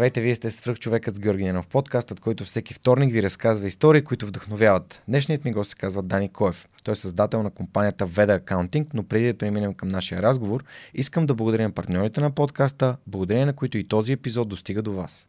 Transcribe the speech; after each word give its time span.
Здравейте, 0.00 0.20
вие 0.20 0.34
сте 0.34 0.50
свръх 0.50 0.78
човекът 0.78 1.14
с 1.14 1.18
Георги 1.18 1.44
Ненов, 1.44 1.68
подкастът, 1.68 2.20
който 2.20 2.44
всеки 2.44 2.74
вторник 2.74 3.12
ви 3.12 3.22
разказва 3.22 3.66
истории, 3.66 4.04
които 4.04 4.26
вдъхновяват. 4.26 5.02
Днешният 5.08 5.44
ми 5.44 5.52
гост 5.52 5.70
се 5.70 5.76
казва 5.76 6.02
Дани 6.02 6.28
Коев. 6.28 6.68
Той 6.84 6.92
е 6.92 6.96
създател 6.96 7.42
на 7.42 7.50
компанията 7.50 8.06
Veda 8.06 8.40
Accounting, 8.40 8.86
но 8.94 9.02
преди 9.02 9.26
да 9.26 9.38
преминем 9.38 9.74
към 9.74 9.88
нашия 9.88 10.22
разговор, 10.22 10.64
искам 10.94 11.26
да 11.26 11.34
благодаря 11.34 11.62
на 11.62 11.72
партньорите 11.72 12.20
на 12.20 12.30
подкаста, 12.30 12.96
благодарение 13.06 13.46
на 13.46 13.52
които 13.52 13.78
и 13.78 13.88
този 13.88 14.12
епизод 14.12 14.48
достига 14.48 14.82
до 14.82 14.92
вас. 14.92 15.28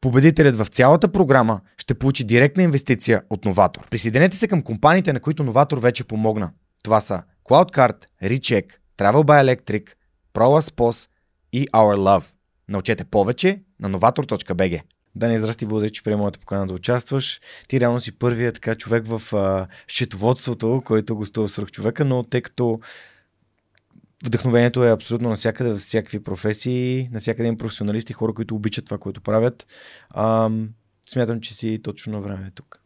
Победителят 0.00 0.56
в 0.56 0.66
цялата 0.66 1.08
програма 1.08 1.60
ще 1.78 1.94
получи 1.94 2.24
директна 2.24 2.62
инвестиция 2.62 3.22
от 3.30 3.44
Новатор. 3.44 3.88
Присъединете 3.90 4.36
се 4.36 4.48
към 4.48 4.62
компаниите, 4.62 5.12
на 5.12 5.20
които 5.20 5.44
Новатор 5.44 5.78
вече 5.78 6.04
помогна. 6.04 6.50
Това 6.82 7.00
са 7.00 7.22
CloudCard, 7.44 8.04
Recheck, 8.22 8.64
Travel 8.98 9.24
by 9.24 9.56
Electric, 9.56 9.88
ProLas 10.34 10.74
POS 10.74 11.08
и 11.52 11.68
Our 11.68 11.96
Love. 11.96 12.24
Научете 12.68 13.04
повече 13.04 13.62
на 13.80 13.90
novator.bg. 13.90 14.80
Дани, 15.14 15.38
здрасти, 15.38 15.66
благодаря, 15.66 15.90
че 15.90 16.02
приема 16.02 16.22
моята 16.22 16.38
покана 16.38 16.66
да 16.66 16.74
участваш. 16.74 17.40
Ти 17.68 17.80
реално 17.80 18.00
си 18.00 18.18
първият 18.18 18.54
така 18.54 18.74
човек 18.74 19.04
в 19.06 19.34
а, 19.34 19.66
счетоводството, 19.88 20.82
който 20.84 21.16
гостува 21.16 21.48
свърх 21.48 21.70
човека, 21.70 22.04
но 22.04 22.22
тъй 22.22 22.42
като 22.42 22.80
вдъхновението 24.24 24.84
е 24.84 24.92
абсолютно 24.92 25.28
навсякъде, 25.28 25.70
във 25.70 25.80
всякакви 25.80 26.24
професии, 26.24 27.08
навсякъде 27.12 27.48
има 27.48 27.56
професионалисти, 27.56 28.12
хора, 28.12 28.34
които 28.34 28.54
обичат 28.54 28.84
това, 28.84 28.98
което 28.98 29.20
правят. 29.20 29.66
А, 30.10 30.50
смятам, 31.08 31.40
че 31.40 31.54
си 31.54 31.80
точно 31.82 32.12
на 32.12 32.20
време 32.20 32.50
тук. 32.54 32.80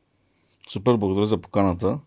Супер, 0.69 0.97
благодаря 0.97 1.27
за 1.27 1.39
поканата. 1.39 1.99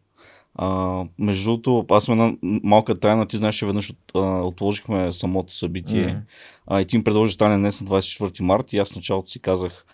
А, 0.55 1.03
между 1.19 1.45
другото, 1.45 1.85
аз 1.95 2.03
съм 2.03 2.21
една 2.21 2.37
малка 2.41 2.99
тайна. 2.99 3.27
Ти 3.27 3.37
знаеш, 3.37 3.55
че 3.55 3.65
веднъж 3.65 3.89
от, 3.89 3.97
а, 4.15 4.19
отложихме 4.41 5.11
самото 5.11 5.55
събитие. 5.55 6.05
Mm-hmm. 6.05 6.21
А, 6.67 6.81
и 6.81 6.85
ти 6.85 6.97
ми 6.97 7.03
предложи 7.03 7.33
стане 7.33 7.57
днес 7.57 7.81
на 7.81 7.87
24 7.87 8.41
март 8.41 8.73
и 8.73 8.77
аз 8.77 8.91
в 8.91 8.95
началото 8.95 9.31
си 9.31 9.39
казах 9.39 9.85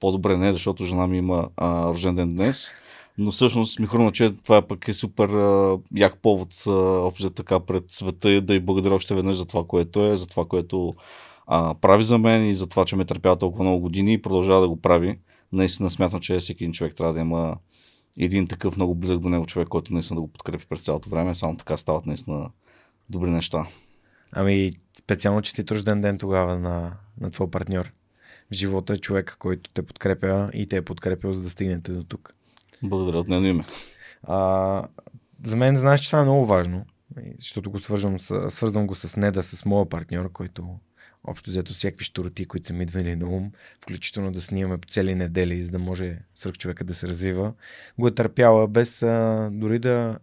по-добре 0.00 0.36
не, 0.36 0.52
защото 0.52 0.84
жена 0.84 1.06
ми 1.06 1.18
има 1.18 1.48
а, 1.56 1.88
рожден 1.88 2.14
ден 2.14 2.34
днес 2.34 2.70
но 3.20 3.30
всъщност 3.30 3.78
ми 3.78 3.86
хрумна, 3.86 4.12
че 4.12 4.34
това 4.34 4.62
пък 4.62 4.88
е 4.88 4.94
супер 4.94 5.28
а, 5.28 5.78
як 5.94 6.18
повод 6.18 6.66
общо 6.66 7.30
така 7.30 7.60
пред 7.60 7.84
света 7.90 8.30
и 8.30 8.40
да 8.40 8.54
й 8.54 8.60
благодаря 8.60 8.94
още 8.94 9.14
веднъж 9.14 9.36
за 9.36 9.46
това, 9.46 9.64
което 9.64 10.06
е, 10.06 10.16
за 10.16 10.26
това, 10.26 10.44
което 10.44 10.94
а, 11.46 11.74
прави 11.74 12.04
за 12.04 12.18
мен 12.18 12.48
и 12.48 12.54
за 12.54 12.66
това, 12.66 12.84
че 12.84 12.96
ме 12.96 13.04
търпява 13.04 13.36
толкова 13.36 13.64
много 13.64 13.80
години 13.80 14.12
и 14.12 14.22
продължава 14.22 14.60
да 14.60 14.68
го 14.68 14.80
прави. 14.80 15.18
Наистина 15.52 15.90
смятам, 15.90 16.20
че 16.20 16.38
всеки 16.38 16.64
един 16.64 16.72
човек 16.72 16.94
трябва 16.94 17.14
да 17.14 17.20
има 17.20 17.56
един 18.18 18.46
такъв 18.46 18.76
много 18.76 18.94
близък 18.94 19.20
до 19.20 19.28
него 19.28 19.46
човек, 19.46 19.68
който 19.68 19.92
наистина 19.92 20.16
да 20.16 20.20
го 20.20 20.32
подкрепи 20.32 20.66
през 20.68 20.80
цялото 20.80 21.08
време. 21.08 21.34
Само 21.34 21.56
така 21.56 21.76
стават 21.76 22.06
наистина 22.06 22.50
добри 23.08 23.30
неща. 23.30 23.66
Ами, 24.32 24.70
специално 24.98 25.42
че 25.42 25.54
ти 25.54 25.74
рожден 25.74 26.00
ден 26.00 26.18
тогава 26.18 26.58
на, 26.58 26.92
на 27.20 27.30
твой 27.30 27.50
партньор. 27.50 27.92
В 28.50 28.54
живота 28.54 28.92
е 28.92 28.96
човека, 28.96 29.36
който 29.38 29.70
те 29.74 29.82
подкрепя 29.82 30.50
и 30.54 30.66
те 30.66 30.76
е 30.76 30.82
подкрепил, 30.82 31.32
за 31.32 31.42
да 31.42 31.50
стигнете 31.50 31.92
до 31.92 32.04
тук. 32.04 32.34
Благодаря 32.82 33.18
от 33.18 33.28
нейно 33.28 33.46
име. 33.46 33.64
А, 34.22 34.88
за 35.44 35.56
мен 35.56 35.76
знаеш, 35.76 36.00
че 36.00 36.08
това 36.08 36.20
е 36.20 36.24
много 36.24 36.46
важно, 36.46 36.84
защото 37.38 37.70
го 37.70 37.78
свързвам, 37.78 38.20
свързвам 38.50 38.86
го 38.86 38.94
с 38.94 39.16
Неда, 39.16 39.42
с 39.42 39.64
моя 39.64 39.88
партньор, 39.88 40.32
който 40.32 40.78
общо 41.24 41.50
взето 41.50 41.72
всякакви 41.72 42.04
штороти, 42.04 42.46
които 42.46 42.66
са 42.66 42.72
ми 42.72 42.82
идвали 42.82 43.16
на 43.16 43.26
ум, 43.26 43.52
включително 43.80 44.32
да 44.32 44.40
снимаме 44.40 44.78
по 44.78 44.88
цели 44.88 45.14
недели, 45.14 45.62
за 45.62 45.70
да 45.70 45.78
може 45.78 46.18
сръх 46.34 46.52
човека 46.52 46.84
да 46.84 46.94
се 46.94 47.08
развива, 47.08 47.52
го 47.98 48.08
е 48.08 48.14
търпяла 48.14 48.68
без 48.68 49.02
а, 49.02 49.48
дори 49.52 49.78
да... 49.78 50.18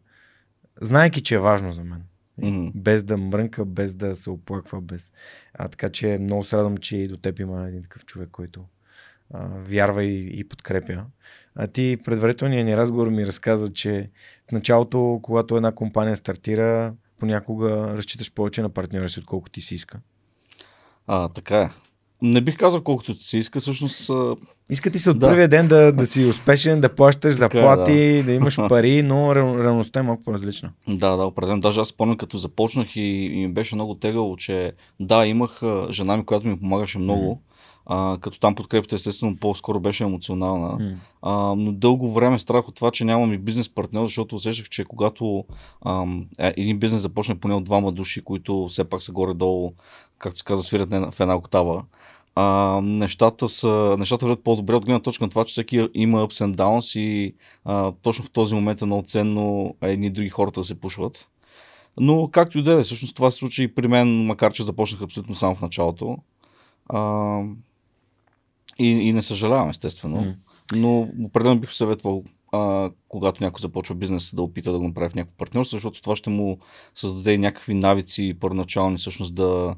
Знайки, 0.82 1.24
че 1.24 1.36
е 1.36 1.40
важно 1.40 1.74
за 1.74 1.84
мен. 1.84 2.04
Mm-hmm. 2.42 2.72
Без 2.76 3.04
да 3.04 3.18
мрънка, 3.18 3.66
без 3.66 3.94
да 3.94 4.16
се 4.16 4.30
оплаква, 4.30 4.82
без... 4.82 5.12
А, 5.54 5.68
така 5.68 5.90
че 5.90 6.18
много 6.22 6.44
се 6.44 6.58
радвам, 6.58 6.78
че 6.78 6.98
и 6.98 7.08
до 7.08 7.18
теб 7.18 7.40
има 7.40 7.68
един 7.68 7.82
такъв 7.82 8.06
човек, 8.06 8.30
който 8.32 8.66
а, 9.34 9.48
вярва 9.48 10.04
и, 10.04 10.40
и 10.40 10.44
подкрепя. 10.44 11.06
А 11.60 11.68
ти 11.68 11.98
предварителния 12.06 12.66
ни 12.66 12.78
разговор 12.78 13.08
ми 13.08 13.28
разказа, 13.28 13.74
че 13.74 14.10
в 14.50 14.52
началото, 14.52 15.20
когато 15.24 15.58
една 15.58 15.72
компания 15.72 16.16
стартира, 16.16 16.94
понякога 17.20 17.94
разчиташ 17.98 18.34
повече 18.34 18.62
на 18.62 18.70
партньора 18.70 19.10
си, 19.10 19.20
отколкото 19.20 19.52
ти 19.52 19.62
си 19.62 19.76
иска. 19.76 20.00
А, 21.08 21.30
така 21.30 21.58
е. 21.62 21.70
Не 22.22 22.42
бих 22.42 22.58
казал 22.58 22.84
колкото 22.84 23.16
ти 23.16 23.24
се 23.24 23.38
иска, 23.38 23.60
всъщност. 23.60 24.12
Иска 24.70 24.92
ти 24.92 25.00
се 25.00 25.10
от 25.10 25.20
да. 25.20 25.28
първия 25.28 25.48
ден 25.48 25.68
да, 25.68 25.92
да 25.92 26.06
си 26.06 26.26
успешен, 26.26 26.82
да 26.82 26.96
плащаш 26.96 27.32
е, 27.32 27.38
заплати, 27.38 28.18
да. 28.18 28.24
да 28.24 28.32
имаш 28.32 28.58
пари, 28.70 29.04
но 29.04 29.36
реалността 29.36 30.00
е 30.00 30.04
малко 30.04 30.24
по-различна. 30.24 30.72
Да, 30.88 31.16
да, 31.16 31.26
определено. 31.26 31.62
Даже 31.62 31.80
аз 31.80 31.88
спомням, 31.88 32.18
като 32.18 32.38
започнах 32.38 32.96
и, 32.96 33.02
и 33.02 33.48
ми 33.48 33.54
беше 33.54 33.76
много 33.76 33.96
тегало, 33.96 34.38
че 34.38 34.74
да, 35.00 35.26
имах 35.26 35.62
жена 35.92 36.18
ми, 36.18 36.26
която 36.26 36.48
ми 36.48 36.60
помагаше 36.60 37.00
много. 37.00 37.42
А, 37.90 38.18
като 38.22 38.40
там 38.40 38.56
подкрепата 38.56 38.96
естествено 38.96 39.38
по-скоро 39.38 39.80
беше 39.80 40.04
емоционална. 40.04 40.78
Mm. 40.78 40.96
А, 41.22 41.56
но 41.56 41.72
дълго 41.72 42.12
време 42.12 42.40
страх 42.40 42.68
от 42.68 42.76
това, 42.76 42.92
че 42.92 43.06
нямам 43.06 43.34
и 43.34 43.38
бизнес 43.38 43.70
партньор, 43.70 44.06
защото 44.06 44.36
усещах, 44.36 44.70
че 44.70 44.86
когато 44.86 45.46
ам, 45.86 46.26
е, 46.40 46.54
един 46.58 46.80
бизнес 46.80 47.02
започне 47.02 47.40
поне 47.40 47.54
от 47.54 47.64
двама 47.64 47.92
души, 47.92 48.24
които 48.24 48.68
все 48.68 48.84
пак 48.84 49.02
са 49.02 49.12
горе-долу, 49.12 49.74
както 50.18 50.40
се 50.40 50.46
казва, 50.46 50.64
свират 50.64 50.90
в 50.90 51.20
една 51.20 51.36
октава, 51.36 51.84
а, 52.36 52.80
нещата, 52.84 53.50
са, 53.50 53.96
нещата 54.00 54.26
върват 54.26 54.44
по-добре 54.44 54.76
от 54.76 54.86
гледна 54.86 55.00
точка 55.00 55.26
на 55.26 55.30
това, 55.30 55.46
че 55.46 55.52
всеки 55.52 55.90
има 55.94 56.28
ups 56.28 56.46
and 56.46 56.56
downs 56.56 57.00
и 57.00 57.36
а, 57.66 57.92
точно 58.02 58.26
в 58.26 58.30
този 58.30 58.56
момент 58.56 58.82
е 58.82 58.86
много 58.86 59.04
ценно 59.08 59.76
едни 59.82 60.10
други 60.10 60.30
хората 60.30 60.60
да 60.60 60.64
се 60.64 60.80
пушват. 60.80 61.28
Но 62.00 62.30
както 62.32 62.60
и 62.60 62.64
да 62.64 62.80
е, 62.80 62.84
всъщност 62.84 63.16
това 63.16 63.32
се 63.32 63.38
случи 63.38 63.64
и 63.64 63.76
при 63.76 63.88
мен, 63.88 64.26
макар 64.26 64.54
че 64.54 64.64
започнах 64.64 65.02
абсолютно 65.02 65.36
само 65.36 65.56
в 65.56 65.62
началото. 65.62 66.18
А, 66.90 67.42
и, 68.80 68.88
и 68.88 69.14
не 69.14 69.22
съжалявам, 69.22 69.70
естествено. 69.70 70.18
Mm. 70.18 70.36
Но 70.76 71.10
определено 71.26 71.60
бих 71.60 71.74
съветвал, 71.74 72.24
а, 72.52 72.92
когато 73.08 73.44
някой 73.44 73.62
започва 73.62 73.96
бизнес, 73.96 74.36
да 74.36 74.42
опита 74.42 74.72
да 74.72 74.80
го 74.80 74.88
направи 74.88 75.10
в 75.10 75.16
някакво 75.16 75.38
партньорство, 75.38 75.76
защото 75.76 76.02
това 76.02 76.16
ще 76.16 76.30
му 76.30 76.58
създаде 76.96 77.38
някакви 77.38 77.74
навици 77.74 78.38
първоначални, 78.40 78.98
всъщност 78.98 79.36
да, 79.36 79.76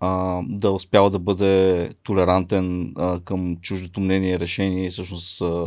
а, 0.00 0.40
да 0.48 0.70
успява 0.70 1.10
да 1.10 1.18
бъде 1.18 1.90
толерантен 2.02 2.92
а, 2.96 3.20
към 3.20 3.56
чуждото 3.56 4.00
мнение 4.00 4.32
и 4.34 4.40
решение 4.40 4.86
и 4.86 4.90
всъщност 4.90 5.40
а, 5.40 5.66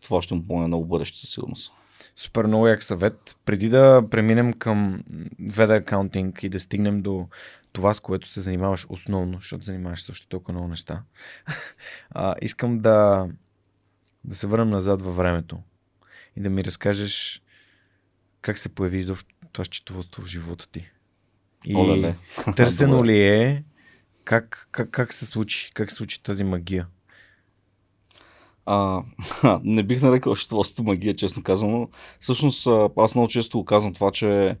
това 0.00 0.22
ще 0.22 0.34
му 0.34 0.42
помогне 0.46 0.66
много 0.66 0.86
бъдеще 0.86 1.18
със 1.18 1.30
сигурност. 1.30 1.72
Супер 2.16 2.44
много 2.44 2.68
як 2.68 2.82
съвет. 2.82 3.36
Преди 3.44 3.68
да 3.68 4.02
преминем 4.10 4.52
към 4.52 5.02
Veda 5.42 5.84
Accounting 5.84 6.44
и 6.44 6.48
да 6.48 6.60
стигнем 6.60 7.02
до 7.02 7.28
това, 7.72 7.94
с 7.94 8.00
което 8.00 8.28
се 8.28 8.40
занимаваш 8.40 8.86
основно, 8.88 9.38
защото 9.38 9.64
занимаваш 9.64 10.02
също 10.02 10.28
толкова 10.28 10.52
много 10.52 10.68
неща, 10.68 11.02
а, 12.10 12.34
искам 12.42 12.78
да, 12.78 13.28
да 14.24 14.34
се 14.34 14.46
върнем 14.46 14.70
назад 14.70 15.02
във 15.02 15.16
времето 15.16 15.58
и 16.36 16.40
да 16.40 16.50
ми 16.50 16.64
разкажеш 16.64 17.42
как 18.42 18.58
се 18.58 18.68
появи 18.68 18.98
изобщо 18.98 19.34
това 19.52 19.64
счетоводство 19.64 20.22
в 20.22 20.26
живота 20.26 20.68
ти. 20.68 20.90
И 21.64 21.76
Оле, 21.76 22.16
търсено 22.56 23.04
ли 23.04 23.22
е 23.22 23.64
как, 24.24 24.68
как, 24.70 24.90
как 24.90 25.12
се 25.12 25.26
случи, 25.26 25.70
как 25.74 25.90
се 25.90 25.96
случи 25.96 26.22
тази 26.22 26.44
магия? 26.44 26.86
А, 28.66 29.02
не 29.64 29.82
бих 29.82 30.02
нарекал 30.02 30.34
счетоводството 30.34 30.84
магия, 30.84 31.16
честно 31.16 31.42
казано. 31.42 31.88
Всъщност, 32.20 32.68
аз 32.96 33.14
много 33.14 33.28
често 33.28 33.64
казвам 33.64 33.94
това, 33.94 34.10
че 34.10 34.56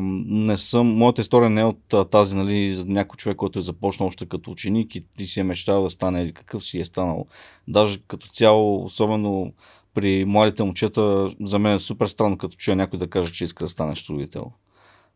не 0.00 0.56
съм, 0.56 0.86
моята 0.86 1.20
история 1.20 1.50
не 1.50 1.60
е 1.60 1.64
от 1.64 2.10
тази, 2.10 2.36
нали, 2.36 2.74
за 2.74 2.84
някой 2.84 3.16
човек, 3.16 3.36
който 3.36 3.58
е 3.58 3.62
започнал 3.62 4.06
още 4.06 4.26
като 4.26 4.50
ученик 4.50 4.94
и 4.94 5.04
ти 5.16 5.26
си 5.26 5.40
е 5.40 5.42
мечтал 5.42 5.82
да 5.82 5.90
стане 5.90 6.22
или 6.22 6.32
какъв 6.32 6.64
си 6.64 6.78
е 6.78 6.84
станал. 6.84 7.26
Даже 7.68 7.98
като 8.08 8.28
цяло, 8.28 8.84
особено 8.84 9.52
при 9.94 10.24
младите 10.24 10.62
момчета, 10.62 11.34
за 11.40 11.58
мен 11.58 11.76
е 11.76 11.78
супер 11.78 12.06
странно, 12.06 12.38
като 12.38 12.56
чуя 12.56 12.76
някой 12.76 12.98
да 12.98 13.06
каже, 13.06 13.32
че 13.32 13.44
иска 13.44 13.64
да 13.64 13.68
стане 13.68 13.96
строител. 13.96 14.52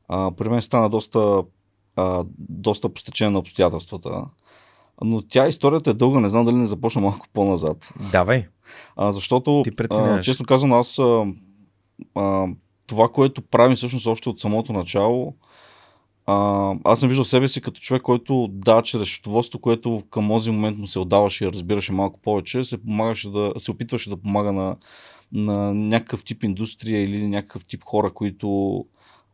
При 0.09 0.49
мен 0.49 0.63
стана 0.63 0.91
доста, 0.91 1.43
а, 1.97 2.25
доста 2.39 2.89
постечение 2.89 3.31
на 3.31 3.39
обстоятелствата. 3.39 4.25
Но 5.05 5.23
тя 5.23 5.49
историята 5.49 5.91
е 5.91 5.95
дълга, 5.95 6.21
не 6.21 6.29
знам 6.29 6.45
дали 6.45 6.57
не 6.57 6.67
започна 6.67 7.01
малко 7.01 7.27
по-назад. 7.33 7.93
Давай. 8.13 8.47
А, 8.97 9.13
защото, 9.13 9.63
Ти 9.65 9.71
а, 9.91 10.21
честно 10.21 10.47
казвам, 10.47 10.73
аз 10.73 10.99
а, 10.99 11.27
а, 12.15 12.47
това, 12.87 13.09
което 13.09 13.43
правим 13.43 13.77
всъщност 13.77 14.07
още 14.07 14.29
от 14.29 14.41
самото 14.41 14.73
начало, 14.73 15.35
а, 16.27 16.75
аз 16.85 17.01
съм 17.01 17.09
виждал 17.09 17.25
себе 17.25 17.49
си 17.49 17.61
като 17.61 17.81
човек, 17.81 18.03
който 18.03 18.49
да, 18.53 18.83
чрез 18.83 19.09
счетоводство, 19.09 19.59
което 19.59 20.03
към 20.11 20.29
този 20.29 20.51
момент 20.51 20.79
му 20.79 20.87
се 20.87 20.99
отдаваше 20.99 21.45
и 21.45 21.53
разбираше 21.53 21.93
малко 21.93 22.21
повече, 22.21 22.65
се, 22.65 22.83
помагаше 22.83 23.31
да, 23.31 23.53
се 23.59 23.71
опитваше 23.71 24.11
да 24.11 24.17
помага 24.17 24.53
на, 24.53 24.77
на 25.33 25.75
някакъв 25.75 26.25
тип 26.25 26.45
индустрия 26.45 27.05
или 27.05 27.29
някакъв 27.29 27.65
тип 27.65 27.83
хора, 27.85 28.11
които 28.15 28.85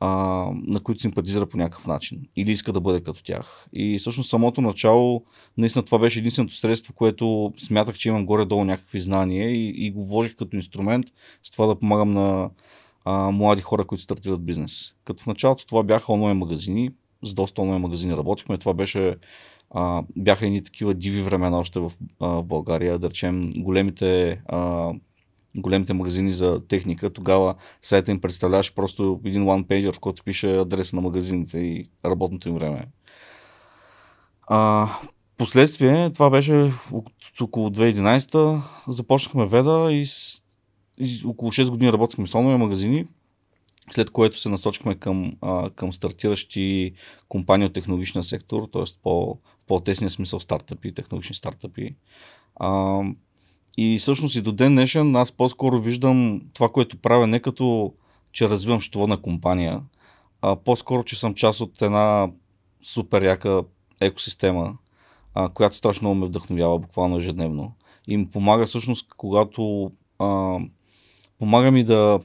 а, 0.00 0.08
на 0.52 0.80
които 0.80 1.00
симпатизира 1.00 1.46
по 1.46 1.56
някакъв 1.56 1.86
начин 1.86 2.22
или 2.36 2.50
иска 2.50 2.72
да 2.72 2.80
бъде 2.80 3.02
като 3.02 3.22
тях. 3.22 3.66
И 3.72 3.98
всъщност 3.98 4.30
самото 4.30 4.60
начало, 4.60 5.24
наистина 5.58 5.84
това 5.84 5.98
беше 5.98 6.18
единственото 6.18 6.54
средство, 6.54 6.94
което 6.94 7.52
смятах, 7.58 7.96
че 7.96 8.08
имам 8.08 8.26
горе-долу 8.26 8.64
някакви 8.64 9.00
знания 9.00 9.50
и, 9.50 9.86
и 9.86 9.90
го 9.90 10.06
вложих 10.06 10.36
като 10.36 10.56
инструмент 10.56 11.06
с 11.42 11.50
това 11.50 11.66
да 11.66 11.78
помагам 11.78 12.12
на 12.12 12.50
а, 13.04 13.30
млади 13.30 13.62
хора, 13.62 13.84
които 13.84 14.02
стартират 14.02 14.44
бизнес. 14.44 14.94
Като 15.04 15.22
в 15.22 15.26
началото 15.26 15.66
това 15.66 15.82
бяха 15.82 16.12
онлайн 16.12 16.36
магазини, 16.36 16.90
с 17.22 17.34
доста 17.34 17.62
онлайн 17.62 17.80
магазини 17.80 18.16
работихме. 18.16 18.58
Това 18.58 18.74
беше 18.74 19.16
а, 19.70 20.02
бяха 20.16 20.46
едни 20.46 20.64
такива 20.64 20.94
диви 20.94 21.22
времена 21.22 21.58
още 21.58 21.80
в, 21.80 21.92
а, 22.20 22.26
в 22.28 22.42
България, 22.42 22.98
да 22.98 23.10
речем 23.10 23.50
големите 23.56 24.40
а, 24.46 24.92
големите 25.56 25.92
магазини 25.92 26.32
за 26.32 26.60
техника, 26.68 27.10
тогава 27.10 27.54
сайта 27.82 28.10
им 28.10 28.20
представляваше 28.20 28.74
просто 28.74 29.20
един 29.24 29.44
one 29.44 29.64
pager, 29.64 29.92
в 29.92 29.98
който 29.98 30.24
пише 30.24 30.56
адреса 30.56 30.96
на 30.96 31.02
магазините 31.02 31.58
и 31.58 31.90
работното 32.04 32.48
им 32.48 32.54
време. 32.54 32.86
А, 34.46 34.88
последствие, 35.38 36.10
това 36.12 36.30
беше 36.30 36.72
около 37.40 37.70
2011 37.70 38.62
започнахме 38.88 39.46
Веда 39.46 39.92
и, 39.92 40.04
и 40.98 41.22
около 41.26 41.52
6 41.52 41.70
години 41.70 41.92
работихме 41.92 42.26
с 42.26 42.34
онлайн 42.34 42.58
магазини, 42.58 43.06
след 43.90 44.10
което 44.10 44.40
се 44.40 44.48
насочихме 44.48 44.94
към, 44.94 45.36
а, 45.40 45.70
към 45.70 45.92
стартиращи 45.92 46.92
компании 47.28 47.66
от 47.66 47.72
технологичния 47.72 48.22
сектор, 48.22 48.68
т.е. 48.72 48.82
по, 49.02 49.38
по-тесния 49.66 50.10
смисъл 50.10 50.40
стартъпи, 50.40 50.94
технологични 50.94 51.34
стартъпи. 51.34 51.96
А, 52.56 53.00
и 53.76 53.98
всъщност 53.98 54.34
и 54.36 54.42
до 54.42 54.52
ден 54.52 54.74
днешен 54.74 55.16
аз 55.16 55.32
по-скоро 55.32 55.80
виждам 55.80 56.40
това, 56.54 56.68
което 56.68 56.96
правя 56.96 57.26
не 57.26 57.40
като, 57.40 57.92
че 58.32 58.48
развивам 58.48 58.80
счетоводна 58.80 59.22
компания, 59.22 59.80
а 60.42 60.56
по-скоро, 60.56 61.04
че 61.04 61.18
съм 61.18 61.34
част 61.34 61.60
от 61.60 61.82
една 61.82 62.30
супер 62.82 63.22
яка 63.22 63.62
екосистема, 64.00 64.76
а, 65.34 65.48
която 65.48 65.76
страшно 65.76 66.14
ме 66.14 66.26
вдъхновява 66.26 66.78
буквално 66.78 67.16
ежедневно. 67.16 67.72
И 68.08 68.16
ми 68.16 68.26
помага 68.26 68.66
всъщност, 68.66 69.06
когато 69.16 69.92
а, 70.18 70.58
помага 71.38 71.70
ми 71.70 71.84
да, 71.84 72.20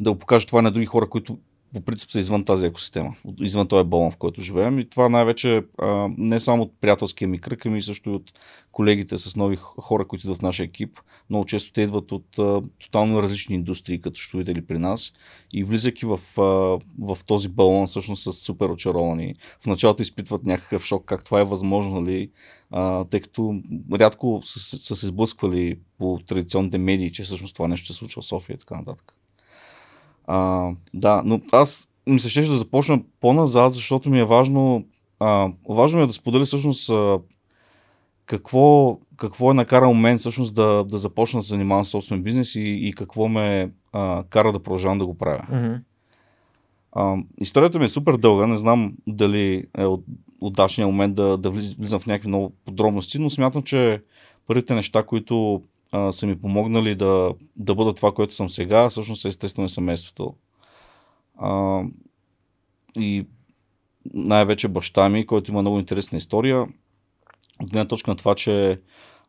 да 0.00 0.12
го 0.12 0.18
покажа 0.18 0.46
това 0.46 0.62
на 0.62 0.70
други 0.70 0.86
хора, 0.86 1.08
които 1.08 1.38
по 1.74 1.80
принцип 1.80 2.10
са 2.10 2.18
извън 2.18 2.44
тази 2.44 2.66
екосистема, 2.66 3.14
извън 3.40 3.68
този 3.68 3.88
балон, 3.88 4.10
в 4.10 4.16
който 4.16 4.40
живеем. 4.40 4.78
И 4.78 4.88
това 4.88 5.08
най-вече 5.08 5.62
а, 5.78 6.08
не 6.18 6.40
само 6.40 6.62
от 6.62 6.72
приятелския 6.80 7.28
ми 7.28 7.40
кръг, 7.40 7.66
ами 7.66 7.82
също 7.82 8.10
и 8.10 8.12
от 8.12 8.32
колегите 8.72 9.18
с 9.18 9.36
нови 9.36 9.56
хора, 9.60 10.06
които 10.06 10.26
идват 10.26 10.38
в 10.38 10.42
нашия 10.42 10.64
екип. 10.64 11.00
Много 11.30 11.44
често 11.44 11.72
те 11.72 11.82
идват 11.82 12.12
от 12.12 12.38
а, 12.38 12.62
тотално 12.82 13.22
различни 13.22 13.54
индустрии, 13.54 14.00
като 14.00 14.20
строители 14.20 14.66
при 14.66 14.78
нас. 14.78 15.12
И 15.52 15.64
влизайки 15.64 16.06
в, 16.06 16.20
а, 16.36 16.42
в 16.98 17.18
този 17.26 17.48
балон, 17.48 17.86
всъщност 17.86 18.22
са 18.22 18.32
супер 18.32 18.68
очаровани. 18.68 19.34
В 19.60 19.66
началото 19.66 20.02
изпитват 20.02 20.46
някакъв 20.46 20.84
шок, 20.84 21.04
как 21.04 21.24
това 21.24 21.40
е 21.40 21.44
възможно 21.44 22.06
ли, 22.06 22.30
а, 22.70 23.04
тъй 23.04 23.20
като 23.20 23.62
рядко 23.92 24.40
са, 24.44 24.78
са 24.78 24.96
се 24.96 25.06
сблъсквали 25.06 25.78
по 25.98 26.20
традиционните 26.26 26.78
медии, 26.78 27.12
че 27.12 27.22
всъщност 27.22 27.54
това 27.54 27.68
нещо 27.68 27.86
се 27.86 27.94
случва 27.94 28.22
в 28.22 28.26
София 28.26 28.54
и 28.54 28.58
така 28.58 28.76
нататък. 28.76 29.17
А, 30.28 30.70
да, 30.94 31.22
но 31.24 31.40
аз 31.52 31.88
ми 32.06 32.20
се 32.20 32.28
ще 32.28 32.40
да 32.40 32.56
започна 32.56 33.00
по-назад, 33.20 33.72
защото 33.72 34.10
ми 34.10 34.20
е 34.20 34.24
важно, 34.24 34.84
а, 35.20 35.48
важно 35.68 35.98
ми 35.98 36.04
е 36.04 36.06
да 36.06 36.12
споделя 36.12 36.44
всъщност 36.44 36.90
а, 36.90 37.18
какво, 38.26 38.98
какво 39.16 39.50
е 39.50 39.54
накарал 39.54 39.94
мен 39.94 40.18
всъщност 40.18 40.54
да, 40.54 40.84
да 40.84 40.98
започна 40.98 41.40
да 41.40 41.44
се 41.44 41.48
занимавам 41.48 41.84
с 41.84 41.88
собствен 41.88 42.22
бизнес 42.22 42.54
и, 42.54 42.60
и 42.60 42.92
какво 42.92 43.28
ме 43.28 43.70
а, 43.92 44.24
кара 44.30 44.52
да 44.52 44.62
продължавам 44.62 44.98
да 44.98 45.06
го 45.06 45.18
правя. 45.18 45.46
Mm-hmm. 45.52 45.80
А, 46.92 47.16
историята 47.40 47.78
ми 47.78 47.84
е 47.84 47.88
супер 47.88 48.16
дълга, 48.16 48.46
не 48.46 48.56
знам 48.56 48.92
дали 49.06 49.64
е 49.78 49.84
от, 49.84 50.04
удачният 50.40 50.90
момент 50.90 51.14
да, 51.14 51.38
да 51.38 51.50
влизам 51.50 52.00
в 52.00 52.06
някакви 52.06 52.28
много 52.28 52.52
подробности, 52.64 53.18
но 53.18 53.30
смятам, 53.30 53.62
че 53.62 54.02
първите 54.46 54.74
неща, 54.74 55.02
които 55.02 55.62
а, 55.92 56.12
са 56.12 56.26
ми 56.26 56.40
помогнали 56.40 56.94
да, 56.94 57.34
да 57.56 57.74
бъда 57.74 57.94
това, 57.94 58.12
което 58.12 58.34
съм 58.34 58.50
сега, 58.50 58.88
всъщност 58.88 59.24
е 59.24 59.28
естествено 59.28 59.66
и 59.66 59.68
семейството. 59.68 60.34
А, 61.36 61.82
и 62.96 63.26
най-вече 64.14 64.68
баща 64.68 65.08
ми, 65.08 65.26
който 65.26 65.50
има 65.50 65.60
много 65.60 65.78
интересна 65.78 66.18
история. 66.18 66.60
От 67.62 67.70
гледна 67.70 67.88
точка 67.88 68.10
на 68.10 68.16
това, 68.16 68.34
че 68.34 68.80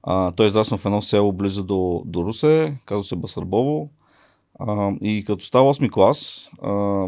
а, 0.04 0.32
той 0.32 0.46
е 0.46 0.48
израснал 0.48 0.78
в 0.78 0.86
едно 0.86 1.02
село 1.02 1.34
близо 1.34 1.64
до, 1.64 2.04
до 2.06 2.24
Русе, 2.24 2.78
казва 2.86 3.04
се 3.04 3.16
Басарбово. 3.16 3.90
А, 4.60 4.92
и 5.02 5.24
като 5.24 5.46
става 5.46 5.74
8 5.74 5.92
клас, 5.92 6.50
а, 6.62 7.06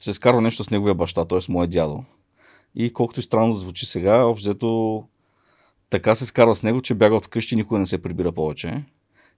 се 0.00 0.10
изкарва 0.10 0.40
нещо 0.40 0.64
с 0.64 0.70
неговия 0.70 0.94
баща, 0.94 1.24
т.е. 1.24 1.38
моят 1.48 1.70
дядо. 1.70 2.04
И 2.74 2.92
колкото 2.92 3.20
и 3.20 3.22
странно 3.22 3.48
да 3.48 3.56
звучи 3.56 3.86
сега, 3.86 4.24
общо 4.24 5.04
така 5.90 6.14
се 6.14 6.26
скарва 6.26 6.54
с 6.54 6.62
него, 6.62 6.80
че 6.80 6.94
бяга 6.94 7.16
от 7.16 7.24
вкъщи 7.24 7.54
и 7.54 7.56
никой 7.56 7.78
не 7.78 7.86
се 7.86 8.02
прибира 8.02 8.32
повече. 8.32 8.84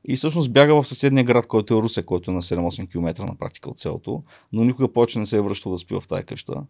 И 0.09 0.17
всъщност 0.17 0.53
бяга 0.53 0.83
в 0.83 0.89
съседния 0.89 1.25
град, 1.25 1.47
който 1.47 1.75
е 1.75 1.83
Русе, 1.83 2.03
който 2.03 2.31
е 2.31 2.35
на 2.35 2.43
7-8 2.43 2.91
км 2.91 3.25
на 3.27 3.37
практика 3.39 3.71
от 3.71 3.79
селото, 3.79 4.23
но 4.53 4.65
никога 4.65 4.93
повече 4.93 5.19
не 5.19 5.27
се 5.27 5.37
е 5.37 5.41
връщал 5.41 5.73
да 5.73 5.79
спи 5.79 5.95
в 5.95 6.03
тази 6.09 6.25
къща. 6.25 6.63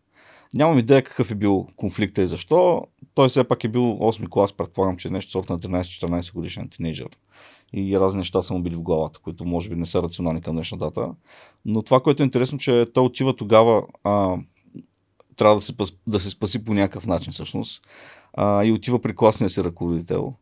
Нямам 0.55 0.79
идея 0.79 1.03
какъв 1.03 1.31
е 1.31 1.35
бил 1.35 1.67
конфликта 1.77 2.23
и 2.23 2.27
защо. 2.27 2.83
Той 3.15 3.29
все 3.29 3.45
пак 3.45 3.65
е 3.65 3.69
бил 3.69 3.83
8 3.83 4.29
клас, 4.29 4.53
предполагам, 4.53 4.97
че 4.97 5.09
е 5.09 5.11
нещо 5.11 5.31
сорт 5.31 5.49
на 5.49 5.59
13-14 5.59 6.35
годишен 6.35 6.69
тинейджър. 6.69 7.09
И 7.73 7.99
разни 7.99 8.19
неща 8.19 8.43
са 8.43 8.55
му 8.55 8.63
били 8.63 8.75
в 8.75 8.81
главата, 8.81 9.19
които 9.19 9.45
може 9.45 9.69
би 9.69 9.77
не 9.77 9.87
са 9.87 10.03
рационални 10.03 10.41
към 10.41 10.55
днешна 10.55 10.79
дата. 10.79 11.11
Но 11.65 11.83
това, 11.83 12.01
което 12.01 12.23
е 12.23 12.25
интересно, 12.25 12.59
че 12.59 12.87
той 12.95 13.05
отива 13.05 13.37
тогава, 13.37 13.83
а, 14.05 14.37
трябва 15.37 15.55
да 15.55 15.61
се, 15.61 15.75
да 16.07 16.21
се 16.21 16.31
спаси 16.31 16.65
по 16.65 16.75
някакъв 16.75 17.07
начин 17.07 17.33
всъщност 17.33 17.83
а, 18.33 18.65
и 18.65 18.73
отива 18.73 18.99
при 19.01 19.17
класния 19.17 19.51
си 19.51 19.65
ръководител 19.65 20.35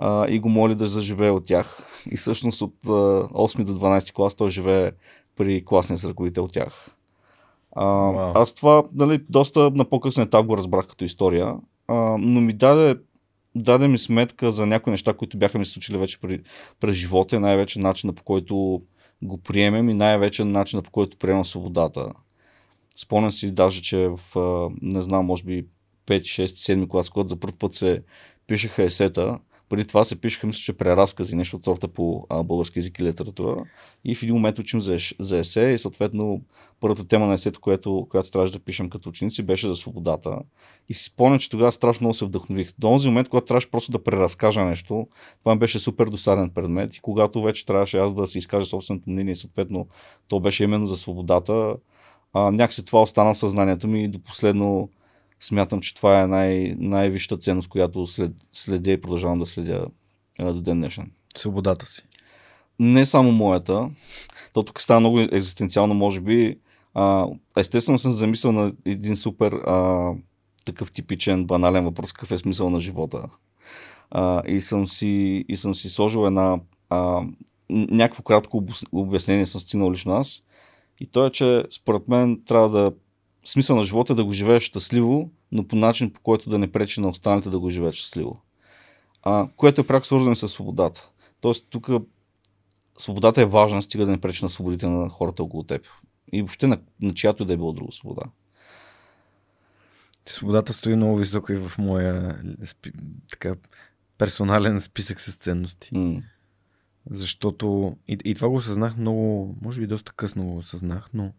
а, 0.00 0.28
и 0.28 0.38
го 0.38 0.48
моли 0.48 0.74
да 0.74 0.86
заживее 0.86 1.30
от 1.30 1.46
тях. 1.46 1.78
И 2.10 2.16
всъщност 2.16 2.62
от 2.62 2.74
а, 2.86 2.88
8 2.88 3.64
до 3.64 3.72
12 3.72 4.12
клас 4.12 4.34
той 4.34 4.50
живее 4.50 4.92
при 5.36 5.64
класния 5.64 5.98
си 5.98 6.08
ръководител 6.08 6.44
от 6.44 6.52
тях. 6.52 6.96
А, 7.72 7.84
wow. 7.84 8.32
Аз 8.34 8.52
това 8.52 8.82
нали, 8.94 9.20
доста 9.28 9.70
на 9.70 9.84
по-късен 9.84 10.22
етап 10.22 10.46
го 10.46 10.56
разбрах 10.56 10.86
като 10.86 11.04
история, 11.04 11.54
а, 11.88 11.94
но 12.18 12.40
ми 12.40 12.52
даде, 12.52 13.00
даде 13.54 13.88
ми 13.88 13.98
сметка 13.98 14.52
за 14.52 14.66
някои 14.66 14.90
неща, 14.90 15.12
които 15.12 15.38
бяха 15.38 15.58
ми 15.58 15.66
случили 15.66 15.98
вече 15.98 16.20
при, 16.20 16.40
през 16.80 16.94
живота, 16.94 17.40
най-вече 17.40 17.78
начина 17.78 18.12
по 18.12 18.22
който 18.22 18.82
го 19.22 19.38
приемем 19.38 19.88
и 19.88 19.94
най-вече 19.94 20.44
начина 20.44 20.82
по 20.82 20.90
който 20.90 21.16
приемам 21.16 21.44
свободата. 21.44 22.12
Спомням 22.96 23.32
си 23.32 23.50
даже, 23.50 23.82
че 23.82 24.08
в, 24.08 24.20
не 24.82 25.02
знам, 25.02 25.26
може 25.26 25.44
би 25.44 25.66
5, 26.06 26.20
6, 26.20 26.44
7 26.44 26.88
клас, 26.88 27.10
когато 27.10 27.28
за 27.28 27.36
първ 27.36 27.52
път 27.58 27.74
се 27.74 28.02
пишеха 28.46 28.82
есета, 28.82 29.38
преди 29.70 29.84
това 29.84 30.04
се 30.04 30.20
пишеха, 30.20 30.46
мисля, 30.46 30.58
че 30.58 30.72
преразкази, 30.72 31.36
нещо 31.36 31.56
от 31.56 31.64
сорта 31.64 31.88
по 31.88 32.26
а, 32.28 32.42
български 32.42 32.78
язик 32.78 32.98
и 32.98 33.02
литература. 33.02 33.56
И 34.04 34.14
в 34.14 34.22
един 34.22 34.34
момент 34.34 34.58
учим 34.58 34.80
за, 34.80 34.96
за 35.20 35.38
есе 35.38 35.60
и 35.60 35.78
съответно 35.78 36.42
първата 36.80 37.08
тема 37.08 37.26
на 37.26 37.34
есето, 37.34 37.60
която, 37.60 38.06
която 38.10 38.30
трябваше 38.30 38.52
да 38.52 38.58
пишем 38.58 38.90
като 38.90 39.08
ученици, 39.08 39.42
беше 39.42 39.68
за 39.68 39.74
свободата. 39.74 40.38
И 40.88 40.94
си 40.94 41.04
спомням, 41.04 41.38
че 41.38 41.50
тогава 41.50 41.72
страшно 41.72 42.04
много 42.04 42.14
се 42.14 42.24
вдъхнових. 42.24 42.68
До 42.78 42.88
този 42.88 43.08
момент, 43.08 43.28
когато 43.28 43.46
трябваше 43.46 43.70
просто 43.70 43.92
да 43.92 44.04
преразкажа 44.04 44.64
нещо, 44.64 45.08
това 45.40 45.56
беше 45.56 45.78
супер 45.78 46.06
досаден 46.06 46.50
предмет. 46.50 46.96
И 46.96 47.00
когато 47.00 47.42
вече 47.42 47.66
трябваше 47.66 47.98
аз 47.98 48.14
да 48.14 48.26
си 48.26 48.38
изкажа 48.38 48.66
собственото 48.66 49.10
мнение, 49.10 49.36
съответно 49.36 49.86
то 50.28 50.40
беше 50.40 50.64
именно 50.64 50.86
за 50.86 50.96
свободата, 50.96 51.76
а, 52.32 52.50
някакси 52.50 52.84
това 52.84 53.02
остана 53.02 53.34
в 53.34 53.38
съзнанието 53.38 53.88
ми 53.88 54.04
и 54.04 54.08
до 54.08 54.18
последно 54.18 54.88
смятам, 55.40 55.80
че 55.80 55.94
това 55.94 56.20
е 56.20 56.26
най- 56.26 56.74
най-висшата 56.78 57.36
ценност, 57.36 57.68
която 57.68 58.06
след, 58.06 58.32
следя 58.52 58.90
и 58.90 59.00
продължавам 59.00 59.38
да 59.38 59.46
следя 59.46 59.86
до 60.40 60.60
ден 60.60 60.78
днешен. 60.78 61.10
Свободата 61.36 61.86
си. 61.86 62.02
Не 62.78 63.06
само 63.06 63.32
моята. 63.32 63.90
То 64.52 64.62
тук 64.62 64.80
става 64.80 65.00
много 65.00 65.20
екзистенциално, 65.20 65.94
може 65.94 66.20
би. 66.20 66.58
А, 66.94 67.26
естествено 67.56 67.98
съм 67.98 68.12
замислял 68.12 68.52
на 68.52 68.72
един 68.84 69.16
супер 69.16 69.52
а, 69.52 70.10
такъв 70.64 70.92
типичен, 70.92 71.44
банален 71.44 71.84
въпрос, 71.84 72.12
какъв 72.12 72.30
е 72.30 72.38
смисъл 72.38 72.70
на 72.70 72.80
живота. 72.80 73.28
А, 74.10 74.42
и, 74.46 74.60
съм 74.60 74.86
си, 74.86 75.44
и 75.48 75.56
съм 75.56 75.74
си 75.74 75.90
сложил 75.90 76.26
една 76.26 76.60
а, 76.88 77.22
някакво 77.70 78.22
кратко 78.22 78.64
обяснение 78.92 79.46
съм 79.46 79.60
стигнал 79.60 79.92
лично 79.92 80.12
аз. 80.12 80.42
И 81.00 81.06
то 81.06 81.26
е, 81.26 81.30
че 81.30 81.64
според 81.70 82.08
мен 82.08 82.42
трябва 82.46 82.68
да 82.68 82.92
смисъл 83.44 83.76
на 83.76 83.84
живота 83.84 84.12
е 84.12 84.16
да 84.16 84.24
го 84.24 84.32
живееш 84.32 84.62
щастливо, 84.62 85.30
но 85.52 85.68
по 85.68 85.76
начин, 85.76 86.12
по 86.12 86.20
който 86.20 86.50
да 86.50 86.58
не 86.58 86.72
пречи 86.72 87.00
на 87.00 87.08
останалите 87.08 87.50
да 87.50 87.58
го 87.58 87.70
живеят 87.70 87.94
щастливо. 87.94 88.42
А, 89.22 89.48
което 89.56 89.80
е 89.80 89.86
пряко 89.86 90.06
свързано 90.06 90.36
с 90.36 90.48
свободата. 90.48 91.10
Тоест, 91.40 91.66
тук 91.70 91.88
свободата 92.98 93.42
е 93.42 93.46
важна, 93.46 93.82
стига 93.82 94.06
да 94.06 94.10
не 94.10 94.20
пречи 94.20 94.44
на 94.44 94.50
свободите 94.50 94.86
на 94.88 95.08
хората 95.08 95.42
около 95.42 95.62
теб. 95.62 95.86
И 96.32 96.42
въобще 96.42 96.66
на, 96.66 96.78
на 97.02 97.14
чиято 97.14 97.44
да 97.44 97.52
е 97.52 97.56
било 97.56 97.72
друга 97.72 97.92
свобода. 97.92 98.22
Свободата 100.26 100.72
стои 100.72 100.96
много 100.96 101.16
високо 101.16 101.52
и 101.52 101.56
в 101.56 101.78
моя 101.78 102.42
така, 103.30 103.54
персонален 104.18 104.80
списък 104.80 105.20
с 105.20 105.36
ценности. 105.36 105.90
Mm. 105.94 106.22
Защото 107.10 107.96
и, 108.08 108.18
и 108.24 108.34
това 108.34 108.48
го 108.48 108.54
осъзнах 108.54 108.96
много, 108.96 109.56
може 109.62 109.80
би 109.80 109.86
доста 109.86 110.12
късно 110.12 110.44
го 110.44 110.56
осъзнах, 110.56 111.10
но 111.14 111.32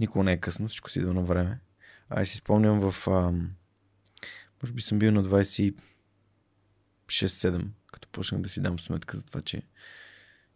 никога 0.00 0.24
не 0.24 0.32
е 0.32 0.40
късно, 0.40 0.68
всичко 0.68 0.90
си 0.90 0.98
идва 0.98 1.14
на 1.14 1.22
време. 1.22 1.60
А 2.08 2.24
си 2.24 2.36
спомням 2.36 2.90
в... 2.90 3.08
А, 3.08 3.32
може 4.62 4.72
би 4.72 4.82
съм 4.82 4.98
бил 4.98 5.10
на 5.10 5.24
26-7, 5.24 5.74
като 7.92 8.08
почнах 8.08 8.40
да 8.40 8.48
си 8.48 8.60
дам 8.60 8.78
сметка 8.78 9.16
за 9.16 9.24
това, 9.24 9.40
че 9.40 9.62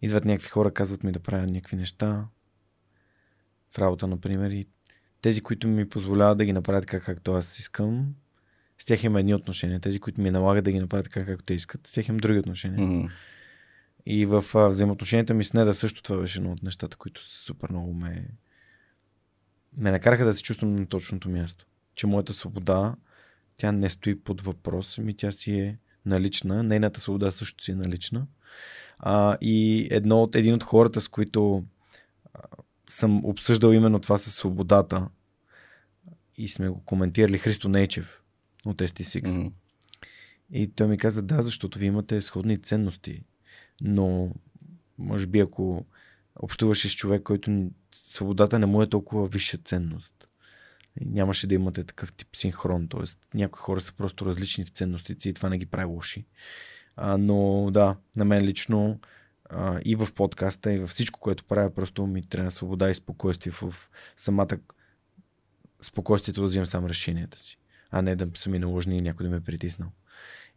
идват 0.03 0.25
някакви 0.25 0.49
хора, 0.49 0.75
казват 0.75 1.03
ми 1.03 1.13
да 1.13 1.21
правя 1.21 1.47
някакви 1.47 1.77
неща 1.77 2.27
в 3.71 3.79
работа, 3.79 4.07
например, 4.07 4.51
и 4.51 4.67
тези, 5.23 5.41
които 5.41 5.69
ми 5.69 5.89
позволяват 5.89 6.39
да 6.39 6.45
ги 6.45 6.53
направят 6.53 6.87
така, 6.87 7.01
както 7.01 7.33
аз 7.33 7.59
искам, 7.59 8.15
с 8.79 8.85
тях 8.85 9.05
има 9.05 9.21
едни 9.21 9.35
отношения. 9.35 9.81
Тези, 9.81 10.01
които 10.01 10.21
ми 10.21 10.31
налагат 10.31 10.65
да 10.65 10.73
ги 10.73 10.81
направят 10.81 11.05
така, 11.05 11.25
както 11.25 11.45
те 11.45 11.55
искат, 11.55 11.87
с 11.87 11.93
тях 11.93 12.09
имам 12.09 12.17
други 12.17 12.39
отношения. 12.39 12.79
Mm-hmm. 12.79 13.11
И 14.07 14.27
в 14.27 14.45
а, 14.55 14.69
взаимоотношенията 14.69 15.35
ми 15.35 15.45
с 15.45 15.53
Неда 15.53 15.75
също 15.75 16.03
това 16.03 16.19
беше 16.19 16.39
едно 16.39 16.53
от 16.53 16.63
нещата, 16.63 16.97
които 16.97 17.25
супер 17.25 17.71
много 17.71 17.95
ме, 17.95 18.29
ме 19.77 19.91
накараха 19.91 20.25
да 20.25 20.35
се 20.35 20.43
чувствам 20.43 20.77
на 20.77 20.87
точното 20.87 21.31
място. 21.31 21.67
Че 21.95 22.07
моята 22.07 22.33
свобода, 22.33 22.95
тя 23.57 23.73
не 23.73 23.91
стои 23.91 24.21
под 24.21 24.41
въпрос, 24.41 24.99
ами 24.99 25.17
тя 25.17 25.33
си 25.33 25.59
е 25.59 25.79
налична. 26.07 26.63
Нейната 26.63 27.01
свобода 27.01 27.31
също 27.31 27.65
си 27.65 27.71
е 27.71 27.75
налична. 27.75 28.27
А, 28.99 29.39
и 29.41 29.89
едно 29.91 30.23
от, 30.23 30.35
един 30.35 30.55
от 30.55 30.63
хората, 30.63 31.01
с 31.01 31.09
които 31.09 31.65
а, 32.35 32.41
съм 32.89 33.25
обсъждал 33.25 33.73
именно 33.73 34.01
това 34.01 34.19
с 34.19 34.31
свободата 34.31 35.09
и 36.37 36.49
сме 36.49 36.69
го 36.69 36.85
коментирали, 36.85 37.39
Христо 37.39 37.69
Нейчев 37.69 38.23
от 38.67 38.77
ST6. 38.77 39.27
Mm-hmm. 39.27 39.53
И 40.51 40.69
той 40.69 40.87
ми 40.87 40.99
каза, 40.99 41.23
да, 41.23 41.43
защото 41.43 41.79
ви 41.79 41.87
имате 41.87 42.21
сходни 42.21 42.63
ценности 42.63 43.23
но 43.81 44.31
може 44.99 45.27
би 45.27 45.41
ако 45.41 45.85
общуваш 46.37 46.89
с 46.89 46.95
човек, 46.95 47.23
който 47.23 47.71
свободата 47.95 48.59
не 48.59 48.67
му 48.67 48.83
е 48.83 48.89
толкова 48.89 49.27
висша 49.27 49.59
ценност, 49.59 50.29
нямаше 51.01 51.47
да 51.47 51.55
имате 51.55 51.85
такъв 51.85 52.13
тип 52.13 52.37
синхрон, 52.37 52.89
т.е. 52.89 53.37
някои 53.37 53.61
хора 53.61 53.81
са 53.81 53.93
просто 53.93 54.27
различни 54.27 54.65
в 54.65 54.69
ценностите 54.69 55.29
и 55.29 55.35
това 55.35 55.49
не 55.49 55.59
ги 55.59 55.67
прави 55.67 55.85
лоши. 55.85 56.25
А, 56.97 57.19
но 57.19 57.69
да, 57.73 57.97
на 58.17 58.25
мен 58.25 58.45
лично 58.45 59.01
а, 59.51 59.81
и 59.85 59.97
в 59.97 60.09
подкаста, 60.15 60.73
и 60.73 60.79
във 60.79 60.91
всичко, 60.91 61.21
което 61.21 61.45
правя, 61.45 61.75
просто 61.75 62.07
ми 62.07 62.23
трябва 62.23 62.51
свобода 62.51 62.91
и 62.91 62.95
спокойствие 62.95 63.53
в 63.53 63.75
самата 64.17 64.59
спокойствието 65.81 66.41
да 66.41 66.47
вземам 66.47 66.67
сам 66.67 66.87
решенията 66.87 67.39
си, 67.39 67.59
а 67.91 68.03
не 68.03 68.17
да 68.17 68.29
са 68.35 68.51
ми 68.51 68.59
наложени 68.59 68.97
и 68.97 69.01
някой 69.01 69.25
да 69.25 69.31
ме 69.31 69.37
е 69.37 69.41
притиснал. 69.41 69.89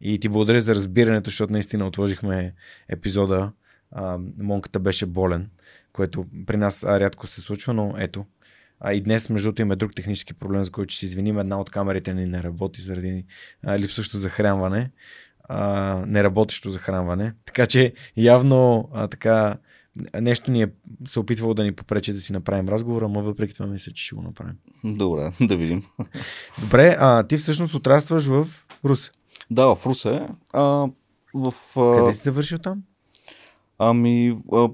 И 0.01 0.19
ти 0.19 0.29
благодаря 0.29 0.61
за 0.61 0.75
разбирането, 0.75 1.29
защото 1.29 1.53
наистина 1.53 1.87
отложихме 1.87 2.53
епизода. 2.87 3.51
А, 3.91 4.17
Монката 4.37 4.79
беше 4.79 5.05
болен, 5.05 5.49
което 5.93 6.25
при 6.45 6.57
нас 6.57 6.83
а, 6.83 6.99
рядко 6.99 7.27
се 7.27 7.41
случва, 7.41 7.73
но 7.73 7.93
ето. 7.97 8.25
А 8.79 8.93
и 8.93 9.01
днес, 9.01 9.29
между 9.29 9.45
другото, 9.45 9.61
има 9.61 9.75
друг 9.75 9.95
технически 9.95 10.33
проблем, 10.33 10.63
за 10.63 10.71
който 10.71 10.91
ще 10.91 10.99
се 10.99 11.05
извиним. 11.05 11.39
Една 11.39 11.59
от 11.59 11.69
камерите 11.69 12.13
ни 12.13 12.25
не 12.25 12.43
работи 12.43 12.81
заради 12.81 13.25
а, 13.63 13.79
липсващо 13.79 14.17
захранване. 14.17 14.91
А, 15.43 16.03
неработещо 16.07 16.69
захранване. 16.69 17.33
Така 17.45 17.65
че 17.65 17.93
явно 18.17 18.89
а, 18.93 19.07
така 19.07 19.57
нещо 20.21 20.51
ни 20.51 20.61
е 20.61 20.67
се 21.07 21.19
опитвало 21.19 21.53
да 21.53 21.63
ни 21.63 21.75
попречи 21.75 22.13
да 22.13 22.21
си 22.21 22.33
направим 22.33 22.69
разговора, 22.69 23.07
но 23.07 23.21
въпреки 23.21 23.53
това 23.53 23.67
мисля, 23.67 23.91
че 23.91 24.05
ще 24.05 24.15
го 24.15 24.21
направим. 24.21 24.55
Добре, 24.83 25.31
да 25.47 25.57
видим. 25.57 25.83
Добре, 26.61 26.95
а 26.99 27.23
ти 27.23 27.37
всъщност 27.37 27.73
отрастваш 27.73 28.25
в 28.25 28.47
Русе. 28.85 29.11
Да, 29.51 29.75
в 29.75 29.85
Русе. 29.85 30.27
А, 30.53 30.61
в, 31.33 31.53
а... 31.77 31.97
Къде 31.97 32.13
си 32.13 32.23
завършил 32.23 32.57
там? 32.57 32.83
Ами, 33.79 34.37
а, 34.53 34.69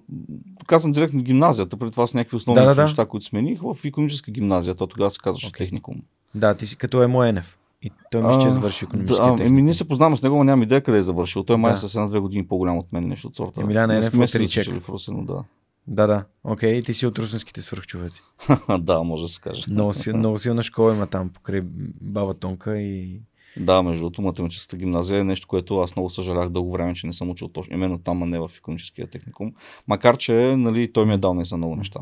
казвам 0.67 0.91
директно 0.91 1.23
гимназията, 1.23 1.77
преди 1.77 1.91
това 1.91 2.07
с 2.07 2.13
някакви 2.13 2.35
основни 2.35 2.65
да, 2.65 2.75
да, 2.75 2.81
неща, 2.81 3.03
да. 3.03 3.09
които 3.09 3.25
смених 3.25 3.61
в 3.61 3.77
економическа 3.85 4.31
гимназия, 4.31 4.75
то 4.75 4.87
тогава 4.87 5.11
се 5.11 5.19
казваше 5.23 5.47
okay. 5.47 5.57
техникум. 5.57 5.95
Да, 6.35 6.55
ти 6.55 6.65
си 6.65 6.75
като 6.75 7.03
Емоенев. 7.03 7.57
И 7.81 7.91
той 8.11 8.21
мисля, 8.21 8.41
че 8.41 8.47
е 8.47 8.51
завършил 8.51 8.85
економическия 8.85 9.25
да, 9.25 9.31
техникум. 9.31 9.53
Еми, 9.53 9.61
ние 9.61 9.73
се 9.73 9.87
познаваме 9.87 10.17
с 10.17 10.23
него, 10.23 10.37
но 10.37 10.43
нямам 10.43 10.63
идея 10.63 10.81
къде 10.81 10.97
е 10.97 11.01
завършил. 11.01 11.43
Той 11.43 11.57
май 11.57 11.71
да. 11.71 11.77
е 11.77 11.89
с 11.89 11.95
една-две 11.95 12.19
години 12.19 12.47
по-голям 12.47 12.77
от 12.77 12.93
мен, 12.93 13.07
нещо 13.07 13.27
от 13.27 13.35
сорта. 13.35 13.61
Емилян 13.61 13.91
Ричек. 13.91 14.81
В 14.87 14.97
но 15.07 15.23
да. 15.23 15.43
Да, 15.87 16.07
да. 16.07 16.23
Окей, 16.43 16.81
okay. 16.81 16.85
ти 16.85 16.93
си 16.93 17.05
от 17.05 17.19
русинските 17.19 17.61
свърхчовеци. 17.61 18.21
да, 18.79 19.03
може 19.03 19.23
да 19.23 19.29
се 19.29 19.41
каже. 19.41 19.63
много, 19.69 19.93
много 20.15 20.37
силна 20.37 20.63
школа 20.63 20.95
има 20.95 21.07
там, 21.07 21.29
покрай 21.29 21.61
баба 22.01 22.33
Тонка 22.33 22.77
и 22.77 23.19
да, 23.57 23.81
между 23.81 24.01
другото, 24.01 24.21
математическата 24.21 24.77
гимназия 24.77 25.19
е 25.19 25.23
нещо, 25.23 25.47
което 25.47 25.79
аз 25.79 25.95
много 25.95 26.09
съжалях 26.09 26.49
дълго 26.49 26.71
време, 26.71 26.93
че 26.93 27.07
не 27.07 27.13
съм 27.13 27.29
учил 27.29 27.47
точно 27.47 27.75
именно 27.75 27.99
там, 27.99 28.23
а 28.23 28.25
не 28.25 28.39
в 28.39 28.51
економическия 28.57 29.07
техникум. 29.07 29.53
Макар, 29.87 30.17
че 30.17 30.55
нали, 30.57 30.93
той 30.93 31.05
ми 31.05 31.13
е 31.13 31.17
дал 31.17 31.33
не 31.33 31.45
за 31.45 31.57
много 31.57 31.75
неща. 31.75 31.99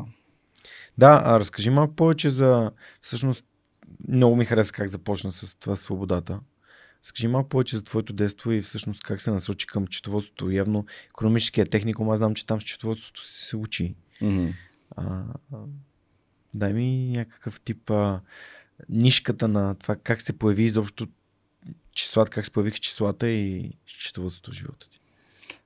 Да, 0.98 1.22
а 1.24 1.40
разкажи 1.40 1.70
малко 1.70 1.94
повече 1.94 2.30
за... 2.30 2.70
Всъщност, 3.00 3.44
много 4.08 4.36
ми 4.36 4.44
хареса 4.44 4.72
как 4.72 4.88
започна 4.88 5.30
с 5.30 5.58
това 5.58 5.76
свободата. 5.76 6.40
Скажи 7.02 7.28
малко 7.28 7.48
повече 7.48 7.76
за 7.76 7.84
твоето 7.84 8.12
детство 8.12 8.52
и 8.52 8.60
всъщност 8.60 9.02
как 9.02 9.20
се 9.20 9.30
насочи 9.30 9.66
към 9.66 9.86
четоводството. 9.86 10.50
Явно 10.50 10.86
економическия 11.10 11.66
техникум, 11.66 12.10
аз 12.10 12.18
знам, 12.18 12.34
че 12.34 12.46
там 12.46 12.60
с 12.60 12.64
четоводството 12.64 13.24
се 13.24 13.56
учи. 13.56 13.94
Mm-hmm. 14.22 14.52
А, 14.96 15.22
дай 16.54 16.72
ми 16.72 17.12
някакъв 17.16 17.60
тип 17.60 17.90
а, 17.90 18.20
нишката 18.88 19.48
на 19.48 19.74
това 19.74 19.96
как 19.96 20.22
се 20.22 20.38
появи 20.38 20.62
изобщо 20.62 21.06
числата, 21.94 22.30
как 22.30 22.44
се 22.44 22.52
появиха 22.52 22.78
числата 22.78 23.28
и 23.28 23.70
счетоводството 23.86 24.50
в 24.50 24.54
живота 24.54 24.90
ти? 24.90 25.00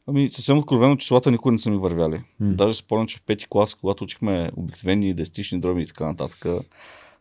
Ами, 0.07 0.31
съвсем 0.31 0.59
откровено, 0.59 0.97
числата 0.97 1.31
никога 1.31 1.53
не 1.53 1.59
са 1.59 1.71
ми 1.71 1.77
вървяли. 1.77 2.23
Mm. 2.43 2.55
Даже 2.55 2.75
спомням, 2.75 3.07
че 3.07 3.19
в 3.19 3.23
пети 3.23 3.47
клас, 3.51 3.75
когато 3.75 4.05
учихме 4.05 4.51
обикновени 4.57 5.15
десетични 5.15 5.61
дроби 5.61 5.83
и 5.83 5.87
така 5.87 6.07
нататък, 6.07 6.47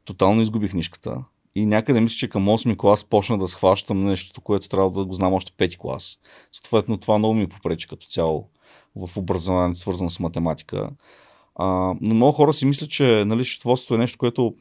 тотално 0.05 0.41
изгубих 0.41 0.73
нишката. 0.73 1.23
И 1.55 1.65
някъде 1.65 2.01
мисля, 2.01 2.15
че 2.15 2.27
към 2.27 2.45
8 2.45 2.77
клас 2.77 3.03
почна 3.03 3.37
да 3.37 3.47
схващам 3.47 4.03
нещо, 4.03 4.41
което 4.41 4.69
трябва 4.69 4.91
да 4.91 5.05
го 5.05 5.13
знам 5.13 5.33
още 5.33 5.51
в 5.51 5.55
пети 5.55 5.77
клас. 5.77 6.17
Съответно, 6.51 6.97
това 6.97 7.17
много 7.17 7.33
ми 7.33 7.49
попречи 7.49 7.87
като 7.87 8.07
цяло 8.07 8.49
в 8.95 9.17
образованието, 9.17 9.79
свързано 9.79 10.09
с 10.09 10.19
математика. 10.19 10.89
А, 11.55 11.65
но 12.01 12.15
много 12.15 12.31
хора 12.31 12.53
си 12.53 12.65
мислят, 12.65 12.89
че 12.89 13.23
нали, 13.25 13.45
счетоводството 13.45 13.95
е 13.95 13.97
нещо, 13.97 14.17
което 14.17 14.55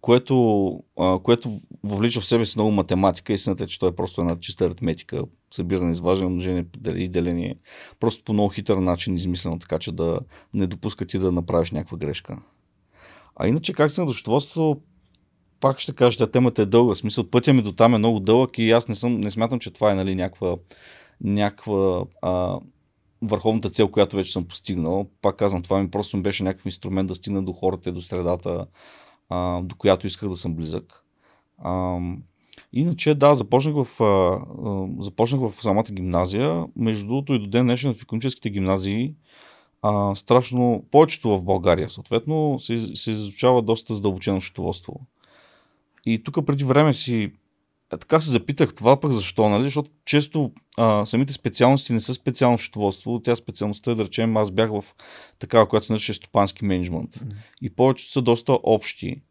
което, 0.00 0.72
а, 0.98 1.18
което 1.18 1.60
въвлича 1.84 2.20
в 2.20 2.26
себе 2.26 2.44
си 2.44 2.58
много 2.58 2.70
математика. 2.70 3.32
Истината 3.32 3.64
е, 3.64 3.66
че 3.66 3.78
той 3.78 3.88
е 3.88 3.96
просто 3.96 4.20
една 4.20 4.40
чиста 4.40 4.64
аритметика, 4.64 5.24
събиране, 5.50 5.90
изваждане, 5.90 6.26
умножение 6.30 6.64
и 6.86 7.08
деление. 7.08 7.56
Просто 8.00 8.24
по 8.24 8.32
много 8.32 8.48
хитър 8.48 8.76
начин 8.76 9.14
измислено, 9.14 9.58
така 9.58 9.78
че 9.78 9.92
да 9.92 10.20
не 10.54 10.66
допуска 10.66 11.06
ти 11.06 11.18
да 11.18 11.32
направиш 11.32 11.70
някаква 11.70 11.98
грешка. 11.98 12.38
А 13.36 13.48
иначе 13.48 13.72
как 13.72 13.90
се 13.90 14.04
на 14.04 14.12
счетоводството, 14.12 14.80
пак 15.60 15.78
ще 15.78 15.92
кажа, 15.92 16.18
че 16.18 16.26
темата 16.26 16.62
е 16.62 16.66
дълга. 16.66 16.94
Смисъл, 16.94 17.30
пътя 17.30 17.52
ми 17.52 17.62
до 17.62 17.72
там 17.72 17.94
е 17.94 17.98
много 17.98 18.20
дълъг 18.20 18.58
и 18.58 18.70
аз 18.70 18.88
не, 18.88 18.94
съм, 18.94 19.20
не 19.20 19.30
смятам, 19.30 19.58
че 19.58 19.70
това 19.70 19.92
е 19.92 19.94
нали, 19.94 20.14
някаква, 20.14 20.56
някаква 21.20 22.04
а, 22.22 22.58
върховната 23.22 23.70
цел, 23.70 23.88
която 23.88 24.16
вече 24.16 24.32
съм 24.32 24.44
постигнал. 24.44 25.06
Пак 25.22 25.36
казвам, 25.36 25.62
това 25.62 25.82
ми 25.82 25.90
просто 25.90 26.22
беше 26.22 26.44
някакъв 26.44 26.66
инструмент 26.66 27.08
да 27.08 27.14
стигна 27.14 27.42
до 27.42 27.52
хората 27.52 27.92
до 27.92 28.02
средата, 28.02 28.66
а, 29.30 29.62
до 29.62 29.74
която 29.74 30.06
исках 30.06 30.28
да 30.28 30.36
съм 30.36 30.54
близък. 30.54 31.04
А, 31.58 31.98
иначе, 32.72 33.14
да, 33.14 33.34
започнах 33.34 33.74
в, 33.74 34.02
а, 34.02 35.02
започнах 35.02 35.40
в 35.40 35.62
самата 35.62 35.84
гимназия. 35.92 36.64
Между 36.76 37.06
другото 37.06 37.34
и 37.34 37.38
до 37.38 37.46
ден 37.46 37.66
днешен 37.66 37.94
в 37.94 38.02
економическите 38.02 38.50
гимназии 38.50 39.14
а, 39.82 40.14
страшно, 40.14 40.84
повечето 40.90 41.36
в 41.36 41.42
България, 41.42 41.90
съответно, 41.90 42.58
се, 42.58 42.96
се 42.96 43.10
изучава 43.10 43.62
доста 43.62 43.94
задълбочено 43.94 44.40
счетоводство. 44.40 45.00
И 46.06 46.22
тук 46.22 46.46
преди 46.46 46.64
време 46.64 46.92
си 46.92 47.32
така 47.98 48.20
се 48.20 48.30
запитах 48.30 48.74
това 48.74 49.00
пък 49.00 49.12
защо, 49.12 49.48
нали? 49.48 49.62
Защото 49.62 49.90
често 50.04 50.52
а, 50.78 51.06
самите 51.06 51.32
специалности 51.32 51.92
не 51.92 52.00
са 52.00 52.14
специално 52.14 52.58
счетоводство. 52.58 53.20
Тя 53.20 53.36
специалността, 53.36 53.94
да 53.94 54.04
речем, 54.04 54.36
аз 54.36 54.50
бях 54.50 54.70
в 54.70 54.84
такава, 55.38 55.68
която 55.68 55.86
се 55.86 55.92
нарича 55.92 56.14
стопански 56.14 56.64
менеджмент. 56.64 57.10
Mm. 57.10 57.32
И 57.62 57.70
повечето 57.70 58.12
са 58.12 58.22
доста 58.22 58.58
общи. 58.62 59.22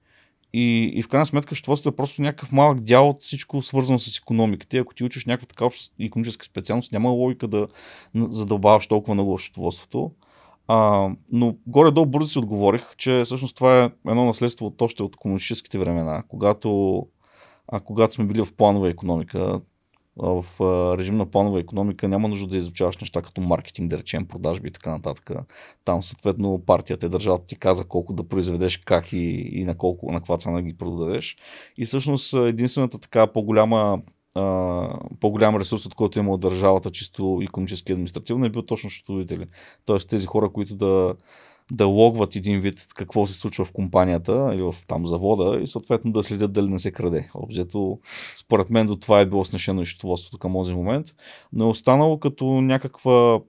И, 0.53 0.91
и 0.95 1.01
в 1.01 1.07
крайна 1.07 1.25
сметка 1.25 1.55
счетоводството 1.55 1.93
е 1.93 1.95
просто 1.95 2.21
някакъв 2.21 2.51
малък 2.51 2.79
дял 2.79 3.09
от 3.09 3.21
всичко 3.21 3.61
свързано 3.61 3.99
с 3.99 4.17
економиката. 4.17 4.77
Ако 4.77 4.95
ти 4.95 5.03
учиш 5.03 5.25
някаква 5.25 5.47
така 5.47 5.65
обща 5.65 5.93
економическа 5.99 6.45
специалност, 6.45 6.91
няма 6.91 7.09
логика 7.09 7.47
да 7.47 7.67
задълбаваш 8.15 8.87
толкова 8.87 9.13
много 9.13 9.37
в 9.37 9.41
счетоводството. 9.41 10.11
А, 10.67 11.09
но 11.31 11.55
горе-долу 11.67 12.05
бързо 12.05 12.27
си 12.27 12.39
отговорих, 12.39 12.95
че 12.97 13.21
всъщност 13.25 13.55
това 13.55 13.83
е 13.83 13.91
едно 14.07 14.25
наследство 14.25 14.65
от 14.65 14.81
още 14.81 15.03
от 15.03 15.15
комунистическите 15.15 15.79
времена, 15.79 16.23
когато, 16.27 17.07
а, 17.71 17.79
когато 17.79 18.13
сме 18.13 18.25
били 18.25 18.45
в 18.45 18.53
планова 18.53 18.89
економика, 18.89 19.61
в 20.17 20.45
режим 20.97 21.17
на 21.17 21.25
планова 21.25 21.59
економика 21.59 22.07
няма 22.07 22.27
нужда 22.27 22.47
да 22.47 22.57
изучаваш 22.57 22.97
неща 22.97 23.21
като 23.21 23.41
маркетинг, 23.41 23.89
да 23.89 23.97
речем, 23.97 24.25
продажби 24.25 24.67
и 24.67 24.71
така 24.71 24.91
нататък. 24.91 25.31
Там 25.85 26.03
съответно 26.03 26.63
партията 26.65 27.05
е 27.05 27.09
държавата 27.09 27.45
ти 27.45 27.55
каза 27.55 27.83
колко 27.83 28.13
да 28.13 28.23
произведеш, 28.23 28.77
как 28.77 29.13
и, 29.13 29.49
и 29.51 29.63
на 29.63 29.77
колко, 29.77 30.11
на 30.11 30.19
каква 30.19 30.37
цена 30.37 30.61
ги 30.61 30.77
продадеш. 30.77 31.37
И 31.77 31.85
всъщност 31.85 32.33
единствената 32.33 32.99
така 32.99 33.27
по-голяма 33.27 34.01
по-голям 35.19 35.57
ресурс, 35.57 35.85
от 35.85 35.95
който 35.95 36.19
е 36.19 36.21
имал 36.21 36.37
държавата, 36.37 36.91
чисто 36.91 37.39
економически 37.43 37.91
и 37.91 37.93
административно, 37.93 38.45
е 38.45 38.49
бил 38.49 38.61
точно 38.61 38.89
счетоводители. 38.89 39.47
Тоест 39.85 40.09
тези 40.09 40.25
хора, 40.25 40.49
които 40.49 40.75
да, 40.75 41.15
да 41.71 41.85
логват 41.85 42.35
един 42.35 42.59
вид 42.59 42.87
какво 42.95 43.27
се 43.27 43.33
случва 43.33 43.65
в 43.65 43.71
компанията 43.71 44.51
или 44.53 44.61
в 44.61 44.75
там 44.87 45.07
завода 45.07 45.59
и 45.61 45.67
съответно 45.67 46.11
да 46.11 46.23
следят 46.23 46.53
дали 46.53 46.67
не 46.67 46.79
се 46.79 46.91
краде. 46.91 47.29
Обзето, 47.33 47.99
според 48.35 48.69
мен 48.69 48.87
до 48.87 48.95
това 48.95 49.19
е 49.19 49.25
било 49.25 49.45
снешено 49.45 49.81
и 49.81 49.85
счетоводството 49.85 50.37
към 50.37 50.53
този 50.53 50.73
момент, 50.73 51.07
но 51.53 51.65
е 51.65 51.67
останало 51.67 52.19
като 52.19 52.45
някаква, 52.45 53.39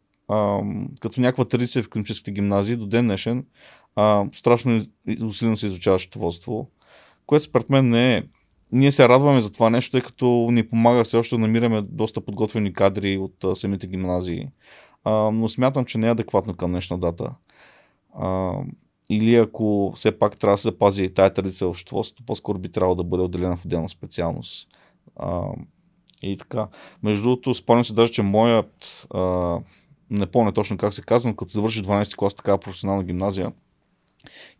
като 1.00 1.21
някаква 1.21 1.45
традиция 1.45 1.83
в 1.83 1.87
економическите 1.87 2.31
гимназии 2.31 2.77
до 2.77 2.87
ден 2.87 3.05
днешен. 3.05 3.47
А, 3.97 4.25
страшно 4.33 4.85
усилено 5.25 5.57
се 5.57 5.67
изучава 5.67 5.99
счетоводство, 5.99 6.69
което 7.27 7.45
според 7.45 7.71
мен 7.71 7.89
не 7.89 8.17
е 8.17 8.23
ние 8.73 8.93
се 8.93 9.09
радваме 9.09 9.41
за 9.41 9.53
това 9.53 9.71
нещо, 9.71 9.91
тъй 9.91 10.00
като 10.00 10.49
ни 10.53 10.69
помага 10.69 11.05
все 11.05 11.17
още 11.17 11.35
да 11.35 11.41
намираме 11.41 11.83
доста 11.83 12.21
подготвени 12.21 12.73
кадри 12.73 13.19
от 13.19 13.59
самите 13.59 13.87
гимназии. 13.87 14.49
А, 15.05 15.11
но 15.12 15.49
смятам, 15.49 15.85
че 15.85 15.99
не 15.99 16.07
е 16.07 16.11
адекватно 16.11 16.55
към 16.55 16.71
днешна 16.71 16.99
дата. 16.99 17.31
А, 18.14 18.52
или 19.11 19.35
ако 19.35 19.93
все 19.97 20.19
пак 20.19 20.38
трябва 20.38 20.55
да 20.55 20.59
се 20.59 20.69
запази 20.69 21.14
тая 21.14 21.35
традиция 21.35 21.69
в 21.69 21.76
счетоводството, 21.76 22.23
по-скоро 22.26 22.59
би 22.59 22.69
трябвало 22.69 22.95
да 22.95 23.05
бъде 23.05 23.23
отделена 23.23 23.57
в 23.57 23.64
отделна 23.64 23.88
специалност. 23.88 24.69
А, 25.17 25.43
и 26.23 26.37
така. 26.37 26.69
Между 27.02 27.23
другото, 27.23 27.55
спомням 27.55 27.85
се 27.85 27.95
даже, 27.95 28.12
че 28.12 28.23
моят, 28.23 29.07
а, 29.14 29.59
не 30.11 30.26
помня 30.26 30.52
точно 30.52 30.79
как 30.79 30.95
се 30.95 31.02
казва, 31.02 31.37
като 31.37 31.52
завърши 31.52 31.83
12 31.83 32.17
клас 32.17 32.35
такава 32.35 32.59
професионална 32.59 33.05
гимназия, 33.05 33.52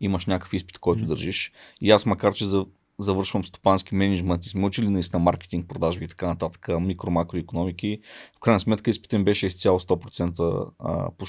имаш 0.01 0.25
някакъв 0.25 0.53
изпит, 0.53 0.77
който 0.77 1.05
държиш. 1.05 1.51
И 1.81 1.91
аз, 1.91 2.05
макар 2.05 2.33
че 2.33 2.45
за 2.45 2.65
завършвам 2.99 3.45
стопански 3.45 3.95
менеджмент 3.95 4.45
и 4.45 4.49
сме 4.49 4.65
учили 4.65 4.89
наистина 4.89 5.19
маркетинг, 5.19 5.67
продажби 5.67 6.05
и 6.05 6.07
така 6.07 6.25
нататък, 6.27 6.67
микро, 6.81 7.11
макроекономики. 7.11 7.99
В 8.37 8.39
крайна 8.39 8.59
сметка 8.59 8.89
изпитен 8.89 9.23
беше 9.23 9.47
изцяло 9.47 9.79
100% 9.79 11.11
по 11.17 11.25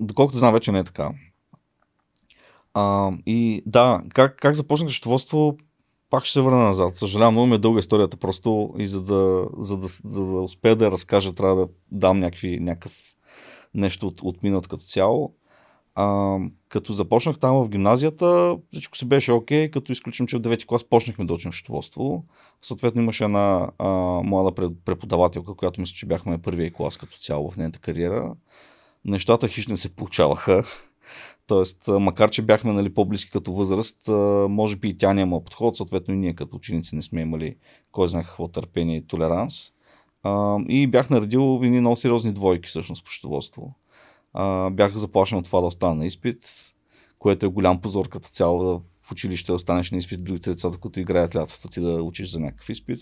Доколкото 0.00 0.38
знам, 0.38 0.52
вече 0.52 0.72
не 0.72 0.78
е 0.78 0.84
така. 0.84 1.10
А, 2.74 3.12
и 3.26 3.62
да, 3.66 4.02
как, 4.14 4.36
как 4.36 4.54
започнах 4.54 4.90
счетоводство, 4.90 5.56
пак 6.10 6.24
ще 6.24 6.32
се 6.32 6.40
върна 6.40 6.62
назад. 6.62 6.96
Съжалявам, 6.96 7.34
много 7.34 7.46
ми 7.46 7.54
е 7.54 7.58
дълга 7.58 7.78
историята 7.78 8.16
просто 8.16 8.74
и 8.78 8.86
за 8.86 9.02
да, 9.02 9.46
за 9.58 9.76
да, 9.76 9.86
за 9.88 10.26
да 10.26 10.40
успея 10.40 10.76
да 10.76 10.84
я 10.84 10.90
разкажа, 10.90 11.34
трябва 11.34 11.56
да 11.56 11.68
дам 11.92 12.18
някакви, 12.18 12.60
някакъв 12.60 13.02
нещо 13.74 14.06
от, 14.06 14.22
от 14.22 14.42
миналото 14.42 14.68
като 14.68 14.84
цяло. 14.84 15.34
А, 15.94 16.38
като 16.68 16.92
започнах 16.92 17.38
там 17.38 17.56
в 17.56 17.68
гимназията, 17.68 18.56
всичко 18.72 18.96
си 18.96 19.04
беше 19.04 19.32
окей, 19.32 19.66
okay, 19.66 19.70
като 19.70 19.92
изключим, 19.92 20.26
че 20.26 20.36
в 20.36 20.40
9 20.40 20.66
клас 20.66 20.84
почнахме 20.84 21.24
да 21.24 21.34
учим 21.34 21.52
счетоводство. 21.52 22.24
Съответно 22.62 23.02
имаше 23.02 23.24
една 23.24 23.70
а, 23.78 23.88
млада 24.24 24.74
преподавателка, 24.84 25.54
която 25.54 25.80
мисля, 25.80 25.94
че 25.94 26.06
бяхме 26.06 26.42
първия 26.42 26.72
клас 26.72 26.96
като 26.96 27.18
цяло 27.18 27.50
в 27.50 27.56
нейната 27.56 27.78
кариера. 27.78 28.34
Нещата 29.06 29.48
хищ 29.48 29.68
не 29.68 29.76
се 29.76 29.96
получаваха. 29.96 30.64
Тоест, 31.46 31.88
макар 31.88 32.30
че 32.30 32.42
бяхме 32.42 32.72
нали, 32.72 32.94
по-близки 32.94 33.30
като 33.30 33.52
възраст, 33.52 34.08
може 34.48 34.76
би 34.76 34.88
и 34.88 34.98
тя 34.98 35.14
няма 35.14 35.44
подход, 35.44 35.76
съответно 35.76 36.14
и 36.14 36.16
ние 36.16 36.34
като 36.34 36.56
ученици 36.56 36.96
не 36.96 37.02
сме 37.02 37.20
имали 37.20 37.56
кой 37.92 38.08
знае 38.08 38.24
какво 38.24 38.48
търпение 38.48 38.96
и 38.96 39.06
толеранс. 39.06 39.72
И 40.68 40.86
бях 40.86 41.10
наредил 41.10 41.60
едни 41.62 41.80
много 41.80 41.96
сериозни 41.96 42.32
двойки 42.32 42.68
всъщност 42.68 43.04
по 43.04 43.10
счетоводство 43.10 43.74
бях 44.70 44.96
заплашен 44.96 45.38
от 45.38 45.44
това 45.44 45.60
да 45.60 45.66
остана 45.66 45.94
на 45.94 46.06
изпит, 46.06 46.72
което 47.18 47.46
е 47.46 47.48
голям 47.48 47.80
позор 47.80 48.08
като 48.08 48.28
цяло 48.28 48.82
в 49.02 49.12
училище 49.12 49.46
да 49.52 49.54
останеш 49.54 49.90
на 49.90 49.98
изпит 49.98 50.24
другите 50.24 50.50
деца, 50.50 50.70
докато 50.70 51.00
играят 51.00 51.36
лятото 51.36 51.68
ти 51.68 51.80
да 51.80 52.02
учиш 52.02 52.30
за 52.30 52.40
някакъв 52.40 52.68
изпит. 52.68 53.00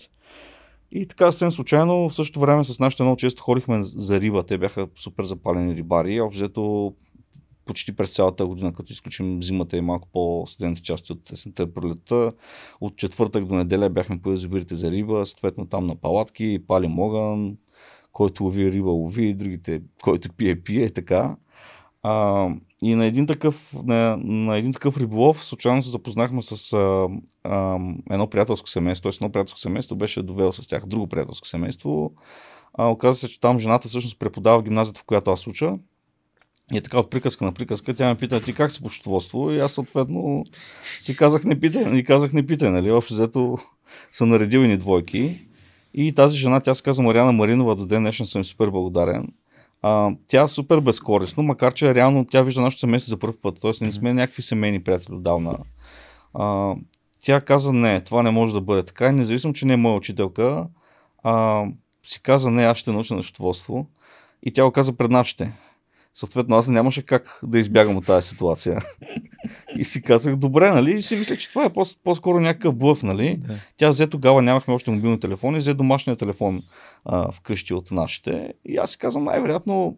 И 0.91 1.05
така 1.05 1.31
съвсем 1.31 1.51
случайно, 1.51 2.09
в 2.09 2.15
същото 2.15 2.39
време 2.39 2.63
с 2.63 2.79
нашите 2.79 3.03
много 3.03 3.17
често 3.17 3.43
ходихме 3.43 3.83
за 3.83 4.21
риба. 4.21 4.43
Те 4.43 4.57
бяха 4.57 4.87
супер 4.95 5.23
запалени 5.23 5.75
рибари. 5.75 6.21
Обзето 6.21 6.93
почти 7.65 7.95
през 7.95 8.13
цялата 8.13 8.45
година, 8.45 8.73
като 8.73 8.93
изключим 8.93 9.43
зимата 9.43 9.77
и 9.77 9.81
малко 9.81 10.07
по-студените 10.13 10.81
части 10.81 11.11
от 11.11 11.31
есента 11.31 11.63
и 11.63 11.73
пролетта. 11.73 12.31
От 12.81 12.95
четвъртък 12.95 13.45
до 13.45 13.55
неделя 13.55 13.89
бяхме 13.89 14.21
по 14.21 14.31
язовирите 14.31 14.75
за 14.75 14.91
риба, 14.91 15.25
съответно 15.25 15.65
там 15.65 15.87
на 15.87 15.95
палатки, 15.95 16.59
палим 16.67 16.99
огън, 16.99 17.57
който 18.11 18.43
лови 18.43 18.71
риба, 18.71 18.89
лови, 18.89 19.33
другите, 19.33 19.81
който 20.03 20.29
пие, 20.33 20.63
пие, 20.63 20.89
така. 20.89 21.35
А, 22.07 22.49
и 22.81 22.95
на 22.95 23.05
един 23.05 23.27
такъв, 23.27 23.73
на, 23.83 24.17
на 24.23 24.57
един 24.57 24.73
такъв 24.73 24.97
риболов, 24.97 25.45
случайно 25.45 25.83
се 25.83 25.89
запознахме 25.89 26.41
с 26.41 26.73
а, 26.73 27.07
а, 27.43 27.79
едно 28.09 28.27
приятелско 28.27 28.69
семейство, 28.69 29.09
т.е. 29.09 29.17
едно 29.17 29.31
приятелско 29.31 29.59
семейство 29.59 29.95
беше 29.95 30.23
довел 30.23 30.51
с 30.51 30.67
тях 30.67 30.85
друго 30.85 31.07
приятелско 31.07 31.47
семейство. 31.47 32.11
А, 32.73 32.87
оказа 32.87 33.19
се, 33.19 33.27
че 33.27 33.39
там 33.39 33.59
жената 33.59 33.87
всъщност 33.87 34.19
преподава 34.19 34.59
в 34.59 34.63
гимназията, 34.63 34.99
в 34.99 35.03
която 35.03 35.31
аз 35.31 35.47
уча. 35.47 35.73
И 36.73 36.77
е 36.77 36.81
така 36.81 36.99
от 36.99 37.09
приказка 37.09 37.45
на 37.45 37.51
приказка, 37.51 37.93
тя 37.93 38.07
ме 38.07 38.15
пита, 38.15 38.41
ти 38.41 38.53
как 38.53 38.71
си 38.71 38.83
по 38.83 38.89
счетоводство? 38.89 39.51
И 39.51 39.59
аз 39.59 39.71
съответно 39.71 40.45
си 40.99 41.15
казах 41.15 41.43
не 41.43 41.59
питай, 41.59 41.97
и 41.97 42.03
казах 42.03 42.33
не 42.33 42.45
питай, 42.45 42.69
нали? 42.69 42.91
Общо 42.91 43.13
взето 43.13 43.57
са 44.11 44.25
наредили 44.25 44.67
ни 44.67 44.77
двойки. 44.77 45.47
И 45.93 46.13
тази 46.13 46.37
жена, 46.37 46.59
тя 46.59 46.75
се 46.75 46.83
казва 46.83 47.03
Мариана 47.03 47.31
Маринова, 47.31 47.75
до 47.75 47.85
ден 47.85 48.03
днешен 48.03 48.25
съм 48.25 48.43
супер 48.43 48.69
благодарен. 48.69 49.27
А, 49.87 50.11
тя 50.27 50.43
е 50.43 50.47
супер 50.47 50.79
безкорисно, 50.79 51.43
макар 51.43 51.73
че 51.73 51.95
реално 51.95 52.25
тя 52.25 52.41
вижда 52.41 52.61
нашето 52.61 52.79
семейство 52.79 53.09
за 53.09 53.19
първ 53.19 53.33
път, 53.41 53.61
т.е. 53.61 53.85
не 53.85 53.91
сме 53.91 54.13
някакви 54.13 54.41
семейни 54.41 54.83
приятели 54.83 55.15
отдавна. 55.15 55.57
А, 56.33 56.75
тя 57.23 57.41
каза 57.41 57.73
не, 57.73 58.01
това 58.01 58.23
не 58.23 58.31
може 58.31 58.53
да 58.53 58.61
бъде 58.61 58.83
така 58.83 59.07
и 59.07 59.11
независимо, 59.11 59.53
че 59.53 59.65
не 59.65 59.73
е 59.73 59.77
моя 59.77 59.95
учителка, 59.95 60.67
а, 61.23 61.65
си 62.05 62.21
каза 62.21 62.51
не, 62.51 62.65
аз 62.65 62.77
ще 62.77 62.91
науча 62.91 63.15
на 63.15 63.23
счетоводство 63.23 63.87
и 64.43 64.53
тя 64.53 64.63
го 64.63 64.71
каза 64.71 64.93
пред 64.93 65.11
нашите. 65.11 65.57
Съответно, 66.15 66.55
аз 66.55 66.67
нямаше 66.67 67.05
как 67.05 67.39
да 67.43 67.59
избягам 67.59 67.97
от 67.97 68.05
тази 68.05 68.27
ситуация. 68.27 68.79
и 69.77 69.83
си 69.83 70.01
казах, 70.01 70.35
добре, 70.35 70.71
нали? 70.71 70.91
И 70.91 71.03
си 71.03 71.15
мисля, 71.15 71.37
че 71.37 71.49
това 71.49 71.65
е 71.65 71.73
по- 72.03 72.15
скоро 72.15 72.39
някакъв 72.39 72.75
блъв, 72.75 73.03
нали? 73.03 73.37
Да. 73.47 73.53
Тя 73.77 73.89
взе 73.89 74.07
тогава, 74.07 74.41
нямахме 74.41 74.73
още 74.73 74.91
мобилни 74.91 75.19
телефони, 75.19 75.57
взе 75.57 75.73
домашния 75.73 76.15
телефон 76.15 76.63
а, 77.05 77.31
вкъщи 77.31 77.73
от 77.73 77.91
нашите. 77.91 78.53
И 78.65 78.77
аз 78.77 78.91
си 78.91 78.97
казвам, 78.97 79.23
най-вероятно, 79.23 79.97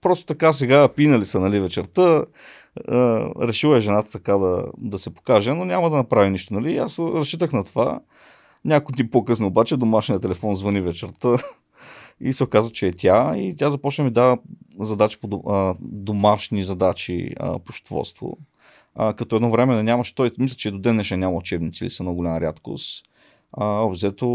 просто 0.00 0.26
така 0.26 0.52
сега 0.52 0.88
пинали 0.88 1.24
са, 1.24 1.40
нали, 1.40 1.60
вечерта. 1.60 2.24
А, 2.88 3.30
решила 3.46 3.78
е 3.78 3.80
жената 3.80 4.10
така 4.10 4.38
да, 4.38 4.64
да 4.78 4.98
се 4.98 5.14
покаже, 5.14 5.54
но 5.54 5.64
няма 5.64 5.90
да 5.90 5.96
направи 5.96 6.30
нищо, 6.30 6.54
нали? 6.54 6.76
Аз 6.76 6.98
разчитах 6.98 7.52
на 7.52 7.64
това. 7.64 8.00
Някой 8.64 8.92
дни 8.96 9.10
по-късно 9.10 9.46
обаче 9.46 9.76
домашният 9.76 10.22
телефон 10.22 10.54
звъни 10.54 10.80
вечерта 10.80 11.36
и 12.20 12.32
се 12.32 12.44
оказа, 12.44 12.70
че 12.70 12.86
е 12.86 12.92
тя 12.92 13.36
и 13.36 13.56
тя 13.56 13.70
започна 13.70 14.04
ми 14.04 14.10
да 14.10 14.38
задачи 14.78 15.20
по 15.20 15.42
домашни 15.80 16.64
задачи 16.64 17.30
а, 17.36 17.58
по 17.58 17.72
щетоводство. 17.72 18.38
А, 18.94 19.12
като 19.12 19.36
едно 19.36 19.50
време 19.50 19.76
не 19.76 19.82
нямаше, 19.82 20.14
той 20.14 20.30
мисля, 20.38 20.56
че 20.56 20.70
до 20.70 20.78
ден 20.78 20.96
днешен 20.96 21.20
няма 21.20 21.36
учебници 21.36 21.84
или 21.84 21.90
са 21.90 22.02
много 22.02 22.16
голяма 22.16 22.40
рядкост. 22.40 23.06
А, 23.52 23.86
взето 23.86 24.26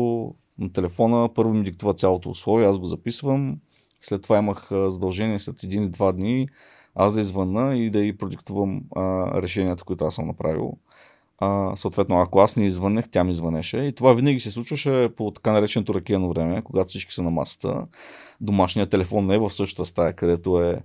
на 0.59 0.73
телефона 0.73 1.29
първо 1.33 1.53
ми 1.53 1.63
диктува 1.63 1.93
цялото 1.93 2.29
условие, 2.29 2.67
аз 2.67 2.77
го 2.77 2.85
записвам. 2.85 3.59
След 4.01 4.21
това 4.21 4.37
имах 4.37 4.69
задължение 4.71 5.39
след 5.39 5.63
един 5.63 5.83
или 5.83 5.89
два 5.89 6.11
дни 6.11 6.47
аз 6.95 7.13
да 7.13 7.21
извънна 7.21 7.77
и 7.77 7.89
да 7.89 7.99
й 7.99 8.17
продиктувам 8.17 8.81
а, 8.95 9.01
решенията, 9.41 9.83
които 9.83 10.05
аз 10.05 10.15
съм 10.15 10.27
направил. 10.27 10.77
А, 11.43 11.75
съответно, 11.75 12.19
ако 12.19 12.39
аз 12.39 12.57
не 12.57 12.65
извънех, 12.65 13.09
тя 13.11 13.23
ми 13.23 13.33
звънеше. 13.33 13.77
И 13.77 13.95
това 13.95 14.13
винаги 14.13 14.39
се 14.39 14.51
случваше 14.51 15.09
по 15.17 15.31
така 15.31 15.51
нареченото 15.51 15.93
ракияно 15.93 16.29
време, 16.29 16.61
когато 16.61 16.87
всички 16.87 17.13
са 17.13 17.23
на 17.23 17.31
масата. 17.31 17.85
Домашният 18.41 18.89
телефон 18.89 19.25
не 19.25 19.35
е 19.35 19.39
в 19.39 19.49
същата 19.49 19.85
стая, 19.85 20.13
където 20.13 20.61
е 20.61 20.79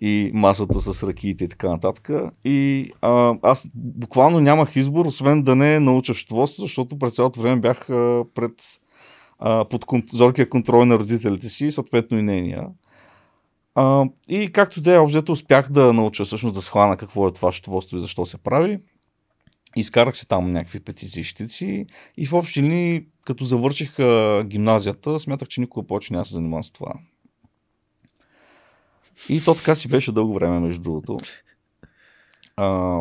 и 0.00 0.30
масата 0.34 0.80
с 0.80 1.02
ракиите 1.02 1.44
и 1.44 1.48
така 1.48 1.68
нататък. 1.68 2.10
И 2.44 2.90
а, 3.00 3.34
аз 3.42 3.68
буквално 3.74 4.40
нямах 4.40 4.76
избор, 4.76 5.06
освен 5.06 5.42
да 5.42 5.56
не 5.56 5.80
науча 5.80 6.14
счетоводство, 6.14 6.62
защото 6.62 6.98
през 6.98 7.14
цялото 7.14 7.40
време 7.40 7.60
бях 7.60 7.90
а, 7.90 8.24
пред 8.34 8.52
а, 9.38 9.64
под 9.64 9.84
кон, 9.84 10.02
зоркия 10.12 10.48
контрол 10.48 10.84
на 10.84 10.98
родителите 10.98 11.48
си, 11.48 11.70
съответно 11.70 12.18
и 12.18 12.22
нейния. 12.22 12.66
А, 13.74 14.04
и 14.28 14.52
както 14.52 14.80
да 14.80 14.94
е, 14.94 14.98
обзето 14.98 15.32
успях 15.32 15.70
да 15.70 15.92
науча 15.92 16.24
всъщност 16.24 16.54
да 16.54 16.62
схвана 16.62 16.96
какво 16.96 17.28
е 17.28 17.32
това 17.32 17.52
счетоводство 17.52 17.96
и 17.96 18.00
защо 18.00 18.24
се 18.24 18.38
прави. 18.38 18.80
Изкарах 19.76 20.16
се 20.16 20.26
там 20.26 20.52
някакви 20.52 20.80
петиции 20.80 21.86
и 22.16 22.26
в 22.26 22.32
общи 22.32 22.62
линии, 22.62 23.04
като 23.24 23.44
завърших 23.44 23.98
а, 23.98 24.44
гимназията, 24.46 25.18
смятах, 25.18 25.48
че 25.48 25.60
никога 25.60 25.86
повече 25.86 26.12
няма 26.12 26.24
се 26.24 26.34
занимавам 26.34 26.64
с 26.64 26.70
това. 26.70 26.94
И 29.28 29.44
то 29.44 29.54
така 29.54 29.74
си 29.74 29.88
беше 29.88 30.12
дълго 30.12 30.34
време, 30.34 30.60
между 30.60 30.82
другото. 30.82 31.16
А, 32.56 33.00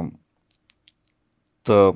та, 1.63 1.93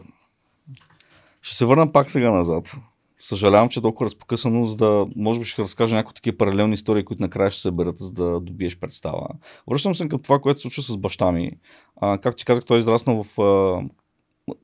ще 1.41 1.55
се 1.55 1.65
върна 1.65 1.91
пак 1.91 2.11
сега 2.11 2.31
назад. 2.31 2.75
Съжалявам, 3.19 3.69
че 3.69 3.79
е 3.79 3.81
толкова 3.81 4.05
разпокъсано, 4.05 4.65
за 4.65 4.75
да 4.75 5.05
може 5.15 5.39
би 5.39 5.45
ще 5.45 5.61
разкажа 5.61 5.95
някои 5.95 6.13
такива 6.13 6.37
паралелни 6.37 6.73
истории, 6.73 7.05
които 7.05 7.23
накрая 7.23 7.51
ще 7.51 7.57
се 7.57 7.61
съберат, 7.61 7.97
за 7.97 8.11
да 8.11 8.39
добиеш 8.39 8.79
представа. 8.79 9.27
Връщам 9.71 9.95
се 9.95 10.07
към 10.07 10.19
това, 10.19 10.39
което 10.39 10.59
се 10.59 10.61
случва 10.61 10.83
с 10.83 10.97
баща 10.97 11.31
ми. 11.31 11.51
А, 11.95 12.17
както 12.17 12.37
ти 12.37 12.45
казах, 12.45 12.65
той 12.65 12.77
е 12.77 12.79
израснал 12.79 13.23
в 13.23 13.41
а, 13.41 13.81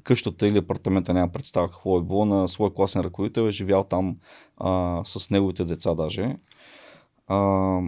къщата 0.04 0.48
или 0.48 0.58
апартамента, 0.58 1.14
няма 1.14 1.32
представа 1.32 1.70
какво 1.70 1.98
е 1.98 2.04
било, 2.04 2.26
на 2.26 2.48
свой 2.48 2.74
класен 2.74 3.02
ръководител, 3.02 3.42
е 3.42 3.52
живял 3.52 3.84
там 3.84 4.18
а, 4.58 5.02
с 5.06 5.30
неговите 5.30 5.66
деца 5.66 5.96
даже. 5.96 6.36
А, 7.28 7.80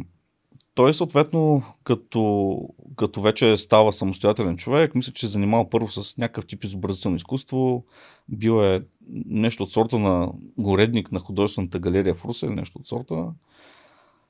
той 0.76 0.94
съответно, 0.94 1.64
като, 1.84 2.60
като 2.96 3.22
вече 3.22 3.58
става 3.58 3.92
самостоятелен 3.92 4.58
човек, 4.58 4.96
мисля, 4.96 5.14
че 5.14 5.28
се 5.28 5.32
занимава 5.32 5.70
първо 5.70 5.90
с 5.90 6.18
някакъв 6.18 6.46
тип 6.46 6.64
изобразително 6.64 7.18
изкуство. 7.18 7.84
Бил 8.30 8.64
е 8.64 8.84
нещо 9.26 9.64
от 9.64 9.72
сорта 9.72 10.00
на 10.00 10.32
горедник 10.58 11.12
на 11.12 11.20
художествената 11.20 11.80
галерия 11.80 12.16
в 12.16 12.26
Руса 12.26 12.46
или 12.46 12.56
нещо 12.56 12.80
от 12.80 12.88
сорта. 12.88 13.26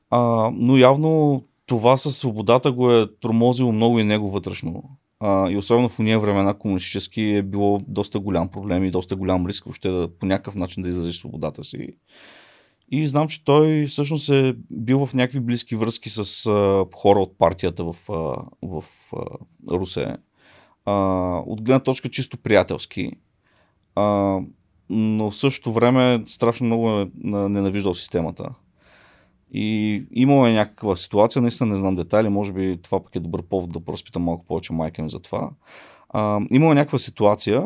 А, 0.10 0.52
но 0.54 0.78
явно 0.78 1.44
това 1.66 1.98
със 1.98 2.18
свободата 2.18 2.72
го 2.72 2.92
е 2.92 3.16
тормозило 3.20 3.72
много 3.72 4.00
и 4.00 4.04
него 4.04 4.30
вътрешно. 4.30 4.84
А, 5.26 5.50
и 5.50 5.58
особено 5.58 5.90
в 5.90 6.00
уния 6.00 6.20
времена 6.20 6.54
комунистически 6.54 7.22
е 7.22 7.42
било 7.42 7.80
доста 7.88 8.20
голям 8.20 8.50
проблем 8.50 8.84
и 8.84 8.92
доста 8.92 9.16
голям 9.16 9.48
риск 9.48 9.64
въобще 9.64 9.90
да, 9.90 10.10
по 10.20 10.26
някакъв 10.26 10.56
начин 10.56 10.84
да 10.84 10.90
изрази 10.90 11.12
свободата 11.12 11.64
си. 11.64 11.88
И 12.92 13.08
знам, 13.08 13.28
че 13.28 13.44
той 13.44 13.86
всъщност 13.86 14.30
е 14.30 14.56
бил 14.72 15.06
в 15.06 15.14
някакви 15.14 15.40
близки 15.40 15.76
връзки 15.76 16.10
с 16.10 16.46
а, 16.46 16.86
хора 16.96 17.20
от 17.20 17.38
партията 17.38 17.84
в, 17.84 17.96
а, 18.10 18.14
в 18.64 18.84
а, 19.14 19.20
Русе. 19.72 20.18
А, 20.86 20.94
от 21.46 21.62
гледна 21.62 21.80
точка 21.80 22.10
чисто 22.10 22.38
приятелски. 22.38 23.12
А, 23.96 24.40
но 24.90 25.32
в 25.32 25.36
същото 25.36 25.74
време 25.74 26.24
страшно 26.28 26.66
много 26.66 26.90
е 26.90 27.12
ненавиждал 27.24 27.94
системата. 27.94 28.50
И 29.54 30.04
имало 30.12 30.48
е 30.48 30.54
някаква 30.54 30.96
ситуация, 30.96 31.42
наистина 31.42 31.70
не 31.70 31.76
знам 31.76 31.96
детайли, 31.96 32.30
може 32.30 32.54
би 32.54 32.78
това 32.82 33.04
пък 33.04 33.16
е 33.16 33.20
добър 33.20 33.42
повод 33.42 33.74
да 33.74 33.80
проспитам 33.80 34.24
малко 34.24 34.46
повече 34.46 34.74
майка 34.74 35.04
ми 35.04 35.10
за 35.10 35.20
това. 35.20 35.50
А, 36.10 36.40
имало 36.52 36.72
е 36.72 36.76
някаква 36.76 37.00
ситуация, 37.00 37.64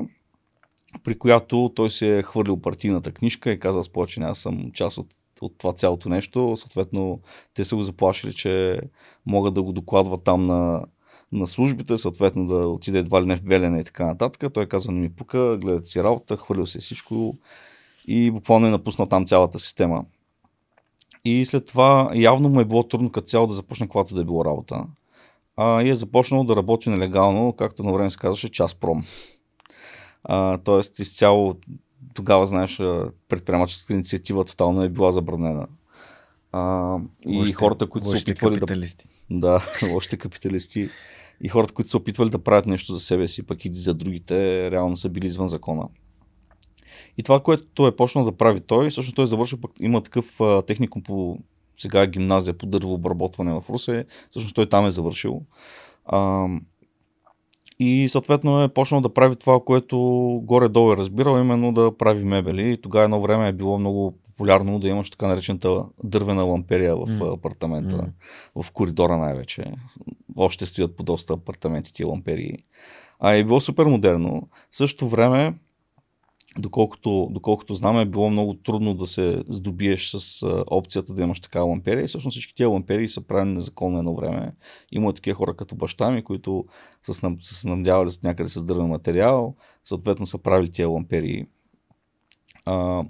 при 1.03 1.17
която 1.19 1.71
той 1.75 1.89
се 1.89 2.17
е 2.17 2.23
хвърлил 2.23 2.61
партийната 2.61 3.11
книжка 3.11 3.51
и 3.51 3.59
казал, 3.59 3.83
повече 3.93 4.19
няма 4.19 4.35
съм 4.35 4.71
част 4.73 4.97
от, 4.97 5.07
от 5.41 5.57
това 5.57 5.73
цялото 5.73 6.09
нещо. 6.09 6.53
Съответно, 6.55 7.19
те 7.53 7.65
са 7.65 7.75
го 7.75 7.81
заплашили, 7.81 8.33
че 8.33 8.81
могат 9.25 9.53
да 9.53 9.63
го 9.63 9.73
докладват 9.73 10.23
там 10.23 10.43
на, 10.43 10.85
на 11.31 11.47
службите, 11.47 11.97
съответно 11.97 12.47
да 12.47 12.67
отиде 12.67 12.99
едва 12.99 13.21
ли 13.21 13.25
не 13.25 13.35
в 13.35 13.43
Белене 13.43 13.79
и 13.79 13.83
така 13.83 14.05
нататък. 14.05 14.53
Той 14.53 14.65
каза, 14.65 14.91
не 14.91 14.99
ми 14.99 15.09
пука, 15.09 15.57
гледате 15.61 15.87
си 15.87 16.03
работа, 16.03 16.37
хвърлил 16.37 16.65
се 16.65 16.79
всичко 16.79 17.37
и 18.07 18.31
буквално 18.31 18.67
е 18.67 18.71
напуснал 18.71 19.07
там 19.07 19.25
цялата 19.25 19.59
система. 19.59 20.05
И 21.25 21.45
след 21.45 21.65
това 21.65 22.11
явно 22.15 22.49
му 22.49 22.61
е 22.61 22.65
било 22.65 22.83
трудно 22.83 23.11
като 23.11 23.27
цяло 23.27 23.47
да 23.47 23.53
започне 23.53 23.87
каквато 23.87 24.15
да 24.15 24.21
е 24.21 24.25
било 24.25 24.45
работа. 24.45 24.83
А, 25.57 25.81
и 25.83 25.89
е 25.89 25.95
започнал 25.95 26.43
да 26.43 26.55
работи 26.55 26.89
нелегално, 26.89 27.53
както 27.53 27.83
на 27.83 27.93
време 27.93 28.11
се 28.11 28.17
казваше, 28.17 28.49
час 28.49 28.75
пром. 28.75 29.05
А, 30.23 30.57
тоест, 30.57 30.99
изцяло 30.99 31.55
тогава, 32.13 32.47
знаеш, 32.47 32.77
предприемаческата 33.27 33.93
инициатива 33.93 34.45
тотално 34.45 34.83
е 34.83 34.89
била 34.89 35.11
забранена. 35.11 35.67
А, 36.51 36.97
и 37.25 37.37
лошите, 37.37 37.53
хората, 37.53 37.89
които 37.89 38.07
са 38.07 38.17
опитвали 38.17 38.59
капиталисти. 38.59 39.07
да... 39.29 39.61
Да, 39.81 39.95
още 39.95 40.17
капиталисти. 40.17 40.89
И 41.41 41.49
хората, 41.49 41.73
които 41.73 41.89
са 41.89 41.97
опитвали 41.97 42.29
да 42.29 42.39
правят 42.39 42.65
нещо 42.65 42.93
за 42.93 42.99
себе 42.99 43.27
си, 43.27 43.43
пък 43.43 43.65
и 43.65 43.73
за 43.73 43.93
другите, 43.93 44.71
реално 44.71 44.97
са 44.97 45.09
били 45.09 45.25
извън 45.25 45.47
закона. 45.47 45.87
И 47.17 47.23
това, 47.23 47.39
което 47.39 47.87
е 47.87 47.95
почнал 47.95 48.25
да 48.25 48.31
прави 48.31 48.59
той, 48.59 48.89
всъщност 48.89 49.15
той 49.15 49.23
е 49.23 49.27
завършил, 49.27 49.61
пък 49.61 49.71
има 49.79 50.01
такъв 50.01 50.41
а, 50.41 50.61
техникум 50.61 51.03
по 51.03 51.37
сега 51.77 52.07
гимназия 52.07 52.57
по 52.57 52.65
дървообработване 52.65 53.53
в 53.53 53.63
Русе, 53.69 54.05
всъщност 54.29 54.55
той 54.55 54.69
там 54.69 54.85
е 54.85 54.91
завършил. 54.91 55.41
А, 56.05 56.47
и 57.79 58.09
съответно 58.09 58.63
е 58.63 58.67
почнал 58.67 59.01
да 59.01 59.13
прави 59.13 59.35
това, 59.35 59.59
което 59.65 59.99
горе-долу 60.43 60.93
е 60.93 60.97
разбирал, 60.97 61.39
именно 61.39 61.73
да 61.73 61.97
прави 61.97 62.23
мебели. 62.23 62.71
И 62.71 62.81
тогава 62.81 63.03
едно 63.03 63.21
време 63.21 63.47
е 63.47 63.53
било 63.53 63.79
много 63.79 64.17
популярно 64.25 64.79
да 64.79 64.87
имаш 64.87 65.09
така 65.09 65.27
наречената 65.27 65.83
дървена 66.03 66.43
ламперия 66.43 66.95
в 66.95 67.07
mm. 67.07 67.33
апартамента, 67.33 67.97
mm. 67.97 68.63
в 68.63 68.71
коридора 68.71 69.17
най-вече. 69.17 69.65
Още 70.35 70.65
стоят 70.65 70.95
по 70.95 71.03
доста 71.03 71.33
апартаменти 71.33 71.93
тия 71.93 72.07
ламперии. 72.07 72.57
А 73.19 73.31
е 73.31 73.43
било 73.43 73.59
супер 73.59 73.85
модерно. 73.85 74.47
В 74.71 74.77
същото 74.77 75.09
време 75.09 75.53
доколкото, 76.59 77.27
доколкото 77.31 77.73
знам, 77.73 77.99
е 77.99 78.05
било 78.05 78.29
много 78.29 78.53
трудно 78.53 78.93
да 78.93 79.07
се 79.07 79.43
здобиеш 79.47 80.09
с 80.09 80.45
опцията 80.67 81.13
да 81.13 81.23
имаш 81.23 81.39
такава 81.39 81.65
ламперия. 81.65 82.03
И 82.03 82.07
всъщност 82.07 82.33
всички 82.33 82.55
тези 82.55 82.67
ламперии 82.67 83.09
са 83.09 83.21
правени 83.21 83.53
незаконно 83.53 83.99
едно 83.99 84.15
време. 84.15 84.51
Има 84.91 85.13
такива 85.13 85.35
хора 85.35 85.53
като 85.53 85.75
баща 85.75 86.11
ми, 86.11 86.23
които 86.23 86.65
са, 87.03 87.13
се 87.41 87.69
надявали 87.69 88.09
някъде 88.23 88.49
с 88.49 88.63
дървен 88.63 88.87
материал, 88.87 89.55
съответно 89.83 90.25
са 90.25 90.37
правили 90.37 90.69
тези 90.69 90.85
ламперии. 90.85 91.45
А, 92.65 93.03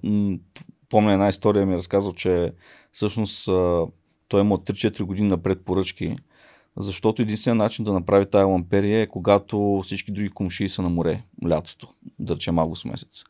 помня 0.89 1.13
една 1.13 1.29
история 1.29 1.65
ми 1.65 1.73
е 1.73 1.77
разказал, 1.77 2.13
че 2.13 2.53
всъщност 2.91 3.47
а, 3.47 3.85
той 4.27 4.41
има 4.41 4.55
от 4.55 4.69
3-4 4.69 5.03
години 5.03 5.27
напред 5.27 5.65
поръчки 5.65 6.15
защото 6.77 7.21
единственият 7.21 7.57
начин 7.57 7.85
да 7.85 7.93
направи 7.93 8.25
тази 8.25 8.43
ламперия 8.43 9.01
е 9.01 9.07
когато 9.07 9.81
всички 9.83 10.11
други 10.11 10.29
комшии 10.29 10.69
са 10.69 10.81
на 10.81 10.89
море 10.89 11.23
лятото, 11.47 11.87
да 12.19 12.35
речем 12.35 12.59
август 12.59 12.85
месец. 12.85 13.23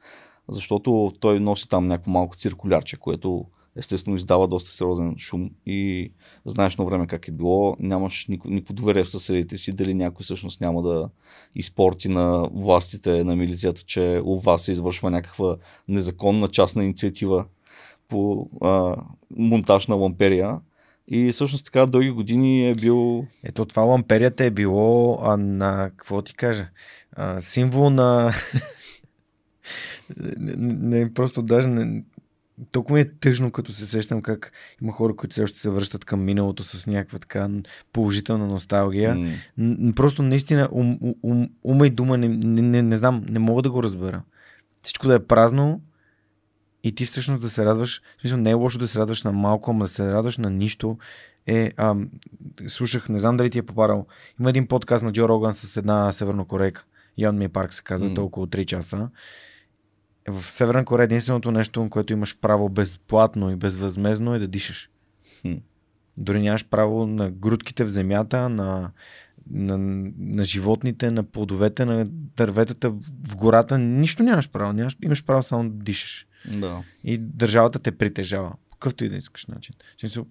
Защото 0.49 1.13
той 1.19 1.39
носи 1.39 1.69
там 1.69 1.87
някакво 1.87 2.11
малко 2.11 2.35
циркулярче, 2.35 2.97
което 2.97 3.45
естествено 3.75 4.15
издава 4.15 4.47
доста 4.47 4.71
сериозен 4.71 5.15
шум 5.17 5.49
и 5.65 6.11
знаеш 6.45 6.77
на 6.77 6.85
време 6.85 7.07
как 7.07 7.27
е 7.27 7.31
било, 7.31 7.75
нямаш 7.79 8.27
никакво, 8.27 8.49
никакво 8.49 8.73
доверие 8.73 9.03
в 9.03 9.09
съседите 9.09 9.57
си, 9.57 9.75
дали 9.75 9.93
някой 9.93 10.23
всъщност 10.23 10.61
няма 10.61 10.81
да 10.81 11.09
изпорти 11.55 12.09
на 12.09 12.49
властите, 12.53 13.23
на 13.23 13.35
милицията, 13.35 13.81
че 13.81 14.21
у 14.23 14.39
вас 14.39 14.63
се 14.63 14.71
извършва 14.71 15.11
някаква 15.11 15.55
незаконна 15.87 16.47
частна 16.47 16.83
инициатива 16.83 17.45
по 18.07 18.49
а, 18.61 18.95
монтаж 19.37 19.87
на 19.87 19.95
ламперия 19.95 20.59
и 21.07 21.31
всъщност 21.31 21.65
така 21.65 21.85
дълги 21.85 22.09
години 22.09 22.69
е 22.69 22.75
бил... 22.75 23.25
Ето 23.43 23.65
това 23.65 23.81
ламперията 23.81 24.45
е 24.45 24.49
било 24.49 25.19
а, 25.21 25.37
на, 25.37 25.91
какво 25.97 26.21
ти 26.21 26.33
кажа, 26.33 26.67
а, 27.11 27.41
символ 27.41 27.89
на... 27.89 28.33
не, 30.37 30.55
не, 30.99 31.13
просто 31.13 31.41
даже 31.41 31.67
не, 31.67 32.03
толкова 32.71 32.95
ми 32.95 33.01
е 33.01 33.11
тъжно, 33.19 33.51
като 33.51 33.73
се 33.73 33.85
сещам 33.85 34.21
как 34.21 34.51
има 34.81 34.91
хора, 34.91 35.15
които 35.15 35.33
все 35.33 35.43
още 35.43 35.59
се 35.59 35.69
връщат 35.69 36.05
към 36.05 36.23
миналото 36.23 36.63
с 36.63 36.87
някаква 36.87 37.19
така 37.19 37.49
положителна 37.93 38.47
носталгия. 38.47 39.15
Mm. 39.59 39.95
Просто 39.95 40.23
наистина 40.23 40.69
ум, 40.71 40.99
ум, 41.23 41.49
ума 41.63 41.87
и 41.87 41.89
дума 41.89 42.17
не, 42.17 42.27
не, 42.27 42.61
не, 42.61 42.81
не 42.81 42.97
знам, 42.97 43.25
не 43.29 43.39
мога 43.39 43.61
да 43.61 43.71
го 43.71 43.83
разбера. 43.83 44.21
Всичко 44.81 45.07
да 45.07 45.15
е 45.15 45.25
празно, 45.25 45.81
и 46.83 46.95
ти 46.95 47.05
всъщност 47.05 47.41
да 47.41 47.49
се 47.49 47.65
радваш, 47.65 48.01
в 48.17 48.21
смисъл 48.21 48.37
не 48.37 48.49
е 48.49 48.53
лошо 48.53 48.79
да 48.79 48.87
се 48.87 48.99
радваш 48.99 49.23
на 49.23 49.31
малко, 49.31 49.71
ама 49.71 49.85
да 49.85 49.89
се 49.89 50.11
радваш 50.11 50.37
на 50.37 50.49
нищо 50.49 50.97
е, 51.47 51.71
а, 51.77 51.95
слушах, 52.67 53.09
не 53.09 53.19
знам 53.19 53.37
дали 53.37 53.49
ти 53.49 53.57
е 53.57 53.63
попарал, 53.63 54.05
има 54.39 54.49
един 54.49 54.67
подкаст 54.67 55.03
на 55.03 55.11
Джо 55.11 55.29
Роган 55.29 55.53
с 55.53 55.77
една 55.77 56.11
севернокорейка, 56.11 56.85
Ян 57.17 57.37
Ми 57.37 57.47
Парк 57.47 57.73
се 57.73 57.83
казва, 57.83 58.09
mm. 58.09 58.15
толкова 58.15 58.47
3 58.47 58.65
часа. 58.65 59.09
В 60.27 60.43
Северна 60.43 60.85
Корея 60.85 61.05
единственото 61.05 61.51
нещо, 61.51 61.89
което 61.89 62.13
имаш 62.13 62.37
право 62.39 62.69
безплатно 62.69 63.51
и 63.51 63.55
безвъзмезно 63.55 64.35
е 64.35 64.39
да 64.39 64.47
дишаш. 64.47 64.89
Mm. 65.45 65.61
Дори 66.17 66.41
нямаш 66.41 66.67
право 66.67 67.07
на 67.07 67.31
грудките 67.31 67.83
в 67.83 67.89
земята, 67.89 68.49
на 68.49 68.91
на, 69.51 69.77
на 70.19 70.43
животните, 70.43 71.11
на 71.11 71.23
плодовете, 71.23 71.85
на 71.85 72.05
дърветата 72.09 72.89
в 72.89 73.35
гората. 73.35 73.77
Нищо 73.77 74.23
нямаш 74.23 74.49
право. 74.49 74.73
Нямаш, 74.73 74.97
имаш 75.03 75.25
право 75.25 75.43
само 75.43 75.69
да 75.69 75.83
дишаш. 75.83 76.26
Да. 76.45 76.83
И 77.03 77.17
държавата 77.17 77.79
те 77.79 77.91
притежава. 77.91 78.53
Какъвто 78.71 79.05
и 79.05 79.09
да 79.09 79.15
искаш 79.15 79.45
начин. 79.45 79.75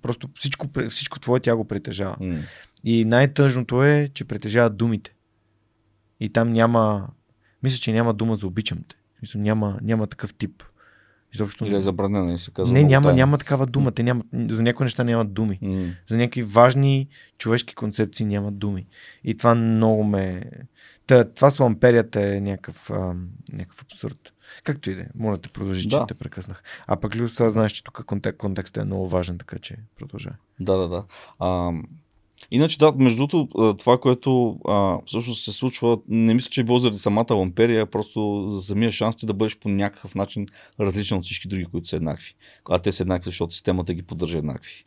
Просто 0.03 0.29
всичко, 0.35 0.69
всичко 0.89 1.21
твое 1.21 1.41
тя 1.41 1.57
го 1.57 1.65
притежава. 1.65 2.17
Mm. 2.21 2.41
И 2.85 3.05
най-тъжното 3.05 3.85
е, 3.85 4.09
че 4.15 4.25
притежава 4.25 4.71
думите. 4.71 5.15
И 6.21 6.29
там 6.29 6.51
няма. 6.51 7.09
Мисля, 7.63 7.79
че 7.79 7.93
няма 7.93 8.15
дума 8.15 8.37
за 8.37 8.47
обичам 8.47 8.79
те. 8.89 8.97
Мисля, 9.23 9.41
няма, 9.41 9.79
няма 9.83 10.07
такъв 10.07 10.35
тип. 10.35 10.63
Изобщо... 11.35 11.67
Или 11.67 11.77
е 11.77 11.81
забранено 11.81 12.33
и 12.33 12.39
се 12.39 12.51
казва. 12.51 12.75
Не, 12.75 12.85
няма, 12.85 13.13
няма 13.13 13.39
такава 13.39 13.67
дума. 13.67 13.93
Те 13.93 14.03
няма, 14.03 14.25
за 14.35 14.63
някои 14.63 14.85
неща 14.85 15.05
нямат 15.05 15.33
думи. 15.33 15.59
Mm. 15.63 15.95
За 16.11 16.17
някакви 16.17 16.43
важни 16.43 17.09
човешки 17.39 17.75
концепции 17.75 18.27
нямат 18.27 18.59
думи. 18.59 18.87
И 19.25 19.37
това 19.37 19.55
много 19.55 20.05
ме... 20.05 20.43
Та, 21.07 21.25
това 21.25 21.51
с 21.51 21.59
ламперията 21.59 22.37
е 22.37 22.41
някакъв, 22.41 22.91
а, 22.91 23.15
някакъв 23.53 23.83
абсурд. 23.83 24.33
Както 24.65 24.91
и 24.91 24.95
да 24.95 25.03
е. 25.03 25.07
Моля 25.15 25.39
те 25.39 25.49
продължи, 25.49 25.89
да. 25.89 26.01
че 26.01 26.07
те 26.07 26.15
прекъснах. 26.15 26.63
А 26.87 26.97
пък 26.97 27.17
Люс, 27.17 27.35
това 27.35 27.51
знаеш, 27.51 27.73
че 27.73 27.85
тук 27.85 28.05
контекст, 28.07 28.39
контекстът 28.39 28.83
е 28.83 28.87
много 28.87 29.09
важен, 29.09 29.39
така 29.39 29.59
че 29.59 29.77
продължавай. 29.99 30.39
Да, 30.61 30.77
да, 30.77 30.89
да. 30.89 31.05
А, 31.39 31.73
Иначе, 32.51 32.79
да, 32.79 32.93
между 32.97 33.27
другото, 33.27 33.75
това, 33.75 33.99
което 33.99 34.59
а, 34.69 34.99
всъщност 35.07 35.45
се 35.45 35.53
случва, 35.53 35.99
не 36.09 36.35
мисля, 36.35 36.51
че 36.51 36.61
е 36.61 36.65
било 36.65 36.79
заради 36.79 36.99
самата 36.99 37.35
ламперия, 37.35 37.87
просто 37.87 38.45
за 38.49 38.63
самия 38.63 38.93
шанс 38.93 39.17
ти 39.17 39.27
да 39.27 39.35
бъдеш 39.35 39.59
по 39.59 39.69
някакъв 39.69 40.15
начин 40.15 40.47
различен 40.81 41.19
от 41.19 41.25
всички 41.25 41.49
други, 41.49 41.65
които 41.65 41.89
са 41.89 41.97
еднакви. 41.97 42.35
А 42.71 42.79
те 42.79 42.93
са 42.93 43.03
еднакви, 43.03 43.29
защото 43.31 43.55
системата 43.55 43.95
ги 43.95 44.03
поддържа 44.03 44.39
еднакви. 44.39 44.85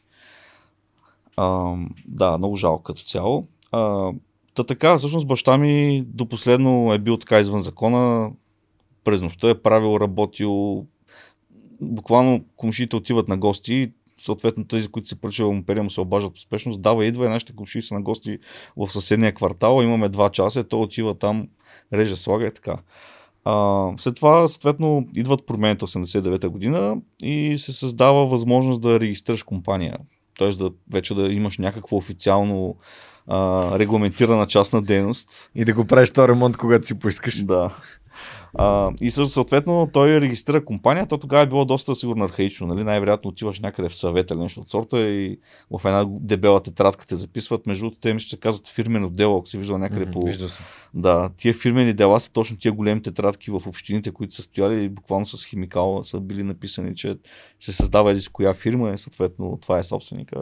А, 1.38 1.76
да, 2.06 2.38
много 2.38 2.56
жалко 2.56 2.84
като 2.84 3.02
цяло. 3.02 3.48
А, 3.72 4.12
та 4.54 4.64
така, 4.64 4.98
всъщност 4.98 5.28
баща 5.28 5.58
ми 5.58 6.04
до 6.08 6.26
последно 6.26 6.94
е 6.94 7.00
бил 7.00 7.18
така 7.18 7.40
извън 7.40 7.60
закона. 7.60 8.32
През 9.04 9.22
нощта 9.22 9.50
е 9.50 9.62
правил, 9.62 9.98
работил. 10.02 10.86
Буквално 11.82 12.46
комшите 12.56 12.96
отиват 12.96 13.28
на 13.28 13.38
гости 13.38 13.92
съответно 14.20 14.66
тези, 14.66 14.88
които 14.88 15.08
се 15.08 15.22
поръчва 15.22 15.48
империя 15.48 15.84
му 15.84 15.90
се 15.90 16.02
обаждат 16.02 16.38
успешно, 16.38 16.78
дава 16.78 17.06
идва 17.06 17.26
и 17.26 17.30
нашите 17.30 17.56
кучи 17.56 17.82
са 17.82 17.94
на 17.94 18.02
гости 18.02 18.40
в 18.78 18.88
съседния 18.92 19.34
квартал, 19.34 19.82
имаме 19.84 20.10
два 20.10 20.30
часа, 20.30 20.64
той 20.64 20.80
отива 20.80 21.16
там, 21.16 21.48
реже, 21.94 22.16
слага 22.16 22.48
и 22.48 22.54
така. 22.54 22.78
А, 23.46 23.88
след 23.98 24.16
това, 24.16 24.48
съответно, 24.48 25.08
идват 25.16 25.46
промените 25.46 25.86
89-та 25.86 26.50
година 26.50 26.98
и 27.24 27.58
се 27.58 27.74
създава 27.74 28.26
възможност 28.26 28.82
да 28.82 29.00
регистрираш 29.00 29.44
компания. 29.44 29.98
Т.е. 30.40 30.50
да 30.50 30.72
вече 30.92 31.14
да 31.14 31.34
имаш 31.34 31.58
някакво 31.58 31.98
официално 31.98 32.76
а, 33.30 33.80
регламентирана 33.80 34.46
частна 34.46 34.82
дейност. 34.82 35.52
И 35.56 35.66
да 35.66 35.74
го 35.74 35.86
правиш 35.86 36.12
този 36.12 36.28
ремонт, 36.28 36.58
когато 36.58 36.88
си 36.88 37.00
поискаш. 37.00 37.44
Да. 37.44 37.72
А, 38.58 38.92
и 39.02 39.12
съответно 39.12 39.90
той 39.94 40.22
регистрира 40.22 40.66
компания, 40.66 41.08
то 41.08 41.18
тогава 41.18 41.44
е 41.44 41.48
било 41.48 41.66
доста 41.66 41.96
сигурно 41.96 42.26
архаично. 42.26 42.68
Нали? 42.68 42.84
Най-вероятно 42.84 43.30
отиваш 43.30 43.60
някъде 43.60 43.90
в 43.90 43.96
съвет 43.96 44.32
или 44.32 44.40
нещо 44.40 44.60
от 44.60 44.70
сорта 44.70 45.00
и 45.00 45.40
в 45.72 45.86
една 45.86 46.06
дебела 46.08 46.60
тетрадка 46.60 47.08
те 47.08 47.16
записват. 47.16 47.68
Между 47.68 47.86
другото, 47.86 48.02
те 48.02 48.18
че 48.18 48.30
се 48.30 48.38
казват 48.38 48.68
фирмено 48.68 49.10
дело, 49.10 49.38
ако 49.38 49.48
си 49.48 49.58
виждал 49.58 49.78
някъде 49.78 50.06
mm-hmm, 50.06 50.12
по. 50.12 50.26
Вижда 50.26 50.50
се. 50.50 50.60
Да, 50.94 51.30
тия 51.38 51.54
фирмени 51.54 51.94
дела 51.94 52.20
са 52.20 52.32
точно 52.32 52.58
тия 52.58 52.72
големи 52.72 53.02
тетрадки 53.02 53.52
в 53.52 53.62
общините, 53.68 54.12
които 54.12 54.36
са 54.36 54.42
стояли 54.42 54.90
буквално 54.90 55.26
с 55.26 55.46
химикал 55.46 56.04
са 56.04 56.20
били 56.20 56.44
написани, 56.44 56.96
че 56.96 57.18
се 57.60 57.72
създава 57.72 58.12
един 58.12 58.22
с 58.22 58.30
коя 58.30 58.54
фирма 58.54 58.92
е, 58.92 58.98
съответно 58.98 59.58
това 59.62 59.80
е 59.80 59.84
собственика. 59.84 60.36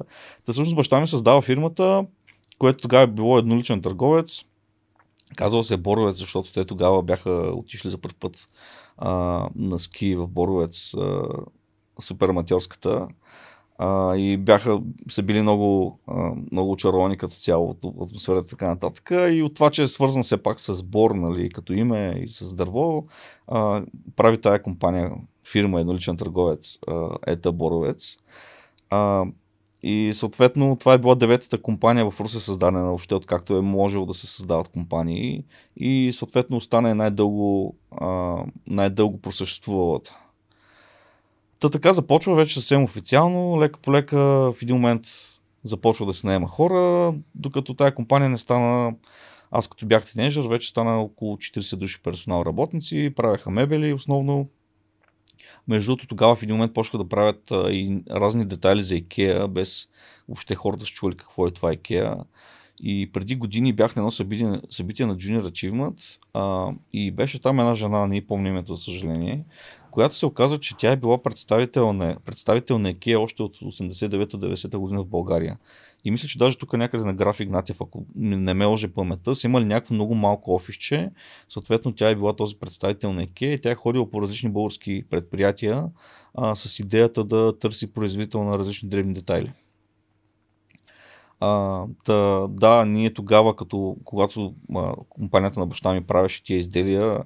Та 0.46 0.52
всъщност 0.52 0.76
баща 0.76 1.00
ми 1.00 1.08
създава 1.08 1.42
фирмата, 1.42 2.06
което 2.60 2.82
тогава 2.82 3.04
е 3.04 3.08
било 3.08 3.38
едноличен 3.38 3.82
търговец 3.82 4.44
Казва 5.36 5.64
се 5.64 5.78
Боровец, 5.78 6.18
защото 6.18 6.52
те 6.52 6.66
тогава 6.66 7.04
бяха 7.04 7.32
отишли 7.32 7.90
за 7.90 7.98
първ 7.98 8.16
път 8.20 8.48
а, 8.98 9.12
на 9.56 9.80
ски 9.80 10.16
в 10.16 10.28
Боровец, 10.28 10.94
а, 10.94 11.24
супер 12.02 12.30
аматьорската. 12.30 13.08
А, 13.78 14.16
и 14.16 14.38
бяха, 14.38 14.82
са 15.10 15.24
били 15.24 15.42
много, 15.42 16.00
а, 16.08 16.32
много 16.52 16.72
очаровани 16.72 17.18
като 17.18 17.36
цяло 17.36 17.70
от 17.70 17.78
атмосферата 18.02 18.46
и 18.46 18.50
така 18.50 18.68
нататък. 18.68 19.12
И 19.12 19.44
от 19.44 19.56
това, 19.56 19.70
че 19.70 19.82
е 19.82 19.88
свързано 19.88 20.24
все 20.24 20.44
пак 20.44 20.60
с 20.60 20.84
Бор, 20.84 21.12
нали, 21.12 21.50
като 21.50 21.74
име 21.74 22.22
и 22.24 22.28
с 22.28 22.54
дърво, 22.54 23.06
а, 23.48 23.84
прави 24.16 24.42
тая 24.42 24.62
компания, 24.62 25.12
фирма, 25.52 25.80
едноличен 25.80 26.18
търговец, 26.18 26.80
а, 26.88 27.10
Ета 27.28 27.52
Боровец. 27.52 28.18
А, 28.90 29.26
и 29.88 30.14
съответно 30.14 30.76
това 30.76 30.94
е 30.94 30.98
била 30.98 31.16
деветата 31.16 31.62
компания 31.62 32.12
в 32.12 32.20
Русе 32.20 32.40
създадена 32.40 32.84
въобще, 32.84 33.16
откакто 33.16 33.58
е 33.58 33.62
можело 33.62 34.06
да 34.06 34.14
се 34.14 34.28
създават 34.28 34.68
компании. 34.68 35.44
И 35.78 36.12
съответно 36.14 36.58
остана 36.58 36.96
най-дълго, 36.96 37.76
най-дълго 38.68 39.22
просъществувалата. 39.22 40.18
Та 41.60 41.70
така 41.70 41.94
започва 41.94 42.36
вече 42.36 42.54
съвсем 42.54 42.84
официално, 42.84 43.60
лека 43.60 43.80
по 43.80 43.92
лека 43.92 44.18
в 44.18 44.56
един 44.62 44.76
момент 44.76 45.02
започва 45.64 46.06
да 46.06 46.14
се 46.14 46.28
наема 46.28 46.48
хора, 46.48 47.14
докато 47.36 47.74
тая 47.74 47.96
компания 47.96 48.30
не 48.30 48.38
стана, 48.38 48.96
аз 49.52 49.68
като 49.68 49.86
бях 49.86 50.06
тинейджър, 50.06 50.48
вече 50.48 50.70
стана 50.70 51.02
около 51.02 51.38
40 51.38 51.76
души 51.76 52.02
персонал 52.04 52.44
работници, 52.46 53.14
правеха 53.16 53.50
мебели 53.50 53.94
основно, 53.94 54.48
между 55.68 55.92
другото, 55.92 56.08
тогава 56.08 56.36
в 56.36 56.44
един 56.44 56.56
момент 56.56 56.74
почнаха 56.74 57.04
да 57.04 57.10
правят 57.10 57.52
а, 57.52 57.72
и 57.72 58.04
разни 58.12 58.46
детайли 58.46 58.84
за 58.84 58.96
IKEA, 58.96 59.48
без 59.48 59.88
въобще 60.28 60.56
хората 60.56 60.80
да 60.80 60.86
са 60.86 60.92
чули 60.92 61.18
какво 61.18 61.48
е 61.48 61.52
това 61.52 61.74
IKEA. 61.74 62.24
И 62.80 63.12
преди 63.12 63.36
години 63.36 63.74
бях 63.74 63.96
на 63.96 64.00
едно 64.00 64.12
събитие, 64.12 64.62
събитие 64.70 65.06
на 65.06 65.16
Junior 65.16 65.50
Achievement 65.50 66.20
а, 66.34 66.74
и 66.94 67.12
беше 67.12 67.42
там 67.42 67.60
една 67.60 67.76
жена, 67.76 68.08
не 68.08 68.28
помня 68.28 68.50
името, 68.50 68.76
за 68.76 68.84
съжаление, 68.84 69.44
която 69.92 70.18
се 70.18 70.26
оказа, 70.26 70.60
че 70.60 70.78
тя 70.78 70.92
е 70.92 70.96
била 70.96 71.24
представител 71.24 71.94
на, 71.94 72.18
представител 72.26 72.80
на 72.80 72.94
IKEA 72.94 73.20
още 73.20 73.44
от 73.44 73.58
89-90 73.58 74.78
година 74.78 75.04
в 75.04 75.08
България. 75.08 75.58
И 76.08 76.12
мисля, 76.12 76.28
че 76.28 76.38
даже 76.38 76.58
тук 76.58 76.74
някъде 76.74 77.04
на 77.04 77.14
граф 77.14 77.40
Игнатьев, 77.40 77.82
ако 77.82 78.06
не 78.16 78.54
ме 78.54 78.66
лъже 78.66 78.88
паметта, 78.88 79.36
са 79.36 79.48
имали 79.48 79.66
някакво 79.66 79.94
много 79.94 80.16
малко 80.16 80.56
офисче. 80.56 81.10
Съответно, 81.50 81.96
тя 81.96 82.10
е 82.10 82.16
била 82.16 82.36
този 82.36 82.56
представител 82.56 83.14
на 83.14 83.24
ИКЕ 83.24 83.46
и 83.46 83.62
тя 83.62 83.72
е 83.72 83.76
ходила 83.76 84.10
по 84.10 84.22
различни 84.22 84.50
български 84.50 85.04
предприятия 85.10 85.86
а, 86.34 86.56
с 86.56 86.80
идеята 86.80 87.24
да 87.24 87.60
търси 87.60 87.94
производител 87.94 88.44
на 88.44 88.58
различни 88.58 88.90
древни 88.90 89.14
детайли. 89.14 89.52
А, 91.40 91.84
та, 92.06 92.48
да, 92.48 92.86
ние 92.86 93.14
тогава, 93.14 93.56
като, 93.56 93.98
когато 94.04 94.56
а, 94.76 94.94
компанията 95.10 95.60
на 95.60 95.68
баща 95.68 95.94
ми 95.94 96.04
правеше 96.04 96.44
тия 96.44 96.58
изделия, 96.58 97.24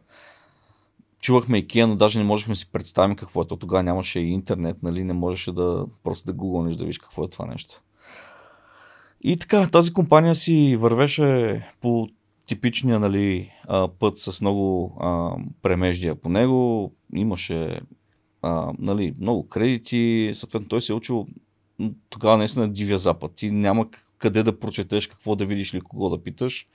чувахме 1.20 1.64
IKEA, 1.64 1.86
но 1.86 1.96
даже 1.96 2.20
не 2.20 2.26
можехме 2.26 2.56
си 2.56 2.72
представим 2.72 3.16
какво 3.16 3.42
е. 3.42 3.48
То 3.48 3.58
тогава 3.58 3.84
нямаше 3.84 4.20
и 4.20 4.30
интернет, 4.30 4.84
нали? 4.84 5.04
не 5.04 5.14
можеше 5.14 5.52
да 5.52 5.86
просто 6.04 6.26
да 6.26 6.34
гугълнеш 6.34 6.76
да 6.76 6.84
видиш 6.84 7.00
какво 7.00 7.24
е 7.24 7.30
това 7.30 7.46
нещо. 7.46 7.82
И 9.24 9.38
така, 9.38 9.68
тази 9.68 9.94
компания 9.94 10.36
си 10.36 10.76
вървеше 10.80 11.62
по 11.82 12.10
типичния 12.46 13.00
нали, 13.00 13.52
път 14.00 14.18
с 14.18 14.42
много 14.42 14.94
а, 15.00 15.36
премеждия 15.62 16.16
по 16.16 16.30
него. 16.30 16.94
Имаше 17.16 17.82
а, 18.42 18.74
нали, 18.80 19.14
много 19.20 19.50
кредити. 19.50 20.32
Съответно, 20.34 20.68
той 20.68 20.82
се 20.82 20.92
е 20.92 20.96
учил 20.96 21.28
тогава 22.10 22.38
наистина 22.38 22.72
дивия 22.72 22.98
запад. 22.98 23.32
Ти 23.36 23.52
няма 23.52 23.88
къде 24.18 24.44
да 24.44 24.60
прочетеш, 24.60 25.08
какво 25.08 25.36
да 25.36 25.46
видиш 25.46 25.74
или 25.74 25.82
кого 25.82 26.10
да 26.10 26.24
питаш. 26.24 26.68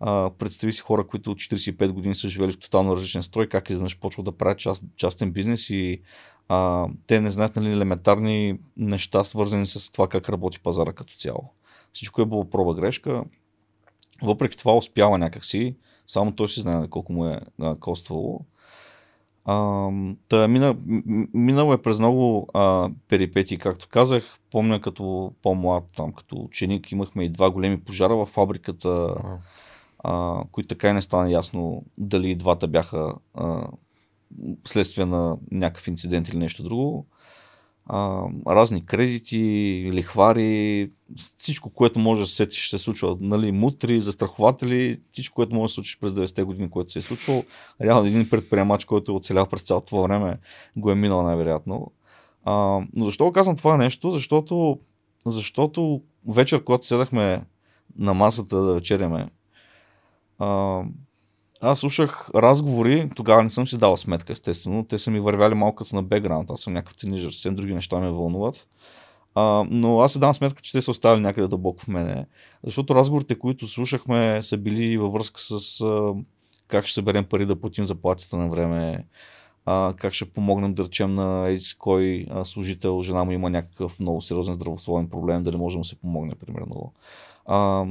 А, 0.00 0.30
представи 0.38 0.72
си 0.72 0.80
хора, 0.80 1.06
които 1.06 1.30
от 1.30 1.38
45 1.38 1.92
години 1.92 2.14
са 2.14 2.28
живели 2.28 2.52
в 2.52 2.58
тотално 2.58 2.96
различен 2.96 3.22
строй, 3.22 3.46
как 3.46 3.70
изведнъж 3.70 3.98
почват 3.98 4.24
да 4.24 4.32
правят 4.32 4.58
част, 4.58 4.84
частен 4.96 5.32
бизнес 5.32 5.70
и 5.70 6.00
а, 6.48 6.88
те 7.06 7.20
не 7.20 7.30
знаят 7.30 7.56
нали, 7.56 7.72
елементарни 7.72 8.58
неща, 8.76 9.24
свързани 9.24 9.66
с 9.66 9.92
това 9.92 10.08
как 10.08 10.28
работи 10.28 10.60
пазара 10.60 10.92
като 10.92 11.14
цяло. 11.14 11.52
Всичко 11.92 12.22
е 12.22 12.26
било 12.26 12.50
проба 12.50 12.74
грешка. 12.74 13.24
Въпреки 14.22 14.58
това 14.58 14.76
успява 14.76 15.18
някакси. 15.18 15.76
Само 16.06 16.32
той 16.32 16.48
си 16.48 16.60
знае 16.60 16.88
колко 16.88 17.12
му 17.12 17.26
е 17.26 17.40
а, 17.60 17.74
коствало. 17.74 18.40
А, 19.44 19.88
та, 20.28 20.48
мина, 20.48 20.76
минало 21.34 21.72
е 21.72 21.82
през 21.82 21.98
много 21.98 22.48
а, 22.54 22.90
перипети, 23.08 23.58
както 23.58 23.88
казах. 23.88 24.38
Помня 24.50 24.80
като 24.80 25.32
по-млад, 25.42 25.84
там 25.96 26.12
като 26.12 26.36
ученик, 26.36 26.92
имахме 26.92 27.24
и 27.24 27.28
два 27.28 27.50
големи 27.50 27.80
пожара 27.80 28.16
в 28.16 28.26
фабриката, 28.26 29.14
а, 29.98 30.42
които 30.52 30.68
така 30.68 30.90
и 30.90 30.92
не 30.92 31.02
стана 31.02 31.30
ясно 31.30 31.84
дали 31.98 32.34
двата 32.34 32.68
бяха 32.68 33.14
а, 33.34 33.66
следствие 34.66 35.04
на 35.04 35.36
някакъв 35.50 35.88
инцидент 35.88 36.28
или 36.28 36.36
нещо 36.36 36.62
друго 36.62 37.06
а, 37.86 38.24
разни 38.46 38.86
кредити, 38.86 39.90
лихвари, 39.92 40.90
всичко, 41.16 41.70
което 41.70 41.98
може 41.98 42.22
да 42.22 42.26
се 42.26 42.34
сетиш, 42.34 42.70
се 42.70 42.78
случва, 42.78 43.16
нали, 43.20 43.52
мутри, 43.52 44.00
застрахователи, 44.00 45.00
всичко, 45.12 45.34
което 45.34 45.54
може 45.54 45.64
да 45.64 45.68
се 45.68 45.74
случи 45.74 45.98
през 46.00 46.12
90-те 46.12 46.42
години, 46.42 46.70
което 46.70 46.92
се 46.92 46.98
е 46.98 47.02
случвало. 47.02 47.44
Реално 47.80 48.06
един 48.06 48.30
предприемач, 48.30 48.84
който 48.84 49.12
е 49.12 49.14
оцелял 49.14 49.46
през 49.46 49.62
цялото 49.62 49.86
това 49.86 50.02
време, 50.02 50.38
го 50.76 50.90
е 50.90 50.94
минал 50.94 51.22
най-вероятно. 51.22 51.92
А, 52.44 52.80
но 52.94 53.04
защо 53.04 53.32
казвам 53.32 53.56
това 53.56 53.76
нещо? 53.76 54.10
Защото, 54.10 54.78
защото 55.26 56.02
вечер, 56.28 56.64
когато 56.64 56.86
седахме 56.86 57.44
на 57.98 58.14
масата 58.14 58.62
да 58.62 58.74
вечеряме, 58.74 59.28
а, 60.38 60.82
аз 61.62 61.78
слушах 61.78 62.30
разговори, 62.34 63.10
тогава 63.16 63.42
не 63.42 63.50
съм 63.50 63.66
си 63.66 63.78
дал 63.78 63.96
сметка, 63.96 64.32
естествено. 64.32 64.84
Те 64.84 64.98
са 64.98 65.10
ми 65.10 65.20
вървяли 65.20 65.54
малко 65.54 65.76
като 65.76 65.94
на 65.94 66.02
бекграунд. 66.02 66.50
Аз 66.50 66.60
съм 66.60 66.72
някакъв 66.72 66.96
тинижър, 66.96 67.30
съвсем 67.30 67.54
други 67.54 67.74
неща 67.74 67.98
ме 67.98 68.10
вълнуват. 68.10 68.66
А, 69.34 69.64
но 69.70 70.00
аз 70.00 70.12
се 70.12 70.18
дам 70.18 70.34
сметка, 70.34 70.62
че 70.62 70.72
те 70.72 70.80
са 70.80 70.90
оставили 70.90 71.22
някъде 71.22 71.48
дълбоко 71.48 71.82
в 71.82 71.88
мене. 71.88 72.26
Защото 72.64 72.94
разговорите, 72.94 73.38
които 73.38 73.66
слушахме, 73.68 74.42
са 74.42 74.56
били 74.56 74.98
във 74.98 75.12
връзка 75.12 75.40
с 75.40 75.80
а, 75.80 76.14
как 76.68 76.86
ще 76.86 76.94
съберем 76.94 77.24
пари 77.24 77.46
да 77.46 77.60
платим 77.60 77.84
заплатите 77.84 78.36
на 78.36 78.48
време, 78.48 79.04
а, 79.66 79.94
как 79.96 80.12
ще 80.12 80.24
помогнем 80.24 80.74
да 80.74 80.84
речем 80.84 81.14
на 81.14 81.56
кой 81.78 82.26
служител, 82.44 83.02
жена 83.02 83.24
му 83.24 83.32
има 83.32 83.50
някакъв 83.50 84.00
много 84.00 84.20
сериозен 84.20 84.54
здравословен 84.54 85.08
проблем, 85.08 85.42
дали 85.42 85.56
може 85.56 85.74
да 85.74 85.78
му 85.78 85.84
се 85.84 85.96
помогне, 85.96 86.34
примерно. 86.34 86.92
А, 87.46 87.86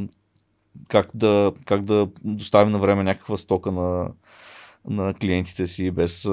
как, 0.87 1.09
да, 1.13 1.51
как 1.65 1.83
да 1.83 2.07
доставим 2.23 2.71
на 2.71 2.79
време 2.79 3.03
някаква 3.03 3.37
стока 3.37 3.71
на, 3.71 4.11
на 4.89 5.13
клиентите 5.13 5.67
си, 5.67 5.91
без, 5.91 6.27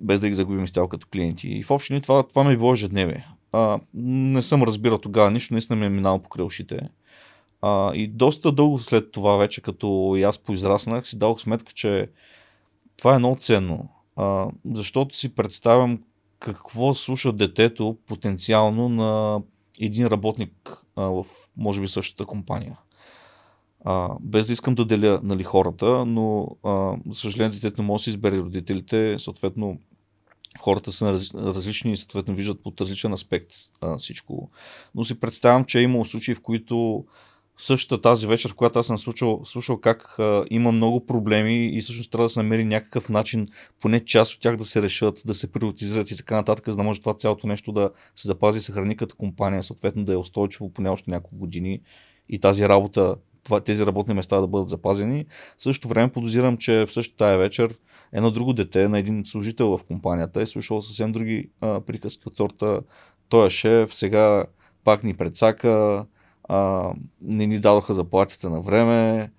без 0.00 0.20
да 0.20 0.28
ги 0.28 0.34
загубим 0.34 0.64
изцяло 0.64 0.88
като 0.88 1.06
клиенти. 1.12 1.48
И 1.48 1.62
в 1.62 1.70
общини 1.70 2.00
това, 2.00 2.22
това 2.22 2.44
ми 2.44 2.52
е 2.52 2.56
било 2.56 2.72
ежедневие. 2.72 3.28
А, 3.52 3.80
не 3.94 4.42
съм 4.42 4.62
разбирал 4.62 4.98
тогава 4.98 5.30
нищо, 5.30 5.54
наистина 5.54 5.76
ми 5.76 5.86
е 5.86 5.88
минало 5.88 6.18
покрай 6.18 6.46
ушите. 6.46 6.80
А, 7.62 7.94
и 7.94 8.08
доста 8.08 8.52
дълго 8.52 8.78
след 8.78 9.12
това 9.12 9.36
вече, 9.36 9.60
като 9.60 10.14
и 10.16 10.22
аз 10.22 10.38
поизраснах, 10.38 11.06
си 11.06 11.18
дадох 11.18 11.40
сметка, 11.40 11.72
че 11.72 12.08
това 12.96 13.14
е 13.14 13.18
много 13.18 13.36
ценно. 13.36 13.88
А, 14.16 14.46
защото 14.74 15.16
си 15.16 15.34
представям 15.34 15.98
какво 16.38 16.94
слуша 16.94 17.32
детето 17.32 17.96
потенциално 18.06 18.88
на 18.88 19.42
един 19.80 20.06
работник 20.06 20.84
а, 20.96 21.02
в, 21.02 21.26
може 21.56 21.80
би, 21.80 21.88
същата 21.88 22.26
компания. 22.26 22.76
А, 23.84 24.08
без 24.20 24.46
да 24.46 24.52
искам 24.52 24.74
да 24.74 24.84
деля 24.84 25.20
нали, 25.22 25.44
хората, 25.44 26.06
но 26.06 26.48
а, 26.64 26.96
за 27.10 27.20
съжаление 27.20 27.50
детето 27.50 27.82
не 27.82 27.86
може 27.86 28.00
да 28.00 28.04
си 28.04 28.10
избере 28.10 28.38
родителите, 28.38 29.18
съответно 29.18 29.78
хората 30.60 30.92
са 30.92 31.12
раз, 31.12 31.34
различни 31.34 31.92
и 31.92 31.96
съответно 31.96 32.34
виждат 32.34 32.62
под 32.62 32.80
различен 32.80 33.12
аспект 33.12 33.48
а, 33.80 33.98
всичко. 33.98 34.50
Но 34.94 35.04
си 35.04 35.20
представям, 35.20 35.64
че 35.64 35.78
е 35.78 35.82
имало 35.82 36.04
случаи, 36.04 36.34
в 36.34 36.40
които 36.40 37.04
същата 37.58 38.00
тази 38.00 38.26
вечер, 38.26 38.50
в 38.50 38.54
която 38.54 38.78
аз 38.78 38.86
съм 38.86 38.98
слушал, 38.98 39.40
слушал 39.44 39.80
как 39.80 40.18
а, 40.18 40.44
има 40.50 40.72
много 40.72 41.06
проблеми 41.06 41.76
и 41.76 41.80
всъщност 41.80 42.10
трябва 42.10 42.24
да 42.24 42.30
се 42.30 42.42
намери 42.42 42.64
някакъв 42.64 43.08
начин, 43.08 43.48
поне 43.80 44.04
част 44.04 44.34
от 44.34 44.40
тях 44.40 44.56
да 44.56 44.64
се 44.64 44.82
решат, 44.82 45.22
да 45.26 45.34
се 45.34 45.52
приоритизират 45.52 46.10
и 46.10 46.16
така 46.16 46.34
нататък, 46.34 46.68
за 46.68 46.76
да 46.76 46.82
може 46.82 47.00
това 47.00 47.14
цялото 47.14 47.46
нещо 47.46 47.72
да 47.72 47.90
се 48.16 48.28
запази 48.28 48.58
и 48.58 48.60
съхрани 48.60 48.96
като 48.96 49.16
компания, 49.16 49.62
съответно 49.62 50.04
да 50.04 50.12
е 50.12 50.16
устойчиво 50.16 50.72
поне 50.72 50.90
още 50.90 51.10
няколко 51.10 51.36
години 51.36 51.80
и 52.28 52.38
тази 52.38 52.68
работа, 52.68 53.16
това, 53.50 53.60
тези 53.60 53.86
работни 53.86 54.14
места 54.14 54.40
да 54.40 54.46
бъдат 54.46 54.68
запазени. 54.68 55.26
В 55.58 55.62
същото 55.62 55.88
време 55.88 56.12
подозирам, 56.12 56.56
че 56.56 56.86
в 56.86 56.92
същата 56.92 57.16
тая 57.16 57.38
вечер 57.38 57.74
едно 58.12 58.30
друго 58.30 58.52
дете 58.52 58.88
на 58.88 58.98
един 58.98 59.24
служител 59.24 59.78
в 59.78 59.84
компанията 59.84 60.42
е 60.42 60.46
слушал 60.46 60.82
съвсем 60.82 61.12
други 61.12 61.50
а, 61.60 61.80
приказки 61.80 62.22
от 62.26 62.36
сорта 62.36 62.80
той 63.28 63.46
е 63.46 63.50
шеф, 63.50 63.94
сега 63.94 64.44
пак 64.84 65.04
ни 65.04 65.14
предсака, 65.14 66.06
а, 66.48 66.90
не 67.22 67.46
ни 67.46 67.58
дадоха 67.58 67.94
заплатите 67.94 68.48
на 68.48 68.60
време, 68.60 69.30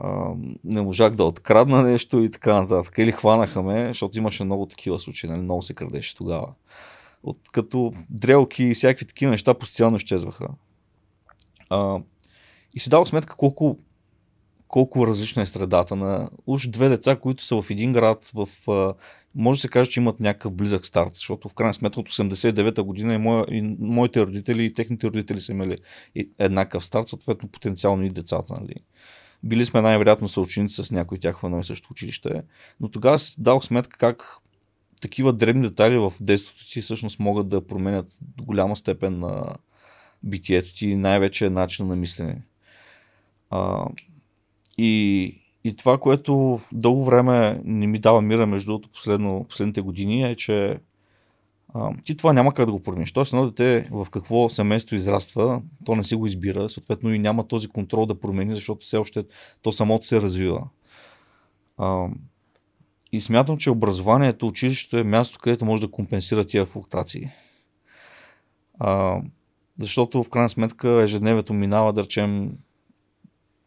а, 0.00 0.32
не 0.64 0.82
можах 0.82 1.14
да 1.14 1.24
открадна 1.24 1.82
нещо 1.82 2.22
и 2.22 2.30
така 2.30 2.60
нататък. 2.60 2.98
Или 2.98 3.12
хванаха 3.12 3.62
ме, 3.62 3.88
защото 3.88 4.18
имаше 4.18 4.44
много 4.44 4.66
такива 4.66 5.00
случаи, 5.00 5.30
нали? 5.30 5.40
много 5.40 5.62
се 5.62 5.74
крадеше 5.74 6.16
тогава. 6.16 6.52
От, 7.22 7.38
като 7.52 7.92
дрелки 8.10 8.64
и 8.64 8.74
всякакви 8.74 9.06
такива 9.06 9.30
неща 9.30 9.54
постоянно 9.54 9.96
изчезваха. 9.96 10.48
А, 11.70 11.98
и 12.74 12.80
си 12.80 12.90
дал 12.90 13.06
сметка 13.06 13.36
колко, 13.36 13.78
колко 14.68 15.06
различна 15.06 15.42
е 15.42 15.46
средата 15.46 15.96
на 15.96 16.30
уж 16.46 16.68
две 16.68 16.88
деца, 16.88 17.16
които 17.16 17.44
са 17.44 17.62
в 17.62 17.70
един 17.70 17.92
град, 17.92 18.30
в, 18.34 18.48
може 19.34 19.58
да 19.58 19.60
се 19.60 19.68
каже, 19.68 19.90
че 19.90 20.00
имат 20.00 20.20
някакъв 20.20 20.52
близък 20.52 20.86
старт, 20.86 21.14
защото 21.14 21.48
в 21.48 21.54
крайна 21.54 21.74
сметка 21.74 22.00
от 22.00 22.10
89-та 22.10 22.82
година 22.82 23.14
и, 23.14 23.18
моя, 23.18 23.44
и 23.50 23.76
моите 23.80 24.20
родители 24.20 24.64
и 24.64 24.72
техните 24.72 25.06
родители 25.06 25.40
са 25.40 25.52
имали 25.52 25.78
еднакъв 26.38 26.84
старт, 26.84 27.08
съответно 27.08 27.48
потенциално 27.48 28.04
и 28.04 28.10
децата. 28.10 28.54
Нали. 28.60 28.74
Били 29.42 29.64
сме 29.64 29.80
най-вероятно 29.80 30.28
съученици 30.28 30.84
с 30.84 30.90
някои 30.90 31.18
тях 31.18 31.38
в 31.38 31.44
едно 31.44 31.58
и 31.58 31.64
също 31.64 31.88
училище, 31.90 32.42
но 32.80 32.88
тогава 32.88 33.18
си 33.18 33.34
дал 33.38 33.60
сметка 33.60 33.98
как 33.98 34.36
такива 35.00 35.32
дребни 35.32 35.62
детайли 35.62 35.98
в 35.98 36.12
действото 36.20 36.70
ти 36.70 36.80
всъщност 36.80 37.18
могат 37.18 37.48
да 37.48 37.66
променят 37.66 38.18
до 38.20 38.44
голяма 38.44 38.76
степен 38.76 39.18
на 39.18 39.54
битието 40.22 40.74
ти, 40.74 40.96
най-вече 40.96 41.50
начина 41.50 41.88
на 41.88 41.96
мислене. 41.96 42.42
А, 43.50 43.86
и, 44.78 45.34
и 45.64 45.76
това, 45.76 45.98
което 45.98 46.60
дълго 46.72 47.04
време 47.04 47.60
не 47.64 47.86
ми 47.86 47.98
дава 47.98 48.22
мира, 48.22 48.46
между 48.46 48.66
другото, 48.66 48.88
последно, 48.88 49.46
последните 49.48 49.80
години, 49.80 50.30
е, 50.30 50.36
че 50.36 50.78
а, 51.74 51.90
ти 52.04 52.16
това 52.16 52.32
няма 52.32 52.54
как 52.54 52.66
да 52.66 52.72
го 52.72 52.82
промениш. 52.82 53.12
Тоест, 53.12 53.32
едно 53.32 53.46
дете 53.46 53.88
в 53.90 54.06
какво 54.10 54.48
семейство 54.48 54.96
израства, 54.96 55.62
то 55.84 55.96
не 55.96 56.04
си 56.04 56.14
го 56.14 56.26
избира, 56.26 56.68
съответно 56.68 57.14
и 57.14 57.18
няма 57.18 57.48
този 57.48 57.68
контрол 57.68 58.06
да 58.06 58.20
промени, 58.20 58.54
защото 58.54 58.86
все 58.86 58.96
още 58.96 59.24
то 59.62 59.72
самото 59.72 60.06
се 60.06 60.20
развива. 60.20 60.68
А, 61.78 62.08
и 63.12 63.20
смятам, 63.20 63.56
че 63.56 63.70
образованието, 63.70 64.46
училището 64.46 64.96
е 64.96 65.04
място, 65.04 65.38
където 65.42 65.64
може 65.64 65.82
да 65.82 65.90
компенсира 65.90 66.44
тия 66.44 66.66
флуктации. 66.66 67.30
А, 68.78 69.22
защото 69.80 70.22
в 70.22 70.30
крайна 70.30 70.48
сметка 70.48 71.02
ежедневието 71.02 71.54
минава, 71.54 71.92
да 71.92 72.02
речем, 72.02 72.52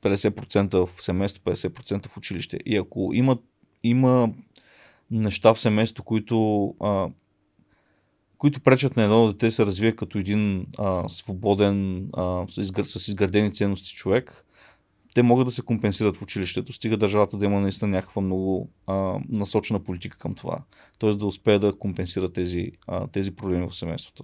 50% 0.02 0.86
в 0.86 1.02
семейство, 1.02 1.44
50% 1.44 2.08
в 2.08 2.18
училище. 2.18 2.60
И 2.66 2.78
ако 2.78 3.12
има, 3.14 3.38
има 3.84 4.30
неща 5.12 5.54
в 5.54 5.60
семейство, 5.60 6.04
които, 6.04 6.68
а, 6.80 7.08
които 8.38 8.62
пречат 8.62 8.98
на 8.98 9.04
едно 9.04 9.28
дете 9.28 9.52
се 9.52 9.66
развие 9.66 9.96
като 9.96 10.18
един 10.18 10.66
а, 10.78 11.10
свободен, 11.10 12.10
а, 12.14 12.46
с 12.84 13.08
изградени 13.08 13.54
ценности 13.54 13.96
човек, 13.96 14.46
те 15.16 15.24
могат 15.24 15.48
да 15.48 15.52
се 15.52 15.62
компенсират 15.62 16.18
в 16.18 16.22
училището, 16.22 16.74
стига 16.74 16.98
държавата 16.98 17.38
да 17.38 17.46
има 17.46 17.60
наистина 17.60 17.92
някаква 17.92 18.22
много 18.22 18.70
а, 18.88 19.20
насочена 19.30 19.80
политика 19.80 20.18
към 20.18 20.36
това. 20.36 20.58
Тоест 21.00 21.20
да 21.20 21.28
успее 21.28 21.60
да 21.60 21.78
компенсира 21.78 22.34
тези, 22.34 22.72
а, 22.88 23.08
тези 23.08 23.32
проблеми 23.32 23.68
в 23.70 23.76
семейството. 23.76 24.24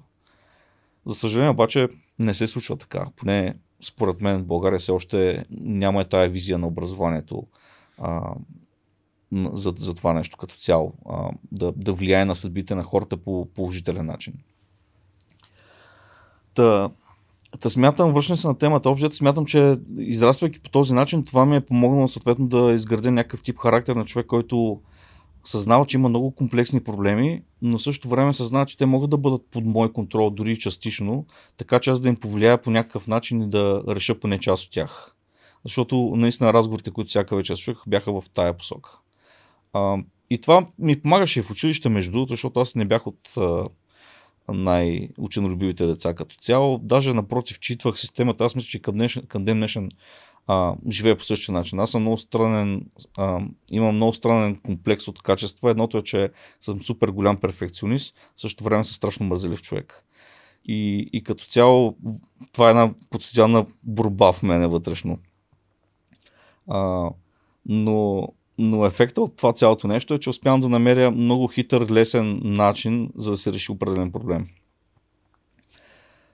За 1.05 1.15
съжаление 1.15 1.51
обаче 1.51 1.87
не 2.19 2.33
се 2.33 2.47
случва 2.47 2.77
така. 2.77 3.07
Поне 3.15 3.55
според 3.81 4.21
мен 4.21 4.37
в 4.37 4.45
България 4.45 4.79
все 4.79 4.91
още 4.91 5.45
няма 5.51 6.05
тая 6.05 6.29
визия 6.29 6.57
на 6.57 6.67
образованието 6.67 7.43
а, 7.97 8.33
за, 9.33 9.73
за 9.77 9.93
това 9.93 10.13
нещо 10.13 10.37
като 10.37 10.55
цяло. 10.55 10.93
А, 11.09 11.29
да, 11.51 11.71
да 11.71 11.93
влияе 11.93 12.25
на 12.25 12.35
съдбите 12.35 12.75
на 12.75 12.83
хората 12.83 13.17
по 13.17 13.47
положителен 13.55 14.05
начин. 14.05 14.33
Та, 16.53 16.89
та 17.61 17.69
смятам, 17.69 18.13
вършен 18.13 18.35
се 18.35 18.47
на 18.47 18.57
темата, 18.57 18.89
общо 18.89 19.15
смятам, 19.15 19.45
че 19.45 19.77
израствайки 19.97 20.59
по 20.59 20.69
този 20.69 20.93
начин, 20.93 21.25
това 21.25 21.45
ми 21.45 21.55
е 21.55 21.65
помогнало 21.65 22.07
съответно 22.07 22.47
да 22.47 22.73
изградя 22.73 23.11
някакъв 23.11 23.43
тип 23.43 23.57
характер 23.59 23.95
на 23.95 24.05
човек, 24.05 24.25
който 24.25 24.81
съзнава, 25.47 25.85
че 25.85 25.97
има 25.97 26.09
много 26.09 26.31
комплексни 26.31 26.83
проблеми, 26.83 27.41
но 27.61 27.79
също 27.79 28.09
време 28.09 28.33
съзнава, 28.33 28.65
че 28.65 28.77
те 28.77 28.85
могат 28.85 29.09
да 29.09 29.17
бъдат 29.17 29.41
под 29.51 29.65
мой 29.65 29.93
контрол, 29.93 30.29
дори 30.29 30.59
частично, 30.59 31.25
така 31.57 31.79
че 31.79 31.89
аз 31.89 31.99
да 31.99 32.09
им 32.09 32.15
повлияя 32.15 32.61
по 32.61 32.71
някакъв 32.71 33.07
начин 33.07 33.41
и 33.41 33.49
да 33.49 33.83
реша 33.87 34.19
поне 34.19 34.39
част 34.39 34.65
от 34.65 34.71
тях. 34.71 35.15
Защото 35.63 36.13
наистина 36.15 36.53
разговорите, 36.53 36.91
които 36.91 37.09
всяка 37.09 37.35
вечер 37.35 37.55
слушах, 37.55 37.83
бяха 37.87 38.21
в 38.21 38.23
тая 38.33 38.57
посока. 38.57 38.99
А, 39.73 39.97
и 40.29 40.37
това 40.37 40.65
ми 40.79 41.01
помагаше 41.01 41.39
и 41.39 41.43
в 41.43 41.51
училище, 41.51 41.89
между 41.89 42.11
другото, 42.11 42.33
защото 42.33 42.59
аз 42.59 42.75
не 42.75 42.85
бях 42.85 43.07
от 43.07 43.29
най-ученолюбивите 44.53 45.87
деца 45.87 46.13
като 46.13 46.35
цяло. 46.35 46.77
Даже 46.77 47.13
напротив, 47.13 47.59
читвах 47.59 47.99
системата. 47.99 48.45
Аз 48.45 48.55
мисля, 48.55 48.67
че 48.67 48.81
към, 48.81 48.95
днешен, 48.95 49.25
към 49.27 49.45
днешен 49.45 49.91
а, 50.47 50.75
живея 50.91 51.17
по 51.17 51.23
същия 51.23 51.53
начин. 51.53 51.79
Аз 51.79 51.91
съм 51.91 52.01
много 52.01 52.17
странен, 52.17 52.85
а, 53.17 53.39
имам 53.71 53.95
много 53.95 54.13
странен 54.13 54.55
комплекс 54.55 55.07
от 55.07 55.21
качества. 55.21 55.71
Едното 55.71 55.97
е, 55.97 56.03
че 56.03 56.31
съм 56.61 56.81
супер 56.81 57.09
голям 57.09 57.37
перфекционист, 57.37 58.15
в 58.35 58.41
същото 58.41 58.63
време 58.63 58.83
съм 58.83 58.93
страшно 58.93 59.25
мързелив 59.25 59.61
човек. 59.61 60.03
И, 60.65 61.09
и 61.13 61.23
като 61.23 61.45
цяло 61.45 61.97
това 62.53 62.67
е 62.67 62.69
една 62.69 62.93
постоянна 63.09 63.65
борба 63.83 64.31
в 64.31 64.43
мене 64.43 64.67
вътрешно. 64.67 65.19
А, 66.67 67.09
но, 67.65 68.27
но 68.57 68.85
ефекта 68.85 69.21
от 69.21 69.37
това 69.37 69.53
цялото 69.53 69.87
нещо 69.87 70.13
е, 70.13 70.19
че 70.19 70.29
успявам 70.29 70.61
да 70.61 70.69
намеря 70.69 71.11
много 71.11 71.47
хитър, 71.47 71.91
лесен 71.91 72.41
начин, 72.43 73.09
за 73.15 73.31
да 73.31 73.37
се 73.37 73.53
реши 73.53 73.71
определен 73.71 74.11
проблем. 74.11 74.47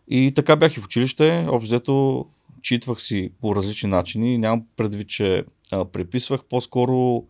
И 0.08 0.32
така 0.36 0.56
бях 0.56 0.78
и 0.78 0.80
в 0.80 0.86
училище. 0.86 1.48
Общо 1.50 2.26
читвах 2.64 3.02
си 3.02 3.32
по 3.42 3.56
различни 3.56 3.90
начини. 3.90 4.38
Нямам 4.38 4.66
предвид, 4.78 5.10
че 5.10 5.46
а, 5.72 5.86
преписвах. 5.86 6.44
По-скоро, 6.50 7.24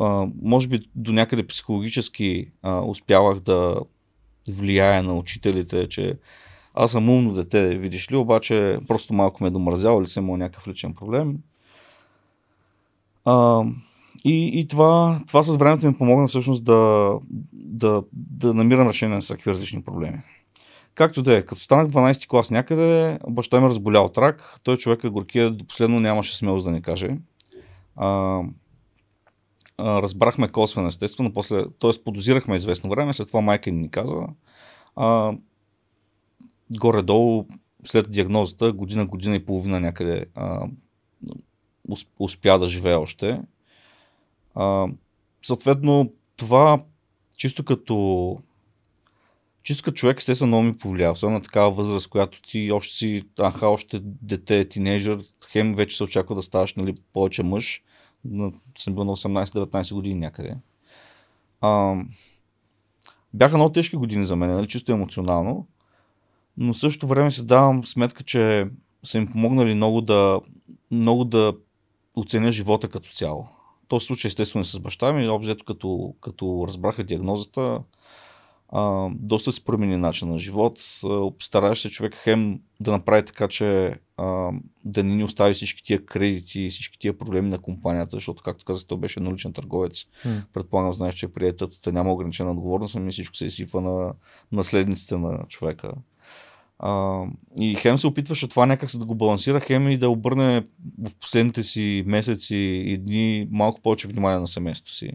а, 0.00 0.26
може 0.42 0.68
би 0.68 0.80
до 0.94 1.12
някъде 1.12 1.46
психологически 1.46 2.50
а, 2.62 2.80
успявах 2.80 3.40
да 3.40 3.80
влияя 4.48 5.02
на 5.02 5.14
учителите, 5.14 5.88
че 5.88 6.18
аз 6.74 6.92
съм 6.92 7.10
умно 7.10 7.32
дете, 7.32 7.78
видиш 7.78 8.10
ли, 8.10 8.16
обаче 8.16 8.78
просто 8.88 9.14
малко 9.14 9.42
ме 9.42 9.48
е 9.48 9.50
домързял 9.50 9.98
или 10.00 10.08
съм 10.08 10.24
имал 10.24 10.36
някакъв 10.36 10.68
личен 10.68 10.94
проблем. 10.94 11.38
А, 13.24 13.64
и, 14.24 14.60
и 14.60 14.68
това, 14.68 15.20
това 15.26 15.42
с 15.42 15.56
времето 15.56 15.86
ми 15.86 15.98
помогна 15.98 16.26
всъщност 16.26 16.64
да, 16.64 17.12
да, 17.52 18.02
да 18.12 18.54
намирам 18.54 18.88
решение 18.88 19.14
на 19.14 19.20
всякакви 19.20 19.50
различни 19.50 19.82
проблеми. 19.82 20.18
Както 20.94 21.22
да 21.22 21.36
е, 21.36 21.42
като 21.42 21.62
станах 21.62 21.88
12 21.88 22.28
клас 22.28 22.50
някъде, 22.50 23.18
баща 23.28 23.60
ми 23.60 23.66
е 23.66 23.68
разболял 23.68 24.04
от 24.04 24.18
рак. 24.18 24.60
Той 24.62 24.76
човек 24.76 25.04
е 25.04 25.08
горкия, 25.08 25.50
до 25.50 25.64
последно 25.64 26.00
нямаше 26.00 26.36
смелост 26.36 26.66
да 26.66 26.72
ни 26.72 26.82
каже. 26.82 27.16
А, 27.96 28.42
разбрахме 29.78 30.48
косвено, 30.48 30.88
естествено, 30.88 31.32
после, 31.32 31.64
т.е. 31.80 31.90
подозирахме 32.04 32.56
известно 32.56 32.90
време, 32.90 33.12
след 33.12 33.28
това 33.28 33.40
майка 33.40 33.70
ни 33.70 33.90
каза. 33.90 34.14
А, 34.96 35.32
горе-долу, 36.70 37.46
след 37.84 38.10
диагнозата, 38.10 38.72
година, 38.72 39.06
година 39.06 39.36
и 39.36 39.44
половина 39.44 39.80
някъде 39.80 40.26
а, 40.34 40.66
успя 42.18 42.58
да 42.58 42.68
живее 42.68 42.94
още. 42.94 43.40
А, 44.54 44.86
съответно, 45.42 46.12
това 46.36 46.82
чисто 47.36 47.64
като 47.64 48.38
чисто 49.62 49.84
като 49.84 49.94
човек, 49.94 50.18
естествено, 50.18 50.48
много 50.48 50.62
ми 50.62 50.76
повлия. 50.76 51.12
Особено 51.12 51.42
такава 51.42 51.70
възраст, 51.70 52.08
която 52.08 52.42
ти 52.42 52.72
още 52.72 52.94
си, 52.94 53.24
аха, 53.38 53.68
още 53.68 54.00
дете, 54.02 54.68
тинейджър, 54.68 55.24
хем 55.50 55.74
вече 55.74 55.96
се 55.96 56.04
очаква 56.04 56.34
да 56.34 56.42
ставаш 56.42 56.74
нали, 56.74 56.96
повече 57.12 57.42
мъж. 57.42 57.82
Съм 58.78 58.94
бил 58.94 59.04
на 59.04 59.16
18-19 59.16 59.94
години 59.94 60.14
някъде. 60.14 60.54
А, 61.60 61.96
бяха 63.34 63.56
много 63.56 63.72
тежки 63.72 63.96
години 63.96 64.24
за 64.24 64.36
мен, 64.36 64.50
нали, 64.50 64.68
чисто 64.68 64.92
емоционално, 64.92 65.66
но 66.56 66.74
също 66.74 67.06
време 67.06 67.30
си 67.30 67.46
давам 67.46 67.84
сметка, 67.84 68.22
че 68.22 68.66
са 69.04 69.18
им 69.18 69.32
помогнали 69.32 69.74
много 69.74 70.00
да, 70.00 70.40
много 70.90 71.24
да 71.24 71.54
оценя 72.14 72.50
живота 72.50 72.88
като 72.88 73.10
цяло. 73.10 73.48
този 73.88 74.06
случай 74.06 74.28
естествено 74.28 74.64
с 74.64 74.80
баща 74.80 75.12
ми, 75.12 75.28
обзето 75.28 75.64
като, 75.64 76.14
като 76.20 76.64
разбраха 76.68 77.04
диагнозата, 77.04 77.80
а, 78.72 79.10
доста 79.14 79.52
се 79.52 79.64
промени 79.64 79.96
начин 79.96 80.28
на 80.28 80.38
живот. 80.38 80.78
Стараеш 81.42 81.78
се 81.78 81.90
човек 81.90 82.14
хем 82.14 82.60
да 82.80 82.90
направи 82.90 83.24
така, 83.24 83.48
че 83.48 83.94
а, 84.16 84.50
да 84.84 85.04
не 85.04 85.14
ни 85.16 85.24
остави 85.24 85.54
всички 85.54 85.84
тия 85.84 86.04
кредити 86.04 86.60
и 86.60 86.70
всички 86.70 86.98
тия 86.98 87.18
проблеми 87.18 87.48
на 87.50 87.58
компанията, 87.58 88.16
защото, 88.16 88.42
както 88.42 88.64
казах, 88.64 88.86
той 88.86 88.98
беше 88.98 89.20
наличен 89.20 89.52
търговец. 89.52 90.04
Mm. 90.26 90.42
Предполагам, 90.52 90.92
знаеш, 90.92 91.14
че 91.14 91.32
приятелата 91.32 91.92
няма 91.92 92.12
ограничена 92.12 92.50
отговорност, 92.50 92.96
ами 92.96 93.12
всичко 93.12 93.36
се 93.36 93.46
изсипва 93.46 93.80
на 93.80 94.12
наследниците 94.52 95.16
на 95.16 95.44
човека. 95.48 95.92
А, 96.78 97.22
и 97.60 97.74
Хем 97.74 97.98
се 97.98 98.06
опитваше 98.06 98.48
това 98.48 98.66
някак 98.66 98.90
се 98.90 98.98
да 98.98 99.04
го 99.04 99.14
балансира, 99.14 99.60
Хем 99.60 99.88
и 99.88 99.98
да 99.98 100.10
обърне 100.10 100.66
в 100.98 101.14
последните 101.20 101.62
си 101.62 102.04
месеци 102.06 102.56
и 102.86 102.98
дни 102.98 103.48
малко 103.50 103.80
повече 103.80 104.08
внимание 104.08 104.38
на 104.38 104.46
семейството 104.46 104.92
си. 104.92 105.10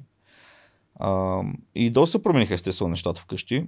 А, 1.00 1.42
и 1.76 1.90
доста 1.90 2.12
се 2.12 2.24
промениха 2.24 2.54
естествено 2.54 2.90
нещата 2.90 3.22
вкъщи. 3.22 3.66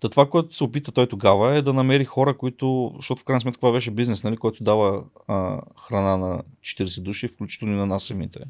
Та 0.00 0.08
това, 0.08 0.30
което 0.30 0.56
се 0.56 0.64
опита 0.64 0.92
той 0.92 1.06
тогава 1.06 1.56
е 1.56 1.62
да 1.62 1.72
намери 1.72 2.04
хора, 2.04 2.36
които, 2.36 2.92
защото 2.96 3.20
в 3.20 3.24
крайна 3.24 3.40
сметка 3.40 3.60
това 3.60 3.72
беше 3.72 3.90
бизнес, 3.90 4.24
нали, 4.24 4.36
който 4.36 4.64
дава 4.64 5.04
а, 5.28 5.60
храна 5.80 6.16
на 6.16 6.42
40 6.60 7.02
души, 7.02 7.28
включително 7.28 7.74
и 7.74 7.76
на 7.76 7.86
нас 7.86 8.04
самите. 8.04 8.40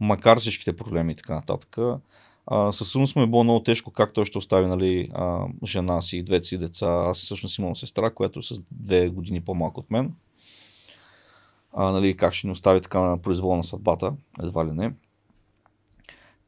Макар 0.00 0.38
всичките 0.38 0.76
проблеми 0.76 1.12
и 1.12 1.16
така 1.16 1.34
нататък. 1.34 1.78
А, 2.46 2.72
със 2.72 2.90
сигурност 2.90 3.16
му 3.16 3.22
е 3.22 3.26
било 3.26 3.44
много 3.44 3.62
тежко 3.62 3.90
как 3.90 4.12
той 4.12 4.24
ще 4.24 4.38
остави 4.38 4.66
нали, 4.66 5.10
а, 5.14 5.46
жена 5.66 6.02
си 6.02 6.16
и 6.16 6.22
двете 6.22 6.46
си 6.46 6.58
деца. 6.58 6.86
Аз 6.86 7.18
всъщност 7.18 7.58
имам 7.58 7.76
сестра, 7.76 8.10
която 8.10 8.38
е 8.38 8.42
с 8.42 8.62
две 8.70 9.08
години 9.08 9.40
по-малко 9.40 9.80
от 9.80 9.90
мен. 9.90 10.14
А, 11.72 11.92
нали, 11.92 12.16
как 12.16 12.32
ще 12.32 12.46
ни 12.46 12.50
остави 12.50 12.80
така 12.80 13.00
на 13.00 13.22
произвол 13.22 13.56
на 13.56 13.64
съдбата, 13.64 14.12
едва 14.42 14.66
ли 14.66 14.72
не. 14.72 14.92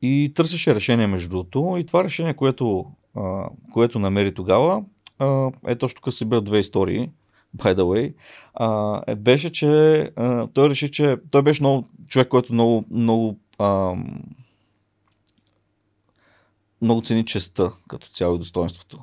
И 0.02 0.32
търсеше 0.34 0.74
решение 0.74 1.06
между 1.06 1.28
другото. 1.28 1.76
И 1.78 1.86
това 1.86 2.04
решение, 2.04 2.34
което, 2.34 2.86
а, 3.16 3.48
което 3.72 3.98
намери 3.98 4.34
тогава, 4.34 4.84
а, 5.18 5.50
е 5.66 5.76
точно 5.76 6.00
тук 6.02 6.14
събират 6.14 6.44
две 6.44 6.58
истории, 6.58 7.10
by 7.56 7.74
the 7.74 7.82
way, 7.82 8.14
а, 8.54 9.02
е, 9.06 9.14
беше, 9.14 9.52
че 9.52 9.66
а, 10.16 10.46
той 10.46 10.70
реши, 10.70 10.90
че 10.90 11.16
той 11.30 11.42
беше 11.42 11.62
много, 11.62 11.88
човек, 12.08 12.28
който 12.28 12.52
много, 12.52 12.84
много, 12.90 13.38
а, 13.58 13.94
много 16.82 17.02
цени 17.02 17.24
честа 17.24 17.72
като 17.88 18.08
цяло 18.08 18.34
и 18.34 18.38
достоинството. 18.38 19.02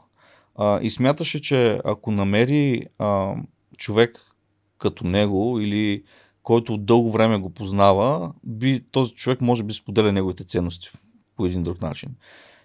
А, 0.56 0.80
и 0.82 0.90
смяташе, 0.90 1.42
че 1.42 1.82
ако 1.86 2.12
намери 2.12 2.86
а, 3.00 3.36
човек 3.78 4.32
като 4.78 5.08
него 5.08 5.60
или 5.60 6.04
който 6.46 6.78
дълго 6.78 7.12
време 7.12 7.38
го 7.38 7.50
познава, 7.50 8.34
би, 8.44 8.84
този 8.92 9.14
човек 9.14 9.42
може 9.42 9.64
би 9.64 9.74
споделя 9.74 10.12
неговите 10.12 10.44
ценности 10.44 10.92
по 11.36 11.46
един 11.46 11.64
друг 11.64 11.82
начин. 11.82 12.10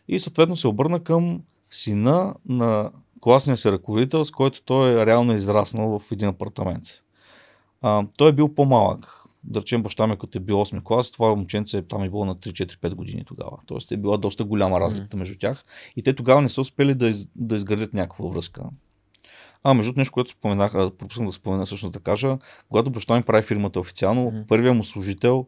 И 0.09 0.19
съответно 0.19 0.57
се 0.57 0.69
обърна 0.69 1.01
към 1.01 1.43
сина 1.71 2.35
на 2.49 2.91
класния 3.21 3.57
си 3.57 3.73
ръководител, 3.73 4.25
с 4.25 4.31
който 4.31 4.63
той 4.63 5.03
е 5.03 5.07
реално 5.07 5.35
израснал 5.35 5.99
в 5.99 6.13
един 6.13 6.29
апартамент. 6.29 6.85
А, 7.83 8.07
той 8.17 8.29
е 8.29 8.33
бил 8.33 8.55
по-малък. 8.55 9.25
Да 9.45 9.61
речем, 9.61 9.83
баща 9.83 10.07
ми, 10.07 10.19
като 10.19 10.39
е 10.39 10.41
бил 10.41 10.57
8 10.57 10.83
клас, 10.83 11.11
това 11.11 11.29
момченце 11.29 11.79
е 11.79 11.83
там 11.83 12.03
е 12.03 12.09
било 12.09 12.25
на 12.25 12.37
3-4-5 12.37 12.95
години 12.95 13.25
тогава. 13.25 13.59
Тоест 13.67 13.93
е 13.93 13.97
била 13.97 14.17
доста 14.17 14.45
голяма 14.45 14.81
разлика 14.81 15.09
mm-hmm. 15.09 15.19
между 15.19 15.39
тях. 15.39 15.65
И 15.97 16.03
те 16.03 16.15
тогава 16.15 16.43
не 16.43 16.49
са 16.49 16.61
успели 16.61 16.95
да, 16.95 17.09
из, 17.09 17.29
да 17.37 17.57
изградят 17.57 17.95
някаква 17.95 18.29
връзка. 18.29 18.63
А, 19.65 19.75
между 19.75 19.93
нещо, 19.97 20.13
което 20.13 20.31
споменах, 20.31 20.73
пропуснах 20.73 21.27
да 21.27 21.33
спомена, 21.33 21.65
всъщност 21.65 21.93
да 21.93 22.01
кажа, 22.01 22.39
когато 22.69 22.91
баща 22.91 23.17
ми 23.17 23.23
прави 23.23 23.43
фирмата 23.43 23.81
официално, 23.81 24.31
mm-hmm. 24.31 24.47
първият 24.47 24.77
му 24.77 24.85
служител 24.85 25.47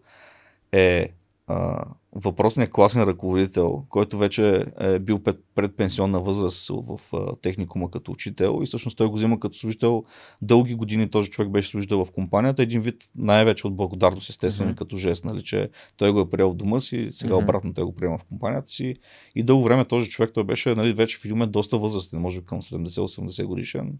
е 0.72 1.08
а, 1.46 1.84
въпросният 2.12 2.70
класен 2.70 3.02
ръководител, 3.02 3.84
който 3.88 4.18
вече 4.18 4.66
е 4.80 4.98
бил 4.98 5.18
пред, 5.18 5.40
пред 5.54 5.76
пенсионна 5.76 6.20
възраст 6.20 6.68
в 6.68 7.00
а, 7.12 7.36
техникума 7.36 7.90
като 7.90 8.12
учител 8.12 8.60
и 8.62 8.66
всъщност 8.66 8.98
той 8.98 9.06
го 9.06 9.14
взима 9.14 9.40
като 9.40 9.58
служител. 9.58 10.04
Дълги 10.42 10.74
години 10.74 11.10
този 11.10 11.30
човек 11.30 11.50
беше 11.50 11.68
служител 11.68 12.04
в 12.04 12.12
компанията. 12.12 12.62
Един 12.62 12.80
вид 12.80 13.10
най-вече 13.16 13.66
от 13.66 13.76
благодарност, 13.76 14.30
естествено, 14.30 14.72
mm-hmm. 14.72 14.78
като 14.78 14.96
жест, 14.96 15.24
нали, 15.24 15.42
че 15.42 15.70
той 15.96 16.12
го 16.12 16.20
е 16.20 16.30
приел 16.30 16.50
в 16.50 16.56
дома 16.56 16.80
си, 16.80 17.08
сега 17.10 17.34
mm-hmm. 17.34 17.42
обратно 17.42 17.74
той 17.74 17.84
го 17.84 17.94
приема 17.94 18.18
в 18.18 18.24
компанията 18.24 18.68
си. 18.68 18.94
И 19.34 19.42
дълго 19.42 19.64
време 19.64 19.84
този 19.84 20.10
човек 20.10 20.30
той 20.34 20.44
беше 20.44 20.74
нали, 20.74 20.92
вече 20.92 21.18
в 21.18 21.24
един 21.24 21.50
доста 21.50 21.78
възрастен, 21.78 22.20
може 22.20 22.40
би 22.40 22.46
към 22.46 22.62
70-80 22.62 23.44
годишен. 23.44 23.98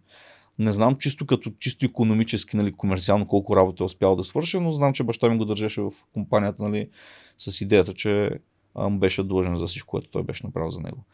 Не 0.59 0.73
знам 0.73 0.97
чисто 0.97 1.27
като 1.27 1.53
чисто 1.59 1.87
економически, 1.87 2.57
нали, 2.57 2.73
комерциално 2.73 3.29
колко 3.29 3.57
работа 3.57 3.85
е 3.85 3.87
успял 3.87 4.17
да 4.17 4.25
свърши, 4.25 4.61
но 4.61 4.73
знам, 4.73 4.93
че 4.93 5.05
баща 5.05 5.29
ми 5.29 5.39
го 5.39 5.45
държеше 5.45 5.81
в 5.81 5.93
компанията 6.13 6.63
нали, 6.63 6.89
с 7.39 7.61
идеята, 7.61 7.93
че 7.93 8.31
му 8.75 8.99
беше 8.99 9.23
длъжен 9.23 9.57
за 9.57 9.67
всичко, 9.67 9.91
което 9.91 10.11
той 10.11 10.23
беше 10.23 10.47
направил 10.47 10.71
за 10.71 10.81
него. 10.81 11.05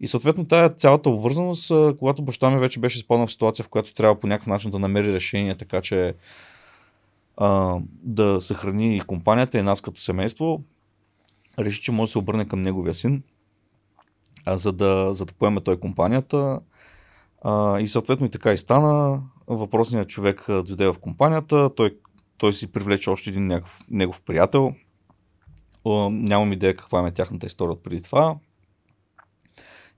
И 0.00 0.08
съответно 0.08 0.44
тая 0.44 0.68
цялата 0.68 1.10
обвързаност, 1.10 1.72
когато 1.98 2.22
баща 2.22 2.50
ми 2.50 2.58
вече 2.58 2.80
беше 2.80 2.98
изпаднал 2.98 3.26
в 3.26 3.32
ситуация, 3.32 3.64
в 3.64 3.68
която 3.68 3.94
трябва 3.94 4.20
по 4.20 4.26
някакъв 4.26 4.46
начин 4.46 4.70
да 4.70 4.78
намери 4.78 5.12
решение, 5.12 5.56
така 5.56 5.80
че 5.80 6.14
а, 7.36 7.78
да 8.02 8.40
съхрани 8.40 8.96
и 8.96 9.00
компанията 9.00 9.58
и 9.58 9.62
нас 9.62 9.80
като 9.80 10.00
семейство, 10.00 10.62
реши, 11.58 11.80
че 11.80 11.92
може 11.92 12.08
да 12.08 12.12
се 12.12 12.18
обърне 12.18 12.48
към 12.48 12.62
неговия 12.62 12.94
син, 12.94 13.22
а, 14.44 14.58
за, 14.58 14.72
да, 14.72 15.14
за 15.14 15.24
да 15.24 15.32
поеме 15.32 15.60
той 15.60 15.80
компанията. 15.80 16.60
А, 17.42 17.80
и 17.80 17.88
съответно 17.88 18.26
и 18.26 18.30
така 18.30 18.52
и 18.52 18.58
стана. 18.58 19.22
Въпросният 19.46 20.08
човек 20.08 20.44
дойде 20.48 20.86
в 20.86 20.98
компанията, 21.00 21.74
той, 21.74 21.98
той 22.38 22.52
си 22.52 22.72
привлече 22.72 23.10
още 23.10 23.30
един 23.30 23.46
някакъв, 23.46 23.78
негов 23.90 24.22
приятел. 24.22 24.74
А, 25.86 25.90
нямам 26.10 26.52
идея 26.52 26.76
каква 26.76 27.06
е 27.08 27.10
тяхната 27.10 27.46
история 27.46 27.72
от 27.72 27.82
преди 27.82 28.02
това. 28.02 28.36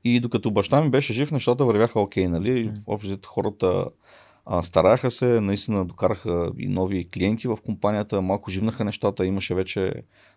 И 0.04 0.20
докато 0.20 0.50
баща 0.50 0.80
ми 0.80 0.90
беше 0.90 1.12
жив, 1.12 1.30
нещата 1.30 1.64
вървяха 1.64 2.00
окей, 2.00 2.28
нали? 2.28 2.72
Общо 2.86 3.18
хората 3.26 3.84
а, 4.46 4.62
стараха 4.62 5.10
се, 5.10 5.40
наистина 5.40 5.84
докараха 5.84 6.52
и 6.58 6.68
нови 6.68 7.10
клиенти 7.10 7.48
в 7.48 7.58
компанията, 7.66 8.22
малко 8.22 8.50
живнаха 8.50 8.84
нещата, 8.84 9.26
имаше 9.26 9.54
вече 9.54 9.92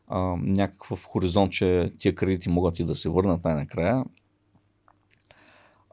а, 0.07 0.19
някакъв 0.41 1.03
хоризонт, 1.03 1.51
че 1.51 1.93
тия 1.99 2.15
кредити 2.15 2.49
могат 2.49 2.79
и 2.79 2.83
да 2.83 2.95
се 2.95 3.09
върнат 3.09 3.43
най-накрая. 3.43 4.03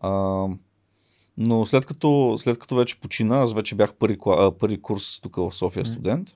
А, 0.01 0.47
но 1.43 1.67
след 1.67 1.87
като, 1.87 2.35
след 2.39 2.59
като 2.59 2.77
вече 2.77 3.01
почина, 3.01 3.39
аз 3.39 3.53
вече 3.53 3.75
бях 3.75 3.95
първи, 3.95 4.19
първи 4.59 4.83
курс 4.83 5.21
тук 5.21 5.37
в 5.37 5.53
София 5.53 5.87
студент, 5.87 6.29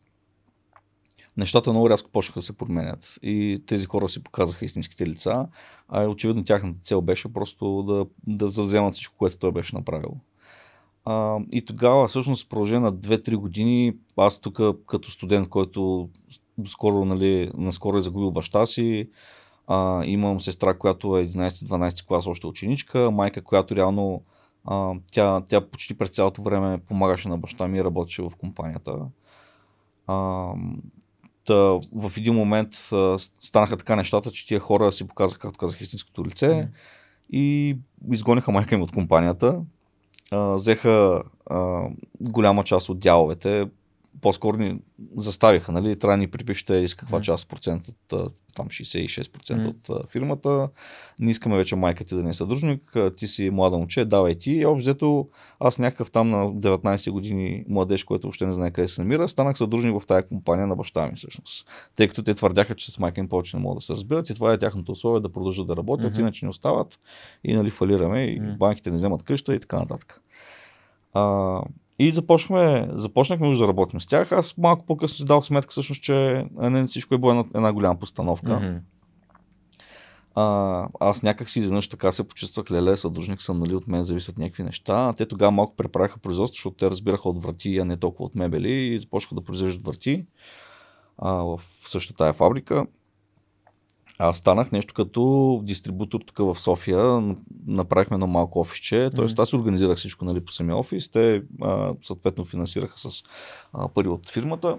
нещата 1.37 1.71
много 1.71 1.91
рязко 1.91 2.11
почнаха 2.11 2.39
да 2.39 2.43
се 2.43 2.53
променят. 2.53 3.19
И 3.23 3.63
тези 3.67 3.87
хора 3.87 4.09
си 4.09 4.23
показаха 4.23 4.65
истинските 4.65 5.07
лица, 5.07 5.49
а 5.89 6.07
очевидно 6.07 6.45
тяхната 6.45 6.81
цел 6.83 7.01
беше 7.01 7.33
просто 7.33 7.83
да, 7.83 8.07
да 8.37 8.51
завземат 8.51 8.95
всичко, 8.95 9.15
което 9.19 9.39
той 9.39 9.53
беше 9.53 9.77
направил. 9.77 10.17
А, 11.05 11.39
и 11.53 11.65
тогава, 11.65 12.09
всъщност, 12.09 12.47
в 12.47 12.49
продължение 12.49 12.81
на 12.81 12.93
2-3 12.93 13.37
години, 13.37 13.97
аз 14.17 14.39
тук 14.39 14.61
като 14.87 15.11
студент, 15.11 15.49
който 15.49 16.09
скоро, 16.67 17.05
нали, 17.05 17.51
наскоро 17.55 17.99
е 17.99 18.03
загубил 18.03 18.31
баща 18.31 18.67
си, 18.67 19.09
а, 19.67 20.05
имам 20.05 20.41
сестра, 20.41 20.79
която 20.79 21.19
е 21.19 21.29
11-12 21.29 22.07
клас, 22.07 22.27
още 22.27 22.47
ученичка, 22.47 23.11
майка, 23.11 23.43
която 23.43 23.77
реално 23.77 24.23
А, 24.65 24.95
тя, 25.13 25.41
тя 25.41 25.61
почти 25.61 25.95
през 25.95 26.11
цялото 26.11 26.43
време 26.43 26.79
помагаше 26.79 27.29
на 27.29 27.39
баща 27.39 27.69
ми 27.69 27.79
и 27.79 27.85
работеше 27.85 28.23
в 28.23 28.31
компанията. 28.39 28.99
А, 30.07 30.49
та, 31.45 31.55
в 31.95 32.13
един 32.17 32.35
момент 32.35 32.75
а, 32.93 33.19
станаха 33.41 33.77
така 33.77 33.97
нещата, 33.97 34.31
че 34.31 34.47
тия 34.47 34.61
хора 34.61 34.93
си 34.93 35.09
показаха, 35.09 35.41
както 35.41 35.59
казах, 35.59 35.81
истинското 35.81 36.25
лице 36.25 36.47
mm. 36.47 36.69
и 37.31 37.77
изгониха 38.13 38.53
майка 38.53 38.75
им 38.75 38.83
от 38.83 38.93
компанията. 38.93 39.61
А, 40.31 40.39
взеха 40.55 41.23
а, 41.47 41.89
голяма 42.21 42.65
част 42.65 42.89
от 42.89 42.99
дяловете, 42.99 43.67
по-скоро 44.21 44.57
ни 44.57 44.79
заставиха, 45.17 45.73
нали, 45.73 45.99
трябва 45.99 46.13
да 46.13 46.19
ни 46.19 46.31
припишете 46.31 46.75
из 46.75 46.95
каква 46.95 47.21
част 47.21 47.49
процент 47.49 47.89
от 47.89 48.33
там 48.55 48.69
66% 48.69 49.23
mm. 49.33 49.69
от 49.69 50.11
фирмата. 50.11 50.69
Не 51.19 51.31
искаме 51.31 51.57
вече 51.57 51.77
майка 51.77 52.05
ти 52.05 52.15
да 52.15 52.23
не 52.23 52.31
е 52.31 52.33
съдружник, 52.33 52.97
ти 53.17 53.27
си 53.27 53.51
млада 53.51 53.77
момче, 53.77 54.05
давай 54.05 54.35
ти. 54.35 54.53
И 54.53 54.67
общо 54.67 55.29
аз 55.61 55.79
някакъв 55.79 56.11
там 56.11 56.31
на 56.31 56.47
19 56.47 57.11
години 57.11 57.65
младеж, 57.69 58.05
който 58.05 58.27
въобще 58.27 58.47
не 58.47 58.53
знае 58.53 58.71
къде 58.71 58.89
се 58.89 59.01
намира, 59.01 59.29
станах 59.29 59.59
съдружник 59.59 60.01
в 60.01 60.07
тази 60.07 60.27
компания 60.27 60.67
на 60.67 60.77
баща 60.77 61.07
ми 61.07 61.13
всъщност. 61.15 61.69
Тъй 61.97 62.09
като 62.09 62.23
те 62.23 62.35
твърдяха, 62.35 62.75
че 62.75 62.93
с 62.93 62.99
майка 62.99 63.21
им 63.21 63.29
повече 63.29 63.57
не 63.57 63.63
могат 63.63 63.79
да 63.79 63.85
се 63.85 63.93
разбират 63.93 64.31
и 64.31 64.35
това 64.35 64.53
е 64.53 64.59
тяхното 64.59 64.93
условие 64.93 65.21
да 65.21 65.33
продължат 65.33 65.67
да 65.67 65.77
работят, 65.77 66.15
mm-hmm. 66.15 66.21
иначе 66.21 66.45
не 66.45 66.51
остават 66.51 66.99
и 67.45 67.55
нали 67.55 67.71
фалираме 67.71 68.25
и 68.25 68.41
mm-hmm. 68.41 68.57
банките 68.57 68.91
не 68.91 68.97
вземат 68.97 69.23
къща 69.23 69.55
и 69.55 69.61
така 69.61 69.79
нататък. 69.79 70.21
А, 71.15 71.61
и 71.99 72.11
започнахме, 72.11 72.89
започнахме 72.95 73.49
уж 73.49 73.59
да 73.59 73.69
работим 73.69 74.01
с 74.01 74.07
тях. 74.07 74.33
Аз 74.33 74.57
малко 74.59 74.87
по-късно 74.87 75.17
си 75.17 75.25
дал 75.25 75.43
сметка 75.43 75.71
всъщност, 75.71 76.03
че 76.03 76.47
не 76.57 76.85
всичко 76.85 77.15
е 77.15 77.19
било 77.19 77.31
една, 77.31 77.45
една 77.55 77.73
голяма 77.73 77.99
постановка. 77.99 78.53
Mm-hmm. 78.53 78.79
А, 80.35 80.89
аз 81.01 81.23
някак 81.23 81.51
си 81.51 81.59
изведнъж 81.59 81.89
така 81.89 82.13
се 82.13 82.29
почувствах, 82.29 82.71
леле, 82.71 82.97
съдружник 82.97 83.43
съм, 83.43 83.59
нали, 83.59 83.75
от 83.75 83.87
мен 83.87 84.05
зависят 84.05 84.39
някакви 84.39 84.63
неща. 84.63 85.09
А 85.09 85.13
те 85.13 85.27
тогава 85.27 85.51
малко 85.51 85.77
преправиха 85.77 86.19
производство, 86.19 86.57
защото 86.57 86.77
те 86.77 86.91
разбираха 86.91 87.29
от 87.29 87.43
врати, 87.43 87.79
а 87.79 87.85
не 87.85 87.97
толкова 87.97 88.25
от 88.25 88.35
мебели 88.35 88.73
и 88.73 88.99
започнаха 88.99 89.35
да 89.35 89.45
произвеждат 89.45 89.87
врати 89.87 90.25
а, 91.19 91.33
в 91.33 91.61
същата 91.87 92.17
тая 92.17 92.33
фабрика. 92.33 92.87
Аз 94.19 94.39
станах 94.39 94.73
нещо 94.73 94.95
като 94.95 95.61
дистрибутор 95.63 96.21
тук 96.21 96.39
в 96.39 96.61
София. 96.61 97.35
Направихме 97.67 98.15
едно 98.15 98.27
малко 98.27 98.61
офисче. 98.61 99.11
Тоест, 99.17 99.39
аз 99.39 99.55
организирах 99.55 99.97
всичко 99.97 100.25
нали, 100.25 100.45
по 100.45 100.53
самия 100.53 100.77
офис. 100.77 101.09
Те 101.09 101.43
а, 101.63 101.95
съответно 102.03 102.45
финансираха 102.45 102.99
с 102.99 103.23
а, 103.73 103.89
пари 103.89 104.09
от 104.09 104.31
фирмата. 104.31 104.79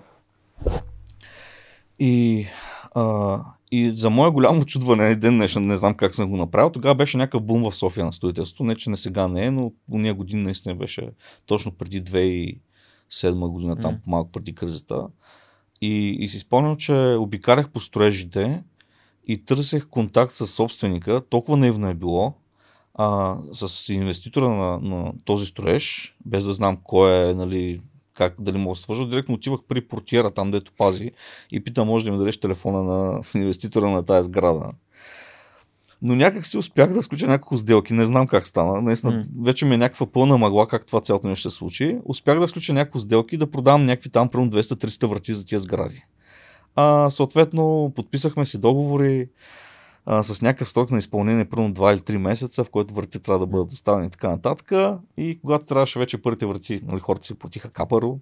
И, 2.00 2.46
а, 2.96 3.40
и 3.72 3.92
за 3.92 4.10
мое 4.10 4.32
голямо 4.32 4.66
чудване, 4.66 5.16
ден 5.16 5.38
днешен, 5.38 5.66
не 5.66 5.78
знам 5.78 5.94
как 5.94 6.16
съм 6.16 6.30
го 6.30 6.38
направил, 6.38 6.70
тогава 6.70 6.96
беше 6.96 7.18
някакъв 7.18 7.44
бум 7.44 7.72
в 7.72 7.76
София 7.76 8.06
на 8.06 8.14
строителство. 8.14 8.64
Не, 8.64 8.76
че 8.76 8.90
не 8.90 8.98
сега 8.98 9.28
не 9.28 9.46
е, 9.46 9.52
но 9.52 9.72
уния 9.92 10.14
години 10.14 10.44
наистина 10.44 10.76
беше 10.76 11.10
точно 11.46 11.72
преди 11.72 12.04
2007 12.04 13.48
година, 13.48 13.76
там 13.76 13.94
mm. 13.94 14.00
малко 14.08 14.32
преди 14.32 14.56
кризата. 14.56 15.08
И, 15.82 16.18
и 16.20 16.28
си 16.28 16.40
спомням, 16.40 16.78
че 16.78 17.16
обикарях 17.20 17.70
по 17.70 17.80
строежите 17.80 18.64
и 19.28 19.46
търсех 19.46 19.88
контакт 19.88 20.36
с 20.36 20.48
собственика, 20.48 21.22
толкова 21.30 21.58
наивно 21.58 21.90
е 21.90 21.94
било, 21.94 22.34
а, 22.94 23.38
с 23.52 23.94
инвеститора 23.94 24.50
на, 24.50 24.80
на 24.80 25.14
този 25.26 25.46
строеж, 25.46 26.16
без 26.26 26.46
да 26.46 26.54
знам 26.54 26.78
кой 26.84 27.30
е, 27.30 27.34
нали, 27.34 27.82
как, 28.14 28.36
дали 28.40 28.58
мога 28.58 28.76
да 28.76 28.80
свържа, 28.80 29.08
директно 29.08 29.36
отивах 29.36 29.60
при 29.68 29.82
портиера 29.82 30.32
там, 30.32 30.52
дето 30.52 30.72
пази 30.78 31.12
и 31.52 31.64
питам, 31.64 31.88
може 31.88 32.06
да 32.06 32.12
ми 32.12 32.18
дадеш 32.18 32.38
телефона 32.38 32.84
на 32.84 33.22
инвеститора 33.36 33.90
на 33.90 34.06
тази 34.06 34.26
сграда. 34.26 34.72
Но 36.02 36.16
някак 36.16 36.46
си 36.46 36.58
успях 36.58 36.94
да 36.94 37.04
сключа 37.04 37.28
няколко 37.28 37.58
сделки, 37.58 37.94
не 37.94 38.06
знам 38.06 38.28
как 38.28 38.48
стана. 38.48 38.82
Наистина, 38.82 39.14
mm. 39.14 39.28
вече 39.44 39.66
ми 39.66 39.76
е 39.76 39.78
някаква 39.78 40.06
пълна 40.06 40.38
мъгла 40.38 40.68
как 40.68 40.86
това 40.86 41.02
цялото 41.02 41.28
нещо 41.28 41.52
се 41.52 41.58
случи. 41.58 41.98
Успях 42.06 42.40
да 42.40 42.48
сключа 42.48 42.74
няколко 42.74 43.00
сделки 43.00 43.36
и 43.36 43.38
да 43.38 43.52
продавам 43.52 43.86
някакви 43.86 44.10
там, 44.10 44.30
примерно 44.30 44.52
200-300 44.52 45.08
врати 45.08 45.34
за 45.34 45.46
тия 45.46 45.60
сгради. 45.60 46.04
А, 46.76 47.10
съответно, 47.10 47.92
подписахме 47.96 48.46
си 48.46 48.58
договори 48.58 49.30
а, 50.06 50.24
с 50.24 50.42
някакъв 50.42 50.70
срок 50.70 50.92
на 50.92 50.98
изпълнение, 50.98 51.46
примерно 51.46 51.74
2 51.74 51.94
или 51.94 52.00
3 52.00 52.18
месеца, 52.18 52.64
в 52.64 52.70
който 52.70 52.94
врати 52.94 53.20
трябва 53.20 53.40
да 53.40 53.46
бъдат 53.46 53.70
доставени 53.70 54.08
и 54.08 54.10
така 54.10 54.30
нататък. 54.30 54.72
И 55.18 55.40
когато 55.42 55.66
трябваше 55.66 56.00
вече 56.00 56.22
първите 56.22 56.46
врати, 56.46 56.82
нали, 56.84 57.00
хората 57.00 57.26
си 57.26 57.36
платиха 57.36 57.70
капаро, 57.70 58.20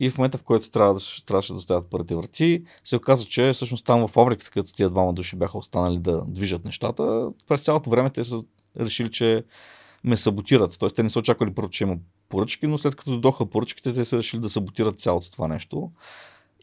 и 0.00 0.10
в 0.10 0.18
момента, 0.18 0.38
в 0.38 0.42
който 0.42 0.70
трябва 0.70 0.94
да, 0.94 1.00
трябваше 1.26 1.52
да 1.52 1.54
доставят 1.54 1.90
първите 1.90 2.14
врати, 2.16 2.64
се 2.84 2.96
оказа, 2.96 3.24
че 3.24 3.52
всъщност 3.52 3.86
там 3.86 4.00
в 4.00 4.10
фабриката, 4.10 4.50
където 4.50 4.72
тия 4.72 4.90
двама 4.90 5.12
души 5.12 5.36
бяха 5.36 5.58
останали 5.58 5.98
да 5.98 6.24
движат 6.26 6.64
нещата, 6.64 7.30
през 7.48 7.64
цялото 7.64 7.90
време 7.90 8.10
те 8.10 8.24
са 8.24 8.42
решили, 8.80 9.10
че 9.10 9.44
ме 10.04 10.16
саботират. 10.16 10.78
Тоест, 10.78 10.96
те 10.96 11.02
не 11.02 11.10
са 11.10 11.18
очаквали 11.18 11.54
първо, 11.54 11.70
че 11.70 11.84
има 11.84 11.96
поръчки, 12.28 12.66
но 12.66 12.78
след 12.78 12.94
като 12.94 13.10
дойдоха 13.10 13.46
поръчките, 13.46 13.92
те 13.92 14.04
са 14.04 14.18
решили 14.18 14.40
да 14.40 14.48
саботират 14.48 15.00
цялото 15.00 15.30
това 15.30 15.48
нещо. 15.48 15.90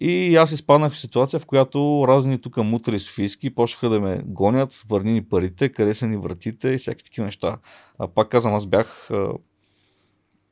И 0.04 0.36
аз 0.36 0.52
изпаднах 0.52 0.94
в 0.94 0.98
ситуация, 0.98 1.40
в 1.40 1.46
която 1.46 2.06
разни 2.08 2.42
тук 2.42 2.58
мутри 2.58 3.00
софийски 3.00 3.56
почнаха 3.56 3.90
да 3.90 4.00
ме 4.00 4.22
гонят, 4.26 4.84
върни 4.90 5.14
ни 5.14 5.24
парите, 5.24 5.70
къде 5.70 5.94
са 5.94 6.08
ни 6.08 6.18
вратите 6.18 6.70
и 6.70 6.78
всякакви 6.78 7.04
такива 7.04 7.26
неща. 7.26 7.58
А 8.00 8.08
пак 8.08 8.30
казвам, 8.30 8.54
аз 8.54 8.66
бях 8.66 9.10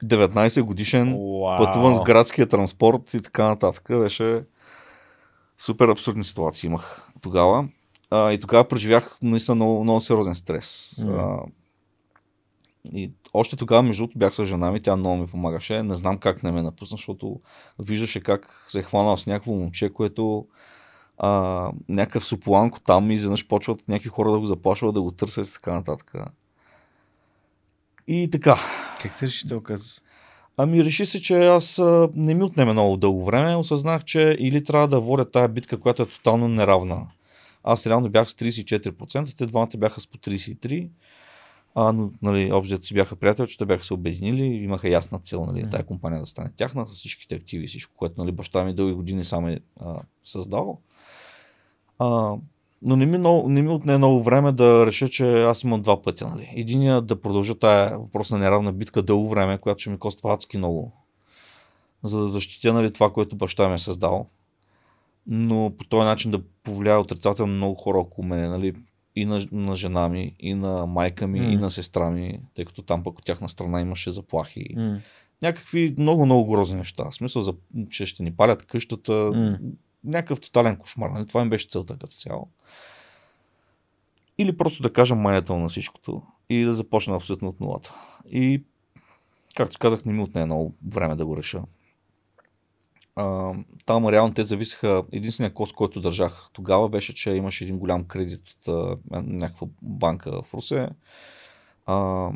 19 0.06 0.62
годишен, 0.62 1.14
wow. 1.14 1.58
пътуван 1.58 1.94
с 1.94 2.00
градския 2.00 2.48
транспорт 2.48 3.14
и 3.14 3.22
така 3.22 3.48
нататък. 3.48 4.00
Беше 4.00 4.44
супер 5.58 5.88
абсурдни 5.88 6.24
ситуации 6.24 6.68
имах 6.68 7.12
тогава. 7.22 7.68
А, 8.10 8.32
и 8.32 8.40
тогава 8.40 8.68
преживях 8.68 9.18
наистина 9.24 9.56
много, 9.56 9.84
много 9.84 10.02
сериозен 10.02 10.36
стрес. 10.36 10.96
Mm. 11.00 11.20
А, 11.20 11.46
и 12.86 13.12
още 13.34 13.56
тогава, 13.56 13.84
между 13.84 14.04
другото, 14.04 14.20
бях 14.20 14.36
с 14.36 14.46
жена 14.46 14.72
ми, 14.72 14.82
тя 14.82 14.96
много 14.96 15.18
ми 15.18 15.28
помагаше. 15.28 15.84
Не 15.84 15.96
знам 15.96 16.18
как 16.18 16.44
не 16.44 16.52
ме 16.52 16.62
напусна, 16.62 16.98
защото 16.98 17.40
виждаше 17.80 18.22
как 18.22 18.66
се 18.68 18.80
е 18.80 18.84
хванал 18.84 19.18
с 19.18 19.28
някакво 19.28 19.52
момче, 19.52 19.94
което 19.94 20.48
а, 21.18 21.72
някакъв 21.90 22.26
супланко 22.26 22.80
там 22.80 23.12
и 23.12 23.14
изведнъж 23.14 23.48
почват 23.48 23.88
някакви 23.88 24.10
хора 24.10 24.32
да 24.32 24.40
го 24.40 24.46
заплашват, 24.46 24.94
да 24.94 25.02
го 25.02 25.12
търсят 25.12 25.48
и 25.48 25.54
така 25.54 25.74
нататък. 25.74 26.14
И 28.08 28.30
така. 28.32 28.58
Как 29.02 29.14
се 29.14 29.26
реши 29.26 29.48
да 29.48 29.64
казва? 29.64 30.02
Ами 30.58 30.84
реши 30.84 31.06
се, 31.06 31.22
че 31.22 31.46
аз 31.46 31.82
не 32.16 32.34
ми 32.34 32.44
отнеме 32.44 32.74
много 32.74 32.98
дълго 32.98 33.26
време. 33.26 33.56
Осъзнах, 33.56 34.04
че 34.04 34.36
или 34.40 34.64
трябва 34.64 34.88
да 34.88 35.00
водя 35.00 35.32
тая 35.32 35.48
битка, 35.48 35.80
която 35.80 36.02
е 36.02 36.06
тотално 36.06 36.48
неравна. 36.48 37.08
Аз 37.64 37.88
реално 37.88 38.10
бях 38.10 38.30
с 38.30 38.34
34%, 38.34 39.38
те 39.38 39.46
двамата 39.46 39.78
бяха 39.78 40.02
с 40.02 40.08
по 40.08 40.18
33%. 40.18 40.90
А, 41.76 41.92
но, 41.92 42.12
нали, 42.22 42.52
общо 42.52 42.84
си 42.84 42.94
бяха 42.94 43.16
приятели, 43.16 43.48
че 43.48 43.58
те 43.58 43.66
бяха 43.66 43.84
се 43.84 43.94
обединили, 43.94 44.44
имаха 44.44 44.90
ясна 44.90 45.20
цел, 45.20 45.46
нали, 45.46 45.66
mm. 45.66 45.72
тая 45.72 45.84
компания 45.84 46.20
да 46.20 46.26
стане 46.26 46.52
тяхна, 46.56 46.88
с 46.88 46.94
всичките 46.94 47.36
активи 47.36 47.64
и 47.64 47.68
всичко, 47.68 47.94
което 47.98 48.22
нали, 48.22 48.32
баща 48.32 48.64
ми 48.64 48.76
дълги 48.76 48.94
години 48.94 49.24
сам 49.24 49.48
е 49.48 49.60
а, 49.80 49.96
създал. 50.24 50.80
А, 52.00 52.36
но 52.82 52.96
не 52.96 53.06
ми, 53.06 53.18
много, 53.18 53.50
не 53.50 53.62
ми 53.62 53.70
отне 53.70 53.98
много 53.98 54.24
време 54.24 54.52
да 54.52 54.86
реша, 54.86 55.10
че 55.10 55.44
аз 55.44 55.64
имам 55.64 55.82
два 55.82 56.02
пътя. 56.02 56.28
Нали. 56.28 56.54
Единия 56.56 57.02
да 57.02 57.22
продължа 57.22 57.56
тая 57.56 57.98
въпрос 57.98 58.32
на 58.32 58.38
неравна 58.38 58.74
битка 58.74 59.02
дълго 59.02 59.30
време, 59.30 59.58
която 59.58 59.82
ще 59.82 59.90
ми 59.90 60.00
коства 60.00 60.34
адски 60.34 60.58
много, 60.58 60.92
за 62.04 62.20
да 62.20 62.28
защитя 62.28 62.74
нали, 62.74 62.94
това, 62.94 63.14
което 63.14 63.36
баща 63.36 63.68
ми 63.68 63.74
е 63.74 63.78
създал. 63.78 64.28
Но 65.28 65.74
по 65.78 65.86
този 65.86 66.06
начин 66.06 66.32
да 66.32 66.42
повлияе 66.64 66.98
отрицателно 66.98 67.54
много 67.54 67.76
хора 67.76 67.98
около 67.98 68.28
мен. 68.28 68.50
Нали 68.50 68.74
и 69.22 69.26
на, 69.26 69.46
на 69.52 69.76
жена 69.76 70.10
ми, 70.10 70.36
и 70.40 70.54
на 70.54 70.86
майка 70.86 71.28
ми, 71.28 71.42
mm. 71.42 71.54
и 71.54 71.58
на 71.58 71.72
сестра 71.72 72.10
ми, 72.10 72.40
тъй 72.56 72.66
като 72.66 72.82
там 72.82 73.04
пък 73.04 73.20
от 73.20 73.26
тяхна 73.26 73.50
страна 73.50 73.82
имаше 73.82 74.12
заплахи. 74.12 74.76
Mm. 74.76 75.00
Някакви 75.42 75.96
много, 75.98 76.26
много 76.26 76.52
грозни 76.52 76.78
неща. 76.78 77.04
В 77.10 77.16
смисъл, 77.16 77.42
за, 77.42 77.54
че 77.90 78.06
ще 78.06 78.24
ни 78.24 78.36
палят 78.36 78.66
къщата. 78.66 79.12
Mm. 79.12 79.60
Някакъв 80.04 80.42
тотален 80.42 80.76
кошмар. 80.76 81.10
Нали? 81.10 81.28
Това 81.28 81.42
им 81.42 81.50
беше 81.50 81.68
целта 81.68 81.98
като 81.98 82.16
цяло. 82.16 82.48
Или 84.38 84.58
просто 84.58 84.84
да 84.84 84.94
кажа 84.94 85.16
майната 85.16 85.56
на 85.56 85.68
всичкото 85.68 86.22
и 86.50 86.64
да 86.64 86.74
започна 86.74 87.16
абсолютно 87.16 87.48
от 87.48 87.60
нулата. 87.60 87.96
И, 88.32 88.64
както 89.56 89.78
казах, 89.80 90.06
не 90.06 90.14
ми 90.14 90.24
отне 90.24 90.46
много 90.46 90.76
време 90.88 91.16
да 91.16 91.26
го 91.26 91.38
реша 91.38 91.62
а, 93.20 93.54
там 93.86 94.08
реално 94.08 94.34
те 94.34 94.44
зависеха, 94.44 95.04
единствения 95.12 95.54
кост, 95.54 95.76
който 95.76 96.02
държах 96.02 96.50
тогава 96.54 96.90
беше, 96.90 97.14
че 97.14 97.32
имаше 97.32 97.64
един 97.64 97.80
голям 97.80 98.04
кредит 98.04 98.42
от 98.50 98.68
а, 98.68 98.98
някаква 99.22 99.68
банка 99.82 100.42
в 100.42 100.54
Русе, 100.54 100.90
а, 101.86 102.30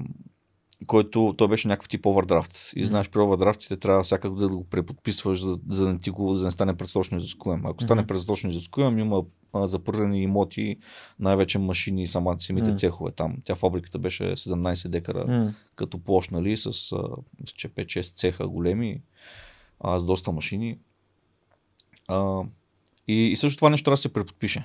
който 0.88 1.34
той 1.38 1.48
беше 1.48 1.68
някакъв 1.68 1.90
тип 1.90 2.06
овердрафт. 2.06 2.72
И 2.76 2.86
знаеш, 2.86 3.10
при 3.10 3.20
овердрафтите 3.20 3.78
трябва 3.78 4.04
всяка 4.04 4.30
година 4.30 4.50
да 4.50 4.58
го 4.58 4.64
преподписваш, 4.64 5.42
за, 5.42 5.60
за, 5.70 5.94
да, 5.94 5.98
ти 5.98 6.10
го, 6.10 6.36
за 6.36 6.42
да 6.42 6.48
не 6.48 6.52
стане 6.52 6.78
предсрочно 6.78 7.18
изискуем. 7.18 7.66
Ако 7.66 7.84
стане 7.84 8.08
предсрочно 8.08 8.50
изискуем, 8.50 9.00
има 9.00 9.24
запърнени 9.56 10.24
имоти, 10.24 10.78
най-вече 11.20 11.60
машини 11.60 12.04
и 12.04 12.08
сама, 12.08 12.36
самите 12.40 12.72
mm. 12.72 12.78
цехове 12.78 13.12
там. 13.12 13.38
Тя 13.44 13.56
фабриката 13.56 14.00
беше 14.00 14.24
17 14.24 14.88
декара 14.88 15.26
mm. 15.26 15.54
като 15.76 16.04
площ, 16.04 16.32
нали, 16.32 16.58
с, 16.58 16.74
с 16.74 16.92
5-6 17.46 18.16
цеха 18.16 18.48
големи 18.48 19.02
а, 19.80 20.00
с 20.00 20.06
доста 20.06 20.32
машини. 20.32 20.78
А, 22.08 22.42
и, 23.08 23.28
и 23.28 23.36
също 23.36 23.58
това 23.58 23.70
нещо 23.70 23.86
трябва 23.86 23.94
да 23.94 24.02
се 24.02 24.14
преподпише. 24.14 24.64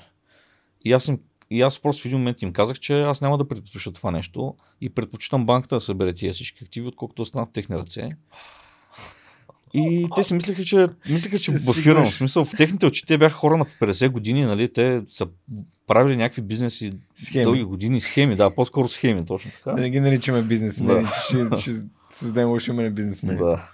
И 0.85 0.93
аз 0.93 1.09
им, 1.09 1.19
и 1.51 1.63
аз 1.63 1.79
просто 1.79 2.03
в 2.03 2.07
един 2.07 2.19
момент 2.19 2.43
им 2.43 2.53
казах, 2.53 2.79
че 2.79 3.03
аз 3.03 3.21
няма 3.21 3.39
да 3.39 3.49
предпочитам 3.49 3.93
това 3.93 4.11
нещо 4.11 4.55
и 4.81 4.91
предпочитам 4.91 5.47
банката 5.47 5.75
да 5.77 5.81
събере 5.81 6.15
тия 6.15 6.33
всички 6.33 6.65
активи, 6.65 6.87
отколкото 6.87 7.23
останат 7.23 7.49
в 7.49 7.53
техни 7.53 7.77
ръце. 7.77 8.09
И 9.75 10.09
те 10.15 10.25
си 10.25 10.35
мислеха, 10.35 10.65
че, 10.65 10.89
мислеха, 11.11 11.39
че 11.39 11.53
бафирам. 11.53 12.05
В 12.05 12.11
смисъл, 12.11 12.45
в 12.45 12.57
техните 12.57 12.87
очи 12.87 13.07
те 13.07 13.19
бяха 13.19 13.37
хора 13.37 13.57
на 13.57 13.65
50 13.65 14.09
години, 14.09 14.45
нали? 14.45 14.73
Те 14.73 15.03
са 15.11 15.27
правили 15.87 16.17
някакви 16.17 16.43
бизнеси 16.43 16.93
схеми. 17.17 17.45
дълги 17.45 17.63
години, 17.63 18.01
схеми, 18.01 18.37
да, 18.37 18.55
по-скоро 18.55 18.89
схеми, 18.89 19.27
точно 19.27 19.51
така. 19.51 19.73
Да 19.73 19.81
не 19.81 19.91
ги 19.91 20.01
наричаме 20.01 20.43
бизнесмени, 20.43 21.03
да. 21.03 21.09
ще, 21.09 21.61
ще 21.61 21.83
създадем 22.11 22.51
още 22.51 22.71
имаме 22.71 22.91
бизнесмени. 22.91 23.39
Да. 23.39 23.71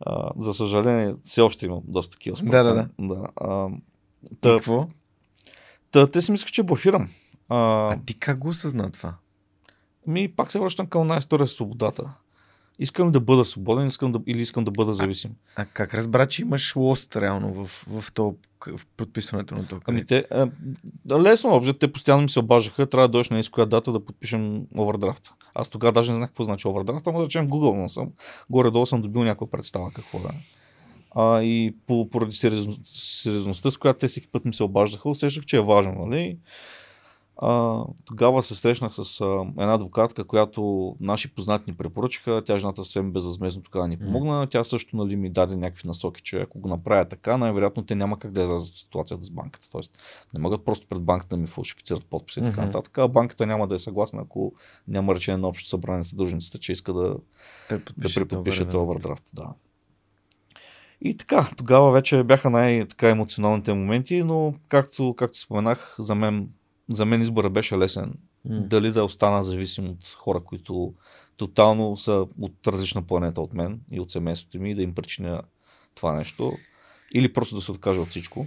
А, 0.00 0.30
за 0.38 0.54
съжаление, 0.54 1.14
все 1.24 1.40
още 1.40 1.66
имам 1.66 1.82
доста 1.84 2.12
такива 2.12 2.36
спорта. 2.36 2.50
Да, 2.50 2.62
да, 2.62 2.74
да. 2.74 3.14
да. 3.14 3.28
А, 3.36 3.68
какво? 4.42 4.86
Та, 5.90 6.06
те 6.06 6.20
си 6.20 6.32
мислеха, 6.32 6.52
че 6.52 6.62
бафирам. 6.62 7.08
А, 7.48 7.92
а 7.92 7.98
ти 8.06 8.18
как 8.18 8.38
го 8.38 8.48
осъзна 8.48 8.90
това? 8.90 9.14
Ми, 10.06 10.32
пак 10.32 10.50
се 10.50 10.58
връщам 10.58 10.86
към 10.86 11.02
една 11.02 11.16
история 11.16 11.46
с 11.46 11.52
свободата 11.52 12.14
искам 12.78 13.12
да 13.12 13.20
бъда 13.20 13.44
свободен 13.44 13.86
искам 13.86 14.12
да, 14.12 14.20
или 14.26 14.42
искам 14.42 14.64
да 14.64 14.70
бъда 14.70 14.94
зависим. 14.94 15.30
А, 15.56 15.62
а 15.62 15.64
как 15.64 15.94
разбра, 15.94 16.26
че 16.26 16.42
имаш 16.42 16.76
лост 16.76 17.16
реално 17.16 17.54
в, 17.54 17.86
в, 17.88 18.12
то, 18.12 18.34
в 18.66 18.86
подписването 18.96 19.54
на 19.54 19.66
това? 19.66 19.80
Ами 19.84 20.06
те, 20.06 20.24
а, 20.30 20.48
лесно, 21.20 21.50
общо, 21.50 21.72
те 21.72 21.92
постоянно 21.92 22.22
ми 22.22 22.28
се 22.28 22.38
обажаха, 22.38 22.86
трябва 22.86 23.08
да 23.08 23.12
дойдеш 23.12 23.30
на 23.30 23.42
коя 23.50 23.66
дата 23.66 23.92
да 23.92 24.04
подпишем 24.04 24.62
овердрафта. 24.76 25.34
Аз 25.54 25.68
тогава 25.68 25.92
даже 25.92 26.12
не 26.12 26.16
знах 26.16 26.28
какво 26.28 26.44
значи 26.44 26.68
овердрафт, 26.68 27.06
ама 27.06 27.18
да 27.18 27.24
речем 27.24 27.48
Google 27.48 27.86
съм. 27.86 28.08
Горе-долу 28.50 28.86
съм 28.86 29.02
добил 29.02 29.24
някаква 29.24 29.50
представа 29.50 29.92
какво 29.94 30.18
да 30.18 30.30
а, 31.10 31.42
и 31.42 31.74
по, 31.86 32.10
поради 32.10 32.36
сериозността, 32.36 33.70
с 33.70 33.76
която 33.76 33.98
те 33.98 34.08
всеки 34.08 34.28
път 34.28 34.44
ми 34.44 34.54
се 34.54 34.62
обаждаха, 34.62 35.10
усещах, 35.10 35.44
че 35.44 35.56
е 35.56 35.60
важно. 35.60 36.06
Нали? 36.06 36.38
А, 37.42 37.84
тогава 38.04 38.42
се 38.42 38.54
срещнах 38.54 38.94
с 38.94 39.20
а, 39.20 39.24
една 39.58 39.74
адвокатка, 39.74 40.24
която 40.24 40.94
наши 41.00 41.34
познати 41.34 41.64
ни 41.70 41.76
препоръчаха. 41.76 42.42
Тя 42.46 42.58
жената 42.58 42.84
съвсем 42.84 43.12
безвъзмезно 43.12 43.62
тогава 43.62 43.88
ни 43.88 43.98
помогна. 43.98 44.46
Тя 44.46 44.64
също 44.64 44.96
нали, 44.96 45.16
ми 45.16 45.30
даде 45.30 45.56
някакви 45.56 45.88
насоки, 45.88 46.22
че 46.22 46.40
ако 46.40 46.58
го 46.58 46.68
направя 46.68 47.04
така, 47.04 47.36
най-вероятно 47.36 47.86
те 47.86 47.94
няма 47.94 48.18
как 48.18 48.30
да 48.30 48.42
излязат 48.42 48.68
от 48.68 48.78
ситуацията 48.78 49.24
с 49.24 49.30
банката. 49.30 49.70
Тоест 49.70 49.98
не 50.34 50.40
могат 50.40 50.64
просто 50.64 50.86
пред 50.86 51.02
банката 51.02 51.36
да 51.36 51.40
ми 51.40 51.46
фалшифицират 51.46 52.06
подписи 52.06 52.40
и 52.40 52.44
така 52.44 52.64
нататък. 52.64 52.98
А 52.98 53.08
банката 53.08 53.46
няма 53.46 53.68
да 53.68 53.74
е 53.74 53.78
съгласна, 53.78 54.22
ако 54.22 54.52
няма 54.88 55.14
речение 55.14 55.38
на 55.38 55.48
общо 55.48 55.68
събрание 55.68 56.04
с 56.04 56.08
съдружниците, 56.08 56.58
че 56.58 56.72
иска 56.72 56.92
да, 56.92 57.16
да 57.96 58.08
преподпише 58.14 58.64
този 58.64 58.76
овердрафт. 58.76 59.24
Да. 59.34 59.54
И 61.00 61.16
така, 61.16 61.50
тогава 61.56 61.90
вече 61.90 62.22
бяха 62.22 62.50
най-емоционалните 62.50 63.74
моменти, 63.74 64.22
но 64.22 64.54
както, 64.68 65.14
както 65.18 65.40
споменах, 65.40 65.96
за 65.98 66.14
мен 66.14 66.48
за 66.90 67.06
мен 67.06 67.22
избора 67.22 67.50
беше 67.50 67.78
лесен. 67.78 68.14
Mm. 68.48 68.66
Дали 68.66 68.92
да 68.92 69.04
остана 69.04 69.44
зависим 69.44 69.90
от 69.90 70.08
хора, 70.18 70.40
които 70.40 70.94
тотално 71.36 71.96
са 71.96 72.26
от 72.40 72.66
различна 72.66 73.02
планета 73.02 73.40
от 73.40 73.54
мен 73.54 73.80
и 73.90 74.00
от 74.00 74.10
семейството 74.10 74.60
ми 74.60 74.70
и 74.70 74.74
да 74.74 74.82
им 74.82 74.94
причиня 74.94 75.42
това 75.94 76.12
нещо. 76.12 76.52
Или 77.14 77.32
просто 77.32 77.54
да 77.54 77.62
се 77.62 77.72
откажа 77.72 78.00
от 78.00 78.08
всичко 78.08 78.46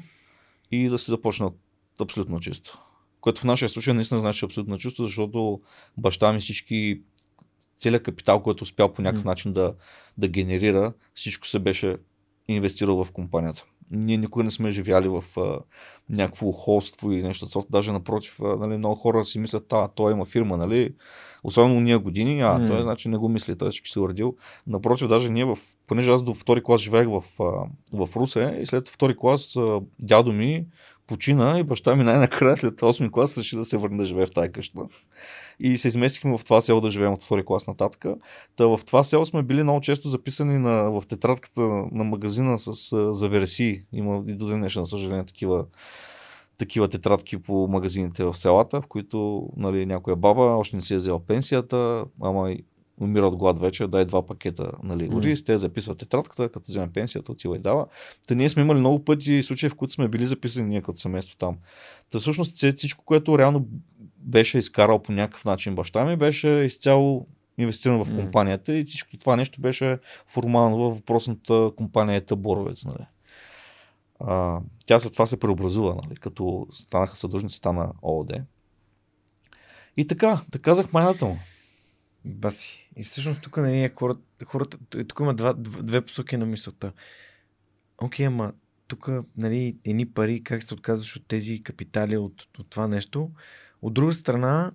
и 0.72 0.90
да 0.90 0.98
се 0.98 1.12
започна 1.12 1.52
абсолютно 2.00 2.40
чисто. 2.40 2.80
Което 3.22 3.42
в 3.42 3.44
нашия 3.44 3.70
случай 3.70 3.94
наистина 3.94 4.20
значи 4.20 4.46
абсолютно 4.46 4.78
чисто, 4.78 5.06
защото 5.06 5.62
баща 5.98 6.34
ми 6.34 6.40
всички 6.40 7.02
целият 7.78 8.04
капитал, 8.04 8.44
който 8.44 8.64
успял 8.64 8.94
по 8.94 9.02
някакъв 9.02 9.24
mm. 9.24 9.28
начин 9.28 9.54
да, 9.54 9.76
да 10.18 10.28
генерира, 10.28 10.94
всичко 11.14 11.48
се 11.48 11.60
беше 11.60 11.98
инвестирал 12.48 13.04
в 13.04 13.12
компанията. 13.12 13.66
Ние 13.92 14.18
никога 14.18 14.44
не 14.44 14.52
сме 14.52 14.72
живяли 14.72 15.08
в 15.08 15.24
а, 15.38 15.60
някакво 16.10 16.52
холство 16.52 17.12
и 17.12 17.24
нещо 17.24 17.46
сорта. 17.46 17.68
Даже 17.72 17.92
напротив, 17.92 18.40
а, 18.42 18.56
нали, 18.56 18.78
много 18.78 18.96
хора 18.96 19.26
си 19.26 19.40
мислят, 19.40 19.74
а, 19.74 19.88
той 19.88 20.12
има 20.12 20.26
фирма, 20.26 20.58
нали? 20.58 20.94
Особено 21.44 21.80
ние 21.80 21.98
години, 21.98 22.42
а 22.42 22.60
mm. 22.60 22.68
той 22.68 22.82
значи 22.82 23.10
не 23.10 23.18
го 23.18 23.30
мисли, 23.30 23.58
той 23.58 23.70
всички 23.70 23.90
се 23.90 24.00
уредил. 24.00 24.36
Напротив, 24.68 25.08
даже 25.08 25.30
ние 25.30 25.46
в, 25.46 25.58
понеже 25.88 26.12
аз 26.12 26.24
до 26.24 26.34
втори 26.34 26.64
клас 26.64 26.82
живеех 26.82 27.08
в, 27.08 27.24
в 27.94 28.10
Русе 28.16 28.60
и 28.62 28.66
след 28.66 28.90
втори 28.90 29.18
клас 29.18 29.58
дядо 30.00 30.34
ми 30.34 30.66
почина 31.12 31.60
и 31.60 31.64
баща 31.64 31.96
ми 31.96 32.04
най-накрая 32.04 32.58
след 32.58 32.82
8 32.82 33.12
клас 33.12 33.38
реши 33.38 33.56
да 33.56 33.66
се 33.66 33.78
върне 33.78 33.98
да 33.98 34.06
живее 34.06 34.26
в 34.26 34.34
тази 34.34 34.52
къща. 34.52 34.82
И 35.60 35.78
се 35.78 35.88
изместихме 35.88 36.38
в 36.38 36.44
това 36.44 36.62
село 36.62 36.82
да 36.82 36.92
живеем 36.92 37.14
от 37.14 37.22
втори 37.22 37.46
клас 37.46 37.68
нататък. 37.68 38.06
Та 38.56 38.68
в 38.68 38.80
това 38.86 39.04
село 39.04 39.26
сме 39.26 39.44
били 39.44 39.64
много 39.64 39.82
често 39.82 40.08
записани 40.08 40.58
на, 40.58 40.92
в 40.92 41.04
тетрадката 41.08 41.62
на 41.92 42.04
магазина 42.04 42.58
с 42.58 42.74
за 43.14 43.30
версии. 43.30 43.82
Има 43.94 44.24
и 44.28 44.36
до 44.36 44.48
ден 44.48 44.60
днешен, 44.60 44.86
съжаление, 44.86 45.26
такива 45.26 45.66
такива 46.58 46.88
тетрадки 46.88 47.38
по 47.38 47.68
магазините 47.68 48.24
в 48.24 48.38
селата, 48.38 48.82
в 48.82 48.88
които 48.88 49.50
нали, 49.58 49.86
някоя 49.86 50.16
баба 50.16 50.42
още 50.42 50.76
не 50.76 50.82
си 50.82 50.94
е 50.94 50.98
взела 50.98 51.20
пенсията, 51.20 52.06
ама 52.22 52.56
умира 53.02 53.28
от 53.28 53.36
глад 53.36 53.60
вече, 53.60 53.88
дай 53.88 54.06
два 54.06 54.26
пакета 54.26 54.72
нали, 54.84 55.10
ориз, 55.14 55.42
mm. 55.42 55.46
те 55.46 55.58
записват 55.58 55.98
тетрадката, 55.98 56.50
като 56.50 56.66
вземе 56.68 56.92
пенсията, 56.92 57.32
отива 57.32 57.56
и 57.56 57.60
дава. 57.60 57.86
Та 58.28 58.36
ние 58.36 58.50
сме 58.50 58.62
имали 58.62 58.80
много 58.80 59.06
пъти 59.06 59.44
случаи, 59.44 59.70
в 59.70 59.76
които 59.76 59.94
сме 59.94 60.08
били 60.08 60.26
записани 60.26 60.68
ние 60.68 60.82
като 60.82 61.00
семейство 61.00 61.38
там. 61.38 61.58
Та 62.12 62.20
всъщност 62.20 62.56
всичко, 62.56 63.06
което 63.06 63.40
реално 63.40 63.68
беше 64.18 64.58
изкарал 64.58 65.00
по 65.00 65.12
някакъв 65.12 65.46
начин 65.46 65.76
баща 65.76 66.06
ми, 66.06 66.16
беше 66.16 66.48
изцяло 66.48 67.28
инвестирано 67.58 68.06
в 68.06 68.16
компанията 68.16 68.72
mm. 68.72 68.76
и 68.76 68.84
всичко 68.84 69.18
това 69.18 69.36
нещо 69.36 69.62
беше 69.62 70.00
формално 70.28 70.78
във 70.78 70.96
въпросната 70.96 71.72
компания 71.78 72.24
Боровец. 72.36 72.86
Нали. 72.86 73.06
А, 74.20 74.60
тя 74.86 75.00
след 75.00 75.14
това 75.14 75.26
се 75.26 75.40
преобразува, 75.40 75.96
нали, 75.96 76.16
като 76.16 76.68
станаха 76.74 77.16
съдружници, 77.16 77.56
стана 77.56 77.92
ООД. 78.02 78.32
И 79.98 80.08
така, 80.08 80.42
така 80.52 80.64
казах 80.64 80.94
майната 80.94 81.26
му. 81.26 81.40
Баси. 82.26 82.90
И 82.96 83.04
всъщност 83.04 83.42
тук 83.42 83.58
нали, 83.58 83.92
хората, 83.96 84.46
хората, 84.46 84.78
тук 85.08 85.20
има 85.20 85.34
два, 85.34 85.54
две 85.58 86.02
посоки 86.02 86.38
на 86.38 86.46
мисълта. 86.46 86.92
Окей, 87.98 88.26
ама 88.26 88.54
тук 88.88 89.10
нали, 89.38 89.78
едни 89.86 90.06
пари, 90.06 90.44
как 90.44 90.64
се 90.64 90.74
отказваш 90.74 91.16
от 91.16 91.28
тези 91.28 91.64
капитали, 91.64 92.18
от, 92.18 92.48
от 92.60 92.70
това 92.70 92.88
нещо. 92.88 93.30
От 93.82 93.94
друга 93.94 94.14
страна, 94.14 94.72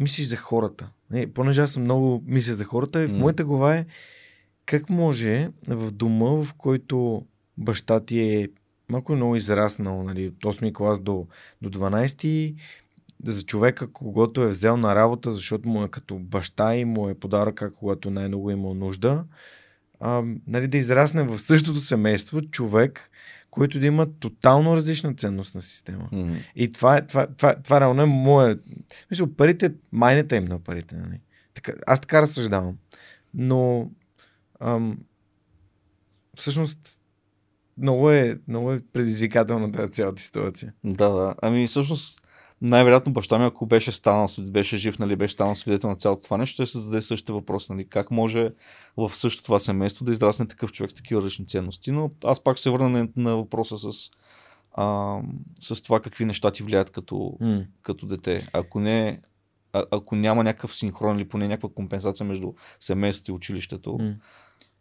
мислиш 0.00 0.26
за 0.26 0.36
хората. 0.36 0.90
Не, 1.10 1.32
понеже 1.32 1.60
аз 1.60 1.72
съм 1.72 1.82
много 1.82 2.22
мисля 2.26 2.54
за 2.54 2.64
хората 2.64 3.02
и 3.02 3.06
в 3.06 3.18
моята 3.18 3.44
глава 3.44 3.76
е 3.76 3.86
как 4.66 4.90
може 4.90 5.50
в 5.66 5.92
дома, 5.92 6.30
в 6.30 6.54
който 6.58 7.26
баща 7.58 8.00
ти 8.00 8.20
е 8.20 8.48
малко 8.88 9.12
много 9.12 9.36
израснал, 9.36 10.02
нали, 10.02 10.28
от 10.28 10.34
8 10.34 10.72
клас 10.72 11.00
до, 11.00 11.26
до 11.62 11.70
12 11.70 12.54
за 13.24 13.42
човека, 13.42 13.92
когато 13.92 14.42
е 14.42 14.48
взел 14.48 14.76
на 14.76 14.94
работа, 14.94 15.30
защото 15.30 15.68
му 15.68 15.84
е 15.84 15.88
като 15.88 16.18
баща 16.18 16.76
и 16.76 16.84
му 16.84 17.08
е 17.08 17.14
подаръка, 17.14 17.72
когато 17.72 18.10
най-много 18.10 18.50
имал 18.50 18.74
нужда, 18.74 19.24
а, 20.00 20.22
нали, 20.46 20.68
да 20.68 20.76
израсне 20.76 21.22
в 21.22 21.38
същото 21.38 21.80
семейство 21.80 22.42
човек, 22.42 23.10
който 23.50 23.80
да 23.80 23.86
има 23.86 24.06
тотално 24.20 24.76
различна 24.76 25.14
ценностна 25.14 25.62
система. 25.62 26.08
Mm-hmm. 26.12 26.44
И 26.56 26.72
това, 26.72 26.96
е, 26.96 27.06
това, 27.06 27.26
това, 27.26 27.54
това 27.54 27.80
реално 27.80 28.02
е 28.02 28.06
моя... 28.06 28.58
Мисля, 29.10 29.36
парите, 29.36 29.74
майната 29.92 30.36
им 30.36 30.44
на 30.44 30.58
парите. 30.58 30.96
Нали? 30.96 31.20
Така, 31.54 31.72
аз 31.86 32.00
така 32.00 32.22
разсъждавам. 32.22 32.76
Но 33.34 33.90
ам, 34.60 34.98
всъщност 36.36 37.00
много 37.78 38.10
е, 38.10 38.38
много 38.48 38.72
е 38.72 38.82
предизвикателна 38.92 39.72
тази 39.72 39.92
цялата 39.92 40.22
ситуация. 40.22 40.72
Да, 40.84 41.08
да. 41.10 41.34
Ами 41.42 41.66
всъщност 41.66 42.22
най-вероятно 42.62 43.12
баща 43.12 43.38
ми, 43.38 43.44
ако 43.44 43.66
беше 43.66 43.92
станал, 43.92 44.26
беше 44.50 44.76
жив, 44.76 44.98
нали, 44.98 45.16
беше 45.16 45.32
станал 45.32 45.54
свидетел 45.54 45.90
на 45.90 45.96
цялото 45.96 46.22
това 46.22 46.36
нещо, 46.36 46.54
ще 46.54 46.66
се 46.66 46.78
зададе 46.78 47.02
същия 47.02 47.34
въпрос. 47.34 47.70
Нали, 47.70 47.88
как 47.88 48.10
може 48.10 48.50
в 48.96 49.10
същото 49.14 49.44
това 49.44 49.60
семейство 49.60 50.04
да 50.04 50.12
израсне 50.12 50.48
такъв 50.48 50.72
човек 50.72 50.90
с 50.90 50.94
такива 50.94 51.20
различни 51.20 51.46
ценности. 51.46 51.92
Но 51.92 52.10
аз 52.24 52.40
пак 52.40 52.58
се 52.58 52.70
върна 52.70 52.88
на, 52.88 53.08
на 53.16 53.36
въпроса 53.36 53.78
с, 53.78 54.10
а, 54.72 55.18
с 55.60 55.82
това 55.82 56.00
какви 56.00 56.24
неща 56.24 56.50
ти 56.50 56.62
влияят 56.62 56.90
като, 56.90 57.14
mm. 57.14 57.66
като 57.82 58.06
дете. 58.06 58.48
Ако 58.52 58.80
не, 58.80 59.20
а, 59.72 59.84
ако 59.90 60.16
няма 60.16 60.44
някакъв 60.44 60.76
синхрон 60.76 61.16
или 61.16 61.28
поне 61.28 61.48
някаква 61.48 61.68
компенсация 61.74 62.26
между 62.26 62.52
семейството 62.80 63.30
и 63.30 63.34
училището, 63.34 63.90
mm. 63.90 64.14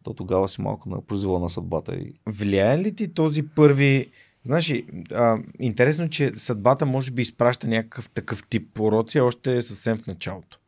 то 0.04 0.14
тогава 0.14 0.48
си 0.48 0.62
малко 0.62 0.90
на 0.90 1.02
произвола 1.02 1.40
на 1.40 1.50
съдбата. 1.50 1.96
И... 1.96 2.14
Влияе 2.26 2.78
ли 2.78 2.96
ти 2.96 3.14
този 3.14 3.48
първи 3.48 4.12
Знаеш, 4.48 4.74
а, 5.14 5.38
интересно, 5.60 6.10
че 6.10 6.32
съдбата 6.36 6.86
може 6.86 7.12
би 7.12 7.22
изпраща 7.22 7.68
някакъв 7.68 8.10
такъв 8.10 8.44
тип 8.50 8.74
пороци, 8.74 9.20
още 9.20 9.58
е 9.58 9.62
съвсем 9.62 9.98
в 9.98 10.08
началото. 10.08 10.60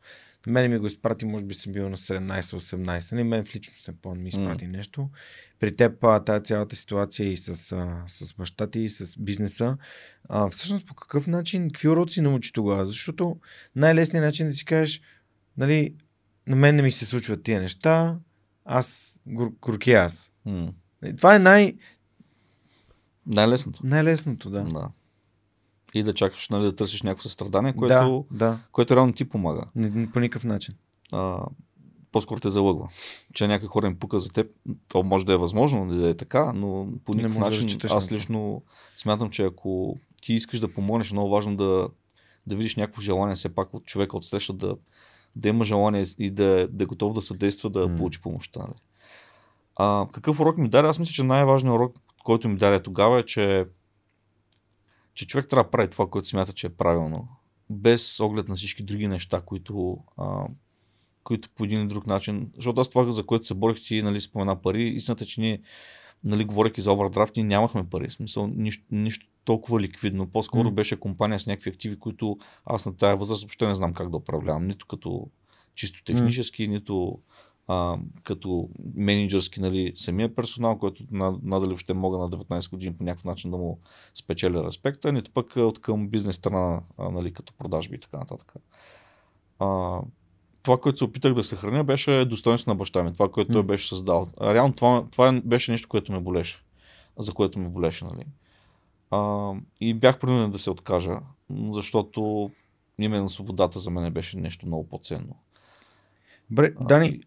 На 0.48 0.54
мен 0.54 0.72
ми 0.72 0.78
го 0.78 0.86
изпрати, 0.86 1.26
може 1.26 1.46
би 1.46 1.54
съм 1.54 1.74
бил 1.74 1.90
на 1.90 1.98
17-18. 1.98 3.16
Не, 3.16 3.24
мен 3.24 3.46
в 3.46 3.56
личност 3.56 3.88
не 3.88 3.94
помня, 4.02 4.24
ми 4.24 4.30
изпрати 4.30 4.66
mm. 4.66 4.72
нещо. 4.72 5.10
При 5.60 5.76
теб 5.76 6.06
тази 6.26 6.44
цялата 6.44 6.76
ситуация 6.76 7.32
и 7.32 7.38
с, 7.38 7.72
а, 7.72 8.04
с 8.08 8.34
баща 8.34 8.68
ти, 8.68 8.80
и 8.80 8.90
с 8.90 9.20
бизнеса. 9.20 9.78
А, 10.30 10.50
всъщност 10.50 10.86
по 10.86 10.94
какъв 10.94 11.28
начин, 11.28 11.70
какви 11.70 11.88
уроци 11.88 12.22
научи 12.22 12.54
тогава? 12.54 12.86
Защото 12.86 13.38
най-лесният 13.76 14.26
начин 14.26 14.48
да 14.48 14.54
си 14.54 14.66
кажеш, 14.66 15.02
нали, 15.58 15.96
на 16.48 16.56
мен 16.56 16.76
не 16.76 16.82
ми 16.82 16.92
се 16.92 17.06
случват 17.06 17.44
тия 17.44 17.62
неща, 17.62 18.18
аз, 18.66 19.20
горки 19.60 19.92
аз. 19.92 20.32
Mm. 20.48 20.74
Това 21.18 21.36
е 21.36 21.40
най- 21.40 21.74
най-лесното. 23.30 23.80
Най-лесното, 23.84 24.50
да. 24.50 24.64
да. 24.64 24.90
и 25.94 26.04
да 26.04 26.14
чакаш 26.14 26.50
нали, 26.50 26.64
да 26.64 26.76
търсиш 26.76 27.02
някакво 27.02 27.24
състрадание, 27.24 27.76
което, 27.76 28.26
да, 28.32 28.38
да. 28.38 28.60
което 28.72 28.96
реално 28.96 29.14
ти 29.14 29.30
помага. 29.30 29.66
Не, 29.76 30.12
по 30.12 30.20
никакъв 30.20 30.44
начин. 30.44 30.76
А, 31.12 31.46
по-скоро 32.12 32.40
те 32.40 32.50
залъгва. 32.50 32.90
Че 33.34 33.48
някой 33.48 33.68
хора 33.68 33.88
им 33.88 34.00
пука 34.00 34.20
за 34.20 34.30
теб, 34.30 34.48
то 34.88 35.04
може 35.04 35.26
да 35.26 35.34
е 35.34 35.38
възможно 35.38 35.88
да 35.88 36.10
е 36.10 36.14
така, 36.14 36.54
но 36.54 36.88
по 37.06 37.14
никакъв 37.14 37.38
начин 37.38 37.78
да 37.78 37.88
аз 37.92 38.12
лично 38.12 38.64
смятам, 38.98 39.30
че 39.30 39.44
ако 39.44 39.98
ти 40.22 40.34
искаш 40.34 40.60
да 40.60 40.74
помогнеш, 40.74 41.12
е 41.12 41.14
много 41.14 41.30
важно 41.30 41.56
да, 41.56 41.90
да 42.48 42.56
видиш 42.56 42.76
някакво 42.76 43.02
желание 43.02 43.36
все 43.36 43.56
пак 43.56 43.74
от 43.74 43.86
човека 43.86 44.18
от 44.18 44.26
среща 44.26 44.54
да, 44.54 44.76
да 45.36 45.50
има 45.50 45.66
желание 45.66 46.06
и 46.18 46.30
да, 46.30 46.68
да 46.72 46.84
е 46.84 46.88
готов 46.88 47.14
да 47.14 47.22
съдейства 47.22 47.70
да 47.70 47.90
mm. 47.90 47.98
получи 47.98 48.22
помощта. 48.22 48.60
Нали? 48.60 48.80
А, 49.76 50.08
какъв 50.12 50.40
урок 50.40 50.58
ми 50.58 50.70
даде? 50.70 50.88
Аз 50.88 51.00
мисля, 51.00 51.14
че 51.14 51.24
най-важният 51.24 51.76
урок, 51.76 51.96
който 52.30 52.50
ми 52.50 52.58
даде 52.58 52.84
тогава 52.84 53.20
е, 53.20 53.24
че, 53.24 53.66
че 55.14 55.28
човек 55.28 55.48
трябва 55.48 55.64
да 55.64 55.70
прави 55.72 55.90
това, 55.90 56.08
което 56.08 56.28
смята, 56.28 56.54
че 56.54 56.68
е 56.68 56.70
правилно. 56.70 57.28
Без 57.70 58.20
оглед 58.20 58.48
на 58.48 58.56
всички 58.56 58.84
други 58.84 59.08
неща, 59.08 59.42
които, 59.42 59.98
а, 60.18 60.46
които 61.24 61.50
по 61.50 61.64
един 61.64 61.80
или 61.80 61.88
друг 61.88 62.08
начин. 62.08 62.52
Защото 62.56 62.82
аз 62.82 62.90
това, 62.90 63.12
за 63.12 63.26
което 63.26 63.48
се 63.48 63.54
борих, 63.54 63.84
ти 63.84 64.02
нали, 64.02 64.22
спомена 64.22 64.62
пари. 64.62 64.84
Истината 64.84 65.24
е, 65.24 65.28
че 65.28 65.42
ние, 65.42 65.62
нали, 66.24 66.46
говоряки 66.46 66.82
за 66.82 66.92
овердрафт, 66.92 67.36
ние 67.36 67.46
нямахме 67.46 67.90
пари. 67.90 68.10
В 68.10 68.14
смисъл, 68.14 68.48
нищо, 68.48 68.84
нищо 68.92 69.28
толкова 69.44 69.80
ликвидно. 69.80 70.28
По-скоро 70.28 70.70
mm. 70.70 70.74
беше 70.74 71.00
компания 71.00 71.40
с 71.40 71.48
някакви 71.48 71.70
активи, 71.70 72.00
които 72.00 72.38
аз 72.66 72.86
на 72.86 72.98
тази 72.98 73.20
възраст 73.20 73.42
въобще 73.42 73.68
не 73.68 73.76
знам 73.76 73.94
как 73.94 74.10
да 74.10 74.18
управлявам. 74.18 74.68
Нито 74.68 74.86
като 74.86 75.28
чисто 75.76 76.04
технически, 76.04 76.64
mm. 76.64 76.72
нито 76.72 77.20
а, 77.70 77.98
като 78.24 78.70
менеджерски 78.96 79.62
нали, 79.62 79.94
самия 79.96 80.36
персонал, 80.36 80.78
който 80.78 81.04
надали 81.44 81.74
още 81.74 81.94
мога 81.94 82.18
на 82.18 82.30
19 82.30 82.70
години 82.70 82.94
по 82.94 83.04
някакъв 83.04 83.26
начин 83.26 83.52
да 83.52 83.58
му 83.58 83.80
спечеля 84.16 84.66
респекта, 84.66 85.12
нито 85.12 85.32
пък 85.32 85.56
от 85.56 85.82
към 85.82 86.08
бизнес 86.08 86.36
страна, 86.36 86.82
нали, 87.00 87.34
като 87.34 87.54
продажби 87.54 87.96
и 87.96 88.00
така 88.00 88.18
нататък. 88.18 88.54
А, 89.60 90.00
това, 90.64 90.78
което 90.78 90.98
се 90.98 91.04
опитах 91.04 91.34
да 91.34 91.44
съхраня, 91.44 91.84
беше 91.84 92.26
достоинство 92.26 92.72
на 92.72 92.76
баща 92.76 93.04
ми, 93.04 93.14
това, 93.14 93.30
което 93.30 93.54
той 93.54 93.64
беше 93.64 93.88
създал. 93.88 94.28
Реално 94.42 94.74
това, 94.74 95.06
това 95.12 95.42
беше 95.44 95.72
нещо, 95.72 95.90
което 95.90 96.12
ме 96.12 96.20
болеше. 96.20 96.64
За 97.20 97.32
което 97.32 97.60
ми 97.60 97.68
болеше, 97.68 98.06
нали. 98.06 98.26
А, 99.12 99.54
и 99.82 99.94
бях 99.94 100.20
принуден 100.20 100.52
да 100.52 100.60
се 100.60 100.72
откажа, 100.72 101.20
защото 101.72 102.52
именно 103.00 103.30
свободата 103.30 103.80
за 103.80 103.90
мен 103.90 104.14
беше 104.14 104.38
нещо 104.38 104.66
много 104.66 104.90
по-ценно. 104.90 105.36
Бре, 106.52 106.74
Дани, 106.82 107.20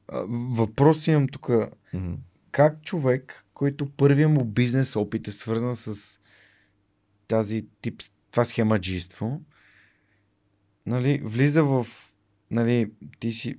въпрос 0.56 1.06
имам 1.06 1.28
тук. 1.28 1.46
Mm-hmm. 1.46 2.16
Как 2.50 2.82
човек, 2.82 3.44
който 3.54 3.90
първия 3.90 4.28
му 4.28 4.44
бизнес 4.44 4.96
опит 4.96 5.28
е 5.28 5.32
свързан 5.32 5.76
с 5.76 6.18
тази 7.28 7.66
тип, 7.80 8.02
това 8.30 8.44
схемаджийство, 8.44 9.40
нали, 10.86 11.20
влиза 11.24 11.64
в, 11.64 11.86
нали, 12.50 12.90
ти 13.18 13.32
си, 13.32 13.58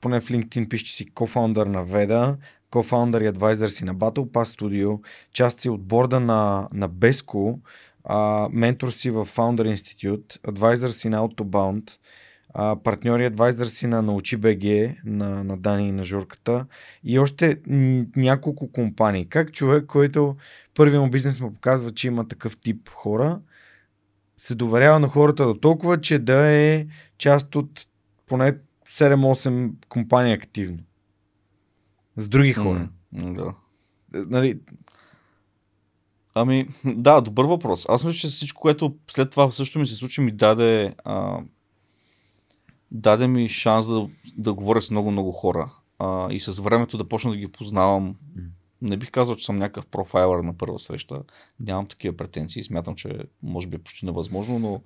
поне 0.00 0.20
в 0.20 0.28
LinkedIn 0.28 0.68
пише, 0.68 0.84
че 0.84 0.94
си 0.94 1.10
кофаундър 1.10 1.66
на 1.66 1.84
Веда, 1.84 2.36
кофаундър 2.70 3.20
и 3.20 3.26
адвайзър 3.26 3.68
си 3.68 3.84
на 3.84 3.94
Battle 3.94 4.30
Pass 4.30 4.58
Studio, 4.58 5.00
част 5.32 5.60
си 5.60 5.68
от 5.68 5.82
борда 5.82 6.20
на, 6.20 6.68
на 6.72 6.90
Besco, 6.90 7.58
а, 8.04 8.48
ментор 8.52 8.90
си 8.90 9.10
в 9.10 9.26
Founder 9.26 9.74
Institute, 9.74 10.48
адвайзър 10.48 10.88
си 10.88 11.08
на 11.08 11.28
Autobound, 11.28 11.98
а, 12.54 12.76
партньори 12.76 13.26
адвайзър 13.26 13.66
си 13.66 13.86
на 13.86 14.02
Научи 14.02 14.36
БГ, 14.36 14.94
на, 15.04 15.44
на 15.44 15.56
Дани 15.56 15.88
и 15.88 15.92
на 15.92 16.04
Журката 16.04 16.66
и 17.04 17.18
още 17.18 17.60
няколко 18.16 18.72
компании. 18.72 19.26
Как 19.26 19.52
човек, 19.52 19.86
който 19.86 20.36
първият 20.74 21.02
му 21.02 21.10
бизнес 21.10 21.40
му 21.40 21.52
показва, 21.52 21.90
че 21.90 22.06
има 22.06 22.28
такъв 22.28 22.56
тип 22.56 22.88
хора, 22.88 23.40
се 24.36 24.54
доверява 24.54 25.00
на 25.00 25.08
хората 25.08 25.46
до 25.46 25.54
толкова, 25.54 26.00
че 26.00 26.18
да 26.18 26.46
е 26.46 26.86
част 27.18 27.56
от 27.56 27.86
поне 28.26 28.56
7-8 28.90 29.72
компании 29.88 30.32
активно. 30.32 30.78
С 32.16 32.28
други 32.28 32.52
хора. 32.52 32.88
Mm, 33.14 33.34
да. 33.34 33.54
Нали, 34.28 34.60
Ами, 36.34 36.68
да, 36.84 37.20
добър 37.20 37.44
въпрос. 37.44 37.86
Аз 37.88 38.04
мисля, 38.04 38.18
че 38.18 38.26
всичко, 38.26 38.60
което 38.60 38.96
след 39.10 39.30
това 39.30 39.50
също 39.50 39.78
ми 39.78 39.86
се 39.86 39.94
случи, 39.94 40.20
ми 40.20 40.32
даде 40.32 40.94
а, 41.04 41.40
даде 42.92 43.28
ми 43.28 43.48
шанс 43.48 43.86
да, 43.86 44.08
да 44.36 44.54
говоря 44.54 44.82
с 44.82 44.90
много-много 44.90 45.32
хора 45.32 45.72
а, 45.98 46.32
и 46.32 46.40
с 46.40 46.62
времето 46.62 46.98
да 46.98 47.08
почна 47.08 47.30
да 47.30 47.36
ги 47.36 47.48
познавам. 47.48 48.16
Не 48.82 48.96
бих 48.96 49.10
казал, 49.10 49.36
че 49.36 49.44
съм 49.44 49.56
някакъв 49.56 49.86
профайлър 49.86 50.40
на 50.40 50.58
първа 50.58 50.78
среща. 50.78 51.22
Нямам 51.60 51.86
такива 51.86 52.16
претенции. 52.16 52.62
Смятам, 52.62 52.94
че 52.94 53.18
може 53.42 53.66
би 53.66 53.76
е 53.76 53.78
почти 53.78 54.06
невъзможно, 54.06 54.58
но 54.58 54.80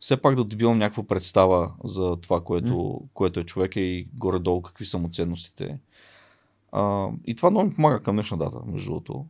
все 0.00 0.16
пак 0.16 0.34
да 0.34 0.44
добивам 0.44 0.78
някаква 0.78 1.02
представа 1.02 1.72
за 1.84 2.16
това, 2.16 2.40
което, 2.40 2.74
mm. 2.74 3.02
което 3.14 3.40
е 3.40 3.44
човека 3.44 3.80
и 3.80 4.08
горе-долу 4.14 4.62
какви 4.62 4.84
са 4.84 4.98
му 4.98 5.08
ценностите. 5.08 5.78
А, 6.72 7.08
и 7.24 7.34
това 7.34 7.50
много 7.50 7.68
ми 7.68 7.74
помага 7.74 8.02
към 8.02 8.16
днешна 8.16 8.38
дата, 8.38 8.58
между 8.66 8.90
другото. 8.90 9.26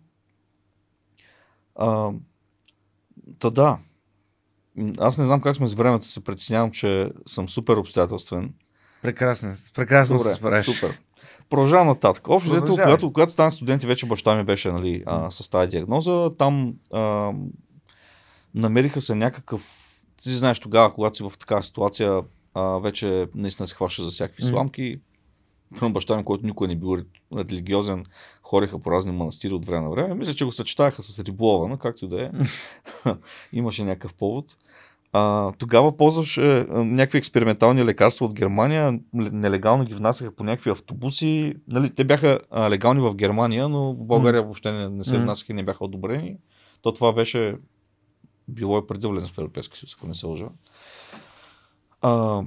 та 3.39 3.51
да, 3.51 3.79
аз 4.99 5.19
не 5.19 5.25
знам 5.25 5.41
как 5.41 5.57
сме 5.57 5.67
с 5.67 5.75
времето, 5.75 6.09
се 6.09 6.25
притеснявам, 6.25 6.71
че 6.71 7.11
съм 7.27 7.49
супер 7.49 7.77
обстоятелствен. 7.77 8.55
Прекрасно, 9.03 9.53
прекрасно 9.75 10.17
Добре, 10.17 10.29
се 10.29 10.35
справиш. 10.35 10.67
Супер. 10.67 10.99
Продължавам 11.51 11.87
нататък. 11.87 12.29
Общо 12.29 12.51
взето, 12.51 12.67
когато, 12.67 13.13
когато 13.13 13.33
станах 13.33 13.55
студент 13.55 13.83
и 13.83 13.87
вече 13.87 14.07
баща 14.07 14.37
ми 14.37 14.45
беше 14.45 14.73
нали, 14.73 15.03
а, 15.07 15.31
с 15.31 15.49
тази 15.49 15.69
диагноза, 15.69 16.31
там 16.39 16.75
а, 16.93 17.33
намериха 18.55 19.01
се 19.01 19.15
някакъв... 19.15 19.63
Ти 20.23 20.31
знаеш 20.35 20.59
тогава, 20.59 20.95
когато 20.95 21.17
си 21.17 21.23
в 21.23 21.33
такава 21.39 21.63
ситуация, 21.63 22.23
а, 22.55 22.63
вече 22.63 23.29
наистина 23.35 23.67
се 23.67 23.75
хваща 23.75 24.05
за 24.05 24.11
всякакви 24.11 24.43
mm. 24.43 24.49
сламки. 24.49 25.01
Първо 25.75 25.93
баща 25.93 26.17
ми, 26.17 26.25
който 26.25 26.47
никой 26.47 26.69
не 26.69 26.77
бил 26.77 26.97
религиозен, 27.37 28.05
хориха 28.43 28.79
по 28.79 28.91
разни 28.91 29.13
манастири 29.13 29.55
от 29.55 29.67
време 29.67 29.85
на 29.85 29.91
време. 29.91 30.15
Мисля, 30.15 30.35
че 30.35 30.45
го 30.45 30.53
съчетаха 30.53 31.03
с 31.03 31.19
риболова, 31.19 31.69
но 31.69 31.77
както 31.77 32.05
и 32.05 32.09
да 32.09 32.23
е. 32.23 32.31
Имаше 33.53 33.85
някакъв 33.85 34.15
повод. 34.15 34.57
А, 35.13 35.53
тогава 35.53 35.97
ползваше 35.97 36.67
някакви 36.71 37.19
експериментални 37.19 37.85
лекарства 37.85 38.27
от 38.27 38.35
Германия, 38.35 39.01
нелегално 39.13 39.85
ги 39.85 39.95
внасяха 39.95 40.33
по 40.33 40.45
някакви 40.45 40.71
автобуси. 40.71 41.55
Нали, 41.69 41.91
те 41.91 42.05
бяха 42.05 42.41
а, 42.51 42.71
легални 42.71 43.01
в 43.01 43.15
Германия, 43.15 43.69
но 43.69 43.93
в 43.93 44.05
България 44.05 44.43
mm. 44.43 44.45
въобще 44.45 44.73
не, 44.73 44.89
не 44.89 45.05
се 45.05 45.19
внасяха 45.19 45.53
и 45.53 45.57
не 45.57 45.65
бяха 45.65 45.85
одобрени. 45.85 46.37
То 46.83 46.93
това 46.93 47.13
беше 47.13 47.57
било 48.49 48.79
е 48.79 48.87
преди 48.87 49.07
влезен 49.07 49.29
в 49.29 49.39
Европейския 49.39 49.79
съюз, 49.79 49.95
ако 49.99 50.07
не 50.07 50.15
се 50.15 50.27
лъжа. 50.27 50.47
А, 52.01 52.43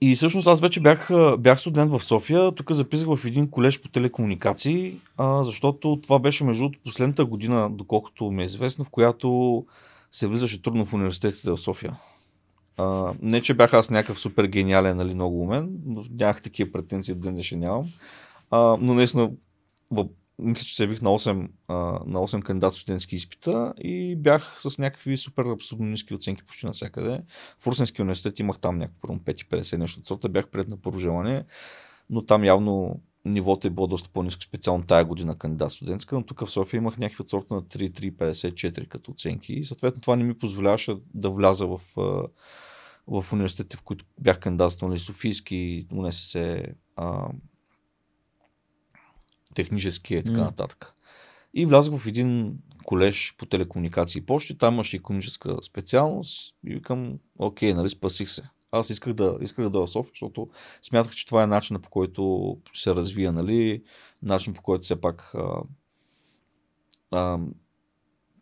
и 0.00 0.14
всъщност 0.14 0.46
аз 0.46 0.60
вече 0.60 0.80
бях, 0.80 1.10
бях 1.38 1.60
студент 1.60 1.90
в 1.90 2.04
София. 2.04 2.52
Тук 2.52 2.72
записах 2.72 3.08
в 3.08 3.24
един 3.24 3.50
колеж 3.50 3.82
по 3.82 3.88
телекомуникации, 3.88 5.00
а, 5.16 5.42
защото 5.42 6.00
това 6.02 6.18
беше 6.18 6.44
между 6.44 6.70
последната 6.84 7.24
година, 7.24 7.70
доколкото 7.70 8.30
ми 8.30 8.42
е 8.42 8.44
известно, 8.46 8.84
в 8.84 8.90
която 8.90 9.64
се 10.12 10.26
влизаше 10.26 10.62
трудно 10.62 10.84
в 10.84 10.94
университетите 10.94 11.50
в 11.50 11.58
София. 11.58 11.96
А, 12.76 13.12
не, 13.22 13.40
че 13.40 13.54
бях 13.54 13.74
аз 13.74 13.90
някакъв 13.90 14.20
супер 14.20 14.44
гениален, 14.44 14.96
нали, 14.96 15.14
много 15.14 15.42
умен, 15.42 15.78
но 15.86 16.04
нямах 16.10 16.42
такива 16.42 16.72
претенции, 16.72 17.14
да 17.14 17.32
не 17.32 17.42
ще 17.42 17.56
нямам. 17.56 17.86
А, 18.50 18.76
но 18.80 18.94
наистина, 18.94 19.30
мисля, 20.40 20.64
че 20.64 20.76
се 20.76 20.82
явих 20.82 21.02
на 21.02 21.10
8, 21.10 21.48
а, 21.68 21.74
на 22.06 22.18
8 22.18 22.42
кандидат 22.42 22.74
студентски 22.74 23.14
изпита 23.14 23.74
и 23.78 24.16
бях 24.16 24.56
с 24.58 24.78
някакви 24.78 25.16
супер 25.16 25.44
абсолютно 25.44 25.86
ниски 25.86 26.14
оценки 26.14 26.42
почти 26.42 26.66
навсякъде. 26.66 27.20
В 27.58 27.66
Русенски 27.66 28.02
университет 28.02 28.38
имах 28.38 28.58
там 28.58 28.78
някакво 28.78 29.14
5-50 29.14 29.76
нещо 29.76 30.00
от 30.00 30.06
сорта, 30.06 30.28
бях 30.28 30.48
пред 30.48 30.68
на 30.68 30.76
първо 30.76 30.98
желание, 30.98 31.44
но 32.10 32.24
там 32.24 32.44
явно 32.44 33.00
нивото 33.24 33.66
е 33.66 33.70
било 33.70 33.86
доста 33.86 34.08
по-низко, 34.12 34.42
специално 34.42 34.84
тая 34.84 35.04
година 35.04 35.38
кандидат 35.38 35.72
студентска, 35.72 36.14
но 36.14 36.22
тук 36.22 36.40
в 36.40 36.50
София 36.50 36.78
имах 36.78 36.98
някакви 36.98 37.22
от 37.22 37.30
сорта 37.30 37.54
на 37.54 37.62
3-3-54 37.62 38.88
като 38.88 39.10
оценки 39.10 39.52
и 39.52 39.64
съответно 39.64 40.00
това 40.00 40.16
не 40.16 40.24
ми 40.24 40.38
позволяваше 40.38 40.96
да 41.14 41.30
вляза 41.30 41.66
в, 41.66 41.80
в 43.06 43.32
университетите, 43.32 43.76
в 43.76 43.82
които 43.82 44.04
бях 44.20 44.40
кандидат, 44.40 44.78
нали, 44.82 44.98
Софийски, 44.98 45.86
УНСС, 45.92 46.62
технически 49.54 50.14
и 50.14 50.24
така 50.24 50.40
нататък. 50.40 50.94
И 51.54 51.66
влязах 51.66 51.94
в 51.94 52.06
един 52.06 52.58
колеж 52.84 53.34
по 53.38 53.46
телекомуникации 53.46 54.20
и 54.20 54.26
почти, 54.26 54.58
там 54.58 54.74
имаше 54.74 54.96
економическа 54.96 55.56
специалност 55.62 56.56
и 56.66 56.74
викам, 56.74 57.18
окей, 57.38 57.74
нали, 57.74 57.90
спасих 57.90 58.30
се 58.30 58.42
аз 58.72 58.90
исках 58.90 59.12
да, 59.12 59.38
исках 59.40 59.64
да 59.64 59.70
дойда 59.70 59.86
в 59.86 59.90
София, 59.90 60.10
защото 60.14 60.48
смятах, 60.82 61.14
че 61.14 61.26
това 61.26 61.42
е 61.42 61.46
начинът 61.46 61.82
по 61.82 61.90
който 61.90 62.56
се 62.74 62.94
развия, 62.94 63.32
нали? 63.32 63.82
начин 64.22 64.54
по 64.54 64.62
който 64.62 64.82
все 64.82 65.00
пак 65.00 65.34
а, 65.34 65.62
а, 67.10 67.38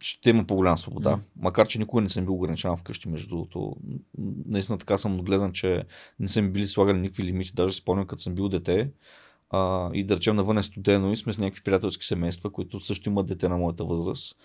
ще 0.00 0.30
има 0.30 0.44
по-голяма 0.44 0.78
свобода. 0.78 1.16
Mm. 1.16 1.20
Макар, 1.36 1.68
че 1.68 1.78
никога 1.78 2.02
не 2.02 2.08
съм 2.08 2.24
бил 2.24 2.34
ограничаван 2.34 2.76
вкъщи, 2.76 3.08
между 3.08 3.28
другото. 3.28 3.76
Наистина 4.46 4.78
така 4.78 4.98
съм 4.98 5.18
отгледан, 5.18 5.52
че 5.52 5.84
не 6.20 6.28
са 6.28 6.42
ми 6.42 6.50
били 6.50 6.66
слагали 6.66 6.98
никакви 6.98 7.24
лимити. 7.24 7.52
Даже 7.54 7.76
спомням, 7.76 8.06
като 8.06 8.22
съм 8.22 8.34
бил 8.34 8.48
дете 8.48 8.90
а, 9.50 9.90
и 9.94 10.04
да 10.04 10.16
речем 10.16 10.36
навън 10.36 10.58
е 10.58 10.62
студено 10.62 11.12
и 11.12 11.16
сме 11.16 11.32
с 11.32 11.38
някакви 11.38 11.62
приятелски 11.62 12.06
семейства, 12.06 12.52
които 12.52 12.80
също 12.80 13.08
имат 13.08 13.26
дете 13.26 13.48
на 13.48 13.56
моята 13.56 13.84
възраст. 13.84 14.36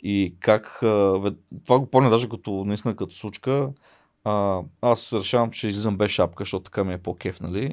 И 0.00 0.36
как, 0.40 0.78
това 1.64 1.78
го 1.78 1.86
помня 1.90 2.10
даже 2.10 2.28
като, 2.28 2.64
наистина 2.64 2.96
като 2.96 3.14
случка, 3.14 3.70
а, 4.24 4.60
аз 4.80 5.12
решавам, 5.12 5.50
че 5.50 5.68
излизам 5.68 5.96
без 5.96 6.10
шапка, 6.10 6.42
защото 6.42 6.64
така 6.64 6.84
ми 6.84 6.94
е 6.94 6.98
по-кеф, 6.98 7.40
нали? 7.40 7.72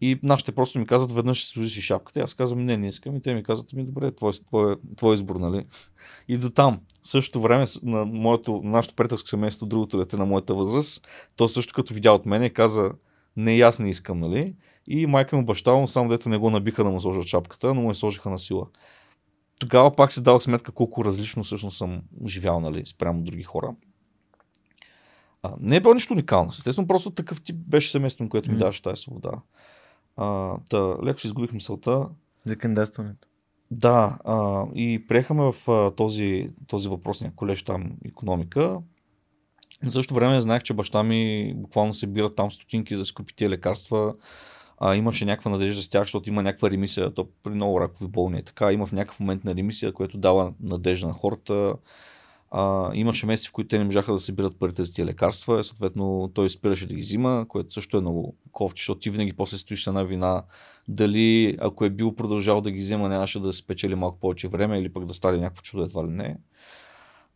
И 0.00 0.18
нашите 0.22 0.52
просто 0.52 0.78
ми 0.78 0.86
казват, 0.86 1.12
веднъж 1.12 1.38
ще 1.38 1.50
служи 1.50 1.82
шапката. 1.82 2.18
И 2.18 2.22
аз 2.22 2.34
казвам, 2.34 2.64
не, 2.64 2.76
не 2.76 2.88
искам. 2.88 3.16
И 3.16 3.22
те 3.22 3.34
ми 3.34 3.42
казват, 3.42 3.72
ми 3.72 3.84
добре, 3.84 4.14
твой, 4.14 4.32
твой, 4.32 4.76
твой 4.96 5.14
избор, 5.14 5.36
нали? 5.36 5.66
И 6.28 6.38
до 6.38 6.50
там. 6.50 6.80
В 7.02 7.08
същото 7.08 7.40
време 7.40 7.64
на 7.82 8.04
моето, 8.06 8.60
нашето 8.64 8.94
приятелско 8.94 9.28
семейство, 9.28 9.66
другото 9.66 9.98
дете 9.98 10.16
на 10.16 10.26
моята 10.26 10.54
възраст, 10.54 11.08
то 11.36 11.48
също 11.48 11.74
като 11.74 11.94
видя 11.94 12.12
от 12.12 12.26
мене, 12.26 12.50
каза, 12.50 12.92
не, 13.36 13.60
аз 13.60 13.78
не 13.78 13.90
искам, 13.90 14.20
нали? 14.20 14.54
И 14.90 15.06
майка 15.06 15.36
му, 15.36 15.44
баща 15.44 15.72
му, 15.72 15.88
само 15.88 16.08
дето 16.08 16.28
не 16.28 16.38
го 16.38 16.50
набиха 16.50 16.84
да 16.84 16.90
му 16.90 17.00
сложат 17.00 17.26
шапката, 17.26 17.74
но 17.74 17.80
му 17.80 17.90
я 17.90 17.94
сложиха 17.94 18.30
на 18.30 18.38
сила. 18.38 18.66
Тогава 19.58 19.96
пак 19.96 20.12
си 20.12 20.22
дал 20.22 20.40
сметка 20.40 20.72
колко 20.72 21.04
различно 21.04 21.42
всъщност 21.42 21.76
съм 21.78 22.02
живял, 22.26 22.60
нали, 22.60 22.86
спрямо 22.86 23.22
други 23.22 23.42
хора. 23.42 23.74
А, 25.42 25.54
не 25.60 25.76
е 25.76 25.80
било 25.80 25.94
нищо 25.94 26.12
уникално. 26.12 26.50
Естествено, 26.50 26.88
просто 26.88 27.10
такъв 27.10 27.42
тип 27.42 27.56
беше 27.56 27.90
семейство, 27.90 28.28
което 28.28 28.50
ми 28.50 28.56
mm. 28.56 28.58
даваше 28.58 28.82
тази 28.82 29.02
свобода. 29.02 29.30
А, 30.16 30.56
та, 30.70 30.96
леко 31.04 31.20
си 31.20 31.26
изгубих 31.26 31.52
мисълта. 31.52 32.08
За 32.44 32.56
кандидатстването. 32.56 33.28
Да, 33.70 34.18
а, 34.24 34.64
и 34.74 35.04
приехаме 35.08 35.52
в 35.52 35.70
а, 35.70 35.90
този, 35.90 36.50
този 36.66 36.88
въпросния 36.88 37.32
колеж 37.36 37.62
там 37.62 37.92
економика. 38.04 38.78
В 39.82 39.90
същото 39.90 40.14
време 40.14 40.40
знаех, 40.40 40.62
че 40.62 40.74
баща 40.74 41.02
ми 41.02 41.52
буквално 41.56 41.94
се 41.94 42.06
бира 42.06 42.34
там 42.34 42.50
стотинки 42.50 42.96
за 42.96 43.02
да 43.02 43.24
тия 43.36 43.50
лекарства. 43.50 44.14
А, 44.80 44.96
имаше 44.96 45.24
някаква 45.24 45.50
надежда 45.50 45.82
с 45.82 45.88
тях, 45.88 46.02
защото 46.02 46.28
има 46.28 46.42
някаква 46.42 46.70
ремисия, 46.70 47.14
то 47.14 47.28
при 47.42 47.52
много 47.52 47.80
ракови 47.80 48.10
болни 48.10 48.38
е 48.38 48.42
така. 48.42 48.72
Има 48.72 48.86
в 48.86 48.92
някакъв 48.92 49.20
момент 49.20 49.44
на 49.44 49.54
ремисия, 49.54 49.92
което 49.92 50.18
дава 50.18 50.52
надежда 50.62 51.06
на 51.06 51.12
хората. 51.12 51.74
А, 52.50 52.90
имаше 52.94 53.26
месеци, 53.26 53.48
в 53.48 53.52
които 53.52 53.68
те 53.68 53.78
не 53.78 53.84
можаха 53.84 54.12
да 54.12 54.18
събират 54.18 54.58
парите 54.58 54.84
за 54.84 54.94
тия 54.94 55.06
лекарства. 55.06 55.64
Съответно, 55.64 56.30
той 56.34 56.50
спираше 56.50 56.86
да 56.86 56.94
ги 56.94 57.00
взима, 57.00 57.46
което 57.48 57.72
също 57.72 57.96
е 57.96 58.00
много 58.00 58.36
кофти, 58.52 58.80
защото 58.80 59.00
ти 59.00 59.10
винаги 59.10 59.32
после 59.32 59.58
стоиш 59.58 59.86
една 59.86 60.02
вина. 60.02 60.44
Дали 60.88 61.56
ако 61.60 61.84
е 61.84 61.90
бил 61.90 62.14
продължал 62.14 62.60
да 62.60 62.70
ги 62.70 62.78
взема, 62.78 63.08
нямаше 63.08 63.40
да 63.40 63.52
спечели 63.52 63.94
малко 63.94 64.20
повече 64.20 64.48
време 64.48 64.78
или 64.78 64.92
пък 64.92 65.04
да 65.04 65.14
стане 65.14 65.38
някакво 65.38 65.62
чудо, 65.62 65.82
едва 65.82 66.04
ли 66.04 66.10
не. 66.10 66.36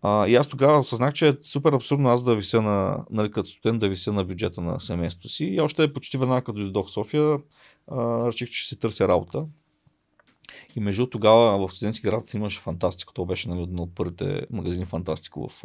А, 0.03 0.29
и 0.29 0.35
аз 0.35 0.49
тогава 0.49 0.79
осъзнах, 0.79 1.13
че 1.13 1.29
е 1.29 1.37
супер 1.43 1.73
абсурдно 1.73 2.09
аз 2.09 2.25
да 2.25 2.37
вися 2.37 2.63
на, 2.63 3.05
нали, 3.11 3.31
като 3.31 3.49
студент, 3.49 3.81
да 3.81 3.89
вися 3.89 4.13
на 4.13 4.25
бюджета 4.25 4.61
на 4.61 4.81
семейството 4.81 5.29
си. 5.29 5.45
И 5.45 5.61
още 5.61 5.93
почти 5.93 6.19
веднага, 6.19 6.45
като 6.45 6.59
дойдох 6.59 6.89
в 6.89 6.93
София, 6.93 7.39
а, 7.91 8.27
реших, 8.27 8.49
че 8.49 8.57
ще 8.57 8.69
си 8.69 8.79
търся 8.79 9.09
работа. 9.09 9.47
И 10.77 10.81
между 10.81 11.07
тогава 11.07 11.69
в 11.69 11.73
студентски 11.73 12.07
град 12.07 12.35
имаше 12.35 12.61
Фантастико. 12.61 13.13
То 13.13 13.25
беше 13.25 13.49
нали, 13.49 13.63
един 13.63 13.81
от 13.81 13.95
първите 13.95 14.47
магазини 14.51 14.85
Фантастико 14.85 15.49
в, 15.49 15.63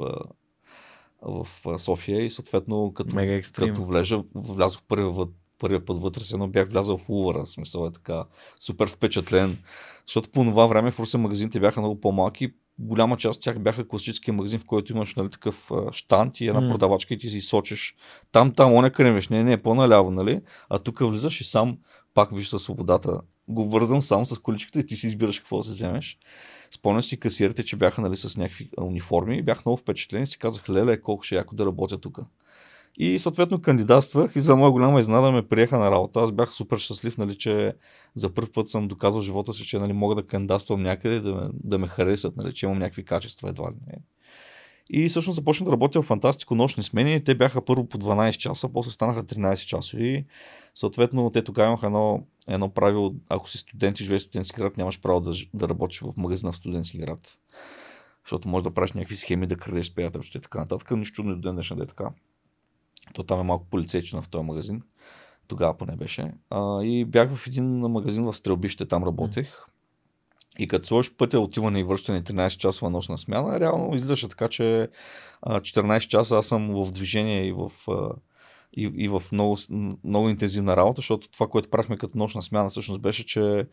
в 1.22 1.80
София 1.80 2.26
и 2.26 2.30
съответно 2.30 2.94
като, 2.94 3.16
като 3.56 3.86
влежа, 3.86 4.24
влязох 4.36 4.82
първия, 4.88 5.28
първия 5.60 5.86
път 5.86 6.00
вътре, 6.00 6.24
се 6.24 6.36
едно 6.36 6.48
бях 6.48 6.70
влязъл 6.70 6.98
в 6.98 7.10
Увара, 7.10 7.46
смисъл 7.46 7.88
е 7.88 7.92
така 7.92 8.26
супер 8.60 8.88
впечатлен, 8.88 9.58
защото 10.06 10.30
по 10.30 10.44
това 10.44 10.66
време 10.66 10.92
в 10.92 11.00
Русе 11.00 11.18
магазините 11.18 11.60
бяха 11.60 11.82
много 11.82 12.02
по-малки, 12.02 12.54
голяма 12.80 13.17
част 13.17 13.38
от 13.38 13.43
тях 13.43 13.59
бяха 13.59 13.88
класически 13.88 14.32
магазин, 14.32 14.59
в 14.59 14.65
който 14.65 14.93
имаш 14.93 15.15
нали, 15.15 15.30
такъв 15.30 15.71
штант 15.91 16.41
и 16.41 16.47
една 16.47 16.61
mm. 16.61 16.71
продавачка 16.71 17.13
и 17.13 17.17
ти 17.17 17.30
си 17.30 17.41
сочиш 17.41 17.95
там, 18.32 18.53
там, 18.53 18.73
оня 18.73 18.91
кремеш, 18.91 19.30
не, 19.30 19.43
не, 19.43 19.61
по-наляво, 19.61 20.11
нали? 20.11 20.41
А 20.69 20.80
тук 20.80 20.99
влизаш 20.99 21.41
и 21.41 21.43
сам 21.43 21.78
пак 22.13 22.36
виж 22.36 22.47
свободата 22.47 23.21
го 23.47 23.69
вързвам 23.69 24.01
само 24.01 24.25
с 24.25 24.39
количката 24.39 24.80
и 24.80 24.86
ти 24.86 24.95
си 24.95 25.07
избираш 25.07 25.39
какво 25.39 25.57
да 25.57 25.63
се 25.63 25.69
вземеш. 25.69 26.17
Спомням 26.71 27.03
си 27.03 27.19
касиерите, 27.19 27.63
че 27.63 27.75
бяха 27.75 28.01
нали, 28.01 28.17
с 28.17 28.38
някакви 28.38 28.69
униформи 28.82 29.38
и 29.38 29.41
бях 29.41 29.65
много 29.65 29.78
впечатлен 29.78 30.23
и 30.23 30.28
си 30.28 30.39
казах, 30.39 30.69
леле, 30.69 31.01
колко 31.01 31.23
ще 31.23 31.36
е 31.36 31.38
яко 31.38 31.55
да 31.55 31.65
работя 31.65 31.97
тук. 31.97 32.19
И 33.00 33.20
съответно 33.20 33.62
кандидатствах 33.62 34.36
и 34.36 34.39
за 34.39 34.56
моя 34.56 34.72
голяма 34.72 35.00
изненада 35.00 35.32
ме 35.32 35.48
приеха 35.48 35.80
на 35.80 35.91
работа. 35.91 36.20
Аз 36.20 36.32
бях 36.32 36.54
супер 36.54 36.78
щастлив, 36.78 37.18
нали, 37.18 37.36
че 37.36 37.76
за 38.16 38.34
първ 38.34 38.48
път 38.54 38.70
съм 38.70 38.88
доказал 38.88 39.22
живота 39.22 39.54
си, 39.54 39.66
че 39.66 39.80
нали, 39.80 39.93
мога 39.93 40.16
да 40.16 40.28
кандидатствам 40.28 40.84
някъде, 40.84 41.20
да 41.20 41.36
ме, 41.36 41.50
да 41.54 41.78
ме 41.78 41.88
харесат, 41.88 42.38
нали, 42.38 42.54
че 42.54 42.66
имам 42.66 42.80
някакви 42.80 43.06
качества 43.06 43.50
едва 43.50 43.72
ли 43.72 43.76
не. 43.88 43.98
И 44.89 45.10
всъщност 45.10 45.36
започнах 45.36 45.66
да 45.66 45.72
работя 45.72 46.02
в 46.02 46.06
фантастико 46.06 46.56
нощни 46.56 46.84
смени. 46.84 47.24
Те 47.24 47.36
бяха 47.36 47.66
първо 47.66 47.88
по 47.88 47.98
12 47.98 48.32
часа, 48.38 48.70
после 48.70 48.91
станаха 48.91 49.24
13 49.24 49.66
часови. 49.66 50.26
Съответно, 50.76 51.30
те 51.30 51.43
тогава 51.43 51.68
имаха 51.68 51.86
едно, 51.86 52.24
едно 52.48 52.70
правило, 52.70 53.16
ако 53.30 53.50
си 53.50 53.58
студент 53.58 54.00
и 54.00 54.04
живееш 54.04 54.22
в 54.22 54.24
студентски 54.24 54.58
град, 54.58 54.78
нямаш 54.78 55.02
право 55.02 55.22
да, 55.22 55.34
да 55.54 55.70
работиш 55.70 56.00
в 56.02 56.14
магазина 56.18 56.52
в 56.52 56.56
студентски 56.56 56.98
град. 56.98 57.38
Защото 58.26 58.48
може 58.48 58.64
да 58.64 58.74
правиш 58.74 58.91
някакви 58.91 59.16
схеми, 59.16 59.48
да 59.48 59.56
крадеш 59.56 59.86
с 59.86 59.95
приятелчета 59.95 60.38
и 60.38 60.41
така 60.41 60.60
нататък. 60.60 60.91
Нищо 60.91 61.24
не 61.24 61.36
до 61.36 61.41
ден 61.41 61.54
днешен 61.54 61.78
да 61.78 61.84
е 61.84 61.88
така. 61.88 62.10
То 63.14 63.24
там 63.24 63.39
е 63.39 63.43
малко 63.43 63.66
полицейчина 63.66 64.22
в 64.22 64.30
този 64.30 64.43
магазин. 64.43 64.82
Тогава 65.47 65.78
поне 65.78 65.95
беше. 65.95 66.32
А, 66.49 66.84
и 66.84 67.05
бях 67.05 67.36
в 67.36 67.47
един 67.47 67.80
магазин 67.80 68.26
в 68.26 68.34
Стрелбище, 68.34 68.86
там 68.86 69.03
работех. 69.03 69.66
И 70.60 70.68
като 70.68 70.88
сложиш 70.88 71.14
пътя 71.18 71.39
отиване 71.39 71.80
и 71.80 71.84
връщане 71.84 72.24
13 72.24 72.58
часова 72.58 72.89
нощна 72.89 73.18
смяна, 73.18 73.60
реално 73.60 73.95
излизаше 73.95 74.30
така, 74.30 74.47
че 74.47 74.89
14 75.45 76.08
часа 76.08 76.38
аз 76.38 76.47
съм 76.47 76.86
в 76.86 76.91
движение 76.91 77.47
и 77.47 77.51
в, 77.51 77.72
и, 78.74 78.91
и 78.95 79.08
в 79.08 79.24
много, 79.32 79.58
много 80.03 80.30
интензивна 80.30 80.78
работа, 80.78 80.99
защото 80.99 81.30
това, 81.30 81.47
което 81.47 81.70
правихме 81.70 81.97
като 81.97 82.18
нощна 82.18 82.41
смяна, 82.41 82.70
всъщност 82.70 83.01
беше, 83.01 83.26
че 83.26 83.68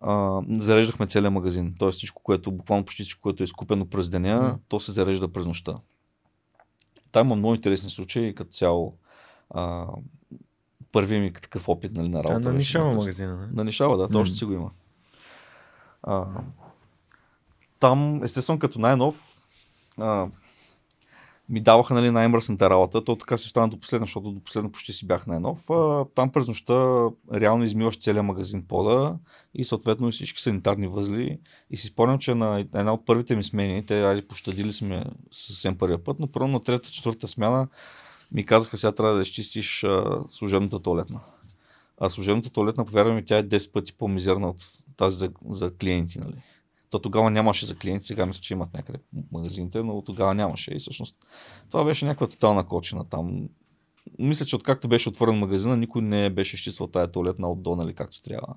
а, 0.00 0.42
зареждахме 0.48 1.06
целият 1.06 1.32
магазин. 1.32 1.74
Тоест 1.78 1.96
всичко, 1.96 2.22
което, 2.22 2.52
буквално 2.52 2.84
почти 2.84 3.02
всичко, 3.02 3.22
което 3.22 3.42
е 3.42 3.44
изкупено 3.44 3.86
през 3.86 4.08
деня, 4.08 4.40
mm. 4.40 4.58
то 4.68 4.80
се 4.80 4.92
зарежда 4.92 5.32
през 5.32 5.46
нощта. 5.46 5.78
Там 7.12 7.26
има 7.26 7.36
много 7.36 7.54
интересни 7.54 7.90
случаи, 7.90 8.34
като 8.34 8.52
цяло 8.52 8.96
а, 9.50 9.86
първи 10.92 11.20
ми 11.20 11.32
такъв 11.32 11.68
опит 11.68 11.92
нали, 11.92 12.08
на 12.08 12.24
работа. 12.24 12.40
Да, 12.40 12.48
на 12.48 12.54
Нишава 12.54 12.94
магазина. 12.94 13.36
Не? 13.36 13.46
На 13.52 13.64
Нишава, 13.64 13.96
да, 13.96 14.08
то 14.08 14.18
mm. 14.18 14.20
още 14.20 14.36
си 14.36 14.44
го 14.44 14.52
има. 14.52 14.70
А, 16.02 16.26
там, 17.80 18.22
естествено, 18.22 18.58
като 18.58 18.78
най-нов, 18.78 19.46
а, 19.98 20.28
ми 21.48 21.60
даваха 21.60 21.94
нали, 21.94 22.10
най-мръсната 22.10 22.70
работа. 22.70 23.04
То 23.04 23.16
така 23.16 23.36
се 23.36 23.48
стана 23.48 23.68
до 23.68 23.80
последно, 23.80 24.06
защото 24.06 24.30
до 24.30 24.40
последно 24.40 24.72
почти 24.72 24.92
си 24.92 25.06
бях 25.06 25.26
най-нов. 25.26 25.66
Там 26.14 26.32
през 26.32 26.48
нощта 26.48 27.08
реално 27.34 27.64
измиваш 27.64 27.98
целият 27.98 28.26
магазин 28.26 28.64
пода 28.68 29.16
и 29.54 29.64
съответно 29.64 30.08
и 30.08 30.12
всички 30.12 30.42
санитарни 30.42 30.86
възли. 30.86 31.38
И 31.70 31.76
си 31.76 31.86
спомням, 31.86 32.18
че 32.18 32.34
на 32.34 32.58
една 32.58 32.92
от 32.92 33.06
първите 33.06 33.36
ми 33.36 33.44
смени, 33.44 33.86
те 33.86 34.02
айде 34.02 34.26
пощадили 34.26 34.72
сме 34.72 35.04
съвсем 35.30 35.78
първия 35.78 36.04
път, 36.04 36.16
но 36.20 36.26
първо 36.26 36.48
на 36.48 36.60
трета, 36.60 36.90
четвърта 36.90 37.28
смяна 37.28 37.68
ми 38.32 38.46
казаха, 38.46 38.76
сега 38.76 38.92
трябва 38.92 39.16
да 39.16 39.22
изчистиш 39.22 39.84
а, 39.84 40.20
служебната 40.28 40.78
туалетна. 40.78 41.20
А 42.00 42.10
служебната 42.10 42.50
туалетна, 42.50 42.84
повярвам 42.84 43.14
ми, 43.14 43.24
тя 43.24 43.38
е 43.38 43.44
10 43.44 43.72
пъти 43.72 43.92
по-мизерна 43.92 44.48
от 44.48 44.56
тази 44.96 45.16
за, 45.16 45.30
за 45.48 45.74
клиенти. 45.74 46.18
Нали? 46.18 46.42
То 46.92 46.98
тогава 46.98 47.30
нямаше 47.30 47.66
за 47.66 47.74
клиенти, 47.74 48.06
сега 48.06 48.26
мисля, 48.26 48.40
че 48.40 48.54
имат 48.54 48.74
някъде 48.74 48.98
магазините, 49.32 49.82
но 49.82 50.02
тогава 50.02 50.34
нямаше. 50.34 50.74
И 50.74 50.78
всъщност 50.78 51.16
това 51.70 51.84
беше 51.84 52.04
някаква 52.04 52.26
тотална 52.26 52.66
кочина 52.66 53.08
там. 53.08 53.48
Мисля, 54.18 54.46
че 54.46 54.56
откакто 54.56 54.88
беше 54.88 55.08
отворен 55.08 55.38
магазина, 55.38 55.76
никой 55.76 56.02
не 56.02 56.30
беше 56.30 56.56
изчиствал 56.56 56.88
тая 56.88 57.12
туалетна 57.12 57.48
от 57.48 57.62
до, 57.62 57.76
нали, 57.76 57.94
както 57.94 58.22
трябва. 58.22 58.54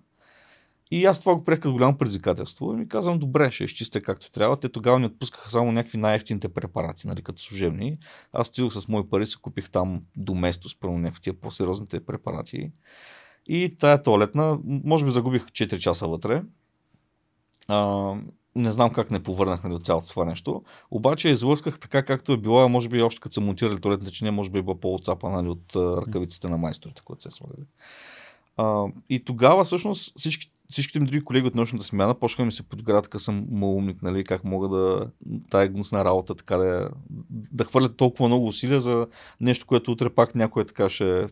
И 0.92 1.06
аз 1.06 1.20
това 1.20 1.36
го 1.36 1.44
приех 1.44 1.60
като 1.60 1.74
голямо 1.74 1.98
предизвикателство 1.98 2.74
и 2.74 2.76
ми 2.76 2.88
казвам, 2.88 3.20
добре, 3.20 3.52
ще 3.52 3.64
изчистя 3.64 4.02
както 4.02 4.32
трябва. 4.32 4.60
Те 4.60 4.70
тогава 4.70 5.00
ни 5.00 5.06
отпускаха 5.06 5.52
само 5.52 5.72
някакви 5.72 5.98
най-ефтините 5.98 6.50
препарати, 6.50 7.08
нали, 7.08 7.22
като 7.22 7.42
служебни. 7.42 7.98
Аз 8.34 8.48
отидох 8.50 8.74
с 8.74 8.88
мои 8.88 9.10
пари, 9.10 9.26
си 9.26 9.38
купих 9.42 9.70
там 9.70 10.02
до 10.18 10.34
место, 10.34 10.70
спрямо 10.70 10.98
някакви 10.98 11.22
тия 11.22 11.34
по-сериозните 11.34 12.06
препарати. 12.06 12.72
И 13.48 13.76
тая 13.80 14.02
туалетна, 14.02 14.60
може 14.64 15.06
би 15.06 15.12
загубих 15.12 15.46
4 15.46 15.80
часа 15.80 16.08
вътре. 16.08 16.44
А, 17.68 18.14
не 18.56 18.72
знам 18.72 18.94
как 18.94 19.12
не 19.12 19.24
повърнах 19.24 19.64
нали, 19.64 19.74
от 19.74 19.86
цялото 19.86 20.08
това 20.08 20.26
нещо. 20.26 20.64
Обаче 20.92 21.30
излъсках 21.30 21.80
така, 21.80 22.04
както 22.04 22.32
е 22.32 22.38
било, 22.38 22.70
може 22.70 22.90
би 22.90 23.02
още 23.02 23.22
като 23.22 23.34
са 23.34 23.42
монтирали 23.42 23.82
туалетната 23.82 24.12
чиния, 24.12 24.32
може 24.32 24.50
би 24.50 24.60
е 24.60 24.62
било 24.62 24.80
по-отцапа 24.80 25.30
нали, 25.30 25.48
от 25.48 25.76
ръкавиците 25.76 26.48
на 26.48 26.58
майсторите, 26.58 27.02
които 27.06 27.24
се 27.24 27.32
слагали. 27.32 27.66
А, 28.58 28.86
и 29.10 29.24
тогава 29.24 29.64
всъщност 29.64 30.14
всички, 30.18 30.52
всичките 30.70 31.00
ми 31.00 31.06
други 31.06 31.24
колеги 31.24 31.48
от 31.48 31.56
нощната 31.56 31.86
смяна 31.86 32.16
почнаха 32.16 32.46
ми 32.46 32.52
се 32.52 32.64
подград, 32.64 33.04
така 33.04 33.20
съм 33.20 33.48
малумник, 33.52 34.02
нали, 34.02 34.24
как 34.24 34.44
мога 34.44 34.68
да 34.70 35.12
тая 35.50 35.68
гнусна 35.68 36.06
работа 36.06 36.36
така 36.36 36.58
да, 36.58 36.90
да 37.30 37.64
хвърлят 37.64 37.98
толкова 37.98 38.28
много 38.28 38.48
усилия 38.48 38.80
за 38.80 39.08
нещо, 39.42 39.66
което 39.66 39.92
утре 39.92 40.10
пак 40.10 40.36
някой 40.36 40.66
така 40.66 40.90
ще 40.90 41.28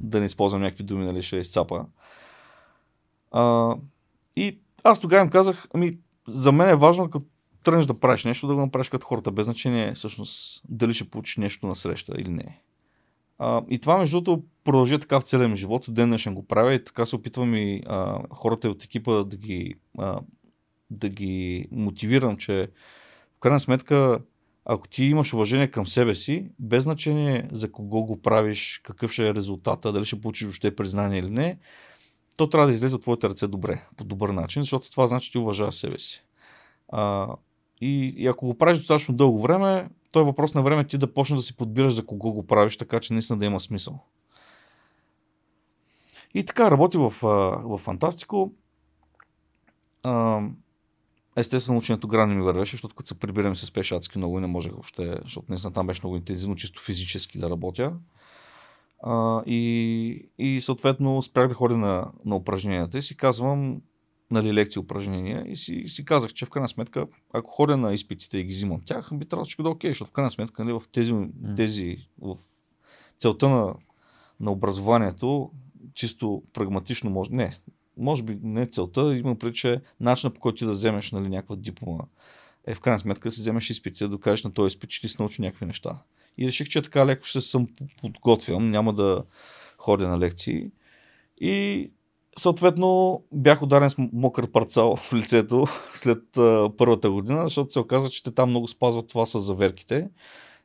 да 0.00 0.20
не 0.20 0.26
използвам 0.26 0.62
някакви 0.62 0.84
думи, 0.84 1.04
нали, 1.04 1.22
ще 1.22 1.36
изцапа. 1.36 1.84
А, 3.32 3.74
и 4.36 4.58
аз 4.86 5.00
тогава 5.00 5.24
им 5.24 5.30
казах, 5.30 5.66
ами, 5.74 5.98
за 6.28 6.52
мен 6.52 6.68
е 6.68 6.76
важно, 6.76 7.10
като 7.10 7.26
тръгнеш 7.62 7.86
да 7.86 8.00
правиш 8.00 8.24
нещо, 8.24 8.46
да 8.46 8.54
го 8.54 8.60
направиш 8.60 8.88
като 8.88 9.06
хората, 9.06 9.30
без 9.30 9.44
значение 9.44 9.94
всъщност 9.94 10.62
дали 10.68 10.94
ще 10.94 11.10
получиш 11.10 11.36
нещо 11.36 11.66
на 11.66 11.74
среща 11.74 12.14
или 12.18 12.28
не. 12.28 12.60
А, 13.38 13.62
и 13.70 13.78
това, 13.78 13.98
между 13.98 14.20
другото, 14.20 14.46
продължи 14.64 14.98
така 14.98 15.20
в 15.20 15.22
целия 15.22 15.48
ми 15.48 15.56
живот. 15.56 15.84
Ден 15.88 16.08
днешен 16.08 16.34
го 16.34 16.46
правя 16.46 16.74
и 16.74 16.84
така 16.84 17.06
се 17.06 17.16
опитвам 17.16 17.54
и 17.54 17.82
а, 17.86 18.18
хората 18.30 18.70
от 18.70 18.84
екипа 18.84 19.24
да 19.24 19.36
ги, 19.36 19.74
а, 19.98 20.20
да 20.90 21.08
ги 21.08 21.68
мотивирам, 21.72 22.36
че 22.36 22.68
В 23.36 23.40
крайна 23.40 23.60
сметка, 23.60 24.20
ако 24.64 24.88
ти 24.88 25.04
имаш 25.04 25.34
уважение 25.34 25.70
към 25.70 25.86
себе 25.86 26.14
си, 26.14 26.48
без 26.58 26.84
значение 26.84 27.48
за 27.52 27.72
кого 27.72 28.02
го 28.04 28.22
правиш, 28.22 28.80
какъв 28.84 29.12
ще 29.12 29.28
е 29.28 29.34
резултата, 29.34 29.92
дали 29.92 30.04
ще 30.04 30.20
получиш 30.20 30.48
още 30.48 30.76
признание 30.76 31.18
или 31.18 31.30
не, 31.30 31.58
то 32.36 32.48
трябва 32.48 32.66
да 32.66 32.72
излезе 32.72 32.96
от 32.96 33.02
твоите 33.02 33.28
ръце 33.28 33.46
добре, 33.46 33.84
по 33.96 34.04
добър 34.04 34.28
начин, 34.28 34.62
защото 34.62 34.90
това 34.90 35.06
значи, 35.06 35.26
че 35.26 35.32
ти 35.32 35.38
уважаваш 35.38 35.74
себе 35.74 35.98
си. 35.98 36.24
А, 36.88 37.28
и, 37.80 38.14
и 38.16 38.26
ако 38.26 38.46
го 38.46 38.58
правиш 38.58 38.78
достатъчно 38.78 39.14
дълго 39.14 39.40
време, 39.40 39.88
то 40.12 40.20
е 40.20 40.24
въпрос 40.24 40.54
на 40.54 40.62
време 40.62 40.86
ти 40.86 40.98
да 40.98 41.14
почнеш 41.14 41.36
да 41.36 41.42
си 41.42 41.56
подбираш 41.56 41.94
за 41.94 42.06
кого 42.06 42.32
го 42.32 42.46
правиш, 42.46 42.76
така 42.76 43.00
че 43.00 43.12
наистина 43.12 43.38
да 43.38 43.44
има 43.44 43.60
смисъл. 43.60 44.00
И 46.34 46.44
така 46.44 46.70
работи 46.70 46.98
в, 46.98 47.14
в 47.64 47.78
Фантастико. 47.78 48.52
Естествено, 51.36 51.78
ученето 51.78 52.08
грани 52.08 52.34
ми 52.34 52.42
вървеше, 52.42 52.72
защото 52.72 52.94
като 52.94 53.08
се 53.08 53.18
прибираме 53.18 53.54
с 53.54 53.72
пешацки 53.72 54.18
много 54.18 54.38
и 54.38 54.40
не 54.40 54.46
можех 54.46 54.72
въобще, 54.72 55.18
защото 55.22 55.46
наистина 55.48 55.72
там 55.72 55.86
беше 55.86 56.00
много 56.04 56.16
интензивно, 56.16 56.56
чисто 56.56 56.82
физически 56.82 57.38
да 57.38 57.50
работя. 57.50 57.92
А, 59.08 59.42
и, 59.46 60.28
и 60.38 60.60
съответно 60.60 61.22
спрях 61.22 61.48
да 61.48 61.54
ходя 61.54 61.76
на, 61.76 62.12
на 62.24 62.36
упражненията 62.36 62.98
и 62.98 63.02
си 63.02 63.16
казвам, 63.16 63.80
нали, 64.30 64.54
лекции 64.54 64.80
упражнения 64.80 65.44
и 65.48 65.56
си, 65.56 65.84
си 65.86 66.04
казах, 66.04 66.32
че 66.32 66.46
в 66.46 66.50
крайна 66.50 66.68
сметка, 66.68 67.06
ако 67.32 67.50
ходя 67.50 67.76
на 67.76 67.92
изпитите 67.92 68.38
и 68.38 68.44
ги 68.44 68.48
взимам 68.48 68.80
тях, 68.86 69.10
би 69.14 69.24
трябвало 69.24 69.44
всичко 69.44 69.62
да 69.62 69.68
е 69.68 69.72
окей, 69.72 69.90
защото 69.90 70.10
в 70.10 70.12
крайна 70.12 70.30
сметка 70.30 70.64
нали, 70.64 70.72
в 70.72 70.82
тези, 70.92 71.14
тези 71.56 71.96
в 72.18 72.36
целта 73.18 73.48
на, 73.48 73.74
на 74.40 74.50
образованието, 74.50 75.50
чисто 75.94 76.42
прагматично 76.52 77.10
може, 77.10 77.30
не, 77.32 77.58
може 77.96 78.22
би 78.22 78.38
не 78.42 78.66
целта, 78.66 79.16
има 79.16 79.34
преди, 79.34 79.54
че 79.54 79.80
начинът 80.00 80.34
по 80.34 80.40
който 80.40 80.58
ти 80.58 80.64
да 80.64 80.70
вземеш 80.70 81.12
нали, 81.12 81.28
някаква 81.28 81.56
диплома 81.56 82.04
е 82.66 82.74
в 82.74 82.80
крайна 82.80 82.98
сметка 82.98 83.28
да 83.28 83.32
си 83.32 83.40
вземеш 83.40 83.70
изпити, 83.70 84.04
да 84.04 84.08
докажеш 84.08 84.44
на 84.44 84.52
този 84.52 84.66
изпит, 84.66 84.90
че 84.90 85.00
ти 85.00 85.08
си 85.08 85.16
научи 85.18 85.42
някакви 85.42 85.66
неща. 85.66 86.02
И 86.38 86.46
реших, 86.46 86.68
че 86.68 86.82
така 86.82 87.06
леко 87.06 87.24
ще 87.24 87.40
съм 87.40 87.68
подготвям, 88.00 88.70
няма 88.70 88.92
да 88.92 89.22
ходя 89.78 90.08
на 90.08 90.18
лекции. 90.18 90.70
И 91.40 91.90
съответно 92.38 93.22
бях 93.32 93.62
ударен 93.62 93.90
с 93.90 93.96
мокър 93.98 94.50
парцал 94.50 94.96
в 95.00 95.14
лицето 95.14 95.66
след 95.94 96.22
първата 96.76 97.10
година, 97.10 97.42
защото 97.42 97.72
се 97.72 97.78
оказа, 97.78 98.10
че 98.10 98.22
те 98.22 98.30
там 98.30 98.50
много 98.50 98.68
спазват 98.68 99.08
това 99.08 99.26
с 99.26 99.40
заверките. 99.40 100.08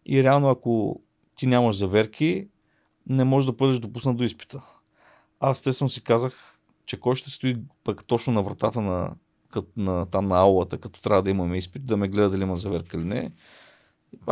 И 0.05 0.23
реално, 0.23 0.49
ако 0.49 1.01
ти 1.35 1.47
нямаш 1.47 1.75
заверки, 1.75 2.47
не 3.09 3.23
можеш 3.23 3.45
да 3.45 3.51
бъдеш 3.51 3.79
допуснат 3.79 4.17
до 4.17 4.23
изпита. 4.23 4.61
Аз 5.39 5.57
естествено 5.57 5.89
си 5.89 6.03
казах, 6.03 6.59
че 6.85 6.99
кой 6.99 7.15
ще 7.15 7.29
стои 7.29 7.57
пък 7.83 8.05
точно 8.05 8.33
на 8.33 8.43
вратата 8.43 8.81
на, 8.81 9.15
на, 9.77 10.05
там 10.05 10.27
на 10.27 10.39
аулата, 10.39 10.77
като 10.77 11.01
трябва 11.01 11.23
да 11.23 11.29
имаме 11.29 11.57
изпит, 11.57 11.85
да 11.85 11.97
ме 11.97 12.07
гледа 12.07 12.29
дали 12.29 12.41
има 12.41 12.55
заверка 12.55 12.97
или 12.97 13.05
не. 13.05 13.31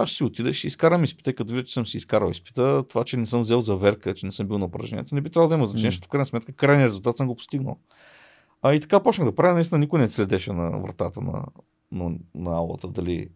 Ще 0.06 0.16
си 0.16 0.24
отида, 0.24 0.54
ще 0.54 0.68
изкарам 0.68 1.04
изпита, 1.04 1.34
като 1.34 1.54
видя, 1.54 1.66
че 1.66 1.74
съм 1.74 1.86
си 1.86 1.98
изкарал 1.98 2.30
изпита. 2.30 2.84
Това, 2.90 3.04
че 3.04 3.18
не 3.18 3.26
съм 3.26 3.42
взел 3.42 3.62
заверка, 3.62 4.14
че 4.14 4.26
не 4.26 4.32
съм 4.32 4.48
бил 4.48 4.58
на 4.58 4.66
упражнението, 4.66 5.16
не 5.16 5.22
би 5.22 5.30
трябвало 5.30 5.50
да 5.50 5.56
има 5.56 5.66
значение, 5.66 5.92
защото 5.92 6.08
в 6.08 6.10
крайна 6.10 6.26
сметка 6.26 6.54
крайният 6.54 6.90
резултат 6.90 7.18
съм 7.18 7.28
го 7.28 7.36
постигнал. 7.36 7.78
А 8.62 8.74
и 8.74 8.80
така 8.80 9.04
почнах 9.04 9.28
да 9.28 9.36
правя, 9.36 9.54
наистина 9.54 9.80
никой 9.80 10.00
не 10.00 10.10
следеше 10.10 10.54
на 10.54 10.80
вратата 10.80 11.22
на, 11.22 11.46
на, 11.92 12.12
на 12.36 12.58
аулата, 12.58 12.88
дали 12.88 13.30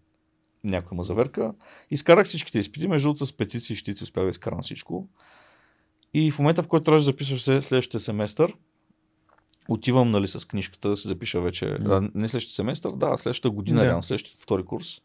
някой 0.63 0.95
има 0.95 1.03
заверка. 1.03 1.53
Изкарах 1.91 2.25
всичките 2.25 2.59
изпити, 2.59 2.87
между 2.87 3.07
другото 3.07 3.25
с 3.25 3.37
петици 3.37 3.73
и 3.73 3.75
щици 3.75 4.03
успях 4.03 4.23
да 4.23 4.29
изкарам 4.29 4.61
всичко. 4.61 5.07
И 6.13 6.31
в 6.31 6.39
момента, 6.39 6.63
в 6.63 6.67
който 6.67 6.83
трябваше 6.83 7.01
да 7.01 7.11
записваш 7.11 7.41
следващия 7.63 7.99
семестър, 7.99 8.53
отивам 9.69 10.11
нали, 10.11 10.27
с 10.27 10.47
книжката 10.47 10.89
да 10.89 10.97
се 10.97 11.07
запиша 11.07 11.41
вече. 11.41 11.65
Mm. 11.65 11.97
А, 11.97 12.11
не 12.15 12.27
следващия 12.27 12.53
семестър, 12.53 12.91
да, 12.91 13.17
следващата 13.17 13.49
година, 13.49 13.81
yeah. 13.81 13.85
реално, 13.85 14.03
следващия 14.03 14.35
втори 14.39 14.63
курс. 14.63 15.01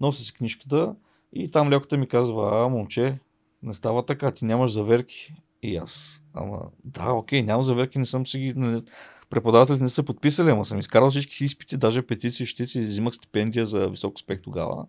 Нося 0.00 0.24
си 0.24 0.34
книжката 0.34 0.94
и 1.32 1.50
там 1.50 1.70
лекота 1.70 1.96
ми 1.96 2.06
казва, 2.08 2.64
а, 2.64 2.68
момче, 2.68 3.18
не 3.62 3.74
става 3.74 4.06
така, 4.06 4.30
ти 4.30 4.44
нямаш 4.44 4.72
заверки. 4.72 5.34
И 5.62 5.76
аз, 5.76 6.22
ама, 6.34 6.70
да, 6.84 7.12
окей, 7.12 7.42
нямам 7.42 7.62
заверки, 7.62 7.98
не 7.98 8.06
съм 8.06 8.26
си 8.26 8.38
ги, 8.38 8.54
нали, 8.56 8.82
преподавателите 9.30 9.82
не 9.82 9.88
са 9.88 10.02
подписали, 10.02 10.50
ама 10.50 10.64
съм 10.64 10.78
изкарал 10.78 11.10
всички 11.10 11.36
си 11.36 11.44
изпити, 11.44 11.76
даже 11.76 12.02
петиции, 12.02 12.46
щици, 12.46 12.80
взимах 12.80 13.14
стипендия 13.14 13.66
за 13.66 13.88
висок 13.88 14.16
успех 14.16 14.42
тогава. 14.42 14.86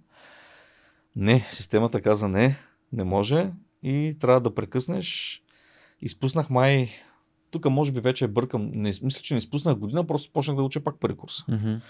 Не, 1.15 1.39
системата 1.39 2.01
каза 2.01 2.27
не, 2.27 2.55
не 2.93 3.03
може 3.03 3.51
и 3.83 4.17
трябва 4.19 4.41
да 4.41 4.55
прекъснеш. 4.55 5.41
Изпуснах 6.01 6.49
май 6.49 6.89
тук 7.51 7.65
може 7.65 7.91
би 7.91 7.99
вече 7.99 8.27
бъркам, 8.27 8.71
не, 8.73 8.93
мисля, 9.03 9.21
че 9.21 9.33
не 9.33 9.37
изпуснах 9.37 9.77
година, 9.77 10.07
просто 10.07 10.33
почнах 10.33 10.57
да 10.57 10.63
уча 10.63 10.83
пак 10.83 10.99
първи 10.99 11.17
курс. 11.17 11.33
Mm-hmm. 11.33 11.81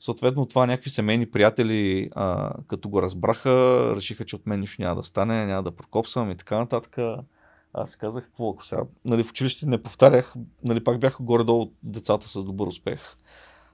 Съответно, 0.00 0.46
това 0.46 0.66
някакви 0.66 0.90
семейни 0.90 1.30
приятели, 1.30 2.10
а, 2.14 2.52
като 2.66 2.88
го 2.88 3.02
разбраха, 3.02 3.50
решиха, 3.96 4.24
че 4.24 4.36
от 4.36 4.46
мен 4.46 4.60
нищо 4.60 4.82
няма 4.82 4.96
да 4.96 5.02
стане, 5.02 5.46
няма 5.46 5.62
да 5.62 5.76
прокопсвам 5.76 6.30
и 6.30 6.36
така 6.36 6.58
нататък. 6.58 6.96
Аз 7.72 7.96
казах, 7.96 8.24
какво 8.24 8.50
ако 8.50 8.64
сега, 8.64 8.82
нали, 9.04 9.24
в 9.24 9.30
училище 9.30 9.66
не 9.66 9.82
повтарях, 9.82 10.34
нали, 10.64 10.84
пак 10.84 11.00
бяха 11.00 11.22
горе-долу 11.22 11.70
децата 11.82 12.28
с 12.28 12.44
добър 12.44 12.66
успех. 12.66 13.16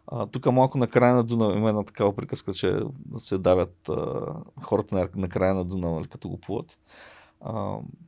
А, 0.07 0.27
тук 0.27 0.47
малко 0.47 0.79
на 0.79 0.87
края 0.87 1.15
на 1.15 1.25
Дунав 1.25 1.57
има 1.57 1.69
една 1.69 1.85
такава 1.85 2.17
приказка, 2.17 2.53
че 2.53 2.81
се 3.17 3.39
давят 3.39 3.89
а, 3.89 4.35
хората 4.63 4.95
на, 4.95 5.09
на 5.17 5.29
края 5.29 5.55
на 5.55 5.65
Дунав, 5.65 5.95
нали, 5.95 6.09
като 6.09 6.29
го 6.29 6.41
плуват. 6.41 6.79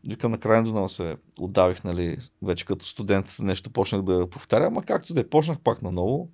Викам 0.08 0.30
на 0.30 0.38
края 0.38 0.62
на 0.62 0.88
се 0.88 1.16
отдавих, 1.40 1.84
нали, 1.84 2.16
вече 2.42 2.64
като 2.66 2.86
студент 2.86 3.36
нещо 3.40 3.70
почнах 3.70 4.02
да 4.02 4.30
повтарям, 4.30 4.78
а 4.78 4.82
както 4.82 5.14
да 5.14 5.20
е, 5.20 5.28
почнах 5.28 5.58
пак 5.60 5.82
наново. 5.82 6.28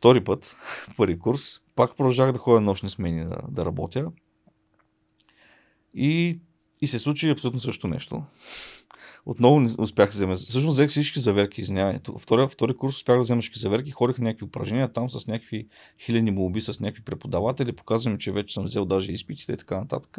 Втори 0.00 0.24
път, 0.24 0.56
първи 0.96 1.18
курс, 1.18 1.60
пак 1.74 1.96
продължах 1.96 2.32
да 2.32 2.38
ходя 2.38 2.60
нощни 2.60 2.88
смени 2.88 3.24
да, 3.24 3.38
да 3.48 3.64
работя. 3.64 4.12
И, 5.94 6.40
и 6.80 6.86
се 6.86 6.98
случи 6.98 7.30
абсолютно 7.30 7.60
също 7.60 7.88
нещо. 7.88 8.22
Отново 9.26 9.60
не 9.60 9.68
успях 9.78 10.08
да 10.08 10.12
взема. 10.12 10.34
Всъщност 10.34 10.74
взех 10.74 10.90
всички 10.90 11.20
заверки, 11.20 11.60
извинявай. 11.60 11.98
Втори, 12.18 12.48
втори 12.48 12.76
курс 12.76 12.96
успях 12.96 13.16
да 13.16 13.22
взема 13.22 13.40
всички 13.40 13.58
заверки, 13.58 13.90
ходих 13.90 14.18
на 14.18 14.24
някакви 14.24 14.44
упражнения 14.44 14.92
там 14.92 15.10
с 15.10 15.26
някакви 15.26 15.68
хиляди 15.98 16.30
молби, 16.30 16.60
с 16.60 16.80
някакви 16.80 17.04
преподаватели, 17.04 17.72
показвам, 17.72 18.18
че 18.18 18.32
вече 18.32 18.54
съм 18.54 18.64
взел 18.64 18.84
даже 18.84 19.12
изпитите 19.12 19.52
и 19.52 19.56
така 19.56 19.76
нататък 19.76 20.18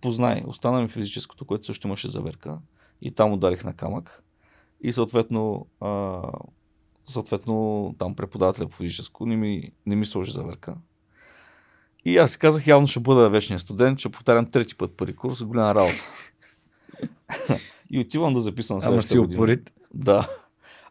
познай. 0.00 0.42
Остана 0.46 0.80
ми 0.80 0.88
физическото, 0.88 1.44
което 1.44 1.66
също 1.66 1.86
имаше 1.86 2.08
заверка. 2.08 2.58
И 3.02 3.10
там 3.10 3.32
ударих 3.32 3.64
на 3.64 3.74
камък. 3.74 4.22
И 4.80 4.92
съответно, 4.92 5.66
а, 5.80 6.22
съответно 7.10 7.94
там 7.98 8.14
преподавателя 8.14 8.68
по 8.68 8.76
физическо 8.76 9.26
не 9.26 9.36
ми, 9.36 9.70
не 9.86 9.96
ми 9.96 10.06
сложи 10.06 10.32
заверка. 10.32 10.74
И 12.04 12.18
аз 12.18 12.32
си 12.32 12.38
казах, 12.38 12.66
явно 12.66 12.86
ще 12.86 13.00
бъда 13.00 13.30
вечния 13.30 13.58
студент, 13.58 13.98
ще 13.98 14.08
повтарям 14.08 14.50
трети 14.50 14.74
път 14.74 14.96
първи 14.96 15.16
курс, 15.16 15.42
голяма 15.42 15.74
работа. 15.74 16.04
и 17.90 18.00
отивам 18.00 18.34
да 18.34 18.40
записвам 18.40 18.80
следващата 18.80 19.18
Ама 19.18 19.28
си 19.28 19.34
упорит. 19.34 19.70
Да. 19.94 20.28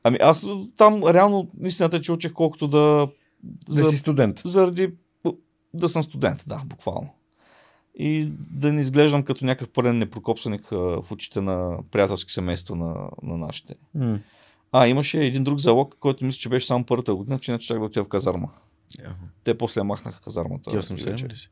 Ами 0.04 0.18
аз 0.22 0.46
там 0.78 1.04
реално 1.04 1.52
истината 1.64 1.98
е, 1.98 2.02
че 2.02 2.12
учих 2.12 2.34
колкото 2.34 2.68
да... 2.68 3.08
Да 3.44 3.74
за, 3.74 3.90
си 3.90 3.98
студент. 3.98 4.42
Заради 4.46 4.94
да 5.74 5.90
съм 5.90 6.04
студент, 6.04 6.44
да, 6.48 6.62
буквално 6.66 7.10
и 7.98 8.32
да 8.52 8.74
не 8.74 8.82
изглеждам 8.82 9.24
като 9.24 9.46
някакъв 9.46 9.70
пълен 9.70 9.98
непрокопсаник 9.98 10.70
в 10.70 11.06
очите 11.12 11.42
на 11.42 11.78
приятелски 11.92 12.32
семейства 12.32 12.76
на, 12.76 13.10
на 13.24 13.38
нашите. 13.38 13.76
Mm. 13.98 14.20
А, 14.72 14.88
имаше 14.88 15.26
един 15.26 15.44
друг 15.44 15.60
залог, 15.60 15.96
който 16.00 16.26
мисля, 16.26 16.40
че 16.40 16.50
беше 16.50 16.68
само 16.68 16.86
първата 16.86 17.16
година, 17.16 17.40
че 17.40 17.52
иначе 17.52 17.68
чак 17.68 17.80
да 17.80 17.86
отида 17.86 18.04
в 18.04 18.08
казарма. 18.08 18.50
Yeah. 19.00 19.12
Те 19.44 19.58
после 19.58 19.84
махнаха 19.84 20.22
казармата. 20.22 20.70
Ти 20.70 20.78
87 20.78 21.32
ли 21.32 21.36
си? 21.36 21.50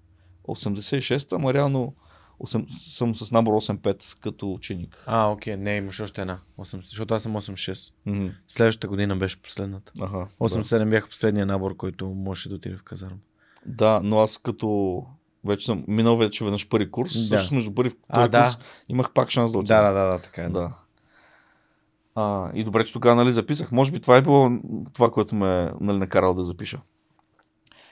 86-та, 0.47 1.35
ама 1.35 1.53
реално 1.53 1.95
8, 2.39 2.89
съм 2.89 3.15
с 3.15 3.31
набор 3.31 3.53
8-5 3.53 4.19
като 4.19 4.51
ученик. 4.51 5.03
А, 5.05 5.27
окей, 5.27 5.57
не, 5.57 5.75
имаш 5.75 5.99
още 5.99 6.21
една. 6.21 6.39
8, 6.59 6.87
защото 6.87 7.13
аз 7.13 7.23
съм 7.23 7.33
8-6. 7.33 7.91
Mm-hmm. 8.07 8.31
Следващата 8.47 8.87
година 8.87 9.15
беше 9.15 9.41
последната. 9.41 9.91
Ага, 9.99 10.27
8-7 10.39 10.77
да. 10.77 10.85
бях 10.85 11.09
последния 11.09 11.45
набор, 11.45 11.75
който 11.75 12.09
можеше 12.09 12.49
да 12.49 12.55
отиде 12.55 12.77
в 12.77 12.83
казарма. 12.83 13.17
Да, 13.65 14.01
но 14.03 14.19
аз 14.19 14.37
като 14.37 15.01
вече 15.45 15.65
съм 15.65 15.83
минал 15.87 16.17
вече 16.17 16.43
веднъж 16.43 16.67
първи 16.67 16.91
курс. 16.91 17.13
Да. 17.13 17.37
Също 17.37 17.53
между 17.53 17.75
първи 17.75 17.89
и 17.89 17.93
втори 18.09 18.29
да. 18.29 18.43
курс 18.43 18.57
имах 18.89 19.11
пак 19.11 19.29
шанс 19.29 19.51
да 19.51 19.57
отида. 19.57 19.81
Да, 19.81 19.91
да, 19.91 20.03
да, 20.11 20.19
така 20.19 20.43
е. 20.43 20.49
Да. 20.49 20.71
А, 22.15 22.51
и 22.53 22.63
добре, 22.63 22.85
че 22.85 22.93
тогава 22.93 23.15
нали, 23.15 23.31
записах. 23.31 23.71
Може 23.71 23.91
би 23.91 23.99
това 23.99 24.17
е 24.17 24.21
било 24.21 24.51
това, 24.93 25.11
което 25.11 25.35
ме 25.35 25.71
нали, 25.81 25.97
накарало 25.97 26.33
да 26.33 26.43
запиша. 26.43 26.81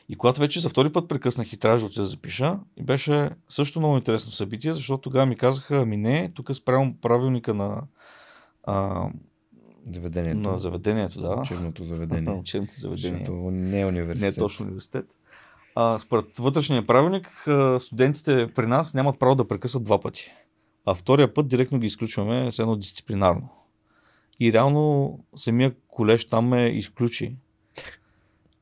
И 0.09 0.15
когато 0.15 0.39
вече 0.39 0.59
за 0.59 0.69
втори 0.69 0.91
път 0.91 1.07
прекъснах 1.07 1.53
и 1.53 1.57
трябваше 1.57 1.95
да 1.95 2.05
запиша, 2.05 2.59
и 2.77 2.83
беше 2.83 3.29
също 3.49 3.79
много 3.79 3.97
интересно 3.97 4.31
събитие, 4.31 4.73
защото 4.73 5.01
тогава 5.01 5.25
ми 5.25 5.35
казаха, 5.35 5.77
ами 5.77 5.97
не, 5.97 6.31
тук 6.33 6.55
спрямо 6.55 6.95
правилника 7.01 7.53
на 7.53 7.81
а, 8.63 9.07
заведението. 9.93 10.51
На 10.51 10.59
заведението, 10.59 11.21
да. 11.21 11.35
Учебното 11.35 11.83
заведение. 11.83 12.33
Учебното 12.39 12.79
заведение. 12.79 13.19
Защото 13.19 13.51
не 13.51 13.81
е 13.81 13.85
университет. 13.85 14.21
Не 14.21 14.27
е 14.27 14.35
точно 14.35 14.65
университет. 14.65 15.05
А, 15.75 15.99
според 15.99 16.37
вътрешния 16.37 16.87
правилник, 16.87 17.47
студентите 17.79 18.51
при 18.55 18.67
нас 18.67 18.93
нямат 18.93 19.19
право 19.19 19.35
да 19.35 19.47
прекъсват 19.47 19.83
два 19.83 19.99
пъти. 19.99 20.31
А 20.85 20.95
втория 20.95 21.33
път 21.33 21.47
директно 21.47 21.79
ги 21.79 21.85
изключваме 21.85 22.51
с 22.51 22.59
едно 22.59 22.75
дисциплинарно. 22.75 23.49
И 24.39 24.53
реално 24.53 25.19
самия 25.35 25.73
колеж 25.87 26.25
там 26.25 26.47
ме 26.47 26.67
изключи. 26.67 27.35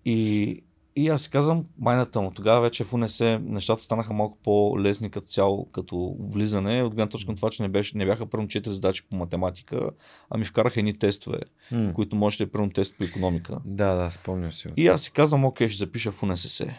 И 0.06 0.64
И 0.96 1.10
аз 1.10 1.22
си 1.22 1.30
казвам, 1.30 1.66
майната 1.80 2.22
му. 2.22 2.32
Тогава 2.32 2.62
вече 2.62 2.84
в 2.84 2.94
УНС 2.94 3.20
нещата 3.42 3.84
станаха 3.84 4.14
малко 4.14 4.38
по-лесни 4.44 5.10
като 5.10 5.28
цяло, 5.28 5.66
като 5.66 6.16
влизане, 6.20 6.84
от 6.84 6.96
гледна 6.96 7.10
точка 7.10 7.32
на 7.32 7.36
това, 7.36 7.50
че 7.50 7.64
не, 7.64 7.70
беше, 7.70 7.98
не 7.98 8.06
бяха 8.06 8.26
първо 8.26 8.46
4 8.46 8.70
задачи 8.70 9.04
по 9.10 9.16
математика, 9.16 9.90
а 10.30 10.38
ми 10.38 10.46
вкараха 10.46 10.80
едни 10.80 11.00
тестове, 11.00 11.40
mm. 11.72 11.94
които 11.94 12.32
е 12.40 12.46
първо 12.46 12.70
тест 12.70 12.98
по 12.98 13.04
економика. 13.04 13.58
Да, 13.66 13.96
да, 13.96 14.12
спомням 14.12 14.52
си. 14.52 14.70
И 14.78 14.88
аз 14.88 15.02
си 15.02 15.12
казвам, 15.12 15.46
окей, 15.46 15.70
ще 15.70 15.78
запиша 15.78 16.12
в 16.12 16.24
УНСС. 16.24 16.76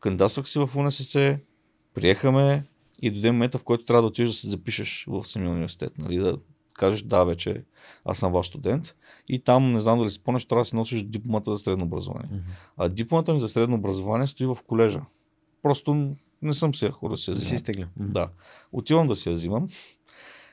Кандидатствах 0.00 0.48
си 0.48 0.58
в 0.58 0.70
УНСС, 0.76 1.38
приехаме 1.94 2.64
и 3.02 3.10
дойде 3.10 3.32
момента, 3.32 3.58
в 3.58 3.64
който 3.64 3.84
трябва 3.84 4.02
да 4.02 4.08
отидеш 4.08 4.28
да 4.28 4.36
се 4.36 4.48
запишеш 4.48 5.04
в 5.08 5.24
самия 5.24 5.50
университет, 5.50 5.98
нали, 5.98 6.16
да 6.18 6.38
кажеш, 6.78 7.02
да, 7.02 7.24
вече 7.24 7.64
аз 8.04 8.18
съм 8.18 8.32
ваш 8.32 8.46
студент. 8.46 8.94
И 9.28 9.38
там, 9.38 9.72
не 9.72 9.80
знам 9.80 9.98
дали 9.98 10.10
си 10.10 10.14
спомняш, 10.14 10.44
трябва 10.44 10.60
да 10.60 10.64
си 10.64 10.76
носиш 10.76 11.02
дипломата 11.02 11.50
за 11.50 11.58
средно 11.58 11.84
образование. 11.84 12.30
Mm-hmm. 12.32 12.72
А 12.76 12.88
дипломата 12.88 13.32
ми 13.32 13.40
за 13.40 13.48
средно 13.48 13.76
образование 13.76 14.26
стои 14.26 14.46
в 14.46 14.58
колежа. 14.66 15.00
Просто 15.62 16.14
не 16.42 16.52
съм 16.54 16.74
си 16.74 16.88
хора 16.88 17.10
да 17.10 17.16
си 17.16 17.30
я 17.30 17.34
взимам. 17.34 17.62
Да, 17.62 17.72
mm-hmm. 17.72 18.06
да. 18.06 18.28
Отивам 18.72 19.06
да 19.06 19.16
си 19.16 19.28
я 19.28 19.32
взимам. 19.32 19.68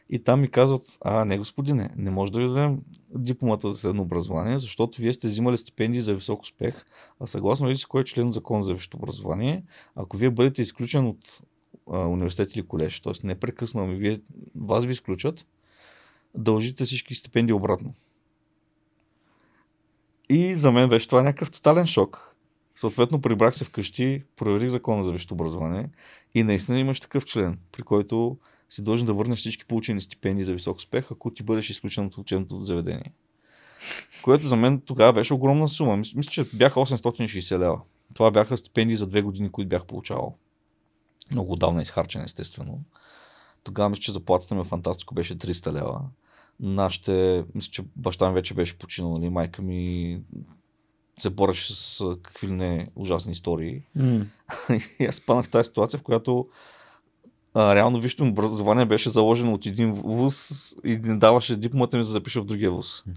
И 0.09 0.19
там 0.19 0.41
ми 0.41 0.47
казват, 0.47 0.97
а 1.01 1.26
не 1.26 1.38
господине, 1.38 1.89
не 1.97 2.11
може 2.11 2.32
да 2.32 2.39
ви 2.39 2.47
дадем 2.47 2.82
дипломата 3.15 3.67
за 3.67 3.76
средно 3.76 4.01
образование, 4.01 4.57
защото 4.57 5.01
вие 5.01 5.13
сте 5.13 5.28
взимали 5.28 5.57
стипендии 5.57 6.01
за 6.01 6.15
висок 6.15 6.41
успех, 6.41 6.86
а 7.19 7.28
съгласно 7.28 7.69
ли 7.69 7.78
си 7.78 7.86
кой 7.86 8.01
е 8.01 8.05
член 8.05 8.32
закон 8.32 8.61
за 8.61 8.73
висшето 8.73 8.97
образование, 8.97 9.63
ако 9.95 10.17
вие 10.17 10.30
бъдете 10.30 10.61
изключен 10.61 11.07
от 11.07 11.41
а, 11.91 12.07
университет 12.07 12.55
или 12.55 12.67
колеж, 12.67 12.99
т.е. 12.99 13.13
не 13.28 13.39
прекъснал, 13.39 13.88
вие, 13.88 14.19
вас 14.55 14.86
ви 14.86 14.91
изключат, 14.91 15.45
дължите 16.38 16.86
всички 16.86 17.15
стипендии 17.15 17.53
обратно. 17.53 17.93
И 20.29 20.55
за 20.55 20.71
мен 20.71 20.89
беше 20.89 21.07
това 21.07 21.23
някакъв 21.23 21.51
тотален 21.51 21.88
шок. 21.88 22.36
Съответно, 22.75 23.21
прибрах 23.21 23.55
се 23.55 23.65
вкъщи, 23.65 24.23
проверих 24.36 24.69
закона 24.69 25.03
за 25.03 25.11
висшето 25.11 25.33
образование 25.33 25.89
и 26.33 26.43
наистина 26.43 26.79
имаш 26.79 26.99
такъв 26.99 27.25
член, 27.25 27.59
при 27.71 27.83
който 27.83 28.38
си 28.69 28.83
дължен 28.83 29.05
да 29.05 29.13
върнеш 29.13 29.39
всички 29.39 29.65
получени 29.65 30.01
стипендии 30.01 30.43
за 30.43 30.53
висок 30.53 30.77
успех, 30.77 31.11
ако 31.11 31.31
ти 31.31 31.43
бъдеш 31.43 31.69
изключен 31.69 32.05
от 32.05 32.17
учебното 32.17 32.61
заведение. 32.61 33.11
Което 34.23 34.47
за 34.47 34.55
мен 34.55 34.81
тогава 34.81 35.13
беше 35.13 35.33
огромна 35.33 35.67
сума. 35.67 35.97
Мисля, 35.97 36.31
че 36.31 36.43
бяха 36.43 36.79
860 36.79 37.59
лева. 37.59 37.81
Това 38.13 38.31
бяха 38.31 38.57
стипендии 38.57 38.95
за 38.95 39.07
две 39.07 39.21
години, 39.21 39.51
които 39.51 39.69
бях 39.69 39.86
получавал. 39.86 40.38
Много 41.31 41.53
отдавна 41.53 41.81
изхарчен, 41.81 42.21
естествено. 42.21 42.81
Тогава 43.63 43.89
мисля, 43.89 44.01
че 44.01 44.11
заплатата 44.11 44.55
ми 44.55 44.63
в 44.63 44.67
Фантастико 44.67 45.15
беше 45.15 45.38
300 45.38 45.73
лева 45.73 46.01
нашите, 46.60 47.45
мисля, 47.56 47.72
че 47.72 47.84
баща 47.95 48.28
ми 48.28 48.34
вече 48.34 48.53
беше 48.53 48.78
починал, 48.78 49.18
нали, 49.18 49.30
майка 49.30 49.62
ми 49.62 50.22
се 51.20 51.30
бореше 51.30 51.76
с 51.76 52.03
какви 52.24 52.47
ли 52.47 52.51
не 52.51 52.88
ужасни 52.95 53.32
истории. 53.32 53.82
Mm. 53.97 54.26
и 54.99 55.06
аз 55.06 55.16
спанах 55.16 55.45
в 55.45 55.49
тази 55.49 55.68
ситуация, 55.68 55.99
в 55.99 56.03
която 56.03 56.47
а, 57.53 57.76
реално 57.76 57.99
висшето 57.99 58.24
образование 58.24 58.86
беше 58.86 59.10
заложено 59.10 59.53
от 59.53 59.66
един 59.66 59.93
вуз 59.93 60.76
и 60.86 60.97
не 60.97 61.18
даваше 61.18 61.56
дипломата 61.56 61.97
ми 61.97 62.03
за 62.03 62.10
да 62.10 62.12
запиша 62.12 62.41
в 62.41 62.45
другия 62.45 62.72
вуз. 62.72 63.03
Mm. 63.03 63.12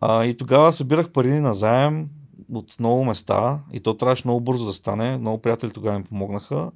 А, 0.00 0.24
и 0.24 0.36
тогава 0.36 0.72
събирах 0.72 1.10
пари 1.10 1.40
на 1.40 1.54
заем 1.54 2.08
от 2.52 2.80
много 2.80 3.04
места 3.04 3.60
и 3.72 3.80
то 3.80 3.96
трябваше 3.96 4.22
много 4.26 4.40
бързо 4.40 4.66
да 4.66 4.72
стане. 4.72 5.18
Много 5.18 5.38
приятели 5.38 5.70
тогава 5.70 5.98
ми 5.98 6.04
помогнаха. 6.04 6.70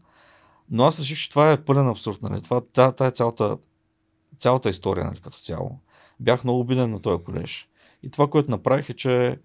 Но 0.71 0.85
аз 0.85 1.01
реших, 1.01 1.19
че 1.19 1.31
това 1.31 1.53
е 1.53 1.65
пълен 1.65 1.89
абсурд. 1.89 2.23
Нали? 2.23 2.43
Това, 2.43 2.61
тая, 2.73 2.93
тая 2.93 3.11
цялата 3.11 3.57
цялата 4.39 4.71
история 4.71 5.05
нали, 5.05 5.21
като 5.21 5.39
цяло. 5.39 5.79
Бях 6.21 6.45
много 6.45 6.61
обиден 6.61 6.91
на 6.91 7.03
този 7.03 7.25
колеж. 7.25 7.69
И 8.03 8.11
това, 8.11 8.27
което 8.31 8.51
направих 8.51 8.91
е, 8.91 8.95
че 8.95 9.39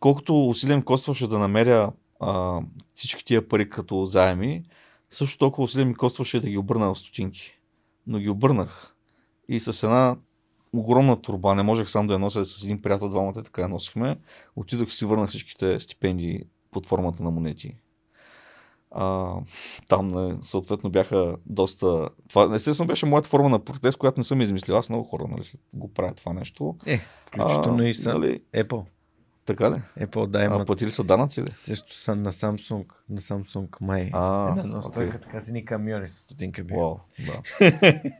колкото 0.00 0.48
усилием 0.48 0.82
костваше 0.82 1.26
да 1.26 1.38
намеря 1.38 1.92
а, 2.20 2.60
всички 2.94 3.24
тия 3.24 3.48
пари 3.48 3.70
като 3.70 4.04
заеми, 4.04 4.64
също 5.10 5.38
толкова 5.38 5.64
усилия 5.64 5.86
ми 5.86 5.94
костваше 5.94 6.40
да 6.40 6.50
ги 6.50 6.58
обърна 6.58 6.94
в 6.94 6.98
стотинки. 6.98 7.58
Но 8.06 8.18
ги 8.18 8.28
обърнах. 8.28 8.96
И 9.48 9.60
с 9.60 9.82
една 9.82 10.16
огромна 10.72 11.22
турба, 11.22 11.54
не 11.54 11.62
можех 11.62 11.88
сам 11.88 12.06
да 12.06 12.12
я 12.12 12.18
нося 12.18 12.44
с 12.44 12.64
един 12.64 12.82
приятел, 12.82 13.08
двамата 13.08 13.32
така 13.32 13.62
я 13.62 13.68
носихме. 13.68 14.18
Отидох 14.56 14.88
и 14.88 14.92
си 14.92 15.04
върнах 15.04 15.28
всичките 15.28 15.80
стипендии 15.80 16.44
под 16.70 16.86
формата 16.86 17.22
на 17.22 17.30
монети. 17.30 17.76
А, 18.98 19.34
там 19.88 20.38
съответно 20.42 20.90
бяха 20.90 21.36
доста... 21.46 22.08
Това 22.28 22.54
естествено 22.54 22.86
беше 22.86 23.06
моята 23.06 23.28
форма 23.28 23.48
на 23.48 23.58
протест, 23.58 23.98
която 23.98 24.20
не 24.20 24.24
съм 24.24 24.40
измислил. 24.40 24.76
Аз 24.76 24.88
много 24.88 25.04
хора 25.04 25.24
нали, 25.28 25.42
го 25.74 25.94
правят 25.94 26.16
това 26.16 26.32
нещо. 26.32 26.76
Е, 26.86 27.00
включително 27.26 27.82
а, 27.82 27.88
и 27.88 27.94
са 27.94 28.18
нали... 28.18 28.40
Apple. 28.54 28.84
Така 29.44 29.70
ли? 29.70 29.82
Apple, 30.06 30.26
да, 30.26 30.44
имат... 30.44 30.60
А 30.60 30.64
платили 30.64 30.90
са 30.90 31.04
данъци 31.04 31.42
ли? 31.42 31.50
Също 31.50 31.96
са 31.96 32.14
на 32.14 32.32
Samsung, 32.32 32.84
на 33.08 33.20
Samsung 33.20 33.76
май. 33.80 34.10
А, 34.12 34.50
Една 34.50 34.64
настойка, 34.64 35.18
okay. 35.18 35.22
така 35.22 35.40
си 35.40 35.52
ни 35.52 35.64
камиони 35.64 36.06
с 36.06 36.12
стотинка 36.12 36.64
бяха. 36.64 36.80
Wow, 36.80 37.00
да. 37.26 38.00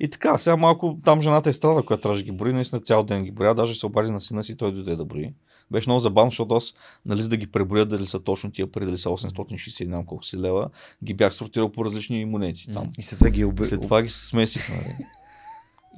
И 0.00 0.10
така, 0.10 0.38
сега 0.38 0.56
малко 0.56 0.98
там 1.04 1.20
жената 1.20 1.50
е 1.50 1.52
страда, 1.52 1.82
която 1.82 2.02
трябва 2.02 2.16
да 2.16 2.22
ги 2.22 2.32
брои, 2.32 2.52
наистина 2.52 2.80
цял 2.80 3.02
ден 3.02 3.24
ги 3.24 3.30
броя, 3.30 3.54
даже 3.54 3.74
се 3.74 3.86
обади 3.86 4.10
на 4.10 4.20
сина 4.20 4.44
си, 4.44 4.56
той 4.56 4.72
дойде 4.72 4.96
да 4.96 5.04
брои. 5.04 5.34
Беше 5.70 5.88
много 5.88 5.98
забавно, 5.98 6.30
защото 6.30 6.54
аз, 6.54 6.74
нали, 7.06 7.22
за 7.22 7.28
да 7.28 7.36
ги 7.36 7.46
преброя 7.46 7.86
дали 7.86 8.06
са 8.06 8.20
точно 8.20 8.50
тия 8.50 8.72
пари, 8.72 8.84
дали 8.84 8.98
са 8.98 9.08
860, 9.08 9.80
не 9.80 9.86
знам 9.86 10.06
колко 10.06 10.24
си 10.24 10.38
лева, 10.38 10.70
ги 11.04 11.14
бях 11.14 11.34
сортирал 11.34 11.72
по 11.72 11.84
различни 11.84 12.24
монети 12.24 12.72
там. 12.72 12.90
И 12.98 13.02
след 13.02 13.18
това 13.18 13.30
ги 13.30 13.44
уби... 13.44 13.64
След 13.64 13.80
това 13.80 14.02
ги 14.02 14.08
смесих, 14.08 14.68
нали. 14.68 14.96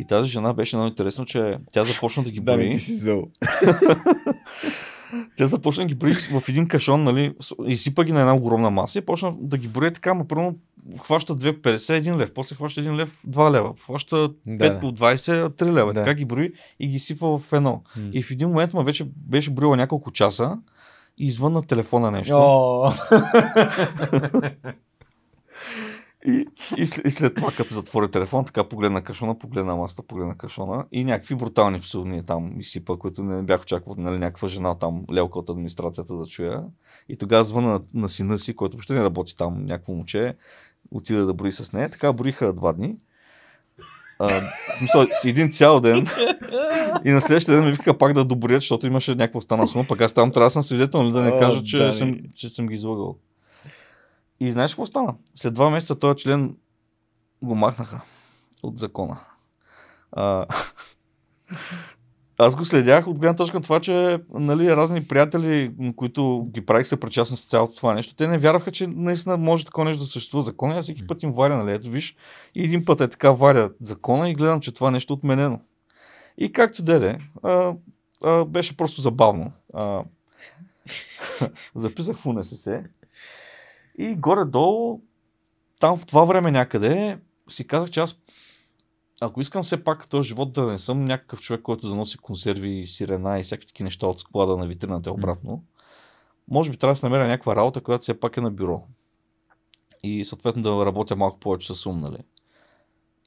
И 0.01 0.07
тази 0.07 0.29
жена 0.29 0.53
беше 0.53 0.77
много 0.77 0.89
интересно, 0.89 1.27
че 1.27 1.59
тя 1.73 1.85
започна 1.85 2.23
да 2.23 2.31
ги 2.31 2.41
брои. 2.41 2.67
Да, 2.67 2.73
ти 2.73 2.81
си 2.81 2.95
зъл. 2.95 3.25
Тя 5.37 5.47
започна 5.47 5.85
да 5.85 5.89
ги 5.89 5.95
брои 5.95 6.13
в 6.13 6.49
един 6.49 6.69
кашон, 6.69 7.03
нали, 7.03 7.35
изсипа 7.67 8.05
ги 8.05 8.13
на 8.13 8.21
една 8.21 8.35
огромна 8.35 8.71
маса 8.71 8.99
и 8.99 9.03
почна 9.03 9.35
да 9.41 9.59
ги 9.59 9.69
брои 9.69 9.93
така, 9.93 10.15
но 10.15 10.29
първо 10.29 10.55
хваща 11.03 11.37
2,50 11.37 11.77
1 11.77 12.17
лев, 12.17 12.33
после 12.35 12.57
хваща 12.57 12.81
1 12.81 12.97
лев 12.97 13.23
2 13.29 13.53
лева, 13.53 13.75
хваща 13.85 14.17
5 14.17 14.35
да. 14.47 14.81
по 14.81 14.93
20 14.93 15.49
3 15.49 15.73
лева, 15.73 15.93
да. 15.93 16.01
така 16.01 16.15
ги 16.15 16.25
брои 16.25 16.53
и 16.81 16.89
ги 16.89 16.99
сипва 16.99 17.39
в 17.39 17.53
едно. 17.53 17.83
М. 17.97 18.11
И 18.13 18.23
в 18.23 18.31
един 18.31 18.49
момент 18.49 18.73
ма 18.73 18.83
вече 18.83 19.07
беше 19.17 19.51
броила 19.51 19.77
няколко 19.77 20.11
часа 20.11 20.59
и 21.19 21.27
извън 21.27 21.53
на 21.53 21.63
телефона 21.63 22.11
нещо. 22.11 22.35
И, 26.27 26.47
и, 26.77 26.83
и 26.83 26.87
след 26.87 27.35
това, 27.35 27.51
като 27.57 27.75
затвори 27.75 28.11
телефон, 28.11 28.45
така 28.45 28.65
погледна 28.65 29.03
кашона, 29.03 29.39
погледна 29.39 29.77
маста, 29.77 30.03
погледна 30.03 30.37
кашона 30.37 30.85
и 30.93 31.05
някакви 31.05 31.35
брутални 31.35 31.81
псовни 31.81 32.27
там 32.27 32.61
изсипа, 32.61 32.97
които 32.97 33.23
не 33.23 33.43
бях 33.43 33.63
очаквал, 33.63 33.95
нали, 33.99 34.19
някаква 34.19 34.49
жена 34.49 34.75
там, 34.75 35.05
лелка 35.13 35.39
от 35.39 35.49
администрацията 35.49 36.15
да 36.15 36.27
чуя. 36.27 36.65
И 37.09 37.17
тогава 37.17 37.45
звъна 37.45 37.69
на, 37.69 37.81
на 37.95 38.09
сина 38.09 38.39
си, 38.39 38.57
който 38.57 38.77
въобще 38.77 38.95
не 38.95 39.03
работи 39.03 39.37
там, 39.37 39.65
някакво 39.65 39.93
момче, 39.93 40.35
отида 40.91 41.27
да 41.27 41.35
брои 41.35 41.53
с 41.53 41.73
нея. 41.73 41.89
Така 41.89 42.13
броиха 42.13 42.53
два 42.53 42.73
дни. 42.73 42.97
А, 44.19 44.29
в 44.29 44.79
смисъл, 44.79 45.07
един 45.25 45.53
цял 45.53 45.81
ден. 45.81 46.07
И 47.05 47.11
на 47.11 47.21
следващия 47.21 47.55
ден 47.55 47.65
ми 47.65 47.73
вика 47.73 47.99
пак 47.99 48.13
да 48.13 48.25
доброят, 48.25 48.63
защото 48.63 48.87
имаше 48.87 49.15
някаква 49.15 49.41
стана 49.41 49.69
сума. 49.69 49.85
Пък 49.89 50.01
аз 50.01 50.13
там 50.13 50.33
трябва 50.33 50.47
да 50.47 50.51
съм 50.51 50.63
свидетел, 50.63 51.03
нали, 51.03 51.13
да 51.13 51.23
не 51.23 51.31
кажа, 51.31 51.63
че, 51.63 51.93
съм, 51.93 52.19
че 52.35 52.49
съм 52.49 52.67
ги 52.67 52.75
излагал. 52.75 53.17
И 54.43 54.53
знаеш 54.53 54.73
какво 54.73 54.87
стана? 54.87 55.15
След 55.35 55.55
два 55.55 55.71
месеца 55.71 55.99
този 55.99 56.17
член 56.17 56.57
го 57.43 57.55
махнаха 57.55 58.01
от 58.63 58.79
закона. 58.79 59.21
А, 60.13 60.47
аз 62.39 62.57
го 62.57 62.65
следях 62.65 63.07
от 63.07 63.19
гледна 63.19 63.37
точка 63.37 63.57
на 63.57 63.63
това, 63.63 63.81
че 63.81 64.21
нали, 64.35 64.77
разни 64.77 65.09
приятели, 65.09 65.75
които 65.97 66.47
ги 66.51 66.67
правих 66.67 66.87
се 66.87 67.01
причастни 67.01 67.37
с 67.37 67.47
цялото 67.47 67.77
това 67.77 67.95
нещо, 67.95 68.15
те 68.15 68.29
не 68.29 68.39
вярваха, 68.39 68.71
че 68.71 68.87
наистина 68.87 69.37
може 69.37 69.65
такова 69.65 69.85
нещо 69.85 70.01
да 70.03 70.07
съществува 70.07 70.43
закона. 70.43 70.79
Аз 70.79 70.85
всеки 70.85 71.07
път 71.07 71.23
им 71.23 71.33
варя, 71.33 71.59
нали, 71.59 71.73
ето 71.73 71.91
виж, 71.91 72.17
и 72.55 72.65
един 72.65 72.85
път 72.85 73.01
е 73.01 73.09
така 73.09 73.31
варя 73.31 73.71
закона 73.81 74.31
и 74.31 74.35
гледам, 74.35 74.61
че 74.61 74.75
това 74.75 74.91
нещо 74.91 75.13
е 75.13 75.17
отменено. 75.17 75.61
И 76.39 76.53
както 76.53 76.83
деде, 76.83 77.19
а, 77.43 77.75
а, 78.25 78.45
беше 78.45 78.77
просто 78.77 79.01
забавно. 79.01 79.53
А, 79.75 80.03
записах 81.75 82.17
в 82.17 82.27
УНСС 82.27 82.83
и 83.99 84.15
горе-долу, 84.15 85.01
там 85.81 85.97
в 85.97 86.07
това 86.07 86.25
време 86.25 86.51
някъде, 86.51 87.19
си 87.51 87.67
казах, 87.67 87.91
че 87.91 88.01
аз 88.01 88.17
ако 89.21 89.41
искам 89.41 89.63
все 89.63 89.85
пак 89.85 90.09
този 90.09 90.29
живот 90.29 90.53
да 90.53 90.67
не 90.67 90.79
съм 90.79 91.05
някакъв 91.05 91.41
човек, 91.41 91.63
който 91.63 91.89
да 91.89 91.95
носи 91.95 92.19
консерви, 92.19 92.87
сирена 92.87 93.41
и 93.41 93.43
всякакви 93.43 93.67
такива 93.67 93.85
неща 93.85 94.07
от 94.07 94.21
склада 94.21 94.57
на 94.57 94.67
витрината 94.67 95.11
и 95.11 95.13
обратно, 95.13 95.65
може 96.49 96.71
би 96.71 96.77
трябва 96.77 96.93
да 96.93 96.97
се 96.97 97.07
намеря 97.07 97.27
някаква 97.27 97.57
работа, 97.57 97.81
която 97.81 98.03
все 98.03 98.21
пак 98.21 98.37
е 98.37 98.41
на 98.41 98.51
бюро. 98.51 98.83
И 100.03 100.25
съответно 100.25 100.63
да 100.63 100.87
работя 100.87 101.17
малко 101.17 101.39
повече 101.39 101.75
с 101.75 101.87
ум, 101.87 102.01
нали? 102.01 102.19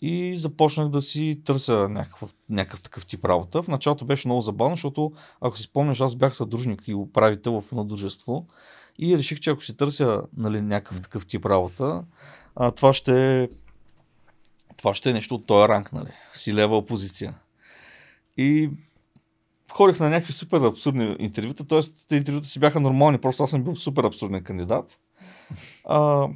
И 0.02 0.38
започнах 0.38 0.90
да 0.90 1.02
си 1.02 1.42
търся 1.46 1.90
някакъв, 1.90 2.36
някакъв 2.50 2.82
такъв 2.82 3.06
тип 3.06 3.26
работа. 3.26 3.64
В 3.64 3.68
началото 3.68 4.06
беше 4.06 4.28
много 4.28 4.42
забавно, 4.42 4.76
защото 4.76 5.14
ако 5.42 5.58
си 5.58 5.64
спомняш, 5.64 6.02
аз 6.02 6.16
бях 6.16 6.36
съдружник 6.36 6.88
и 6.88 6.94
управител 6.94 7.62
в 7.62 7.72
едно 7.72 7.84
дружество 7.84 8.48
и 9.00 9.18
реших, 9.18 9.40
че 9.40 9.50
ако 9.50 9.64
си 9.64 9.78
търся 9.78 10.22
нали, 10.38 10.62
някакъв 10.62 11.02
такъв 11.02 11.26
тип 11.26 11.46
работа, 11.46 12.04
а, 12.56 12.72
това 12.72 12.94
ще 12.94 13.50
това 14.78 14.96
ще 14.96 15.10
е 15.10 15.14
нещо 15.14 15.36
от 15.36 15.46
този 15.46 15.70
ранг, 15.70 15.94
нали? 15.94 16.10
Си 16.34 16.54
лева 16.54 16.78
опозиция. 16.78 17.34
И 18.38 18.70
ходих 19.72 20.00
на 20.00 20.10
някакви 20.10 20.34
супер 20.34 20.62
абсурдни 20.62 21.16
интервюта, 21.20 21.68
т.е. 21.68 22.16
интервюта 22.16 22.48
си 22.48 22.60
бяха 22.60 22.80
нормални, 22.80 23.18
просто 23.18 23.44
аз 23.44 23.50
съм 23.50 23.64
бил 23.64 23.76
супер 23.76 24.04
абсурден 24.04 24.44
кандидат. 24.44 25.00
А, 25.86 26.28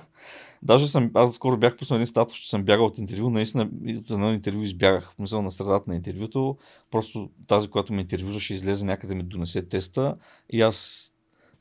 даже 0.62 0.86
съм, 0.86 1.10
аз 1.14 1.34
скоро 1.34 1.56
бях 1.56 1.76
пуснал 1.76 1.96
един 1.96 2.06
статус, 2.06 2.36
че 2.38 2.50
съм 2.50 2.64
бягал 2.64 2.86
от 2.86 2.98
интервю, 2.98 3.30
наистина 3.30 3.68
от 3.98 4.10
едно 4.10 4.32
интервю 4.32 4.62
избягах, 4.62 5.14
мисъл 5.18 5.42
на 5.42 5.50
средата 5.50 5.90
на 5.90 5.96
интервюто, 5.96 6.56
просто 6.90 7.30
тази, 7.46 7.68
която 7.68 7.92
ме 7.92 8.00
интервюзаше, 8.00 8.54
излезе 8.54 8.84
някъде 8.84 9.14
ми 9.14 9.22
донесе 9.22 9.68
теста 9.68 10.16
и 10.50 10.62
аз 10.62 11.08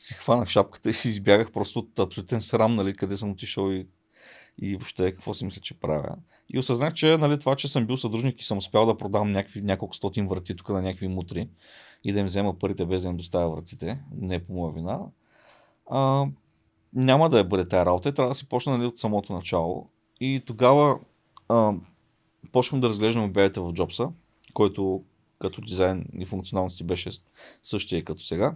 си 0.02 0.14
хванах 0.14 0.50
шапката 0.50 0.90
и 0.90 0.94
си 0.94 1.10
избягах 1.10 1.52
просто 1.52 1.80
от 1.80 2.00
абсолютен 2.00 2.42
срам, 2.42 2.76
нали, 2.76 2.96
къде 2.96 3.18
съм 3.18 3.32
отишъл 3.32 3.72
и 3.72 3.88
и 4.62 4.76
въобще 4.76 5.12
какво 5.12 5.34
си 5.34 5.46
мисля, 5.46 5.62
че 5.62 5.80
правя. 5.80 6.16
И 6.50 6.60
осъзнах, 6.60 6.94
че 6.94 7.18
нали, 7.18 7.40
това, 7.40 7.56
че 7.56 7.68
съм 7.68 7.86
бил 7.86 7.98
съдружник 7.98 8.42
и 8.42 8.44
съм 8.44 8.58
успял 8.58 8.86
да 8.86 8.98
продам 8.98 9.32
някакви, 9.32 9.62
няколко 9.62 9.96
стотин 9.96 10.28
врати 10.28 10.56
тук 10.56 10.70
на 10.70 10.82
някакви 10.82 11.08
мутри 11.08 11.50
и 12.04 12.14
да 12.14 12.20
им 12.20 12.26
взема 12.26 12.60
парите 12.60 12.86
без 12.86 13.02
да 13.02 13.08
им 13.08 13.18
доставя 13.18 13.56
вратите, 13.56 14.00
не 14.16 14.36
е 14.36 14.44
по 14.44 14.54
моя 14.54 14.74
вина, 14.74 15.00
а, 15.90 16.26
няма 16.94 17.30
да 17.30 17.40
е 17.40 17.44
бъде 17.44 17.68
тая 17.68 17.86
работа 17.86 18.10
и 18.10 18.14
трябва 18.14 18.30
да 18.30 18.36
си 18.36 18.50
почна 18.50 18.78
нали, 18.78 18.88
от 18.88 19.00
самото 19.00 19.34
начало. 19.34 19.90
И 20.20 20.42
тогава 20.46 21.00
а, 21.50 21.74
почнах 22.52 22.82
да 22.82 22.90
разглеждам 22.90 23.24
обявите 23.24 23.60
в 23.60 23.74
Джобса, 23.74 24.10
който 24.54 25.04
като 25.40 25.62
дизайн 25.62 26.06
и 26.20 26.26
функционалности 26.26 26.84
беше 26.84 27.10
същия 27.64 28.06
като 28.06 28.22
сега. 28.22 28.56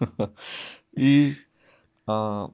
и 0.98 1.34
а, 2.06 2.46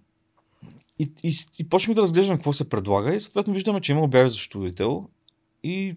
и, 0.98 1.12
и, 1.22 1.34
и 1.58 1.68
почнем 1.68 1.94
да 1.94 2.02
разглеждаме 2.02 2.38
какво 2.38 2.52
се 2.52 2.68
предлага 2.68 3.14
и 3.14 3.20
съответно 3.20 3.54
виждаме, 3.54 3.80
че 3.80 3.92
има 3.92 4.02
обяви 4.02 4.28
за 4.28 4.36
счетоводител 4.36 5.08
и 5.62 5.96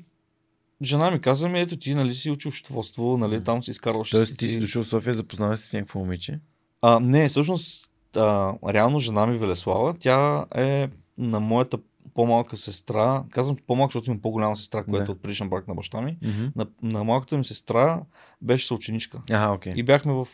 жена 0.84 1.12
ми 1.12 1.22
каза 1.22 1.50
ми, 1.50 1.62
ето 1.62 1.78
ти 1.78 1.96
нали 1.96 2.14
си 2.14 2.32
учил 2.32 2.52
счетоводство, 2.52 3.18
нали, 3.18 3.44
там 3.44 3.64
си 3.64 3.72
изкарвал 3.72 4.04
Тоест 4.04 4.38
ти 4.38 4.50
си 4.50 4.60
дошъл 4.60 4.84
в 4.84 4.88
София, 4.88 5.14
запознава 5.14 5.58
се 5.58 5.68
с 5.68 5.74
някакво 5.74 6.00
момиче? 6.00 6.40
А, 6.82 7.00
не, 7.00 7.30
всъщност, 7.30 7.92
а, 8.16 8.54
реално 8.74 9.00
жена 9.00 9.26
ми 9.26 9.38
Велеслава, 9.38 9.96
тя 10.00 10.46
е 10.56 10.90
на 11.18 11.40
моята 11.40 11.78
по-малка 12.14 12.58
сестра, 12.58 13.24
казвам 13.30 13.58
по-малка, 13.68 13.90
защото 13.90 14.12
имам 14.12 14.22
по-голяма 14.22 14.56
сестра, 14.56 14.84
която 14.84 15.06
да. 15.06 15.12
е 15.12 15.16
от 15.16 15.22
предишен 15.22 15.50
брак 15.50 15.68
на 15.68 15.76
баща 15.76 16.02
ми. 16.02 16.18
Mm-hmm. 16.18 16.52
На, 16.56 16.68
на 16.82 17.04
малката 17.04 17.38
ми 17.38 17.46
сестра 17.46 18.04
беше 18.42 18.68
съученичка. 18.68 19.22
Ага, 19.32 19.58
okay. 19.58 19.74
И 19.74 19.84
бяхме 19.84 20.14
в... 20.14 20.28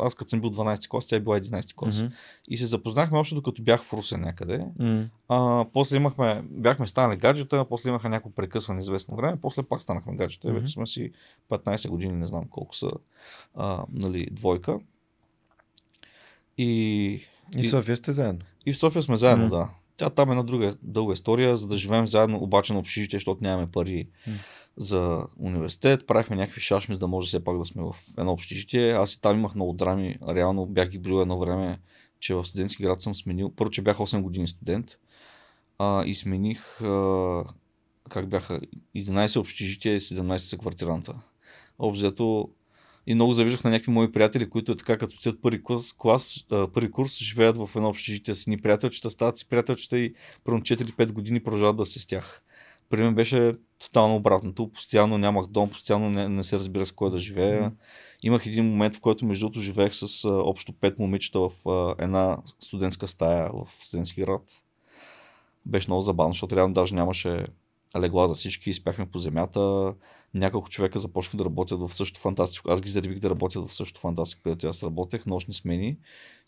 Аз 0.00 0.14
като 0.14 0.28
съм 0.28 0.40
бил 0.40 0.50
12 0.50 0.88
клас, 0.88 1.06
тя 1.06 1.16
е 1.16 1.20
била 1.20 1.40
11 1.40 1.74
клас. 1.74 1.96
Mm-hmm. 1.96 2.12
И 2.48 2.56
се 2.56 2.66
запознахме 2.66 3.18
още 3.18 3.34
докато 3.34 3.62
бях 3.62 3.84
в 3.84 3.92
Русе 3.92 4.16
някъде. 4.16 4.58
Mm-hmm. 4.58 5.08
А, 5.28 5.64
после 5.72 5.96
имахме, 5.96 6.42
бяхме 6.50 6.86
станали 6.86 7.16
гаджета, 7.16 7.64
после 7.68 7.88
имаха 7.88 8.08
някакво 8.08 8.30
прекъсване 8.30 8.80
известно 8.80 9.16
време, 9.16 9.38
после 9.42 9.62
пак 9.62 9.82
станахме 9.82 10.16
гаджета. 10.16 10.48
Mm-hmm. 10.48 10.60
Вече 10.60 10.72
сме 10.72 10.86
си 10.86 11.12
15 11.50 11.88
години, 11.88 12.12
не 12.12 12.26
знам 12.26 12.44
колко 12.50 12.76
са, 12.76 12.90
а, 13.54 13.84
нали, 13.92 14.28
двойка. 14.32 14.78
И, 16.58 16.64
и, 17.56 17.64
и 17.64 17.66
в 17.66 17.70
София 17.70 17.96
сте 17.96 18.12
заедно. 18.12 18.40
И 18.66 18.72
в 18.72 18.78
София 18.78 19.02
сме 19.02 19.16
заедно, 19.16 19.46
mm-hmm. 19.46 19.50
да. 19.50 19.70
Тя 19.96 20.10
там 20.10 20.28
е 20.28 20.32
една 20.32 20.42
друга 20.42 20.76
дълга 20.82 21.12
история, 21.12 21.56
за 21.56 21.66
да 21.66 21.76
живеем 21.76 22.06
заедно, 22.06 22.42
обаче 22.42 22.72
на 22.72 22.78
общежитие, 22.78 23.16
защото 23.16 23.44
нямаме 23.44 23.70
пари 23.70 24.08
mm. 24.28 24.32
за 24.76 25.26
университет. 25.38 26.06
Правихме 26.06 26.36
някакви 26.36 26.60
шашми, 26.60 26.94
за 26.94 26.98
да 26.98 27.08
може 27.08 27.28
все 27.28 27.44
пак 27.44 27.58
да 27.58 27.64
сме 27.64 27.82
в 27.82 27.96
едно 28.18 28.32
общежитие. 28.32 28.92
Аз 28.92 29.14
и 29.14 29.20
там 29.20 29.38
имах 29.38 29.54
много 29.54 29.72
драми. 29.72 30.18
Реално 30.28 30.66
бях 30.66 30.88
ги 30.88 30.98
брил 30.98 31.20
едно 31.20 31.38
време, 31.38 31.78
че 32.20 32.34
в 32.34 32.44
студентски 32.44 32.82
град 32.82 33.02
съм 33.02 33.14
сменил. 33.14 33.52
Първо, 33.56 33.70
че 33.70 33.82
бях 33.82 33.96
8 33.96 34.20
години 34.20 34.48
студент 34.48 34.98
а, 35.78 36.04
и 36.04 36.14
смених 36.14 36.80
а, 36.80 37.44
как 38.08 38.28
бяха 38.28 38.60
11 38.96 39.40
общежития 39.40 39.94
и 39.94 40.00
17 40.00 40.36
са 40.36 40.58
квартиранта. 40.58 41.14
Обзето 41.78 42.50
и 43.06 43.14
много 43.14 43.32
завиждах 43.32 43.64
на 43.64 43.70
някакви 43.70 43.92
мои 43.92 44.12
приятели, 44.12 44.50
които 44.50 44.72
е 44.72 44.76
така, 44.76 44.98
като 44.98 45.16
отидат 45.16 45.42
първи 45.42 45.62
клас, 45.64 45.92
клас 45.92 46.46
първи 46.74 46.90
курс, 46.90 47.18
живеят 47.18 47.56
в 47.56 47.70
едно 47.76 47.88
общежитие 47.88 48.34
с 48.34 48.46
ни 48.46 48.60
приятелчета, 48.60 49.10
стават 49.10 49.38
си 49.38 49.48
приятелчета 49.48 49.98
и 49.98 50.14
първо 50.44 50.60
4-5 50.60 51.12
години 51.12 51.42
продължават 51.42 51.76
да 51.76 51.86
се 51.86 52.00
с 52.00 52.06
тях. 52.06 52.42
При 52.90 53.02
мен 53.02 53.14
беше 53.14 53.54
тотално 53.78 54.14
обратното. 54.14 54.72
Постоянно 54.72 55.18
нямах 55.18 55.46
дом, 55.46 55.70
постоянно 55.70 56.10
не, 56.10 56.28
не 56.28 56.42
се 56.42 56.56
разбира 56.56 56.86
с 56.86 56.92
кой 56.92 57.10
да 57.10 57.18
живея. 57.18 57.62
Mm-hmm. 57.62 57.74
Имах 58.22 58.46
един 58.46 58.64
момент, 58.64 58.96
в 58.96 59.00
който 59.00 59.26
между 59.26 59.46
другото 59.46 59.60
живеех 59.60 59.94
с 59.94 60.24
а, 60.24 60.28
общо 60.28 60.72
5 60.72 60.98
момичета 60.98 61.40
в 61.40 61.68
а, 61.68 61.94
една 61.98 62.38
студентска 62.60 63.08
стая 63.08 63.50
в 63.52 63.68
студентски 63.82 64.20
град. 64.20 64.42
Беше 65.66 65.90
много 65.90 66.00
забавно, 66.00 66.32
защото 66.32 66.56
реално 66.56 66.74
даже 66.74 66.94
нямаше 66.94 67.46
легла 67.98 68.28
за 68.28 68.34
всички, 68.34 68.72
спяхме 68.72 69.06
по 69.06 69.18
земята 69.18 69.94
няколко 70.36 70.68
човека 70.68 70.98
започнаха 70.98 71.36
да 71.36 71.44
работят 71.44 71.80
в 71.80 71.94
същото 71.94 72.20
фантастико. 72.20 72.70
Аз 72.70 72.80
ги 72.80 72.88
заребих 72.88 73.18
да 73.18 73.30
работят 73.30 73.68
в 73.68 73.74
същото 73.74 74.00
фантастико, 74.00 74.42
където 74.42 74.66
аз 74.66 74.82
работех, 74.82 75.26
нощни 75.26 75.54
смени. 75.54 75.96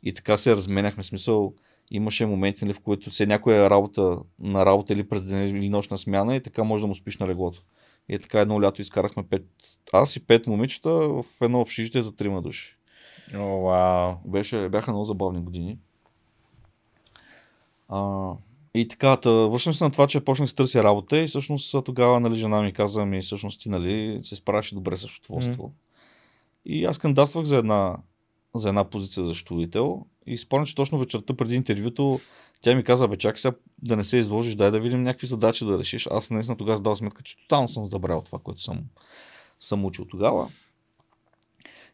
И 0.02 0.14
така 0.14 0.36
се 0.36 0.56
разменяхме. 0.56 1.02
Смисъл, 1.02 1.54
имаше 1.90 2.26
моменти, 2.26 2.64
нали, 2.64 2.74
в 2.74 2.80
които 2.80 3.10
се 3.10 3.26
някоя 3.26 3.70
работа 3.70 4.18
на 4.38 4.66
работа 4.66 4.92
или 4.92 5.08
през 5.08 5.24
ден 5.24 5.48
или 5.48 5.68
нощна 5.68 5.98
смяна 5.98 6.36
и 6.36 6.42
така 6.42 6.64
може 6.64 6.82
да 6.82 6.88
му 6.88 6.94
спиш 6.94 7.18
на 7.18 7.28
леглото. 7.28 7.62
И 8.08 8.18
така 8.18 8.40
едно 8.40 8.62
лято 8.62 8.82
изкарахме 8.82 9.22
пет, 9.22 9.46
аз 9.92 10.16
и 10.16 10.26
пет 10.26 10.46
момичета 10.46 10.90
в 10.90 11.24
едно 11.42 11.60
общежитие 11.60 12.02
за 12.02 12.16
трима 12.16 12.42
души. 12.42 12.76
О, 13.34 13.36
oh, 13.36 13.64
вау. 13.64 14.12
Wow. 14.12 14.18
Беше, 14.24 14.68
бяха 14.68 14.90
много 14.90 15.04
забавни 15.04 15.40
години. 15.40 15.78
А, 17.88 18.32
и 18.80 18.88
така, 18.88 19.18
вършим 19.24 19.72
се 19.72 19.84
на 19.84 19.90
това, 19.90 20.06
че 20.06 20.20
почнах 20.20 20.48
да 20.48 20.54
търся 20.54 20.82
работа 20.82 21.18
и 21.18 21.26
всъщност 21.26 21.74
тогава 21.84 22.20
нали, 22.20 22.38
жена 22.38 22.62
ми 22.62 22.72
каза 22.72 23.06
ми, 23.06 23.22
всъщност 23.22 23.60
ти 23.60 23.68
нали, 23.68 24.20
се 24.22 24.36
справяш 24.36 24.74
добре 24.74 24.96
с 24.96 25.08
счетоводство. 25.08 25.62
Mm. 25.62 25.72
И 26.64 26.84
аз 26.84 26.98
кандидатствах 26.98 27.44
за 27.44 27.56
една, 27.56 27.96
за 28.54 28.68
една 28.68 28.84
позиция 28.84 29.24
за 29.24 29.34
счетоводител 29.34 30.06
и 30.26 30.38
спомням, 30.38 30.66
че 30.66 30.74
точно 30.74 30.98
вечерта 30.98 31.34
преди 31.34 31.54
интервюто 31.54 32.20
тя 32.62 32.74
ми 32.74 32.84
каза, 32.84 33.08
бе, 33.08 33.16
чакай 33.16 33.38
сега 33.38 33.56
да 33.82 33.96
не 33.96 34.04
се 34.04 34.18
изложиш, 34.18 34.54
дай 34.54 34.70
да 34.70 34.80
видим 34.80 35.02
някакви 35.02 35.26
задачи 35.26 35.64
да 35.64 35.78
решиш. 35.78 36.08
Аз 36.10 36.30
наистина 36.30 36.56
тогава 36.56 36.76
задал 36.76 36.96
сметка, 36.96 37.22
че 37.22 37.36
тотално 37.36 37.68
съм 37.68 37.86
забравил 37.86 38.22
това, 38.22 38.38
което 38.38 38.62
съм, 38.62 38.80
съм 39.60 39.84
учил 39.84 40.04
тогава. 40.04 40.50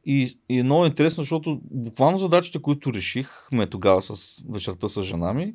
И, 0.06 0.38
и 0.48 0.58
е 0.58 0.62
много 0.62 0.86
интересно, 0.86 1.22
защото 1.22 1.60
буквално 1.62 2.18
задачите, 2.18 2.62
които 2.62 2.94
решихме 2.94 3.66
тогава 3.66 4.02
с 4.02 4.42
вечерта 4.48 4.88
с 4.88 5.02
жена 5.02 5.32
ми, 5.32 5.54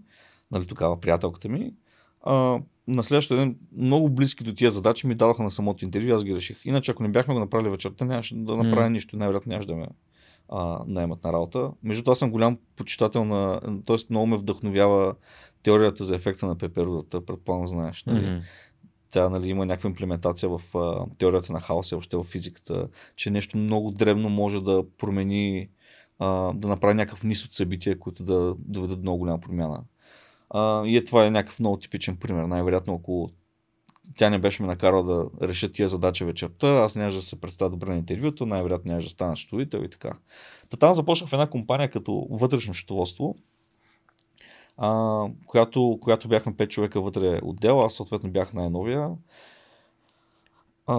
нали, 0.52 0.66
тогава 0.66 1.00
приятелката 1.00 1.50
ми, 1.50 1.74
а, 2.22 2.60
на 2.88 3.04
следващия 3.04 3.38
ден 3.38 3.58
много 3.78 4.10
близки 4.10 4.44
до 4.44 4.54
тия 4.54 4.72
задачи 4.72 5.08
ми 5.08 5.16
дадоха 5.16 5.44
на 5.44 5.52
самото 5.52 5.86
интервю, 5.86 6.16
аз 6.16 6.24
ги 6.24 6.36
реших. 6.36 6.66
Иначе 6.66 6.92
ако 6.92 7.04
не 7.04 7.10
бяхме 7.10 7.34
го 7.34 7.40
направили 7.40 7.70
вечерта, 7.70 8.06
нямаше 8.06 8.36
да 8.36 8.58
направя 8.58 8.88
mm. 8.88 8.92
нищо, 8.92 9.18
най-вероятно 9.18 9.50
нямаше 9.50 9.68
да 9.68 9.76
ме 9.76 9.88
а, 10.50 10.80
наймат 10.88 11.24
на 11.24 11.34
работа. 11.34 11.72
Между 11.84 12.04
това 12.04 12.16
съм 12.16 12.32
голям 12.32 12.58
почитател 12.76 13.26
на, 13.26 13.62
т.е. 13.86 13.98
много 14.10 14.28
ме 14.28 14.38
вдъхновява 14.38 15.16
теорията 15.64 16.04
за 16.04 16.16
ефекта 16.16 16.48
на 16.48 16.58
пеперудата, 16.58 17.26
предполагам 17.26 17.68
знаеш. 17.68 18.04
Нали? 18.04 18.26
Mm-hmm. 18.26 18.42
Тя 19.12 19.30
нали, 19.30 19.50
има 19.50 19.66
някаква 19.66 19.90
имплементация 19.90 20.50
в 20.50 20.78
а, 20.78 21.06
теорията 21.18 21.54
на 21.54 21.62
хаоса, 21.62 21.96
въобще 21.96 22.18
в 22.18 22.24
физиката, 22.24 22.88
че 23.16 23.30
нещо 23.30 23.58
много 23.58 23.92
древно 23.92 24.30
може 24.30 24.62
да 24.62 24.84
промени, 24.98 25.70
а, 26.20 26.54
да 26.54 26.68
направи 26.68 26.94
някакъв 26.94 27.24
низ 27.24 27.46
от 27.46 27.54
събития, 27.54 28.00
които 28.00 28.24
да 28.24 28.56
доведат 28.58 29.02
много 29.02 29.18
голяма 29.18 29.40
промяна. 29.40 29.84
И 30.86 30.98
е, 30.98 31.06
това 31.06 31.26
е 31.26 31.32
някакъв 31.32 31.60
много 31.60 31.78
типичен 31.78 32.18
пример. 32.18 32.44
Най-вероятно, 32.44 32.96
ако 32.96 33.30
тя 34.18 34.30
не 34.30 34.40
беше 34.40 34.62
ме 34.62 34.68
накарала 34.68 35.04
да 35.04 35.48
реша 35.48 35.72
тия 35.72 35.88
задача 35.88 36.26
вечерта, 36.26 36.68
аз 36.68 36.96
нямаше 36.96 37.18
да 37.18 37.24
се 37.24 37.42
представя 37.42 37.70
добре 37.70 37.90
на 37.90 37.98
интервюто, 37.98 38.46
най-вероятно 38.46 38.90
нямаше 38.90 39.08
да 39.08 39.12
стана 39.12 39.38
счетоводител 39.38 39.80
и 39.84 39.90
така. 39.90 40.12
Та 40.70 40.78
там 40.78 40.94
започнах 40.94 41.30
в 41.30 41.34
една 41.34 41.50
компания 41.50 41.92
като 41.92 42.28
вътрешно 42.30 42.74
счетоводство, 42.74 43.36
която, 45.46 45.98
която 46.02 46.28
бяхме 46.28 46.54
5 46.54 46.68
човека 46.68 47.02
вътре 47.02 47.40
отдел, 47.44 47.80
аз 47.80 47.94
съответно 47.94 48.30
бях 48.30 48.54
най-новия. 48.54 49.10
А, 50.88 50.98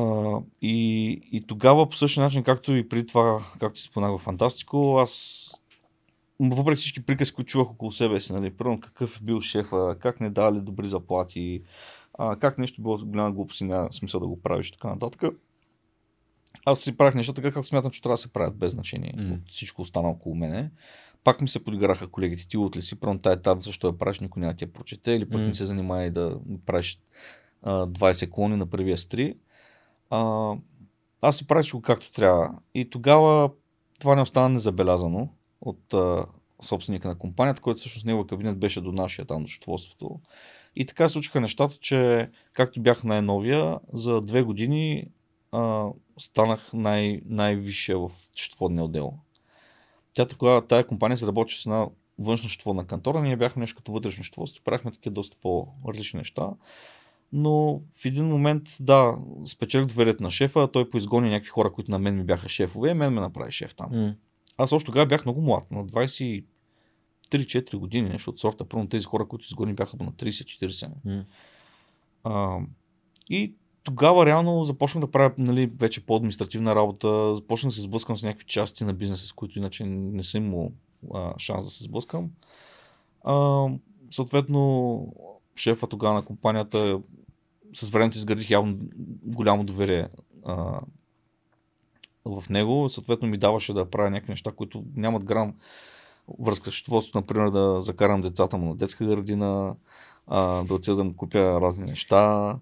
и, 0.63 1.11
и 1.33 1.47
тогава 1.47 1.89
по 1.89 1.97
същия 1.97 2.25
начин, 2.25 2.43
както 2.43 2.73
и 2.73 2.89
при 2.89 3.07
това, 3.07 3.41
както 3.61 3.77
ти 3.77 3.83
споменах 3.83 4.21
в 4.21 4.25
Фантастико, 4.25 4.97
аз 4.99 5.60
въпреки 6.41 6.77
всички 6.77 7.03
приказки, 7.03 7.35
които 7.35 7.49
чувах 7.49 7.71
около 7.71 7.93
себе 7.93 8.21
си, 8.21 8.33
нали, 8.33 8.51
първо 8.51 8.81
какъв 8.81 9.21
е 9.21 9.25
бил 9.25 9.41
шефа, 9.41 9.97
как 10.01 10.21
не 10.21 10.31
дали 10.31 10.61
добри 10.61 10.89
заплати, 10.89 11.63
а, 12.19 12.37
как 12.37 12.59
нещо 12.59 12.83
било 12.83 12.99
голяма 12.99 13.33
глупост 13.33 13.61
и 13.61 13.65
няма 13.65 13.93
смисъл 13.93 14.21
да 14.21 14.27
го 14.27 14.43
правиш 14.43 14.71
така 14.71 14.89
нататък. 14.89 15.23
Аз 16.65 16.81
си 16.81 16.97
правих 16.97 17.15
нещата 17.15 17.43
така, 17.43 17.55
както 17.55 17.69
смятам, 17.69 17.91
че 17.91 18.03
трябва 18.03 18.15
да 18.15 18.19
се 18.19 18.33
правят 18.33 18.57
без 18.57 18.73
значение 18.73 19.15
mm. 19.17 19.35
от 19.35 19.41
всичко 19.51 19.83
останало 19.83 20.15
около 20.15 20.35
мене. 20.35 20.71
Пак 21.25 21.41
ми 21.41 21.49
се 21.49 21.65
подиграха 21.65 22.07
колегите, 22.07 22.49
ти 22.49 22.57
от 22.57 22.77
ли 22.77 22.83
си, 22.83 23.01
първо 23.01 23.19
тази 23.19 23.39
етап, 23.39 23.63
защо 23.63 23.87
я 23.87 23.99
правиш, 23.99 24.21
никой 24.21 24.41
няма 24.41 24.55
ти 24.55 24.65
я 24.65 24.73
прочете, 24.73 25.13
или 25.13 25.29
пък 25.29 25.41
mm. 25.41 25.47
не 25.47 25.55
се 25.55 25.65
занимава 25.65 26.05
и 26.05 26.11
да 26.11 26.37
правиш 26.67 27.01
а, 27.63 27.87
20 27.87 28.31
клони 28.31 28.57
на 28.57 28.67
първия 28.67 28.99
стри. 28.99 29.35
А, 30.11 30.53
аз 31.21 31.37
си 31.37 31.47
правих 31.47 31.73
както 31.83 32.13
трябва. 32.13 32.55
И 32.75 32.91
тогава 32.91 33.51
това 33.99 34.17
не 34.17 34.23
остана 34.23 34.49
незабелязано 34.49 35.29
от 35.61 35.95
а, 35.95 36.27
собственика 36.63 37.09
на 37.09 37.19
компанията, 37.19 37.63
който 37.63 37.81
всъщност 37.81 38.07
неговия 38.07 38.27
кабинет 38.27 38.59
беше 38.59 38.81
до 38.81 38.93
нашия 38.93 39.25
там, 39.25 39.45
до 40.01 40.21
И 40.77 40.87
така 40.87 41.09
се 41.09 41.13
случиха 41.13 41.41
нещата, 41.41 41.77
че 41.77 42.31
както 42.53 42.81
бях 42.83 43.05
най-новия, 43.05 43.79
за 43.93 44.21
две 44.21 44.43
години 44.43 45.07
а, 45.53 45.89
станах 46.19 46.71
най- 46.73 47.21
най-висше 47.27 47.95
в 47.95 48.11
счетоводния 48.37 48.85
отдел. 48.85 49.13
Тя 50.13 50.27
тогава, 50.27 50.67
тая 50.67 50.87
компания 50.87 51.17
се 51.17 51.27
работи 51.27 51.55
с 51.55 51.67
една 51.67 51.87
външна 52.19 52.49
счетоводна 52.49 52.87
кантора, 52.87 53.23
ние 53.23 53.37
бяхме 53.37 53.61
нещо 53.61 53.77
като 53.77 53.93
вътрешно 53.93 54.25
счетоводство, 54.25 54.65
правихме 54.65 54.91
такива 54.91 55.13
доста 55.13 55.37
по-различни 55.43 56.19
неща. 56.19 56.51
Но 57.33 57.81
в 57.95 58.05
един 58.05 58.27
момент, 58.27 58.63
да, 58.81 59.17
спечелих 59.47 59.87
доверието 59.87 60.23
на 60.23 60.31
шефа, 60.31 60.69
той 60.73 60.91
поизгони 60.91 61.31
някакви 61.31 61.51
хора, 61.51 61.73
които 61.73 61.91
на 61.91 61.99
мен 61.99 62.17
ми 62.17 62.25
бяха 62.25 62.49
шефове 62.49 62.91
и 62.91 62.95
мен 62.95 63.13
ме 63.13 63.21
направи 63.21 63.53
шеф 63.53 63.75
там. 63.75 63.89
М. 63.93 64.15
Аз 64.61 64.73
още 64.73 64.87
тогава 64.87 65.07
бях 65.07 65.25
много 65.25 65.43
млад, 65.43 65.71
на 65.71 65.87
23-4 65.87 67.77
години, 67.77 68.09
нещо 68.09 68.31
от 68.31 68.41
сорта. 68.41 68.65
Първо 68.65 68.87
тези 68.87 69.05
хора, 69.05 69.27
които 69.29 69.45
изгони 69.45 69.73
бяха 69.73 69.97
на 70.01 70.13
30-40. 70.13 70.91
М. 71.05 71.25
А, 72.25 72.59
и 73.31 73.55
тогава 73.83 74.27
реално 74.27 74.65
започнах 74.65 75.05
да 75.05 75.11
правя 75.11 75.35
нали, 75.39 75.71
вече 75.79 76.07
по-административна 76.07 76.75
работа, 76.75 77.35
започнах 77.35 77.71
да 77.71 77.75
се 77.75 77.81
сблъскам 77.81 78.17
с 78.17 78.23
някакви 78.23 78.47
части 78.47 78.85
на 78.85 78.95
бизнеса, 78.95 79.27
с 79.27 79.33
които 79.33 79.59
иначе 79.59 79.85
не 79.87 80.23
съм 80.23 80.45
имал 80.45 80.73
а, 81.15 81.39
шанс 81.39 81.65
да 81.65 81.71
се 81.71 81.85
сблъскам. 81.85 82.31
А, 83.25 83.67
съответно, 84.11 85.15
шефа 85.57 85.87
тогава 85.87 86.15
на 86.15 86.25
компанията 86.25 87.01
с 87.75 87.89
времето 87.89 88.17
изградих 88.17 88.51
явно 88.51 88.79
голямо 89.23 89.65
доверие 89.65 90.09
а, 90.45 90.81
в 92.31 92.49
него. 92.49 92.89
Съответно 92.89 93.29
ми 93.29 93.39
даваше 93.39 93.73
да 93.73 93.91
правя 93.91 94.11
някакви 94.11 94.33
неща, 94.33 94.53
които 94.53 94.85
нямат 94.97 95.25
грам 95.25 95.55
връзка 96.41 96.73
с 96.73 96.75
счетоводството, 96.75 97.19
например 97.19 97.51
да 97.51 97.83
закарам 97.83 98.21
децата 98.21 98.57
му 98.57 98.69
на 98.69 98.75
детска 98.75 99.05
градина, 99.05 99.77
да 100.65 100.67
отида 100.71 100.97
да 100.97 101.05
му 101.05 101.17
купя 101.17 101.61
разни 101.61 101.85
неща, 101.85 102.57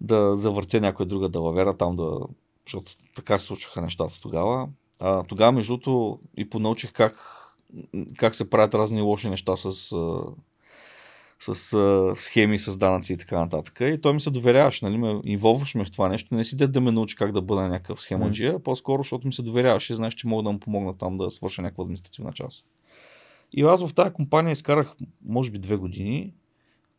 да 0.00 0.36
завъртя 0.36 0.80
някоя 0.80 1.06
друга 1.06 1.28
далавера 1.28 1.76
там, 1.76 1.96
да... 1.96 2.18
защото 2.66 2.92
така 3.16 3.38
се 3.38 3.46
случваха 3.46 3.80
нещата 3.80 4.20
тогава. 4.20 4.68
А, 5.00 5.22
тогава, 5.22 5.52
между 5.52 5.72
другото, 5.72 6.18
и 6.36 6.50
понаучих 6.50 6.92
как, 6.92 7.16
как 8.16 8.34
се 8.34 8.50
правят 8.50 8.74
разни 8.74 9.02
лоши 9.02 9.30
неща 9.30 9.56
с, 9.56 9.94
с 11.40 11.72
а, 11.74 12.16
схеми, 12.16 12.58
с 12.58 12.76
данъци 12.76 13.12
и 13.12 13.16
така 13.16 13.40
нататък. 13.40 13.78
И 13.80 14.00
той 14.00 14.12
ми 14.12 14.20
се 14.20 14.30
доверяваше, 14.30 14.84
нали, 14.84 14.98
ме 14.98 15.20
инволваш 15.24 15.74
ме 15.74 15.84
в 15.84 15.90
това 15.90 16.08
нещо. 16.08 16.34
Не 16.34 16.44
си 16.44 16.56
дед 16.56 16.72
да 16.72 16.80
ме 16.80 16.92
научи 16.92 17.16
как 17.16 17.32
да 17.32 17.42
бъда 17.42 17.62
някакъв 17.62 18.00
схемаджия, 18.00 18.58
по-скоро, 18.62 19.02
защото 19.02 19.26
ми 19.26 19.32
се 19.32 19.42
доверяваше 19.42 19.92
и 19.92 19.96
знаеш, 19.96 20.14
че 20.14 20.28
мога 20.28 20.42
да 20.42 20.52
му 20.52 20.58
помогна 20.58 20.98
там 20.98 21.18
да 21.18 21.30
свърша 21.30 21.62
някаква 21.62 21.82
административна 21.82 22.32
част. 22.32 22.64
И 23.52 23.62
аз 23.62 23.86
в 23.86 23.94
тази 23.94 24.12
компания 24.12 24.52
изкарах, 24.52 24.94
може 25.24 25.50
би, 25.50 25.58
две 25.58 25.76
години 25.76 26.34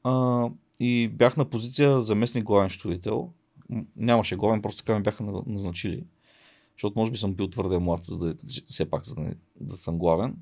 а, 0.03 0.45
и 0.79 1.07
бях 1.07 1.37
на 1.37 1.45
позиция 1.45 2.01
заместник 2.01 2.43
главен 2.43 2.69
счетоводител. 2.69 3.29
Нямаше 3.95 4.35
главен, 4.35 4.61
просто 4.61 4.83
така 4.83 4.93
ме 4.93 5.03
бяха 5.03 5.23
на- 5.23 5.43
назначили. 5.45 6.03
Защото 6.77 6.99
може 6.99 7.11
би 7.11 7.17
съм 7.17 7.33
бил 7.33 7.47
твърде 7.47 7.79
млад, 7.79 8.05
за 8.05 8.19
да, 8.19 8.35
все 8.69 8.89
пак 8.89 9.05
за 9.05 9.15
да, 9.15 9.33
да 9.61 9.75
съм 9.75 9.97
главен. 9.97 10.35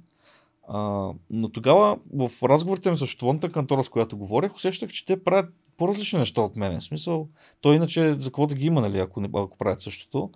А, 0.68 1.12
но 1.30 1.50
тогава 1.50 1.98
в 2.14 2.32
разговорите 2.44 2.92
ми 2.92 2.98
с 2.98 3.08
счетоводната 3.08 3.50
кантора, 3.50 3.84
с 3.84 3.90
която 3.90 4.18
говорех, 4.18 4.56
усещах, 4.56 4.90
че 4.90 5.06
те 5.06 5.24
правят 5.24 5.54
по-различни 5.78 6.20
неща 6.20 6.42
от 6.42 6.56
мен. 6.56 6.80
В 6.80 6.84
смисъл, 6.84 7.28
той 7.62 7.76
иначе 7.76 8.16
за 8.20 8.30
какво 8.30 8.48
да 8.48 8.56
ги 8.56 8.66
има, 8.66 8.82
нали, 8.82 9.00
ако, 9.00 9.22
не, 9.22 9.30
ако 9.34 9.58
правят 9.58 9.82
същото. 9.82 10.32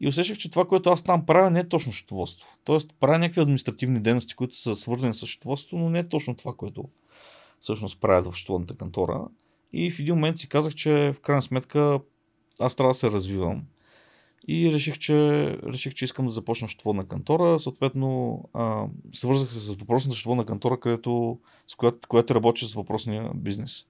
И 0.00 0.08
усещах, 0.08 0.38
че 0.38 0.50
това, 0.50 0.64
което 0.64 0.90
аз 0.90 1.02
там 1.02 1.26
правя, 1.26 1.50
не 1.50 1.60
е 1.60 1.68
точно 1.68 1.92
счетоводство. 1.92 2.48
Тоест, 2.64 2.94
правя 3.00 3.18
някакви 3.18 3.40
административни 3.40 4.00
дейности, 4.00 4.34
които 4.34 4.58
са 4.58 4.76
свързани 4.76 5.14
с 5.14 5.26
счетоводството, 5.26 5.76
но 5.76 5.90
не 5.90 5.98
е 5.98 6.08
точно 6.08 6.36
това, 6.36 6.54
което 6.54 6.84
всъщност 7.60 8.00
правят 8.00 8.26
в 8.26 8.36
счетоводната 8.36 8.76
кантора. 8.76 9.24
И 9.72 9.90
в 9.90 9.98
един 10.00 10.14
момент 10.14 10.38
си 10.38 10.48
казах, 10.48 10.74
че 10.74 11.12
в 11.16 11.20
крайна 11.20 11.42
сметка 11.42 12.00
аз 12.60 12.74
трябва 12.74 12.90
да 12.90 12.98
се 12.98 13.10
развивам. 13.10 13.62
И 14.48 14.72
реших, 14.72 14.98
че, 14.98 15.14
реших, 15.64 15.94
че 15.94 16.04
искам 16.04 16.26
да 16.26 16.30
започна 16.30 16.68
счетоводна 16.68 17.08
кантора. 17.08 17.58
Съответно, 17.58 18.40
а, 18.54 18.86
свързах 19.12 19.52
се 19.52 19.58
с 19.58 19.74
въпросната 19.74 20.16
счетоводна 20.16 20.46
кантора, 20.46 20.80
където, 20.80 21.38
с 21.66 21.74
която, 21.74 22.08
която 22.08 22.34
работи 22.34 22.66
с 22.66 22.74
въпросния 22.74 23.30
бизнес. 23.34 23.84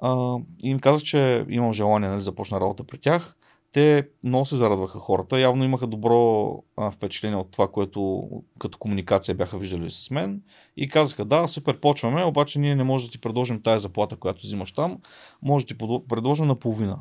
А, 0.00 0.36
и 0.64 0.70
им 0.70 0.78
казах, 0.78 1.02
че 1.02 1.46
имам 1.48 1.72
желание 1.72 2.08
нали, 2.08 2.18
да 2.18 2.24
започна 2.24 2.60
работа 2.60 2.84
при 2.84 2.98
тях. 2.98 3.36
Те 3.72 4.08
много 4.24 4.46
се 4.46 4.56
зарадваха 4.56 4.98
хората. 4.98 5.40
Явно 5.40 5.64
имаха 5.64 5.86
добро 5.86 6.58
а, 6.76 6.90
впечатление 6.90 7.38
от 7.38 7.50
това, 7.50 7.68
което 7.68 8.28
като 8.58 8.78
комуникация 8.78 9.34
бяха 9.34 9.58
виждали 9.58 9.90
с 9.90 10.10
мен. 10.10 10.42
И 10.76 10.88
казаха, 10.88 11.24
да, 11.24 11.46
супер, 11.46 11.80
почваме, 11.80 12.24
обаче 12.24 12.58
ние 12.58 12.76
не 12.76 12.84
можем 12.84 13.08
да 13.08 13.12
ти 13.12 13.20
предложим 13.20 13.62
тази 13.62 13.82
заплата, 13.82 14.16
която 14.16 14.40
взимаш 14.42 14.72
там. 14.72 14.98
Може 15.42 15.66
да 15.66 15.74
ти 15.74 15.78
предложим 16.08 16.46
на 16.46 16.54
половина. 16.54 16.98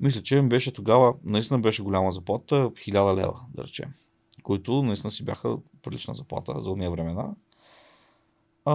Мисля, 0.00 0.22
че 0.22 0.42
ми 0.42 0.48
беше 0.48 0.72
тогава, 0.72 1.14
наистина 1.24 1.58
беше 1.60 1.82
голяма 1.82 2.12
заплата, 2.12 2.70
1000 2.70 3.16
лева, 3.16 3.40
да 3.54 3.64
речем. 3.64 3.88
Които 4.42 4.82
наистина 4.82 5.10
си 5.10 5.24
бяха 5.24 5.56
прилична 5.82 6.14
заплата 6.14 6.60
за 6.60 6.70
уния 6.70 6.90
времена. 6.90 7.34
А, 8.64 8.74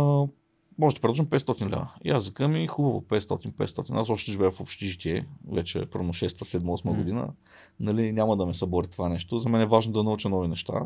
може 0.77 0.95
да 0.95 1.01
предложим 1.01 1.25
500 1.25 1.69
лева. 1.69 1.89
И 2.03 2.09
аз 2.09 2.23
закъм 2.23 2.55
и 2.55 2.67
хубаво 2.67 3.01
500-500. 3.01 4.01
Аз 4.01 4.09
още 4.09 4.31
живея 4.31 4.51
в 4.51 4.61
общежитие, 4.61 5.25
вече 5.51 5.85
първо 5.85 6.13
6-7-8 6.13 6.85
М. 6.85 6.93
година. 6.93 7.29
Нали, 7.79 8.11
няма 8.11 8.37
да 8.37 8.45
ме 8.45 8.53
събори 8.53 8.87
това 8.87 9.09
нещо. 9.09 9.37
За 9.37 9.49
мен 9.49 9.61
е 9.61 9.65
важно 9.65 9.93
да 9.93 10.03
науча 10.03 10.29
нови 10.29 10.47
неща. 10.47 10.81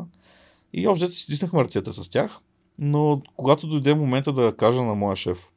И 0.72 0.88
общо 0.88 1.12
си 1.12 1.22
стиснахме 1.22 1.60
ръцете 1.60 1.92
с 1.92 2.10
тях. 2.10 2.40
Но 2.78 3.22
когато 3.36 3.66
дойде 3.66 3.94
момента 3.94 4.32
да 4.32 4.56
кажа 4.56 4.82
на 4.82 4.94
моя 4.94 5.16
шеф 5.16 5.48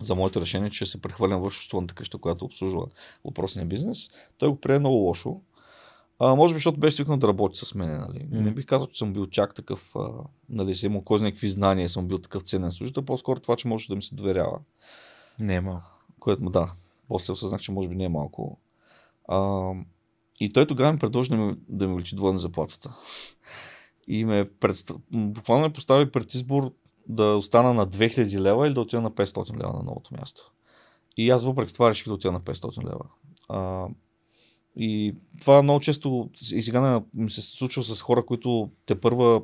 за 0.00 0.14
моето 0.14 0.40
решение, 0.40 0.70
че 0.70 0.86
се 0.86 1.02
прехвърлям 1.02 1.40
в 1.40 1.50
счетоводната 1.50 1.94
къща, 1.94 2.18
която 2.18 2.44
обслужва 2.44 2.86
въпросния 3.24 3.66
бизнес, 3.66 4.10
той 4.38 4.48
го 4.48 4.60
прие 4.60 4.78
много 4.78 4.96
лошо. 4.96 5.40
А, 6.18 6.34
може 6.34 6.54
би, 6.54 6.58
защото 6.58 6.78
беше 6.78 6.96
свикнал 6.96 7.16
да 7.16 7.28
работи 7.28 7.58
с 7.58 7.74
мен. 7.74 8.00
Нали. 8.00 8.24
Мгм. 8.24 8.42
Не 8.42 8.50
бих 8.50 8.66
казал, 8.66 8.88
че 8.88 8.98
съм 8.98 9.12
бил 9.12 9.26
чак 9.26 9.54
такъв, 9.54 9.96
а, 9.96 10.08
нали, 10.48 10.76
съм 10.76 10.92
имал 10.92 11.02
кой 11.02 11.18
знае 11.18 11.30
какви 11.30 11.48
знания, 11.48 11.88
съм 11.88 12.08
бил 12.08 12.18
такъв 12.18 12.42
ценен 12.42 12.72
служител, 12.72 13.04
по-скоро 13.04 13.40
това, 13.40 13.56
че 13.56 13.68
може 13.68 13.88
да 13.88 13.96
ми 13.96 14.02
се 14.02 14.14
доверява. 14.14 14.58
Не 15.38 15.54
е 15.54 15.60
малко. 15.60 15.86
Което 16.20 16.42
му 16.42 16.50
да, 16.50 16.72
после 17.08 17.32
осъзнах, 17.32 17.60
че 17.60 17.72
може 17.72 17.88
би 17.88 17.94
не 17.94 18.04
е 18.04 18.08
малко. 18.08 18.58
А, 19.28 19.72
и 20.40 20.52
той 20.52 20.66
тогава 20.66 20.92
ми 20.92 20.98
предложи 20.98 21.30
да 21.30 21.36
ми, 21.36 21.56
да 21.68 21.86
ми 21.86 21.92
увеличи 21.92 22.16
двойно 22.16 22.38
заплатата. 22.38 22.96
И 24.08 24.24
ме 24.24 24.50
предста... 24.60 24.94
буквално 25.10 25.64
ме 25.64 25.72
постави 25.72 26.10
пред 26.10 26.34
избор 26.34 26.72
да 27.08 27.24
остана 27.24 27.74
на 27.74 27.86
2000 27.86 28.40
лева 28.40 28.66
или 28.66 28.74
да 28.74 28.80
отида 28.80 29.02
на 29.02 29.10
500 29.10 29.60
лева 29.60 29.72
на 29.72 29.82
новото 29.82 30.14
място. 30.14 30.52
И 31.16 31.30
аз 31.30 31.44
въпреки 31.44 31.72
това 31.72 31.90
реших 31.90 32.08
да 32.08 32.14
отида 32.14 32.32
на 32.32 32.40
500 32.40 32.84
лева. 32.84 33.04
А, 33.48 33.88
и 34.76 35.14
това 35.40 35.62
много 35.62 35.80
често 35.80 36.30
и 36.52 36.62
сега 36.62 37.02
ми 37.14 37.30
се 37.30 37.42
случва 37.42 37.84
с 37.84 38.02
хора, 38.02 38.26
които 38.26 38.70
те 38.86 39.00
първа 39.00 39.42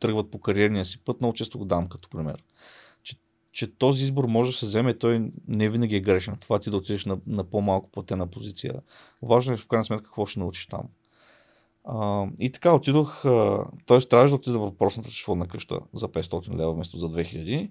тръгват 0.00 0.30
по 0.30 0.38
кариерния 0.38 0.84
си 0.84 1.04
път, 1.04 1.20
много 1.20 1.34
често 1.34 1.58
го 1.58 1.64
дам 1.64 1.88
като 1.88 2.08
пример. 2.08 2.42
Че, 3.02 3.16
че 3.52 3.66
този 3.66 4.04
избор 4.04 4.24
може 4.24 4.50
да 4.50 4.56
се 4.56 4.66
вземе, 4.66 4.98
той 4.98 5.32
не 5.48 5.68
винаги 5.68 5.96
е 5.96 6.00
грешен. 6.00 6.36
Това 6.40 6.58
ти 6.58 6.70
да 6.70 6.76
отидеш 6.76 7.04
на, 7.04 7.18
на 7.26 7.44
по-малко 7.44 7.90
платена 7.90 8.26
позиция. 8.26 8.74
Важно 9.22 9.52
е 9.52 9.56
в 9.56 9.68
крайна 9.68 9.84
сметка 9.84 10.04
какво 10.04 10.26
ще 10.26 10.40
научиш 10.40 10.66
там. 10.66 10.88
А, 11.84 12.26
и 12.40 12.52
така 12.52 12.72
отидох, 12.72 13.22
т.е. 13.86 13.98
трябваше 13.98 14.30
да 14.30 14.34
отида 14.34 14.58
в 14.58 14.62
въпросната 14.62 15.10
счетоводна 15.10 15.48
къща 15.48 15.80
за 15.92 16.08
500 16.08 16.56
лева 16.56 16.72
вместо 16.72 16.96
за 16.96 17.06
2000. 17.08 17.70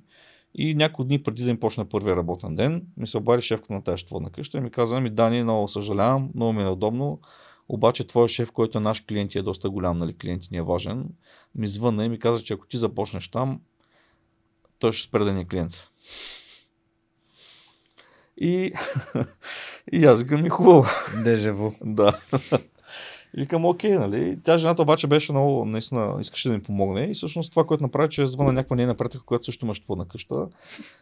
И 0.56 0.76
няколко 0.76 1.04
дни 1.04 1.24
преди 1.24 1.44
да 1.44 1.50
им 1.50 1.60
почне 1.60 1.90
първия 1.90 2.16
работен 2.16 2.56
ден, 2.56 2.88
ми 2.98 3.08
се 3.08 3.18
обади 3.18 3.42
шефка 3.42 3.74
на 3.74 3.84
тази 3.84 3.98
счетоводна 3.98 4.30
къща 4.30 4.58
и 4.58 4.62
ми 4.62 4.72
каза, 4.72 5.02
ми 5.02 5.10
Дани, 5.10 5.44
много 5.44 5.68
съжалявам, 5.68 6.30
много 6.36 6.54
ми 6.54 6.62
е 6.62 6.66
неудобно, 6.66 7.20
обаче 7.70 8.08
твой 8.08 8.28
шеф, 8.28 8.52
който 8.52 8.78
е 8.78 8.82
наш 8.82 9.02
клиент 9.02 9.36
и 9.36 9.38
е 9.40 9.42
доста 9.42 9.70
голям, 9.70 9.98
нали, 9.98 10.18
клиент 10.18 10.44
ни 10.52 10.58
е 10.58 10.62
важен, 10.62 11.10
ми 11.56 11.68
звънна 11.68 12.06
и 12.06 12.10
ми 12.10 12.20
каза, 12.20 12.44
че 12.44 12.54
ако 12.54 12.68
ти 12.68 12.78
започнеш 12.78 13.28
там, 13.28 13.62
той 14.80 14.92
ще 14.92 15.08
спре 15.08 15.24
да 15.24 15.34
ни 15.34 15.42
е 15.42 15.46
клиент. 15.46 15.92
И, 18.38 18.74
и 19.94 20.06
аз 20.06 20.22
викам 20.22 20.42
ми 20.44 20.50
хубаво. 20.50 20.86
Дежаво. 21.24 21.76
Да. 21.82 22.20
И 23.38 23.42
викам, 23.42 23.66
окей, 23.66 23.92
нали? 23.92 24.40
Тя 24.44 24.58
жената 24.58 24.82
обаче 24.82 25.08
беше 25.08 25.32
много, 25.32 25.66
наистина, 25.66 26.18
искаше 26.20 26.50
да 26.50 26.56
ми 26.56 26.64
помогне. 26.64 27.04
И 27.04 27.14
всъщност 27.14 27.52
това, 27.52 27.64
което 27.64 27.84
направи, 27.84 28.10
че 28.10 28.28
звъна 28.28 28.54
някаква 28.54 28.76
нейна 28.76 28.96
приятелка, 28.96 29.26
която 29.26 29.46
също 29.46 29.66
имаше 29.66 29.82
на 29.90 30.08
къща. 30.08 30.48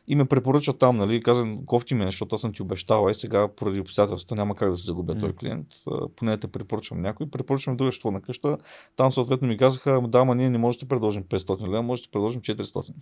И 0.08 0.16
ме 0.16 0.26
препоръча 0.26 0.74
там, 0.74 0.98
нали? 0.98 1.24
Каза, 1.24 1.46
кофти 1.66 1.96
ме, 1.96 2.06
защото 2.06 2.36
аз 2.36 2.42
съм 2.42 2.54
ти 2.54 2.62
обещала 2.62 3.12
и 3.12 3.16
сега 3.16 3.48
поради 3.48 3.80
обстоятелствата 3.80 4.36
няма 4.36 4.56
как 4.56 4.70
да 4.70 4.76
се 4.76 4.86
загубя 4.86 5.16
М. 5.16 5.20
този 5.20 5.34
клиент. 5.34 5.68
Поне 6.16 6.38
те 6.38 6.48
препоръчвам 6.48 7.02
някой. 7.02 7.30
Препоръчвам 7.30 7.78
друга 7.78 7.92
на 8.06 8.22
къща. 8.22 8.58
Там 8.96 9.12
съответно 9.12 9.48
ми 9.48 9.58
казаха, 9.58 10.02
да, 10.08 10.26
ма 10.26 10.36
ние 10.36 10.50
не 10.50 10.58
можете 10.58 10.86
да 10.86 10.90
предложим 10.90 11.24
500 11.24 11.68
лева, 11.68 11.82
можете 11.82 12.08
да 12.08 12.12
предложим 12.12 12.42
400. 12.42 12.94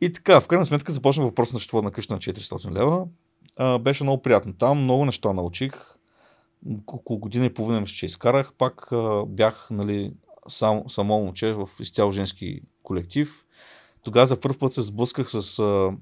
И 0.00 0.12
така, 0.12 0.40
в 0.40 0.48
крайна 0.48 0.64
сметка 0.64 0.92
започна 0.92 1.24
въпрос 1.24 1.52
на 1.52 1.60
счетоводна 1.60 1.90
къща 1.90 2.14
на 2.14 2.18
400 2.18 2.72
лева. 2.72 3.06
А, 3.56 3.78
беше 3.78 4.04
много 4.04 4.22
приятно. 4.22 4.52
Там 4.52 4.82
много 4.82 5.04
неща 5.04 5.32
научих. 5.32 5.72
Около 6.86 7.18
година 7.18 7.46
и 7.46 7.54
половина 7.54 7.80
мисля, 7.80 7.94
че 7.94 8.06
изкарах. 8.06 8.52
Пак 8.58 8.92
а, 8.92 9.24
бях 9.26 9.68
нали, 9.70 10.12
сам, 10.48 10.82
само 10.88 11.18
момче 11.18 11.52
в 11.52 11.68
изцяло 11.80 12.12
женски 12.12 12.60
колектив. 12.82 13.46
Тогава 14.02 14.26
за 14.26 14.40
първ 14.40 14.58
път 14.58 14.72
се 14.72 14.82
сблъсках 14.82 15.30
с 15.30 15.58
а, 15.58 15.92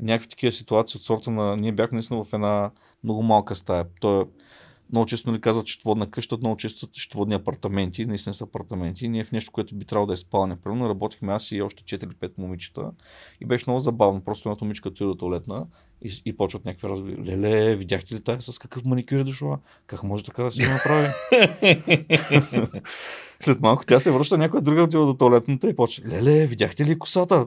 някакви 0.00 0.28
такива 0.28 0.52
ситуации 0.52 0.98
от 0.98 1.04
сорта 1.04 1.30
на... 1.30 1.56
Ние 1.56 1.72
бяхме 1.72 1.96
наистина 1.96 2.24
в 2.24 2.32
една 2.32 2.70
много 3.04 3.22
малка 3.22 3.56
стая. 3.56 3.86
То, 4.00 4.26
много 4.92 5.06
често 5.06 5.30
нали, 5.30 5.40
казват 5.40 5.66
счетоводна 5.66 6.10
къща, 6.10 6.36
много 6.36 6.56
често 6.56 6.88
счетоводни 6.92 7.34
апартаменти, 7.34 8.06
наистина 8.06 8.34
са 8.34 8.44
апартаменти. 8.44 9.08
Ние 9.08 9.24
в 9.24 9.32
нещо, 9.32 9.52
което 9.52 9.74
би 9.74 9.84
трябвало 9.84 10.06
да 10.06 10.12
е 10.12 10.16
спалня. 10.16 10.56
Примерно 10.56 10.88
работихме 10.88 11.32
аз 11.32 11.52
и 11.52 11.62
още 11.62 11.98
4-5 11.98 12.30
момичета 12.38 12.90
и 13.40 13.44
беше 13.44 13.64
много 13.66 13.80
забавно. 13.80 14.20
Просто 14.20 14.48
едната 14.48 14.64
момичка 14.64 14.88
отиде 14.88 15.04
до 15.04 15.14
туалетна 15.14 15.66
и, 16.02 16.22
и 16.24 16.36
почват 16.36 16.64
някакви 16.64 16.88
разговори. 16.88 17.24
Леле, 17.24 17.76
видяхте 17.76 18.14
ли 18.14 18.20
тази 18.20 18.52
с 18.52 18.58
какъв 18.58 18.84
маникюр 18.84 19.16
е 19.16 19.24
дошла? 19.24 19.58
Как 19.86 20.02
може 20.02 20.24
така 20.24 20.42
да 20.42 20.50
си 20.50 20.64
го 20.64 20.70
направи? 20.70 21.08
След 23.40 23.60
малко 23.60 23.86
тя 23.86 24.00
се 24.00 24.10
връща, 24.10 24.38
някоя 24.38 24.62
друга 24.62 24.82
отива 24.82 25.06
до 25.06 25.14
туалетната 25.14 25.70
и 25.70 25.76
почва. 25.76 26.08
Леле, 26.08 26.46
видяхте 26.46 26.84
ли 26.84 26.98
косата? 26.98 27.46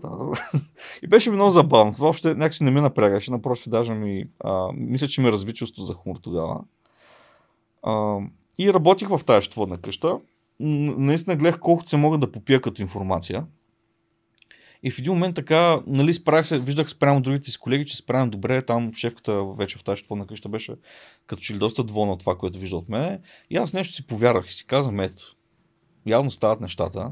и 1.03 1.07
беше 1.07 1.29
ми 1.29 1.35
много 1.35 1.51
забавно. 1.51 1.91
Това 1.91 2.05
въобще 2.05 2.27
някакси 2.27 2.63
не 2.63 2.71
ми 2.71 2.81
напрягаше. 2.81 3.31
Напротив, 3.31 3.69
даже 3.69 3.93
ми, 3.93 4.25
а, 4.39 4.67
мисля, 4.73 5.07
че 5.07 5.21
ми 5.21 5.31
разви 5.31 5.53
чувство 5.53 5.83
за 5.83 5.93
хумор 5.93 6.15
тогава. 6.17 6.59
А, 7.83 8.19
и 8.59 8.73
работих 8.73 9.09
в 9.09 9.21
тази 9.25 9.45
щводна 9.45 9.77
къща. 9.77 10.19
Наистина 10.59 11.35
гледах 11.35 11.59
колкото 11.59 11.89
се 11.89 11.97
мога 11.97 12.17
да 12.17 12.31
попия 12.31 12.61
като 12.61 12.81
информация. 12.81 13.45
И 14.83 14.91
в 14.91 14.99
един 14.99 15.13
момент 15.13 15.35
така, 15.35 15.81
нали, 15.87 16.13
справях 16.13 16.47
се, 16.47 16.59
виждах 16.59 16.89
спрямо 16.89 17.21
другите 17.21 17.51
си 17.51 17.59
колеги, 17.59 17.85
че 17.85 17.97
справям 17.97 18.29
добре. 18.29 18.61
Там 18.61 18.93
шефката 18.93 19.43
вече 19.43 19.77
в 19.77 19.83
тази 19.83 19.97
щводна 19.97 20.27
къща 20.27 20.49
беше 20.49 20.75
като 21.27 21.41
че 21.41 21.53
ли 21.53 21.57
доста 21.57 21.83
доволна 21.83 22.13
от 22.13 22.19
това, 22.19 22.37
което 22.37 22.59
вижда 22.59 22.77
от 22.77 22.89
мен. 22.89 23.21
И 23.49 23.57
аз 23.57 23.73
нещо 23.73 23.93
си 23.93 24.07
повярвах 24.07 24.47
и 24.49 24.53
си 24.53 24.67
казвам, 24.67 24.99
ето, 24.99 25.35
явно 26.05 26.31
стават 26.31 26.61
нещата. 26.61 27.11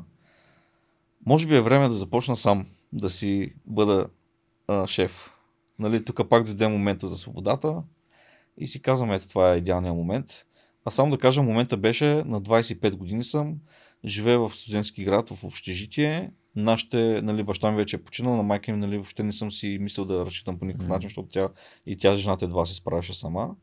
Може 1.25 1.47
би 1.47 1.55
е 1.55 1.61
време 1.61 1.87
да 1.87 1.93
започна 1.93 2.35
сам 2.35 2.65
да 2.93 3.09
си 3.09 3.53
бъда 3.65 4.07
а, 4.67 4.87
шеф. 4.87 5.33
Нали, 5.79 6.05
тук 6.05 6.29
пак 6.29 6.43
дойде 6.43 6.67
момента 6.67 7.07
за 7.07 7.17
свободата 7.17 7.83
и 8.57 8.67
си 8.67 8.81
казвам, 8.81 9.11
ето 9.11 9.29
това 9.29 9.53
е 9.53 9.57
идеалният 9.57 9.95
момент. 9.95 10.45
А 10.85 10.91
само 10.91 11.11
да 11.11 11.17
кажа, 11.17 11.43
момента 11.43 11.77
беше 11.77 12.05
на 12.05 12.41
25 12.41 12.95
години 12.95 13.23
съм, 13.23 13.55
живея 14.05 14.39
в 14.39 14.55
студентски 14.55 15.03
град, 15.03 15.29
в 15.29 15.43
общежитие. 15.43 16.31
Нашите, 16.55 17.21
нали, 17.23 17.43
баща 17.43 17.71
ми 17.71 17.77
вече 17.77 17.95
е 17.95 18.03
починал, 18.03 18.35
на 18.35 18.43
майка 18.43 18.71
ми 18.71 18.77
нали, 18.77 18.97
въобще 18.97 19.23
не 19.23 19.33
съм 19.33 19.51
си 19.51 19.77
мислил 19.81 20.05
да 20.05 20.25
разчитам 20.25 20.59
по 20.59 20.65
никакъв 20.65 20.87
mm-hmm. 20.87 20.91
начин, 20.91 21.09
защото 21.09 21.29
тя 21.29 21.49
и 21.85 21.97
тя 21.97 22.15
жената 22.15 22.45
едва 22.45 22.65
се 22.65 22.75
справяше 22.75 23.13
сама. 23.13 23.55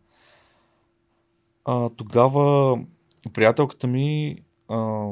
А, 1.65 1.91
тогава 1.91 2.79
приятелката 3.33 3.87
ми 3.87 4.37
а, 4.69 5.09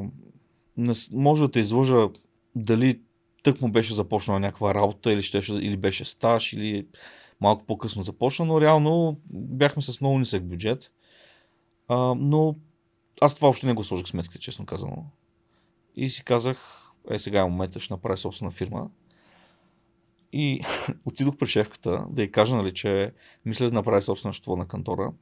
не, 0.77 0.93
може 1.13 1.43
да 1.43 1.51
те 1.51 1.61
излъжа 1.61 2.09
дали 2.55 3.01
тък 3.43 3.61
му 3.61 3.69
беше 3.69 3.95
започнала 3.95 4.41
някаква 4.41 4.75
работа 4.75 5.13
или, 5.13 5.23
щеше, 5.23 5.55
или 5.55 5.77
беше 5.77 6.05
стаж 6.05 6.53
или 6.53 6.87
малко 7.41 7.65
по-късно 7.67 8.03
започна, 8.03 8.45
но 8.45 8.61
реално 8.61 9.21
бяхме 9.33 9.83
с 9.83 10.01
много 10.01 10.19
нисък 10.19 10.45
бюджет. 10.45 10.93
А, 11.89 12.15
но 12.15 12.57
аз 13.21 13.35
това 13.35 13.49
още 13.49 13.67
не 13.67 13.75
го 13.75 13.85
сложих 13.85 14.07
сметките, 14.07 14.39
честно 14.39 14.67
казано. 14.67 15.05
И 15.97 16.09
си 16.09 16.25
казах, 16.25 16.83
е 17.11 17.19
сега 17.19 17.41
е 17.41 17.45
момента, 17.45 17.81
ще 17.81 17.95
направя 17.95 18.17
собствена 18.17 18.51
фирма. 18.51 18.91
И 20.33 20.61
отидох 21.05 21.37
при 21.37 21.47
шефката 21.47 22.07
да 22.11 22.23
й 22.23 22.31
кажа, 22.31 22.57
нали, 22.57 22.75
че 22.75 23.13
мисля 23.45 23.67
да 23.67 23.73
направя 23.73 24.03
собствена 24.03 24.35
счетоводна 24.35 24.69
кантора. 24.69 25.13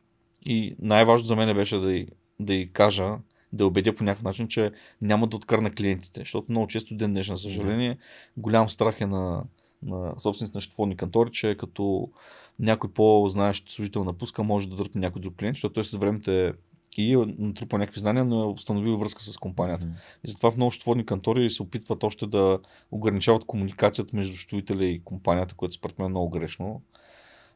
И 0.46 0.76
най-важно 0.78 1.26
за 1.26 1.36
мен 1.36 1.56
беше 1.56 1.76
да 1.76 1.92
й, 1.92 2.06
да 2.40 2.54
й 2.54 2.72
кажа, 2.72 3.18
да 3.52 3.66
убедя 3.66 3.94
по 3.94 4.04
някакъв 4.04 4.24
начин, 4.24 4.48
че 4.48 4.72
няма 5.02 5.26
да 5.26 5.36
откърна 5.36 5.74
клиентите. 5.74 6.20
Защото 6.20 6.46
много 6.50 6.66
често 6.66 6.96
ден 6.96 7.10
днешна, 7.10 7.38
съжаление, 7.38 7.98
голям 8.36 8.68
страх 8.68 9.00
е 9.00 9.06
на, 9.06 9.44
на 9.82 10.20
собствените 10.20 10.56
на 10.56 10.60
счетоводни 10.60 10.96
кантори, 10.96 11.30
че 11.32 11.56
като 11.58 12.10
някой 12.58 12.90
по-знаещ 12.90 13.70
служител 13.70 14.04
напуска, 14.04 14.42
може 14.42 14.68
да 14.68 14.76
дърпне 14.76 15.00
някой 15.00 15.22
друг 15.22 15.36
клиент, 15.36 15.56
защото 15.56 15.74
той 15.74 15.84
с 15.84 15.96
времето 15.96 16.30
е 16.30 16.52
и 16.96 17.14
е 17.14 17.16
натрупал 17.38 17.78
някакви 17.78 18.00
знания, 18.00 18.24
но 18.24 18.42
е 18.42 18.46
установил 18.46 18.96
връзка 18.96 19.22
с 19.22 19.38
компанията. 19.38 19.86
Mm-hmm. 19.86 20.24
И 20.24 20.30
затова 20.30 20.50
в 20.50 20.56
много 20.56 20.72
счетоводни 20.72 21.06
кантори 21.06 21.50
се 21.50 21.62
опитват 21.62 22.04
още 22.04 22.26
да 22.26 22.58
ограничават 22.90 23.44
комуникацията 23.44 24.16
между 24.16 24.36
счетоводителя 24.36 24.84
и 24.84 25.04
компанията, 25.04 25.54
което 25.54 25.74
според 25.74 25.98
мен 25.98 26.06
е 26.06 26.10
много 26.10 26.30
грешно. 26.30 26.82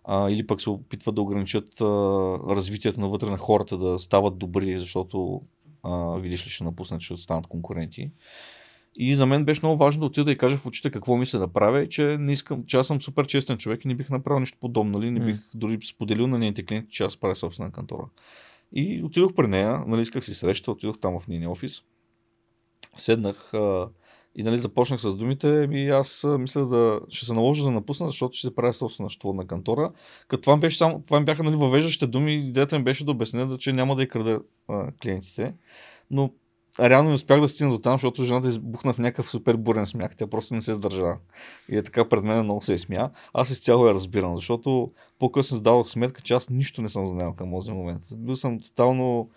А, 0.05 0.31
или 0.31 0.47
пък 0.47 0.61
се 0.61 0.71
опитват 0.71 1.15
да 1.15 1.23
ограничат 1.23 1.81
а, 1.81 1.85
развитието 2.49 3.01
навътре 3.01 3.31
на 3.31 3.39
хората, 3.39 3.79
да 3.79 3.99
стават 3.99 4.39
добри, 4.39 4.79
защото 4.79 5.43
а, 5.83 6.17
видиш 6.19 6.47
ли 6.47 6.51
ще 6.51 6.65
напуснат, 6.65 7.01
ще 7.01 7.17
станат 7.17 7.47
конкуренти. 7.47 8.11
И 9.01 9.17
за 9.17 9.27
мен 9.27 9.45
беше 9.45 9.61
много 9.63 9.77
важно 9.77 10.01
да 10.01 10.07
отида 10.07 10.33
и 10.33 10.39
кажа 10.39 10.57
в 10.57 10.67
очите 10.67 10.91
какво 10.91 11.17
мисля 11.17 11.39
да 11.39 11.49
правя 11.49 11.83
и 11.83 11.89
че 11.89 12.17
не 12.21 12.33
искам, 12.33 12.65
че 12.67 12.77
аз 12.77 12.87
съм 12.87 13.01
супер 13.01 13.27
честен 13.27 13.59
човек 13.59 13.85
и 13.85 13.89
не 13.89 13.95
бих 13.95 14.11
направил 14.11 14.41
нищо 14.41 14.59
подобно, 14.61 14.99
нали? 14.99 15.11
не 15.11 15.21
бих 15.21 15.37
дори 15.55 15.79
споделил 15.83 16.27
на 16.27 16.39
нейните 16.39 16.65
клиенти, 16.65 16.91
че 16.91 17.05
аз 17.05 17.17
правя 17.17 17.37
собствена 17.37 17.71
кантора. 17.71 18.05
И 18.73 19.03
отидох 19.05 19.35
при 19.35 19.47
нея, 19.47 19.83
нали, 19.87 20.01
исках 20.01 20.25
си 20.25 20.35
среща, 20.35 20.73
отидох 20.73 20.99
там 20.99 21.21
в 21.21 21.29
нейния 21.29 21.51
офис. 21.51 21.83
Седнах 22.97 23.55
а, 23.55 23.89
и 24.35 24.43
нали, 24.43 24.59
започнах 24.59 25.01
с 25.01 25.15
думите, 25.15 25.69
и 25.73 25.89
аз 25.89 26.25
а, 26.25 26.39
мисля 26.39 26.67
да 26.67 27.01
ще 27.09 27.27
се 27.27 27.33
наложа 27.33 27.65
да 27.65 27.71
напусна, 27.71 28.07
защото 28.07 28.37
ще 28.37 28.49
се 28.49 28.55
правя 28.55 28.75
собствена 28.75 29.11
счетоводна 29.11 29.47
кантора. 29.47 29.93
Като 30.29 30.41
това, 30.41 30.57
беше 30.57 30.79
само, 30.79 31.03
това 31.07 31.21
бяха 31.21 31.43
нали, 31.43 31.57
въвеждащите 31.57 32.07
думи, 32.07 32.35
идеята 32.35 32.79
ми 32.79 32.85
беше 32.85 33.05
да 33.05 33.11
обясня, 33.11 33.47
да, 33.47 33.59
че 33.59 33.73
няма 33.73 33.97
да 33.97 34.03
я 34.03 34.09
крада 34.09 34.41
а, 34.69 34.93
клиентите. 34.93 35.55
Но 36.11 36.33
реално 36.81 37.09
не 37.09 37.15
успях 37.15 37.41
да 37.41 37.49
стигна 37.49 37.73
до 37.73 37.79
там, 37.79 37.95
защото 37.95 38.25
жената 38.25 38.49
избухна 38.49 38.93
в 38.93 38.99
някакъв 38.99 39.31
супер 39.31 39.57
бурен 39.57 39.87
смях. 39.87 40.17
Тя 40.17 40.27
просто 40.27 40.55
не 40.55 40.61
се 40.61 40.75
сдържа. 40.75 41.15
И 41.69 41.77
е 41.77 41.83
така 41.83 42.09
пред 42.09 42.25
мен 42.25 42.45
много 42.45 42.63
се 42.63 42.75
е 42.75 42.79
смя. 42.79 43.11
Аз 43.35 43.51
изцяло 43.51 43.87
я 43.87 43.95
разбирам, 43.95 44.37
защото 44.37 44.93
по-късно 45.19 45.57
задавах 45.57 45.89
сметка, 45.89 46.21
че 46.21 46.35
аз 46.35 46.51
нищо 46.51 46.83
не 46.83 46.89
съм 46.89 47.07
знаел 47.07 47.33
към 47.33 47.51
този 47.51 47.73
момент. 47.73 48.03
Бил 48.17 48.37
съм 48.37 48.61
тотално, 48.61 49.31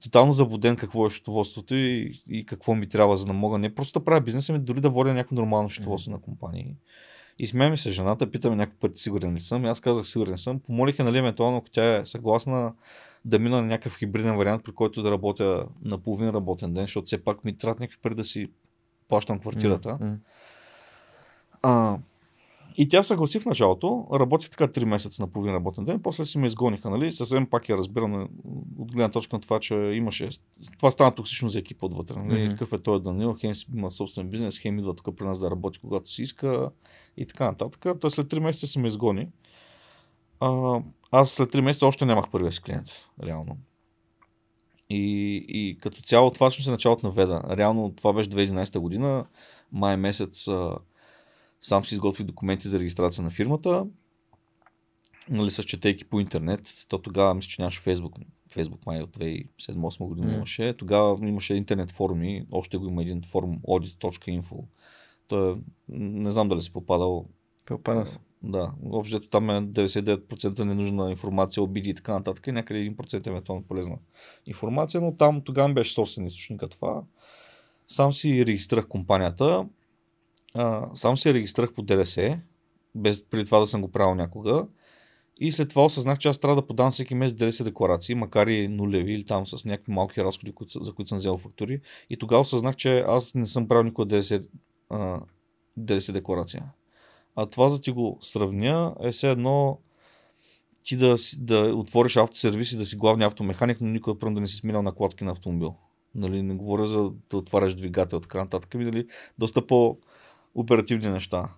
тотално 0.00 0.32
заблуден 0.32 0.76
какво 0.76 1.06
е 1.06 1.10
счетоводството 1.10 1.74
и, 1.74 2.22
и 2.28 2.46
какво 2.46 2.74
ми 2.74 2.88
трябва, 2.88 3.16
за 3.16 3.26
да 3.26 3.32
мога 3.32 3.58
не 3.58 3.74
просто 3.74 3.98
да 3.98 4.04
правя 4.04 4.20
бизнес, 4.20 4.48
ами 4.48 4.58
дори 4.58 4.80
да 4.80 4.90
водя 4.90 5.14
някакво 5.14 5.36
нормално 5.36 5.70
счетоводство 5.70 6.10
mm-hmm. 6.10 6.14
на 6.14 6.20
компании. 6.20 6.74
И 7.38 7.46
смея 7.46 7.70
ми 7.70 7.76
се 7.76 7.90
жената, 7.90 8.30
питаме 8.30 8.56
някой 8.56 8.76
път 8.80 8.96
сигурен 8.96 9.34
ли 9.34 9.40
съм. 9.40 9.64
И 9.64 9.68
аз 9.68 9.80
казах 9.80 10.06
сигурен 10.06 10.38
съм. 10.38 10.60
Помолих 10.60 10.98
я, 10.98 11.04
нали, 11.04 11.18
евентуално, 11.18 11.56
ако 11.56 11.70
тя 11.70 11.96
е 11.96 12.06
съгласна, 12.06 12.72
да 13.24 13.38
мина 13.38 13.56
на 13.56 13.62
някакъв 13.62 13.98
хибриден 13.98 14.36
вариант, 14.36 14.64
при 14.64 14.72
който 14.72 15.02
да 15.02 15.10
работя 15.10 15.66
на 15.84 15.98
половин 15.98 16.30
работен 16.30 16.74
ден, 16.74 16.84
защото 16.84 17.04
все 17.04 17.24
пак 17.24 17.44
ми 17.44 17.58
трябва 17.58 17.80
някакви 17.80 17.98
пари 18.02 18.14
да 18.14 18.24
си 18.24 18.50
плащам 19.08 19.38
квартирата. 19.38 19.88
Mm-hmm. 19.88 20.16
А, 21.62 21.98
и 22.76 22.88
тя 22.88 23.02
съгласи 23.02 23.40
в 23.40 23.46
началото, 23.46 24.06
работих 24.12 24.50
така 24.50 24.68
3 24.68 24.84
месеца 24.84 25.22
на 25.22 25.28
половин 25.28 25.54
работен 25.54 25.84
ден, 25.84 26.02
после 26.02 26.24
си 26.24 26.38
ме 26.38 26.46
изгониха, 26.46 26.90
нали? 26.90 27.12
Съвсем 27.12 27.46
пак 27.46 27.68
я 27.68 27.76
разбирам 27.76 28.28
от 28.78 28.92
гледна 28.92 29.08
точка 29.08 29.36
на 29.36 29.40
това, 29.40 29.60
че 29.60 29.74
имаше. 29.74 30.28
Това 30.76 30.90
стана 30.90 31.14
токсично 31.14 31.48
за 31.48 31.58
екипа 31.58 31.86
отвътре. 31.86 32.16
Нали? 32.16 32.38
Mm-hmm. 32.38 32.50
Какъв 32.50 32.72
е 32.72 32.78
той 32.78 33.02
Данил, 33.02 33.36
хем 33.40 33.54
си 33.54 33.66
има 33.74 33.90
собствен 33.90 34.28
бизнес, 34.28 34.58
хем 34.58 34.78
идва 34.78 34.94
тук 34.94 35.16
при 35.16 35.24
нас 35.24 35.40
да 35.40 35.50
работи 35.50 35.78
когато 35.78 36.10
си 36.10 36.22
иска 36.22 36.70
и 37.16 37.26
така 37.26 37.44
нататък. 37.44 38.00
Та 38.00 38.10
след 38.10 38.26
3 38.26 38.38
месеца 38.38 38.66
се 38.66 38.80
ме 38.80 38.86
изгони. 38.86 39.28
А, 40.42 40.80
аз 41.10 41.30
след 41.30 41.52
3 41.52 41.60
месеца 41.60 41.86
още 41.86 42.04
нямах 42.04 42.30
първия 42.30 42.52
си 42.52 42.62
клиент, 42.62 42.88
реално. 43.22 43.56
И, 44.90 45.44
и 45.48 45.78
като 45.78 46.02
цяло 46.02 46.30
това 46.30 46.50
всъщност 46.50 46.68
е 46.68 46.70
началото 46.70 47.06
на 47.06 47.12
Веда. 47.12 47.42
Реално 47.50 47.92
това 47.96 48.12
беше 48.12 48.30
2011 48.30 48.78
година, 48.78 49.26
май 49.72 49.96
месец 49.96 50.48
а, 50.48 50.78
сам 51.60 51.84
си 51.84 51.94
изготвих 51.94 52.26
документи 52.26 52.68
за 52.68 52.78
регистрация 52.78 53.24
на 53.24 53.30
фирмата, 53.30 53.86
нали, 55.28 55.50
с 55.50 55.62
четейки 55.62 56.04
по 56.04 56.20
интернет. 56.20 56.60
То 56.88 56.98
тогава 56.98 57.34
мисля, 57.34 57.48
че 57.48 57.62
нямаше 57.62 57.80
Фейсбук. 57.80 58.16
Фейсбук 58.48 58.86
май 58.86 59.00
от 59.00 59.16
2007-2008 59.16 60.06
година 60.06 60.32
mm. 60.32 60.34
имаше. 60.34 60.74
Тогава 60.76 61.28
имаше 61.28 61.54
интернет 61.54 61.90
форуми, 61.90 62.46
още 62.50 62.76
го 62.76 62.88
има 62.88 63.02
един 63.02 63.22
форум 63.22 63.58
audit.info. 63.58 64.64
Той, 65.28 65.56
не 65.88 66.30
знам 66.30 66.48
дали 66.48 66.60
си 66.60 66.72
попадал. 66.72 67.26
Попадал 67.66 68.06
съм. 68.06 68.22
Да, 68.44 68.72
общо 68.90 69.20
там 69.20 69.50
е 69.50 69.62
99% 69.62 70.64
ненужна 70.64 71.10
информация, 71.10 71.62
обиди 71.62 71.90
и 71.90 71.94
така 71.94 72.12
нататък. 72.12 72.46
И 72.46 72.52
някъде 72.52 72.90
1% 72.90 73.26
е 73.26 73.30
евентуално 73.30 73.64
полезна 73.64 73.96
информация, 74.46 75.00
но 75.00 75.16
там 75.16 75.40
тогава 75.40 75.72
беше 75.72 75.92
собствен 75.92 76.26
източника 76.26 76.68
това. 76.68 77.02
Сам 77.88 78.12
си 78.12 78.46
регистрах 78.46 78.88
компанията, 78.88 79.66
а, 80.54 80.88
сам 80.94 81.16
си 81.16 81.34
регистрах 81.34 81.72
по 81.72 81.82
ДРС, 81.82 82.18
без 82.94 83.24
преди 83.24 83.44
това 83.44 83.60
да 83.60 83.66
съм 83.66 83.80
го 83.80 83.92
правил 83.92 84.14
някога. 84.14 84.66
И 85.40 85.52
след 85.52 85.68
това 85.68 85.84
осъзнах, 85.84 86.18
че 86.18 86.28
аз 86.28 86.38
трябва 86.38 86.56
да 86.56 86.66
подам 86.66 86.90
всеки 86.90 87.14
месец 87.14 87.38
ДРС 87.38 87.64
декларации, 87.64 88.14
макар 88.14 88.46
и 88.46 88.68
нулеви 88.68 89.12
или 89.12 89.26
там 89.26 89.46
с 89.46 89.64
някакви 89.64 89.92
малки 89.92 90.24
разходи, 90.24 90.52
за 90.80 90.92
които 90.92 91.08
съм 91.08 91.18
взел 91.18 91.38
фактури. 91.38 91.80
И 92.10 92.16
тогава 92.16 92.40
осъзнах, 92.40 92.76
че 92.76 92.98
аз 93.00 93.34
не 93.34 93.46
съм 93.46 93.68
правил 93.68 93.84
никога 93.84 94.06
ДРС, 94.06 94.32
ДРС 95.76 96.12
декларация. 96.12 96.64
А 97.36 97.46
това 97.46 97.68
за 97.68 97.80
ти 97.80 97.90
го 97.90 98.18
сравня 98.20 98.94
е 99.00 99.10
все 99.10 99.30
едно 99.30 99.78
ти 100.84 100.96
да, 100.96 101.14
да 101.38 101.74
отвориш 101.74 102.16
автосервис 102.16 102.72
и 102.72 102.76
да 102.76 102.86
си 102.86 102.96
главния 102.96 103.26
автомеханик, 103.26 103.80
но 103.80 103.88
никога 103.88 104.18
първо 104.18 104.34
да 104.34 104.40
не 104.40 104.46
си 104.46 104.56
сминал 104.56 104.82
накладки 104.82 105.24
на 105.24 105.30
автомобил. 105.32 105.74
Нали, 106.14 106.42
не 106.42 106.54
говоря 106.54 106.86
за 106.86 107.10
да 107.30 107.36
отваряш 107.36 107.74
двигател, 107.74 108.20
така 108.20 108.38
нататък. 108.38 108.74
Нали, 108.74 109.06
доста 109.38 109.66
по-оперативни 109.66 111.08
неща. 111.08 111.48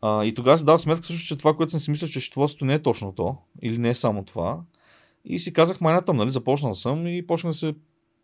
А, 0.00 0.24
и 0.24 0.34
тогава 0.34 0.58
си 0.58 0.64
дал 0.64 0.78
сметка 0.78 1.04
също, 1.04 1.26
че 1.26 1.38
това, 1.38 1.56
което 1.56 1.70
съм 1.70 1.80
си 1.80 1.90
мислил, 1.90 2.08
че 2.08 2.20
счетоводството 2.20 2.64
не 2.64 2.74
е 2.74 2.82
точно 2.82 3.12
то, 3.12 3.36
или 3.62 3.78
не 3.78 3.88
е 3.90 3.94
само 3.94 4.24
това. 4.24 4.60
И 5.24 5.38
си 5.38 5.52
казах, 5.52 5.80
майна 5.80 6.02
там, 6.02 6.16
нали, 6.16 6.30
започнал 6.30 6.74
съм 6.74 7.06
и 7.06 7.26
почнах 7.26 7.50
да 7.50 7.58
се, 7.58 7.74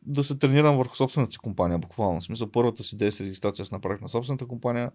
да 0.08 0.24
се 0.24 0.38
тренирам 0.38 0.76
върху 0.76 0.96
собствената 0.96 1.32
си 1.32 1.38
компания, 1.38 1.78
буквално. 1.78 2.20
В 2.20 2.24
смисъл, 2.24 2.50
първата 2.50 2.84
си 2.84 2.98
10 2.98 3.20
регистрация 3.20 3.64
се 3.66 3.74
направих 3.74 4.00
на 4.00 4.08
собствената 4.08 4.46
компания, 4.46 4.90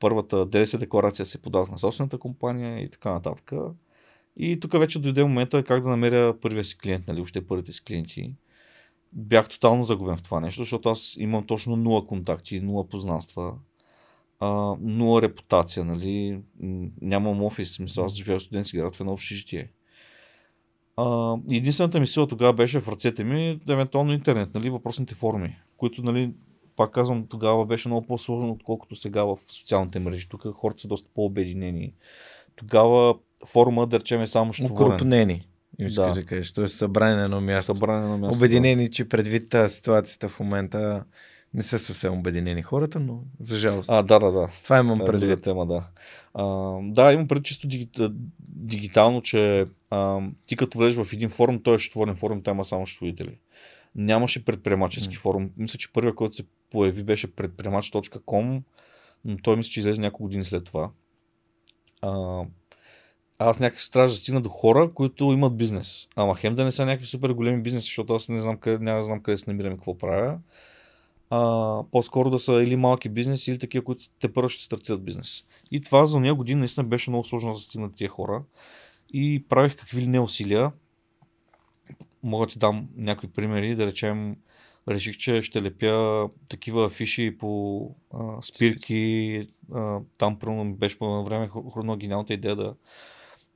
първата 0.00 0.46
10 0.46 0.78
декларация 0.78 1.26
се 1.26 1.42
подавах 1.42 1.70
на 1.70 1.78
собствената 1.78 2.18
компания 2.18 2.82
и 2.82 2.88
така 2.90 3.10
нататък. 3.12 3.52
И 4.36 4.60
тук 4.60 4.72
вече 4.72 4.98
дойде 4.98 5.24
момента 5.24 5.64
как 5.64 5.82
да 5.82 5.88
намеря 5.88 6.40
първия 6.40 6.64
си 6.64 6.78
клиент, 6.78 7.08
нали, 7.08 7.20
още 7.20 7.46
първите 7.46 7.72
си 7.72 7.84
клиенти. 7.84 8.34
Бях 9.12 9.48
тотално 9.48 9.84
загубен 9.84 10.16
в 10.16 10.22
това 10.22 10.40
нещо, 10.40 10.60
защото 10.60 10.88
аз 10.88 11.14
имам 11.18 11.46
точно 11.46 11.76
нула 11.76 12.06
контакти, 12.06 12.60
нула 12.60 12.88
познанства, 12.88 13.54
а, 14.40 14.76
нула 14.80 15.22
репутация, 15.22 15.84
нали, 15.84 16.40
нямам 17.00 17.42
офис, 17.42 17.78
мисля, 17.78 18.04
аз 18.04 18.14
живея 18.14 18.38
в 18.38 18.42
студентски 18.42 18.76
град 18.76 18.94
в 18.94 19.00
едно 19.00 19.12
общежитие. 19.12 19.70
А, 20.96 21.36
единствената 21.50 22.00
ми 22.00 22.06
сила 22.06 22.26
тогава 22.26 22.52
беше 22.52 22.80
в 22.80 22.88
ръцете 22.88 23.24
ми, 23.24 23.60
евентуално 23.68 24.12
интернет, 24.12 24.54
нали, 24.54 24.70
въпросните 24.70 25.14
форми, 25.14 25.56
които, 25.76 26.02
нали, 26.02 26.32
пак 26.76 26.90
казвам, 26.90 27.26
тогава 27.26 27.66
беше 27.66 27.88
много 27.88 28.06
по-сложно, 28.06 28.50
отколкото 28.50 28.96
сега 28.96 29.24
в 29.24 29.38
социалните 29.48 29.98
мрежи. 29.98 30.28
Тук 30.28 30.46
хората 30.54 30.80
са 30.80 30.88
доста 30.88 31.10
по-обединени. 31.14 31.92
Тогава 32.56 33.14
форума, 33.46 33.86
да 33.86 34.00
речем, 34.00 34.20
е 34.20 34.26
само 34.26 34.52
ще 34.52 34.64
Укрупнени. 34.64 35.48
Да. 35.80 36.12
да 36.12 36.24
кажеш, 36.24 36.52
т.е. 36.52 36.68
събрани 36.68 37.16
на 37.16 37.24
едно 37.24 37.40
място. 37.40 37.66
Събрани 37.66 37.98
на 37.98 38.14
едно 38.14 38.18
място. 38.26 38.38
Обединени, 38.38 38.84
да. 38.84 38.90
че 38.90 39.08
предвид 39.08 39.54
ситуацията 39.66 40.28
в 40.28 40.40
момента 40.40 41.04
не 41.54 41.62
са 41.62 41.78
съвсем 41.78 42.12
обединени 42.12 42.62
хората, 42.62 43.00
но 43.00 43.20
за 43.40 43.56
жалост. 43.56 43.90
А, 43.90 44.02
да, 44.02 44.18
да, 44.18 44.32
да. 44.32 44.48
Това 44.64 44.78
имам 44.78 45.00
е 45.00 45.04
предвид. 45.04 45.42
тема, 45.42 45.66
да. 45.66 45.88
А, 46.34 46.44
да, 46.82 47.12
имам 47.12 47.28
предвид 47.28 47.46
чисто 47.46 47.68
дигитално, 48.38 49.22
че 49.22 49.66
а, 49.90 50.20
ти 50.46 50.56
като 50.56 50.78
влезеш 50.78 51.04
в 51.04 51.12
един 51.12 51.28
форум, 51.28 51.62
той 51.62 51.74
е 51.74 51.78
счетоводен 51.78 52.16
форум, 52.16 52.42
там 52.42 52.56
има 52.56 52.64
само 52.64 52.86
счетоводители. 52.86 53.38
Нямаше 53.94 54.44
предприемачески 54.44 55.16
mm. 55.16 55.20
форум. 55.20 55.50
Мисля, 55.56 55.78
че 55.78 55.92
първият, 55.92 56.16
който 56.16 56.34
се 56.34 56.44
появи, 56.70 57.02
беше 57.02 57.34
предприемач.com, 57.34 58.62
но 59.24 59.36
той 59.36 59.56
мисля, 59.56 59.70
че 59.70 59.80
излезе 59.80 60.00
няколко 60.00 60.22
години 60.22 60.44
след 60.44 60.64
това. 60.64 60.90
А, 62.02 62.42
аз 63.38 63.60
някак 63.60 63.80
се 63.80 63.90
трябва 63.90 64.08
да 64.08 64.14
стигна 64.14 64.40
до 64.40 64.48
хора, 64.48 64.90
които 64.94 65.24
имат 65.24 65.56
бизнес. 65.56 66.08
Ама 66.16 66.36
хем 66.36 66.54
да 66.54 66.64
не 66.64 66.72
са 66.72 66.86
някакви 66.86 67.06
супер 67.06 67.30
големи 67.30 67.62
бизнеси, 67.62 67.84
защото 67.84 68.14
аз 68.14 68.28
не 68.28 68.40
знам 68.40 68.56
къде, 68.56 68.84
да 68.84 69.02
знам 69.02 69.22
къде 69.22 69.38
се 69.38 69.50
намирам 69.50 69.72
и 69.72 69.76
какво 69.76 69.98
правя. 69.98 70.38
А, 71.36 71.82
по-скоро 71.90 72.30
да 72.30 72.38
са 72.38 72.52
или 72.52 72.76
малки 72.76 73.08
бизнеси, 73.08 73.50
или 73.50 73.58
такива, 73.58 73.84
които 73.84 74.04
те 74.20 74.32
първо 74.32 74.48
ще 74.48 74.64
стартират 74.64 75.04
бизнес. 75.04 75.44
И 75.70 75.80
това 75.80 76.06
за 76.06 76.20
нея 76.20 76.34
година 76.34 76.58
наистина 76.58 76.84
беше 76.84 77.10
много 77.10 77.24
сложно 77.24 77.52
да 77.52 77.58
стигна 77.58 77.92
тия 77.92 78.08
хора. 78.08 78.42
И 79.12 79.44
правих 79.48 79.76
какви 79.76 80.02
ли 80.02 80.06
не 80.06 80.20
усилия. 80.20 80.72
Мога 82.22 82.46
ти 82.46 82.58
дам 82.58 82.88
някои 82.96 83.28
примери, 83.28 83.74
да 83.74 83.86
речем, 83.86 84.36
реших, 84.88 85.16
че 85.16 85.42
ще 85.42 85.62
лепя 85.62 86.28
такива 86.48 86.86
афиши 86.86 87.36
по 87.38 87.90
а, 88.14 88.42
спирки. 88.42 89.48
А, 89.72 90.00
там 90.18 90.38
първо 90.38 90.64
беше 90.64 90.98
по 90.98 91.24
време 91.24 91.48
хроно 91.48 91.96
гениалната 91.96 92.34
идея 92.34 92.56
да 92.56 92.74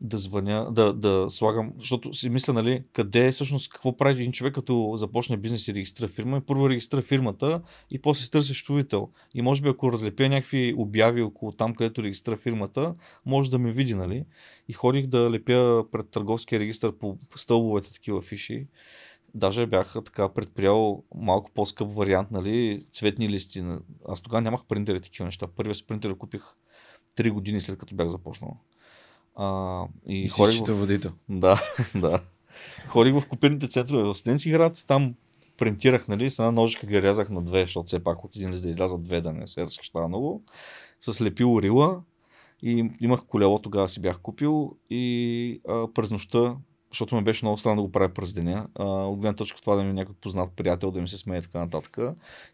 да 0.01 0.19
звъня, 0.19 0.69
да, 0.73 0.93
да 0.93 1.27
слагам, 1.31 1.73
защото 1.79 2.15
си 2.15 2.29
мисля, 2.29 2.53
нали, 2.53 2.83
къде 2.93 3.27
е 3.27 3.31
всъщност, 3.31 3.71
какво 3.71 3.97
прави 3.97 4.21
един 4.21 4.33
човек, 4.33 4.55
като 4.55 4.93
започне 4.97 5.37
бизнес 5.37 5.69
и 5.69 5.75
регистрира 5.75 6.09
фирма, 6.09 6.37
и 6.37 6.41
първо 6.41 6.71
регистрира 6.71 7.03
фирмата 7.03 7.63
и 7.91 7.99
после 7.99 8.25
се 8.25 8.31
търси 8.31 8.55
счетоводител. 8.55 9.09
И 9.35 9.43
може 9.43 9.63
би 9.63 9.69
ако 9.69 9.93
разлепя 9.93 10.29
някакви 10.29 10.75
обяви 10.79 11.23
около 11.23 11.53
там, 11.53 11.75
където 11.75 12.03
регистрира 12.03 12.37
фирмата, 12.37 12.95
може 13.27 13.51
да 13.51 13.59
ме 13.59 13.73
види, 13.73 13.95
нали. 13.95 14.25
И 14.69 14.73
ходих 14.73 15.07
да 15.07 15.31
лепя 15.31 15.85
пред 15.93 16.11
търговския 16.11 16.61
регистр 16.61 16.93
по 16.99 17.19
стълбовете 17.37 17.93
такива 17.93 18.23
фиши. 18.23 18.67
Даже 19.35 19.67
бях 19.67 19.95
така 20.05 20.29
предприял 20.29 21.03
малко 21.15 21.51
по-скъп 21.55 21.93
вариант, 21.93 22.31
нали, 22.31 22.87
цветни 22.93 23.29
листи. 23.29 23.65
Аз 24.09 24.23
тогава 24.23 24.41
нямах 24.41 24.65
принтери 24.65 25.01
такива 25.01 25.25
неща. 25.25 25.47
Първия 25.57 25.75
с 25.75 25.87
принтер 25.87 26.17
купих 26.19 26.43
3 27.17 27.31
години 27.31 27.61
след 27.61 27.79
като 27.79 27.95
бях 27.95 28.09
започнал. 28.09 28.57
А, 29.39 29.85
и, 30.07 30.25
и 30.25 30.29
ходих 30.29 30.67
в... 30.67 30.73
водител. 30.73 31.13
Да, 31.29 31.61
да. 31.95 32.21
Ходих 32.89 33.15
в 33.15 33.27
копирните 33.29 33.69
центрове 33.69 34.03
в 34.03 34.15
студентски 34.15 34.51
град, 34.51 34.85
там 34.87 35.15
принтирах, 35.59 36.09
нали, 36.09 36.31
с 36.31 36.39
една 36.39 36.51
ножичка 36.51 36.87
ги 36.87 37.03
рязах 37.03 37.31
на 37.31 37.43
две, 37.43 37.61
защото 37.61 37.87
все 37.87 38.05
пак 38.05 38.25
от 38.25 38.37
един 38.37 38.51
лист 38.51 38.63
да 38.63 38.71
излязат 38.71 39.03
две, 39.03 39.21
да 39.21 39.33
не 39.33 39.49
се 39.49 39.63
разхищава 39.63 40.09
много. 40.09 40.43
С 41.01 41.21
лепил 41.21 41.61
рила 41.63 42.03
и 42.63 42.91
имах 43.01 43.27
колело, 43.27 43.59
тогава 43.59 43.89
си 43.89 44.01
бях 44.01 44.21
купил 44.21 44.77
и 44.91 45.61
а, 45.69 45.87
през 45.95 46.11
нощта 46.11 46.57
защото 46.91 47.15
ме 47.15 47.23
беше 47.23 47.45
много 47.45 47.59
странно 47.59 47.77
да 47.77 47.83
го 47.83 47.93
правя 47.93 48.09
през 48.09 48.33
деня. 48.33 48.69
От 48.79 49.19
гледна 49.19 49.37
точка 49.37 49.61
това 49.61 49.77
да 49.77 49.85
ми 49.85 49.91
е 49.91 49.93
някой 49.93 50.15
познат 50.15 50.53
приятел, 50.53 50.91
да 50.91 51.01
ми 51.01 51.09
се 51.09 51.19
смее 51.19 51.39
и 51.39 51.43
така 51.43 51.59
нататък. 51.59 51.99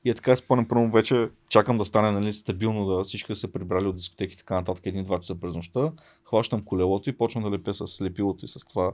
И 0.05 0.11
е 0.11 0.15
така, 0.15 0.37
спомням, 0.37 0.69
първо 0.69 0.91
вече 0.91 1.29
чакам 1.49 1.79
да 1.79 1.85
стане 1.85 2.11
нали, 2.11 2.33
стабилно, 2.33 2.87
да 2.87 3.05
всички 3.05 3.35
са 3.35 3.53
прибрали 3.53 3.87
от 3.87 3.97
дискотеки 3.97 4.35
и 4.35 4.37
така 4.37 4.55
нататък, 4.55 4.87
един-два 4.87 5.21
часа 5.21 5.41
през 5.41 5.57
нощта. 5.57 5.93
Хващам 6.25 6.65
колелото 6.65 7.11
и 7.11 7.17
почвам 7.17 7.45
да 7.45 7.51
лепя 7.51 7.75
с 7.75 8.03
лепилото 8.03 8.45
и 8.45 8.49
с 8.49 8.59
това 8.69 8.93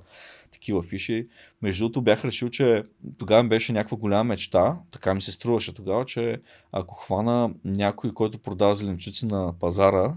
такива 0.52 0.82
фиши. 0.82 1.28
Между 1.62 1.84
другото 1.84 2.02
бях 2.02 2.24
решил, 2.24 2.48
че 2.48 2.84
тогава 3.18 3.48
беше 3.48 3.72
някаква 3.72 3.96
голяма 3.96 4.24
мечта, 4.24 4.78
така 4.90 5.14
ми 5.14 5.22
се 5.22 5.32
струваше 5.32 5.74
тогава, 5.74 6.04
че 6.04 6.40
ако 6.72 6.94
хвана 6.94 7.50
някой, 7.64 8.14
който 8.14 8.38
продава 8.38 8.74
зеленчуци 8.74 9.26
на 9.26 9.54
пазара, 9.60 10.14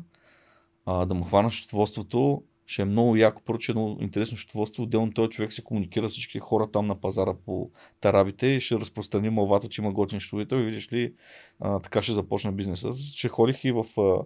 а, 0.86 1.06
да 1.06 1.14
му 1.14 1.24
хвана 1.24 1.52
счетоводството, 1.52 2.44
ще 2.66 2.82
е 2.82 2.86
много 2.86 3.16
яко, 3.16 3.58
че 3.58 3.72
е 3.72 3.76
интересно 4.00 4.38
счетоводство. 4.38 4.84
Отделно 4.84 5.14
този 5.14 5.30
човек 5.30 5.54
се 5.54 5.64
комуникира 5.64 6.10
с 6.10 6.12
всички 6.12 6.40
хора 6.40 6.72
там 6.72 6.88
на 6.88 7.02
пазара 7.02 7.34
по 7.46 7.70
тарабите 8.00 8.48
и 8.48 8.60
ще 8.60 8.76
разпространи 8.76 9.30
малвата, 9.30 9.70
че 9.70 9.82
има 9.82 9.92
готин 9.92 10.20
счетоводител 10.20 10.56
и 10.56 10.64
видиш 10.64 10.94
ли, 10.94 11.14
а, 11.60 11.80
така 11.80 12.02
ще 12.02 12.14
започна 12.14 12.52
бизнеса. 12.52 12.94
Ще 12.94 13.28
ходих 13.28 13.64
и 13.64 13.72
в 13.72 13.86
а, 13.98 14.26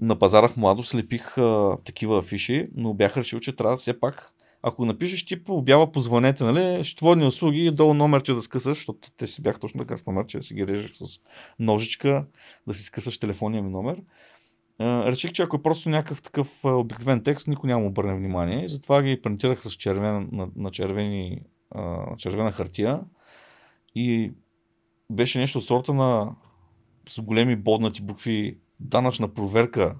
на 0.00 0.18
пазара 0.18 0.48
в 0.48 0.56
младо 0.56 0.82
слепих 0.82 1.38
а, 1.38 1.76
такива 1.84 2.18
афиши, 2.18 2.68
но 2.74 2.94
бях 2.94 3.16
решил, 3.16 3.40
че 3.40 3.56
трябва 3.56 3.76
все 3.76 4.00
пак 4.00 4.32
ако 4.62 4.84
напишеш 4.84 5.26
тип 5.26 5.48
обява 5.48 5.92
позвонете, 5.92 6.44
нали, 6.44 6.84
счетоводни 6.84 7.26
услуги, 7.26 7.70
долу 7.70 7.94
номер, 7.94 8.22
че 8.22 8.34
да 8.34 8.42
скъсаш, 8.42 8.76
защото 8.76 9.10
те 9.16 9.26
си 9.26 9.42
бях 9.42 9.60
точно 9.60 9.80
така 9.80 9.96
с 9.96 10.06
номер, 10.06 10.26
че 10.26 10.42
си 10.42 10.54
ги 10.54 10.66
режеш 10.66 10.92
с 10.94 11.20
ножичка, 11.58 12.26
да 12.66 12.74
си 12.74 12.82
скъсаш 12.82 13.18
телефонния 13.18 13.62
ми 13.62 13.70
номер 13.70 13.96
реших, 14.80 15.32
че 15.32 15.42
ако 15.42 15.56
е 15.56 15.62
просто 15.62 15.90
някакъв 15.90 16.22
такъв 16.22 16.64
обикновен 16.64 17.22
текст, 17.22 17.48
никой 17.48 17.68
няма 17.68 17.86
обърне 17.86 18.14
внимание. 18.14 18.64
И 18.64 18.68
затова 18.68 19.02
ги 19.02 19.22
принтирах 19.22 19.62
с 19.62 19.70
червен, 19.70 20.28
на, 20.32 20.48
на 20.56 20.70
червени, 20.70 21.42
а, 21.70 22.16
червена 22.16 22.52
хартия. 22.52 23.00
И 23.94 24.32
беше 25.10 25.38
нещо 25.38 25.58
от 25.58 25.64
сорта 25.64 25.94
на 25.94 26.34
с 27.08 27.20
големи 27.20 27.56
боднати 27.56 28.02
букви 28.02 28.58
данъчна 28.80 29.28
проверка. 29.28 29.96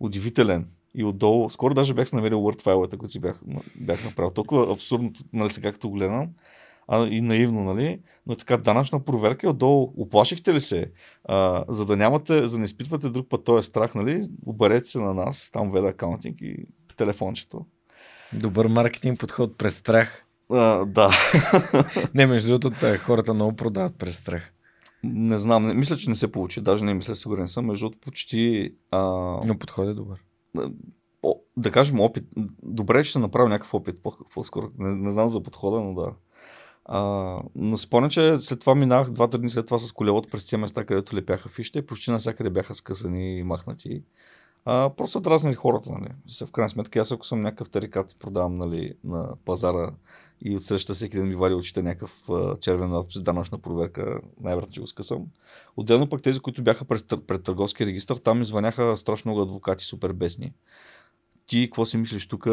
Удивителен. 0.00 0.68
И 0.94 1.04
отдолу, 1.04 1.50
скоро 1.50 1.74
даже 1.74 1.94
бях 1.94 2.12
намерил 2.12 2.38
Word 2.38 2.62
файловете, 2.62 2.96
които 2.96 3.12
си 3.12 3.20
бях, 3.20 3.42
бях 3.76 4.04
направил. 4.04 4.30
Толкова 4.30 4.72
абсурдно, 4.72 5.12
нали, 5.32 5.52
сега 5.52 5.72
както 5.72 5.90
гледам 5.90 6.28
а, 6.88 7.06
и 7.06 7.20
наивно, 7.20 7.64
нали? 7.64 8.00
Но 8.26 8.32
е 8.32 8.36
така 8.36 8.56
данъчна 8.56 9.04
проверка 9.04 9.46
и 9.46 9.50
отдолу 9.50 9.92
оплашихте 9.96 10.54
ли 10.54 10.60
се? 10.60 10.92
А, 11.24 11.64
за 11.68 11.86
да 11.86 11.96
нямате, 11.96 12.46
за 12.46 12.52
да 12.52 12.58
не 12.58 12.64
изпитвате 12.64 13.08
друг 13.08 13.28
път 13.28 13.44
този 13.44 13.66
страх, 13.66 13.94
нали? 13.94 14.22
Оберете 14.46 14.88
се 14.88 14.98
на 14.98 15.14
нас, 15.14 15.50
там 15.52 15.72
веда 15.72 15.88
акаунтинг 15.88 16.40
и 16.40 16.66
телефончето. 16.96 17.66
Добър 18.32 18.66
маркетинг 18.66 19.20
подход 19.20 19.58
през 19.58 19.76
страх. 19.76 20.24
А, 20.50 20.84
да. 20.84 21.10
не, 22.14 22.26
между 22.26 22.58
другото, 22.58 22.86
хората 22.98 23.34
много 23.34 23.56
продават 23.56 23.98
през 23.98 24.16
страх. 24.16 24.52
Не 25.04 25.38
знам, 25.38 25.64
не, 25.64 25.74
мисля, 25.74 25.96
че 25.96 26.10
не 26.10 26.16
се 26.16 26.32
получи. 26.32 26.60
Даже 26.60 26.84
не 26.84 26.94
мисля, 26.94 27.14
сигурен 27.14 27.48
съм. 27.48 27.66
Между 27.66 27.84
другото, 27.84 28.00
почти. 28.00 28.74
А... 28.90 29.00
Но 29.46 29.58
подходът 29.58 29.92
е 29.92 29.94
добър. 29.94 30.18
О, 31.22 31.34
да 31.56 31.70
кажем 31.70 32.00
опит. 32.00 32.24
Добре, 32.62 33.04
че 33.04 33.10
ще 33.10 33.18
направя 33.18 33.48
някакъв 33.48 33.74
опит 33.74 33.96
по-скоро. 34.34 34.70
Не, 34.78 34.94
не 34.94 35.10
знам 35.10 35.28
за 35.28 35.42
подхода, 35.42 35.80
но 35.80 35.94
да. 35.94 36.12
А, 36.88 37.36
но 37.54 37.78
спомня, 37.78 38.08
че 38.08 38.38
след 38.38 38.60
това 38.60 38.74
минах 38.74 39.10
два-три 39.10 39.38
дни 39.38 39.48
след 39.48 39.66
това 39.66 39.78
с 39.78 39.92
колелото 39.92 40.28
през 40.28 40.44
тия 40.44 40.58
места, 40.58 40.84
където 40.84 41.16
лепяха 41.16 41.48
фишите, 41.48 41.86
почти 41.86 42.10
навсякъде 42.10 42.50
бяха 42.50 42.74
скъсани 42.74 43.38
и 43.38 43.42
махнати. 43.42 44.02
А, 44.64 44.90
просто 44.96 45.20
дразнили 45.20 45.54
хората, 45.54 45.90
нали. 45.90 46.08
В 46.46 46.50
крайна 46.50 46.70
сметка, 46.70 47.00
аз 47.00 47.12
ако 47.12 47.26
съм 47.26 47.40
някакъв 47.40 47.70
тарикат 47.70 48.16
продавам 48.18 48.56
нали, 48.56 48.94
на 49.04 49.36
пазара 49.44 49.90
и 50.44 50.56
отсреща 50.56 50.94
всеки 50.94 51.16
ден 51.16 51.28
ми 51.28 51.34
вади 51.34 51.54
очите 51.54 51.82
някакъв 51.82 52.28
червен 52.60 52.90
надпис, 52.90 53.22
данъчна 53.22 53.58
проверка, 53.58 54.20
най-вероятно 54.40 54.72
ще 54.72 54.80
го 54.80 54.86
скъсам. 54.86 55.26
Отделно 55.76 56.08
пък 56.08 56.22
тези, 56.22 56.40
които 56.40 56.62
бяха 56.62 56.84
пред, 56.84 57.04
пред 57.26 57.42
търговския 57.42 57.86
регистр, 57.86 58.14
там 58.14 58.38
ми 58.38 58.44
страшно 58.96 59.28
много 59.28 59.42
адвокати, 59.42 59.84
супер 59.84 60.12
бесни 60.12 60.52
ти 61.48 61.66
какво 61.66 61.86
си 61.86 61.96
мислиш 61.96 62.28
тук, 62.28 62.46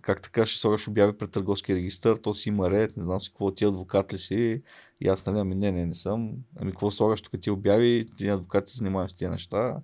как 0.00 0.22
така 0.22 0.46
ще 0.46 0.60
слагаш 0.60 0.88
обяви 0.88 1.18
пред 1.18 1.30
търговския 1.30 1.76
регистр, 1.76 2.12
то 2.22 2.34
си 2.34 2.48
има 2.48 2.70
ред, 2.70 2.96
не 2.96 3.04
знам 3.04 3.20
си 3.20 3.30
какво, 3.30 3.50
ти 3.50 3.64
адвокат 3.64 4.12
ли 4.12 4.18
си, 4.18 4.62
и 5.00 5.08
аз 5.08 5.26
нали, 5.26 5.38
ами 5.38 5.54
не, 5.54 5.72
не, 5.72 5.86
не 5.86 5.94
съм, 5.94 6.32
ами 6.60 6.70
какво 6.70 6.90
слагаш 6.90 7.20
тук 7.20 7.40
ти 7.40 7.50
обяви, 7.50 8.06
ти 8.16 8.28
адвокат 8.28 8.68
се 8.68 8.76
занимаваш 8.76 9.10
с 9.10 9.14
тия 9.14 9.30
неща 9.30 9.76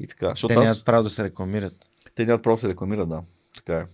и 0.00 0.06
така. 0.06 0.34
Те 0.48 0.54
нямат 0.54 0.68
аз... 0.68 0.84
право 0.84 1.02
да 1.02 1.10
се 1.10 1.24
рекламират. 1.24 1.74
Те 2.14 2.24
нямат 2.24 2.42
право 2.42 2.56
да 2.56 2.60
се 2.60 2.68
рекламират, 2.68 3.08
да, 3.08 3.22
така 3.54 3.78
е. 3.78 3.86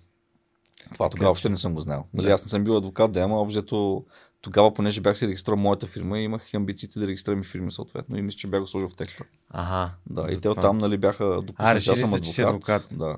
Това 0.92 1.10
тогава 1.10 1.30
още 1.30 1.48
не 1.48 1.56
съм 1.56 1.74
го 1.74 1.80
знал. 1.80 2.06
Нали, 2.14 2.26
да. 2.26 2.32
Аз 2.32 2.44
не 2.44 2.48
съм 2.48 2.64
бил 2.64 2.76
адвокат, 2.76 3.12
да, 3.12 3.20
ама 3.20 3.40
обзето 3.40 4.04
тогава, 4.40 4.74
понеже 4.74 5.00
бях 5.00 5.18
си 5.18 5.26
регистрирал 5.26 5.58
моята 5.58 5.86
фирма, 5.86 6.18
имах 6.18 6.54
амбициите 6.54 6.98
да 6.98 7.06
регистрирам 7.06 7.40
и 7.40 7.44
фирми 7.44 7.72
съответно 7.72 8.18
и 8.18 8.22
мисля, 8.22 8.38
че 8.38 8.46
бях 8.46 8.60
го 8.60 8.66
сложил 8.66 8.88
в 8.88 8.96
текста. 8.96 9.24
Ага. 9.50 9.90
Да, 10.10 10.32
и 10.32 10.40
те 10.40 10.48
оттам 10.48 10.78
нали, 10.78 10.98
бяха 10.98 11.42
допуснати, 11.42 11.84
че 11.84 11.90
аз 11.90 12.00
съм 12.00 12.14
адвокат. 12.14 12.38
адвокат. 12.38 12.88
Да. 12.92 13.16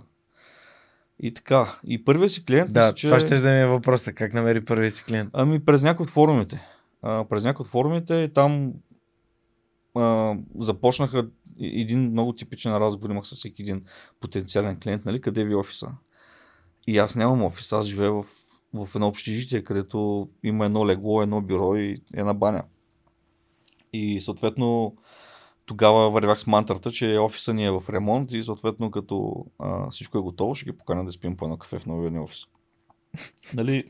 И 1.22 1.34
така. 1.34 1.78
И 1.84 2.04
първият 2.04 2.32
си 2.32 2.44
клиент. 2.44 2.72
Да, 2.72 2.80
мисля, 2.80 2.94
че... 2.94 3.06
това 3.06 3.20
ще 3.20 3.34
да 3.34 3.50
ми 3.50 3.60
е 3.60 3.66
въпроса. 3.66 4.12
Как 4.12 4.34
намери 4.34 4.64
първия 4.64 4.90
си 4.90 5.04
клиент? 5.04 5.30
Ами 5.32 5.64
през 5.64 5.82
някои 5.82 6.04
от 6.04 6.10
форумите. 6.10 6.66
А, 7.02 7.24
през 7.24 7.44
някои 7.44 7.64
от 7.64 7.70
форумите 7.70 8.28
там 8.34 8.72
а, 9.94 10.34
започнаха 10.58 11.28
един 11.60 12.10
много 12.10 12.32
типичен 12.32 12.72
разговор 12.72 13.10
имах 13.10 13.26
с 13.26 13.34
всеки 13.34 13.62
един 13.62 13.84
потенциален 14.20 14.80
клиент, 14.80 15.04
нали, 15.04 15.20
къде 15.20 15.44
ви 15.44 15.54
офиса. 15.54 15.88
И 16.86 16.98
аз 16.98 17.16
нямам 17.16 17.42
офис, 17.42 17.72
аз 17.72 17.86
живея 17.86 18.12
в, 18.12 18.24
в 18.74 18.88
едно 18.94 19.08
общежитие, 19.08 19.64
където 19.64 20.28
има 20.42 20.66
едно 20.66 20.86
легло, 20.86 21.22
едно 21.22 21.40
бюро 21.40 21.76
и 21.76 22.02
една 22.14 22.34
баня. 22.34 22.62
И 23.92 24.20
съответно 24.20 24.96
тогава 25.70 26.10
вървях 26.10 26.40
с 26.40 26.46
мантрата, 26.46 26.90
че 26.90 27.18
офиса 27.18 27.54
ни 27.54 27.64
е 27.64 27.70
в 27.70 27.82
ремонт 27.90 28.32
и 28.32 28.42
съответно 28.42 28.90
като 28.90 29.46
а, 29.58 29.90
всичко 29.90 30.18
е 30.18 30.20
готово, 30.20 30.54
ще 30.54 30.64
ги 30.64 30.78
поканя 30.78 31.04
да 31.04 31.12
спим 31.12 31.36
по 31.36 31.44
едно 31.44 31.56
кафе 31.56 31.78
в 31.78 31.86
новия 31.86 32.10
ни 32.10 32.18
офис. 32.18 32.44
нали, 33.54 33.84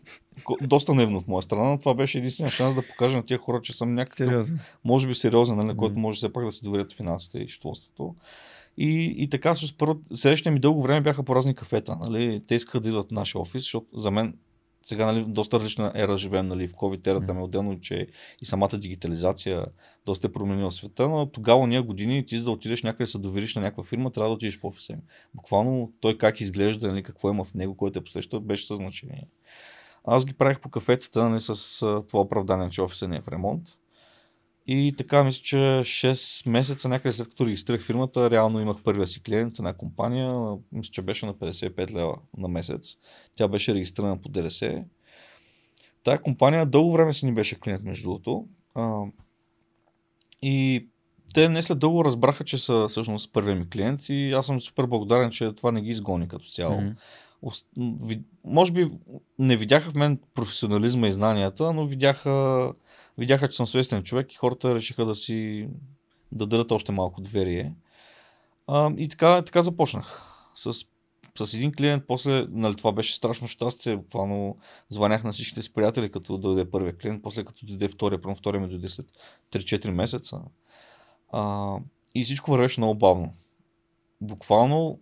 доста 0.62 0.94
невно 0.94 1.18
от 1.18 1.28
моя 1.28 1.42
страна, 1.42 1.68
но 1.68 1.78
това 1.78 1.94
беше 1.94 2.18
единствения 2.18 2.50
шанс 2.50 2.74
да 2.74 2.86
покажа 2.86 3.16
на 3.16 3.22
тия 3.22 3.38
хора, 3.38 3.60
че 3.62 3.72
съм 3.72 3.94
някакъв, 3.94 4.16
сериозен. 4.16 4.60
може 4.84 5.08
би 5.08 5.14
сериозен, 5.14 5.56
нали, 5.56 5.76
който 5.76 5.98
може 5.98 6.16
все 6.16 6.32
пак 6.32 6.44
да 6.44 6.52
се 6.52 6.64
доверят 6.64 6.92
финансите 6.92 7.38
и 7.38 7.48
щелството. 7.48 8.14
И, 8.76 9.14
и 9.18 9.28
така, 9.28 9.54
с 9.54 9.72
първо, 9.72 10.00
срещите 10.14 10.50
ми 10.50 10.60
дълго 10.60 10.82
време 10.82 11.00
бяха 11.00 11.22
по 11.22 11.34
разни 11.34 11.54
кафета. 11.54 11.96
Нали? 12.00 12.42
Те 12.46 12.54
искаха 12.54 12.80
да 12.80 12.88
идват 12.88 13.08
в 13.08 13.14
нашия 13.14 13.40
офис, 13.40 13.62
защото 13.62 13.86
за 13.98 14.10
мен 14.10 14.34
сега 14.82 15.12
нали, 15.12 15.24
доста 15.28 15.58
различна 15.58 15.92
ера 15.94 16.16
живеем, 16.16 16.48
нали, 16.48 16.68
в 16.68 16.72
COVID 16.72 17.06
ерата 17.06 17.32
mm. 17.32 17.38
е 17.38 17.42
отделно, 17.42 17.80
че 17.80 18.06
и 18.40 18.46
самата 18.46 18.78
дигитализация 18.78 19.66
доста 20.06 20.26
е 20.26 20.32
променила 20.32 20.72
света, 20.72 21.08
но 21.08 21.26
тогава 21.26 21.66
ние 21.66 21.80
години 21.80 22.26
ти 22.26 22.38
за 22.38 22.44
да 22.44 22.50
отидеш 22.50 22.82
някъде 22.82 23.06
се 23.06 23.18
довериш 23.18 23.54
на 23.54 23.62
някаква 23.62 23.84
фирма, 23.84 24.10
трябва 24.10 24.28
да 24.28 24.34
отидеш 24.34 24.58
в 24.58 24.64
офиса 24.64 24.92
им. 24.92 24.98
Буквално 25.34 25.92
той 26.00 26.18
как 26.18 26.40
изглежда, 26.40 26.88
нали, 26.88 27.02
какво 27.02 27.30
има 27.30 27.44
в 27.44 27.54
него, 27.54 27.76
който 27.76 27.98
е 27.98 28.04
посреща, 28.04 28.40
беше 28.40 28.66
със 28.66 28.76
значение. 28.76 29.26
Аз 30.04 30.26
ги 30.26 30.32
правих 30.32 30.60
по 30.60 30.68
кафетата 30.68 31.28
нали, 31.28 31.40
с 31.40 31.78
това 32.08 32.20
оправдание, 32.20 32.70
че 32.70 32.82
офиса 32.82 33.08
не 33.08 33.16
е 33.16 33.20
в 33.20 33.28
ремонт. 33.28 33.62
И 34.66 34.94
така, 34.98 35.24
мисля, 35.24 35.42
че 35.42 35.56
6 35.56 36.48
месеца 36.48 36.88
някъде 36.88 37.12
след 37.12 37.28
като 37.28 37.46
регистрирах 37.46 37.82
фирмата, 37.82 38.30
реално 38.30 38.60
имах 38.60 38.82
първия 38.82 39.06
си 39.06 39.22
клиент, 39.22 39.58
една 39.58 39.72
компания, 39.72 40.56
мисля, 40.72 40.90
че 40.90 41.02
беше 41.02 41.26
на 41.26 41.34
55 41.34 41.92
лева 41.92 42.16
на 42.36 42.48
месец. 42.48 42.96
Тя 43.36 43.48
беше 43.48 43.74
регистрирана 43.74 44.20
по 44.20 44.28
ДРС. 44.28 44.62
Тая 46.04 46.22
компания 46.22 46.66
дълго 46.66 46.92
време 46.92 47.12
си 47.12 47.26
ни 47.26 47.34
беше 47.34 47.60
клиент, 47.60 47.82
между 47.82 48.02
другото. 48.02 48.46
И 50.42 50.86
те 51.34 51.48
не 51.48 51.62
след 51.62 51.78
дълго 51.78 52.04
разбраха, 52.04 52.44
че 52.44 52.58
са 52.58 52.86
всъщност 52.88 53.32
първия 53.32 53.56
ми 53.56 53.70
клиент 53.70 54.08
и 54.08 54.32
аз 54.32 54.46
съм 54.46 54.60
супер 54.60 54.86
благодарен, 54.86 55.30
че 55.30 55.52
това 55.52 55.72
не 55.72 55.80
ги 55.80 55.90
изгони 55.90 56.28
като 56.28 56.44
цяло. 56.44 56.80
Mm-hmm. 56.80 58.22
Може 58.44 58.72
би 58.72 58.90
не 59.38 59.56
видяха 59.56 59.90
в 59.90 59.94
мен 59.94 60.20
професионализма 60.34 61.08
и 61.08 61.12
знанията, 61.12 61.72
но 61.72 61.86
видяха 61.86 62.72
видяха, 63.20 63.48
че 63.48 63.56
съм 63.56 63.66
свестен 63.66 64.02
човек 64.02 64.32
и 64.32 64.36
хората 64.36 64.74
решиха 64.74 65.04
да 65.04 65.14
си 65.14 65.68
да 66.32 66.46
дадат 66.46 66.72
още 66.72 66.92
малко 66.92 67.20
доверие. 67.20 67.74
А, 68.66 68.92
и 68.96 69.08
така, 69.08 69.42
така 69.42 69.62
започнах. 69.62 70.22
С, 70.54 70.72
с 71.38 71.54
един 71.54 71.72
клиент, 71.72 72.04
после, 72.06 72.46
нали, 72.50 72.76
това 72.76 72.92
беше 72.92 73.14
страшно 73.14 73.48
щастие, 73.48 73.96
буквално 73.96 74.56
звънях 74.88 75.24
на 75.24 75.32
всичките 75.32 75.62
си 75.62 75.72
приятели, 75.72 76.10
като 76.10 76.38
дойде 76.38 76.70
първия 76.70 76.96
клиент, 76.96 77.22
после 77.22 77.44
като 77.44 77.66
дойде 77.66 77.88
втория, 77.88 78.20
първо 78.20 78.36
втория 78.36 78.60
ми 78.60 78.68
дойде 78.68 78.88
след 78.88 79.06
3-4 79.52 79.90
месеца. 79.90 80.40
А, 81.32 81.76
и 82.14 82.24
всичко 82.24 82.50
вървеше 82.50 82.80
много 82.80 82.94
бавно. 82.94 83.34
Буквално 84.20 84.98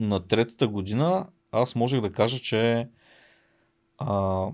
на 0.00 0.20
третата 0.20 0.68
година 0.68 1.26
аз 1.52 1.74
можех 1.74 2.00
да 2.00 2.12
кажа, 2.12 2.38
че 2.38 2.88
а, 3.98 4.46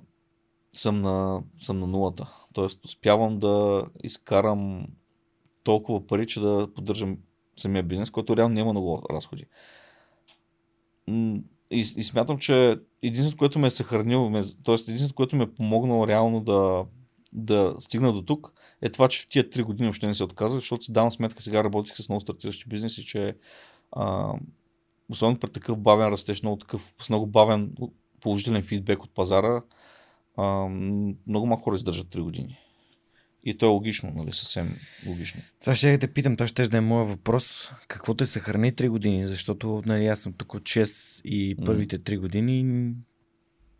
съм 0.80 1.00
на, 1.00 1.42
съм 1.60 1.78
на 1.78 1.86
нулата. 1.86 2.28
Тоест 2.52 2.84
успявам 2.84 3.38
да 3.38 3.84
изкарам 4.02 4.86
толкова 5.62 6.06
пари, 6.06 6.26
че 6.26 6.40
да 6.40 6.68
поддържам 6.74 7.18
самия 7.56 7.82
бизнес, 7.82 8.10
който 8.10 8.36
реално 8.36 8.54
няма 8.54 8.70
много 8.70 9.02
разходи. 9.10 9.46
И, 11.70 11.80
и 11.80 11.84
смятам, 12.04 12.38
че 12.38 12.78
единственото, 13.02 13.36
което 13.36 13.58
ме 13.58 13.66
е 13.66 13.70
съхранило, 13.70 14.30
т.е. 14.32 14.74
единственото, 14.74 15.14
което 15.14 15.36
ме 15.36 15.44
е 15.44 15.54
помогнало 15.54 16.06
реално 16.06 16.40
да, 16.40 16.84
да 17.32 17.74
стигна 17.78 18.12
до 18.12 18.22
тук, 18.22 18.52
е 18.82 18.88
това, 18.88 19.08
че 19.08 19.22
в 19.22 19.28
тия 19.28 19.50
три 19.50 19.62
години 19.62 19.88
още 19.88 20.06
не 20.06 20.14
се 20.14 20.24
отказах, 20.24 20.60
защото 20.60 20.84
си 20.84 20.92
давам 20.92 21.10
сметка, 21.10 21.42
сега 21.42 21.64
работих 21.64 21.96
с 21.96 22.08
много 22.08 22.20
стартиращи 22.20 22.68
бизнеси, 22.68 23.04
че 23.04 23.36
а, 23.92 24.34
особено 25.08 25.38
при 25.38 25.50
такъв 25.50 25.78
бавен 25.78 26.08
растеж, 26.08 26.42
много 26.42 26.56
такъв, 26.56 26.94
с 27.00 27.08
много 27.08 27.26
бавен 27.26 27.74
положителен 28.20 28.62
фидбек 28.62 29.02
от 29.02 29.14
пазара, 29.14 29.62
а, 30.38 30.68
много 31.26 31.46
малко 31.46 31.62
хора 31.62 31.76
издържат 31.76 32.06
3 32.06 32.20
години. 32.20 32.58
И 33.44 33.58
то 33.58 33.66
е 33.66 33.68
логично, 33.68 34.12
нали, 34.16 34.32
съвсем 34.32 34.76
логично. 35.06 35.40
Това 35.60 35.74
ще 35.74 35.92
я 35.92 35.98
те 35.98 36.12
питам, 36.12 36.36
това 36.36 36.46
ще 36.46 36.68
да 36.68 36.76
е 36.76 36.80
моят 36.80 37.08
въпрос. 37.08 37.72
Какво 37.88 38.14
те 38.14 38.26
съхрани 38.26 38.72
3 38.72 38.88
години? 38.88 39.28
Защото 39.28 39.82
нали, 39.86 40.06
аз 40.06 40.20
съм 40.20 40.32
тук 40.32 40.54
от 40.54 40.62
6 40.62 41.22
и 41.24 41.56
първите 41.64 41.98
3 41.98 42.18
години 42.18 42.94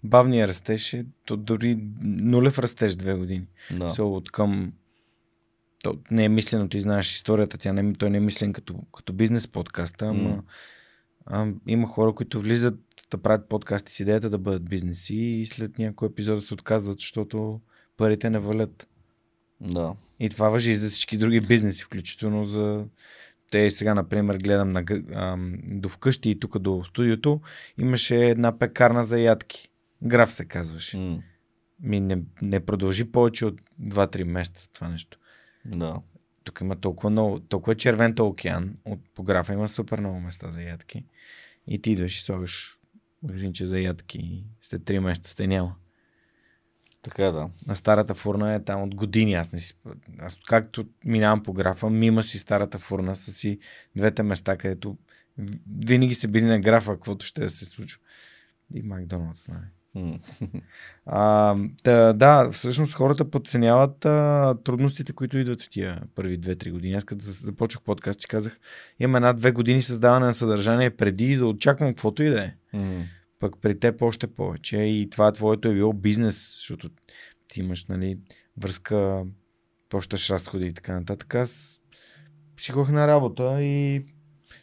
бавния 0.04 0.48
растеж 0.48 0.94
е 0.94 1.06
то 1.24 1.36
дори 1.36 1.78
нулев 2.02 2.58
растеж 2.58 2.92
2 2.92 3.16
години. 3.16 3.46
Да. 3.70 3.90
So, 3.90 4.02
от 4.02 4.30
към 4.30 4.72
то 5.82 5.98
не 6.10 6.24
е 6.24 6.28
мислено, 6.28 6.68
ти 6.68 6.80
знаеш 6.80 7.14
историята, 7.14 7.58
тя 7.58 7.72
не, 7.72 7.92
той 7.92 8.10
не 8.10 8.16
е 8.16 8.20
мислен 8.20 8.52
като, 8.52 8.74
като 8.96 9.12
бизнес 9.12 9.48
подкаста, 9.48 10.06
ама 10.06 10.30
mm. 10.30 10.42
а, 11.26 11.52
има 11.66 11.86
хора, 11.86 12.12
които 12.12 12.40
влизат 12.40 12.80
да 13.10 13.18
правят 13.18 13.48
подкасти 13.48 13.92
с 13.92 14.00
идеята 14.00 14.30
да 14.30 14.38
бъдат 14.38 14.68
бизнеси 14.68 15.16
и 15.16 15.46
след 15.46 15.78
някой 15.78 16.08
епизод 16.08 16.44
се 16.44 16.54
отказват, 16.54 16.98
защото 16.98 17.60
парите 17.96 18.30
не 18.30 18.38
валят. 18.38 18.88
Да. 19.60 19.94
И 20.20 20.28
това 20.28 20.48
въжи 20.48 20.70
и 20.70 20.74
за 20.74 20.88
всички 20.88 21.18
други 21.18 21.40
бизнеси, 21.40 21.84
включително 21.84 22.44
за 22.44 22.84
те 23.50 23.70
сега, 23.70 23.94
например, 23.94 24.38
гледам 24.38 24.72
на, 24.72 24.84
до 25.64 25.88
вкъщи 25.88 26.30
и 26.30 26.40
тук 26.40 26.58
до 26.58 26.84
студиото, 26.84 27.40
имаше 27.78 28.16
една 28.16 28.58
пекарна 28.58 29.04
за 29.04 29.20
ядки. 29.20 29.70
Граф 30.02 30.32
се 30.32 30.44
казваше. 30.44 30.96
Mm. 30.96 31.20
Ми 31.80 32.00
не, 32.00 32.22
не 32.42 32.60
продължи 32.60 33.12
повече 33.12 33.46
от 33.46 33.60
2-3 33.82 34.24
месеца 34.24 34.68
това 34.72 34.88
нещо. 34.88 35.18
Да. 35.64 36.00
Тук 36.44 36.60
има 36.60 36.76
толкова 36.76 37.10
много, 37.10 37.40
толкова 37.40 37.74
червен 37.74 38.14
океан, 38.20 38.76
от 38.84 39.00
по 39.14 39.22
графа 39.22 39.52
има 39.52 39.68
супер 39.68 40.00
много 40.00 40.20
места 40.20 40.48
за 40.48 40.62
ядки. 40.62 41.04
И 41.66 41.82
ти 41.82 41.90
идваш 41.90 42.18
и 42.18 42.22
слагаш 42.22 42.77
магазинче 43.22 43.66
за 43.66 43.80
ядки. 43.80 44.44
След 44.60 44.82
3 44.82 44.98
месеца 44.98 45.36
те 45.36 45.46
няма. 45.46 45.74
Така 47.02 47.26
е, 47.26 47.32
да. 47.32 47.50
На 47.66 47.76
старата 47.76 48.14
фурна 48.14 48.54
е 48.54 48.64
там 48.64 48.82
от 48.82 48.94
години. 48.94 49.34
Аз, 49.34 49.52
не 49.52 49.58
си... 49.58 49.74
аз 50.18 50.38
както 50.46 50.86
минавам 51.04 51.42
по 51.42 51.52
графа, 51.52 51.90
мима 51.90 52.22
си 52.22 52.38
старата 52.38 52.78
фурна 52.78 53.16
са 53.16 53.32
си 53.32 53.58
двете 53.96 54.22
места, 54.22 54.56
където 54.56 54.98
винаги 55.86 56.14
са 56.14 56.28
били 56.28 56.44
на 56.44 56.60
графа, 56.60 56.94
каквото 56.94 57.26
ще 57.26 57.40
да 57.40 57.48
се 57.48 57.64
случва. 57.64 58.00
И 58.74 58.82
Макдоналдс, 58.82 59.48
нали? 59.48 59.66
А, 61.10 61.54
да, 61.84 62.12
да, 62.12 62.50
всъщност 62.52 62.94
хората 62.94 63.30
подценяват 63.30 64.04
а, 64.04 64.54
трудностите, 64.64 65.12
които 65.12 65.38
идват 65.38 65.62
в 65.62 65.68
тия 65.68 66.02
първи 66.14 66.40
2-3 66.40 66.72
години. 66.72 66.94
Аз 66.94 67.04
като 67.04 67.24
започнах 67.24 67.82
подкаст, 67.82 68.20
си 68.20 68.26
казах, 68.26 68.60
имам 69.00 69.16
една-две 69.16 69.50
години 69.50 69.82
създаване 69.82 70.26
на 70.26 70.34
съдържание 70.34 70.90
преди 70.90 71.36
да 71.36 71.46
очаквам 71.46 71.90
каквото 71.90 72.22
и 72.22 72.28
да 72.28 72.44
е. 72.44 72.54
Mm. 72.74 73.04
Пък 73.40 73.60
при 73.60 73.78
теб 73.78 74.02
още 74.02 74.26
повече. 74.26 74.76
И 74.76 75.10
това 75.10 75.32
твоето 75.32 75.68
е 75.68 75.74
било 75.74 75.92
бизнес, 75.92 76.56
защото 76.56 76.90
ти 77.48 77.60
имаш 77.60 77.84
нали, 77.84 78.18
връзка, 78.56 79.24
плащаш 79.88 80.30
разходи 80.30 80.66
и 80.66 80.72
така 80.72 80.92
нататък. 80.92 81.34
Аз 81.34 81.82
си 82.60 82.72
ходих 82.72 82.92
на 82.92 83.06
работа 83.08 83.62
и 83.62 84.04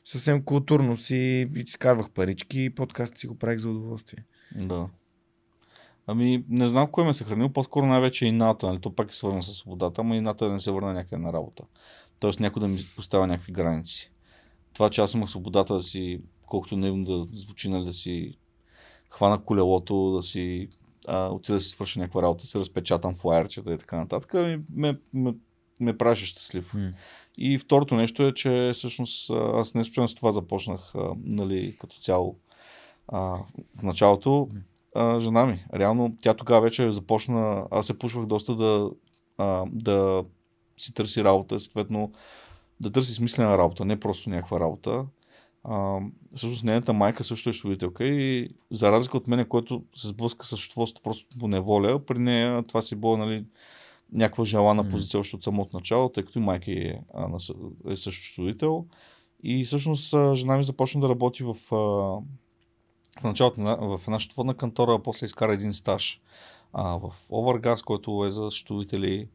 съвсем 0.06 0.43
културно 0.43 0.97
си 0.97 1.49
изкарвах 1.56 2.10
парички 2.10 2.64
и 2.64 2.69
подкаст 2.69 3.18
си 3.18 3.27
го 3.27 3.38
правих 3.38 3.60
за 3.60 3.69
удоволствие. 3.69 4.26
Да. 4.56 4.89
Ами, 6.07 6.44
не 6.49 6.68
знам 6.68 6.88
кой 6.91 7.06
ме 7.06 7.14
съхранил, 7.14 7.49
по-скоро 7.49 7.86
най-вече 7.86 8.26
ината, 8.26 8.68
нали? 8.68 8.82
То 8.82 8.95
пак 8.95 9.11
е 9.11 9.15
свързано 9.15 9.41
с 9.41 9.53
свободата, 9.53 10.02
ама 10.02 10.15
ината 10.15 10.45
да 10.45 10.52
не 10.52 10.60
се 10.60 10.72
върна 10.72 10.94
някъде 10.94 11.22
на 11.22 11.34
работа. 11.34 11.64
Тоест 12.19 12.40
някой 12.40 12.60
да 12.60 12.68
ми 12.68 12.80
поставя 12.95 13.27
някакви 13.27 13.52
граници. 13.52 14.11
Това, 14.73 14.90
че 14.90 15.02
аз 15.02 15.14
имах 15.14 15.30
свободата 15.30 15.73
да 15.73 15.80
си, 15.80 16.22
колкото 16.45 16.77
не 16.77 17.03
да 17.03 17.27
звучи, 17.34 17.69
нали, 17.69 17.86
да 17.86 17.94
си 17.94 18.38
хвана 19.10 19.44
колелото, 19.44 20.11
да 20.11 20.22
си 20.22 20.69
а, 21.07 21.27
отида 21.27 21.53
да 21.53 21.60
си 21.60 21.69
свърша 21.69 21.99
някаква 21.99 22.22
работа, 22.22 22.48
се 22.48 22.60
разпечатам 22.60 23.15
флайерчета 23.15 23.73
и 23.73 23.77
така 23.77 23.98
нататък, 23.98 24.34
ме, 24.34 24.61
ме, 24.73 24.98
ме, 25.14 25.34
ме 25.80 25.98
правеше 25.98 26.26
щастлив. 26.26 26.73
Mm. 26.73 26.94
И 27.38 27.57
второто 27.57 27.95
нещо 27.95 28.23
е, 28.23 28.34
че 28.34 28.72
всъщност 28.73 29.32
аз 29.32 29.73
не 29.73 29.84
случайно 29.84 30.07
с 30.07 30.15
това 30.15 30.32
започнах, 30.32 30.95
а, 30.95 31.14
нали, 31.23 31.77
като 31.80 31.98
цяло 31.98 32.36
а, 33.07 33.19
в 33.77 33.84
началото. 33.84 34.49
А, 34.95 35.19
жена 35.19 35.45
ми. 35.45 35.65
Реално 35.73 36.15
тя 36.22 36.34
тогава 36.34 36.61
вече 36.61 36.91
започна, 36.91 37.67
аз 37.72 37.85
се 37.85 37.99
пушвах 37.99 38.26
доста 38.26 38.55
да, 38.55 38.89
а, 39.38 39.65
да 39.72 40.23
си 40.77 40.93
търси 40.93 41.23
работа, 41.23 41.59
съответно 41.59 42.11
да 42.80 42.91
търси 42.91 43.13
смислена 43.13 43.57
работа, 43.57 43.85
не 43.85 43.99
просто 43.99 44.30
някаква 44.30 44.59
работа. 44.59 45.05
А, 45.63 45.99
всъщност 46.35 46.63
нейната 46.63 46.93
майка 46.93 47.23
също 47.23 47.49
е 47.49 47.53
щурителка 47.53 48.05
и 48.05 48.49
за 48.72 48.91
разлика 48.91 49.17
от 49.17 49.27
мене, 49.27 49.45
който 49.45 49.84
се 49.95 50.07
сблъска 50.07 50.45
с 50.45 50.57
щурителство 50.57 51.03
просто 51.03 51.39
по 51.39 51.47
неволя, 51.47 52.05
при 52.05 52.19
нея 52.19 52.63
това 52.63 52.81
си 52.81 52.95
било 52.95 53.17
нали, 53.17 53.45
някаква 54.11 54.45
желана 54.45 54.89
позиция 54.89 55.19
още 55.19 55.35
от 55.35 55.43
самото 55.43 55.77
начало, 55.77 56.09
тъй 56.09 56.23
като 56.23 56.39
и 56.39 56.41
майка 56.41 56.72
е, 56.72 56.99
е 57.89 57.95
също 57.95 58.23
щурител. 58.23 58.85
И 59.43 59.65
всъщност 59.65 60.15
жена 60.34 60.57
ми 60.57 60.63
започна 60.63 61.01
да 61.01 61.09
работи 61.09 61.43
в, 61.43 61.55
в 63.20 63.24
началото 63.24 63.62
в 63.62 64.02
една 64.08 64.20
счетоводна 64.20 64.54
кантора, 64.54 64.94
а 64.94 65.04
после 65.04 65.26
изкара 65.26 65.54
един 65.54 65.74
стаж 65.74 66.22
а, 66.74 66.84
в 66.84 67.12
Овъргаз, 67.32 67.82
който 67.82 68.24
е 68.26 68.30
за 68.30 68.52
счетоводители. 68.52 69.28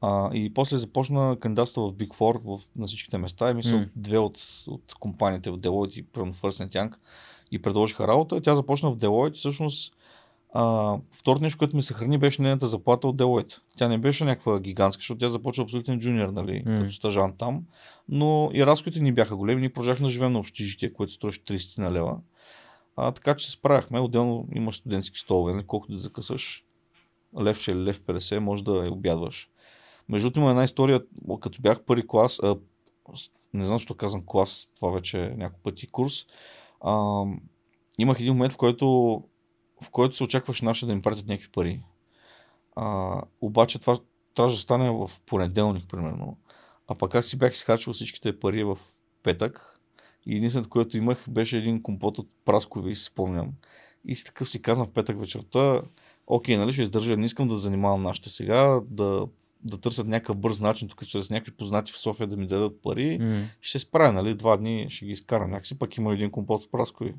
А, 0.00 0.34
и 0.34 0.54
после 0.54 0.78
започна 0.78 1.36
кандидатства 1.40 1.90
в 1.90 1.94
Big 1.94 2.08
Four 2.08 2.40
в, 2.44 2.62
на 2.76 2.86
всичките 2.86 3.18
места. 3.18 3.50
И 3.50 3.54
мисля, 3.54 3.76
mm. 3.76 3.88
две 3.96 4.18
от, 4.18 4.38
от 4.66 4.94
компаниите 5.00 5.50
в 5.50 5.58
Deloitte 5.58 5.98
и 5.98 6.02
примерно 6.02 6.34
First 6.34 6.68
Young 6.68 6.94
и 7.50 7.62
предложиха 7.62 8.08
работа. 8.08 8.40
Тя 8.40 8.54
започна 8.54 8.90
в 8.90 8.96
Deloitte. 8.96 9.34
Всъщност, 9.34 9.94
а, 10.54 10.96
второто 11.10 11.42
нещо, 11.42 11.58
което 11.58 11.76
ми 11.76 11.82
съхрани, 11.82 12.18
беше 12.18 12.42
нейната 12.42 12.66
заплата 12.66 13.08
от 13.08 13.16
Deloitte. 13.16 13.58
Тя 13.78 13.88
не 13.88 13.98
беше 13.98 14.24
някаква 14.24 14.60
гигантска, 14.60 15.00
защото 15.00 15.18
тя 15.18 15.28
започва 15.28 15.64
абсолютен 15.64 16.00
джуниор, 16.00 16.28
нали, 16.28 16.64
mm. 16.66 16.82
като 16.82 16.94
стажан 16.94 17.36
там. 17.38 17.62
Но 18.08 18.50
и 18.54 18.66
разходите 18.66 19.02
ни 19.02 19.12
бяха 19.12 19.36
големи. 19.36 19.60
Ние 19.60 19.72
продължахме 19.72 20.06
да 20.06 20.10
живеем 20.10 20.32
на 20.32 20.38
общежитие, 20.38 20.92
което 20.92 21.12
струваше 21.12 21.40
30 21.40 21.78
на 21.78 21.92
лева. 21.92 22.16
А, 22.96 23.12
така 23.12 23.36
че 23.36 23.46
се 23.46 23.50
справяхме. 23.52 24.00
Отделно 24.00 24.48
имаш 24.54 24.76
студентски 24.76 25.18
столове, 25.18 25.52
нали, 25.52 25.66
колкото 25.66 25.92
да 25.92 25.98
закъсаш. 25.98 26.64
Левче 27.40 27.72
или 27.72 27.84
лев 27.84 28.00
50, 28.00 28.38
може 28.38 28.64
да 28.64 28.90
обядваш. 28.92 29.50
Между 30.08 30.26
другото 30.26 30.40
има 30.40 30.50
една 30.50 30.64
история, 30.64 31.02
като 31.40 31.62
бях 31.62 31.82
първи 31.82 32.06
клас, 32.06 32.40
а, 32.42 32.56
не 33.54 33.64
знам 33.64 33.78
защо 33.78 33.94
казвам 33.94 34.22
клас, 34.26 34.68
това 34.76 34.90
вече 34.90 35.24
е 35.24 35.30
няколко 35.30 35.62
пъти 35.62 35.86
курс, 35.86 36.26
а, 36.80 37.24
имах 37.98 38.20
един 38.20 38.32
момент, 38.32 38.52
в 38.52 38.56
който, 38.56 38.86
в 39.82 39.90
който 39.90 40.16
се 40.16 40.24
очакваше 40.24 40.64
нашите 40.64 40.86
да 40.86 40.92
им 40.92 41.02
пратят 41.02 41.26
някакви 41.26 41.50
пари. 41.50 41.82
А, 42.76 43.20
обаче 43.40 43.78
това 43.78 43.98
трябваше 44.34 44.56
да 44.56 44.62
стане 44.62 44.90
в 44.90 45.10
понеделник, 45.26 45.88
примерно. 45.88 46.36
А 46.88 46.94
пък 46.94 47.14
аз 47.14 47.26
си 47.26 47.38
бях 47.38 47.54
изхарчил 47.54 47.92
всичките 47.92 48.40
пари 48.40 48.64
в 48.64 48.78
петък 49.22 49.80
и 50.26 50.36
единственото, 50.36 50.70
което 50.70 50.96
имах, 50.96 51.24
беше 51.28 51.58
един 51.58 51.82
компот 51.82 52.18
от 52.18 52.28
праскови, 52.44 52.96
си 52.96 53.04
спомням. 53.04 53.52
И 54.04 54.14
си 54.14 54.24
такъв 54.24 54.50
си 54.50 54.62
казвам 54.62 54.86
в 54.86 54.92
петък 54.92 55.20
вечерта, 55.20 55.82
окей, 56.26 56.56
нали, 56.56 56.72
ще 56.72 56.82
издържа, 56.82 57.16
не 57.16 57.26
искам 57.26 57.48
да 57.48 57.58
занимавам 57.58 58.02
нашите 58.02 58.28
сега, 58.28 58.80
да 58.90 59.26
да 59.64 59.78
търсят 59.78 60.06
някакъв 60.06 60.36
бърз 60.36 60.60
начин, 60.60 60.88
тук 60.88 61.06
чрез 61.06 61.30
някакви 61.30 61.52
познати 61.52 61.92
в 61.92 61.98
София 61.98 62.26
да 62.26 62.36
ми 62.36 62.46
дадат 62.46 62.82
пари, 62.82 63.18
mm. 63.20 63.44
ще 63.60 63.78
се 63.78 63.86
справя, 63.86 64.12
нали, 64.12 64.34
два 64.34 64.56
дни 64.56 64.86
ще 64.90 65.04
ги 65.04 65.10
изкарам 65.10 65.50
някакси, 65.50 65.78
пък 65.78 65.96
има 65.96 66.12
един 66.12 66.30
компот 66.30 66.62
от 66.62 66.70
праскови. 66.72 67.14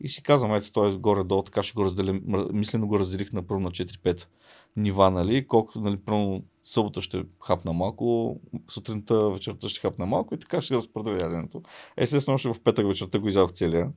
И 0.00 0.08
си 0.08 0.22
казвам, 0.22 0.54
ето 0.54 0.72
той 0.72 0.90
е 0.90 0.96
горе-долу, 0.96 1.42
така 1.42 1.62
ще 1.62 1.74
го 1.74 1.84
разделим, 1.84 2.22
мислено 2.52 2.86
го 2.86 2.98
разделих 2.98 3.32
на 3.32 3.42
първо 3.42 3.60
на 3.60 3.70
4-5 3.70 4.26
нива, 4.76 5.10
нали, 5.10 5.46
колко, 5.46 5.80
нали, 5.80 5.96
първо 5.96 6.42
събота 6.64 7.02
ще 7.02 7.22
хапна 7.46 7.72
малко, 7.72 8.36
сутринта, 8.68 9.30
вечерта 9.30 9.68
ще 9.68 9.80
хапна 9.80 10.06
малко 10.06 10.34
и 10.34 10.38
така 10.38 10.60
ще 10.60 10.74
разпределя 10.74 11.20
яденето. 11.20 11.62
Естествено, 11.96 12.34
още 12.34 12.48
в 12.48 12.60
петък 12.64 12.86
вечерта 12.86 13.18
го 13.18 13.28
изядох 13.28 13.52
целия 13.52 13.92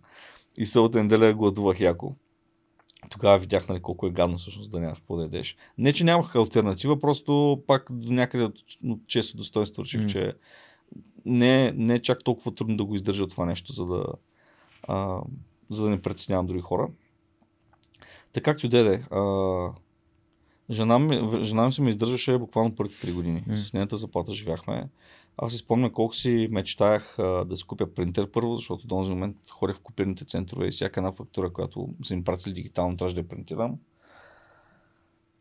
и 0.58 0.66
събота 0.66 1.04
неделя 1.04 1.34
гладувах 1.34 1.80
яко 1.80 2.16
тогава 3.10 3.38
видях 3.38 3.68
нали, 3.68 3.82
колко 3.82 4.08
е 4.08 4.12
гадно 4.12 4.38
всъщност 4.38 4.72
да 4.72 4.80
нямаш 4.80 5.00
какво 5.00 5.16
да 5.16 5.24
ядеш. 5.24 5.58
Не, 5.78 5.94
че 5.94 6.04
нямах 6.04 6.36
альтернатива, 6.36 7.00
просто 7.00 7.64
пак 7.68 7.88
до 7.92 8.12
някъде 8.12 8.44
от, 8.44 8.56
от 8.86 9.08
често 9.08 9.38
достоинство 9.38 9.84
реших, 9.84 10.02
mm. 10.02 10.06
че 10.06 10.34
не, 11.26 11.72
не 11.72 11.94
е 11.94 12.02
чак 12.02 12.24
толкова 12.24 12.56
трудно 12.56 12.78
да 12.78 12.86
го 12.86 12.96
издържа 12.96 13.28
това 13.28 13.46
нещо, 13.46 13.74
за 13.74 13.86
да, 13.86 14.06
а, 14.84 15.22
за 15.70 15.84
да 15.84 15.90
не 15.90 16.02
притеснявам 16.02 16.48
други 16.48 16.62
хора. 16.62 16.90
Така 18.34 18.52
както 18.52 18.70
деде, 18.70 19.06
а, 19.12 19.22
жена, 20.74 21.00
ми, 21.00 21.44
жена 21.44 21.66
ми 21.66 21.72
се 21.74 21.82
ме 21.82 21.90
издържаше 21.90 22.38
буквално 22.38 22.76
първите 22.76 23.08
3 23.08 23.14
години. 23.14 23.44
Mm. 23.50 23.56
С 23.56 23.74
нейната 23.74 23.98
заплата 23.98 24.34
живяхме. 24.34 24.90
Аз 25.38 25.52
си 25.52 25.58
спомням 25.58 25.92
колко 25.92 26.16
си 26.16 26.48
мечтаях 26.52 27.20
а, 27.20 27.46
да 27.46 27.58
си 27.58 27.64
купя 27.64 27.94
принтер 27.94 28.32
първо, 28.32 28.56
защото 28.56 28.88
до 28.88 28.96
този 28.96 29.12
момент 29.12 29.38
ходех 29.50 29.76
в 29.76 29.82
копирните 29.82 30.26
центрове 30.26 30.68
и 30.68 30.72
всяка 30.72 31.00
една 31.00 31.12
фактура, 31.12 31.54
която 31.54 31.90
са 32.04 32.14
им 32.14 32.24
пратили 32.24 32.54
дигитално, 32.54 32.98
трябваше 32.98 33.16
да 33.16 33.22
я 33.22 33.28
принтирам. 33.28 33.78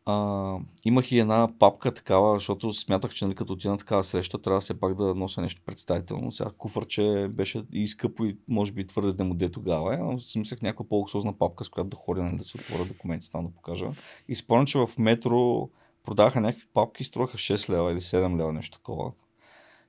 А, 0.05 0.57
имах 0.85 1.11
и 1.11 1.19
една 1.19 1.49
папка 1.59 1.93
такава, 1.93 2.33
защото 2.33 2.73
смятах, 2.73 3.13
че 3.13 3.25
нали, 3.25 3.35
като 3.35 3.53
отида 3.53 3.71
на 3.71 3.77
такава 3.77 4.03
среща, 4.03 4.41
трябва 4.41 4.59
все 4.59 4.79
пак 4.79 4.95
да 4.95 5.15
нося 5.15 5.41
нещо 5.41 5.61
представително. 5.65 6.31
Сега 6.31 6.49
куфърче 6.57 7.27
беше 7.29 7.63
и 7.73 7.87
скъпо 7.87 8.25
и 8.25 8.37
може 8.47 8.71
би 8.71 8.87
твърде 8.87 9.13
демоде 9.13 9.49
тогава. 9.49 9.97
Но 9.97 10.19
си 10.19 10.39
мислех 10.39 10.61
някаква 10.61 10.87
по-луксозна 10.87 11.37
папка, 11.37 11.63
с 11.63 11.69
която 11.69 11.89
да 11.89 11.97
ходя, 11.97 12.23
нали, 12.23 12.37
да 12.37 12.45
се 12.45 12.57
отворя 12.57 12.85
документи 12.85 13.31
там 13.31 13.45
да 13.45 13.51
покажа. 13.51 13.91
И 14.27 14.35
спомням, 14.35 14.65
че 14.65 14.77
в 14.77 14.89
метро 14.97 15.69
продаваха 16.03 16.41
някакви 16.41 16.67
папки, 16.73 17.03
струваха 17.03 17.37
6 17.37 17.69
лева 17.69 17.91
или 17.91 18.01
7 18.01 18.37
лева, 18.37 18.53
нещо 18.53 18.77
такова. 18.77 19.11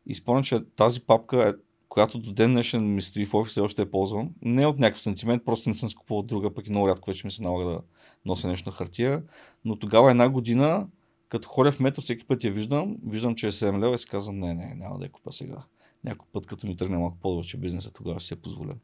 И 0.07 0.15
спомням, 0.15 0.45
че 0.45 0.61
тази 0.77 1.01
папка, 1.01 1.49
е, 1.49 1.53
която 1.89 2.19
до 2.19 2.33
ден 2.33 2.53
днешен 2.53 2.95
ми 2.95 3.03
стои 3.03 3.27
в 3.27 3.35
офиса 3.35 3.61
и 3.61 3.63
още 3.63 3.83
е 3.83 3.91
ползвам, 3.91 4.31
не 4.43 4.63
е 4.63 4.67
от 4.67 4.79
някакъв 4.79 5.03
сантимент, 5.03 5.45
просто 5.45 5.69
не 5.69 5.75
съм 5.75 5.89
скупувал 5.89 6.23
друга, 6.23 6.55
пък 6.55 6.67
и 6.67 6.71
много 6.71 6.89
рядко 6.89 7.11
вече 7.11 7.27
ми 7.27 7.31
се 7.31 7.43
налага 7.43 7.71
да 7.71 7.81
нося 8.27 8.49
нещо 8.49 8.69
на 8.69 8.77
хартия. 8.77 9.23
Но 9.65 9.79
тогава 9.79 10.11
една 10.11 10.29
година, 10.29 10.87
като 11.29 11.49
ходя 11.49 11.73
в 11.73 11.81
метро, 11.81 12.01
всеки 12.01 12.27
път 12.27 12.45
я 12.45 12.53
виждам, 12.53 12.97
виждам, 13.07 13.35
че 13.35 13.47
е 13.47 13.53
7 13.53 13.79
лева 13.79 13.95
и 13.95 13.99
си 13.99 14.07
казвам, 14.07 14.39
не, 14.39 14.55
не, 14.55 14.75
няма 14.75 14.99
да 14.99 15.05
я 15.05 15.11
купа 15.11 15.33
сега. 15.33 15.63
Някой 16.05 16.27
път, 16.33 16.47
като 16.47 16.67
ми 16.67 16.77
тръгне 16.77 16.99
малко 16.99 17.17
повече 17.23 17.57
бизнеса, 17.57 17.93
тогава 17.93 18.21
си 18.21 18.35
я 18.35 18.37
позволя. 18.37 18.75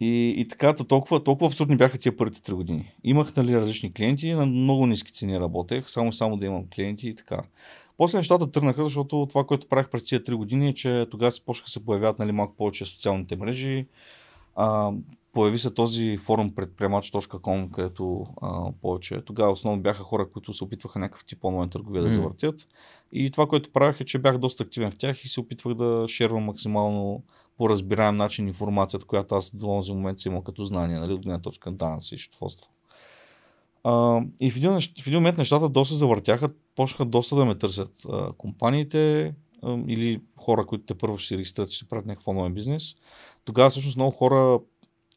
И, 0.00 0.34
и 0.36 0.48
така, 0.48 0.74
толкова, 0.74 1.24
толкова 1.24 1.46
абсурдни 1.46 1.76
бяха 1.76 1.98
тия 1.98 2.16
първите 2.16 2.42
три 2.42 2.54
години. 2.54 2.92
Имах 3.04 3.36
нали, 3.36 3.56
различни 3.56 3.92
клиенти, 3.92 4.32
на 4.32 4.46
много 4.46 4.86
ниски 4.86 5.12
цени 5.12 5.40
работех, 5.40 5.90
само 5.90 6.12
само 6.12 6.36
да 6.36 6.46
имам 6.46 6.66
клиенти 6.74 7.08
и 7.08 7.14
така. 7.14 7.42
После 7.96 8.18
нещата 8.18 8.50
тръгнаха, 8.50 8.84
защото 8.84 9.26
това, 9.28 9.44
което 9.44 9.68
правих 9.68 9.88
през 9.88 10.04
тези 10.04 10.24
три 10.24 10.34
години 10.34 10.68
е, 10.68 10.74
че 10.74 11.06
тогава 11.10 11.32
се 11.32 11.44
почнаха 11.44 11.70
се 11.70 11.84
появяват 11.84 12.18
нали, 12.18 12.32
малко 12.32 12.56
повече 12.56 12.86
социалните 12.86 13.36
мрежи. 13.36 13.86
А, 14.56 14.92
появи 15.32 15.58
се 15.58 15.74
този 15.74 16.16
форум 16.16 16.54
предприемач.com, 16.54 17.70
където 17.70 18.26
а, 18.42 18.72
повече. 18.82 19.22
Тогава 19.24 19.52
основно 19.52 19.82
бяха 19.82 20.02
хора, 20.02 20.30
които 20.32 20.52
се 20.52 20.64
опитваха 20.64 20.98
някакъв 20.98 21.24
тип 21.24 21.44
онлайн 21.44 21.70
търговия 21.70 22.02
mm. 22.02 22.06
да 22.06 22.12
завъртят. 22.12 22.68
И 23.12 23.30
това, 23.30 23.46
което 23.46 23.72
правях 23.72 24.00
е, 24.00 24.04
че 24.04 24.18
бях 24.18 24.38
доста 24.38 24.64
активен 24.64 24.90
в 24.90 24.98
тях 24.98 25.24
и 25.24 25.28
се 25.28 25.40
опитвах 25.40 25.74
да 25.74 26.04
шервам 26.08 26.42
максимално 26.42 27.22
по 27.56 27.68
разбираем 27.68 28.16
начин 28.16 28.48
информацията, 28.48 29.06
която 29.06 29.34
аз 29.34 29.50
до 29.54 29.66
този 29.66 29.92
момент 29.92 30.20
съм 30.20 30.32
имал 30.32 30.42
като 30.42 30.64
знание, 30.64 30.98
нали, 30.98 31.12
от 31.12 31.22
гледна 31.22 31.38
точка 31.38 31.70
на 31.70 31.76
данъци 31.76 32.14
и 32.14 32.18
счетоводство. 32.18 32.70
И 34.40 34.50
в 34.50 34.56
един, 34.56 34.70
в 34.80 35.06
един 35.06 35.18
момент 35.18 35.38
нещата 35.38 35.68
доста 35.68 35.94
завъртяха, 35.94 36.48
почнаха 36.76 37.04
доста 37.04 37.36
да 37.36 37.44
ме 37.44 37.58
търсят 37.58 37.92
а, 38.08 38.32
компаниите 38.32 39.34
а, 39.62 39.78
или 39.88 40.20
хора, 40.36 40.66
които 40.66 40.84
те 40.84 40.94
първо 40.94 41.18
ще 41.18 41.28
се 41.28 41.34
регистрират 41.34 41.70
и 41.70 41.74
ще 41.74 41.88
правят 41.88 42.06
някакъв 42.06 42.28
онлайн 42.28 42.54
бизнес. 42.54 42.94
Тогава 43.44 43.70
всъщност 43.70 43.96
много 43.96 44.10
хора 44.10 44.60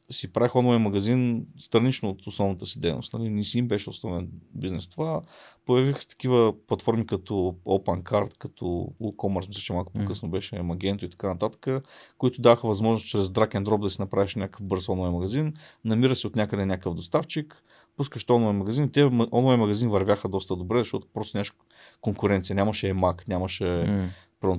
си 0.09 0.33
правих 0.33 0.55
онлайн 0.55 0.81
магазин 0.81 1.45
странично 1.59 2.09
от 2.09 2.27
основната 2.27 2.65
си 2.65 2.79
дейност. 2.79 3.13
Нали? 3.13 3.29
Не 3.29 3.43
си 3.43 3.59
им 3.59 3.67
беше 3.67 3.89
основен 3.89 4.29
бизнес. 4.53 4.87
Това 4.87 5.21
появиха 5.65 6.01
се 6.01 6.07
такива 6.07 6.53
платформи 6.67 7.07
като 7.07 7.55
OpenCard, 7.65 8.37
като 8.37 8.65
WooCommerce, 9.01 9.47
мисля, 9.47 9.61
че 9.61 9.73
малко 9.73 9.93
по-късно 9.93 10.29
беше 10.29 10.55
Magento 10.55 11.05
и 11.05 11.09
така 11.09 11.27
нататък, 11.27 11.83
които 12.17 12.41
даха 12.41 12.67
възможност 12.67 13.07
чрез 13.07 13.27
drag 13.27 13.55
and 13.55 13.65
drop 13.65 13.81
да 13.81 13.89
си 13.89 14.01
направиш 14.01 14.35
някакъв 14.35 14.65
бърз 14.65 14.89
онлайн 14.89 15.13
магазин. 15.13 15.53
Намира 15.85 16.15
се 16.15 16.27
от 16.27 16.35
някъде 16.35 16.65
някакъв 16.65 16.93
доставчик, 16.93 17.63
пускаш 17.97 18.25
онлайн 18.29 18.55
магазин. 18.55 18.91
Те 18.91 19.03
онлайн 19.31 19.59
магазин 19.59 19.89
вървяха 19.89 20.29
доста 20.29 20.55
добре, 20.55 20.79
защото 20.79 21.07
просто 21.13 21.37
нямаше 21.37 21.53
конкуренция. 22.01 22.55
Нямаше 22.55 22.93
EMAC, 22.93 23.27
нямаше 23.27 23.63
mm. 23.63 24.09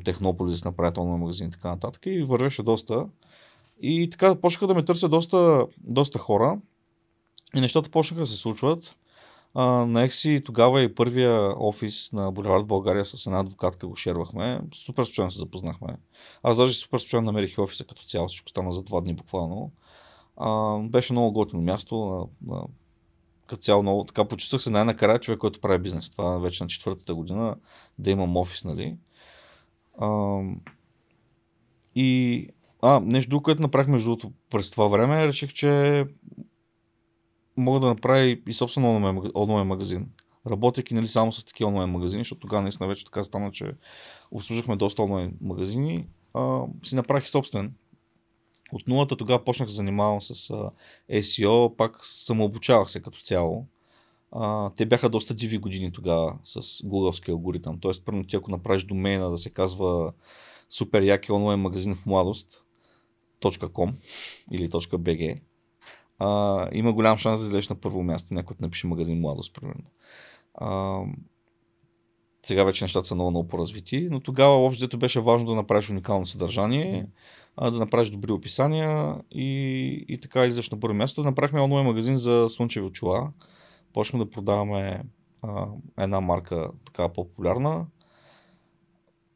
Технополис 0.05 0.63
да 0.63 0.69
направят 0.69 0.99
онлайн 0.99 1.21
магазин 1.21 1.49
и 1.49 1.51
така 1.51 1.69
нататък. 1.69 2.07
И 2.07 2.23
вървеше 2.23 2.63
доста. 2.63 3.07
И 3.81 4.11
така 4.11 4.35
почнаха 4.35 4.67
да 4.67 4.75
ме 4.75 4.85
търсят 4.85 5.11
доста, 5.11 5.67
доста 5.79 6.19
хора. 6.19 6.59
И 7.55 7.61
нещата 7.61 7.91
почнаха 7.91 8.21
да 8.21 8.27
се 8.27 8.37
случват. 8.37 8.97
Uh, 9.55 9.85
на 9.85 10.03
Екси 10.03 10.43
тогава 10.45 10.83
и 10.83 10.95
първия 10.95 11.55
офис 11.59 12.13
на 12.13 12.33
Боливард 12.33 12.67
България 12.67 13.05
с 13.05 13.27
една 13.27 13.41
адвокатка 13.41 13.89
го 13.89 13.97
шервахме. 13.97 14.61
Супер 14.75 15.05
случайно 15.05 15.31
се 15.31 15.39
запознахме. 15.39 15.97
Аз 16.43 16.57
даже 16.57 16.75
супер 16.75 16.99
случайно 16.99 17.27
намерих 17.27 17.59
офиса 17.59 17.85
като 17.85 18.03
цяло. 18.03 18.29
Всичко 18.29 18.49
стана 18.49 18.73
за 18.73 18.83
два 18.83 19.01
дни 19.01 19.15
буквално. 19.15 19.71
Uh, 20.37 20.89
беше 20.89 21.13
много 21.13 21.33
готино 21.33 21.63
място. 21.63 22.29
На, 22.47 22.55
на, 22.55 22.63
като 23.47 23.63
цяло 23.63 23.83
много. 23.83 24.05
Така 24.05 24.25
почувствах 24.25 24.63
се 24.63 24.71
най-накрая 24.71 25.19
човек, 25.19 25.39
който 25.39 25.61
прави 25.61 25.79
бизнес. 25.79 26.11
Това 26.11 26.39
вече 26.39 26.65
на 26.65 26.69
четвъртата 26.69 27.15
година 27.15 27.57
да 27.99 28.11
имам 28.11 28.37
офис, 28.37 28.65
нали. 28.65 28.97
Uh, 29.99 30.57
и 31.95 32.49
а, 32.83 33.01
нещо 33.01 33.31
друго, 33.31 33.43
което 33.43 33.63
направих 33.63 33.89
между 33.89 34.11
другото 34.11 34.33
през 34.51 34.71
това 34.71 34.87
време, 34.87 35.27
реших, 35.27 35.53
че 35.53 36.05
мога 37.57 37.81
да 37.81 37.87
направя 37.87 38.37
и 38.49 38.53
собствено 38.53 38.97
онлайн, 39.35 39.67
магазин. 39.67 40.09
Работейки 40.47 40.95
нали, 40.95 41.09
само 41.09 41.33
с 41.33 41.45
такива 41.45 41.69
онлайн 41.69 41.91
магазини, 41.91 42.21
защото 42.21 42.41
тогава 42.41 42.63
наистина 42.63 42.89
вече 42.89 43.05
така 43.05 43.25
стана, 43.25 43.51
че 43.53 43.73
обслужахме 44.31 44.77
доста 44.77 45.03
онлайн 45.03 45.37
магазини, 45.41 46.07
а, 46.35 46.63
си 46.85 46.95
направих 46.95 47.29
собствен. 47.29 47.75
От 48.73 48.89
нулата 48.89 49.17
тогава 49.17 49.45
почнах 49.45 49.69
да 49.69 49.75
занимавам 49.75 50.23
с 50.23 50.51
а, 50.51 50.71
SEO, 51.11 51.77
пак 51.77 51.99
самообучавах 52.03 52.91
се 52.91 53.03
като 53.03 53.21
цяло. 53.21 53.67
А, 54.33 54.71
те 54.71 54.87
бяха 54.87 55.09
доста 55.09 55.35
диви 55.35 55.59
години 55.59 55.93
тогава 55.93 56.39
с 56.45 56.63
Googleски 56.63 57.29
алгоритъм. 57.29 57.81
Тоест, 57.81 58.05
първо 58.05 58.25
ти 58.25 58.37
ако 58.37 58.51
направиш 58.51 58.85
домейна 58.85 59.31
да 59.31 59.39
се 59.39 59.51
казва 59.51 60.13
супер 60.71 61.03
яки 61.03 61.33
онлайн 61.33 61.61
магазин 61.61 61.95
в 61.95 62.07
младост, 62.07 62.66
.com 63.43 63.93
или 64.51 64.69
.bg, 64.69 65.41
а, 66.19 66.69
има 66.73 66.93
голям 66.93 67.19
шанс 67.19 67.39
да 67.39 67.45
излезеш 67.45 67.69
на 67.69 67.77
първо 67.77 68.03
място. 68.03 68.35
Някой 68.35 68.57
напише 68.61 68.87
магазин 68.87 69.21
младост, 69.21 69.55
примерно. 69.55 69.85
А, 70.55 71.01
сега 72.43 72.65
вече 72.65 72.85
нещата 72.85 73.07
са 73.07 73.15
много, 73.15 73.31
много 73.31 73.49
по-развити, 73.49 74.09
но 74.11 74.21
тогава 74.21 74.55
общо 74.55 74.99
беше 74.99 75.21
важно 75.21 75.49
да 75.49 75.55
направиш 75.55 75.91
уникално 75.91 76.27
съдържание, 76.27 77.07
а, 77.57 77.71
да 77.71 77.79
направиш 77.79 78.11
добри 78.11 78.33
описания 78.33 79.17
и, 79.31 80.05
и 80.09 80.21
така 80.21 80.47
излезеш 80.47 80.71
на 80.71 80.81
първо 80.81 80.95
място. 80.95 81.23
Направихме 81.23 81.61
онлайн 81.61 81.87
магазин 81.87 82.17
за 82.17 82.47
слънчеви 82.49 82.87
очила. 82.87 83.33
Почнахме 83.93 84.25
да 84.25 84.31
продаваме 84.31 85.03
а, 85.43 85.67
една 85.99 86.21
марка 86.21 86.71
така 86.85 87.09
по-популярна. 87.09 87.87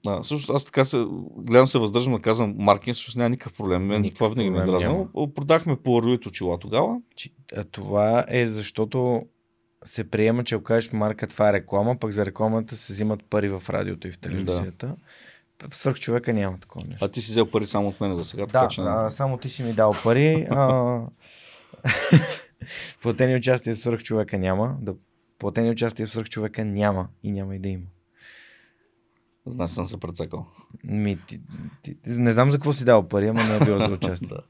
А, 0.07 0.23
също 0.23 0.53
аз 0.53 0.65
така 0.65 0.85
се, 0.85 1.05
гледам 1.37 1.67
се 1.67 1.79
въздържам 1.79 2.13
да 2.13 2.21
казвам 2.21 2.55
маркетинг, 2.59 2.95
защото 2.95 3.19
няма 3.19 3.31
никакъв 3.31 3.57
проблем. 3.57 3.87
Мен 3.87 4.11
това 4.11 4.29
винаги 4.29 4.51
ме 4.51 4.65
дразнало. 4.65 5.09
Продахме 5.35 5.77
полароид 5.77 6.27
очила 6.27 6.59
тогава. 6.59 6.97
Това 7.71 8.25
е 8.29 8.47
защото 8.47 9.23
се 9.85 10.11
приема, 10.11 10.45
че 10.45 10.55
ако 10.55 10.65
кажеш 10.65 10.93
марка, 10.93 11.27
това 11.27 11.49
е 11.49 11.53
реклама, 11.53 11.97
пък 12.01 12.13
за 12.13 12.27
рекламата 12.27 12.77
се 12.77 12.93
взимат 12.93 13.25
пари 13.31 13.49
в 13.49 13.63
радиото 13.69 14.09
и 14.09 14.11
в 14.11 14.19
телевизията. 14.19 14.87
Да. 14.87 15.69
В 15.69 15.77
свърх 15.77 15.99
човека 15.99 16.33
няма 16.33 16.59
такова 16.59 16.87
нещо. 16.89 17.05
А 17.05 17.09
ти 17.09 17.21
си 17.21 17.31
взел 17.31 17.51
пари 17.51 17.67
само 17.67 17.89
от 17.89 18.01
мен 18.01 18.15
за 18.15 18.25
сега. 18.25 18.47
Да, 18.47 18.53
така, 18.53 18.69
че... 18.69 18.81
а, 18.81 19.11
само 19.11 19.39
ти 19.39 19.51
си 19.51 19.63
ми 19.63 19.73
дал 19.73 19.95
пари. 20.05 20.47
а... 20.51 21.01
Платени 23.03 23.37
участия 23.37 23.75
в 23.75 23.79
свърх 23.79 24.03
човека 24.03 24.39
няма. 24.39 24.77
Да... 24.81 24.95
Платени 25.39 25.71
участия 25.71 26.07
в 26.07 26.11
свърх 26.11 26.29
човека 26.29 26.65
няма 26.65 27.09
и 27.23 27.33
няма 27.33 27.57
и 27.57 27.59
да 27.59 27.69
има. 27.69 27.87
Значи 29.51 29.75
съм 29.75 29.87
се 29.87 29.97
прецакал. 29.97 30.47
Ми, 30.85 31.19
ти, 31.27 31.41
ти, 31.83 31.97
не 32.07 32.33
знам 32.33 32.51
за 32.51 32.59
какво 32.59 32.73
си 32.73 32.85
дал 32.85 33.09
пари, 33.09 33.29
ама 33.29 33.45
не 33.45 33.57
е 33.57 33.65
било 33.65 33.79
за 33.79 33.93
участие. 33.93 34.29
да, 34.29 34.43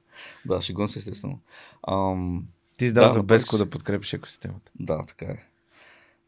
да 0.55 0.63
шегон 0.63 0.89
се 0.89 0.99
естествено. 0.99 1.39
Ам, 1.89 2.45
ти 2.79 2.89
си 2.89 2.95
дал 2.95 3.07
да, 3.07 3.13
за 3.13 3.23
Беско 3.23 3.59
да 3.59 3.71
подкрепиш 3.71 4.13
екосистемата. 4.13 4.73
Да, 4.81 5.05
така 5.07 5.25
е. 5.25 5.39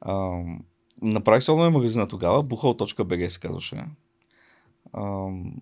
Ам, 0.06 0.60
направих 1.02 1.44
се 1.44 1.50
онлайн 1.50 1.72
магазина 1.72 2.08
тогава, 2.08 2.44
buchal.bg 2.44 3.28
се 3.28 3.40
казваше. 3.40 3.84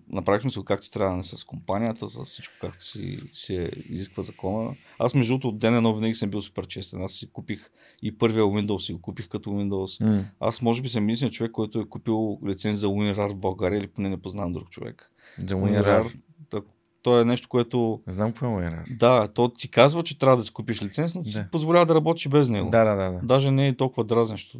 Направихме 0.09 0.49
се 0.49 0.59
както 0.65 0.89
трябва 0.89 1.15
нали, 1.15 1.23
с 1.23 1.43
компанията, 1.43 2.09
с 2.09 2.25
всичко 2.25 2.53
както 2.61 2.83
си, 2.83 3.19
си 3.33 3.69
изисква 3.89 4.23
закона. 4.23 4.75
Аз 4.99 5.15
между 5.15 5.33
другото 5.33 5.47
от 5.47 5.59
ден 5.59 5.75
едно 5.75 5.95
винаги 5.95 6.15
съм 6.15 6.29
бил 6.29 6.41
супер 6.41 6.67
честен. 6.67 7.01
Аз 7.01 7.13
си 7.13 7.31
купих 7.31 7.71
и 8.01 8.17
първия 8.17 8.43
Windows 8.43 8.77
си 8.77 8.93
го 8.93 9.01
купих 9.01 9.27
като 9.27 9.49
Windows. 9.49 10.03
Mm. 10.03 10.23
Аз 10.39 10.61
може 10.61 10.81
би 10.81 10.89
съм 10.89 11.05
мисля 11.05 11.29
човек, 11.29 11.51
който 11.51 11.79
е 11.79 11.89
купил 11.89 12.39
лиценз 12.47 12.79
за 12.79 12.87
WinRAR 12.87 13.31
в 13.31 13.35
България 13.35 13.77
или 13.77 13.87
поне 13.87 14.09
не 14.09 14.21
познавам 14.21 14.53
друг 14.53 14.69
човек. 14.69 15.11
За 15.37 15.55
WinRAR? 15.55 16.13
то 17.03 17.21
е 17.21 17.25
нещо, 17.25 17.49
което... 17.49 18.01
Знам 18.07 18.31
какво 18.31 18.45
е 18.45 18.49
WinRAR. 18.49 18.97
Да, 18.97 19.27
то 19.27 19.49
ти 19.49 19.71
казва, 19.71 20.03
че 20.03 20.19
трябва 20.19 20.37
да 20.37 20.43
си 20.43 20.53
купиш 20.53 20.83
лиценз, 20.83 21.15
но 21.15 21.21
да. 21.21 21.29
ти 21.29 21.39
позволява 21.51 21.85
да 21.85 21.95
работиш 21.95 22.27
без 22.27 22.49
него. 22.49 22.69
Да, 22.69 22.83
да, 22.83 22.95
да. 22.95 23.11
да. 23.11 23.19
Даже 23.23 23.51
не 23.51 23.67
е 23.67 23.75
толкова 23.75 24.03
дразнещо. 24.03 24.57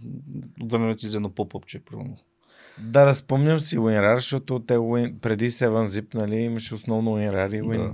Време 0.63 0.95
ти 0.95 1.07
за 1.07 1.17
едно 1.17 1.29
поп-ъпче, 1.29 1.83
примерно. 1.85 2.17
Да, 2.79 3.05
разпомням 3.05 3.59
си 3.59 3.77
WinRAR, 3.77 4.15
защото 4.15 4.59
те 4.59 4.73
Win... 4.73 5.19
преди 5.19 5.49
7-Zip, 5.49 6.15
нали, 6.15 6.35
имаше 6.35 6.73
основно 6.73 7.17
WinRAR 7.17 7.57
и 7.57 7.61
Win... 7.61 7.77
да. 7.77 7.93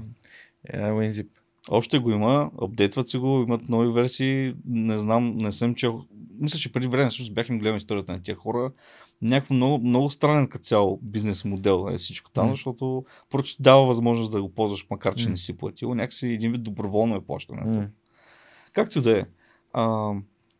WinZip. 0.73 1.27
Още 1.69 1.99
го 1.99 2.11
има, 2.11 2.51
апдейтват 2.61 3.09
си 3.09 3.17
го, 3.17 3.41
имат 3.47 3.69
нови 3.69 3.91
версии, 3.91 4.53
не 4.65 4.97
знам, 4.97 5.37
не 5.37 5.51
съм 5.51 5.75
чел. 5.75 6.05
Мисля, 6.39 6.59
че 6.59 6.71
преди 6.71 6.87
време 6.87 7.11
също 7.11 7.33
бях 7.33 7.49
им 7.49 7.59
гледам 7.59 7.77
историята 7.77 8.11
на 8.11 8.21
тия 8.21 8.35
хора. 8.35 8.71
Някакво 9.21 9.53
много, 9.53 9.87
много 9.87 10.09
странен 10.09 10.47
като 10.47 10.63
цяло 10.63 10.99
бизнес 11.01 11.45
модел 11.45 11.87
е 11.91 11.97
всичко 11.97 12.31
там, 12.31 12.47
mm. 12.47 12.51
защото 12.51 13.05
просто 13.29 13.61
дава 13.63 13.85
възможност 13.85 14.31
да 14.31 14.41
го 14.41 14.53
ползваш, 14.53 14.87
макар 14.89 15.15
че 15.15 15.25
mm. 15.25 15.29
не 15.29 15.37
си 15.37 15.57
платил. 15.57 15.95
Някакси 15.95 16.27
един 16.27 16.51
вид 16.51 16.63
доброволно 16.63 17.15
е 17.15 17.25
плащането. 17.25 17.79
Mm. 17.79 17.87
Както 18.73 19.01
да 19.01 19.19
е. 19.19 19.25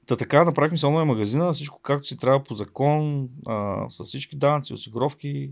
Та 0.08 0.16
така 0.16 0.44
направихме 0.44 0.78
се 0.78 0.86
онлайн 0.86 1.08
магазина, 1.08 1.52
всичко 1.52 1.80
както 1.82 2.08
си 2.08 2.18
трябва 2.18 2.44
по 2.44 2.54
закон, 2.54 3.30
а, 3.46 3.86
с 3.90 4.04
всички 4.04 4.36
данъци, 4.36 4.74
осигуровки. 4.74 5.52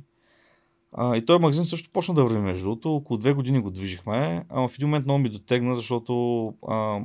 А, 0.91 1.18
и 1.18 1.26
този 1.26 1.41
магазин 1.41 1.65
също 1.65 1.90
почна 1.90 2.14
да 2.14 2.23
върви 2.23 2.40
между 2.40 2.64
другото. 2.64 2.95
Около 2.95 3.18
две 3.18 3.34
години 3.34 3.60
го 3.60 3.72
движихме, 3.72 4.45
ама 4.49 4.68
в 4.68 4.76
един 4.76 4.88
момент 4.88 5.06
много 5.06 5.19
ми 5.19 5.30
дотегна, 5.30 5.76
защото 5.76 6.48
а, 6.68 6.99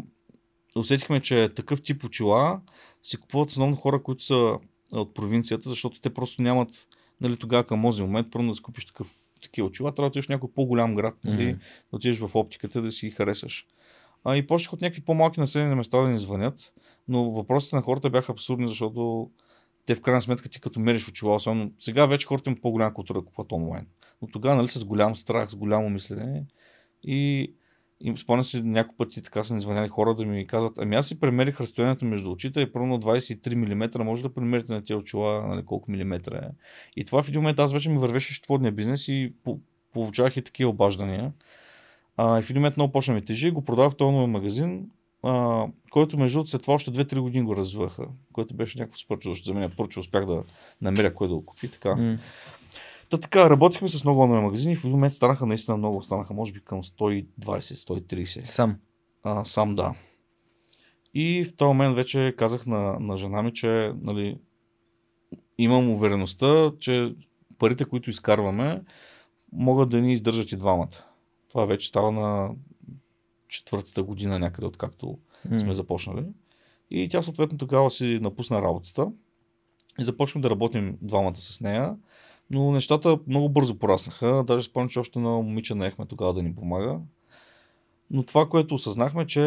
усетихме, 0.77 1.21
че 1.21 1.49
такъв 1.57 1.83
тип 1.83 2.05
очила 2.05 2.61
си 3.03 3.17
купуват 3.17 3.51
основно 3.51 3.77
хора, 3.77 4.03
които 4.03 4.25
са 4.25 4.59
от 4.93 5.15
провинцията, 5.15 5.69
защото 5.69 6.01
те 6.01 6.15
просто 6.15 6.43
нямат 6.43 6.89
нали, 7.21 7.37
тогава 7.37 7.65
към 7.65 7.83
този 7.83 8.03
момент, 8.03 8.29
първо 8.31 8.49
да 8.49 8.55
си 8.55 8.63
купиш 8.63 8.87
такъв, 8.87 9.15
такива 9.43 9.69
очила, 9.69 9.95
трябва 9.95 10.07
да 10.07 10.11
отидеш 10.11 10.27
в 10.27 10.29
някой 10.29 10.51
по-голям 10.55 10.95
град, 10.95 11.17
нали, 11.25 11.43
mm-hmm. 11.43 11.59
да 11.91 11.97
отидеш 11.97 12.19
в 12.19 12.31
оптиката 12.35 12.83
да 12.83 12.93
си 12.93 13.07
ги 13.07 13.13
харесаш. 13.13 13.67
А, 14.25 14.37
и 14.37 14.47
почнах 14.47 14.73
от 14.73 14.81
някакви 14.81 15.03
по-малки 15.03 15.41
населени 15.41 15.75
места 15.75 16.01
да 16.01 16.09
ни 16.09 16.19
звънят, 16.19 16.73
но 17.11 17.31
въпросите 17.31 17.77
на 17.77 17.83
хората 17.83 18.11
бяха 18.11 18.33
абсурдни, 18.33 18.69
защото 18.69 19.31
те 19.87 19.95
в 19.95 20.01
крайна 20.01 20.23
сметка 20.23 20.49
ти 20.49 20.61
като 20.61 20.81
мериш 20.81 21.09
очила, 21.09 21.35
особено 21.35 21.73
сега 21.81 22.07
вече 22.07 22.27
хората 22.27 22.51
имат 22.51 22.63
по-голяма 22.63 22.95
култура 22.95 23.23
купуват 23.23 23.53
онлайн. 23.53 23.87
Но 24.23 24.29
тогава 24.29 24.55
нали, 24.55 24.69
с 24.69 24.85
голям 24.85 25.17
страх, 25.17 25.51
с 25.51 25.57
голямо 25.57 25.91
мислене 25.91 26.45
и, 27.03 27.53
и 28.01 28.17
спомням 28.17 28.45
си 28.45 28.63
няколко 28.63 28.97
пъти 28.97 29.23
така 29.23 29.43
са 29.43 29.61
звъняли 29.61 29.89
хора 29.89 30.15
да 30.15 30.27
ми 30.27 30.47
казват, 30.47 30.79
ами 30.79 30.97
аз 30.97 31.09
си 31.09 31.21
премерих 31.21 31.61
разстоянието 31.61 32.05
между 32.05 32.31
очите 32.31 32.61
и 32.61 32.73
първо 32.73 32.87
23 32.87 33.55
мм, 33.55 34.05
може 34.05 34.23
да 34.23 34.35
премерите 34.35 34.73
на 34.73 34.81
тези 34.81 34.95
очила 34.95 35.47
нали, 35.49 35.65
колко 35.65 35.91
милиметра 35.91 36.37
е. 36.37 36.49
И 36.97 37.05
това 37.05 37.23
в 37.23 37.29
един 37.29 37.41
момент 37.41 37.59
аз 37.59 37.73
вече 37.73 37.91
ми 37.91 37.99
вървеше 37.99 38.35
счетоводния 38.35 38.73
бизнес 38.73 39.09
и 39.09 39.33
по- 39.45 39.59
получавах 39.93 40.37
и 40.37 40.43
такива 40.43 40.71
обаждания. 40.71 41.33
А, 42.17 42.39
и 42.39 42.43
в 42.43 42.51
един 42.51 42.61
момент 42.61 42.77
много 42.77 42.93
почна 42.93 43.15
ми 43.15 43.25
тежи, 43.25 43.51
го 43.51 43.65
продавах 43.65 43.97
този 43.97 44.13
нови 44.13 44.27
магазин, 44.27 44.91
а, 45.23 45.67
който 45.91 46.19
между 46.19 46.37
другото 46.37 46.51
след 46.51 46.63
това 46.63 46.75
още 46.75 46.91
2-3 46.91 47.21
години 47.21 47.45
го 47.45 47.57
развиваха, 47.57 48.07
което 48.33 48.55
беше 48.55 48.79
някакво 48.79 48.97
супер 48.97 49.19
чудо 49.19 49.35
за 49.35 49.55
мен. 49.55 49.73
Първо, 49.77 49.89
че 49.89 50.01
успях 50.01 50.27
да 50.27 50.43
намеря 50.81 51.15
кой 51.15 51.29
да 51.29 51.35
го 51.35 51.47
купи. 51.47 51.71
Така. 51.71 51.89
Mm. 51.89 52.19
Та 53.11 53.17
така, 53.17 53.51
работихме 53.51 53.89
с 53.89 54.05
много 54.05 54.27
нови 54.27 54.41
магазини 54.41 54.73
и 54.73 54.77
в 54.77 54.85
един 54.85 54.91
момент 54.91 55.15
станаха 55.15 55.47
наистина 55.47 55.77
много, 55.77 56.03
станаха 56.03 56.35
може 56.35 56.53
би 56.53 56.61
към 56.61 56.83
120-130. 56.83 58.45
Сам? 58.45 58.77
А, 59.23 59.45
сам 59.45 59.75
да. 59.75 59.95
И 61.15 61.45
в 61.45 61.57
този 61.57 61.69
момент 61.69 61.97
вече 61.97 62.35
казах 62.37 62.67
на, 62.67 63.01
на 63.01 63.17
жена 63.17 63.43
ми, 63.43 63.55
че 63.55 63.93
нали, 64.03 64.39
имам 65.59 65.91
увереността, 65.91 66.73
че 66.79 67.15
парите, 67.59 67.85
които 67.85 68.11
изкарваме, 68.11 68.83
могат 69.53 69.89
да 69.89 70.01
ни 70.01 70.13
издържат 70.13 70.53
и 70.53 70.57
двамата. 70.57 71.05
Това 71.49 71.65
вече 71.65 71.89
става 71.89 72.13
на 72.13 72.51
четвъртата 73.51 74.03
година 74.03 74.39
някъде, 74.39 74.67
откакто 74.67 75.19
mm. 75.49 75.59
сме 75.59 75.75
започнали. 75.75 76.25
И 76.91 77.09
тя 77.09 77.23
съответно 77.23 77.59
тогава 77.59 77.91
си 77.91 78.19
напусна 78.21 78.63
работата 78.63 79.13
и 80.01 80.05
започнахме 80.05 80.41
да 80.41 80.51
работим 80.51 80.99
двамата 81.03 81.37
с 81.37 81.61
нея. 81.61 81.97
Но 82.51 82.73
нещата 82.73 83.19
много 83.27 83.49
бързо 83.49 83.79
пораснаха. 83.79 84.45
Даже 84.47 84.65
спомням, 84.65 84.89
че 84.89 84.99
още 84.99 85.19
на 85.19 85.31
момиче 85.31 85.75
наехме 85.75 86.07
тогава 86.07 86.35
да 86.35 86.43
ни 86.43 86.55
помага. 86.55 87.01
Но 88.11 88.23
това, 88.23 88.49
което 88.49 88.75
осъзнахме, 88.75 89.27
че 89.27 89.41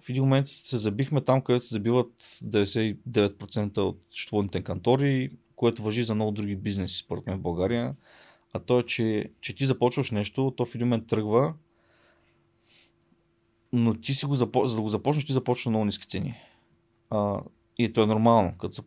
в 0.00 0.10
един 0.10 0.22
момент 0.22 0.48
се 0.48 0.76
забихме 0.76 1.20
там, 1.20 1.42
където 1.42 1.64
се 1.64 1.74
забиват 1.74 2.12
99% 2.18 3.78
от 3.78 4.00
счетоводните 4.10 4.62
кантори, 4.62 5.30
което 5.56 5.82
въжи 5.82 6.02
за 6.02 6.14
много 6.14 6.32
други 6.32 6.56
бизнеси, 6.56 6.98
според 6.98 7.26
мен 7.26 7.38
в 7.38 7.42
България. 7.42 7.94
А 8.52 8.58
то 8.58 8.78
е, 8.78 8.82
че, 8.82 9.30
че 9.40 9.54
ти 9.54 9.66
започваш 9.66 10.10
нещо, 10.10 10.54
то 10.56 10.64
в 10.64 10.74
един 10.74 10.86
момент 10.86 11.06
тръгва, 11.06 11.54
но 13.72 13.94
ти 13.94 14.14
си 14.14 14.26
го 14.26 14.34
започваш, 14.34 14.70
за 14.70 14.76
да 14.76 14.82
го 14.82 14.88
започнеш, 14.88 15.24
ти 15.24 15.32
започваш 15.32 15.66
много 15.66 15.84
ниски 15.84 16.08
цени. 16.08 16.34
А, 17.10 17.40
и 17.78 17.92
то 17.92 18.02
е 18.02 18.06
нормално, 18.06 18.52
като 18.58 18.82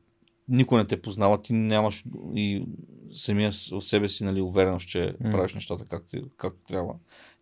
никой 0.49 0.79
не 0.79 0.87
те 0.87 1.01
познава, 1.01 1.41
ти 1.41 1.53
нямаш 1.53 2.05
и 2.35 2.65
самия 3.13 3.51
в 3.51 3.81
себе 3.81 4.07
си 4.07 4.23
нали, 4.23 4.41
увереност, 4.41 4.87
че 4.87 4.97
mm. 4.97 5.31
правиш 5.31 5.53
нещата 5.53 5.85
както, 5.85 6.17
както 6.37 6.59
трябва. 6.67 6.93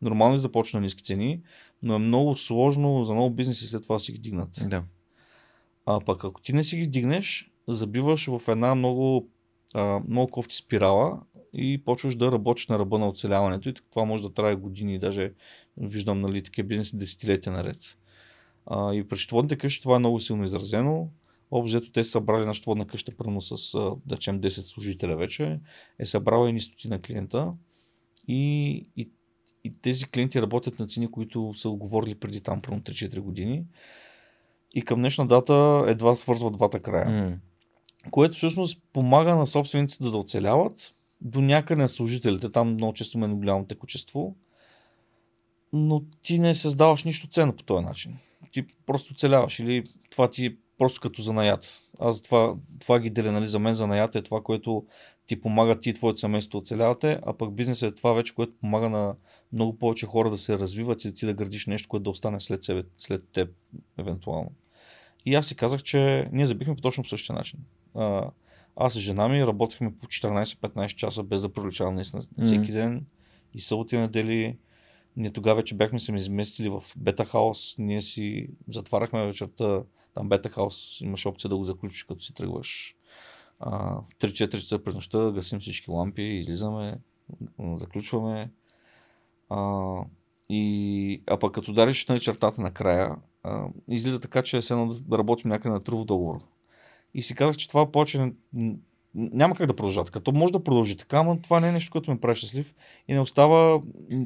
Нормално 0.01 0.33
е 0.33 0.37
да 0.37 0.41
започна 0.41 0.79
на 0.79 0.83
ниски 0.83 1.03
цени, 1.03 1.41
но 1.83 1.95
е 1.95 1.99
много 1.99 2.35
сложно 2.35 3.03
за 3.03 3.13
много 3.13 3.29
бизнеси 3.29 3.67
след 3.67 3.83
това 3.83 3.95
да 3.95 3.99
си 3.99 4.11
ги 4.11 4.19
дигнат. 4.19 4.49
Да. 4.67 4.83
А 5.85 5.99
пък 5.99 6.23
ако 6.23 6.41
ти 6.41 6.53
не 6.53 6.63
си 6.63 6.77
ги 6.77 6.87
дигнеш, 6.87 7.51
забиваш 7.67 8.27
в 8.27 8.41
една 8.47 8.75
много, 8.75 9.29
а, 9.73 10.01
много 10.07 10.31
кофти 10.31 10.55
спирала 10.55 11.19
и 11.53 11.81
почваш 11.85 12.15
да 12.15 12.31
работиш 12.31 12.67
на 12.67 12.79
ръба 12.79 12.99
на 12.99 13.07
оцеляването 13.07 13.69
и 13.69 13.73
това 13.73 14.05
може 14.05 14.23
да 14.23 14.33
трае 14.33 14.55
години, 14.55 14.99
даже 14.99 15.33
виждам 15.79 16.21
нали, 16.21 16.43
такива 16.43 16.67
бизнеси 16.67 16.97
десетилетия 16.97 17.53
наред. 17.53 17.97
А, 18.65 18.93
и 18.93 19.07
при 19.07 19.17
счетоводните 19.17 19.57
къщи 19.57 19.81
това 19.81 19.95
е 19.95 19.99
много 19.99 20.19
силно 20.19 20.43
изразено. 20.43 21.09
Общо 21.51 21.91
те 21.91 22.03
са 22.03 22.11
събрали 22.11 22.45
на 22.45 22.53
счетоводна 22.53 22.87
къща, 22.87 23.11
примерно 23.17 23.41
с, 23.41 23.73
да 24.05 24.15
речем, 24.15 24.41
10 24.41 24.47
служителя 24.49 25.15
вече, 25.15 25.59
е 25.99 26.05
събрала 26.05 26.51
и 26.51 26.59
стотина 26.59 27.01
клиента 27.01 27.53
и, 28.27 28.71
и, 28.97 29.09
и 29.63 29.73
тези 29.81 30.05
клиенти 30.05 30.41
работят 30.41 30.79
на 30.79 30.87
цени, 30.87 31.11
които 31.11 31.53
са 31.53 31.69
оговорили 31.69 32.15
преди 32.15 32.41
там, 32.41 32.61
примерно 32.61 32.83
3-4 32.83 33.19
години. 33.19 33.63
И 34.73 34.81
към 34.81 34.99
днешна 34.99 35.27
дата 35.27 35.85
едва 35.87 36.15
свързват 36.15 36.53
двата 36.53 36.79
края. 36.79 37.07
Mm. 37.07 37.37
Което 38.11 38.35
всъщност 38.35 38.81
помага 38.93 39.35
на 39.35 39.47
собствениците 39.47 40.03
да, 40.03 40.11
да 40.11 40.17
оцеляват, 40.17 40.93
до 41.21 41.41
някъде 41.41 41.81
на 41.81 41.87
служителите, 41.87 42.51
там 42.51 42.73
много 42.73 42.93
често 42.93 43.17
има 43.17 43.27
голямо 43.27 43.65
текучество, 43.65 44.35
но 45.73 46.03
ти 46.21 46.39
не 46.39 46.55
създаваш 46.55 47.03
нищо 47.03 47.27
ценно 47.27 47.55
по 47.55 47.63
този 47.63 47.85
начин. 47.85 48.17
Ти 48.51 48.65
просто 48.85 49.13
оцеляваш 49.13 49.59
или 49.59 49.83
това 50.09 50.29
ти 50.29 50.45
е 50.45 50.55
просто 50.77 51.01
като 51.01 51.21
занаят. 51.21 51.89
Аз 51.99 52.21
това, 52.21 52.55
това 52.79 52.99
ги 52.99 53.09
деля, 53.09 53.31
нали, 53.31 53.47
за 53.47 53.59
мен 53.59 53.73
занаят 53.73 54.15
е 54.15 54.21
това, 54.21 54.41
което 54.41 54.85
ти 55.27 55.41
помага 55.41 55.79
ти 55.79 55.89
и 55.89 55.93
твоето 55.93 56.19
семейство 56.19 56.57
оцелявате, 56.57 57.19
а 57.25 57.33
пък 57.33 57.53
бизнесът 57.53 57.91
е 57.91 57.95
това 57.95 58.13
вече, 58.13 58.35
което 58.35 58.53
помага 58.61 58.89
на 58.89 59.15
много 59.53 59.77
повече 59.77 60.05
хора 60.05 60.29
да 60.29 60.37
се 60.37 60.59
развиват 60.59 61.05
и 61.05 61.13
ти 61.13 61.25
да 61.25 61.33
градиш 61.33 61.65
нещо, 61.65 61.89
което 61.89 62.03
да 62.03 62.09
остане 62.09 62.39
след, 62.39 62.63
себе, 62.63 62.83
след 62.97 63.29
теб, 63.29 63.49
евентуално. 63.97 64.51
И 65.25 65.35
аз 65.35 65.47
си 65.47 65.55
казах, 65.55 65.83
че 65.83 66.29
ние 66.31 66.45
забихме 66.45 66.75
по 66.75 66.81
точно 66.81 67.03
по 67.03 67.09
същия 67.09 67.35
начин. 67.35 67.59
А, 67.95 68.29
аз 68.75 68.95
и 68.95 68.99
жена 68.99 69.27
ми 69.27 69.47
работихме 69.47 69.93
по 70.01 70.07
14-15 70.07 70.95
часа 70.95 71.23
без 71.23 71.41
да 71.41 71.53
проличавам 71.53 71.95
наистина 71.95 72.21
всеки 72.45 72.71
ден 72.71 73.05
и 73.53 73.59
съботи 73.59 73.97
недели. 73.97 74.57
Ние 75.19 75.31
тогава 75.31 75.55
вече 75.55 75.75
бяхме 75.75 75.99
се 75.99 76.15
изместили 76.15 76.69
в 76.69 76.83
Бета 76.97 77.25
Хаус. 77.25 77.75
Ние 77.77 78.01
си 78.01 78.49
затваряхме 78.69 79.25
вечерта. 79.25 79.83
Там 80.13 80.29
Бета 80.29 80.49
Хаус 80.49 81.01
имаш 81.01 81.25
опция 81.25 81.49
да 81.49 81.57
го 81.57 81.63
заключиш 81.63 82.03
като 82.03 82.23
си 82.23 82.33
тръгваш. 82.33 82.95
В 83.59 84.03
3-4 84.19 84.59
часа 84.59 84.83
през 84.83 84.95
нощта 84.95 85.31
гасим 85.31 85.59
всички 85.59 85.91
лампи, 85.91 86.21
излизаме, 86.21 86.97
заключваме. 87.59 88.51
А, 89.49 89.93
и, 90.49 91.21
а 91.27 91.39
пък 91.39 91.53
като 91.53 91.73
дариш 91.73 92.07
на 92.07 92.19
чертата 92.19 92.61
накрая, 92.61 93.15
а, 93.43 93.67
излиза 93.87 94.19
така, 94.19 94.43
че 94.43 94.57
е 94.57 94.61
едно 94.71 94.87
да 94.87 95.17
работим 95.17 95.49
някъде 95.49 95.73
на 95.73 95.83
трудов 95.83 96.05
договор. 96.05 96.39
И 97.13 97.23
си 97.23 97.35
казах, 97.35 97.57
че 97.57 97.67
това 97.67 97.91
повече 97.91 98.33
няма 99.15 99.55
как 99.55 99.67
да 99.67 99.75
продължа 99.75 100.03
така. 100.03 100.19
То 100.19 100.31
може 100.31 100.53
да 100.53 100.63
продължи 100.63 100.97
така, 100.97 101.23
но 101.23 101.41
това 101.41 101.59
не 101.59 101.69
е 101.69 101.71
нещо, 101.71 101.91
което 101.91 102.11
ме 102.11 102.19
прави 102.19 102.35
щастлив 102.35 102.75
и 103.07 103.13
не 103.13 103.19
остава 103.19 103.81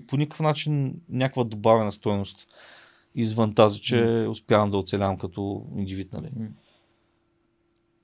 по 0.07 0.18
никакъв 0.18 0.39
начин 0.39 0.93
някаква 1.10 1.43
добавена 1.43 1.91
стоеност 1.91 2.47
извън 3.15 3.55
тази, 3.55 3.81
че 3.81 3.95
mm. 3.95 4.27
успявам 4.27 4.72
да 4.72 4.77
оцелявам 4.77 5.18
като 5.18 5.65
индивид. 5.77 6.14
Нали? 6.14 6.27
Mm. 6.27 6.49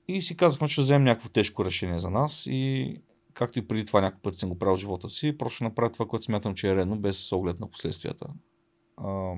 И 0.08 0.22
си 0.22 0.36
казахме, 0.36 0.68
че 0.68 0.72
ще 0.72 0.82
вземем 0.82 1.04
някакво 1.04 1.28
тежко 1.28 1.64
решение 1.64 1.98
за 1.98 2.10
нас 2.10 2.46
и 2.46 2.96
както 3.34 3.58
и 3.58 3.68
преди 3.68 3.84
това 3.84 4.00
някакъв 4.00 4.22
път 4.22 4.38
съм 4.38 4.48
го 4.48 4.58
правил 4.58 4.76
в 4.76 4.80
живота 4.80 5.10
си, 5.10 5.38
просто 5.38 5.54
ще 5.54 5.64
направя 5.64 5.92
това, 5.92 6.06
което 6.06 6.24
смятам, 6.24 6.54
че 6.54 6.68
е 6.68 6.76
редно, 6.76 6.98
без 6.98 7.32
оглед 7.32 7.60
на 7.60 7.70
последствията. 7.70 8.26
А, 8.96 9.34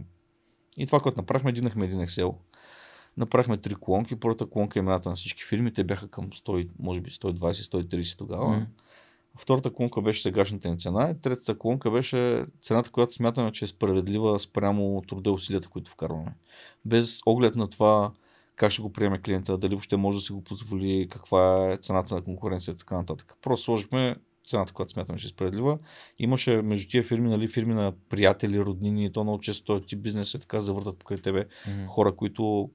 и 0.77 0.87
това, 0.87 1.01
което 1.01 1.21
направихме, 1.21 1.53
дигнахме 1.53 1.85
един 1.85 1.99
Excel. 1.99 2.35
Направихме 3.17 3.57
три 3.57 3.75
колонки. 3.75 4.21
Първата 4.21 4.47
колонка 4.47 4.79
е 4.79 4.83
имената 4.83 5.09
на 5.09 5.15
всички 5.15 5.45
фирми. 5.45 5.73
Те 5.73 5.85
бяха 5.85 6.09
към 6.09 6.31
100, 6.31 6.69
може 6.79 7.01
би 7.01 7.11
120-130 7.11 8.19
тогава. 8.19 8.45
Mm. 8.45 8.67
Втората 9.39 9.73
колонка 9.73 10.03
беше 10.03 10.23
сегашната 10.23 10.71
ни 10.71 10.79
цена. 10.79 11.11
И 11.11 11.21
третата 11.21 11.59
колонка 11.59 11.91
беше 11.91 12.47
цената, 12.63 12.91
която 12.91 13.15
смятаме, 13.15 13.53
че 13.53 13.65
е 13.65 13.69
справедлива 13.69 14.41
спрямо 14.41 15.03
труда 15.09 15.31
и 15.31 15.33
усилията, 15.33 15.69
които 15.69 15.91
вкарваме. 15.91 16.35
Без 16.85 17.21
оглед 17.27 17.57
на 17.57 17.69
това 17.69 18.13
как 18.57 18.73
ще 18.73 18.83
го 18.83 18.93
приеме 18.93 19.21
клиента, 19.21 19.59
дали 19.59 19.75
въобще 19.75 19.97
може 19.97 20.19
да 20.19 20.23
си 20.23 20.33
го 20.33 20.45
позволи, 20.45 21.09
каква 21.11 21.73
е 21.73 21.77
цената 21.77 22.15
на 22.15 22.23
конкуренция 22.23 22.73
и 22.73 22.77
така 22.77 22.97
нататък. 22.97 23.37
Просто 23.43 23.65
сложихме 23.65 24.17
цената, 24.47 24.73
която 24.73 24.93
смятаме, 24.93 25.19
че 25.19 25.27
е 25.27 25.31
справедлива. 25.31 25.79
Имаше 26.19 26.63
между 26.63 26.91
тия 26.91 27.03
фирми, 27.03 27.29
нали, 27.29 27.49
фирми 27.49 27.75
на 27.75 27.93
приятели, 28.09 28.61
роднини, 28.61 29.05
и 29.05 29.13
то 29.13 29.25
много 29.25 29.41
често 29.41 29.65
този 29.65 29.85
тип 29.85 30.01
бизнес 30.01 30.35
е 30.35 30.39
така 30.39 30.61
завъртат 30.61 30.99
покрай 30.99 31.19
тебе 31.19 31.45
mm-hmm. 31.45 31.87
хора, 31.87 32.17
които 32.17 32.71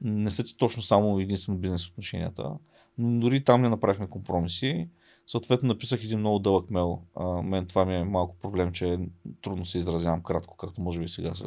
не 0.00 0.30
са 0.30 0.44
точно 0.56 0.82
само 0.82 1.20
единствено 1.20 1.58
бизнес 1.58 1.88
отношенията. 1.88 2.52
Но 2.98 3.20
дори 3.20 3.44
там 3.44 3.62
не 3.62 3.68
направихме 3.68 4.08
компромиси. 4.08 4.88
Съответно 5.26 5.68
написах 5.68 6.04
един 6.04 6.18
много 6.18 6.38
дълъг 6.38 6.70
мейл. 6.70 7.02
А, 7.16 7.42
мен 7.42 7.66
това 7.66 7.84
ми 7.84 7.96
е 7.96 8.04
малко 8.04 8.36
проблем, 8.42 8.72
че 8.72 8.98
трудно 9.42 9.64
се 9.64 9.78
изразявам 9.78 10.22
кратко, 10.22 10.56
както 10.56 10.80
може 10.80 11.00
би 11.00 11.08
сега 11.08 11.34
се 11.34 11.44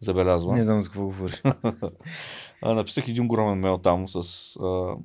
забелязва. 0.00 0.54
Не 0.54 0.62
знам 0.62 0.82
за 0.82 0.88
какво 0.88 1.04
говориш. 1.04 1.42
написах 2.62 3.08
един 3.08 3.24
огромен 3.24 3.58
мейл 3.58 3.78
там 3.78 4.08
с... 4.08 4.18
А, 4.56 4.96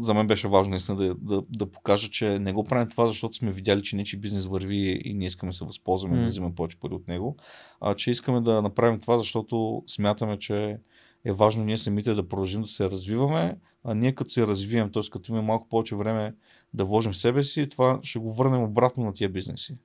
за 0.00 0.14
мен 0.14 0.26
беше 0.26 0.48
важно 0.48 0.70
наистина 0.70 0.98
да, 0.98 1.14
да, 1.14 1.42
да 1.50 1.70
покажа, 1.70 2.08
че 2.08 2.38
не 2.38 2.52
го 2.52 2.64
правим 2.64 2.88
това, 2.88 3.06
защото 3.06 3.36
сме 3.36 3.52
видяли, 3.52 3.82
че 3.82 3.96
нечи 3.96 4.16
бизнес 4.16 4.46
върви 4.46 5.00
и 5.04 5.14
не 5.14 5.24
искаме 5.24 5.52
да 5.52 5.56
се 5.56 5.64
възползваме 5.64 6.16
mm. 6.16 6.20
да 6.20 6.26
вземем 6.26 6.54
повече 6.54 6.80
пари 6.80 6.94
от 6.94 7.08
него, 7.08 7.36
а 7.80 7.94
че 7.94 8.10
искаме 8.10 8.40
да 8.40 8.62
направим 8.62 9.00
това, 9.00 9.18
защото 9.18 9.82
смятаме, 9.86 10.38
че 10.38 10.78
е 11.24 11.32
важно 11.32 11.64
ние 11.64 11.76
самите 11.76 12.14
да 12.14 12.28
продължим 12.28 12.62
да 12.62 12.68
се 12.68 12.90
развиваме, 12.90 13.56
а 13.84 13.94
ние 13.94 14.14
като 14.14 14.30
се 14.30 14.46
развием, 14.46 14.92
т.е. 14.92 15.02
като 15.12 15.32
имаме 15.32 15.46
малко 15.46 15.68
повече 15.68 15.96
време 15.96 16.34
да 16.74 16.84
вложим 16.84 17.12
в 17.12 17.16
себе 17.16 17.42
си, 17.42 17.68
това 17.68 18.00
ще 18.02 18.18
го 18.18 18.32
върнем 18.32 18.62
обратно 18.62 19.04
на 19.04 19.12
тия 19.12 19.28
бизнеси, 19.28 19.76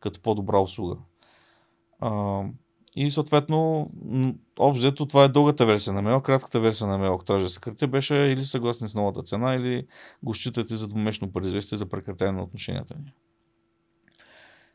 като 0.00 0.20
по-добра 0.20 0.58
услуга. 0.58 0.96
А, 2.00 2.42
и 2.96 3.10
съответно, 3.10 3.90
общо 4.58 5.06
това 5.06 5.24
е 5.24 5.28
дългата 5.28 5.66
версия 5.66 5.92
на 5.92 6.02
мейл, 6.02 6.20
кратката 6.20 6.60
версия 6.60 6.86
на 6.86 6.98
мейл, 6.98 7.14
ако 7.14 7.24
трябва 7.24 7.42
да 7.42 7.48
се 7.48 7.86
беше 7.86 8.14
или 8.14 8.44
съгласни 8.44 8.88
с 8.88 8.94
новата 8.94 9.22
цена, 9.22 9.54
или 9.54 9.86
го 10.22 10.34
считате 10.34 10.76
за 10.76 10.88
двуместно 10.88 11.32
предизвестие 11.32 11.78
за 11.78 11.86
прекратяване 11.86 12.38
на 12.38 12.44
отношенията 12.44 12.94
ни. 12.94 13.12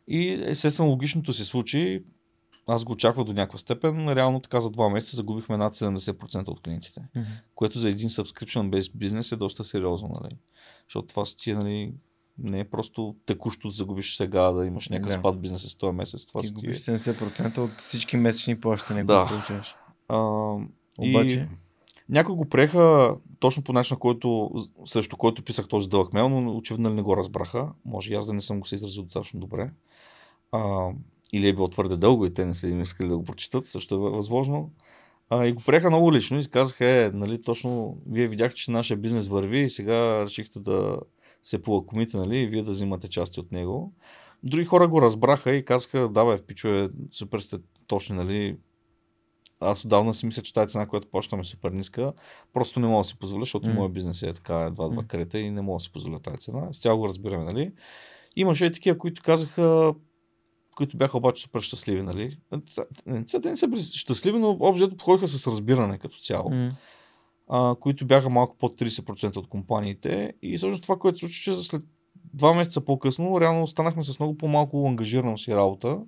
И 0.08 0.44
естествено 0.46 0.90
логичното 0.90 1.34
се 1.34 1.46
случи, 1.46 2.04
аз 2.74 2.84
го 2.84 2.92
очаквах 2.92 3.26
до 3.26 3.34
някаква 3.34 3.60
степен. 3.60 4.10
Реално 4.10 4.40
така 4.40 4.60
за 4.60 4.70
два 4.70 4.90
месеца 4.90 5.16
загубихме 5.16 5.58
над 5.58 5.76
70% 5.76 6.48
от 6.48 6.62
клиентите. 6.62 7.02
Mm-hmm. 7.16 7.26
Което 7.56 7.80
за 7.80 7.90
един 7.90 8.10
subscription 8.10 8.70
based 8.70 8.96
бизнес 8.96 9.32
е 9.32 9.36
доста 9.36 9.64
сериозно. 9.64 10.20
Нали? 10.22 10.36
Защото 10.88 11.08
това 11.08 11.26
си 11.26 11.38
ти, 11.38 11.54
нали, 11.54 11.94
не 12.38 12.60
е 12.60 12.70
просто 12.70 13.16
текущо 13.26 13.68
да 13.68 13.72
загубиш 13.72 14.16
сега, 14.16 14.52
да 14.52 14.66
имаш 14.66 14.90
някакъв 14.90 15.14
да. 15.14 15.20
спад 15.20 15.36
в 15.36 15.40
бизнеса 15.40 15.70
с 15.70 15.76
този 15.76 15.96
месец. 15.96 16.26
Това 16.26 16.42
ти 16.42 16.52
губиш 16.52 16.78
70% 16.78 17.58
от 17.58 17.72
всички 17.78 18.18
месечни 18.18 18.60
плащания, 18.60 19.06
да. 19.06 19.20
които 19.20 19.34
получаваш. 19.36 19.76
А, 20.08 20.18
Обаче... 21.00 21.40
И... 21.40 21.48
Някои 22.10 22.36
го 22.36 22.50
приеха 22.50 23.16
точно 23.40 23.64
по 23.64 23.74
начин, 23.74 23.98
който, 23.98 24.52
срещу 24.86 25.18
който 25.18 25.44
писах 25.44 25.68
този 25.68 25.90
дълъг 25.90 26.14
мейл, 26.14 26.30
но 26.30 26.56
очевидно 26.56 26.90
не 26.90 27.02
го 27.02 27.18
разбраха. 27.18 27.70
Може 27.86 28.12
и 28.12 28.16
аз 28.16 28.26
да 28.26 28.34
не 28.34 28.42
съм 28.42 28.60
го 28.60 28.66
се 28.66 28.76
изразил 28.76 29.04
достатъчно 29.04 29.40
добре. 29.40 29.72
А, 30.52 30.90
или 31.34 31.48
е 31.48 31.54
било 31.54 31.68
твърде 31.68 31.98
дълго 31.98 32.26
и 32.26 32.34
те 32.34 32.46
не 32.46 32.54
са 32.54 32.70
им 32.70 32.82
искали 32.82 33.10
да 33.10 33.18
го 33.18 33.24
прочитат, 33.24 33.66
също 33.66 33.96
е 33.96 33.98
възможно. 33.98 34.72
А, 35.30 35.48
и 35.48 35.52
го 35.52 35.62
приеха 35.66 35.90
много 35.90 36.14
лично 36.14 36.40
и 36.40 36.46
казаха, 36.46 36.86
е, 36.86 37.12
нали, 37.14 37.42
точно 37.42 37.98
вие 38.10 38.28
видяхте, 38.28 38.56
че 38.56 38.72
нашия 38.72 38.98
бизнес 38.98 39.28
върви 39.28 39.60
и 39.60 39.70
сега 39.70 40.22
решихте 40.22 40.60
да 40.60 41.00
се 41.44 41.62
полакомите, 41.62 42.18
нали, 42.18 42.38
и 42.38 42.48
вие 42.48 42.64
да 42.64 42.72
взимате 42.72 43.08
части 43.08 43.40
от 43.40 43.52
него. 43.52 43.94
Други 44.44 44.66
хора 44.66 44.88
го 44.88 45.02
разбраха 45.02 45.52
и 45.52 45.66
казаха, 45.66 46.10
да 46.10 46.26
бе, 46.26 46.42
пичове, 46.42 46.90
супер 47.12 47.40
сте 47.40 47.58
точни, 47.88 48.16
нали, 48.16 48.58
аз 49.60 49.86
отдавна 49.86 50.14
си 50.14 50.26
мисля, 50.26 50.42
че 50.42 50.54
тази 50.54 50.72
цена, 50.72 50.88
която 50.88 51.08
плащаме 51.08 51.42
е 51.42 51.46
супер 51.46 51.72
ниска. 51.72 52.14
Просто 52.54 52.80
не 52.80 52.88
мога 52.88 53.00
да 53.00 53.04
си 53.04 53.20
позволя, 53.20 53.42
защото 53.42 53.68
mm. 53.68 53.74
моят 53.74 53.94
бизнес 53.94 54.24
е 54.24 54.34
така 54.34 54.62
едва 54.62 54.90
два 54.90 55.04
крета 55.04 55.40
и 55.40 55.52
не 55.52 55.62
мога 55.62 55.76
да 55.76 55.80
си 55.80 55.92
позволя 55.92 56.20
тази 56.20 56.38
цена. 56.38 56.74
С 56.74 56.82
цяло 56.82 57.00
го 57.00 57.08
разбираме, 57.08 57.44
нали? 57.44 57.72
Имаше 58.36 58.66
и 58.66 58.72
такива, 58.72 58.98
които 58.98 59.22
казаха, 59.24 59.94
които 60.76 60.98
бяха 60.98 61.18
обаче 61.18 61.44
супер 61.44 61.62
щастливи, 61.62 62.02
нали? 62.02 62.38
Не, 63.06 63.26
те 63.26 63.50
не 63.50 63.58
са 63.58 63.70
щастливи, 63.78 64.40
но 64.40 64.58
общо 64.60 64.90
подходиха 64.90 65.28
с 65.28 65.48
разбиране 65.48 65.98
като 65.98 66.18
цяло. 66.18 66.50
Mm. 66.50 66.72
А, 67.50 67.76
които 67.76 68.06
бяха 68.06 68.30
малко 68.30 68.58
под 68.58 68.80
30% 68.80 69.38
от 69.38 69.48
компаниите. 69.48 70.34
И 70.42 70.58
всъщност 70.58 70.82
това, 70.82 70.96
което 70.96 71.18
се 71.18 71.20
случи, 71.20 71.42
че 71.42 71.54
след 71.54 71.84
два 72.34 72.54
месеца 72.54 72.82
по-късно, 72.82 73.42
реално 73.42 73.64
останахме 73.64 74.04
с 74.04 74.20
много 74.20 74.38
по-малко 74.38 74.88
ангажираност 74.88 75.48
и 75.48 75.56
работа, 75.56 76.00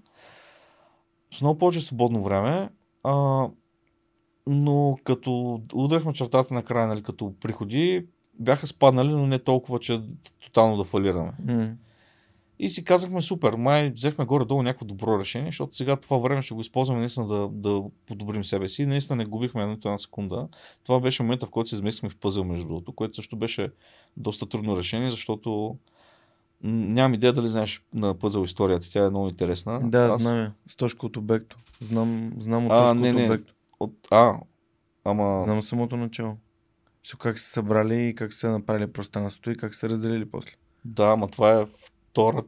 с 1.33 1.41
много 1.41 1.57
повече 1.57 1.81
свободно 1.81 2.23
време. 2.23 2.69
А, 3.03 3.47
но 4.47 4.97
като 5.03 5.61
удряхме 5.73 6.13
чертата 6.13 6.53
на 6.53 6.63
края, 6.63 6.87
нали, 6.87 7.03
като 7.03 7.33
приходи, 7.41 8.05
бяха 8.33 8.67
спаднали, 8.67 9.09
но 9.09 9.27
не 9.27 9.39
толкова, 9.39 9.79
че 9.79 10.01
тотално 10.43 10.77
да 10.77 10.83
фалираме. 10.83 11.31
Mm. 11.41 11.73
И 12.59 12.69
си 12.69 12.83
казахме 12.83 13.21
супер, 13.21 13.53
май 13.53 13.89
взехме 13.89 14.25
горе-долу 14.25 14.63
някакво 14.63 14.85
добро 14.85 15.19
решение, 15.19 15.47
защото 15.47 15.77
сега 15.77 15.95
това 15.95 16.17
време 16.17 16.41
ще 16.41 16.53
го 16.53 16.61
използваме 16.61 16.99
наистина 16.99 17.27
да, 17.27 17.47
да 17.51 17.83
подобрим 18.05 18.43
себе 18.43 18.69
си. 18.69 18.85
Наистина 18.85 19.15
не 19.15 19.25
губихме 19.25 19.61
едно 19.61 19.73
една 19.73 19.97
секунда. 19.97 20.47
Това 20.83 20.99
беше 20.99 21.23
момента, 21.23 21.45
в 21.45 21.49
който 21.49 21.69
се 21.69 21.75
изместихме 21.75 22.09
в 22.09 22.17
пъзъл 22.17 22.43
между 22.43 22.67
другото, 22.67 22.91
което 22.91 23.15
също 23.15 23.35
беше 23.35 23.71
доста 24.17 24.45
трудно 24.45 24.77
решение, 24.77 25.09
защото 25.09 25.77
нямам 26.63 27.13
идея 27.13 27.33
дали 27.33 27.47
знаеш 27.47 27.81
на 27.93 28.13
пъзъл 28.13 28.43
историята. 28.43 28.91
Тя 28.91 29.05
е 29.05 29.09
много 29.09 29.29
интересна. 29.29 29.89
Да, 29.89 30.05
Аз... 30.05 30.21
знам 30.21 30.37
я. 30.37 30.53
С 30.67 30.75
точка 30.75 31.05
от 31.05 31.17
обекто. 31.17 31.57
Знам, 31.81 32.33
знам 32.39 32.65
от 32.65 32.69
точка 32.69 32.89
а, 32.89 32.93
не, 32.93 33.13
от 33.13 33.29
обекто. 33.29 33.53
От, 33.79 33.93
а, 34.11 34.37
Ама... 35.05 35.41
Знам 35.41 35.61
самото 35.61 35.97
начало. 35.97 36.37
Как 37.19 37.39
са 37.39 37.45
събрали 37.45 38.07
и 38.07 38.15
как 38.15 38.33
са 38.33 38.51
направили 38.51 38.91
пространството 38.91 39.51
и 39.51 39.55
как 39.55 39.75
са 39.75 39.89
разделили 39.89 40.29
после. 40.29 40.51
Да, 40.85 41.05
ама 41.05 41.27
това 41.27 41.61
е 41.61 41.65
втора 42.13 42.43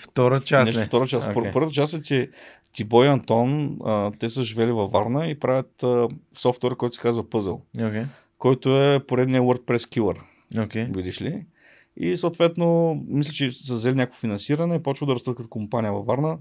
Втора 0.00 0.40
част, 0.40 0.66
Нещо 0.66 0.80
не. 0.80 0.86
втора 0.86 1.06
част. 1.06 1.28
Okay. 1.28 1.52
Първата 1.52 1.72
част 1.72 1.94
е, 1.94 2.02
че 2.02 2.30
Тибой 2.72 3.06
и 3.06 3.08
Антон, 3.08 3.78
а, 3.84 4.10
те 4.18 4.28
са 4.30 4.44
живели 4.44 4.72
във 4.72 4.90
Варна 4.90 5.26
и 5.28 5.38
правят 5.38 5.82
а, 5.82 6.08
софтуер, 6.32 6.76
който 6.76 6.94
се 6.94 7.00
казва 7.00 7.24
Puzzle, 7.24 7.88
Окей. 7.88 8.04
който 8.38 8.82
е 8.82 9.00
поредния 9.06 9.42
WordPress 9.42 9.78
killer, 9.78 10.18
Окей. 10.64 10.84
видиш 10.84 11.20
ли. 11.20 11.44
И 11.96 12.16
съответно, 12.16 12.94
мисля, 13.08 13.32
че 13.32 13.50
са 13.50 13.74
взели 13.74 13.94
някакво 13.94 14.20
финансиране, 14.20 14.82
почва 14.82 15.06
да 15.06 15.14
растат 15.14 15.36
като 15.36 15.48
компания 15.48 15.92
във 15.92 16.06
Варна. 16.06 16.38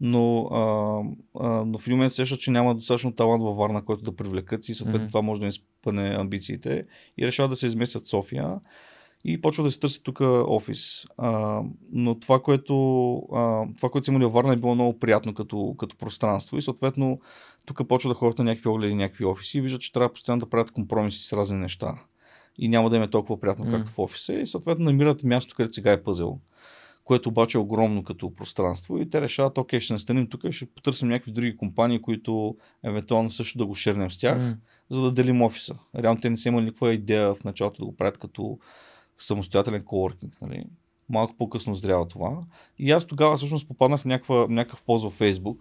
Но, 0.00 0.42
а, 0.42 0.60
а, 1.46 1.64
но 1.64 1.78
в 1.78 1.86
един 1.86 1.96
момент 1.96 2.14
сещат, 2.14 2.40
че 2.40 2.50
няма 2.50 2.74
достатъчно 2.74 3.12
талант 3.12 3.42
във 3.42 3.56
Варна, 3.56 3.84
който 3.84 4.04
да 4.04 4.16
привлекат 4.16 4.68
и 4.68 4.74
съответно 4.74 5.00
Мгм. 5.00 5.08
това 5.08 5.22
може 5.22 5.40
да 5.40 5.46
им 5.46 5.52
спъне 5.52 6.14
амбициите 6.18 6.84
и 7.18 7.26
решават 7.26 7.50
да 7.50 7.56
се 7.56 7.66
изместят 7.66 8.06
София 8.06 8.54
и 9.28 9.40
почва 9.40 9.64
да 9.64 9.70
се 9.70 9.80
търси 9.80 10.02
тук 10.02 10.20
офис. 10.46 11.06
А, 11.18 11.62
но 11.92 12.14
това 12.14 12.42
което, 12.42 13.16
а, 13.16 13.66
това, 13.76 13.88
което 13.90 14.04
са 14.04 14.10
имали 14.10 14.24
във 14.24 14.32
Варна 14.32 14.52
е 14.52 14.56
било 14.56 14.74
много 14.74 14.98
приятно 14.98 15.34
като, 15.34 15.74
като 15.78 15.96
пространство 15.96 16.58
и 16.58 16.62
съответно 16.62 17.20
тук 17.66 17.88
почва 17.88 18.10
да 18.10 18.14
ходят 18.14 18.38
на 18.38 18.44
някакви 18.44 18.68
огледи, 18.68 18.94
някакви 18.94 19.24
офиси 19.24 19.58
и 19.58 19.60
виждат, 19.60 19.80
че 19.80 19.92
трябва 19.92 20.12
постоянно 20.12 20.40
да 20.40 20.50
правят 20.50 20.70
компромиси 20.70 21.22
с 21.22 21.32
разни 21.32 21.58
неща. 21.58 21.94
И 22.58 22.68
няма 22.68 22.90
да 22.90 22.96
им 22.96 23.02
е 23.02 23.10
толкова 23.10 23.40
приятно, 23.40 23.64
М. 23.64 23.70
както 23.70 23.92
в 23.92 23.98
офиса. 23.98 24.34
И 24.34 24.46
съответно 24.46 24.84
намират 24.84 25.24
място, 25.24 25.54
където 25.56 25.74
сега 25.74 25.92
е 25.92 26.02
пъзел 26.02 26.38
което 27.06 27.28
обаче 27.28 27.58
е 27.58 27.60
огромно 27.60 28.04
като 28.04 28.34
пространство 28.34 28.98
и 28.98 29.08
те 29.08 29.20
решават, 29.20 29.58
окей, 29.58 29.80
ще 29.80 29.92
настанем 29.92 30.26
тук 30.26 30.50
ще 30.50 30.66
потърсим 30.66 31.08
някакви 31.08 31.32
други 31.32 31.56
компании, 31.56 32.02
които 32.02 32.56
евентуално 32.84 33.30
също 33.30 33.58
да 33.58 33.66
го 33.66 33.74
шернем 33.74 34.10
с 34.10 34.18
тях, 34.18 34.38
М. 34.38 34.56
за 34.90 35.02
да 35.02 35.12
делим 35.12 35.42
офиса. 35.42 35.78
Реално 35.98 36.20
те 36.20 36.30
не 36.30 36.36
са 36.36 36.48
имали 36.48 36.64
никаква 36.64 36.94
идея 36.94 37.34
в 37.34 37.44
началото 37.44 37.82
да 37.82 37.86
го 37.86 37.96
правят 37.96 38.18
като 38.18 38.58
самостоятелен 39.18 39.84
коворкинг. 39.84 40.40
Нали? 40.42 40.64
Малко 41.08 41.34
по-късно 41.38 41.74
зрява 41.74 42.08
това. 42.08 42.38
И 42.78 42.90
аз 42.90 43.04
тогава 43.04 43.36
всъщност 43.36 43.68
попаднах 43.68 44.00
в 44.00 44.04
някаква, 44.04 44.46
някакъв 44.48 44.82
пост 44.82 45.04
във 45.04 45.18
Facebook 45.18 45.56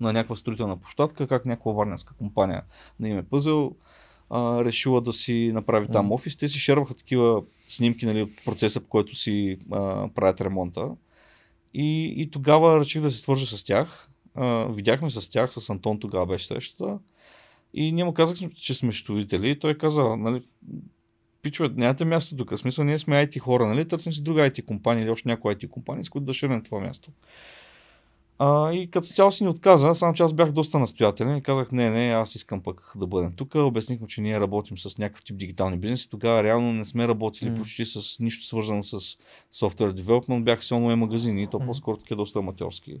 на 0.00 0.12
някаква 0.12 0.36
строителна 0.36 0.76
площадка, 0.76 1.26
как 1.26 1.46
някаква 1.46 1.72
варненска 1.72 2.14
компания 2.14 2.62
на 3.00 3.08
име 3.08 3.22
Пъзел 3.22 3.72
а, 4.30 4.64
решила 4.64 5.00
да 5.00 5.12
си 5.12 5.50
направи 5.54 5.88
там 5.92 6.12
офис. 6.12 6.36
Те 6.36 6.48
си 6.48 6.58
шерваха 6.58 6.94
такива 6.94 7.42
снимки 7.68 8.06
нали, 8.06 8.22
от 8.22 8.30
процеса, 8.44 8.80
по 8.80 8.88
който 8.88 9.14
си 9.14 9.58
а, 9.72 10.08
правят 10.14 10.40
ремонта. 10.40 10.90
И, 11.74 12.14
и 12.16 12.30
тогава 12.30 12.80
реших 12.80 13.02
да 13.02 13.10
се 13.10 13.18
свържа 13.18 13.46
с 13.46 13.64
тях. 13.64 14.10
А, 14.34 14.64
видяхме 14.64 15.10
с 15.10 15.30
тях, 15.30 15.52
с 15.52 15.70
Антон 15.70 16.00
тогава 16.00 16.26
беше 16.26 16.46
срещата. 16.46 16.98
И 17.74 17.92
ние 17.92 18.04
му 18.04 18.14
казахме, 18.14 18.50
че 18.50 18.74
сме 18.74 18.92
счетоводители. 18.92 19.50
И 19.50 19.58
той 19.58 19.78
каза, 19.78 20.16
нали, 20.16 20.42
пичове, 21.42 21.70
нямате 21.76 22.04
място 22.04 22.36
тук. 22.36 22.50
В 22.50 22.58
смисъл, 22.58 22.84
ние 22.84 22.98
сме 22.98 23.26
IT 23.26 23.38
хора, 23.38 23.66
нали? 23.66 23.88
Търсим 23.88 24.12
си 24.12 24.22
друга 24.22 24.50
IT 24.50 24.64
компания 24.64 25.02
или 25.02 25.10
още 25.10 25.28
някоя 25.28 25.56
IT 25.56 25.68
компания, 25.68 26.04
с 26.04 26.08
които 26.08 26.24
да 26.24 26.32
ширим 26.32 26.62
това 26.62 26.80
място. 26.80 27.10
А, 28.38 28.72
и 28.72 28.90
като 28.90 29.08
цяло 29.08 29.32
си 29.32 29.44
ни 29.44 29.50
отказа, 29.50 29.94
само 29.94 30.14
че 30.14 30.22
аз 30.22 30.32
бях 30.32 30.52
доста 30.52 30.78
настоятелен 30.78 31.36
и 31.36 31.42
казах, 31.42 31.72
не, 31.72 31.90
не, 31.90 32.12
аз 32.12 32.34
искам 32.34 32.60
пък 32.62 32.92
да 32.96 33.06
бъдем 33.06 33.32
тук. 33.32 33.54
Обясних 33.54 34.00
му, 34.00 34.06
че 34.06 34.20
ние 34.20 34.40
работим 34.40 34.78
с 34.78 34.98
някакъв 34.98 35.24
тип 35.24 35.36
дигитални 35.36 35.76
бизнеси. 35.76 36.10
Тогава 36.10 36.42
реално 36.42 36.72
не 36.72 36.84
сме 36.84 37.08
работили 37.08 37.50
М. 37.50 37.56
почти 37.56 37.84
с 37.84 38.18
нищо 38.20 38.44
свързано 38.44 38.82
с 38.82 39.00
software 39.54 40.00
development. 40.00 40.42
Бяха 40.42 40.62
си 40.62 40.74
онлайн 40.74 40.98
магазини 40.98 41.42
и 41.42 41.46
то 41.46 41.58
по-скоро 41.58 41.96
такива 41.96 42.16
доста 42.16 42.38
аматьорски. 42.38 43.00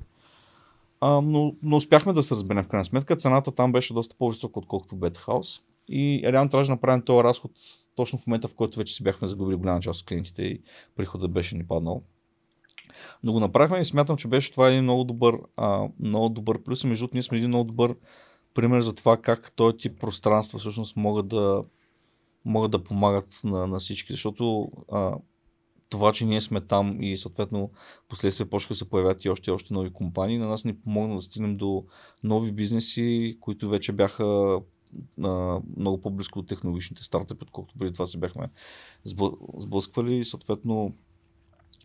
А, 1.00 1.20
но, 1.20 1.54
но 1.62 1.76
успяхме 1.76 2.12
да 2.12 2.22
се 2.22 2.34
разберем 2.34 2.64
в 2.64 2.68
крайна 2.68 2.84
сметка. 2.84 3.16
Цената 3.16 3.52
там 3.52 3.72
беше 3.72 3.94
доста 3.94 4.16
по-висока, 4.18 4.58
отколкото 4.58 4.96
в 4.96 4.98
Beta 4.98 5.18
House. 5.18 5.60
И 5.88 6.22
реално 6.24 6.50
трябваше 6.50 6.68
да 6.68 6.74
направим 6.74 7.02
този 7.02 7.24
разход 7.24 7.52
точно 7.96 8.18
в 8.18 8.26
момента, 8.26 8.48
в 8.48 8.54
който 8.54 8.78
вече 8.78 8.94
си 8.94 9.02
бяхме 9.02 9.28
загубили 9.28 9.56
голяма 9.56 9.80
част 9.80 10.00
от 10.00 10.08
клиентите 10.08 10.42
и 10.42 10.60
приходът 10.96 11.32
беше 11.32 11.56
ни 11.56 11.66
паднал. 11.66 12.02
Но 13.22 13.32
го 13.32 13.40
направихме 13.40 13.80
и 13.80 13.84
смятам, 13.84 14.16
че 14.16 14.28
беше 14.28 14.52
това 14.52 14.68
един 14.68 14.82
много 14.82 15.04
добър, 15.04 15.38
а, 15.56 15.88
много 16.00 16.28
добър 16.28 16.62
плюс. 16.62 16.84
И 16.84 16.86
между 16.86 17.02
другото, 17.02 17.16
ние 17.16 17.22
сме 17.22 17.38
един 17.38 17.48
много 17.48 17.64
добър 17.64 17.94
пример 18.54 18.80
за 18.80 18.94
това 18.94 19.16
как 19.16 19.52
този 19.56 19.76
тип 19.76 20.00
пространства 20.00 20.58
всъщност 20.58 20.96
могат 20.96 21.28
да, 21.28 21.64
могат 22.44 22.70
да 22.70 22.84
помагат 22.84 23.40
на, 23.44 23.66
на 23.66 23.78
всички. 23.78 24.12
Защото 24.12 24.72
а, 24.92 25.16
това, 25.88 26.12
че 26.12 26.24
ние 26.24 26.40
сме 26.40 26.60
там 26.60 27.02
и 27.02 27.16
съответно 27.16 27.70
последствие 28.08 28.46
почнаха 28.46 28.74
се 28.74 28.90
появят 28.90 29.24
и 29.24 29.30
още 29.30 29.50
и 29.50 29.54
още 29.54 29.74
нови 29.74 29.92
компании, 29.92 30.38
на 30.38 30.48
нас 30.48 30.64
ни 30.64 30.76
помогна 30.76 31.14
да 31.14 31.22
стигнем 31.22 31.56
до 31.56 31.84
нови 32.24 32.52
бизнеси, 32.52 33.38
които 33.40 33.68
вече 33.68 33.92
бяха 33.92 34.58
а, 35.24 35.60
много 35.76 36.00
по-близко 36.00 36.42
до 36.42 36.46
технологичните 36.46 37.04
стартъпи, 37.04 37.42
отколкото 37.42 37.78
преди 37.78 37.92
това 37.92 38.06
се 38.06 38.18
бяхме 38.18 38.48
сблъ- 39.06 39.60
сблъсквали 39.60 40.16
и 40.16 40.24
съответно 40.24 40.92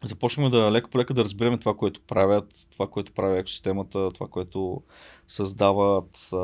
започнахме 0.03 0.49
да 0.49 0.71
леко 0.71 0.89
по 0.89 0.97
лека 0.97 1.13
да 1.13 1.23
разберем 1.23 1.59
това, 1.59 1.73
което 1.73 2.01
правят, 2.01 2.67
това, 2.71 2.87
което 2.87 3.11
прави 3.11 3.39
екосистемата, 3.39 4.11
това, 4.11 4.27
което 4.27 4.81
създават 5.27 6.29
а, 6.33 6.37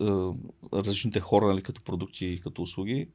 а, 0.00 0.32
различните 0.72 1.20
хора, 1.20 1.46
нали, 1.46 1.62
като 1.62 1.82
продукти 1.82 2.26
и 2.26 2.40
като 2.40 2.62
услуги. 2.62 3.08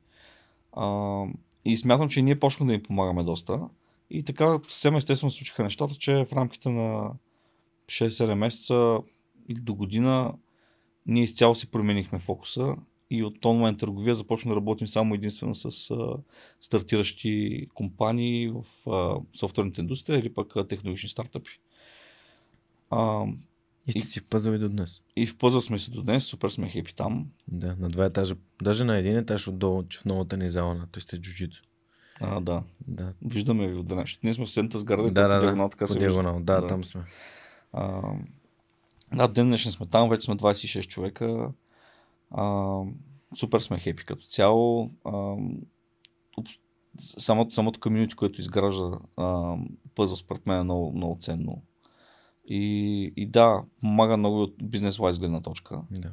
А, 0.74 1.24
и 1.66 1.78
смятам, 1.78 2.10
че 2.10 2.22
ние 2.22 2.40
почнахме 2.40 2.68
да 2.68 2.74
им 2.74 2.84
помагаме 2.84 3.24
доста. 3.24 3.60
И 4.10 4.24
така 4.24 4.60
съвсем 4.64 4.96
естествено 4.96 5.32
случиха 5.32 5.64
нещата, 5.64 5.96
че 5.96 6.26
в 6.26 6.34
рамките 6.34 6.70
на 6.70 7.12
6-7 7.88 8.34
месеца 8.34 9.00
или 9.50 9.60
до 9.60 9.76
година 9.76 10.34
ние 11.10 11.24
изцяло 11.24 11.56
си 11.56 11.72
променихме 11.72 12.20
фокуса 12.20 12.76
и 13.12 13.24
от 13.24 13.46
онлайн 13.46 13.78
търговия 13.78 14.16
започна 14.16 14.52
да 14.52 14.56
работим 14.56 14.88
само 14.88 15.16
единствено 15.16 15.56
с 15.56 15.92
а, 15.92 16.16
стартиращи 16.62 17.68
компании 17.74 18.50
в 18.50 18.90
а, 18.92 19.16
софтуерната 19.38 19.82
индустрия 19.82 20.20
или 20.20 20.34
пък 20.34 20.56
а, 20.56 20.68
технологични 20.68 21.10
стартъпи. 21.10 21.60
А, 22.90 23.26
И 23.88 23.92
сте 23.92 24.02
си 24.02 24.20
в 24.20 24.26
пъзъл 24.26 24.54
и 24.54 24.58
до 24.58 24.70
днес. 24.70 25.02
и 25.16 25.28
в 25.28 25.38
пъзъл 25.38 25.62
сме 25.62 25.80
се 25.80 25.92
до 25.92 26.02
днес, 26.02 26.24
супер 26.26 26.50
сме 26.50 26.70
хепи 26.70 26.96
там. 26.96 27.28
Да, 27.48 27.76
на 27.80 27.90
два 27.90 28.06
етажа. 28.06 28.36
Даже 28.62 28.84
на 28.84 28.98
един 28.98 29.18
етаж 29.18 29.48
отдолу, 29.48 29.84
че 29.88 30.00
в 30.00 30.06
новата 30.06 30.38
ни 30.38 30.50
зала 30.50 30.76
на 30.76 30.88
той 30.88 31.02
сте 31.02 31.18
джуджицу. 31.18 31.64
А, 32.22 32.40
да, 32.40 32.64
Да, 32.88 33.14
виждаме 33.22 33.68
ви 33.68 33.76
отвън. 33.76 34.00
Защото 34.00 34.20
Ние 34.24 34.34
сме 34.34 34.46
в 34.46 34.52
седната 34.52 34.80
сграда, 34.80 35.12
да, 35.12 35.28
да, 35.28 35.40
диагонал, 35.42 35.68
да. 35.68 35.70
така 35.72 35.88
По 35.88 36.00
диагонал. 36.00 36.40
Да, 36.40 36.62
Да. 36.62 36.68
там 36.68 36.84
сме. 36.84 37.02
А, 37.74 38.02
да, 39.14 39.28
ден 39.28 39.48
днешен 39.48 39.72
сме 39.72 39.86
там, 39.86 40.10
вече 40.10 40.26
сме 40.26 40.36
26 40.36 40.88
човека. 40.88 41.52
А, 42.32 42.78
супер 43.36 43.60
сме 43.60 43.80
хепи 43.80 44.06
като 44.06 44.26
цяло. 44.26 44.92
А, 45.06 45.36
самото, 47.00 47.54
самото 47.54 47.80
комьюнити, 47.80 48.16
което 48.16 48.42
изгражда 48.42 49.00
а, 49.18 49.56
пъзъл, 49.96 50.18
според 50.18 50.48
мен 50.48 50.60
е 50.60 50.64
много, 50.64 50.92
много 50.96 51.18
ценно. 51.20 51.62
И, 52.46 53.14
и 53.16 53.26
да, 53.26 53.64
помага 53.82 54.18
много 54.18 54.42
от 54.42 54.56
бизнес 54.64 55.00
лайз 55.00 55.20
гледна 55.20 55.42
точка. 55.42 55.82
Да. 55.92 56.12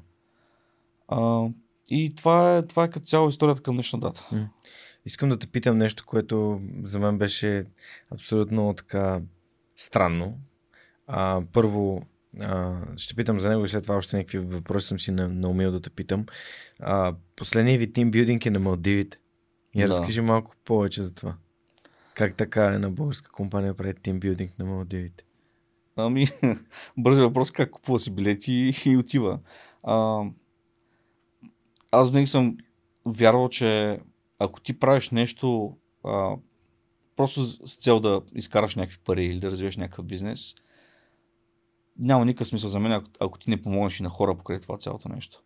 А, 1.09 1.49
и 1.91 2.15
това 2.15 2.57
е, 2.57 2.67
това 2.67 2.85
е 2.85 2.91
като 2.91 3.07
цяло 3.07 3.29
историята 3.29 3.63
към 3.63 3.75
днешна 3.75 3.99
дата. 3.99 4.29
Искам 5.07 5.29
да 5.29 5.39
те 5.39 5.47
питам 5.47 5.79
нещо, 5.79 6.05
което 6.07 6.61
за 6.83 6.99
мен 6.99 7.19
беше 7.19 7.65
абсолютно 8.11 8.75
така 8.77 9.21
странно. 9.77 10.39
А, 11.07 11.43
първо, 11.53 12.03
а, 12.41 12.81
ще 12.97 13.15
питам 13.15 13.41
за 13.41 13.49
него 13.49 13.65
и 13.65 13.69
след 13.69 13.83
това 13.83 13.97
още 13.97 14.17
някакви 14.17 14.39
въпроси 14.39 14.89
съм 14.89 14.99
си 14.99 15.11
на, 15.11 15.29
наумил 15.29 15.73
да 15.73 15.81
те 15.81 15.91
питам. 15.91 16.27
А, 16.81 17.15
последният 17.37 17.79
ви 17.79 17.93
тимбилдинг 17.93 18.47
е 18.47 18.51
на 18.51 18.59
Малдивите. 18.59 19.19
И 19.75 19.83
Да. 19.83 19.89
разкажи 19.89 20.21
малко 20.21 20.55
повече 20.65 21.03
за 21.03 21.15
това. 21.15 21.35
Как 22.15 22.35
така 22.37 22.65
една 22.65 22.91
българска 22.91 23.31
компания 23.31 23.75
прави 23.75 23.95
тимбилдинг 23.95 24.59
на 24.59 24.65
Малдивите? 24.65 25.25
Ами, 25.97 26.27
бързи 26.97 27.21
въпрос, 27.21 27.51
как 27.51 27.71
купува 27.71 27.99
си 27.99 28.11
билети 28.11 28.73
и 28.87 28.97
отива. 28.97 29.39
А, 29.83 30.23
аз 31.91 32.11
винаги 32.11 32.27
съм 32.27 32.57
вярвал, 33.07 33.49
че 33.49 34.01
ако 34.39 34.61
ти 34.61 34.79
правиш 34.79 35.11
нещо 35.11 35.77
а, 36.05 36.37
просто 37.17 37.45
с 37.45 37.59
с 37.65 37.77
цел 37.77 38.01
да 38.01 38.23
изкараш 38.35 38.75
някакви 38.75 38.99
пари 39.05 39.25
или 39.25 39.41
да 39.41 39.51
развиеш 39.51 39.77
някакъв 39.77 40.05
бизнес, 40.05 40.55
няма 41.99 42.25
никакъв 42.25 42.49
смисъл 42.49 42.71
за 42.71 42.81
мен, 42.81 42.93
ако, 42.93 43.11
ако 43.21 43.39
ти 43.39 43.51
не 43.51 43.63
помогнеш 43.63 44.01
и 44.01 44.03
на 44.03 44.09
хора 44.09 44.35
покрай 44.35 44.61
това 44.61 44.79
цялото 44.79 45.09
нещо. 45.09 45.43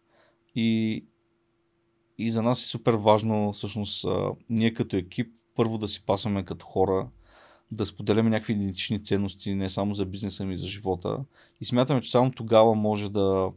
И, 0.54 1.04
и 2.18 2.30
за 2.30 2.42
нас 2.42 2.64
е 2.64 2.68
супер 2.68 2.94
важно, 2.94 3.52
всъщност, 3.52 4.04
а, 4.04 4.30
ние 4.50 4.74
като 4.74 4.96
екип, 4.96 5.32
първо 5.54 5.78
да 5.78 5.88
си 5.88 6.06
пасваме 6.06 6.44
като 6.44 6.66
хора, 6.66 7.08
да 7.72 7.86
споделяме 7.86 8.30
някакви 8.30 8.52
идентични 8.52 9.04
ценности, 9.04 9.54
не 9.54 9.68
само 9.68 9.94
за 9.94 10.06
бизнеса, 10.06 10.44
ми 10.44 10.54
и 10.54 10.56
за 10.56 10.66
живота. 10.66 11.18
И 11.60 11.64
смятаме, 11.64 12.00
че 12.00 12.10
само 12.10 12.30
тогава 12.30 12.74
може 12.74 13.08
да 13.08 13.50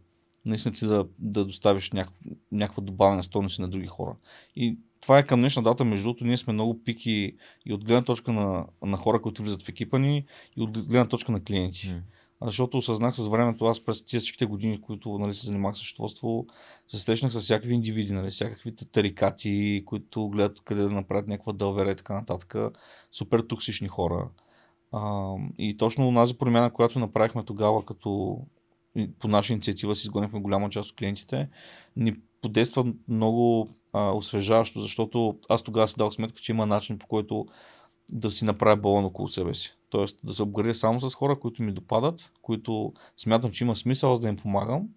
наистина 0.46 0.76
ти 0.76 0.86
да, 0.86 1.06
да 1.20 1.46
доставиш 1.46 1.92
някаква, 1.92 2.32
някаква 2.52 2.84
добавена 2.84 3.24
стойност 3.24 3.60
на 3.60 3.68
други 3.68 3.88
хора. 3.88 4.16
И 4.56 4.78
това 5.02 5.20
е 5.20 5.26
към 5.26 5.40
днешна 5.40 5.64
дата, 5.64 5.86
между 5.86 6.04
другото, 6.04 6.26
ние 6.26 6.38
сме 6.38 6.54
много 6.54 6.84
пики 6.84 7.36
и 7.66 7.74
от 7.74 7.86
гледна 7.86 8.02
точка 8.02 8.32
на, 8.32 8.66
на 8.82 8.98
хора, 8.98 9.22
които 9.22 9.42
влизат 9.42 9.64
в 9.64 9.70
екипа 9.70 10.00
ни, 10.00 10.26
и 10.58 10.62
от 10.62 10.72
гледна 10.72 11.08
точка 11.08 11.32
на 11.32 11.44
клиенти. 11.44 11.90
М. 11.90 12.02
защото 12.44 12.78
осъзнах 12.78 13.16
с 13.16 13.28
времето, 13.28 13.66
аз 13.66 13.80
през 13.80 14.06
тези 14.06 14.20
всичките 14.20 14.46
години, 14.46 14.82
които 14.82 15.18
нали, 15.18 15.34
се 15.34 15.46
занимавах 15.46 15.78
с 15.78 15.80
счетоводство, 15.80 16.46
се 16.88 16.98
срещнах 16.98 17.34
с 17.34 17.40
всякакви 17.40 17.74
индивиди, 17.74 18.14
нали, 18.14 18.30
всякакви 18.30 18.76
тарикати, 18.76 19.84
които 19.86 20.30
гледат 20.30 20.62
къде 20.64 20.82
да 20.82 20.90
направят 20.90 21.28
някаква 21.28 21.54
дълвера 21.54 21.92
и 21.92 21.96
така 21.96 22.14
нататък. 22.14 22.56
Супер 23.12 23.40
токсични 23.40 23.88
хора. 23.88 24.30
А, 24.92 25.34
и 25.58 25.78
точно 25.78 26.08
онази 26.08 26.38
промяна, 26.38 26.74
която 26.74 27.00
направихме 27.00 27.46
тогава, 27.46 27.86
като 27.86 28.40
по 29.20 29.28
наша 29.28 29.54
инициатива 29.54 29.96
си 29.96 30.08
изгонихме 30.08 30.40
голяма 30.40 30.70
част 30.70 30.90
от 30.90 30.96
клиентите, 30.96 31.50
ни 31.96 32.16
подейства 32.42 32.86
много 33.08 33.70
а, 33.94 34.12
освежаващо, 34.12 34.82
защото 34.82 35.38
аз 35.50 35.64
тогава 35.64 35.88
си 35.88 35.96
дал 35.98 36.12
сметка, 36.12 36.42
че 36.42 36.52
има 36.52 36.66
начин 36.66 37.00
по 37.00 37.08
който 37.08 37.46
да 38.12 38.32
си 38.32 38.46
направя 38.46 38.76
балон 38.76 39.06
около 39.06 39.28
себе 39.28 39.54
си. 39.54 39.76
Тоест 39.94 40.20
да 40.24 40.34
се 40.34 40.44
обградя 40.44 40.74
само 40.74 41.00
с 41.02 41.16
хора, 41.16 41.40
които 41.40 41.64
ми 41.64 41.72
допадат, 41.72 42.32
които 42.42 42.94
смятам, 43.18 43.52
че 43.52 43.64
има 43.64 43.76
смисъл 43.76 44.12
аз 44.12 44.20
да 44.20 44.28
им 44.28 44.38
помагам. 44.38 44.88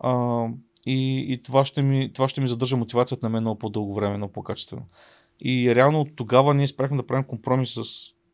А, 0.00 0.44
и, 0.86 1.26
и 1.32 1.42
това, 1.42 1.64
ще 1.64 1.82
ми, 1.82 2.12
това 2.12 2.28
ще 2.28 2.40
ми 2.40 2.48
задържа 2.48 2.76
мотивацията 2.76 3.26
на 3.26 3.30
мен 3.30 3.42
много 3.42 3.58
по-дълго 3.58 3.94
време, 3.94 4.16
много 4.16 4.32
по-качествено. 4.32 4.82
И 5.40 5.74
реално 5.74 6.00
от 6.00 6.08
тогава 6.16 6.54
ние 6.54 6.66
спряхме 6.66 6.96
да 6.96 7.06
правим 7.06 7.24
компромис 7.24 7.74
с, 7.74 7.84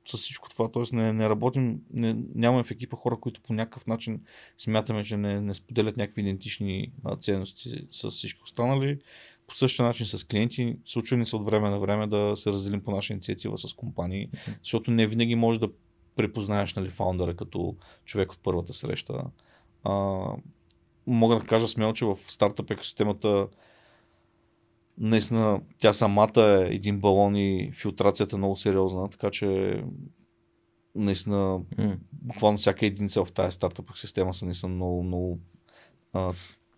с 0.06 0.18
всичко 0.18 0.48
това. 0.48 0.70
Тоест 0.70 0.92
не, 0.92 1.12
не 1.12 1.28
работим, 1.28 1.80
не, 1.90 2.16
нямаме 2.34 2.64
в 2.64 2.70
екипа 2.70 2.96
хора, 2.96 3.16
които 3.20 3.40
по 3.40 3.52
някакъв 3.52 3.86
начин 3.86 4.20
смятаме, 4.58 5.04
че 5.04 5.16
не, 5.16 5.40
не 5.40 5.54
споделят 5.54 5.96
някакви 5.96 6.20
идентични 6.20 6.92
ценности 7.20 7.86
с 7.90 8.10
всички 8.10 8.40
останали 8.44 8.98
по 9.46 9.54
същия 9.54 9.86
начин 9.86 10.06
с 10.06 10.24
клиенти. 10.24 10.76
Случва 10.84 11.26
се 11.26 11.36
от 11.36 11.44
време 11.44 11.70
на 11.70 11.78
време 11.78 12.06
да 12.06 12.32
се 12.36 12.52
разделим 12.52 12.80
по 12.80 12.90
наша 12.90 13.12
инициатива 13.12 13.58
с 13.58 13.72
компании, 13.72 14.28
защото 14.62 14.90
не 14.90 15.06
винаги 15.06 15.34
може 15.34 15.60
да 15.60 15.68
препознаеш 16.16 16.74
нали, 16.74 16.90
фаундъра 16.90 17.34
като 17.34 17.76
човек 18.04 18.32
от 18.32 18.38
първата 18.42 18.74
среща. 18.74 19.24
А, 19.84 20.26
мога 21.06 21.38
да 21.38 21.46
кажа 21.46 21.68
смело, 21.68 21.92
че 21.92 22.04
в 22.04 22.18
стартъп 22.28 22.70
екосистемата 22.70 23.48
наистина 24.98 25.60
тя 25.78 25.92
самата 25.92 26.66
е 26.68 26.74
един 26.74 27.00
балон 27.00 27.36
и 27.36 27.70
филтрацията 27.72 28.36
е 28.36 28.38
много 28.38 28.56
сериозна, 28.56 29.10
така 29.10 29.30
че 29.30 29.80
наистина 30.94 31.60
mm. 31.60 31.98
буквално 32.12 32.58
всяка 32.58 32.86
единица 32.86 33.24
в 33.24 33.32
тази 33.32 33.54
стартъп 33.54 33.90
система 33.96 34.34
са 34.34 34.44
наистина 34.44 34.74
много, 34.74 35.02
много 35.02 35.38
а, 36.12 36.32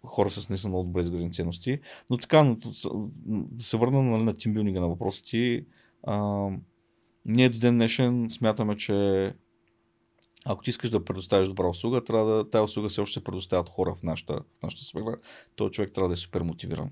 хора 0.07 0.31
с 0.31 0.49
наистина 0.49 0.69
много 0.69 0.85
добре 0.85 1.01
изградени 1.01 1.33
ценности. 1.33 1.81
Но 2.11 2.19
така, 2.19 2.57
да 3.27 3.65
се 3.65 3.77
върна 3.77 4.03
нали, 4.03 4.23
на 4.23 4.35
тимбилдинга 4.35 4.81
на. 4.81 4.97
А, 6.03 6.49
ние 7.24 7.49
до 7.49 7.59
ден 7.59 7.74
днешен 7.74 8.27
смятаме, 8.31 8.77
че 8.77 9.33
ако 10.45 10.62
ти 10.62 10.70
искаш 10.70 10.91
да 10.91 11.05
предоставиш 11.05 11.49
добра 11.49 11.69
услуга, 11.69 12.05
трябва 12.05 12.35
да 12.35 12.51
тази 12.51 12.62
услуга 12.62 12.89
все 12.89 13.01
още 13.01 13.15
се 13.15 13.24
предоставят 13.24 13.69
хора 13.69 13.95
в 13.95 14.03
нашата, 14.03 14.35
в 14.35 14.62
нашата 14.62 14.85
сфера. 14.85 15.16
Този 15.57 15.70
човек 15.70 15.93
трябва 15.93 16.09
да 16.09 16.12
е 16.12 16.16
супер 16.16 16.43
мотивиран. 16.43 16.91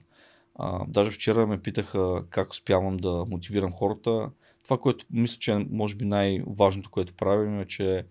А, 0.54 0.84
даже 0.88 1.10
вчера 1.10 1.46
ме 1.46 1.62
питаха 1.62 2.24
как 2.30 2.50
успявам 2.50 2.96
да 2.96 3.24
мотивирам 3.28 3.72
хората. 3.72 4.30
Това, 4.64 4.78
което 4.78 5.06
мисля, 5.10 5.38
че 5.38 5.52
е 5.52 5.66
може 5.70 5.94
би 5.94 6.04
най-важното, 6.04 6.90
което 6.90 7.14
правим 7.14 7.60
е, 7.60 7.66
че 7.66 8.06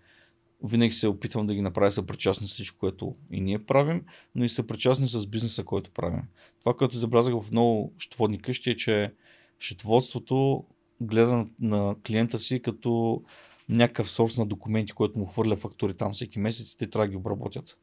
винаги 0.64 0.92
се 0.92 1.08
опитвам 1.08 1.46
да 1.46 1.54
ги 1.54 1.60
направя 1.60 1.92
съпричастни 1.92 2.48
с 2.48 2.52
всичко, 2.52 2.78
което 2.78 3.14
и 3.30 3.40
ние 3.40 3.58
правим, 3.58 4.02
но 4.34 4.44
и 4.44 4.48
съпричастни 4.48 5.08
с 5.08 5.26
бизнеса, 5.26 5.64
който 5.64 5.90
правим. 5.90 6.22
Това, 6.60 6.74
което 6.74 6.98
забелязах 6.98 7.34
в 7.34 7.50
много 7.50 7.92
счетоводни 7.98 8.38
къщи 8.38 8.70
е, 8.70 8.76
че 8.76 9.12
счетоводството 9.60 10.64
гледа 11.00 11.46
на 11.60 11.96
клиента 12.06 12.38
си 12.38 12.62
като 12.62 13.22
някакъв 13.68 14.10
сорс 14.10 14.38
на 14.38 14.46
документи, 14.46 14.92
който 14.92 15.18
му 15.18 15.26
хвърля 15.26 15.56
фактури 15.56 15.94
там 15.94 16.12
всеки 16.12 16.38
месец 16.38 16.72
и 16.72 16.76
те 16.76 16.90
трябва 16.90 17.06
да 17.06 17.10
ги 17.10 17.16
обработят. 17.16 17.78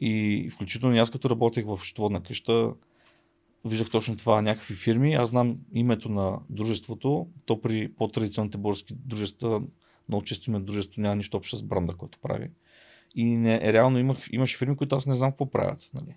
И 0.00 0.48
включително 0.52 0.96
аз 0.96 1.10
като 1.10 1.30
работех 1.30 1.66
в 1.66 1.80
счетоводна 1.82 2.22
къща, 2.22 2.72
виждах 3.64 3.90
точно 3.90 4.16
това 4.16 4.42
някакви 4.42 4.74
фирми. 4.74 5.14
Аз 5.14 5.28
знам 5.28 5.56
името 5.74 6.08
на 6.08 6.38
дружеството. 6.50 7.26
То 7.46 7.60
при 7.60 7.92
по-традиционните 7.92 8.58
български 8.58 8.94
дружества 8.94 9.62
много 10.08 10.24
често 10.24 10.50
има 10.50 10.60
дружество, 10.60 11.00
няма 11.00 11.16
нищо 11.16 11.36
общо 11.36 11.56
с 11.56 11.62
бранда, 11.62 11.94
който 11.94 12.18
прави. 12.22 12.50
И 13.14 13.36
не, 13.36 13.72
реално 13.72 13.98
имах, 13.98 14.18
имаше 14.30 14.58
фирми, 14.58 14.76
които 14.76 14.96
аз 14.96 15.06
не 15.06 15.14
знам 15.14 15.30
какво 15.30 15.50
правят. 15.50 15.90
Нали? 15.94 16.16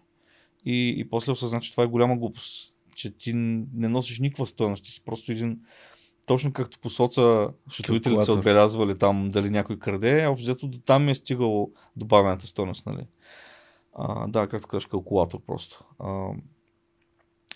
И, 0.65 0.95
и 0.97 1.09
после 1.09 1.31
осъзнах, 1.31 1.61
че 1.61 1.71
това 1.71 1.83
е 1.83 1.87
голяма 1.87 2.17
глупост. 2.17 2.73
Че 2.95 3.17
ти 3.17 3.33
не 3.33 3.87
носиш 3.87 4.19
никаква 4.19 4.47
стоеност, 4.47 4.83
ти 4.83 4.91
си 4.91 5.03
просто 5.05 5.31
един 5.31 5.59
точно 6.25 6.53
както 6.53 6.79
по 6.79 6.89
соца 6.89 7.49
счетовителите 7.69 8.25
са 8.25 8.33
отбелязвали 8.33 8.97
там 8.97 9.29
дали 9.29 9.49
някой 9.49 9.79
краде, 9.79 10.21
а 10.23 10.31
взето 10.31 10.67
до 10.67 10.79
там 10.79 11.05
ми 11.05 11.11
е 11.11 11.15
стигало 11.15 11.71
добавената 11.95 12.47
стоеност, 12.47 12.85
нали? 12.85 13.07
А, 13.93 14.27
да, 14.27 14.47
както 14.47 14.67
кажеш, 14.67 14.85
калкулатор 14.85 15.39
просто. 15.47 15.85
А, 15.99 16.29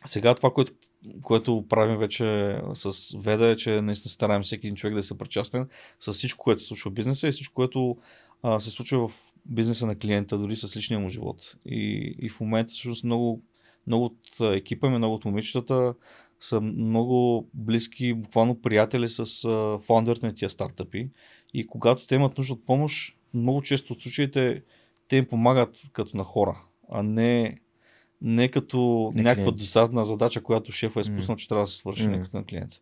сега 0.05 0.35
това, 0.35 0.53
което 0.53 0.73
което 1.21 1.65
правим 1.69 1.97
вече 1.97 2.57
с 2.73 3.15
Веда 3.17 3.47
е, 3.47 3.55
че 3.55 3.81
наистина 3.81 4.09
стараем 4.09 4.41
всеки 4.41 4.67
един 4.67 4.75
човек 4.75 4.93
да 4.93 4.99
е 4.99 5.03
съпричастен 5.03 5.67
с 5.99 6.13
всичко, 6.13 6.43
което 6.43 6.61
се 6.61 6.67
случва 6.67 6.91
в 6.91 6.93
бизнеса 6.93 7.27
и 7.27 7.31
всичко, 7.31 7.53
което 7.53 7.97
а, 8.43 8.59
се 8.59 8.69
случва 8.69 9.07
в 9.07 9.33
бизнеса 9.45 9.85
на 9.85 9.95
клиента, 9.95 10.37
дори 10.37 10.55
с 10.55 10.77
личния 10.77 10.99
му 10.99 11.09
живот. 11.09 11.55
И, 11.65 12.15
и 12.19 12.29
в 12.29 12.39
момента 12.39 12.71
всъщност 12.71 13.03
много, 13.03 13.43
много 13.87 14.05
от 14.05 14.53
екипа 14.55 14.89
ми, 14.89 14.97
много 14.97 15.15
от 15.15 15.25
момичетата 15.25 15.93
са 16.39 16.61
много 16.61 17.49
близки, 17.53 18.13
буквално 18.13 18.61
приятели 18.61 19.09
с 19.09 19.45
а, 19.45 19.79
на 20.23 20.33
тия 20.35 20.49
стартъпи. 20.49 21.09
И 21.53 21.67
когато 21.67 22.07
те 22.07 22.15
имат 22.15 22.37
нужда 22.37 22.53
от 22.53 22.65
помощ, 22.65 23.17
много 23.33 23.61
често 23.61 23.93
от 23.93 24.01
случаите 24.01 24.63
те 25.07 25.17
им 25.17 25.27
помагат 25.27 25.81
като 25.93 26.17
на 26.17 26.23
хора, 26.23 26.61
а 26.89 27.03
не 27.03 27.57
не 28.21 28.47
като 28.47 29.11
не 29.15 29.21
някаква 29.21 29.51
достатъчна 29.51 30.05
задача, 30.05 30.43
която 30.43 30.71
шефа 30.71 30.99
е 30.99 31.03
спуснал, 31.03 31.37
mm. 31.37 31.39
че 31.39 31.47
трябва 31.47 31.63
да 31.63 31.67
се 31.67 31.77
свърши 31.77 32.03
mm. 32.03 32.33
на 32.33 32.45
клиента. 32.45 32.77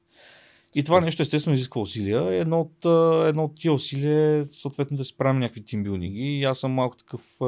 И 0.75 0.83
това 0.83 1.01
нещо 1.01 1.21
естествено 1.21 1.53
изисква 1.53 1.81
усилия. 1.81 2.41
Едно 2.41 2.61
от, 2.61 2.85
едно 3.27 3.43
от 3.43 3.55
тия 3.55 3.73
усилия 3.73 4.39
е 4.39 4.45
съответно 4.51 4.97
да 4.97 5.05
се 5.05 5.17
правим 5.17 5.39
някакви 5.39 5.65
тимбилдинги. 5.65 6.39
И 6.39 6.43
аз 6.43 6.59
съм 6.59 6.71
малко 6.71 6.97
такъв, 6.97 7.39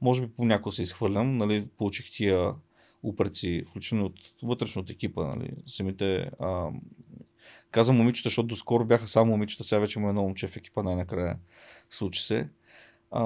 може 0.00 0.22
би 0.22 0.32
понякога 0.36 0.72
се 0.72 0.82
изхвърлям, 0.82 1.36
нали, 1.36 1.66
получих 1.78 2.12
тия 2.16 2.52
упреци, 3.02 3.64
включително 3.70 4.04
от 4.04 4.14
вътрешно 4.42 4.82
от 4.82 4.90
екипа, 4.90 5.24
нали, 5.24 5.50
самите 5.66 6.30
а, 6.40 6.68
казвам 7.70 7.96
момичета, 7.96 8.26
защото 8.26 8.48
доскоро 8.48 8.84
бяха 8.84 9.08
само 9.08 9.30
момичета, 9.30 9.64
сега 9.64 9.78
вече 9.78 9.98
му 9.98 10.08
едно 10.08 10.22
момче 10.22 10.48
в 10.48 10.56
екипа, 10.56 10.82
най-накрая 10.82 11.38
случи 11.90 12.22
се. 12.22 12.48
А, 13.10 13.22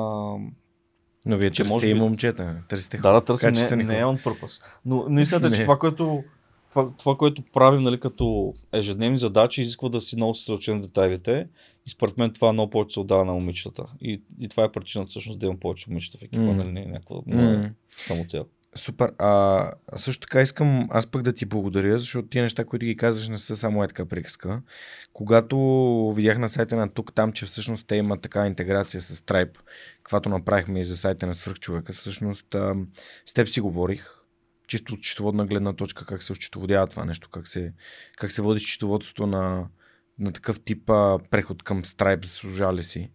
но 1.26 1.36
вие 1.36 1.50
че 1.50 1.64
може 1.64 1.86
би... 1.86 1.90
и 1.90 1.94
момчета, 1.94 2.56
търсите 2.68 2.96
Да, 2.96 3.12
да, 3.12 3.24
търсим, 3.24 3.78
не, 3.78 3.84
не 3.84 3.98
е 3.98 4.04
on 4.04 4.22
purpose. 4.24 4.62
Но, 4.84 5.06
но 5.08 5.20
истината 5.20 5.48
е, 5.48 5.50
че 5.50 5.62
това, 5.62 5.78
което, 5.78 6.24
това, 6.70 6.90
това, 6.98 7.16
което 7.16 7.42
правим 7.52 7.82
нали, 7.82 8.00
като 8.00 8.54
ежедневни 8.72 9.18
задачи, 9.18 9.60
изисква 9.60 9.88
да 9.88 10.00
си 10.00 10.16
много 10.16 10.34
съсредоточен 10.34 10.74
на 10.74 10.82
детайлите. 10.82 11.48
И 11.86 11.90
според 11.90 12.18
мен 12.18 12.32
това 12.32 12.52
много 12.52 12.70
повече 12.70 12.94
се 12.94 13.00
отдава 13.00 13.24
на 13.24 13.32
момичетата. 13.32 13.84
И, 14.00 14.22
и 14.40 14.48
това 14.48 14.64
е 14.64 14.72
причината 14.72 15.08
всъщност 15.08 15.38
да 15.38 15.46
имам 15.46 15.58
повече 15.60 15.90
момичета 15.90 16.18
в 16.18 16.22
екипа, 16.22 16.42
mm. 16.42 16.54
нали, 16.54 16.72
не 16.72 16.82
е 16.82 16.86
някаква 16.86 17.16
mm. 17.16 17.70
само 18.06 18.24
цел. 18.24 18.46
Супер. 18.74 19.12
А, 19.18 19.72
също 19.96 20.20
така 20.20 20.40
искам 20.40 20.88
аз 20.90 21.06
пък 21.06 21.22
да 21.22 21.32
ти 21.32 21.46
благодаря, 21.46 21.98
защото 21.98 22.28
тия 22.28 22.42
неща, 22.42 22.64
които 22.64 22.86
ги 22.86 22.96
казваш, 22.96 23.28
не 23.28 23.38
са 23.38 23.56
само 23.56 23.84
е 23.84 23.88
приказка. 23.88 24.62
Когато 25.12 25.56
видях 26.16 26.38
на 26.38 26.48
сайта 26.48 26.76
на 26.76 26.88
тук 26.88 27.14
там, 27.14 27.32
че 27.32 27.46
всъщност 27.46 27.86
те 27.86 27.96
имат 27.96 28.22
така 28.22 28.46
интеграция 28.46 29.00
с 29.00 29.20
Stripe, 29.20 29.58
каквато 29.96 30.28
направихме 30.28 30.80
и 30.80 30.84
за 30.84 30.96
сайта 30.96 31.26
на 31.26 31.34
свърхчовека, 31.34 31.92
всъщност 31.92 32.54
а, 32.54 32.74
с 33.26 33.32
теб 33.32 33.48
си 33.48 33.60
говорих, 33.60 34.06
чисто 34.66 34.94
от 34.94 35.04
счетоводна 35.04 35.46
гледна 35.46 35.72
точка, 35.72 36.06
как 36.06 36.22
се 36.22 36.34
счетоводява 36.34 36.86
това 36.86 37.04
нещо, 37.04 37.28
как 37.30 37.48
се, 37.48 37.72
как 38.16 38.32
се 38.32 38.42
води 38.42 38.60
счетоводството 38.60 39.26
на, 39.26 39.66
на 40.18 40.32
такъв 40.32 40.60
тип 40.60 40.90
а, 40.90 41.18
преход 41.30 41.62
към 41.62 41.82
Stripe, 41.82 42.24
заслужали 42.24 42.82
си. 42.82 43.10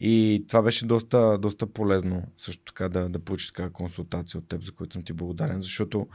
И 0.00 0.44
това 0.48 0.62
беше 0.62 0.86
доста, 0.86 1.38
доста 1.38 1.66
полезно 1.66 2.22
също 2.38 2.64
така 2.64 2.88
да, 2.88 3.08
да 3.08 3.18
получиш 3.18 3.52
така 3.52 3.70
консултация 3.70 4.38
от 4.38 4.48
теб, 4.48 4.64
за 4.64 4.72
което 4.72 4.92
съм 4.92 5.02
ти 5.02 5.12
благодарен, 5.12 5.62
защото 5.62 6.06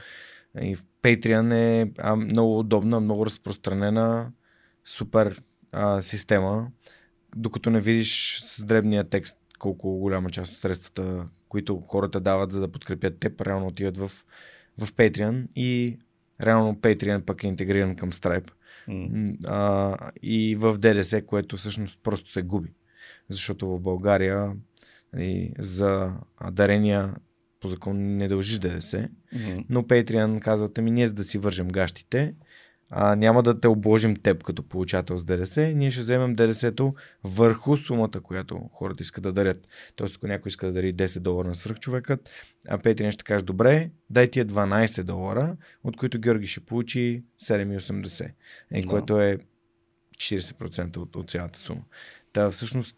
и 0.62 0.76
в 0.76 0.84
Patreon 1.02 1.54
е 1.54 1.92
а, 1.98 2.16
много 2.16 2.60
удобна, 2.60 3.00
много 3.00 3.26
разпространена, 3.26 4.32
супер 4.86 5.42
а, 5.72 6.02
система, 6.02 6.68
докато 7.36 7.70
не 7.70 7.82
видиш 7.82 8.42
с 8.46 8.64
дребния 8.64 9.10
текст 9.10 9.38
колко 9.60 9.98
голяма 9.98 10.30
част 10.30 10.54
от 10.54 10.60
средствата, 10.60 11.26
които 11.50 11.80
хората 11.80 12.20
дават 12.20 12.52
за 12.52 12.62
да 12.62 12.72
подкрепят 12.72 13.20
теб, 13.20 13.42
реално 13.42 13.68
отиват 13.68 13.98
в, 13.98 14.12
в 14.78 14.94
Patreon 14.94 15.48
и 15.56 16.00
реално 16.42 16.76
Patreon 16.76 17.22
пък 17.22 17.44
е 17.44 17.48
интегриран 17.48 17.96
към 17.96 18.12
Stripe. 18.12 18.52
Mm. 18.90 19.38
А, 19.48 19.98
и 20.24 20.56
в 20.56 20.78
ДДС, 20.78 21.26
което 21.26 21.58
всъщност 21.58 22.00
просто 22.04 22.32
се 22.32 22.42
губи 22.42 22.74
защото 23.30 23.68
в 23.68 23.80
България 23.80 24.52
нали, 25.14 25.54
за 25.60 26.14
дарения 26.52 27.14
по 27.60 27.68
закон 27.68 28.18
не 28.18 28.28
дължиш 28.28 28.58
ДДС, 28.58 29.10
mm-hmm. 29.34 29.66
но 29.70 29.84
Patreon 29.84 30.40
казват 30.40 30.78
ми 30.78 30.92
ние 30.92 31.08
за 31.08 31.14
да 31.14 31.24
си 31.24 31.38
вържем 31.38 31.68
гащите, 31.68 32.34
а, 32.96 33.16
няма 33.16 33.44
да 33.44 33.60
те 33.60 33.68
обложим 33.68 34.16
теб 34.16 34.44
като 34.44 34.64
получател 34.64 35.18
с 35.18 35.26
ДДС, 35.26 35.74
ние 35.76 35.92
ще 35.92 36.02
вземем 36.02 36.36
ДДС-то 36.36 36.94
върху 37.24 37.78
сумата, 37.78 38.22
която 38.24 38.70
хората 38.74 39.04
искат 39.04 39.24
да 39.24 39.34
дарят. 39.34 39.68
Тоест, 39.96 40.16
ако 40.16 40.28
някой 40.28 40.50
иска 40.50 40.66
да 40.66 40.74
дари 40.74 40.96
10 40.96 41.20
долара 41.20 41.48
на 41.48 41.56
свръхчовекът, 41.56 42.30
а 42.68 42.78
Петри 42.78 43.12
ще 43.12 43.24
каже, 43.24 43.46
добре, 43.46 43.90
дай 44.10 44.28
тия 44.32 44.46
12 44.46 45.04
долара, 45.04 45.58
от 45.84 45.98
които 45.98 46.20
Георги 46.20 46.48
ще 46.48 46.60
получи 46.60 47.24
7,80, 47.42 48.32
е, 48.72 48.82
да. 48.82 48.88
което 48.88 49.22
е 49.22 49.38
40% 50.18 50.98
от, 50.98 51.16
от 51.16 51.30
цялата 51.30 51.60
сума. 51.60 51.82
Та 52.34 52.50
всъщност 52.50 52.96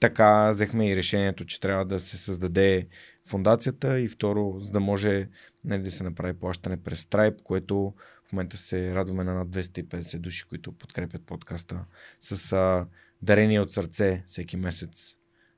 така 0.00 0.50
взехме 0.50 0.90
и 0.90 0.96
решението, 0.96 1.44
че 1.44 1.60
трябва 1.60 1.84
да 1.84 2.00
се 2.00 2.18
създаде 2.18 2.88
фундацията 3.28 4.00
и 4.00 4.08
второ, 4.08 4.56
за 4.60 4.70
да 4.70 4.80
може 4.80 5.28
нали, 5.64 5.82
да 5.82 5.90
се 5.90 6.04
направи 6.04 6.38
плащане 6.38 6.82
през 6.82 7.02
Stripe, 7.02 7.42
което 7.42 7.94
в 8.28 8.32
момента 8.32 8.56
се 8.56 8.94
радваме 8.94 9.24
на 9.24 9.34
над 9.34 9.48
250 9.48 10.18
души, 10.18 10.44
които 10.48 10.72
подкрепят 10.72 11.26
подкаста 11.26 11.84
с 12.20 12.52
а, 12.52 12.86
дарение 13.22 13.60
от 13.60 13.72
сърце 13.72 14.22
всеки 14.26 14.56
месец 14.56 15.14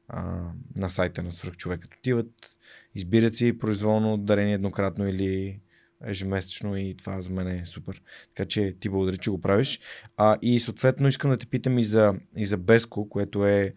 а, 0.08 0.50
на 0.76 0.90
сайта 0.90 1.22
на 1.22 1.32
Свърхчовекът. 1.32 1.94
Отиват, 1.94 2.56
избират 2.94 3.34
си 3.34 3.58
произволно 3.58 4.18
дарение 4.18 4.54
еднократно 4.54 5.08
или 5.08 5.60
ежемесечно 6.04 6.76
и 6.76 6.94
това 6.96 7.20
за 7.20 7.30
мен 7.30 7.48
е 7.48 7.66
супер. 7.66 8.02
Така 8.34 8.48
че 8.48 8.76
ти 8.80 8.88
благодаря, 8.88 9.16
че 9.16 9.30
го 9.30 9.40
правиш. 9.40 9.80
А, 10.16 10.38
и 10.42 10.58
съответно 10.58 11.08
искам 11.08 11.30
да 11.30 11.36
те 11.36 11.46
питам 11.46 11.78
и 11.78 11.84
за, 11.84 12.14
и 12.36 12.46
за 12.46 12.56
Беско, 12.56 13.08
което 13.08 13.46
е 13.46 13.74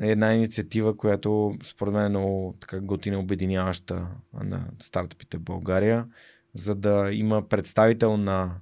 една 0.00 0.34
инициатива, 0.34 0.96
която 0.96 1.54
според 1.64 1.94
мен 1.94 2.04
е 2.04 2.08
много 2.08 2.56
така 2.60 2.80
готина 2.80 3.18
обединяваща 3.18 4.08
на 4.44 4.66
стартъпите 4.82 5.38
в 5.38 5.42
България, 5.42 6.06
за 6.54 6.74
да 6.74 7.10
има 7.12 7.48
представител 7.48 8.16
на 8.16 8.60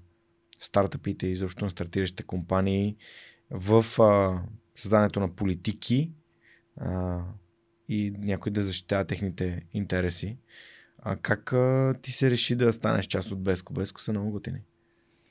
стартъпите 0.60 1.26
и 1.26 1.36
защо 1.36 1.64
на 1.64 1.70
стартиращите 1.70 2.22
компании 2.22 2.96
в 3.50 3.84
а, 4.02 4.42
създането 4.76 5.20
на 5.20 5.28
политики 5.28 6.12
а, 6.76 7.20
и 7.88 8.14
някой 8.18 8.52
да 8.52 8.62
защитава 8.62 9.04
техните 9.04 9.62
интереси. 9.72 10.38
А 10.98 11.16
как 11.16 11.52
а, 11.52 11.94
ти 12.02 12.12
се 12.12 12.30
реши 12.30 12.56
да 12.56 12.72
станеш 12.72 13.06
част 13.06 13.30
от 13.30 13.42
Беско? 13.42 13.72
Беско 13.72 14.00
са 14.00 14.12
много 14.12 14.30
готини. 14.30 14.60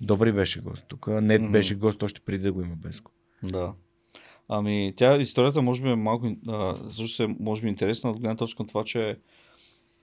Добри 0.01 0.31
беше 0.31 0.61
гост. 0.61 0.85
Тук 0.87 1.07
не 1.07 1.39
mm-hmm. 1.39 1.51
беше 1.51 1.75
гост 1.75 2.03
още 2.03 2.21
преди 2.21 2.43
да 2.43 2.53
го 2.53 2.61
има 2.61 2.75
Беско. 2.75 3.11
Да. 3.43 3.73
Ами, 4.49 4.93
тя 4.97 5.21
историята 5.21 5.61
може 5.61 5.81
би 5.81 5.89
е 5.89 5.95
малко, 5.95 6.35
а, 6.47 6.75
също 6.89 7.15
се 7.15 7.35
може 7.39 7.61
би 7.61 7.67
интересна 7.67 8.09
от 8.11 8.19
гледна 8.19 8.35
точка 8.35 8.63
на 8.63 8.67
това, 8.67 8.83
че 8.83 9.19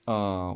а, 0.05 0.51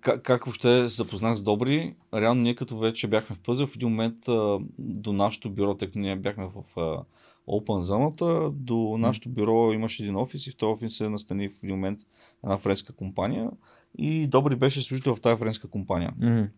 как, 0.00 0.22
как 0.22 0.44
въобще 0.44 0.88
се 0.88 0.96
запознах 0.96 1.36
с 1.36 1.42
Добри. 1.42 1.94
Реално 2.14 2.42
ние 2.42 2.54
като 2.54 2.78
вече 2.78 3.08
бяхме 3.08 3.36
в 3.36 3.40
пъзел, 3.40 3.66
в 3.66 3.76
един 3.76 3.88
момент 3.88 4.28
а, 4.28 4.58
до 4.78 5.12
нашото 5.12 5.50
бюро, 5.50 5.74
тъй 5.74 5.88
като 5.88 5.98
ние 5.98 6.16
бяхме 6.16 6.46
в 6.46 6.80
а, 6.80 7.04
Open 7.48 7.80
зоната, 7.80 8.50
до 8.50 8.96
нашото 8.98 9.28
бюро 9.28 9.72
имаше 9.72 10.02
един 10.02 10.16
офис 10.16 10.46
и 10.46 10.50
в 10.50 10.56
този 10.56 10.72
офис 10.72 10.96
се 10.96 11.08
настани 11.08 11.48
в 11.48 11.62
един 11.62 11.74
момент 11.76 12.00
една 12.44 12.58
френска 12.58 12.92
компания 12.92 13.50
и 13.98 14.26
Добри 14.26 14.56
беше 14.56 14.82
служител 14.82 15.16
в 15.16 15.20
тази 15.20 15.38
френска 15.38 15.68
компания. 15.68 16.12
Mm-hmm. 16.20 16.48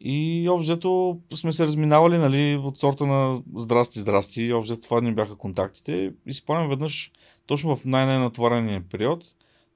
И 0.00 0.48
общо 0.48 1.18
сме 1.34 1.52
се 1.52 1.64
разминавали 1.64 2.18
нали, 2.18 2.56
от 2.56 2.78
сорта 2.78 3.06
на 3.06 3.42
здрасти, 3.56 3.98
здрасти. 3.98 4.52
Общо 4.52 4.80
това 4.80 5.00
ни 5.00 5.14
бяха 5.14 5.36
контактите. 5.36 6.12
И 6.26 6.34
спомням 6.34 6.68
веднъж, 6.68 7.12
точно 7.46 7.76
в 7.76 7.84
най-най-натварения 7.84 8.82
период, 8.90 9.24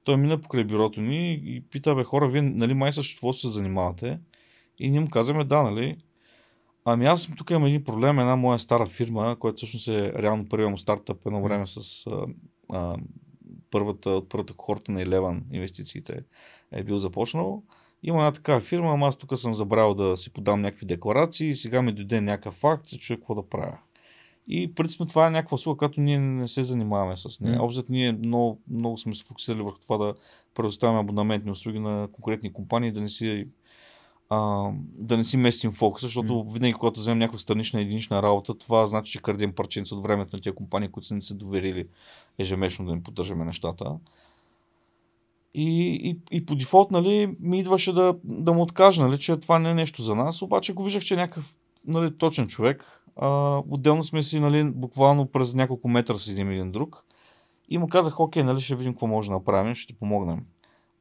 той 0.03 0.17
мина 0.17 0.41
покрай 0.41 0.63
бюрото 0.63 1.01
ни 1.01 1.33
и 1.33 1.61
пита, 1.61 1.95
бе 1.95 2.03
хора, 2.03 2.27
вие 2.27 2.41
нали 2.41 2.73
май 2.73 2.91
какво 2.91 3.33
се 3.33 3.47
занимавате? 3.47 4.19
И 4.79 4.89
ние 4.89 4.99
му 4.99 5.09
казваме, 5.09 5.43
да, 5.43 5.61
нали. 5.61 5.97
Ами 6.85 7.05
аз 7.05 7.29
тук 7.37 7.49
имам 7.49 7.65
един 7.65 7.83
проблем, 7.83 8.19
една 8.19 8.35
моя 8.35 8.59
стара 8.59 8.85
фирма, 8.85 9.35
която 9.39 9.55
всъщност 9.55 9.87
е 9.87 10.13
реално 10.13 10.49
първият 10.49 10.71
му 10.71 10.77
стартъп 10.77 11.25
едно 11.25 11.43
време 11.43 11.67
с 11.67 12.07
а, 12.07 12.25
а, 12.69 12.97
първата, 13.71 14.09
от 14.09 14.29
първата 14.29 14.53
хората 14.57 14.91
на 14.91 15.05
Eleven 15.05 15.41
инвестициите 15.51 16.23
е 16.71 16.83
бил 16.83 16.97
започнал. 16.97 17.63
Има 18.07 18.17
една 18.17 18.31
такава 18.31 18.59
фирма, 18.59 18.93
ама 18.93 19.07
аз 19.07 19.17
тук 19.17 19.37
съм 19.37 19.53
забравил 19.53 19.93
да 19.93 20.17
си 20.17 20.29
подам 20.29 20.61
някакви 20.61 20.85
декларации 20.85 21.49
и 21.49 21.55
сега 21.55 21.81
ми 21.81 21.91
дойде 21.91 22.21
някакъв 22.21 22.53
факт, 22.53 22.87
се 22.87 22.97
чуя 22.97 23.17
какво 23.17 23.35
да 23.35 23.49
правя. 23.49 23.77
И 24.47 24.73
принципно 24.73 25.05
това 25.05 25.27
е 25.27 25.29
някаква 25.29 25.55
услуга, 25.55 25.77
която 25.77 26.01
ние 26.01 26.19
не 26.19 26.47
се 26.47 26.63
занимаваме 26.63 27.17
с 27.17 27.39
нея. 27.39 27.57
Mm. 27.57 27.63
Обзет 27.63 27.89
ние 27.89 28.11
много, 28.11 28.59
много 28.71 28.97
сме 28.97 29.15
се 29.15 29.25
фокусирали 29.25 29.61
върху 29.61 29.79
това 29.79 29.97
да 29.97 30.13
предоставяме 30.55 30.99
абонаментни 30.99 31.51
услуги 31.51 31.79
на 31.79 32.07
конкретни 32.11 32.53
компании, 32.53 32.91
да 32.91 33.01
не 33.01 33.09
си 33.09 33.47
а, 34.29 34.69
да 34.79 35.17
не 35.17 35.23
си 35.23 35.37
местим 35.37 35.71
фокус, 35.71 36.01
защото 36.01 36.33
mm. 36.33 36.53
винаги, 36.53 36.73
когато 36.73 36.99
вземем 36.99 37.19
някаква 37.19 37.39
странична 37.39 37.81
единична 37.81 38.23
работа, 38.23 38.57
това 38.57 38.85
значи, 38.85 39.11
че 39.11 39.21
крадем 39.21 39.53
парченца 39.53 39.95
от 39.95 40.03
времето 40.03 40.35
на 40.35 40.41
тези 40.41 40.55
компании, 40.55 40.89
които 40.89 41.07
са 41.07 41.15
ни 41.15 41.21
се 41.21 41.33
доверили 41.33 41.87
ежемесечно 42.39 42.85
да 42.85 42.91
им 42.91 43.03
поддържаме 43.03 43.45
нещата. 43.45 43.95
И, 45.57 45.95
и, 46.09 46.19
и 46.31 46.45
по 46.45 46.55
дефолт, 46.55 46.91
нали, 46.91 47.35
ми 47.39 47.59
идваше 47.59 47.93
да, 47.93 48.15
да 48.23 48.53
му 48.53 48.61
откажа, 48.61 49.03
нали, 49.07 49.19
че 49.19 49.37
това 49.37 49.59
не 49.59 49.69
е 49.69 49.73
нещо 49.73 50.01
за 50.01 50.15
нас, 50.15 50.41
обаче 50.41 50.73
го 50.73 50.83
виждах, 50.83 51.03
че 51.03 51.13
е 51.13 51.17
някакъв 51.17 51.55
нали, 51.87 52.17
точен 52.17 52.47
човек. 52.47 53.01
А, 53.15 53.61
отделно 53.69 54.03
сме 54.03 54.23
си, 54.23 54.39
нали, 54.39 54.71
буквално 54.71 55.25
през 55.25 55.53
няколко 55.53 55.87
метра 55.87 56.17
седим 56.17 56.51
един 56.51 56.71
друг. 56.71 57.05
И 57.69 57.77
му 57.77 57.87
казах, 57.87 58.19
окей, 58.19 58.43
нали, 58.43 58.61
ще 58.61 58.75
видим 58.75 58.93
какво 58.93 59.07
може 59.07 59.29
да 59.29 59.33
направим, 59.33 59.75
ще 59.75 59.93
ти 59.93 59.99
помогнем. 59.99 60.45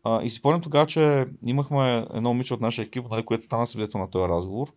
А, 0.04 0.22
и 0.22 0.30
си 0.30 0.36
спомням 0.36 0.60
тогава, 0.60 0.86
че 0.86 1.26
имахме 1.46 2.06
едно 2.14 2.28
момиче 2.28 2.54
от 2.54 2.60
нашия 2.60 2.84
екип, 2.84 3.04
нали, 3.10 3.24
което 3.24 3.44
стана 3.44 3.66
свидетел 3.66 4.00
на 4.00 4.10
този 4.10 4.28
разговор. 4.28 4.72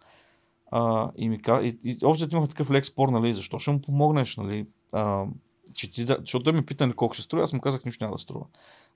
А, 0.71 1.11
и 1.17 1.29
ми 1.29 1.41
каза, 1.41 1.65
и, 1.65 1.77
и 1.83 1.97
общо 2.03 2.27
имахме 2.31 2.47
такъв 2.47 2.71
лек 2.71 2.85
спор, 2.85 3.09
нали, 3.09 3.33
защо 3.33 3.59
ще 3.59 3.71
му 3.71 3.81
помогнеш, 3.81 4.37
нали, 4.37 4.65
а, 4.91 5.25
че 5.73 5.91
ти 5.91 6.05
защото 6.05 6.43
той 6.43 6.53
ми 6.53 6.65
пита 6.65 6.87
нали, 6.87 6.95
колко 6.95 7.13
ще 7.13 7.23
струва, 7.23 7.43
аз 7.43 7.53
му 7.53 7.61
казах, 7.61 7.85
нищо 7.85 8.03
няма 8.03 8.15
да 8.15 8.21
струва 8.21 8.45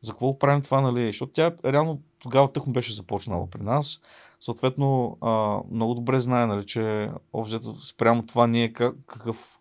за 0.02 0.12
какво 0.12 0.40
правим 0.40 0.62
това, 0.62 0.82
нали? 0.82 1.08
Защото 1.08 1.32
тя 1.32 1.56
реално 1.66 2.02
тогава 2.20 2.52
тъкмо 2.52 2.74
беше 2.74 2.94
започнала 2.94 3.48
при 3.50 3.64
нас. 3.64 4.02
Съответно, 4.40 5.18
а, 5.22 5.60
много 5.72 5.94
добре 5.94 6.20
знае, 6.20 6.46
нали, 6.46 6.66
че 6.66 7.10
общо 7.34 7.80
спрямо 7.86 8.26
това 8.26 8.48
ние 8.48 8.74
какъв, 8.74 9.60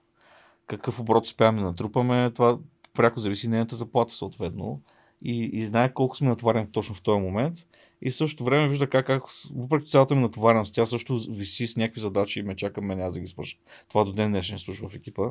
какъв 0.67 1.01
оборот 1.01 1.25
успяваме 1.25 1.63
натрупаме, 1.63 2.31
това 2.31 2.59
пряко 2.95 3.21
зависи 3.21 3.49
нейната 3.49 3.77
заплата 3.77 4.15
съответно. 4.15 4.81
И, 5.23 5.51
и 5.53 5.67
знае 5.67 5.95
колко 5.95 6.17
сме 6.17 6.29
натварени 6.29 6.73
точно 6.73 6.95
в 6.95 7.03
този 7.03 7.21
момент. 7.21 7.55
И 8.03 8.11
в 8.11 8.17
същото 8.17 8.45
време 8.45 8.69
вижда 8.69 8.91
как, 8.91 9.07
как 9.07 9.23
въпреки 9.55 9.91
цялата 9.91 10.15
ми 10.15 10.23
натовареност, 10.23 10.75
тя 10.75 10.87
също 10.87 11.19
виси 11.31 11.67
с 11.67 11.77
някакви 11.77 12.01
задачи 12.01 12.41
и 12.41 12.43
ме 12.43 12.57
чака 12.57 12.81
мен 12.81 13.01
аз 13.01 13.15
да 13.15 13.21
ги 13.21 13.27
свърша. 13.27 13.57
Това 13.89 14.05
до 14.05 14.13
ден 14.13 14.31
днешен 14.31 14.59
служба 14.59 14.89
в 14.89 14.95
екипа. 14.95 15.29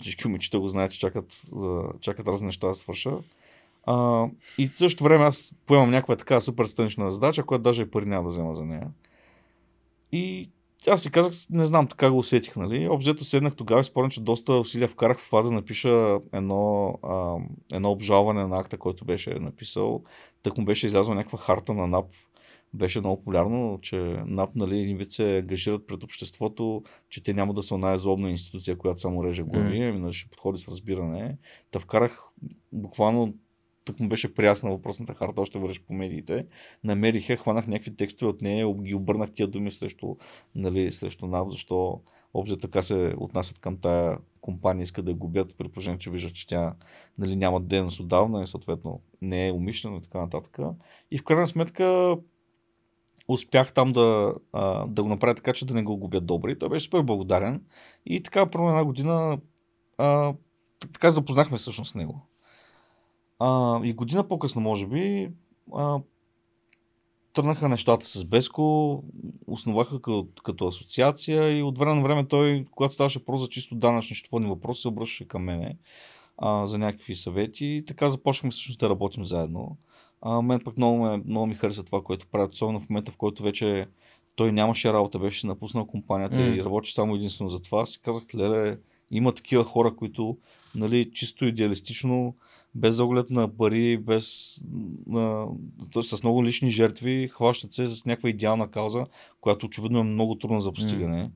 Всички 0.00 0.28
момичета 0.28 0.60
го 0.60 0.68
знаят, 0.68 0.92
че 0.92 0.98
чакат, 0.98 1.42
чакат 2.00 2.28
разни 2.28 2.46
неща 2.46 2.68
да 2.68 2.74
свърша. 2.74 3.18
А, 3.86 4.26
и 4.58 4.66
в 4.66 4.78
същото 4.78 5.04
време 5.04 5.24
аз 5.24 5.54
поемам 5.66 5.90
някаква 5.90 6.16
така 6.16 6.40
супер 6.40 6.64
странична 6.64 7.10
задача, 7.10 7.42
която 7.42 7.62
даже 7.62 7.82
и 7.82 7.90
пари 7.90 8.06
няма 8.06 8.22
да 8.22 8.28
взема 8.28 8.54
за 8.54 8.64
нея. 8.64 8.88
И 10.12 10.50
аз 10.88 11.02
си 11.02 11.10
казах, 11.10 11.32
не 11.50 11.64
знам 11.64 11.86
така 11.86 12.10
го 12.10 12.18
усетих, 12.18 12.56
нали. 12.56 12.88
Обзето 12.88 13.24
седнах 13.24 13.56
тогава 13.56 13.80
и 13.80 13.84
спомням, 13.84 14.10
че 14.10 14.20
доста 14.20 14.52
усилия 14.52 14.88
вкарах 14.88 15.18
в 15.20 15.26
това 15.26 15.42
да 15.42 15.50
напиша 15.50 16.20
едно, 16.32 16.94
а, 17.02 17.36
едно 17.76 17.90
обжалване 17.90 18.46
на 18.46 18.58
акта, 18.58 18.78
който 18.78 19.04
беше 19.04 19.34
написал. 19.34 20.02
Так 20.42 20.58
му 20.58 20.64
беше 20.64 20.86
излязла 20.86 21.14
някаква 21.14 21.38
харта 21.38 21.74
на 21.74 21.86
НАП. 21.86 22.06
Беше 22.74 23.00
много 23.00 23.16
популярно, 23.16 23.78
че 23.82 23.96
НАП, 24.26 24.54
нали, 24.54 24.80
един 24.80 24.96
вид 24.96 25.12
се 25.12 25.38
ангажират 25.38 25.86
пред 25.86 26.02
обществото, 26.02 26.82
че 27.08 27.22
те 27.22 27.34
няма 27.34 27.54
да 27.54 27.62
са 27.62 27.74
една 27.74 27.98
злобна 27.98 28.30
институция, 28.30 28.78
която 28.78 29.00
само 29.00 29.24
реже 29.24 29.42
глави, 29.42 29.78
mm. 29.78 29.88
ами 29.88 30.00
нали, 30.00 30.12
ще 30.12 30.30
подходи 30.30 30.60
с 30.60 30.68
разбиране. 30.68 31.36
Та 31.70 31.78
вкарах 31.78 32.22
буквално 32.72 33.34
тук 33.86 34.00
му 34.00 34.08
беше 34.08 34.34
приясна 34.34 34.70
въпросната 34.70 35.14
харта, 35.14 35.40
още 35.40 35.58
върш 35.58 35.80
по 35.80 35.94
медиите. 35.94 36.46
Намерих 36.84 37.28
я, 37.28 37.36
хванах 37.36 37.66
някакви 37.66 37.96
текстове 37.96 38.30
от 38.30 38.42
нея, 38.42 38.74
ги 38.74 38.94
обърнах 38.94 39.32
тия 39.32 39.48
думи 39.48 39.70
срещу, 39.70 40.16
нали, 40.54 40.92
срещу 40.92 41.26
НАВ, 41.26 41.50
защо 41.50 42.00
общо 42.34 42.56
така 42.56 42.82
се 42.82 43.14
отнасят 43.18 43.58
към 43.58 43.76
тая 43.76 44.18
компания, 44.40 44.82
искат 44.82 45.04
да 45.04 45.10
я 45.10 45.16
губят, 45.16 45.54
при 45.58 45.68
положение, 45.68 45.98
че 45.98 46.10
виждат, 46.10 46.34
че 46.34 46.46
тя 46.46 46.74
нали, 47.18 47.36
няма 47.36 47.60
дейност 47.60 48.00
отдавна 48.00 48.42
и 48.42 48.46
съответно 48.46 49.00
не 49.22 49.48
е 49.48 49.52
умишлено 49.52 49.96
и 49.96 50.02
така 50.02 50.18
нататък. 50.18 50.58
И 51.10 51.18
в 51.18 51.24
крайна 51.24 51.46
сметка 51.46 52.16
успях 53.28 53.72
там 53.72 53.92
да, 53.92 54.34
да 54.88 55.02
го 55.02 55.08
направя 55.08 55.34
така, 55.34 55.52
че 55.52 55.66
да 55.66 55.74
не 55.74 55.82
го 55.82 55.96
губят 55.96 56.26
добри. 56.26 56.58
Той 56.58 56.68
беше 56.68 56.84
супер 56.84 57.02
благодарен. 57.02 57.62
И 58.06 58.22
така, 58.22 58.50
първо 58.50 58.68
една 58.68 58.84
година 58.84 59.38
а, 59.98 60.34
така 60.92 61.10
запознахме 61.10 61.58
всъщност 61.58 61.90
с 61.90 61.94
него. 61.94 62.26
А, 63.38 63.80
и 63.84 63.92
година 63.92 64.28
по-късно, 64.28 64.60
може 64.60 64.86
би, 64.86 65.30
а, 65.74 66.00
тръгнаха 67.32 67.68
нещата 67.68 68.06
с 68.06 68.24
Беско, 68.24 69.02
основаха 69.46 69.94
като, 69.94 70.28
като 70.44 70.66
асоциация 70.66 71.58
и 71.58 71.62
от 71.62 71.78
време 71.78 71.94
на 71.94 72.02
време 72.02 72.28
той, 72.28 72.66
когато 72.70 72.94
ставаше 72.94 73.24
про 73.24 73.36
за 73.36 73.48
чисто 73.48 73.74
данъчни 73.74 74.16
счетоводни 74.16 74.48
въпроси, 74.48 74.80
се 74.82 74.88
обръщаше 74.88 75.28
към 75.28 75.42
мене 75.42 75.76
а, 76.38 76.66
за 76.66 76.78
някакви 76.78 77.14
съвети 77.14 77.66
и 77.66 77.84
така 77.84 78.08
започнахме 78.08 78.50
всъщност 78.50 78.80
да 78.80 78.90
работим 78.90 79.24
заедно. 79.24 79.76
А, 80.22 80.42
мен 80.42 80.60
пък 80.64 80.76
много, 80.76 80.98
ме, 80.98 81.16
много 81.16 81.46
ми 81.46 81.54
хареса 81.54 81.84
това, 81.84 82.02
което 82.02 82.26
правят, 82.26 82.54
особено 82.54 82.80
в 82.80 82.88
момента, 82.88 83.12
в 83.12 83.16
който 83.16 83.42
вече 83.42 83.86
той 84.36 84.52
нямаше 84.52 84.92
работа, 84.92 85.18
беше 85.18 85.46
напуснал 85.46 85.86
компанията 85.86 86.36
mm. 86.36 86.54
и 86.54 86.64
работи 86.64 86.90
само 86.90 87.14
единствено 87.14 87.50
за 87.50 87.60
това. 87.60 87.86
Си 87.86 88.00
казах, 88.02 88.24
леле, 88.34 88.78
има 89.10 89.32
такива 89.32 89.64
хора, 89.64 89.96
които 89.96 90.38
нали, 90.74 91.10
чисто 91.12 91.44
идеалистично, 91.44 92.34
без 92.76 93.00
оглед 93.00 93.30
на 93.30 93.56
пари, 93.56 93.98
без, 93.98 94.56
т.е. 95.92 96.02
с 96.02 96.22
много 96.22 96.44
лични 96.44 96.70
жертви, 96.70 97.28
хващат 97.28 97.72
се 97.72 97.86
с 97.86 98.06
някаква 98.06 98.28
идеална 98.28 98.70
кауза, 98.70 99.06
която 99.40 99.66
очевидно 99.66 99.98
е 99.98 100.02
много 100.02 100.38
трудна 100.38 100.60
за 100.60 100.72
постигане. 100.72 101.24
Mm. 101.24 101.30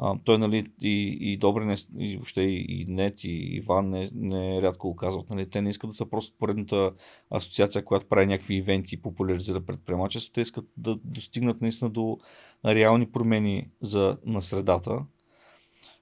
А, 0.00 0.16
той, 0.24 0.38
нали, 0.38 0.66
и, 0.82 1.18
и 1.20 1.36
Добре, 1.36 1.74
и 1.98 2.16
въобще 2.16 2.42
и, 2.42 2.66
и 2.68 2.84
Нет, 2.88 3.24
и 3.24 3.56
Иван 3.56 3.90
не, 3.90 4.10
не 4.14 4.62
рядко 4.62 4.88
го 4.88 4.96
казват. 4.96 5.30
Нали, 5.30 5.50
те 5.50 5.62
не 5.62 5.70
искат 5.70 5.90
да 5.90 5.94
са 5.94 6.06
просто 6.06 6.36
поредната 6.38 6.92
асоциация, 7.30 7.84
която 7.84 8.06
прави 8.06 8.26
някакви 8.26 8.54
ивенти 8.54 8.94
и 8.94 9.02
популяризира 9.02 9.60
предприемачество. 9.60 10.32
Те 10.32 10.40
искат 10.40 10.64
да 10.76 10.98
достигнат 11.04 11.60
наистина 11.60 11.90
до 11.90 12.18
реални 12.66 13.06
промени 13.06 13.68
за, 13.80 14.16
на 14.26 14.42
средата. 14.42 15.04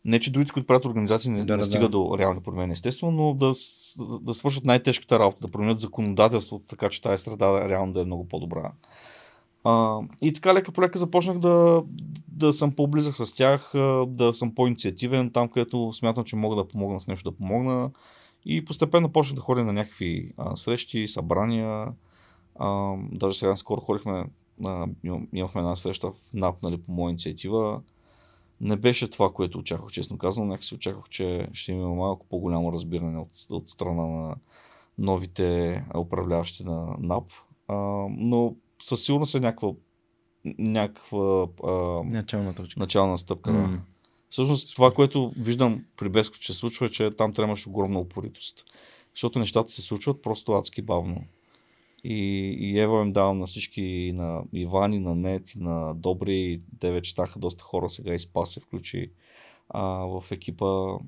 Не, 0.07 0.21
че 0.21 0.33
другите, 0.33 0.53
които 0.53 0.67
правят 0.67 0.85
организации, 0.85 1.31
не, 1.31 1.45
да, 1.45 1.57
не 1.57 1.63
стигат 1.63 1.91
да. 1.91 1.99
до 1.99 2.19
реални 2.19 2.41
промени, 2.41 2.73
естествено, 2.73 3.13
но 3.13 3.35
да, 3.35 3.53
да, 3.99 4.19
да 4.19 4.35
свършат 4.35 4.65
най-тежката 4.65 5.19
работа, 5.19 5.39
да 5.41 5.49
променят 5.49 5.81
законодателството, 5.81 6.65
така 6.69 6.89
че 6.89 7.03
тази 7.03 7.23
среда 7.23 7.69
реално 7.69 7.93
да 7.93 8.01
е 8.01 8.05
много 8.05 8.29
по-добра. 8.29 8.73
А, 9.65 10.01
и 10.23 10.33
така 10.33 10.55
лека 10.55 10.73
по 10.73 10.83
лека 10.83 10.99
започнах 10.99 11.39
да, 11.39 11.83
да 12.29 12.53
съм 12.53 12.73
по-близък 12.73 13.15
с 13.17 13.35
тях, 13.35 13.71
да 14.07 14.35
съм 14.35 14.55
по-инициативен, 14.55 15.31
там 15.31 15.49
където 15.49 15.93
смятам, 15.93 16.25
че 16.25 16.37
мога 16.37 16.57
да 16.57 16.69
помогна 16.69 17.01
с 17.01 17.07
нещо 17.07 17.31
да 17.31 17.37
помогна. 17.37 17.91
И 18.45 18.65
постепенно 18.65 19.13
почнах 19.13 19.37
да 19.37 19.41
ходя 19.41 19.65
на 19.65 19.73
някакви 19.73 20.33
а, 20.37 20.57
срещи, 20.57 21.09
събрания. 21.09 21.89
А, 22.59 22.95
даже 23.13 23.39
сега 23.39 23.57
скоро 23.57 23.81
ходихме, 23.81 24.25
а, 24.65 24.87
имахме 25.33 25.61
една 25.61 25.77
среща 25.77 26.11
в 26.11 26.15
НАП, 26.35 26.63
нали, 26.63 26.77
по 26.77 26.93
моя 26.93 27.11
инициатива. 27.11 27.81
Не 28.61 28.77
беше 28.77 29.11
това, 29.11 29.33
което 29.33 29.59
очаквах, 29.59 29.93
честно 29.93 30.19
казвам. 30.19 30.49
Някак 30.49 30.65
си 30.65 30.75
очаквах, 30.75 31.09
че 31.09 31.49
ще 31.53 31.73
има 31.73 31.95
малко 31.95 32.27
по-голямо 32.27 32.73
разбиране 32.73 33.19
от, 33.19 33.31
от 33.51 33.71
страна 33.71 34.07
на 34.07 34.37
новите 34.99 35.85
управляващи 35.97 36.65
на 36.65 36.97
НАП. 36.99 37.25
А, 37.69 37.75
но 38.11 38.55
със 38.83 39.05
сигурност 39.05 39.35
е 39.35 39.41
някаква, 39.41 39.73
някаква 40.59 41.47
а, 41.65 41.73
начална, 42.05 42.55
точка. 42.55 42.81
начална 42.81 43.19
стъпка. 43.19 43.51
Mm. 43.51 43.71
Да. 43.71 43.81
Всъщност 44.29 44.75
това, 44.75 44.95
което 44.95 45.33
виждам 45.39 45.85
при 45.97 46.09
Беско, 46.09 46.39
че 46.39 46.53
се 46.53 46.59
случва, 46.59 46.87
е, 46.87 46.89
че 46.89 47.11
там 47.11 47.33
трябваше 47.33 47.69
огромна 47.69 47.99
упоритост. 47.99 48.65
Защото 49.15 49.39
нещата 49.39 49.73
се 49.73 49.83
случват 49.83 50.23
просто 50.23 50.53
адски 50.53 50.83
бавно. 50.83 51.25
И, 52.09 52.57
и 52.61 52.81
ево 52.81 53.01
им 53.01 53.13
давам 53.13 53.39
на 53.39 53.47
всички, 53.47 54.13
на 54.15 54.43
Ивани, 54.53 54.99
на 54.99 55.15
Нет, 55.15 55.55
и 55.55 55.59
на 55.59 55.95
Добри, 55.95 56.61
те 56.81 56.91
вече 56.91 57.11
станаха 57.11 57.39
доста 57.39 57.65
хора, 57.65 57.91
сега 57.91 58.15
и 58.15 58.19
Спас 58.19 58.51
се 58.51 58.61
включи 58.61 59.13
а, 59.69 59.83
в 59.83 60.25
екипа. 60.31 60.99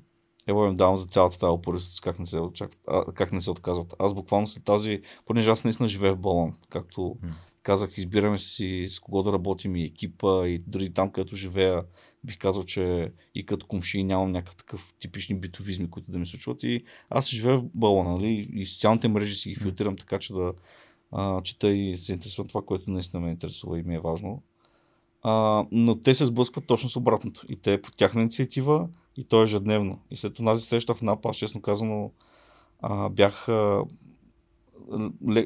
Ево 0.47 0.65
им 0.65 0.75
давам 0.75 0.97
за 0.97 1.05
цялата 1.05 1.39
тази 1.39 1.51
упоритост, 1.51 2.01
как 2.01 2.19
не 2.19 2.25
се, 2.25 2.41
а, 2.87 3.13
как 3.13 3.31
не 3.31 3.41
се 3.41 3.51
отказват. 3.51 3.95
Аз 3.99 4.13
буквално 4.13 4.47
след 4.47 4.63
тази, 4.63 5.01
понеже 5.25 5.49
аз 5.49 5.63
наистина 5.63 5.87
живея 5.87 6.13
в 6.13 6.19
балон, 6.19 6.53
както 6.69 7.01
mm 7.01 7.33
казах, 7.63 7.97
избираме 7.97 8.37
си 8.37 8.85
с 8.89 8.99
кого 8.99 9.23
да 9.23 9.33
работим 9.33 9.75
и 9.75 9.83
екипа 9.83 10.47
и 10.47 10.59
дори 10.67 10.93
там, 10.93 11.11
където 11.11 11.35
живея, 11.35 11.83
бих 12.23 12.37
казал, 12.37 12.63
че 12.63 13.11
и 13.35 13.45
като 13.45 13.67
комши 13.67 14.03
нямам 14.03 14.31
някакъв 14.31 14.55
такъв 14.55 14.93
типични 14.99 15.35
битовизми, 15.35 15.89
които 15.89 16.11
да 16.11 16.19
ми 16.19 16.25
случват. 16.25 16.63
И 16.63 16.83
аз 17.09 17.29
живея 17.29 17.57
в 17.57 17.63
балона, 17.73 18.11
нали? 18.11 18.47
И 18.53 18.65
социалните 18.65 19.07
мрежи 19.07 19.35
си 19.35 19.49
ги 19.49 19.55
филтрирам 19.55 19.97
така, 19.97 20.19
че 20.19 20.33
да 20.33 20.53
а, 21.11 21.41
чета 21.41 21.69
и 21.69 21.97
се 21.97 22.13
интересувам 22.13 22.47
това, 22.47 22.61
което 22.61 22.91
наистина 22.91 23.21
ме 23.21 23.31
интересува 23.31 23.79
и 23.79 23.83
ми 23.83 23.95
е 23.95 23.99
важно. 23.99 24.41
А, 25.23 25.65
но 25.71 25.95
те 25.95 26.15
се 26.15 26.25
сблъскват 26.25 26.67
точно 26.67 26.89
с 26.89 26.95
обратното. 26.95 27.45
И 27.49 27.55
те 27.55 27.73
е 27.73 27.81
по 27.81 27.91
тяхна 27.91 28.21
инициатива 28.21 28.87
и 29.17 29.23
то 29.23 29.41
е 29.41 29.43
ежедневно. 29.43 29.99
И 30.11 30.15
след 30.15 30.35
тази 30.45 30.65
среща 30.65 30.95
в 30.95 31.01
НАП, 31.01 31.25
аз 31.25 31.37
честно 31.37 31.61
казано, 31.61 32.11
а, 32.81 33.09
бях 33.09 33.49
а, 33.49 33.83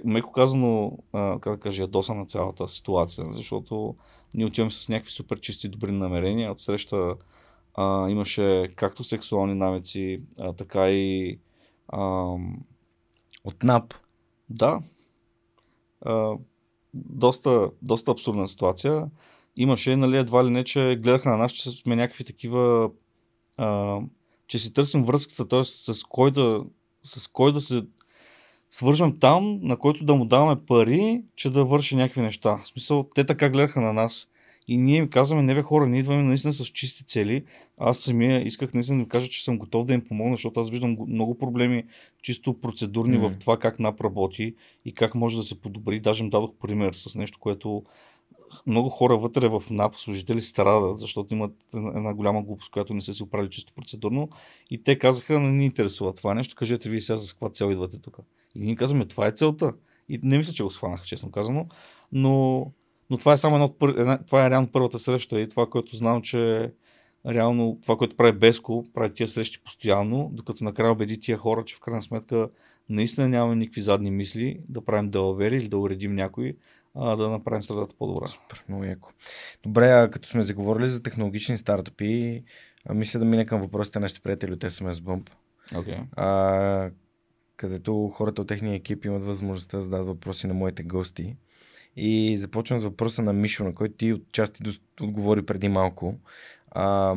меко 0.05 0.31
казано, 0.31 0.97
а, 1.13 1.39
как 1.39 1.53
да 1.53 1.59
кажа, 1.59 1.83
ядоса 1.83 2.13
на 2.13 2.25
цялата 2.25 2.67
ситуация, 2.67 3.25
защото 3.31 3.95
ние 4.33 4.45
отиваме 4.45 4.71
с 4.71 4.89
някакви 4.89 5.11
супер 5.11 5.39
чисти 5.39 5.69
добри 5.69 5.91
намерения. 5.91 6.51
От 6.51 6.59
среща 6.59 7.15
а, 7.75 8.09
имаше 8.09 8.69
както 8.75 9.03
сексуални 9.03 9.55
навици, 9.55 10.21
а, 10.39 10.53
така 10.53 10.89
и 10.89 11.39
а, 11.87 12.35
от 13.43 13.63
НАП. 13.63 13.93
Да. 14.49 14.81
Доста, 16.93 17.69
доста 17.81 18.11
абсурдна 18.11 18.47
ситуация. 18.47 19.05
Имаше, 19.55 19.95
нали, 19.95 20.17
едва 20.17 20.45
ли 20.45 20.49
не, 20.49 20.63
че 20.63 20.99
гледаха 21.01 21.29
на 21.29 21.37
нас, 21.37 21.51
че 21.51 21.69
сме 21.69 21.95
някакви 21.95 22.23
такива, 22.23 22.89
а, 23.57 23.99
че 24.47 24.59
си 24.59 24.73
търсим 24.73 25.03
връзката, 25.03 25.47
т.е. 25.47 25.63
с 25.63 26.03
кой 26.03 26.31
да, 26.31 26.63
с 27.03 27.27
кой 27.27 27.53
да 27.53 27.61
се 27.61 27.85
свържем 28.71 29.19
там, 29.19 29.59
на 29.61 29.77
който 29.77 30.05
да 30.05 30.15
му 30.15 30.25
даваме 30.25 30.65
пари, 30.65 31.23
че 31.35 31.49
да 31.49 31.65
върши 31.65 31.95
някакви 31.95 32.21
неща. 32.21 32.57
В 32.57 32.67
смисъл, 32.67 33.09
те 33.15 33.25
така 33.25 33.49
гледаха 33.49 33.81
на 33.81 33.93
нас. 33.93 34.27
И 34.67 34.77
ние 34.77 34.97
им 34.97 35.09
казваме, 35.09 35.43
не 35.43 35.55
бе 35.55 35.61
хора, 35.61 35.87
ние 35.87 35.99
идваме 35.99 36.23
наистина 36.23 36.53
с 36.53 36.65
чисти 36.65 37.05
цели. 37.05 37.43
Аз 37.77 37.99
самия 37.99 38.47
исках 38.47 38.73
наистина 38.73 39.03
да 39.03 39.09
кажа, 39.09 39.29
че 39.29 39.43
съм 39.43 39.57
готов 39.57 39.85
да 39.85 39.93
им 39.93 40.01
помогна, 40.01 40.33
защото 40.33 40.59
аз 40.59 40.69
виждам 40.69 40.97
много 41.07 41.37
проблеми, 41.37 41.83
чисто 42.21 42.59
процедурни 42.61 43.17
mm. 43.17 43.29
в 43.29 43.37
това 43.37 43.59
как 43.59 43.79
НАП 43.79 44.01
работи 44.01 44.55
и 44.85 44.93
как 44.93 45.15
може 45.15 45.37
да 45.37 45.43
се 45.43 45.61
подобри. 45.61 45.99
Даже 45.99 46.23
им 46.23 46.29
дадох 46.29 46.51
пример 46.61 46.93
с 46.93 47.15
нещо, 47.15 47.39
което 47.39 47.83
много 48.67 48.89
хора 48.89 49.17
вътре 49.17 49.47
в 49.47 49.63
НАП, 49.69 49.95
служители 49.95 50.41
страдат, 50.41 50.97
защото 50.97 51.33
имат 51.33 51.51
една 51.73 52.13
голяма 52.13 52.43
глупост, 52.43 52.71
която 52.71 52.93
не 52.93 53.01
се 53.01 53.13
си 53.13 53.23
оправили 53.23 53.49
чисто 53.49 53.73
процедурно. 53.73 54.29
И 54.69 54.83
те 54.83 54.99
казаха, 54.99 55.39
не 55.39 55.51
ни 55.51 55.65
интересува 55.65 56.13
това 56.13 56.33
нещо, 56.33 56.55
кажете 56.55 56.89
вие 56.89 57.01
сега 57.01 57.17
за 57.17 57.33
каква 57.33 57.49
цел 57.49 57.71
идвате 57.71 57.99
тук. 57.99 58.17
И 58.55 58.65
ние 58.65 58.75
казваме, 58.75 59.05
това 59.05 59.27
е 59.27 59.31
целта. 59.31 59.73
И 60.09 60.19
не 60.23 60.37
мисля, 60.37 60.53
че 60.53 60.63
го 60.63 60.69
схванаха, 60.69 61.05
честно 61.05 61.31
казано. 61.31 61.67
Но, 62.11 62.71
но 63.09 63.17
това 63.17 63.33
е 63.33 63.37
само 63.37 63.55
едно, 63.55 63.75
една, 63.87 64.17
това 64.17 64.45
е 64.45 64.49
реално 64.49 64.71
първата 64.71 64.99
среща 64.99 65.41
и 65.41 65.49
това, 65.49 65.69
което 65.69 65.95
знам, 65.95 66.21
че 66.21 66.71
реално 67.27 67.79
това, 67.81 67.97
което 67.97 68.15
прави 68.15 68.31
Беско, 68.31 68.85
прави 68.93 69.13
тия 69.13 69.27
срещи 69.27 69.63
постоянно, 69.63 70.29
докато 70.33 70.63
накрая 70.63 70.91
убеди 70.91 71.19
тия 71.19 71.37
хора, 71.37 71.65
че 71.65 71.75
в 71.75 71.79
крайна 71.79 72.01
сметка 72.01 72.49
наистина 72.89 73.29
нямаме 73.29 73.55
никакви 73.55 73.81
задни 73.81 74.11
мисли 74.11 74.59
да 74.69 74.85
правим 74.85 75.09
далавери 75.09 75.57
или 75.57 75.67
да 75.67 75.77
уредим 75.77 76.15
някой, 76.15 76.57
а 76.95 77.15
да 77.15 77.29
направим 77.29 77.63
средата 77.63 77.95
по-добра. 77.99 78.27
Супер, 78.27 78.63
много 78.69 78.83
яко. 78.83 79.11
Добре, 79.63 79.91
а 79.91 80.09
като 80.11 80.29
сме 80.29 80.41
заговорили 80.41 80.87
за 80.87 81.03
технологични 81.03 81.57
стартъпи, 81.57 82.43
мисля 82.93 83.19
да 83.19 83.25
мине 83.25 83.45
към 83.45 83.61
въпросите 83.61 83.99
на 83.99 84.03
нашите 84.03 84.21
приятели 84.21 84.53
от 84.53 84.59
SMS 84.59 84.93
Bump. 84.93 85.29
Okay. 85.71 86.03
А, 86.15 86.91
където 87.55 88.07
хората 88.07 88.41
от 88.41 88.47
техния 88.47 88.75
екип 88.75 89.05
имат 89.05 89.23
възможността 89.23 89.77
да 89.77 89.83
зададат 89.83 90.07
въпроси 90.07 90.47
на 90.47 90.53
моите 90.53 90.83
гости. 90.83 91.35
И 91.95 92.37
започвам 92.37 92.79
с 92.79 92.83
въпроса 92.83 93.23
на 93.23 93.33
Мишо, 93.33 93.63
на 93.63 93.75
който 93.75 93.95
ти 93.95 94.13
отчасти 94.13 94.63
отговори 95.01 95.45
преди 95.45 95.69
малко. 95.69 96.15
А, 96.71 97.15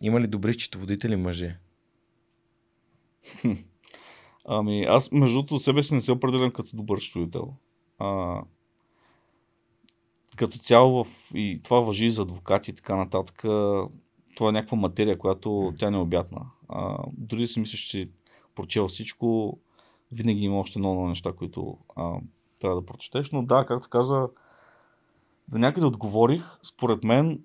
има 0.00 0.20
ли 0.20 0.26
добри 0.26 0.52
счетоводители 0.52 1.16
мъже? 1.16 1.58
Ами, 4.44 4.82
аз 4.82 5.12
между 5.12 5.36
другото 5.36 5.58
себе 5.58 5.82
си 5.82 5.94
не 5.94 6.00
се 6.00 6.12
определям 6.12 6.50
като 6.50 6.76
добър 6.76 6.98
счетоводител. 6.98 7.54
А, 7.98 8.40
като 10.36 10.58
цяло 10.58 11.04
в, 11.04 11.30
и 11.34 11.60
това 11.62 11.80
въжи 11.80 12.10
за 12.10 12.22
адвокати 12.22 12.70
и 12.70 12.74
така 12.74 12.96
нататък, 12.96 13.38
това 14.34 14.48
е 14.48 14.52
някаква 14.52 14.76
материя, 14.76 15.18
която 15.18 15.74
тя 15.78 15.90
не 15.90 15.96
е 15.96 16.00
обятна. 16.00 16.40
А, 16.68 16.98
дори 17.12 17.48
си 17.48 17.60
мислиш, 17.60 17.80
че 17.80 17.90
си 17.90 18.08
прочел 18.54 18.88
всичко, 18.88 19.58
винаги 20.12 20.44
има 20.44 20.58
още 20.60 20.78
много 20.78 21.08
неща, 21.08 21.32
които 21.32 21.78
а, 21.96 22.14
трябва 22.62 22.80
да 22.80 22.86
прочетеш. 22.86 23.30
Но 23.30 23.42
да, 23.42 23.64
както 23.66 23.88
каза, 23.88 24.28
до 25.50 25.58
някъде 25.58 25.86
отговорих. 25.86 26.58
Според 26.62 27.04
мен, 27.04 27.40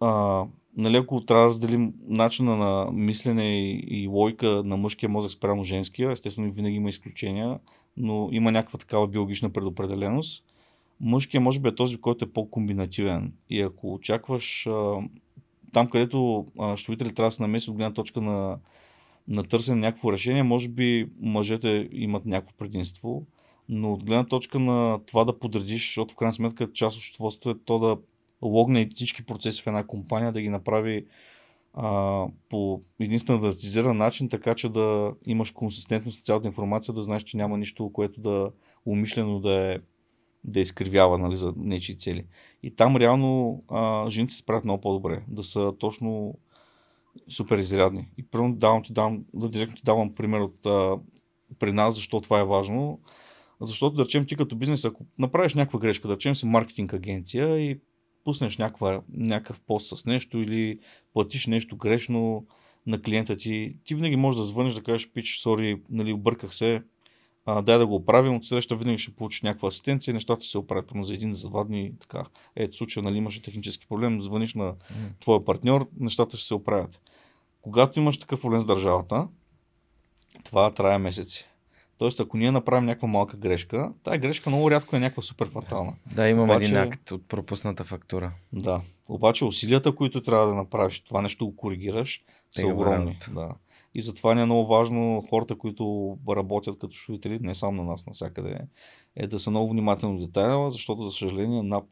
а, 0.00 0.44
нали, 0.76 1.06
трябва 1.06 1.42
да 1.42 1.44
разделим 1.44 1.94
начина 2.06 2.56
на 2.56 2.90
мислене 2.92 3.58
и, 3.58 3.84
и 3.88 4.06
логика 4.06 4.62
на 4.64 4.76
мъжкия 4.76 5.08
мозък 5.08 5.30
спрямо 5.30 5.64
женския, 5.64 6.10
естествено 6.10 6.52
винаги 6.52 6.76
има 6.76 6.88
изключения, 6.88 7.58
но 7.96 8.28
има 8.32 8.52
някаква 8.52 8.78
такава 8.78 9.08
биологична 9.08 9.50
предопределеност. 9.50 10.44
Мъжкия 11.00 11.40
може 11.40 11.60
би 11.60 11.68
е 11.68 11.74
този, 11.74 12.00
който 12.00 12.24
е 12.24 12.32
по-комбинативен. 12.32 13.32
И 13.50 13.60
ако 13.60 13.94
очакваш 13.94 14.66
а, 14.66 14.96
там, 15.72 15.88
където 15.88 16.46
щовители 16.76 17.14
трябва 17.14 17.28
да 17.28 17.32
се 17.32 17.42
намеси 17.42 17.70
от 17.70 17.76
гледна 17.76 17.94
точка 17.94 18.20
на 18.20 18.58
на 19.30 19.42
търсене 19.42 19.80
някакво 19.80 20.12
решение, 20.12 20.42
може 20.42 20.68
би 20.68 21.08
мъжете 21.20 21.88
имат 21.92 22.26
някакво 22.26 22.56
предимство, 22.56 23.26
но 23.72 23.92
от 23.92 24.04
гледна 24.04 24.26
точка 24.26 24.58
на 24.58 25.00
това 25.06 25.24
да 25.24 25.38
подредиш, 25.38 25.86
защото 25.86 26.14
в 26.14 26.16
крайна 26.16 26.32
сметка 26.32 26.72
част 26.72 26.96
от 26.96 27.02
счетоводството 27.02 27.50
е 27.50 27.64
то 27.64 27.78
да 27.78 27.96
логне 28.42 28.88
всички 28.94 29.26
процеси 29.26 29.62
в 29.62 29.66
една 29.66 29.86
компания, 29.86 30.32
да 30.32 30.40
ги 30.40 30.48
направи 30.48 31.06
а, 31.74 32.26
по 32.48 32.80
един 33.00 33.18
стандартизиран 33.18 33.96
начин, 33.96 34.28
така 34.28 34.54
че 34.54 34.68
да 34.68 35.12
имаш 35.26 35.50
консистентност 35.50 36.18
с 36.18 36.24
цялата 36.24 36.46
информация, 36.48 36.94
да 36.94 37.02
знаеш, 37.02 37.22
че 37.22 37.36
няма 37.36 37.58
нищо, 37.58 37.90
което 37.92 38.20
да 38.20 38.50
умишлено 38.86 39.40
да 39.40 39.52
е 39.52 39.78
да 40.44 40.60
изкривява 40.60 41.18
нали, 41.18 41.36
за 41.36 41.52
нечи 41.56 41.98
цели. 41.98 42.24
И 42.62 42.70
там 42.70 42.96
реално 42.96 43.62
а, 43.68 44.10
жените 44.10 44.34
се 44.34 44.38
справят 44.38 44.64
много 44.64 44.80
по-добре, 44.80 45.22
да 45.28 45.42
са 45.42 45.72
точно 45.78 46.38
супер 47.28 47.58
изрядни. 47.58 48.08
И 48.18 48.22
първо 48.22 48.48
давам 48.48 48.82
ти, 48.82 48.92
давам, 48.92 49.24
да 49.34 49.48
директно 49.48 49.76
ти 49.76 49.82
давам 49.82 50.14
пример 50.14 50.40
от 50.40 50.66
а, 50.66 50.98
при 51.58 51.72
нас, 51.72 51.94
защо 51.94 52.20
това 52.20 52.40
е 52.40 52.44
важно. 52.44 53.00
Защото, 53.60 53.96
да 53.96 54.04
речем, 54.04 54.26
ти 54.26 54.36
като 54.36 54.56
бизнес, 54.56 54.84
ако 54.84 55.06
направиш 55.18 55.54
някаква 55.54 55.78
грешка, 55.78 56.08
да 56.08 56.14
речем 56.14 56.34
си 56.34 56.46
маркетинг 56.46 56.94
агенция 56.94 57.58
и 57.58 57.78
пуснеш 58.24 58.58
някаква, 58.58 59.02
някакъв 59.12 59.60
пост 59.60 59.98
с 59.98 60.06
нещо 60.06 60.38
или 60.38 60.78
платиш 61.12 61.46
нещо 61.46 61.76
грешно 61.76 62.46
на 62.86 63.02
клиента 63.02 63.36
ти, 63.36 63.76
ти 63.84 63.94
винаги 63.94 64.16
можеш 64.16 64.38
да 64.38 64.44
звъниш 64.44 64.74
да 64.74 64.82
кажеш, 64.82 65.10
пич, 65.10 65.38
сори, 65.38 65.82
нали, 65.90 66.12
обърках 66.12 66.54
се, 66.54 66.82
а, 67.46 67.62
дай 67.62 67.78
да 67.78 67.86
го 67.86 67.94
оправим, 67.94 68.34
от 68.34 68.44
среща 68.44 68.76
винаги 68.76 68.98
ще 68.98 69.14
получиш 69.14 69.42
някаква 69.42 69.68
асистенция, 69.68 70.14
нещата 70.14 70.44
се 70.44 70.58
оправят 70.58 70.90
за 71.00 71.14
един, 71.14 71.34
за 71.34 71.48
два 71.48 71.64
дни, 71.64 71.92
така. 72.00 72.24
Ето 72.56 72.76
случая, 72.76 73.02
нали, 73.02 73.16
имаше 73.16 73.42
технически 73.42 73.86
проблем, 73.88 74.20
звъниш 74.20 74.54
на 74.54 74.74
твоя 75.20 75.44
партньор, 75.44 75.88
нещата 76.00 76.36
ще 76.36 76.46
се 76.46 76.54
оправят. 76.54 77.00
Когато 77.62 78.00
имаш 78.00 78.18
такъв 78.18 78.40
проблем 78.40 78.60
с 78.60 78.64
държавата, 78.64 79.28
това 80.44 80.70
трае 80.70 80.98
месеци. 80.98 81.49
Тоест, 82.00 82.20
ако 82.20 82.36
ние 82.36 82.50
направим 82.50 82.84
някаква 82.84 83.08
малка 83.08 83.36
грешка, 83.36 83.92
тази 84.02 84.18
грешка 84.18 84.50
много 84.50 84.70
рядко 84.70 84.96
е 84.96 85.00
някаква 85.00 85.22
супер 85.22 85.48
фатална. 85.48 85.94
Да, 86.14 86.28
имам 86.28 86.44
обаче, 86.44 86.70
един 86.70 86.76
акт 86.76 87.10
от 87.10 87.28
пропусната 87.28 87.84
фактура. 87.84 88.32
Да. 88.52 88.80
Обаче 89.08 89.44
усилията, 89.44 89.94
които 89.94 90.22
трябва 90.22 90.46
да 90.46 90.54
направиш, 90.54 91.00
това 91.00 91.22
нещо 91.22 91.46
го 91.46 91.56
коригираш, 91.56 92.22
са 92.50 92.66
огромни. 92.66 93.18
Да. 93.34 93.54
И 93.94 94.02
затова 94.02 94.34
не 94.34 94.42
е 94.42 94.44
много 94.44 94.66
важно 94.66 95.26
хората, 95.30 95.58
които 95.58 96.16
работят 96.28 96.78
като 96.78 96.96
шутители, 96.96 97.38
не 97.42 97.54
само 97.54 97.82
на 97.82 97.90
нас, 97.90 98.06
навсякъде, 98.06 98.58
е 99.16 99.26
да 99.26 99.38
са 99.38 99.50
много 99.50 99.70
внимателни 99.70 100.18
в 100.18 100.26
детайла, 100.26 100.70
защото, 100.70 101.02
за 101.02 101.10
съжаление, 101.10 101.62
НАП 101.62 101.84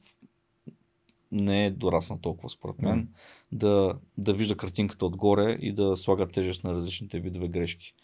не 1.33 1.67
е 1.67 1.71
дорасна 1.71 2.21
толкова, 2.21 2.49
според 2.49 2.83
мен, 2.83 3.07
mm. 3.07 3.09
да, 3.53 3.95
да 4.19 4.35
вижда 4.35 4.57
картинката 4.57 5.07
отгоре 5.07 5.51
и 5.61 5.73
да 5.73 5.97
слага 5.97 6.29
тежест 6.29 6.65
на 6.65 6.75
различните 6.75 7.21
видове 7.21 7.49
грешки. 7.49 7.95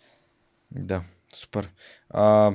Да, 0.70 1.04
супер. 1.36 1.70
А, 2.10 2.52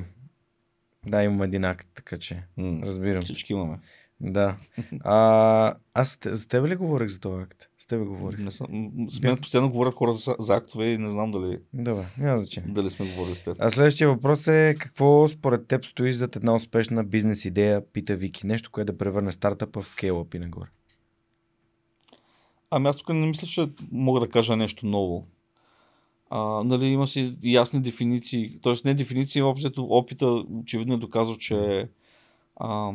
да, 1.06 1.22
имам 1.22 1.42
един 1.42 1.64
акт, 1.64 1.88
така 1.94 2.18
че 2.18 2.42
mm. 2.58 2.84
разбирам. 2.84 3.22
Всички 3.22 3.52
имаме. 3.52 3.78
Да. 4.20 4.56
А, 5.00 5.74
аз 5.94 6.18
за 6.24 6.48
тебе 6.48 6.68
ли 6.68 6.76
говорих 6.76 7.08
за 7.08 7.20
този 7.20 7.42
акт? 7.42 7.68
С 7.78 7.86
тебе 7.86 8.04
говорих. 8.04 8.38
Не 8.38 8.50
съм, 8.50 8.90
с 9.08 9.20
мен 9.20 9.36
постоянно 9.36 9.70
говорят 9.70 9.94
хора 9.94 10.12
за, 10.12 10.36
за 10.38 10.54
актове 10.54 10.86
и 10.86 10.98
не 10.98 11.08
знам 11.08 11.30
дали. 11.30 11.58
Добре, 11.72 12.06
няма 12.18 12.38
значение. 12.38 12.72
Дали 12.72 12.90
сме 12.90 13.06
говорили 13.06 13.36
с 13.36 13.42
теб. 13.42 13.56
А 13.60 13.70
следващия 13.70 14.08
въпрос 14.08 14.46
е 14.46 14.76
какво 14.78 15.28
според 15.28 15.66
теб 15.66 15.84
стои 15.84 16.12
зад 16.12 16.36
една 16.36 16.54
успешна 16.54 17.04
бизнес 17.04 17.44
идея, 17.44 17.92
пита 17.92 18.16
Вики. 18.16 18.46
Нещо, 18.46 18.70
което 18.70 18.92
да 18.92 18.98
превърне 18.98 19.32
стартъпа 19.32 19.82
в 19.82 19.88
скейлъп 19.88 20.34
и 20.34 20.38
нагоре. 20.38 20.68
Ами 22.70 22.88
аз 22.88 22.96
тук 22.96 23.08
не 23.08 23.26
мисля, 23.26 23.46
че 23.46 23.68
мога 23.92 24.20
да 24.20 24.30
кажа 24.30 24.56
нещо 24.56 24.86
ново. 24.86 25.26
А, 26.30 26.64
нали, 26.64 26.86
има 26.86 27.06
си 27.06 27.36
ясни 27.42 27.80
дефиниции, 27.80 28.60
т.е. 28.62 28.74
не 28.84 28.94
дефиниции, 28.94 29.42
общото 29.42 29.84
опита 29.84 30.26
очевидно 30.60 30.94
е 30.94 30.98
доказал, 30.98 31.36
че 31.36 31.88
а, 32.56 32.92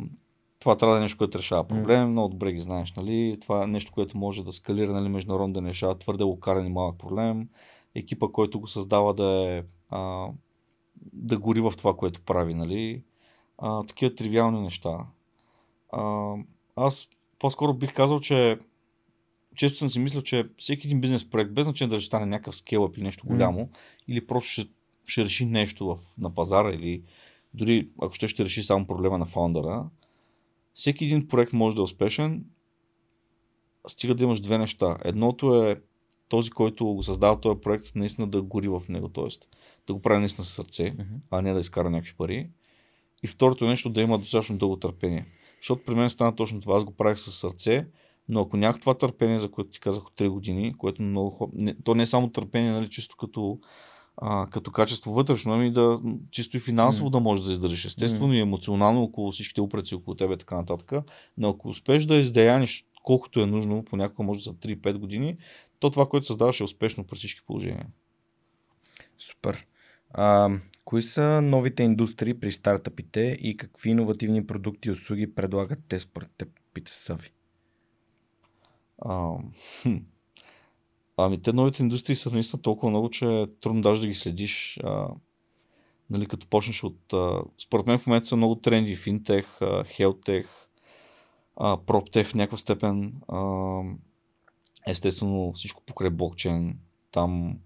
това 0.60 0.76
трябва 0.76 0.94
да 0.94 0.98
е 0.98 1.02
нещо, 1.02 1.18
което 1.18 1.38
решава 1.38 1.64
проблем, 1.64 2.10
много 2.10 2.28
добре 2.28 2.52
ги 2.52 2.60
знаеш, 2.60 2.92
нали? 2.92 3.38
Това 3.40 3.64
е 3.64 3.66
нещо, 3.66 3.92
което 3.92 4.18
може 4.18 4.44
да 4.44 4.52
скалира 4.52 4.92
нали, 4.92 5.08
международно, 5.08 5.52
да 5.52 5.60
не 5.60 5.68
решава 5.68 5.98
твърде 5.98 6.24
локален 6.24 6.66
и 6.66 6.70
малък 6.70 6.98
проблем. 6.98 7.48
Екипа, 7.94 8.26
който 8.32 8.60
го 8.60 8.66
създава 8.66 9.14
да 9.14 9.56
е 9.56 9.62
а, 9.90 10.28
да 11.12 11.38
гори 11.38 11.60
в 11.60 11.72
това, 11.78 11.96
което 11.96 12.20
прави, 12.20 12.54
нали? 12.54 13.02
А, 13.58 13.84
такива 13.84 14.14
тривиални 14.14 14.60
неща. 14.60 14.98
А, 15.92 16.34
аз 16.76 17.08
по-скоро 17.38 17.74
бих 17.74 17.94
казал, 17.94 18.20
че 18.20 18.58
често 19.56 19.78
съм 19.78 19.88
си 19.88 19.98
мислил, 19.98 20.22
че 20.22 20.48
всеки 20.58 20.86
един 20.86 21.00
бизнес 21.00 21.30
проект, 21.30 21.52
без 21.52 21.64
значение 21.66 21.94
да 21.94 22.00
ще 22.00 22.06
стане 22.06 22.26
някакъв 22.26 22.56
скелъп 22.56 22.96
или 22.96 23.04
нещо 23.04 23.26
голямо, 23.26 23.60
mm. 23.60 23.68
или 24.08 24.26
просто 24.26 24.50
ще, 24.50 24.66
ще 25.06 25.24
реши 25.24 25.44
нещо 25.46 25.86
в, 25.86 25.98
на 26.18 26.34
пазара, 26.34 26.74
или 26.74 27.02
дори 27.54 27.88
ако 28.02 28.14
ще, 28.14 28.28
ще 28.28 28.44
реши 28.44 28.62
само 28.62 28.86
проблема 28.86 29.18
на 29.18 29.26
фаундъра, 29.26 29.84
всеки 30.74 31.04
един 31.04 31.28
проект 31.28 31.52
може 31.52 31.76
да 31.76 31.82
е 31.82 31.84
успешен, 31.84 32.44
стига 33.88 34.14
да 34.14 34.24
имаш 34.24 34.40
две 34.40 34.58
неща. 34.58 34.96
Едното 35.04 35.64
е 35.64 35.80
този, 36.28 36.50
който 36.50 36.86
го 36.86 37.02
създава 37.02 37.40
този 37.40 37.60
проект, 37.60 37.94
наистина 37.94 38.26
да 38.26 38.42
гори 38.42 38.68
в 38.68 38.82
него, 38.88 39.08
т.е. 39.08 39.28
да 39.86 39.94
го 39.94 40.02
прави 40.02 40.18
наистина 40.18 40.44
с 40.44 40.50
сърце, 40.50 40.82
mm-hmm. 40.82 41.18
а 41.30 41.42
не 41.42 41.52
да 41.52 41.60
изкара 41.60 41.90
някакви 41.90 42.14
пари. 42.16 42.48
И 43.22 43.26
второто 43.26 43.64
е 43.64 43.68
нещо 43.68 43.90
да 43.90 44.00
има 44.00 44.18
достатъчно 44.18 44.58
дълго 44.58 44.76
търпение. 44.76 45.26
Защото 45.60 45.84
при 45.84 45.94
мен 45.94 46.10
стана 46.10 46.36
точно 46.36 46.60
това. 46.60 46.76
Аз 46.76 46.84
го 46.84 46.92
правих 46.92 47.18
с 47.18 47.32
сърце, 47.32 47.86
но 48.28 48.40
ако 48.40 48.56
нямах 48.56 48.80
това 48.80 48.94
търпение, 48.94 49.38
за 49.38 49.50
което 49.50 49.70
ти 49.70 49.80
казах 49.80 50.06
от 50.06 50.14
3 50.18 50.28
години, 50.28 50.74
което 50.78 51.02
много 51.02 51.50
не, 51.54 51.74
то 51.84 51.94
не 51.94 52.02
е 52.02 52.06
само 52.06 52.30
търпение, 52.30 52.72
нали, 52.72 52.90
чисто 52.90 53.16
като 53.16 53.58
а, 54.16 54.46
като 54.50 54.70
качество 54.70 55.12
вътрешно, 55.12 55.52
ами 55.52 55.72
да 55.72 56.00
чисто 56.30 56.56
и 56.56 56.60
финансово 56.60 57.08
mm. 57.08 57.12
да 57.12 57.20
можеш 57.20 57.44
да 57.44 57.52
издържиш. 57.52 57.84
Естествено 57.84 58.32
mm. 58.32 58.36
и 58.36 58.40
емоционално 58.40 59.02
около 59.02 59.32
всичките 59.32 59.60
упреци 59.60 59.94
около 59.94 60.14
тебе 60.14 60.34
и 60.34 60.38
така 60.38 60.56
нататък. 60.56 60.92
Но 61.38 61.48
ако 61.48 61.68
успеш 61.68 62.04
да 62.04 62.16
издеяниш 62.16 62.86
колкото 63.02 63.40
е 63.40 63.46
нужно, 63.46 63.84
понякога 63.84 64.22
може 64.22 64.42
за 64.42 64.54
3-5 64.54 64.98
години, 64.98 65.36
то 65.78 65.90
това, 65.90 66.08
което 66.08 66.26
създаваш 66.26 66.60
е 66.60 66.64
успешно 66.64 67.04
при 67.04 67.16
всички 67.16 67.40
положения. 67.46 67.86
Супер. 69.18 69.66
А, 70.10 70.50
кои 70.84 71.02
са 71.02 71.42
новите 71.42 71.82
индустрии 71.82 72.34
при 72.34 72.52
стартъпите 72.52 73.38
и 73.40 73.56
какви 73.56 73.90
иновативни 73.90 74.46
продукти 74.46 74.88
и 74.88 74.92
услуги 74.92 75.34
предлагат 75.34 75.78
те 75.88 76.00
според 76.00 76.30
теб, 76.38 76.48
пита 76.74 76.92
Сави? 76.94 77.30
А, 78.98 79.34
хм. 79.82 79.96
Ами 81.16 81.42
те 81.42 81.52
новите 81.52 81.82
индустрии 81.82 82.16
са 82.16 82.30
наистина 82.30 82.62
толкова 82.62 82.90
много, 82.90 83.10
че 83.10 83.42
е 83.42 83.46
трудно 83.60 83.82
даже 83.82 84.00
да 84.00 84.06
ги 84.06 84.14
следиш. 84.14 84.80
А, 84.84 85.08
нали, 86.10 86.26
като 86.26 86.46
почнеш 86.46 86.84
от... 86.84 87.12
А, 87.12 87.42
според 87.58 87.86
мен 87.86 87.98
в 87.98 88.06
момента 88.06 88.26
са 88.26 88.36
много 88.36 88.54
тренди. 88.54 88.96
Финтех, 88.96 89.58
хелтех, 89.86 90.48
проптех 91.56 92.28
в 92.28 92.34
някаква 92.34 92.58
степен. 92.58 93.14
А, 93.28 93.80
естествено 94.86 95.52
всичко 95.52 95.82
покрай 95.86 96.10
блокчейн. 96.10 96.78
Там 97.10 97.58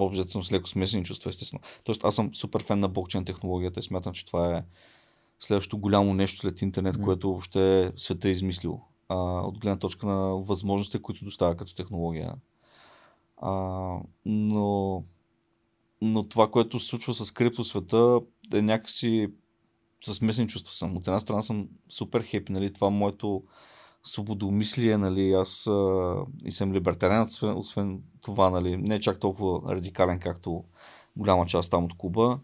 общо 0.00 0.42
с 0.42 0.52
леко 0.52 0.68
смесени 0.68 1.04
чувства, 1.04 1.28
естествено. 1.28 1.60
Тоест 1.84 2.04
аз 2.04 2.14
съм 2.14 2.34
супер 2.34 2.62
фен 2.62 2.80
на 2.80 2.88
блокчейн 2.88 3.24
технологията 3.24 3.80
и 3.80 3.82
смятам, 3.82 4.12
че 4.12 4.26
това 4.26 4.56
е 4.56 4.64
следващото 5.40 5.78
голямо 5.78 6.14
нещо 6.14 6.38
след 6.38 6.62
интернет, 6.62 6.96
mm. 6.96 7.04
което 7.04 7.28
въобще 7.28 7.92
света 7.96 8.28
е 8.28 8.32
измислил 8.32 8.80
а, 9.08 9.16
от 9.40 9.58
гледна 9.58 9.78
точка 9.78 10.06
на 10.06 10.36
възможностите, 10.36 11.02
които 11.02 11.24
доставя 11.24 11.56
като 11.56 11.74
технология. 11.74 12.34
А, 13.36 13.50
но, 14.26 15.04
но 16.02 16.28
това, 16.28 16.50
което 16.50 16.80
се 16.80 16.86
случва 16.86 17.14
с 17.14 17.32
криптосвета 17.32 18.20
е 18.54 18.62
някакси 18.62 19.28
с 20.04 20.20
местни 20.20 20.48
чувства 20.48 20.72
съм. 20.72 20.96
От 20.96 21.06
една 21.06 21.20
страна 21.20 21.42
съм 21.42 21.68
супер 21.88 22.22
хепи, 22.22 22.52
нали, 22.52 22.72
това 22.72 22.90
моето 22.90 23.42
свободомислие, 24.04 24.96
нали, 24.96 25.32
аз 25.32 25.66
а, 25.66 26.14
и 26.44 26.52
съм 26.52 26.72
либертарен, 26.72 27.22
освен, 27.22 27.56
освен 27.56 28.02
това, 28.20 28.50
нали, 28.50 28.76
не 28.76 28.94
е 28.94 29.00
чак 29.00 29.20
толкова 29.20 29.74
радикален, 29.74 30.20
както 30.20 30.64
голяма 31.16 31.46
част 31.46 31.70
там 31.70 31.84
от 31.84 31.96
Куба, 31.96 32.38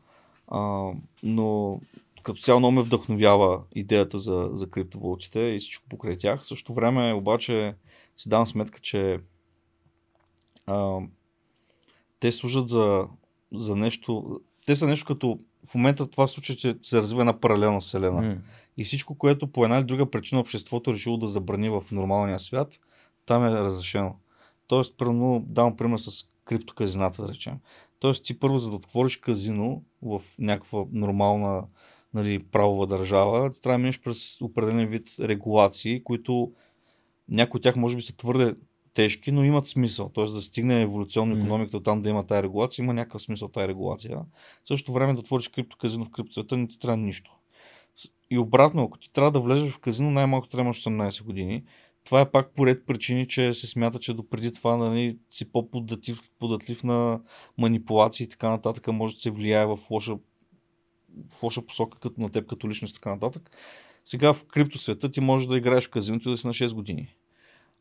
а, 0.48 0.90
но 1.22 1.80
като 2.24 2.40
цяло 2.40 2.60
много 2.60 2.72
ме 2.72 2.82
вдъхновява 2.82 3.62
идеята 3.74 4.18
за, 4.18 4.50
за 4.52 4.70
криптовалутите 4.70 5.40
и 5.40 5.58
всичко 5.58 5.88
покрай 5.88 6.18
тях. 6.18 6.42
В 6.42 6.46
същото 6.46 6.74
време 6.74 7.12
обаче 7.12 7.74
си 8.16 8.28
давам 8.28 8.46
сметка, 8.46 8.80
че 8.80 9.20
а, 10.66 10.98
те 12.20 12.32
служат 12.32 12.68
за, 12.68 13.06
за 13.52 13.76
нещо. 13.76 14.40
Те 14.66 14.76
са 14.76 14.86
нещо 14.86 15.06
като 15.06 15.38
в 15.70 15.74
момента 15.74 16.10
това 16.10 16.26
случай, 16.28 16.56
че 16.56 16.76
се 16.82 16.98
развива 16.98 17.22
една 17.22 17.40
паралелна 17.40 17.80
вселена. 17.80 18.22
Mm. 18.22 18.38
И 18.76 18.84
всичко, 18.84 19.14
което 19.18 19.52
по 19.52 19.64
една 19.64 19.78
или 19.78 19.84
друга 19.84 20.10
причина 20.10 20.40
обществото 20.40 20.90
е 20.90 20.94
решило 20.94 21.16
да 21.16 21.28
забрани 21.28 21.68
в 21.68 21.84
нормалния 21.92 22.40
свят, 22.40 22.80
там 23.26 23.44
е 23.44 23.50
разрешено. 23.50 24.16
Тоест, 24.66 24.94
първо, 24.96 25.44
давам 25.46 25.76
пример 25.76 25.98
с 25.98 26.28
криптоказината, 26.44 27.22
да 27.22 27.28
речем. 27.28 27.54
Тоест, 27.98 28.24
ти 28.24 28.38
първо, 28.38 28.58
за 28.58 28.70
да 28.70 28.76
отвориш 28.76 29.16
казино 29.16 29.82
в 30.02 30.22
някаква 30.38 30.84
нормална 30.92 31.62
нали, 32.14 32.42
правова 32.42 32.86
държава, 32.86 33.50
трябва 33.62 33.74
да 33.74 33.78
минеш 33.78 34.00
през 34.00 34.40
определен 34.40 34.86
вид 34.86 35.08
регулации, 35.20 36.04
които 36.04 36.52
някои 37.28 37.58
от 37.58 37.62
тях 37.62 37.76
може 37.76 37.96
би 37.96 38.02
са 38.02 38.16
твърде 38.16 38.54
тежки, 38.94 39.32
но 39.32 39.44
имат 39.44 39.66
смисъл. 39.66 40.08
Т.е. 40.08 40.24
да 40.24 40.42
стигне 40.42 40.82
еволюционно 40.82 41.36
економиката 41.36 41.82
там 41.82 42.02
да 42.02 42.08
има 42.08 42.26
тази 42.26 42.42
регулация, 42.42 42.82
има 42.82 42.94
някакъв 42.94 43.22
смисъл 43.22 43.48
тази 43.48 43.68
регулация. 43.68 44.18
В 44.64 44.68
същото 44.68 44.92
време 44.92 45.12
да 45.12 45.20
отвориш 45.20 45.48
криптоказино 45.48 46.04
в 46.04 46.10
криптоцвета 46.10 46.56
не 46.56 46.68
ти 46.68 46.78
трябва 46.78 46.96
нищо. 46.96 47.36
И 48.30 48.38
обратно, 48.38 48.84
ако 48.84 48.98
ти 48.98 49.12
трябва 49.12 49.30
да 49.30 49.40
влезеш 49.40 49.70
в 49.70 49.78
казино, 49.78 50.10
най-малко 50.10 50.48
трябва 50.48 50.74
18 50.74 51.24
години. 51.24 51.64
Това 52.04 52.20
е 52.20 52.30
пак 52.30 52.54
поред 52.54 52.86
причини, 52.86 53.28
че 53.28 53.54
се 53.54 53.66
смята, 53.66 53.98
че 53.98 54.14
допреди 54.14 54.52
това 54.52 54.76
нали, 54.76 55.18
си 55.30 55.52
по-податлив 55.52 56.20
податлив 56.38 56.84
на 56.84 57.20
манипулации 57.58 58.24
и 58.24 58.28
така 58.28 58.48
нататък, 58.48 58.86
може 58.86 59.14
да 59.14 59.20
се 59.20 59.30
влияе 59.30 59.66
в 59.66 59.78
лоша 59.90 60.16
в 61.30 61.42
лоша 61.42 61.62
посока 61.62 61.98
като 61.98 62.20
на 62.20 62.30
теб 62.30 62.46
като 62.46 62.68
личност 62.68 62.92
и 62.92 62.94
така 62.94 63.10
нататък. 63.10 63.50
Сега 64.04 64.32
в 64.32 64.44
криптосвета 64.44 65.10
ти 65.10 65.20
можеш 65.20 65.46
да 65.46 65.58
играеш 65.58 65.86
в 65.86 65.90
казиното 65.90 66.28
и 66.28 66.32
да 66.32 66.36
си 66.36 66.46
на 66.46 66.54
6 66.54 66.74
години. 66.74 67.14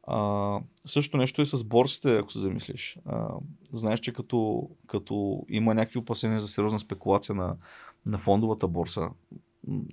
А, 0.07 0.60
също 0.85 1.18
нещо 1.18 1.41
е 1.41 1.45
с 1.45 1.64
борсите, 1.64 2.18
ако 2.18 2.31
се 2.31 2.39
замислиш. 2.39 2.97
А, 3.05 3.27
знаеш, 3.72 3.99
че 3.99 4.14
като, 4.14 4.69
като 4.88 5.45
има 5.49 5.73
някакви 5.73 5.99
опасения 5.99 6.39
за 6.39 6.47
сериозна 6.47 6.80
спекулация 6.80 7.35
на, 7.35 7.55
на 8.05 8.18
фондовата 8.18 8.68
борса, 8.68 9.10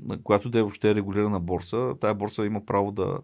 на 0.04 0.22
която 0.22 0.50
да 0.50 0.58
е 0.58 0.62
въобще 0.62 0.94
регулирана 0.94 1.40
борса, 1.40 1.94
тая 2.00 2.14
борса 2.14 2.46
има 2.46 2.66
право 2.66 2.92
да, 2.92 3.18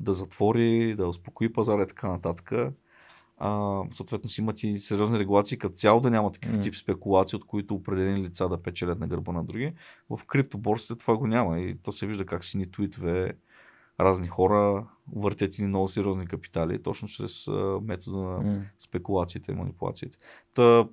да 0.00 0.12
затвори, 0.12 0.94
да 0.94 1.08
успокои 1.08 1.52
пазара 1.52 1.82
и 1.82 1.86
така 1.86 2.08
нататък. 2.08 2.52
А, 3.42 3.82
съответно 3.92 4.30
си 4.30 4.40
имат 4.40 4.62
и 4.62 4.78
сериозни 4.78 5.18
регулации, 5.18 5.58
като 5.58 5.74
цяло 5.74 6.00
да 6.00 6.10
няма 6.10 6.32
такъв 6.32 6.60
тип 6.60 6.76
спекулации, 6.76 7.36
от 7.36 7.44
които 7.44 7.74
определени 7.74 8.22
лица 8.22 8.48
да 8.48 8.62
печелят 8.62 9.00
на 9.00 9.08
гърба 9.08 9.32
на 9.32 9.44
други. 9.44 9.72
В 10.10 10.24
криптоборсите 10.26 10.96
това 10.96 11.16
го 11.16 11.26
няма 11.26 11.60
и 11.60 11.76
то 11.82 11.92
се 11.92 12.06
вижда 12.06 12.26
как 12.26 12.44
си 12.44 12.58
ни 12.58 12.70
твитове 12.70 13.32
разни 14.00 14.28
хора 14.28 14.86
въртят 15.16 15.58
и 15.58 15.64
много 15.64 15.88
сериозни 15.88 16.26
капитали, 16.26 16.82
точно 16.82 17.08
чрез 17.08 17.48
а, 17.48 17.78
метода 17.82 18.18
на 18.18 18.44
mm. 18.44 18.62
спекулациите 18.78 19.52
и 19.52 19.54
манипулациите. 19.54 20.18
Та, 20.54 20.88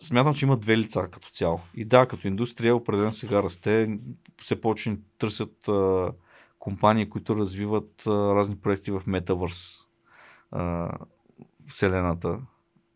смятам, 0.00 0.34
че 0.34 0.44
има 0.44 0.56
две 0.56 0.78
лица 0.78 1.08
като 1.10 1.28
цяло. 1.30 1.60
И 1.74 1.84
да, 1.84 2.06
като 2.06 2.28
индустрия 2.28 2.76
определено 2.76 3.12
сега 3.12 3.42
расте, 3.42 3.98
все 4.42 4.60
повече 4.60 4.96
търсят 5.18 5.68
а, 5.68 6.12
компании, 6.58 7.08
които 7.08 7.36
развиват 7.36 8.06
а, 8.06 8.10
разни 8.10 8.56
проекти 8.56 8.90
в 8.90 9.02
Metaverse 9.06 9.91
а, 10.52 10.90
Вселената. 11.66 12.38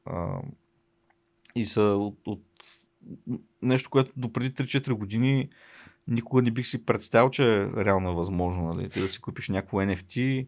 А, 0.05 0.41
и 1.55 1.65
са 1.65 1.83
от, 1.83 2.19
от 2.27 2.43
нещо, 3.63 3.91
което 3.91 4.13
до 4.17 4.33
преди 4.33 4.51
3-4 4.51 4.93
години 4.93 5.49
никога 6.09 6.43
не 6.43 6.51
бих 6.51 6.67
си 6.67 6.87
представил, 6.87 7.31
че 7.31 7.55
е 7.55 7.85
реално 7.85 8.17
възможно. 8.17 8.75
Нали? 8.75 8.91
Ти 8.91 9.01
да 9.01 9.09
си 9.09 9.21
купиш 9.21 9.49
някакво 9.49 9.79
NFT, 9.79 10.47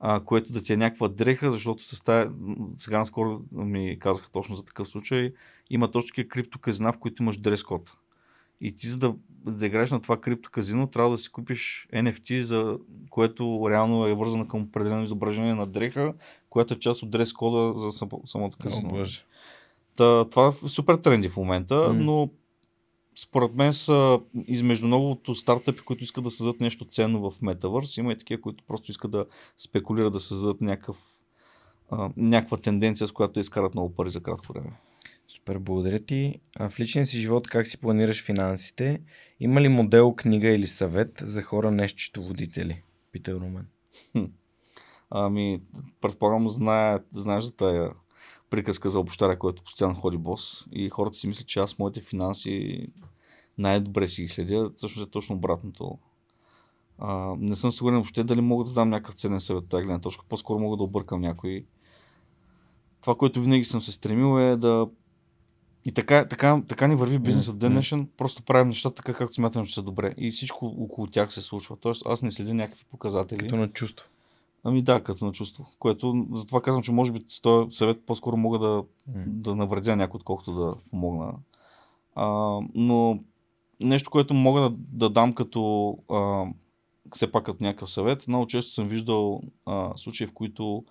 а, 0.00 0.20
което 0.24 0.52
да 0.52 0.62
ти 0.62 0.72
е 0.72 0.76
някаква 0.76 1.08
дреха, 1.08 1.50
защото 1.50 1.84
се 1.84 1.96
стая, 1.96 2.32
сега 2.76 2.98
наскоро 2.98 3.42
ми 3.52 3.98
казаха 3.98 4.30
точно 4.30 4.56
за 4.56 4.64
такъв 4.64 4.88
случай, 4.88 5.32
има 5.70 5.90
точно 5.90 6.06
такива 6.06 6.28
криптоказина, 6.28 6.92
в 6.92 6.98
които 6.98 7.22
имаш 7.22 7.38
дрес 7.38 7.62
код. 7.62 7.92
И 8.60 8.72
ти 8.76 8.86
за 8.86 8.98
да, 8.98 9.14
да 9.46 9.66
играеш 9.66 9.90
на 9.90 10.00
това 10.00 10.20
криптоказино, 10.20 10.86
трябва 10.86 11.10
да 11.10 11.18
си 11.18 11.32
купиш 11.32 11.88
NFT, 11.92 12.40
за 12.40 12.78
което 13.10 13.66
реално 13.70 14.06
е 14.06 14.14
вързано 14.14 14.48
към 14.48 14.62
определено 14.62 15.02
изображение 15.02 15.54
на 15.54 15.66
дреха, 15.66 16.14
което 16.50 16.74
е 16.74 16.78
част 16.78 17.02
от 17.02 17.10
дрес 17.10 17.32
кода 17.32 17.78
за 17.78 18.06
самото 18.24 18.58
казино. 18.58 18.90
О, 18.92 19.04
Та, 19.96 20.24
това 20.24 20.48
е 20.48 20.68
супер 20.68 20.94
тренди 20.94 21.28
в 21.28 21.36
момента, 21.36 21.74
mm. 21.74 21.92
но 21.92 22.30
според 23.16 23.54
мен 23.54 23.72
са 23.72 24.20
измежду 24.46 24.86
многото 24.86 25.34
стартъпи, 25.34 25.80
които 25.80 26.04
искат 26.04 26.24
да 26.24 26.30
създадат 26.30 26.60
нещо 26.60 26.84
ценно 26.84 27.30
в 27.30 27.40
Metaverse. 27.40 28.00
Има 28.00 28.12
и 28.12 28.18
такива, 28.18 28.40
които 28.40 28.64
просто 28.64 28.90
искат 28.90 29.10
да 29.10 29.26
спекулират 29.58 30.12
да 30.12 30.20
създадат 30.20 30.60
някакъв, 30.60 30.96
а, 31.90 32.10
някаква 32.16 32.56
тенденция, 32.56 33.06
с 33.06 33.12
която 33.12 33.34
да 33.34 33.40
изкарат 33.40 33.74
много 33.74 33.94
пари 33.94 34.10
за 34.10 34.22
кратко 34.22 34.52
време. 34.52 34.72
Супер, 35.28 35.58
благодаря 35.58 35.98
ти. 35.98 36.40
А 36.56 36.68
в 36.68 36.80
личния 36.80 37.06
си 37.06 37.18
живот 37.18 37.48
как 37.48 37.66
си 37.66 37.78
планираш 37.80 38.24
финансите? 38.24 39.02
Има 39.40 39.60
ли 39.60 39.68
модел, 39.68 40.14
книга 40.14 40.48
или 40.48 40.66
съвет 40.66 41.22
за 41.22 41.42
хора 41.42 41.70
нещитоводители? 41.70 42.82
Пита 43.12 43.34
Румен. 43.34 43.66
Ами, 45.10 45.62
предполагам, 46.00 46.48
знае, 46.48 46.98
знаеш 47.12 47.44
за 47.44 47.56
тая 47.56 47.90
приказка 48.50 48.90
за 48.90 48.98
обощаря, 48.98 49.38
който 49.38 49.62
постоянно 49.62 49.94
ходи 49.94 50.16
бос 50.16 50.66
и 50.72 50.88
хората 50.88 51.16
си 51.16 51.26
мислят, 51.26 51.46
че 51.46 51.60
аз 51.60 51.78
моите 51.78 52.00
финанси 52.00 52.86
най-добре 53.58 54.08
си 54.08 54.22
ги 54.22 54.28
следя. 54.28 54.70
Всъщност 54.76 55.08
е 55.08 55.10
точно 55.10 55.36
обратното. 55.36 55.98
А, 56.98 57.34
не 57.38 57.56
съм 57.56 57.72
сигурен 57.72 57.94
въобще 57.94 58.24
дали 58.24 58.40
мога 58.40 58.64
да 58.64 58.72
дам 58.72 58.88
някакъв 58.88 59.14
ценен 59.14 59.40
съвет 59.40 59.68
тази 59.68 59.84
гледна 59.84 60.00
точка. 60.00 60.24
По-скоро 60.28 60.58
мога 60.58 60.76
да 60.76 60.82
объркам 60.82 61.20
някой. 61.20 61.66
Това, 63.00 63.14
което 63.14 63.42
винаги 63.42 63.64
съм 63.64 63.82
се 63.82 63.92
стремил 63.92 64.40
е 64.40 64.56
да 64.56 64.88
и 65.86 65.92
така, 65.92 66.28
така, 66.28 66.62
така 66.68 66.86
ни 66.86 66.94
върви 66.94 67.18
бизнесът 67.18 67.58
ден 67.58 67.72
днешен, 67.72 68.08
просто 68.16 68.42
правим 68.42 68.68
нещата 68.68 68.94
така, 68.94 69.14
както 69.14 69.34
смятам, 69.34 69.66
че 69.66 69.74
са 69.74 69.82
добре. 69.82 70.14
И 70.16 70.30
всичко 70.30 70.66
около 70.66 71.06
тях 71.06 71.32
се 71.32 71.42
случва. 71.42 71.76
Тоест, 71.76 72.06
аз 72.06 72.22
не 72.22 72.30
следя 72.30 72.54
някакви 72.54 72.84
показатели. 72.90 73.38
Като 73.38 73.56
на 73.56 73.68
чувство. 73.68 74.08
Ами 74.64 74.82
да, 74.82 75.00
като 75.00 75.24
на 75.24 75.32
чувство. 75.32 75.66
Което, 75.78 76.26
затова 76.32 76.62
казвам, 76.62 76.82
че 76.82 76.92
може 76.92 77.12
би 77.12 77.20
с 77.28 77.40
този 77.40 77.76
съвет 77.76 78.06
по-скоро 78.06 78.36
мога 78.36 78.58
да, 78.58 78.66
mm. 78.66 78.84
да 79.26 79.56
навредя 79.56 79.96
някой, 79.96 80.18
отколкото 80.18 80.52
да 80.52 80.74
помогна. 80.90 81.32
А, 82.14 82.60
но 82.74 83.18
нещо, 83.80 84.10
което 84.10 84.34
мога 84.34 84.60
да, 84.60 84.70
да 84.78 85.10
дам 85.10 85.32
като 85.32 85.90
а, 86.10 86.44
все 87.14 87.32
пак 87.32 87.44
като 87.44 87.64
някакъв 87.64 87.90
съвет, 87.90 88.28
много 88.28 88.46
често 88.46 88.72
съм 88.72 88.88
виждал 88.88 89.42
а, 89.66 89.92
случаи, 89.96 90.26
в 90.26 90.32
които 90.32 90.84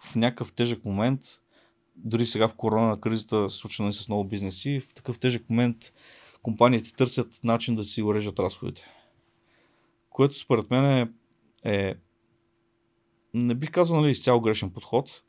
в 0.00 0.16
някакъв 0.16 0.52
тежък 0.52 0.84
момент, 0.84 1.20
дори 1.96 2.26
сега 2.26 2.48
в 2.48 2.54
корона 2.54 3.00
кризата 3.00 3.50
се 3.50 3.56
случва 3.56 3.84
нали, 3.84 3.92
с 3.92 4.08
много 4.08 4.24
бизнеси, 4.24 4.80
в 4.80 4.94
такъв 4.94 5.18
тежък 5.18 5.50
момент 5.50 5.76
компаниите 6.42 6.94
търсят 6.94 7.40
начин 7.44 7.76
да 7.76 7.84
си 7.84 8.02
урежат 8.02 8.38
разходите. 8.38 8.84
Което 10.10 10.38
според 10.38 10.70
мен 10.70 10.84
е, 10.84 11.08
е 11.64 11.94
не 13.34 13.54
бих 13.54 13.70
казал 13.70 14.00
нали, 14.00 14.10
изцяло 14.10 14.40
грешен 14.40 14.70
подход, 14.70 15.22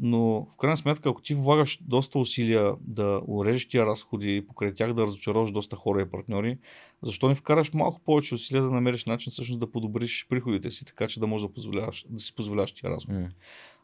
но 0.00 0.46
в 0.52 0.56
крайна 0.56 0.76
сметка, 0.76 1.08
ако 1.08 1.22
ти 1.22 1.34
влагаш 1.34 1.78
доста 1.82 2.18
усилия 2.18 2.74
да 2.80 3.20
урежеш 3.26 3.68
тия 3.68 3.86
разходи 3.86 4.36
и 4.36 4.46
покрай 4.46 4.74
тях 4.74 4.92
да 4.92 5.02
разочароваш 5.02 5.50
доста 5.50 5.76
хора 5.76 6.02
и 6.02 6.10
партньори, 6.10 6.58
защо 7.02 7.28
не 7.28 7.34
вкараш 7.34 7.72
малко 7.72 8.00
повече 8.00 8.34
усилия 8.34 8.62
да 8.62 8.70
намериш 8.70 9.04
начин 9.04 9.30
всъщност 9.30 9.60
да 9.60 9.70
подобриш 9.70 10.26
приходите 10.28 10.70
си, 10.70 10.84
така 10.84 11.08
че 11.08 11.20
да 11.20 11.26
можеш 11.26 11.46
да, 11.46 11.54
позволяваш, 11.54 12.06
да 12.08 12.20
си 12.20 12.34
позволяваш 12.34 12.72
тия 12.72 12.90
разходи. 12.90 13.18
Mm. 13.18 13.30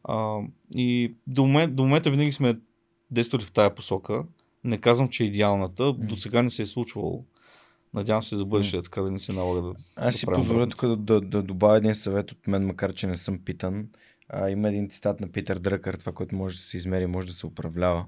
А, 0.09 0.39
и 0.77 1.15
до, 1.27 1.47
момент, 1.47 1.77
до 1.77 1.83
момента 1.83 2.11
винаги 2.11 2.33
сме 2.33 2.59
действали 3.11 3.45
в 3.45 3.53
тая 3.53 3.75
посока. 3.75 4.25
Не 4.65 4.79
казвам, 4.79 5.09
че 5.09 5.25
е 5.25 5.27
идеалната. 5.27 5.83
Mm. 5.83 6.07
До 6.07 6.17
сега 6.17 6.43
не 6.43 6.51
се 6.51 6.63
е 6.63 6.67
случвало. 6.67 7.25
Надявам 7.95 8.23
се 8.23 8.37
за 8.37 8.45
бъдеще, 8.45 8.83
така 8.83 9.03
да 9.03 9.11
не 9.11 9.19
се 9.19 9.33
налага 9.33 9.63
да. 9.63 9.75
Аз 9.97 10.15
да 10.15 10.19
си 10.19 10.27
позволя 10.27 10.69
тук 10.69 10.87
да, 10.87 10.97
да, 10.97 11.21
да, 11.21 11.43
добавя 11.43 11.77
един 11.77 11.95
съвет 11.95 12.33
от 12.33 12.47
мен, 12.47 12.67
макар 12.67 12.93
че 12.93 13.07
не 13.07 13.15
съм 13.15 13.39
питан. 13.39 13.89
А, 14.29 14.51
има 14.51 14.69
един 14.69 14.89
цитат 14.89 15.21
на 15.21 15.33
Питър 15.33 15.59
Дръкър, 15.59 15.95
това, 15.95 16.13
което 16.13 16.37
може 16.37 16.57
да 16.57 16.63
се 16.63 16.77
измери, 16.77 17.07
може 17.07 17.27
да 17.27 17.33
се 17.33 17.47
управлява. 17.47 18.07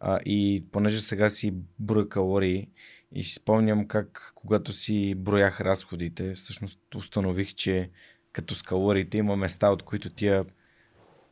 А, 0.00 0.18
и 0.24 0.64
понеже 0.72 1.00
сега 1.00 1.30
си 1.30 1.54
броя 1.78 2.08
калории 2.08 2.68
и 3.12 3.22
си 3.22 3.34
спомням 3.34 3.88
как, 3.88 4.32
когато 4.34 4.72
си 4.72 5.14
броях 5.14 5.60
разходите, 5.60 6.34
всъщност 6.34 6.80
установих, 6.96 7.54
че 7.54 7.90
като 8.32 8.54
с 8.54 8.62
калориите 8.62 9.18
има 9.18 9.36
места, 9.36 9.70
от 9.70 9.82
които 9.82 10.10
тия 10.10 10.44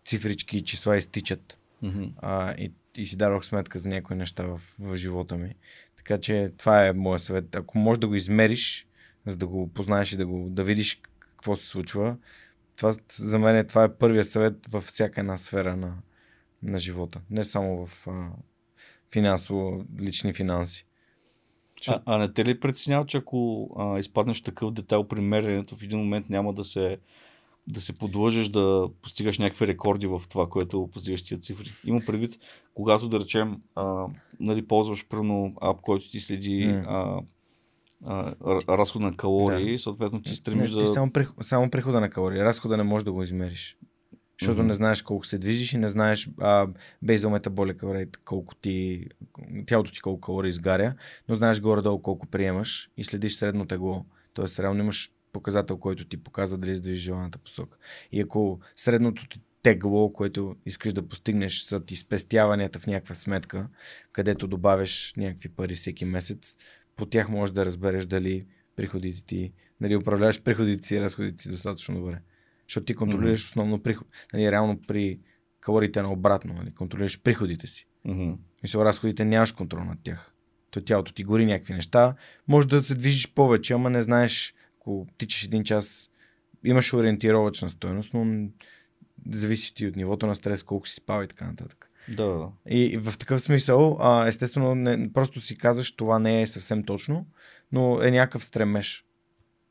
цифрички 0.07 0.57
и 0.59 0.65
числа 0.65 0.97
изтичат. 0.97 1.59
Mm-hmm. 1.83 2.13
А, 2.19 2.53
и, 2.53 2.73
и 2.97 3.07
си 3.07 3.17
дадох 3.17 3.45
сметка 3.45 3.79
за 3.79 3.89
някои 3.89 4.17
неща 4.17 4.43
в, 4.43 4.61
в 4.79 4.97
живота 4.97 5.37
ми. 5.37 5.55
Така 5.97 6.21
че 6.21 6.53
това 6.59 6.87
е 6.87 6.93
моят 6.93 7.23
съвет. 7.23 7.57
Ако 7.57 7.79
можеш 7.79 7.99
да 8.01 8.09
го 8.09 8.15
измериш, 8.15 8.87
за 9.27 9.37
да 9.37 9.47
го 9.47 9.69
познаеш 9.69 10.13
и 10.13 10.17
да, 10.17 10.27
го, 10.27 10.49
да 10.51 10.65
видиш 10.65 11.01
какво 11.21 11.57
се 11.57 11.67
случва, 11.67 12.17
това, 12.77 12.95
за 13.13 13.39
мен 13.39 13.57
е, 13.57 13.67
това 13.67 13.85
е 13.85 13.95
първия 13.95 14.25
съвет 14.25 14.67
във 14.67 14.85
всяка 14.85 15.21
една 15.21 15.37
сфера 15.37 15.77
на, 15.77 15.95
на 16.63 16.79
живота. 16.79 17.21
Не 17.31 17.45
само 17.45 17.87
в 17.87 18.07
а, 18.07 18.29
финансово, 19.13 19.85
лични 20.01 20.33
финанси. 20.33 20.87
А, 21.89 22.03
а 22.07 22.19
не 22.19 22.33
те 22.33 22.45
ли 22.45 22.61
притеснява, 22.61 23.07
че 23.07 23.17
ако 23.17 23.71
а, 23.79 23.99
изпаднеш 23.99 24.41
такъв 24.41 24.73
детайл 24.73 25.09
при 25.09 25.21
меренето, 25.21 25.77
в 25.77 25.83
един 25.83 25.99
момент 25.99 26.31
няма 26.31 26.53
да 26.53 26.65
се 26.65 26.99
да 27.69 27.81
се 27.81 27.93
подлъжеш 27.93 28.49
да 28.49 28.89
постигаш 29.03 29.39
някакви 29.39 29.67
рекорди 29.67 30.07
в 30.07 30.23
това, 30.29 30.49
което 30.49 30.89
постигаш 30.93 31.23
тия 31.23 31.41
цифри. 31.41 31.73
Има 31.85 32.01
предвид, 32.07 32.39
когато 32.75 33.09
да 33.09 33.21
речем, 33.21 33.57
а, 33.75 34.07
нали, 34.41 34.67
ползваш 34.67 35.09
пръвно 35.09 35.55
ап, 35.63 35.81
който 35.81 36.11
ти 36.11 36.21
следи 36.21 36.67
mm. 36.67 36.85
а, 36.89 37.23
а, 38.07 38.35
разход 38.69 39.03
на 39.03 39.17
калории, 39.17 39.73
да. 39.73 39.79
съответно 39.79 40.23
ти 40.23 40.35
стремиш 40.35 40.71
не, 40.71 40.77
да... 40.77 40.85
Ти 40.85 40.87
само, 40.87 41.13
приход, 41.13 41.47
само 41.47 41.71
прихода 41.71 42.01
на 42.01 42.11
калории, 42.11 42.45
разхода 42.45 42.77
не 42.77 42.83
можеш 42.83 43.05
да 43.05 43.13
го 43.13 43.23
измериш. 43.23 43.79
Защото 44.41 44.61
mm-hmm. 44.61 44.67
не 44.67 44.75
знаеш 44.75 45.03
колко 45.03 45.27
се 45.27 45.39
движиш 45.39 45.73
и 45.73 45.79
не 45.79 45.89
знаеш 45.89 46.31
а, 46.41 46.69
бейзъл 47.03 47.31
метаболика 47.31 47.95
рейт, 47.95 48.17
колко 48.25 48.55
ти, 48.55 49.07
тялото 49.67 49.93
ти 49.93 50.01
колко 50.01 50.21
калории 50.21 50.49
изгаря, 50.49 50.95
но 51.29 51.35
знаеш 51.35 51.61
горе-долу 51.61 52.03
колко 52.03 52.27
приемаш 52.27 52.91
и 52.97 53.05
следиш 53.05 53.37
средно 53.37 53.67
тегло. 53.67 54.05
Тоест, 54.35 54.61
реално 54.61 54.81
имаш 54.81 55.13
показател, 55.37 55.77
който 55.77 56.09
ти 56.09 56.17
показва 56.17 56.59
дали 56.59 56.77
се 56.77 56.95
желаната 56.95 57.39
посока. 57.39 57.79
И 58.13 58.21
ако 58.21 58.61
средното 58.77 59.29
ти 59.29 59.41
тегло, 59.63 60.13
което 60.13 60.57
искаш 60.67 60.93
да 60.93 61.09
постигнеш, 61.09 61.61
са 61.61 61.85
ти 61.85 61.97
спестяванията 61.97 62.79
в 62.79 62.87
някаква 62.87 63.15
сметка, 63.15 63.69
където 64.13 64.47
добавяш 64.47 65.15
някакви 65.17 65.49
пари 65.49 65.75
всеки 65.75 66.05
месец, 66.05 66.57
по 66.97 67.07
тях 67.07 67.29
можеш 67.29 67.53
да 67.53 67.65
разбереш 67.65 68.07
дали 68.07 68.47
приходите 68.77 69.23
ти, 69.23 69.53
дали 69.81 69.97
управляваш 69.97 70.43
приходите 70.43 70.87
си 70.87 70.97
и 70.97 71.01
разходите 71.01 71.43
си 71.43 71.51
достатъчно 71.51 71.95
добре. 71.95 72.21
Защото 72.69 72.85
ти 72.85 72.95
контролираш 72.95 73.41
mm-hmm. 73.41 73.47
основно 73.47 73.83
приход. 73.83 74.09
Нали, 74.33 74.51
реално 74.51 74.81
при 74.89 75.21
калориите 75.61 76.03
на 76.03 76.13
обратно, 76.13 76.55
нали, 76.55 76.75
контролираш 76.75 77.23
приходите 77.23 77.67
си. 77.67 77.87
Mm-hmm. 78.07 78.37
Мисля, 78.63 78.85
разходите 78.85 79.25
нямаш 79.25 79.53
контрол 79.53 79.85
над 79.85 79.99
тях. 80.03 80.33
То 80.71 80.81
тялото 80.81 81.13
ти 81.13 81.25
гори 81.25 81.47
някакви 81.47 81.75
неща. 81.75 82.15
Може 82.49 82.69
да 82.69 82.85
се 82.85 82.95
движиш 82.95 83.35
повече, 83.35 83.75
ама 83.75 83.91
не 83.91 84.03
знаеш, 84.03 84.55
ако 84.87 85.07
тичаш 85.19 85.45
един 85.45 85.65
час, 85.65 86.11
имаш 86.65 86.93
ориентировачна 86.93 87.71
стоеност, 87.71 88.15
но 88.15 88.49
зависи 89.31 89.75
ти 89.75 89.87
от 89.87 89.97
нивото 89.97 90.27
на 90.27 90.35
стрес, 90.35 90.63
колко 90.63 90.89
си 90.89 90.95
спава 90.95 91.25
и 91.25 91.29
така 91.29 91.47
нататък. 91.47 91.91
Да. 92.09 92.49
И 92.69 92.99
в 92.99 93.19
такъв 93.19 93.41
смисъл, 93.41 93.97
а, 94.01 94.29
естествено, 94.29 94.75
не, 94.75 95.13
просто 95.13 95.41
си 95.41 95.59
казваш, 95.59 95.93
това 95.93 96.19
не 96.19 96.43
е 96.43 96.47
съвсем 96.47 96.85
точно, 96.85 97.27
но 97.73 98.03
е 98.03 98.11
някакъв 98.11 98.45
стремеж, 98.45 99.05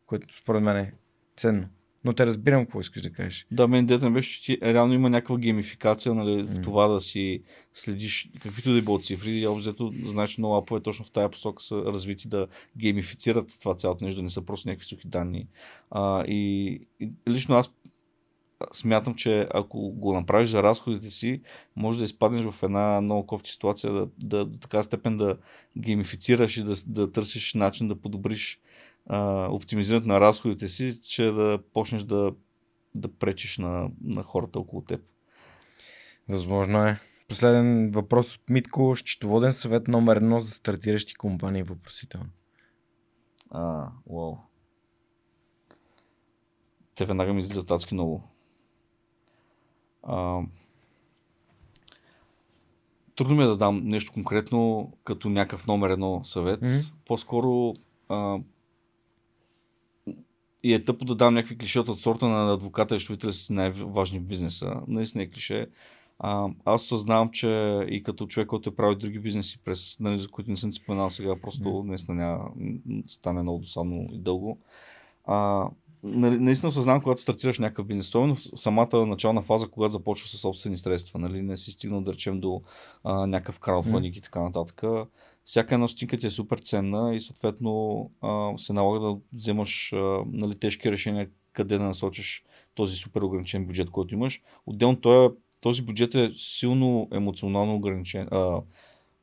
което 0.05 0.35
според 0.35 0.63
мен 0.63 0.77
е 0.77 0.93
ценно. 1.37 1.67
Но 2.05 2.13
те 2.13 2.25
разбирам 2.25 2.65
какво 2.65 2.79
искаш 2.79 3.01
да 3.01 3.11
кажеш. 3.11 3.47
Да, 3.51 3.67
мен 3.67 3.85
детен 3.85 4.13
беше, 4.13 4.41
че 4.41 4.43
ти 4.43 4.57
реално 4.61 4.93
има 4.93 5.09
някаква 5.09 5.37
геймификация 5.37 6.13
нали, 6.13 6.43
mm. 6.43 6.47
в 6.47 6.61
това 6.61 6.87
да 6.87 7.01
си 7.01 7.41
следиш 7.73 8.29
каквито 8.41 8.73
да 8.73 8.81
било 8.81 8.99
цифри. 8.99 9.31
И 9.31 9.47
обзето, 9.47 9.93
знаеш, 10.03 10.37
много 10.37 10.55
апове 10.55 10.81
точно 10.81 11.05
в 11.05 11.11
тази 11.11 11.31
посока 11.31 11.63
са 11.63 11.75
развити 11.75 12.27
да 12.27 12.47
геймифицират 12.77 13.59
това 13.59 13.75
цялото 13.75 14.05
нещо, 14.05 14.17
да 14.17 14.23
не 14.23 14.29
са 14.29 14.41
просто 14.41 14.69
някакви 14.69 14.85
сухи 14.85 15.07
данни. 15.07 15.47
А, 15.91 16.23
и, 16.27 16.79
и 16.99 17.11
лично 17.29 17.55
аз 17.55 17.71
смятам, 18.73 19.15
че 19.15 19.47
ако 19.53 19.91
го 19.91 20.13
направиш 20.13 20.49
за 20.49 20.63
разходите 20.63 21.11
си, 21.11 21.41
може 21.75 21.99
да 21.99 22.05
изпаднеш 22.05 22.45
в 22.45 22.63
една 22.63 23.01
много 23.01 23.27
кофти 23.27 23.51
ситуация, 23.51 23.93
да, 23.93 24.07
да 24.23 24.45
до 24.45 24.57
така 24.57 24.83
степен 24.83 25.17
да 25.17 25.37
геймифицираш 25.77 26.57
и 26.57 26.63
да, 26.63 26.73
да 26.87 27.11
търсиш 27.11 27.53
начин 27.53 27.87
да 27.87 27.95
подобриш 27.95 28.59
а, 29.05 29.47
оптимизирането 29.51 30.07
на 30.07 30.19
разходите 30.19 30.67
си, 30.67 31.01
че 31.01 31.23
да 31.23 31.59
почнеш 31.73 32.03
да, 32.03 32.33
да 32.95 33.13
пречиш 33.13 33.57
на, 33.57 33.89
на 34.03 34.23
хората 34.23 34.59
около 34.59 34.81
теб. 34.81 35.01
Възможно 36.29 36.85
е. 36.85 36.99
Последен 37.27 37.91
въпрос 37.91 38.35
от 38.35 38.49
Митко. 38.49 38.95
Счетоводен 38.95 39.53
съвет 39.53 39.87
номер 39.87 40.15
едно 40.15 40.39
за 40.39 40.51
стартиращи 40.51 41.15
компании 41.15 41.63
въпросително. 41.63 42.29
А, 43.49 43.87
уау. 44.05 44.37
Те 46.95 47.05
веднага 47.05 47.33
ми 47.33 47.39
излизат 47.39 47.71
адски 47.71 47.93
много. 47.93 48.23
А, 50.03 50.41
трудно 53.15 53.35
ми 53.35 53.43
е 53.43 53.47
да 53.47 53.57
дам 53.57 53.81
нещо 53.83 54.11
конкретно 54.11 54.91
като 55.03 55.29
някакъв 55.29 55.67
номер 55.67 55.89
едно 55.89 56.21
съвет. 56.23 56.61
Mm-hmm. 56.61 56.93
По-скоро 57.05 57.73
а, 58.09 58.37
и 60.65 60.73
е 60.73 60.83
тъпо 60.83 61.05
да 61.05 61.15
дам 61.15 61.33
някакви 61.33 61.57
клишета 61.57 61.91
от 61.91 61.99
сорта 61.99 62.27
на 62.27 62.53
адвоката 62.53 62.95
и 62.95 62.99
щовителя 62.99 63.33
си 63.33 63.53
най-важни 63.53 64.19
в 64.19 64.23
бизнеса. 64.23 64.75
Наистина 64.87 65.23
е 65.23 65.29
клише. 65.29 65.67
А, 66.19 66.47
аз 66.65 66.83
съзнавам, 66.83 67.29
че 67.31 67.79
и 67.89 68.03
като 68.03 68.27
човек, 68.27 68.47
който 68.47 68.69
е 68.69 68.75
правил 68.75 68.95
други 68.95 69.19
бизнеси, 69.19 69.59
през, 69.65 69.99
нали, 69.99 70.19
за 70.19 70.27
които 70.27 70.51
не 70.51 70.57
съм 70.57 70.73
споменал 70.73 71.09
сега, 71.09 71.35
просто 71.41 71.63
mm. 71.63 71.87
наистина 71.87 72.15
няма, 72.15 72.49
стане 73.07 73.41
много 73.41 73.59
досадно 73.59 74.07
и 74.11 74.19
дълго. 74.19 74.59
А, 75.25 75.67
нали, 76.03 76.39
наистина 76.39 76.71
съзнавам, 76.71 77.01
когато 77.01 77.21
стартираш 77.21 77.59
някакъв 77.59 77.85
бизнес, 77.85 78.07
особено 78.07 78.35
в 78.35 78.41
самата 78.55 79.05
начална 79.05 79.41
фаза, 79.41 79.67
когато 79.67 79.91
започва 79.91 80.27
с 80.27 80.37
собствени 80.37 80.77
средства, 80.77 81.19
нали, 81.19 81.41
не 81.41 81.57
си 81.57 81.71
стигнал 81.71 82.01
да 82.01 82.13
речем 82.13 82.39
до 82.39 82.61
а, 83.03 83.27
някакъв 83.27 83.59
краудфандинг 83.59 84.15
mm. 84.15 84.17
и 84.17 84.21
така 84.21 84.41
нататък. 84.41 84.83
Всяка 85.45 85.75
една 85.75 85.87
стотинка 85.87 86.17
ти 86.17 86.27
е 86.27 86.29
супер 86.29 86.57
ценна 86.57 87.15
и 87.15 87.19
съответно 87.19 88.11
а, 88.21 88.57
се 88.57 88.73
налага 88.73 88.99
да 88.99 89.17
вземаш 89.33 89.93
а, 89.93 90.23
нали, 90.27 90.55
тежки 90.55 90.91
решения 90.91 91.29
къде 91.53 91.77
да 91.77 91.83
насочиш 91.83 92.43
този 92.75 92.95
супер 92.95 93.21
ограничен 93.21 93.65
бюджет, 93.65 93.89
който 93.89 94.13
имаш. 94.13 94.41
Отделно 94.65 95.01
този, 95.01 95.35
този 95.61 95.81
бюджет 95.81 96.15
е 96.15 96.31
силно 96.33 97.07
емоционално 97.11 97.75
ограничен, 97.75 98.27
а, 98.31 98.61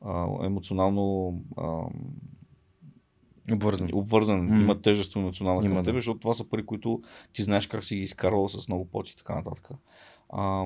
а, 0.01 0.45
емоционално 0.45 1.33
а, 1.57 1.83
Обвързан. 3.51 3.89
Обвързан. 3.93 4.49
Mm. 4.49 4.61
Има 4.61 4.81
тежест 4.81 5.15
емоционална 5.15 5.61
към 5.61 5.73
да. 5.73 5.83
тебе, 5.83 5.97
защото 5.97 6.19
това 6.19 6.33
са 6.33 6.49
пари, 6.49 6.65
които 6.65 7.01
ти 7.33 7.43
знаеш 7.43 7.67
как 7.67 7.83
си 7.83 7.95
ги 7.95 8.01
изкарвал 8.01 8.49
с 8.49 8.67
много 8.67 8.85
поти 8.85 9.11
и 9.11 9.15
така 9.15 9.35
нататък. 9.35 9.69
А, 10.29 10.65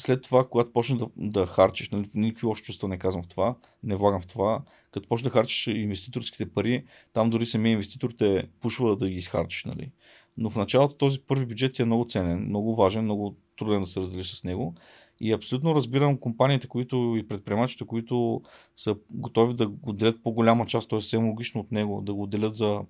след 0.00 0.22
това, 0.22 0.44
когато 0.48 0.72
почнеш 0.72 0.98
да, 0.98 1.06
да 1.16 1.46
харчиш, 1.46 1.90
нали, 1.90 2.10
никакви 2.14 2.46
лоши 2.46 2.62
чувства 2.62 2.88
не 2.88 2.98
казвам 2.98 3.22
в 3.22 3.28
това, 3.28 3.56
не 3.82 3.96
влагам 3.96 4.20
в 4.20 4.26
това, 4.26 4.62
като 4.90 5.08
почнеш 5.08 5.24
да 5.24 5.30
харчиш 5.30 5.66
инвеститорските 5.66 6.50
пари, 6.50 6.84
там 7.12 7.30
дори 7.30 7.46
самия 7.46 7.72
инвеститор 7.72 8.10
те 8.10 8.48
пушва 8.60 8.96
да 8.96 9.08
ги 9.08 9.16
изхарчиш. 9.16 9.64
Нали. 9.64 9.90
Но 10.36 10.50
в 10.50 10.56
началото 10.56 10.94
този 10.94 11.20
първи 11.20 11.46
бюджет 11.46 11.78
е 11.78 11.84
много 11.84 12.06
ценен, 12.08 12.44
много 12.48 12.76
важен, 12.76 13.04
много 13.04 13.36
труден 13.58 13.80
да 13.80 13.86
се 13.86 14.00
разделиш 14.00 14.34
с 14.34 14.44
него. 14.44 14.74
И 15.20 15.32
абсолютно 15.32 15.74
разбирам 15.74 16.18
компаниите, 16.18 16.68
които 16.68 17.14
и 17.18 17.28
предприемачите, 17.28 17.84
които 17.86 18.42
са 18.76 18.96
готови 19.10 19.54
да 19.54 19.68
го 19.68 19.92
делят 19.92 20.22
по-голяма 20.22 20.66
част, 20.66 20.90
т.е. 20.90 21.00
съвсем 21.00 21.28
логично 21.28 21.60
от 21.60 21.72
него, 21.72 22.00
да 22.00 22.14
го 22.14 22.26
делят 22.26 22.54
за, 22.54 22.80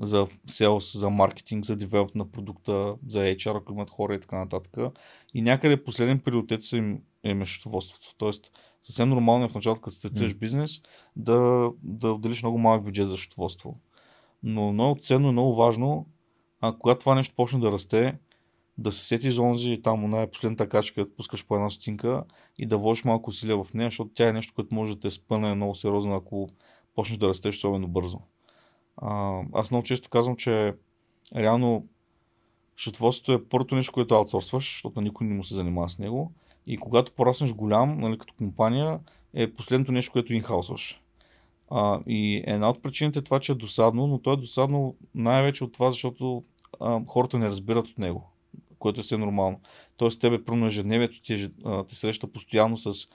за 0.00 0.26
sales, 0.48 0.98
за 0.98 1.10
маркетинг, 1.10 1.64
за 1.64 1.76
девелоп 1.76 2.14
на 2.14 2.30
продукта, 2.30 2.94
за 3.08 3.18
HR, 3.18 3.56
ако 3.56 3.72
имат 3.72 3.90
хора 3.90 4.14
и 4.14 4.20
така 4.20 4.38
нататък. 4.38 4.76
И 5.34 5.42
някъде 5.42 5.84
последен 5.84 6.18
приоритет 6.18 6.62
са 6.62 6.76
им 6.76 7.00
е 7.22 7.34
мещоводството. 7.34 8.14
Тоест, 8.18 8.50
съвсем 8.82 9.08
нормално 9.08 9.44
е 9.44 9.48
в 9.48 9.54
началото, 9.54 9.80
като 9.80 9.96
стартираш 9.96 10.34
mm. 10.34 10.38
бизнес, 10.38 10.80
да, 11.16 11.70
да 11.82 12.12
отделиш 12.12 12.42
много 12.42 12.58
малък 12.58 12.84
бюджет 12.84 13.08
за 13.08 13.16
счетоводство. 13.16 13.78
Но 14.42 14.72
много 14.72 14.98
ценно 15.00 15.28
и 15.28 15.32
много 15.32 15.54
важно, 15.54 16.06
а 16.60 16.76
когато 16.78 17.00
това 17.00 17.14
нещо 17.14 17.34
почне 17.36 17.60
да 17.60 17.72
расте, 17.72 18.18
да 18.78 18.92
се 18.92 19.04
сети 19.04 19.30
за 19.30 19.42
онзи 19.42 19.82
там, 19.82 20.10
на 20.10 20.26
последната 20.30 20.68
качка, 20.68 21.04
да 21.04 21.14
пускаш 21.14 21.46
по 21.46 21.54
една 21.54 21.70
стинка 21.70 22.24
и 22.58 22.66
да 22.66 22.78
вложиш 22.78 23.04
малко 23.04 23.30
усилия 23.30 23.64
в 23.64 23.74
нея, 23.74 23.86
защото 23.86 24.10
тя 24.14 24.28
е 24.28 24.32
нещо, 24.32 24.54
което 24.54 24.74
може 24.74 24.94
да 24.94 25.00
те 25.00 25.10
спъне 25.10 25.54
много 25.54 25.74
сериозно, 25.74 26.14
ако 26.14 26.48
почнеш 26.94 27.18
да 27.18 27.28
растеш 27.28 27.56
особено 27.56 27.88
бързо. 27.88 28.20
Аз 29.52 29.70
много 29.70 29.84
често 29.84 30.08
казвам, 30.08 30.36
че 30.36 30.74
реално 31.36 31.86
счетоводството 32.76 33.32
е 33.32 33.44
първото 33.44 33.74
нещо, 33.74 33.92
което 33.92 34.14
аутсорсваш, 34.14 34.72
защото 34.72 35.00
никой 35.00 35.26
не 35.26 35.34
му 35.34 35.44
се 35.44 35.54
занимава 35.54 35.88
с 35.88 35.98
него. 35.98 36.32
И 36.66 36.76
когато 36.76 37.12
пораснеш 37.12 37.54
голям, 37.54 38.00
нали, 38.00 38.18
като 38.18 38.34
компания, 38.34 39.00
е 39.34 39.52
последното 39.52 39.92
нещо, 39.92 40.12
което 40.12 40.34
инхаусваш. 40.34 41.00
А, 41.70 42.00
и 42.06 42.44
една 42.46 42.70
от 42.70 42.82
причините 42.82 43.18
е 43.18 43.22
това, 43.22 43.40
че 43.40 43.52
е 43.52 43.54
досадно, 43.54 44.06
но 44.06 44.18
то 44.18 44.32
е 44.32 44.36
досадно 44.36 44.96
най-вече 45.14 45.64
от 45.64 45.72
това, 45.72 45.90
защото 45.90 46.44
а, 46.80 47.00
хората 47.06 47.38
не 47.38 47.46
разбират 47.48 47.88
от 47.88 47.98
него 47.98 48.34
което 48.84 49.00
е 49.00 49.02
все 49.02 49.16
нормално. 49.16 49.60
Тоест, 49.96 50.20
тебе, 50.20 50.44
пръвно 50.44 50.66
ежедневието 50.66 51.22
ти, 51.22 51.48
те 51.88 51.94
среща 51.94 52.26
постоянно 52.26 52.76
с 52.76 53.08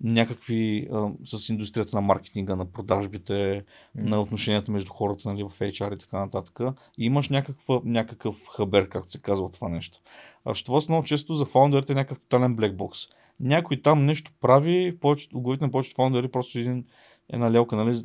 някакви, 0.00 0.88
а, 0.92 1.10
с 1.24 1.48
индустрията 1.48 1.96
на 1.96 2.00
маркетинга, 2.00 2.56
на 2.56 2.64
продажбите, 2.64 3.32
mm. 3.32 3.64
на 3.94 4.20
отношенията 4.20 4.72
между 4.72 4.92
хората 4.92 5.28
нали, 5.28 5.42
в 5.42 5.58
HR 5.58 5.94
и 5.94 5.98
така 5.98 6.18
нататък. 6.18 6.60
И 6.98 7.04
имаш 7.04 7.28
някаква, 7.28 7.80
някакъв 7.84 8.36
хабер, 8.56 8.88
както 8.88 9.10
се 9.10 9.22
казва 9.22 9.50
това 9.50 9.68
нещо. 9.68 9.98
А 10.44 10.54
това 10.54 10.80
много 10.88 11.04
често 11.04 11.34
за 11.34 11.44
фаундерите 11.44 11.92
е 11.92 11.96
някакъв 11.96 12.20
тотален 12.20 12.56
блекбокс. 12.56 12.98
Някой 13.40 13.82
там 13.82 14.06
нещо 14.06 14.32
прави, 14.40 14.98
повечето, 15.00 15.56
на 15.60 15.70
повечето 15.70 15.96
фаундери 15.96 16.28
просто 16.28 16.58
един, 16.58 16.84
една 17.28 17.50
лелка, 17.50 17.76
нали, 17.76 17.96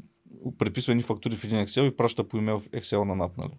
преписва 0.58 0.94
едни 0.94 1.04
фактури 1.04 1.36
в 1.36 1.44
един 1.44 1.58
Excel 1.58 1.88
и 1.88 1.98
праща 1.98 2.28
по 2.28 2.38
имейл 2.38 2.60
в 2.60 2.70
Excel 2.70 3.04
на 3.04 3.16
NAP. 3.16 3.38
Нали. 3.38 3.54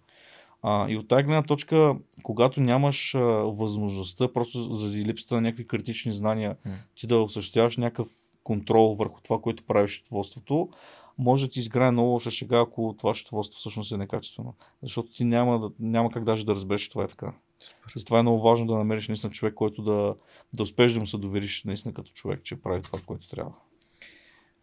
А, 0.61 0.89
и 0.89 0.97
от 0.97 1.07
тази 1.07 1.23
гледна 1.23 1.43
точка, 1.43 1.95
когато 2.23 2.61
нямаш 2.61 3.15
а, 3.15 3.19
възможността, 3.33 4.33
просто 4.33 4.73
заради 4.73 5.05
липсата 5.05 5.35
на 5.35 5.41
някакви 5.41 5.67
критични 5.67 6.11
знания, 6.11 6.55
mm. 6.67 6.71
ти 6.95 7.07
да 7.07 7.17
осъществяваш 7.17 7.77
някакъв 7.77 8.07
контрол 8.43 8.95
върху 8.95 9.21
това, 9.21 9.41
което 9.41 9.63
правиш 9.63 9.91
счетоводството, 9.91 10.69
може 11.17 11.45
да 11.45 11.51
ти 11.51 11.59
изграе 11.59 11.91
много 11.91 12.09
лоша 12.09 12.31
шега, 12.31 12.59
ако 12.59 12.95
това 12.97 13.15
счетоводство 13.15 13.59
всъщност 13.59 13.91
е 13.91 13.97
некачествено. 13.97 14.53
Защото 14.83 15.11
ти 15.11 15.23
няма, 15.23 15.59
да, 15.59 15.71
няма 15.79 16.11
как 16.11 16.23
даже 16.23 16.45
да 16.45 16.55
разбереш, 16.55 16.81
че 16.81 16.89
това 16.89 17.03
е 17.03 17.07
така. 17.07 17.33
Затова 17.95 18.19
е 18.19 18.21
много 18.21 18.41
важно 18.41 18.67
да 18.67 18.77
намериш 18.77 19.07
наистина 19.07 19.33
човек, 19.33 19.53
който 19.53 19.81
да, 19.81 20.15
да 20.53 20.63
успееш 20.63 20.93
да 20.93 20.99
му 20.99 21.07
се 21.07 21.17
довериш 21.17 21.63
наистина 21.63 21.93
като 21.93 22.11
човек, 22.11 22.43
че 22.43 22.61
прави 22.61 22.81
това, 22.81 22.99
което 23.05 23.29
трябва. 23.29 23.51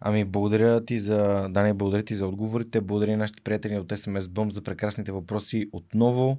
Ами, 0.00 0.24
благодаря 0.24 0.84
ти 0.84 0.98
за, 0.98 1.48
Дани, 1.50 1.72
благодаря 1.72 2.02
ти 2.02 2.16
за 2.16 2.26
отговорите. 2.26 2.80
Благодаря 2.80 3.16
нашите 3.16 3.40
приятели 3.40 3.78
от 3.78 3.88
SMS 3.88 4.20
Bump 4.20 4.50
за 4.50 4.62
прекрасните 4.62 5.12
въпроси 5.12 5.68
отново. 5.72 6.38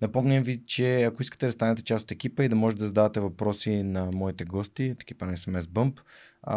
Напомням 0.00 0.42
ви, 0.42 0.62
че 0.66 1.02
ако 1.02 1.22
искате 1.22 1.46
да 1.46 1.52
станете 1.52 1.82
част 1.82 2.04
от 2.04 2.10
екипа 2.10 2.44
и 2.44 2.48
да 2.48 2.56
можете 2.56 2.80
да 2.80 2.86
задавате 2.86 3.20
въпроси 3.20 3.82
на 3.82 4.10
моите 4.14 4.44
гости 4.44 4.90
от 4.94 5.02
екипа 5.02 5.26
на 5.26 5.32
SMS 5.32 5.60
Bump, 5.60 6.00
а, 6.42 6.56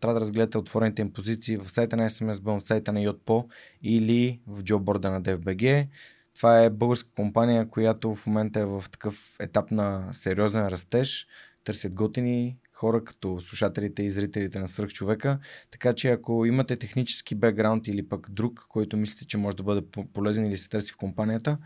трябва 0.00 0.14
да 0.14 0.20
разгледате 0.20 0.58
отворените 0.58 1.02
им 1.02 1.12
позиции 1.12 1.56
в 1.56 1.70
сайта 1.70 1.96
на 1.96 2.10
SMS 2.10 2.32
Bump, 2.32 2.60
в 2.60 2.64
сайта 2.64 2.92
на 2.92 3.00
Yotpo 3.00 3.46
или 3.82 4.40
в 4.46 4.62
джоборда 4.62 5.10
на 5.10 5.22
DFBG. 5.22 5.88
Това 6.36 6.60
е 6.60 6.70
българска 6.70 7.10
компания, 7.16 7.68
която 7.68 8.14
в 8.14 8.26
момента 8.26 8.60
е 8.60 8.64
в 8.64 8.84
такъв 8.92 9.36
етап 9.40 9.70
на 9.70 10.08
сериозен 10.12 10.68
растеж. 10.68 11.26
Търсят 11.64 11.94
готини 11.94 12.56
хора 12.80 13.04
като 13.04 13.40
слушателите 13.40 14.02
и 14.02 14.10
зрителите 14.10 14.58
на 14.58 14.68
свръхчовека. 14.68 15.38
Така 15.70 15.92
че 15.92 16.08
ако 16.08 16.46
имате 16.46 16.76
технически 16.76 17.34
бекграунд 17.34 17.88
или 17.88 18.08
пък 18.08 18.30
друг, 18.30 18.66
който 18.68 18.96
мислите, 18.96 19.26
че 19.26 19.38
може 19.38 19.56
да 19.56 19.62
бъде 19.62 19.82
полезен 20.12 20.46
или 20.46 20.56
се 20.56 20.68
търси 20.68 20.92
в 20.92 20.96
компанията, 20.96 21.58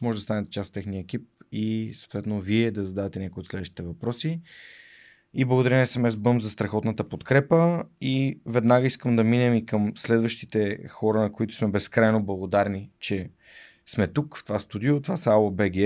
може 0.00 0.16
да 0.16 0.22
станете 0.22 0.50
част 0.50 0.68
от 0.68 0.74
техния 0.74 1.00
екип 1.00 1.22
и 1.52 1.92
съответно 1.94 2.40
вие 2.40 2.70
да 2.70 2.84
зададете 2.84 3.20
някои 3.20 3.40
от 3.40 3.48
следващите 3.48 3.82
въпроси. 3.82 4.40
И 5.34 5.44
благодаря 5.44 5.78
на 5.78 5.86
SMS 5.86 6.10
Bump 6.10 6.38
за 6.38 6.50
страхотната 6.50 7.08
подкрепа. 7.08 7.84
И 8.00 8.40
веднага 8.46 8.86
искам 8.86 9.16
да 9.16 9.24
минем 9.24 9.54
и 9.54 9.66
към 9.66 9.92
следващите 9.96 10.88
хора, 10.88 11.20
на 11.20 11.32
които 11.32 11.54
сме 11.54 11.68
безкрайно 11.68 12.24
благодарни, 12.24 12.90
че 13.00 13.30
сме 13.88 14.06
тук 14.08 14.38
в 14.38 14.44
това 14.44 14.58
студио. 14.58 15.00
Това 15.00 15.16
са 15.16 15.30
АОБГ. 15.30 15.76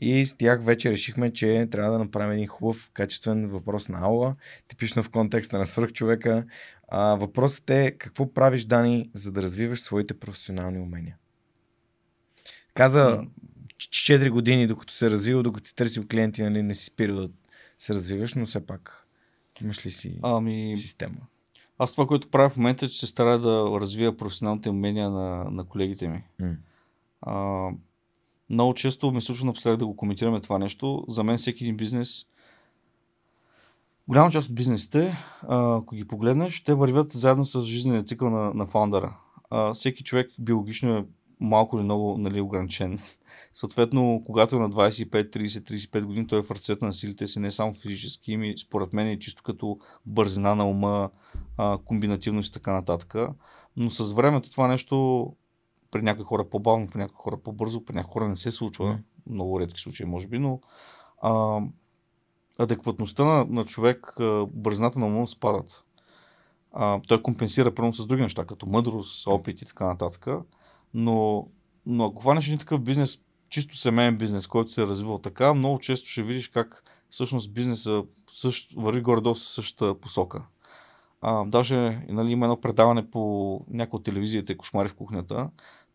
И 0.00 0.26
с 0.26 0.36
тях 0.36 0.64
вече 0.64 0.90
решихме, 0.90 1.32
че 1.32 1.68
трябва 1.70 1.92
да 1.92 1.98
направим 1.98 2.32
един 2.32 2.46
хубав, 2.46 2.90
качествен 2.94 3.46
въпрос 3.46 3.88
на 3.88 3.98
Аула, 4.00 4.34
типично 4.68 5.02
в 5.02 5.10
контекста 5.10 5.58
на 5.58 5.66
свръхчовека. 5.66 6.44
А, 6.88 7.14
въпросът 7.14 7.70
е 7.70 7.90
какво 7.98 8.32
правиш, 8.32 8.64
Дани, 8.64 9.10
за 9.14 9.32
да 9.32 9.42
развиваш 9.42 9.80
своите 9.80 10.14
професионални 10.14 10.78
умения? 10.78 11.16
Каза 12.74 13.24
4 13.78 14.30
години, 14.30 14.66
докато 14.66 14.94
се 14.94 15.10
развива, 15.10 15.42
докато 15.42 15.68
си 15.68 15.74
търсил 15.74 16.04
клиенти, 16.10 16.42
нали, 16.42 16.62
не 16.62 16.74
си 16.74 16.84
спирал 16.84 17.16
да 17.16 17.28
се 17.78 17.94
развиваш, 17.94 18.34
но 18.34 18.46
все 18.46 18.66
пак 18.66 19.06
имаш 19.62 19.86
ли 19.86 19.90
си 19.90 20.18
ами, 20.22 20.76
система? 20.76 21.18
Аз 21.78 21.92
това, 21.92 22.06
което 22.06 22.28
правя 22.28 22.50
в 22.50 22.56
момента 22.56 22.86
е, 22.86 22.88
че 22.88 23.00
се 23.00 23.06
старая 23.06 23.38
да 23.38 23.78
развия 23.80 24.16
професионалните 24.16 24.70
умения 24.70 25.10
на, 25.10 25.44
на 25.50 25.64
колегите 25.64 26.08
ми. 26.08 26.24
Mm. 26.40 26.56
А, 27.22 27.68
много 28.50 28.74
често 28.74 29.10
ми 29.10 29.20
случва 29.20 29.46
напоследък 29.46 29.78
да 29.78 29.86
го 29.86 29.96
коментираме 29.96 30.40
това 30.40 30.58
нещо. 30.58 31.04
За 31.08 31.24
мен 31.24 31.38
всеки 31.38 31.64
един 31.64 31.76
бизнес, 31.76 32.26
голяма 34.08 34.30
част 34.30 34.48
от 34.48 34.54
бизнесите, 34.54 35.16
ако 35.48 35.94
ги 35.94 36.08
погледнеш, 36.08 36.62
те 36.64 36.74
вървят 36.74 37.12
заедно 37.12 37.44
с 37.44 37.62
жизнения 37.62 38.02
цикъл 38.02 38.30
на, 38.30 38.54
на 38.54 38.66
фаундъра. 38.66 39.16
А, 39.50 39.72
всеки 39.72 40.04
човек 40.04 40.30
биологично 40.38 40.96
е 40.96 41.04
малко 41.40 41.76
или 41.76 41.84
много 41.84 42.18
нали, 42.18 42.40
ограничен. 42.40 42.98
Съответно, 43.54 44.22
когато 44.26 44.56
е 44.56 44.58
на 44.58 44.70
25, 44.70 45.36
30, 45.36 45.46
35 45.46 46.04
години, 46.04 46.26
той 46.26 46.38
е 46.38 46.42
в 46.42 46.50
ръцете 46.50 46.84
на 46.84 46.92
силите 46.92 47.26
си 47.26 47.40
не 47.40 47.50
само 47.50 47.74
физически, 47.74 48.32
ими 48.32 48.54
според 48.58 48.92
мен 48.92 49.06
е 49.06 49.18
чисто 49.18 49.42
като 49.42 49.78
бързина 50.06 50.54
на 50.54 50.68
ума, 50.68 51.10
комбинативност 51.84 52.48
и 52.48 52.52
така 52.52 52.72
нататък. 52.72 53.14
Но 53.76 53.90
с 53.90 54.12
времето 54.12 54.50
това 54.50 54.68
нещо 54.68 55.26
при 55.92 56.02
някои 56.02 56.24
хора 56.24 56.50
по-бавно, 56.50 56.86
при 56.86 56.98
някои 56.98 57.16
хора 57.16 57.36
по-бързо, 57.36 57.84
при 57.84 57.94
някои 57.94 58.12
хора 58.12 58.28
не 58.28 58.36
се 58.36 58.50
случва. 58.50 58.84
Mm. 58.84 58.98
Много 59.26 59.60
редки 59.60 59.80
случаи, 59.80 60.06
може 60.06 60.26
би, 60.26 60.38
но 60.38 60.60
а, 61.22 61.60
адекватността 62.58 63.24
на, 63.24 63.44
на 63.44 63.64
човек, 63.64 64.14
бързината 64.48 64.98
на 64.98 65.06
ума 65.06 65.28
спадат. 65.28 65.84
А, 66.72 67.00
той 67.08 67.22
компенсира 67.22 67.74
първо 67.74 67.92
с 67.92 68.06
други 68.06 68.22
неща, 68.22 68.44
като 68.44 68.66
мъдрост, 68.66 69.26
опит 69.26 69.62
и 69.62 69.66
така 69.66 69.86
нататък. 69.86 70.26
Но, 70.94 71.48
но 71.86 72.04
ако 72.04 72.22
хванеш 72.22 72.46
един 72.46 72.58
такъв 72.58 72.80
бизнес, 72.80 73.18
чисто 73.48 73.76
семейен 73.76 74.18
бизнес, 74.18 74.46
който 74.46 74.72
се 74.72 74.82
е 74.82 74.86
развивал 74.86 75.18
така, 75.18 75.54
много 75.54 75.78
често 75.78 76.08
ще 76.08 76.22
видиш 76.22 76.48
как 76.48 76.84
всъщност 77.10 77.52
бизнеса 77.54 78.02
същ, 78.30 78.72
върви 78.76 79.00
горе-долу 79.00 79.34
със 79.34 79.48
същата 79.48 80.00
посока. 80.00 80.42
А, 81.20 81.44
даже 81.44 82.04
нали, 82.08 82.32
има 82.32 82.46
едно 82.46 82.60
предаване 82.60 83.10
по 83.10 83.60
някои 83.70 83.96
от 83.96 84.04
телевизията 84.04 84.56
Кошмари 84.56 84.88
в 84.88 84.94
кухнята, 84.94 85.50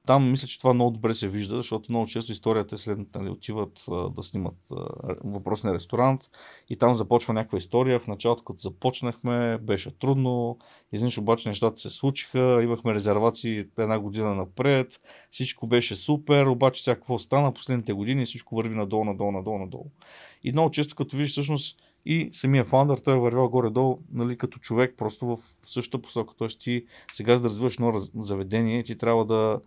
там 0.08 0.32
мисля, 0.32 0.48
че 0.48 0.60
това 0.60 0.74
много 0.74 0.92
добре 0.92 1.14
се 1.14 1.28
вижда, 1.28 1.58
защото 1.58 1.92
много 1.92 2.08
често 2.08 2.32
историята 2.32 2.76
е 2.76 2.78
следната. 2.78 3.20
Нали, 3.20 3.30
отиват 3.30 3.84
а, 3.92 4.10
да 4.10 4.24
снимат 4.24 4.56
а, 4.72 4.76
въпросния 5.24 5.74
ресторант 5.74 6.22
и 6.70 6.76
там 6.76 6.96
започва 6.96 7.34
някаква 7.34 7.58
история. 7.58 8.00
В 8.00 8.08
началото, 8.08 8.44
като 8.44 8.60
започнахме, 8.60 9.58
беше 9.58 10.00
трудно. 10.00 10.58
Изведнъж 10.92 11.18
обаче 11.18 11.50
нещата 11.50 11.82
се 11.82 11.90
случиха. 11.90 12.60
Имахме 12.64 12.94
резервации 12.94 13.66
една 13.78 14.00
година 14.00 14.36
напред. 14.36 15.02
Всичко 15.32 15.68
беше 15.68 15.96
супер, 15.96 16.46
обаче 16.46 16.84
сега 16.84 16.96
какво 16.96 17.20
стана 17.20 17.54
последните 17.54 17.94
години 17.94 18.26
всичко 18.26 18.56
върви 18.56 18.76
надолу, 18.76 19.04
надолу, 19.04 19.32
надолу, 19.32 19.60
надолу. 19.60 19.86
И 20.44 20.52
много 20.52 20.72
често, 20.72 20.96
като 20.96 21.18
видиш 21.18 21.32
всъщност 21.32 21.78
и 22.06 22.30
самия 22.32 22.64
фаундър, 22.64 22.98
той 22.98 23.16
е 23.16 23.20
вървял 23.20 23.50
горе-долу 23.50 24.00
нали, 24.12 24.38
като 24.38 24.60
човек, 24.60 24.94
просто 24.98 25.26
в 25.26 25.38
същата 25.66 26.02
посока. 26.02 26.34
Тоест 26.38 26.60
ти 26.60 26.86
сега 27.14 27.36
за 27.36 27.42
да 27.42 27.48
развиваш 27.48 27.78
ново 27.78 28.00
заведение, 28.20 28.84
ти 28.84 28.98
трябва 28.98 29.26
да 29.26 29.60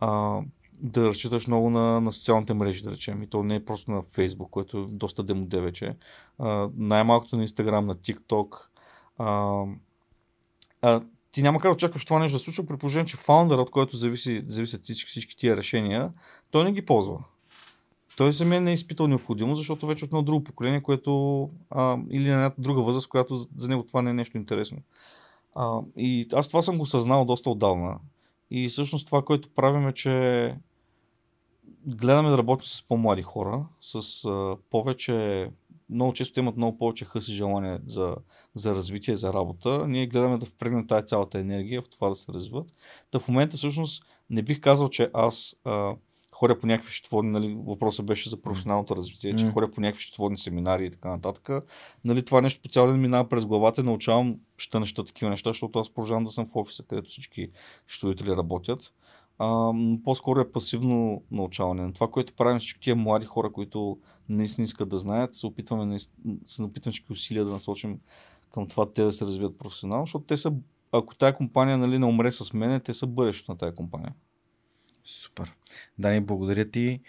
а, 0.00 0.40
да 0.82 1.06
разчиташ 1.06 1.46
много 1.46 1.70
на, 1.70 2.00
на 2.00 2.12
социалните 2.12 2.54
мрежи, 2.54 2.82
да 2.82 2.90
речем. 2.90 3.22
И 3.22 3.26
то 3.26 3.42
не 3.42 3.54
е 3.54 3.64
просто 3.64 3.90
на 3.90 4.02
Фейсбук, 4.02 4.50
което 4.50 4.78
е 4.78 4.86
доста 4.88 5.22
демоде 5.22 5.60
вече. 5.60 5.96
Най-малкото 6.76 7.36
на 7.36 7.42
Инстаграм, 7.42 7.86
на 7.86 7.94
ТикТок. 7.94 8.70
А, 9.18 9.62
а, 10.82 11.00
ти 11.32 11.42
няма 11.42 11.60
как 11.60 11.70
да 11.70 11.74
очакваш 11.74 12.04
това 12.04 12.18
нещо 12.18 12.34
да 12.34 12.38
случва, 12.38 12.66
при 12.66 12.76
положение, 12.76 13.06
че 13.06 13.16
фаундър, 13.16 13.58
от 13.58 13.70
който 13.70 13.96
зависи, 13.96 14.44
зависят 14.46 14.84
всички, 14.84 15.10
всички 15.10 15.36
тия 15.36 15.56
решения, 15.56 16.12
той 16.50 16.64
не 16.64 16.72
ги 16.72 16.86
ползва. 16.86 17.18
Той 18.16 18.32
за 18.32 18.44
мен 18.44 18.64
не 18.64 18.70
е 18.70 18.74
изпитал 18.74 19.06
необходимо, 19.06 19.54
защото 19.54 19.86
вече 19.86 20.04
от 20.04 20.08
едно 20.08 20.22
друго 20.22 20.44
поколение, 20.44 20.82
което 20.82 21.42
а, 21.70 21.98
или 22.10 22.30
на 22.30 22.52
друга 22.58 22.82
възраст, 22.82 23.08
която 23.08 23.36
за 23.56 23.68
него 23.68 23.82
това 23.82 24.02
не 24.02 24.10
е 24.10 24.14
нещо 24.14 24.36
интересно. 24.36 24.78
А, 25.54 25.80
и 25.96 26.28
аз 26.32 26.48
това 26.48 26.62
съм 26.62 26.78
го 26.78 26.86
съзнал 26.86 27.24
доста 27.24 27.50
отдавна. 27.50 27.98
И 28.50 28.68
всъщност 28.68 29.06
това, 29.06 29.22
което 29.22 29.48
правим 29.54 29.88
е, 29.88 29.92
че 29.92 30.54
гледаме 31.86 32.30
да 32.30 32.38
работим 32.38 32.66
с 32.66 32.82
по-млади 32.88 33.22
хора, 33.22 33.66
с 33.80 34.24
а, 34.24 34.56
повече, 34.70 35.50
много 35.90 36.12
често 36.12 36.40
имат 36.40 36.56
много 36.56 36.78
повече 36.78 37.04
хъс 37.04 37.28
и 37.28 37.32
желание 37.32 37.78
за, 37.86 38.16
за 38.54 38.74
развитие, 38.74 39.16
за 39.16 39.32
работа. 39.32 39.88
Ние 39.88 40.06
гледаме 40.06 40.38
да 40.38 40.46
впрегнем 40.46 40.86
тази 40.86 41.06
цялата 41.06 41.38
енергия 41.38 41.82
в 41.82 41.88
това 41.88 42.08
да 42.08 42.16
се 42.16 42.32
развиват. 42.32 42.74
Та 43.10 43.18
в 43.18 43.28
момента 43.28 43.56
всъщност 43.56 44.04
не 44.30 44.42
бих 44.42 44.60
казал, 44.60 44.88
че 44.88 45.10
аз 45.14 45.56
а, 45.64 45.94
ходя 46.40 46.58
по 46.58 46.66
някакви 46.66 46.92
счетоводни, 46.92 47.30
нали, 47.30 47.58
въпросът 47.66 48.06
беше 48.06 48.30
за 48.30 48.42
професионалното 48.42 48.96
развитие, 48.96 49.36
че 49.36 49.50
ходя 49.50 49.70
по 49.70 49.80
някакви 49.80 50.02
счетоводни 50.02 50.38
семинари 50.38 50.86
и 50.86 50.90
така 50.90 51.08
нататък. 51.08 51.64
Нали, 52.04 52.24
това 52.24 52.40
нещо 52.40 52.62
по 52.62 52.68
цял 52.68 52.86
ден 52.86 53.00
минава 53.00 53.28
през 53.28 53.46
главата 53.46 53.80
и 53.80 53.84
научавам 53.84 54.36
ще 54.56 54.80
неща, 54.80 55.04
такива 55.04 55.30
неща, 55.30 55.50
защото 55.50 55.78
аз 55.78 55.90
продължавам 55.90 56.24
да 56.24 56.30
съм 56.30 56.46
в 56.46 56.56
офиса, 56.56 56.82
където 56.82 57.10
всички 57.10 57.50
счетоводители 57.88 58.36
работят. 58.36 58.92
А, 59.38 59.72
по-скоро 60.04 60.40
е 60.40 60.52
пасивно 60.52 61.22
научаване. 61.30 61.92
Това, 61.92 62.08
което 62.08 62.34
правим 62.34 62.58
всички 62.58 62.80
тия 62.80 62.96
млади 62.96 63.26
хора, 63.26 63.52
които 63.52 63.98
наистина 64.28 64.64
искат 64.64 64.88
да 64.88 64.98
знаят, 64.98 65.36
се 65.36 65.46
опитваме, 65.46 65.98
се 66.44 66.62
опитваме 66.62 66.92
всички 66.92 67.12
усилия 67.12 67.44
да 67.44 67.50
насочим 67.50 68.00
към 68.52 68.68
това 68.68 68.92
те 68.92 69.02
да 69.02 69.12
се 69.12 69.24
развият 69.24 69.58
професионално, 69.58 70.06
защото 70.06 70.24
те 70.24 70.36
са, 70.36 70.52
ако 70.92 71.14
тази 71.14 71.36
компания 71.36 71.78
нали, 71.78 71.98
не 71.98 72.06
умре 72.06 72.32
с 72.32 72.52
мене, 72.52 72.80
те 72.80 72.94
са 72.94 73.06
бъдещето 73.06 73.52
на 73.52 73.58
тази 73.58 73.74
компания. 73.74 74.14
Супер. 75.04 75.52
Дани, 75.98 76.20
благодаря 76.20 76.70
ти. 76.70 77.00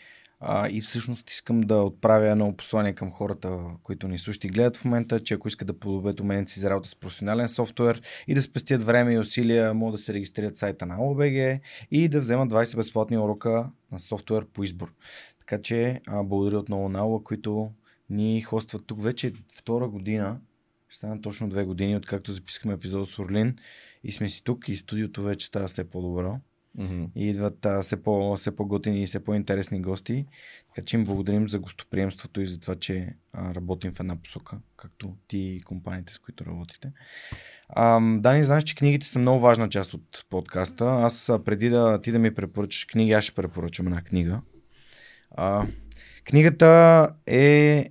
А, 0.43 0.69
и 0.69 0.81
всъщност 0.81 1.29
искам 1.29 1.61
да 1.61 1.75
отправя 1.75 2.27
едно 2.27 2.57
послание 2.57 2.93
към 2.93 3.11
хората, 3.11 3.59
които 3.83 4.07
ни 4.07 4.17
слушат 4.17 4.43
и 4.43 4.47
гледат 4.47 4.77
в 4.77 4.85
момента, 4.85 5.23
че 5.23 5.33
ако 5.33 5.47
искат 5.47 5.67
да 5.67 5.79
подобрят 5.79 6.19
уменията 6.19 6.59
за 6.59 6.69
работа 6.69 6.89
с 6.89 6.95
професионален 6.95 7.47
софтуер 7.47 8.01
и 8.27 8.35
да 8.35 8.41
спестят 8.41 8.83
време 8.83 9.13
и 9.13 9.19
усилия, 9.19 9.73
могат 9.73 9.93
да 9.93 9.97
се 9.97 10.13
регистрират 10.13 10.55
сайта 10.55 10.85
на 10.85 10.97
OBG 10.97 11.59
и 11.91 12.09
да 12.09 12.19
вземат 12.19 12.51
20 12.51 12.75
безплатни 12.75 13.17
урока 13.17 13.69
на 13.91 13.99
софтуер 13.99 14.45
по 14.45 14.63
избор. 14.63 14.93
Така 15.39 15.61
че 15.61 16.01
а, 16.07 16.23
благодаря 16.23 16.59
отново 16.59 16.89
на 16.89 16.99
Алла, 16.99 17.23
които 17.23 17.71
ни 18.09 18.41
хостват 18.41 18.87
тук 18.87 19.03
вече 19.03 19.33
втора 19.55 19.87
година. 19.87 20.39
Ще 20.89 20.97
стана 20.97 21.21
точно 21.21 21.49
две 21.49 21.63
години, 21.63 21.95
откакто 21.95 22.31
запискаме 22.31 22.73
епизод 22.73 23.09
с 23.09 23.19
Орлин 23.19 23.57
и 24.03 24.11
сме 24.11 24.29
си 24.29 24.43
тук 24.43 24.69
и 24.69 24.75
студиото 24.75 25.23
вече 25.23 25.47
става 25.47 25.67
все 25.67 25.89
по-добро. 25.89 26.39
Mm-hmm. 26.79 27.09
И 27.15 27.29
идват 27.29 27.65
а, 27.65 27.81
все, 27.81 28.03
по, 28.03 28.35
все 28.35 28.55
по-готини 28.55 29.03
и 29.03 29.05
все 29.05 29.23
по-интересни 29.23 29.81
гости. 29.81 30.25
Така 30.67 30.85
че 30.85 30.97
им 30.97 31.05
благодарим 31.05 31.47
за 31.47 31.59
гостоприемството 31.59 32.41
и 32.41 32.47
за 32.47 32.59
това, 32.59 32.75
че 32.75 33.15
а, 33.33 33.55
работим 33.55 33.93
в 33.93 33.99
една 33.99 34.15
посока, 34.15 34.57
както 34.77 35.15
ти 35.27 35.37
и 35.37 35.61
компаниите, 35.61 36.13
с 36.13 36.19
които 36.19 36.45
работите. 36.45 36.91
А, 37.69 37.99
Дани, 38.17 38.43
знаеш, 38.43 38.63
че 38.63 38.75
книгите 38.75 39.07
са 39.07 39.19
много 39.19 39.39
важна 39.39 39.69
част 39.69 39.93
от 39.93 40.25
подкаста. 40.29 40.85
Аз 40.85 41.31
преди 41.45 41.69
да 41.69 42.01
ти 42.01 42.11
да 42.11 42.19
ми 42.19 42.33
препоръчаш 42.33 42.85
книги, 42.85 43.11
аз 43.11 43.23
ще 43.23 43.35
препоръчам 43.35 43.87
една 43.87 44.01
книга. 44.01 44.41
А, 45.31 45.67
книгата 46.25 47.09
е 47.25 47.89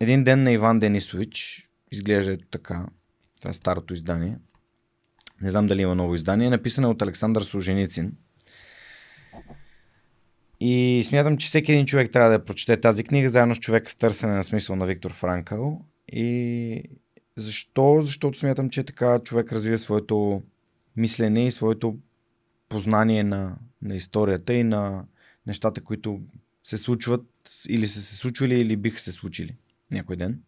един 0.00 0.24
ден 0.24 0.42
на 0.42 0.52
Иван 0.52 0.78
Денисович. 0.78 1.68
Изглежда 1.92 2.32
ето 2.32 2.46
така. 2.50 2.86
Това 3.40 3.50
е 3.50 3.54
старото 3.54 3.94
издание. 3.94 4.38
Не 5.42 5.50
знам 5.50 5.66
дали 5.66 5.82
има 5.82 5.94
ново 5.94 6.14
издание. 6.14 6.50
Написана 6.50 6.86
е 6.86 6.90
от 6.90 7.02
Александър 7.02 7.42
Солженицин. 7.42 8.12
И 10.60 11.02
смятам, 11.04 11.36
че 11.36 11.48
всеки 11.48 11.72
един 11.72 11.86
човек 11.86 12.10
трябва 12.12 12.30
да 12.30 12.44
прочете 12.44 12.80
тази 12.80 13.04
книга, 13.04 13.28
заедно 13.28 13.54
с 13.54 13.58
човек 13.58 13.90
в 13.90 13.96
търсене 13.96 14.32
на 14.32 14.42
смисъл 14.42 14.76
на 14.76 14.86
Виктор 14.86 15.12
Франкъл. 15.12 15.84
И 16.12 16.82
защо? 17.36 17.98
Защото 18.02 18.38
смятам, 18.38 18.70
че 18.70 18.84
така 18.84 19.18
човек 19.18 19.52
развива 19.52 19.78
своето 19.78 20.42
мислене 20.96 21.46
и 21.46 21.50
своето 21.50 21.96
познание 22.68 23.24
на, 23.24 23.56
на 23.82 23.96
историята 23.96 24.54
и 24.54 24.64
на 24.64 25.04
нещата, 25.46 25.80
които 25.80 26.20
се 26.64 26.78
случват 26.78 27.24
или 27.68 27.86
са 27.86 28.02
се 28.02 28.16
случвали 28.16 28.60
или 28.60 28.76
биха 28.76 29.00
се 29.00 29.12
случили 29.12 29.56
някой 29.90 30.16
ден. 30.16 30.40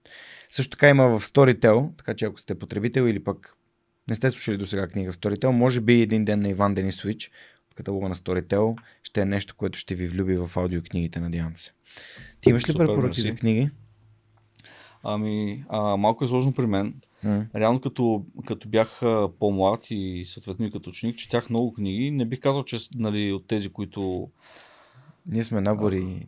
Също 0.51 0.71
така 0.71 0.89
има 0.89 1.19
в 1.19 1.25
Storytel, 1.25 1.97
така 1.97 2.15
че 2.15 2.25
ако 2.25 2.39
сте 2.39 2.59
потребител 2.59 3.03
или 3.03 3.25
пък 3.25 3.57
не 4.09 4.15
сте 4.15 4.31
слушали 4.31 4.57
до 4.57 4.67
сега 4.67 4.89
книга 4.89 5.13
в 5.13 5.17
Storytel, 5.17 5.49
може 5.49 5.81
би 5.81 6.03
един 6.03 6.25
ден 6.25 6.41
на 6.41 6.49
Иван 6.49 6.75
Денисович 6.75 7.31
от 7.71 7.75
каталога 7.75 8.09
на 8.09 8.15
Storytel 8.15 8.77
ще 9.03 9.21
е 9.21 9.25
нещо, 9.25 9.55
което 9.57 9.79
ще 9.79 9.95
ви 9.95 10.09
влюби 10.09 10.37
в 10.37 10.51
аудиокнигите, 10.57 11.21
надявам 11.21 11.57
се. 11.57 11.73
Ти 12.41 12.51
имаш 12.51 12.69
ли 12.69 12.75
препоръки 12.75 13.21
за 13.21 13.35
книги? 13.35 13.71
Ами, 15.05 15.65
а, 15.69 15.97
малко 15.97 16.25
е 16.25 16.29
сложно 16.29 16.53
при 16.53 16.67
мен. 16.67 16.95
М. 17.25 17.47
Реално 17.55 17.81
като, 17.81 18.25
като 18.47 18.69
бях 18.69 19.03
а, 19.03 19.29
по-млад 19.41 19.87
и 19.91 20.25
съответно 20.27 20.67
и 20.67 20.73
като 20.73 20.91
ученик, 20.91 21.17
четях 21.17 21.51
много 21.51 21.73
книги. 21.73 22.11
Не 22.11 22.25
бих 22.25 22.41
казал, 22.41 22.65
че 22.65 22.77
нали, 22.95 23.33
от 23.33 23.47
тези, 23.47 23.69
които... 23.69 24.31
Ние 25.27 25.45
сме 25.45 25.61
набори. 25.61 26.27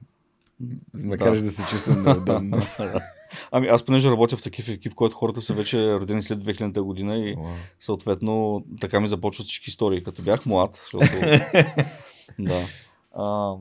Ме 0.95 1.17
Да. 1.17 1.31
да 1.31 1.51
се 1.51 1.67
чувствам 1.67 2.03
неудобно. 2.03 2.57
ами 3.51 3.67
аз 3.67 3.83
понеже 3.83 4.11
работя 4.11 4.37
в 4.37 4.43
такив 4.43 4.69
екип, 4.69 4.95
който 4.95 5.17
хората 5.17 5.43
са 5.43 5.55
вече 5.55 5.95
родени 5.95 6.23
след 6.23 6.39
2000 6.39 6.81
година 6.81 7.17
и 7.17 7.37
съответно 7.81 8.65
така 8.81 9.01
ми 9.01 9.09
започват 9.09 9.47
всички 9.47 9.71
истории. 9.71 10.05
Като 10.05 10.23
бях 10.23 10.47
млад, 10.47 10.75
защото... 10.75 11.07
да. 12.39 12.61
А, 13.15 13.55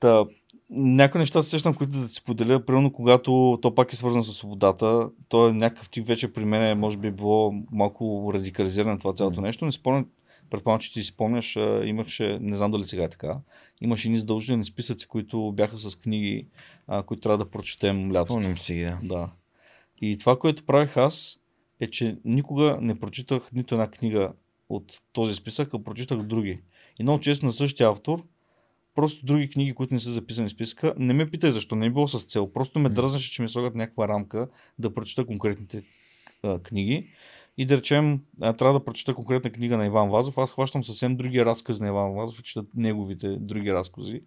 та, 0.00 0.24
някои 0.70 1.18
неща 1.18 1.42
се 1.42 1.50
сещам, 1.50 1.74
които 1.74 1.92
да 1.92 2.08
ти 2.08 2.14
споделя. 2.14 2.64
Примерно, 2.64 2.92
когато 2.92 3.58
то 3.62 3.74
пак 3.74 3.92
е 3.92 3.96
свързано 3.96 4.22
с 4.22 4.34
свободата, 4.34 5.10
то 5.28 5.48
е 5.48 5.52
някакъв 5.52 5.88
тип 5.88 6.06
вече 6.06 6.32
при 6.32 6.44
мен, 6.44 6.62
е, 6.62 6.74
може 6.74 6.96
би 6.96 7.10
било 7.10 7.54
малко 7.72 8.30
радикализирано 8.34 8.98
това 8.98 9.12
цялото 9.12 9.40
нещо. 9.40 9.64
Не 9.64 9.72
спомням, 9.72 10.06
предполагам, 10.50 10.80
че 10.80 10.92
ти 10.92 11.02
си 11.02 11.08
спомняш, 11.08 11.56
имаше, 11.84 12.38
не 12.40 12.56
знам 12.56 12.70
дали 12.70 12.84
сега 12.84 13.04
е 13.04 13.08
така, 13.08 13.38
имаше 13.80 14.08
ни 14.08 14.16
задължителни 14.16 14.64
списъци, 14.64 15.08
които 15.08 15.52
бяха 15.52 15.78
с 15.78 15.96
книги, 15.96 16.46
а, 16.86 17.02
които 17.02 17.20
трябва 17.20 17.38
да 17.38 17.50
прочетем 17.50 18.08
лятото. 18.08 18.32
Спомням 18.32 18.58
си 18.58 18.82
да. 18.82 18.98
Да. 19.02 19.30
И 20.00 20.18
това, 20.18 20.38
което 20.38 20.64
правих 20.64 20.96
аз, 20.96 21.38
е, 21.80 21.86
че 21.86 22.16
никога 22.24 22.78
не 22.80 23.00
прочитах 23.00 23.52
нито 23.52 23.74
една 23.74 23.90
книга 23.90 24.32
от 24.68 25.02
този 25.12 25.34
списък, 25.34 25.74
а 25.74 25.84
прочитах 25.84 26.22
други. 26.22 26.60
И 26.98 27.02
много 27.02 27.20
често 27.20 27.46
на 27.46 27.52
същия 27.52 27.88
автор, 27.88 28.22
просто 28.94 29.26
други 29.26 29.50
книги, 29.50 29.74
които 29.74 29.94
не 29.94 30.00
са 30.00 30.10
записани 30.10 30.48
в 30.48 30.50
списъка. 30.50 30.94
Не 30.98 31.14
ме 31.14 31.30
питай 31.30 31.50
защо, 31.50 31.74
не 31.74 31.86
е 31.86 31.90
било 31.90 32.08
с 32.08 32.24
цел. 32.24 32.52
Просто 32.52 32.78
ме 32.78 32.88
дръзнаше, 32.88 33.32
че 33.32 33.42
ми 33.42 33.48
слагат 33.48 33.74
някаква 33.74 34.08
рамка 34.08 34.48
да 34.78 34.94
прочита 34.94 35.26
конкретните 35.26 35.82
а, 36.42 36.58
книги. 36.58 37.08
И 37.58 37.66
да 37.66 37.76
речем, 37.76 38.20
трябва 38.40 38.72
да 38.72 38.84
прочита 38.84 39.14
конкретна 39.14 39.50
книга 39.50 39.76
на 39.76 39.86
Иван 39.86 40.10
Вазов. 40.10 40.38
Аз 40.38 40.52
хващам 40.52 40.84
съвсем 40.84 41.16
другия 41.16 41.46
разказ 41.46 41.80
на 41.80 41.88
Иван 41.88 42.14
Вазов 42.14 42.40
и 42.40 42.42
чета 42.42 42.66
неговите 42.74 43.28
други 43.28 43.72
разкази. 43.72 44.22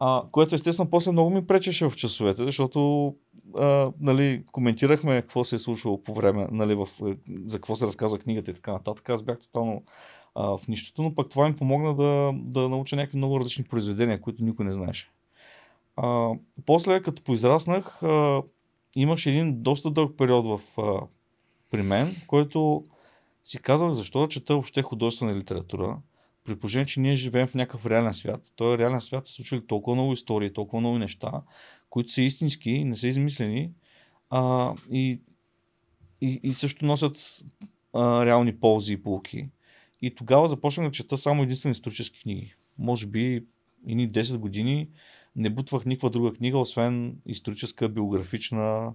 А, 0.00 0.22
което 0.32 0.54
естествено 0.54 0.90
после 0.90 1.12
много 1.12 1.30
ми 1.30 1.46
пречеше 1.46 1.88
в 1.88 1.96
часовете, 1.96 2.42
защото 2.42 3.14
а, 3.56 3.92
нали, 4.00 4.44
коментирахме 4.52 5.20
какво 5.20 5.44
се 5.44 5.56
е 5.56 5.58
случвало 5.58 6.02
по 6.02 6.14
време, 6.14 6.46
нали, 6.50 6.74
в, 6.74 6.88
е, 7.06 7.16
за 7.46 7.58
какво 7.58 7.76
се 7.76 7.86
разказва 7.86 8.18
книгата 8.18 8.50
и 8.50 8.54
така 8.54 8.72
нататък. 8.72 9.08
Аз 9.08 9.22
бях 9.22 9.38
тотално 9.38 9.82
а, 10.34 10.58
в 10.58 10.68
нищото, 10.68 11.02
но 11.02 11.14
пък 11.14 11.30
това 11.30 11.48
ми 11.48 11.56
помогна 11.56 11.94
да, 11.94 12.32
да 12.34 12.68
науча 12.68 12.96
някакви 12.96 13.18
много 13.18 13.40
различни 13.40 13.64
произведения, 13.64 14.20
които 14.20 14.44
никой 14.44 14.64
не 14.64 14.72
знаеше. 14.72 15.10
А, 15.96 16.30
после, 16.66 17.02
като 17.02 17.22
поизраснах, 17.22 18.02
а, 18.02 18.42
имаше 18.96 19.30
един 19.30 19.62
доста 19.62 19.90
дълъг 19.90 20.16
период 20.18 20.46
в, 20.46 20.80
а, 20.80 21.00
при 21.70 21.82
мен, 21.82 22.16
който 22.26 22.84
си 23.44 23.58
казвах 23.58 23.92
защо 23.92 24.20
да 24.20 24.28
чета 24.28 24.52
въобще 24.52 24.82
художествена 24.82 25.36
литература, 25.36 25.98
при 26.44 26.58
положение, 26.58 26.86
че 26.86 27.00
ние 27.00 27.14
живеем 27.14 27.46
в 27.46 27.54
някакъв 27.54 27.86
реален 27.86 28.14
свят. 28.14 28.52
Той 28.56 28.78
реален 28.78 29.00
свят 29.00 29.26
се 29.26 29.32
случвали 29.32 29.66
толкова 29.66 29.94
много 29.94 30.12
истории, 30.12 30.52
толкова 30.52 30.80
много 30.80 30.98
неща, 30.98 31.42
които 31.90 32.12
са 32.12 32.22
истински, 32.22 32.84
не 32.84 32.96
са 32.96 33.08
измислени 33.08 33.70
а, 34.30 34.74
и, 34.90 35.20
и, 36.20 36.40
и 36.42 36.54
също 36.54 36.86
носят 36.86 37.44
а, 37.92 38.26
реални 38.26 38.56
ползи 38.56 38.92
и 38.92 39.02
полки. 39.02 39.48
И 40.02 40.14
тогава 40.14 40.48
започнах 40.48 40.86
да 40.86 40.92
чета 40.92 41.16
само 41.16 41.42
единствено 41.42 41.72
исторически 41.72 42.20
книги. 42.20 42.54
Може 42.78 43.06
би 43.06 43.44
ини 43.86 44.10
10 44.10 44.36
години 44.36 44.88
не 45.38 45.50
бутвах 45.50 45.84
никаква 45.84 46.10
друга 46.10 46.32
книга, 46.32 46.58
освен 46.58 47.16
историческа, 47.26 47.88
биографична. 47.88 48.92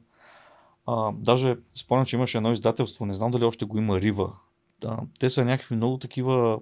А, 0.86 1.12
даже 1.12 1.56
спомням, 1.76 2.06
че 2.06 2.16
имаше 2.16 2.38
едно 2.38 2.52
издателство, 2.52 3.06
не 3.06 3.14
знам 3.14 3.32
дали 3.32 3.46
още 3.46 3.66
го 3.66 3.78
има 3.78 4.02
Рива. 4.02 4.34
Да, 4.82 4.98
те 5.20 5.30
са 5.30 5.46
някакви 5.46 5.76
много 5.76 5.98
такива 5.98 6.60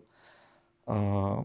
а, 0.87 1.35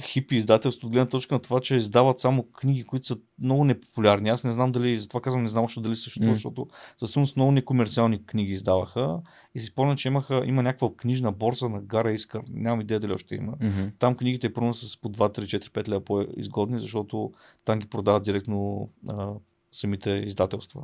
хипи 0.00 0.36
издателство, 0.36 0.86
от 0.86 0.92
гледна 0.92 1.08
точка 1.08 1.34
на 1.34 1.40
това, 1.40 1.60
че 1.60 1.76
издават 1.76 2.20
само 2.20 2.42
книги, 2.42 2.84
които 2.84 3.06
са 3.06 3.16
много 3.38 3.64
непопулярни. 3.64 4.28
Аз 4.28 4.44
не 4.44 4.52
знам 4.52 4.72
дали, 4.72 4.98
затова 4.98 5.20
казвам, 5.20 5.42
не 5.42 5.48
знам 5.48 5.64
още 5.64 5.80
дали 5.80 5.96
съществува, 5.96 6.28
М. 6.28 6.34
защото 6.34 6.68
със 6.96 7.10
сигурност 7.10 7.36
много 7.36 7.52
некомерциални 7.52 8.26
книги 8.26 8.52
издаваха. 8.52 9.20
И 9.54 9.60
си 9.60 9.66
спомням, 9.66 9.96
че 9.96 10.08
имаха, 10.08 10.42
има 10.46 10.62
някаква 10.62 10.88
книжна 10.96 11.32
борса 11.32 11.68
на 11.68 11.80
Гара 11.80 12.12
Искър. 12.12 12.42
Нямам 12.50 12.80
идея 12.80 13.00
дали 13.00 13.12
още 13.12 13.34
има. 13.34 13.52
Мгм. 13.60 13.88
Там 13.98 14.14
книгите 14.14 14.52
първо 14.52 14.74
са 14.74 14.88
с 14.88 14.96
по 14.96 15.08
2, 15.08 15.38
3, 15.38 15.58
4, 15.58 15.70
5 15.70 15.88
лева 15.88 16.00
по-изгодни, 16.00 16.80
защото 16.80 17.32
там 17.64 17.78
ги 17.78 17.86
продават 17.86 18.22
директно 18.22 18.88
а, 19.08 19.28
самите 19.72 20.10
издателства. 20.10 20.82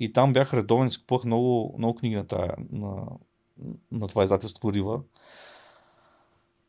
И 0.00 0.12
там 0.12 0.32
бях 0.32 0.54
редовен 0.54 0.90
купувах 1.00 1.24
много, 1.24 1.74
много 1.78 1.94
книги 1.94 2.14
на, 2.16 2.26
тая, 2.26 2.54
на, 2.72 3.02
на 3.92 4.08
това 4.08 4.22
издателство 4.22 4.72
Рива. 4.72 5.00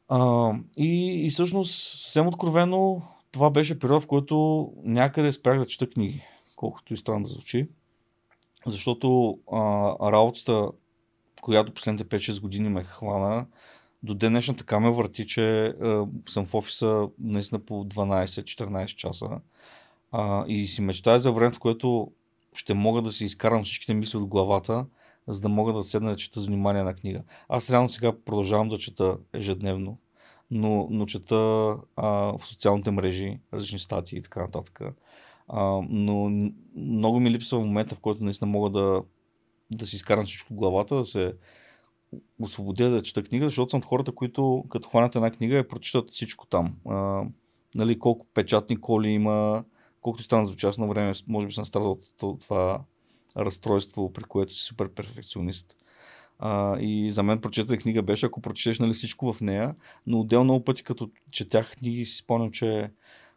А, 0.10 0.52
и, 0.78 1.26
и 1.26 1.30
всъщност, 1.30 1.92
съвсем 1.92 2.28
откровено, 2.28 3.02
това 3.32 3.50
беше 3.50 3.80
период, 3.80 4.04
в 4.04 4.08
който 4.08 4.68
някъде 4.84 5.32
спрях 5.32 5.60
да 5.60 5.66
чета 5.66 5.90
книги, 5.90 6.24
колкото 6.56 6.94
и 6.94 6.98
странно 6.98 7.24
да 7.24 7.30
звучи. 7.30 7.68
Защото 8.66 9.40
а, 9.52 9.58
работата, 10.12 10.70
която 11.42 11.74
последните 11.74 12.06
5-6 12.06 12.42
години 12.42 12.70
ме 12.70 12.84
хвана, 12.84 13.46
до 14.04 14.14
ден 14.14 14.32
днешна 14.32 14.56
така 14.56 14.80
ме 14.80 14.92
върти, 14.92 15.28
че 15.28 15.66
а, 15.66 16.08
съм 16.30 16.46
в 16.46 16.54
офиса 16.54 17.08
наистина 17.20 17.60
по 17.60 17.86
12-14 17.86 18.86
часа. 18.86 19.30
А, 20.12 20.46
и 20.48 20.68
си 20.68 20.82
мечтая 20.82 21.20
за 21.20 21.32
време, 21.32 21.54
в 21.54 21.60
което 21.60 22.12
ще 22.54 22.74
мога 22.74 23.02
да 23.02 23.12
си 23.12 23.26
изкарам 23.26 23.64
всичките 23.64 23.94
мисли 23.94 24.18
от 24.18 24.26
главата, 24.26 24.86
за 25.28 25.42
да 25.42 25.50
мога 25.50 25.74
да 25.74 25.84
седна 25.84 26.10
да 26.10 26.16
чета 26.16 26.40
с 26.40 26.46
внимание 26.46 26.84
на 26.84 26.94
книга. 26.94 27.24
Аз 27.50 27.72
реално 27.72 27.90
сега 27.90 28.14
продължавам 28.26 28.70
да 28.70 28.78
чета 28.78 29.18
ежедневно, 29.34 29.98
но, 30.52 30.88
но 30.92 31.06
чета 31.06 31.36
а, 31.96 32.08
в 32.08 32.40
социалните 32.44 32.92
мрежи, 32.92 33.40
различни 33.54 33.80
статии 33.80 34.20
и 34.20 34.22
така 34.22 34.42
нататък. 34.42 34.82
А, 35.48 35.82
но 35.90 36.50
много 36.76 37.20
ми 37.20 37.32
липсва 37.32 37.60
момента, 37.60 37.96
в 37.96 38.00
който 38.00 38.24
наистина 38.24 38.52
мога 38.52 38.70
да, 38.70 39.02
да 39.72 39.88
си 39.88 39.96
изкарам 39.96 40.26
всичко 40.26 40.54
от 40.54 40.60
главата, 40.60 40.96
да 40.96 41.06
се 41.06 41.34
освободя 42.42 42.90
да 42.90 43.04
чета 43.04 43.24
книга, 43.24 43.46
защото 43.46 43.70
съм 43.70 43.82
хората, 43.82 44.12
които 44.12 44.66
като 44.70 44.90
хванат 44.90 45.16
една 45.16 45.32
книга 45.32 45.56
я 45.56 45.68
прочитат 45.68 46.12
всичко 46.12 46.48
там. 46.48 46.76
А, 46.90 47.24
нали, 47.76 48.00
колко 48.00 48.26
печатни 48.34 48.82
коли 48.82 49.10
има, 49.10 49.64
колкото 50.02 50.24
стана 50.24 50.46
звучи, 50.48 50.66
аз 50.66 50.78
на 50.78 50.88
време, 50.88 51.14
може 51.28 51.48
би 51.48 51.54
съм 51.54 51.66
страдал 51.66 51.92
от 51.92 52.04
то- 52.18 52.38
това 52.42 52.82
разстройство, 53.38 54.14
при 54.14 54.24
което 54.24 54.54
си 54.54 54.62
супер 54.62 54.90
перфекционист. 54.90 55.76
А, 56.40 56.80
и 56.80 57.12
за 57.12 57.24
мен 57.24 57.42
прочетена 57.42 57.78
книга 57.78 58.02
беше, 58.02 58.26
ако 58.26 58.42
прочетеш 58.42 58.80
нали, 58.80 58.92
всичко 58.92 59.34
в 59.34 59.42
нея, 59.42 59.76
но 60.08 60.20
отделно 60.20 60.44
много 60.44 60.66
пъти, 60.66 60.84
като 60.84 61.10
четях 61.32 61.72
книги, 61.72 62.06
си 62.06 62.18
спомням, 62.18 62.52
че 62.52 62.92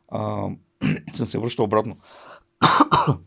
а, 0.09 0.49
съм 1.15 1.27
се 1.27 1.39
връщал 1.39 1.65
обратно. 1.65 1.97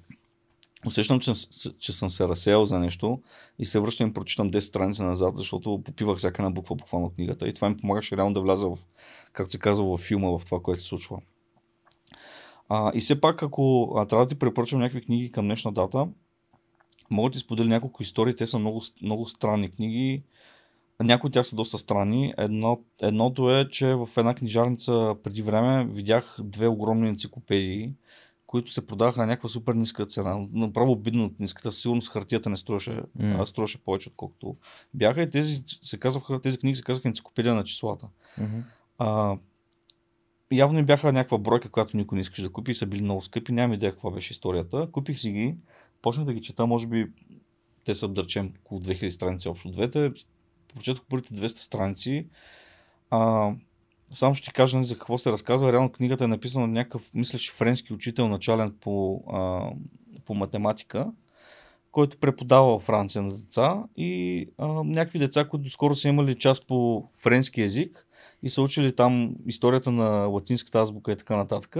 Усещам, 0.85 1.19
че, 1.19 1.33
че 1.79 1.93
съм 1.93 2.09
се 2.09 2.27
разсеял 2.27 2.65
за 2.65 2.79
нещо 2.79 3.21
и 3.59 3.65
се 3.65 3.79
връщам 3.79 4.09
и 4.09 4.13
прочитам 4.13 4.51
10 4.51 4.59
страници 4.59 5.03
назад, 5.03 5.37
защото 5.37 5.81
попивах 5.85 6.17
всяка 6.17 6.41
една 6.41 6.51
буква 6.51 6.75
буквално 6.75 7.07
от 7.07 7.15
книгата 7.15 7.47
и 7.47 7.53
това 7.53 7.69
ми 7.69 7.77
помагаше 7.77 8.17
реално 8.17 8.33
да 8.33 8.41
вляза 8.41 8.69
в, 8.69 8.77
както 9.33 9.51
се 9.51 9.59
казва, 9.59 9.97
в 9.97 10.01
филма, 10.01 10.29
в 10.29 10.45
това, 10.45 10.59
което 10.59 10.81
се 10.81 10.87
случва. 10.87 11.17
А, 12.69 12.91
и 12.95 12.99
все 12.99 13.21
пак, 13.21 13.43
ако 13.43 13.93
а, 13.97 14.05
трябва 14.05 14.25
да 14.25 14.29
ти 14.29 14.39
препоръчам 14.39 14.79
някакви 14.79 15.01
книги 15.01 15.31
към 15.31 15.45
днешна 15.45 15.71
дата, 15.71 16.07
мога 17.09 17.29
да 17.29 17.33
ти 17.33 17.39
споделя 17.39 17.67
няколко 17.67 18.03
истории. 18.03 18.35
Те 18.35 18.47
са 18.47 18.59
много, 18.59 18.81
много 19.01 19.27
странни 19.27 19.71
книги. 19.71 20.23
Някои 21.03 21.27
от 21.27 21.33
тях 21.33 21.47
са 21.47 21.55
доста 21.55 21.77
странни. 21.77 22.33
Едно, 22.37 22.79
едното 23.01 23.51
е, 23.51 23.69
че 23.69 23.95
в 23.95 24.09
една 24.17 24.35
книжарница 24.35 25.15
преди 25.23 25.41
време 25.41 25.85
видях 25.85 26.37
две 26.43 26.67
огромни 26.67 27.09
енциклопедии, 27.09 27.91
които 28.47 28.71
се 28.71 28.87
продаваха 28.87 29.19
на 29.19 29.25
някаква 29.25 29.49
супер 29.49 29.73
ниска 29.73 30.05
цена. 30.05 30.47
Направо 30.53 30.91
обидно 30.91 31.25
от 31.25 31.39
ниската. 31.39 31.71
Със 31.71 31.81
Сигурност 31.81 32.11
хартията 32.11 32.49
не 32.49 32.57
струваше, 32.57 33.01
М. 33.19 33.35
а 33.39 33.45
струваше 33.45 33.77
повече, 33.77 34.09
отколкото 34.09 34.55
бяха. 34.93 35.21
И 35.21 35.29
тези, 35.29 35.63
се 35.65 35.97
казваха, 35.97 36.41
тези 36.41 36.57
книги 36.57 36.75
се 36.75 36.83
казаха 36.83 37.07
енциклопедия 37.07 37.55
на 37.55 37.63
числата. 37.63 38.07
Мгм. 38.37 38.59
А, 38.97 39.37
явно 40.51 40.79
им 40.79 40.85
бяха 40.85 41.13
някаква 41.13 41.37
бройка, 41.37 41.69
която 41.69 41.97
никой 41.97 42.15
не 42.15 42.21
искаше 42.21 42.43
да 42.43 42.51
купи 42.51 42.75
са 42.75 42.85
били 42.85 43.01
много 43.01 43.21
скъпи. 43.21 43.51
Нямам 43.51 43.73
идея 43.73 43.91
каква 43.91 44.11
беше 44.11 44.33
историята. 44.33 44.89
Купих 44.91 45.19
си 45.19 45.31
ги, 45.31 45.55
почнах 46.01 46.25
да 46.25 46.33
ги 46.33 46.41
чета, 46.41 46.65
може 46.65 46.87
би 46.87 47.07
те 47.85 47.95
са, 47.95 48.07
да 48.07 48.21
около 48.61 48.81
2000 48.81 49.09
страници 49.09 49.49
общо 49.49 49.71
двете. 49.71 50.11
Прочетох 50.75 51.05
първите 51.09 51.33
200 51.33 51.47
страници. 51.47 52.27
А, 53.09 53.51
само 54.11 54.35
ще 54.35 54.45
ти 54.45 54.53
кажа 54.53 54.77
нали, 54.77 54.85
за 54.85 54.95
какво 54.95 55.17
се 55.17 55.31
разказва. 55.31 55.71
Реално 55.73 55.91
книгата 55.91 56.23
е 56.23 56.27
написана 56.27 56.65
от 56.65 56.71
някакъв, 56.71 57.13
мислиш, 57.13 57.51
френски 57.51 57.93
учител, 57.93 58.27
начален 58.27 58.75
по, 58.81 59.23
а, 59.33 59.71
по 60.25 60.33
математика, 60.33 61.11
който 61.91 62.17
преподава 62.17 62.67
във 62.67 62.83
Франция 62.83 63.21
на 63.21 63.37
деца 63.37 63.83
и 63.97 64.49
а, 64.57 64.67
някакви 64.67 65.19
деца, 65.19 65.47
които 65.47 65.69
скоро 65.69 65.95
са 65.95 66.07
имали 66.07 66.35
част 66.35 66.67
по 66.67 67.09
френски 67.17 67.61
язик 67.61 68.06
и 68.43 68.49
са 68.49 68.61
учили 68.61 68.95
там 68.95 69.35
историята 69.45 69.91
на 69.91 70.09
латинската 70.09 70.79
азбука 70.79 71.11
и 71.11 71.17
така 71.17 71.35
нататък. 71.35 71.75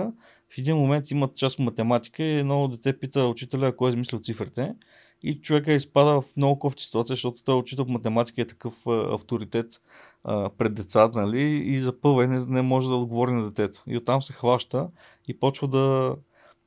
В 0.50 0.58
един 0.58 0.77
момент 0.77 1.11
имат 1.11 1.36
част 1.36 1.60
математика 1.60 2.24
и 2.24 2.40
едно 2.40 2.68
дете 2.68 3.00
пита 3.00 3.26
учителя 3.26 3.76
кой 3.76 3.90
е 3.90 3.92
измислил 3.92 4.19
цифрите 4.19 4.76
и 5.24 5.42
човека 5.42 5.74
изпада 5.74 6.22
в 6.22 6.24
много 6.38 6.60
кофти 6.60 6.84
ситуация, 6.84 7.16
защото 7.16 7.44
той 7.44 7.56
учител 7.56 7.86
по 7.86 7.92
математика 7.92 8.42
е 8.42 8.48
такъв 8.48 8.88
авторитет 8.88 9.82
а, 10.24 10.50
пред 10.50 10.74
децата, 10.74 11.22
нали? 11.22 11.42
И 11.42 11.80
запъва 11.80 12.24
и 12.24 12.27
не, 12.27 12.45
не 12.48 12.61
може 12.61 12.88
да 12.88 12.95
отговори 12.95 13.32
на 13.32 13.44
детето. 13.44 13.84
И 13.88 13.98
оттам 13.98 14.22
се 14.22 14.34
хваща 14.34 14.90
и 15.27 15.40
почва 15.40 15.68
да 15.68 16.16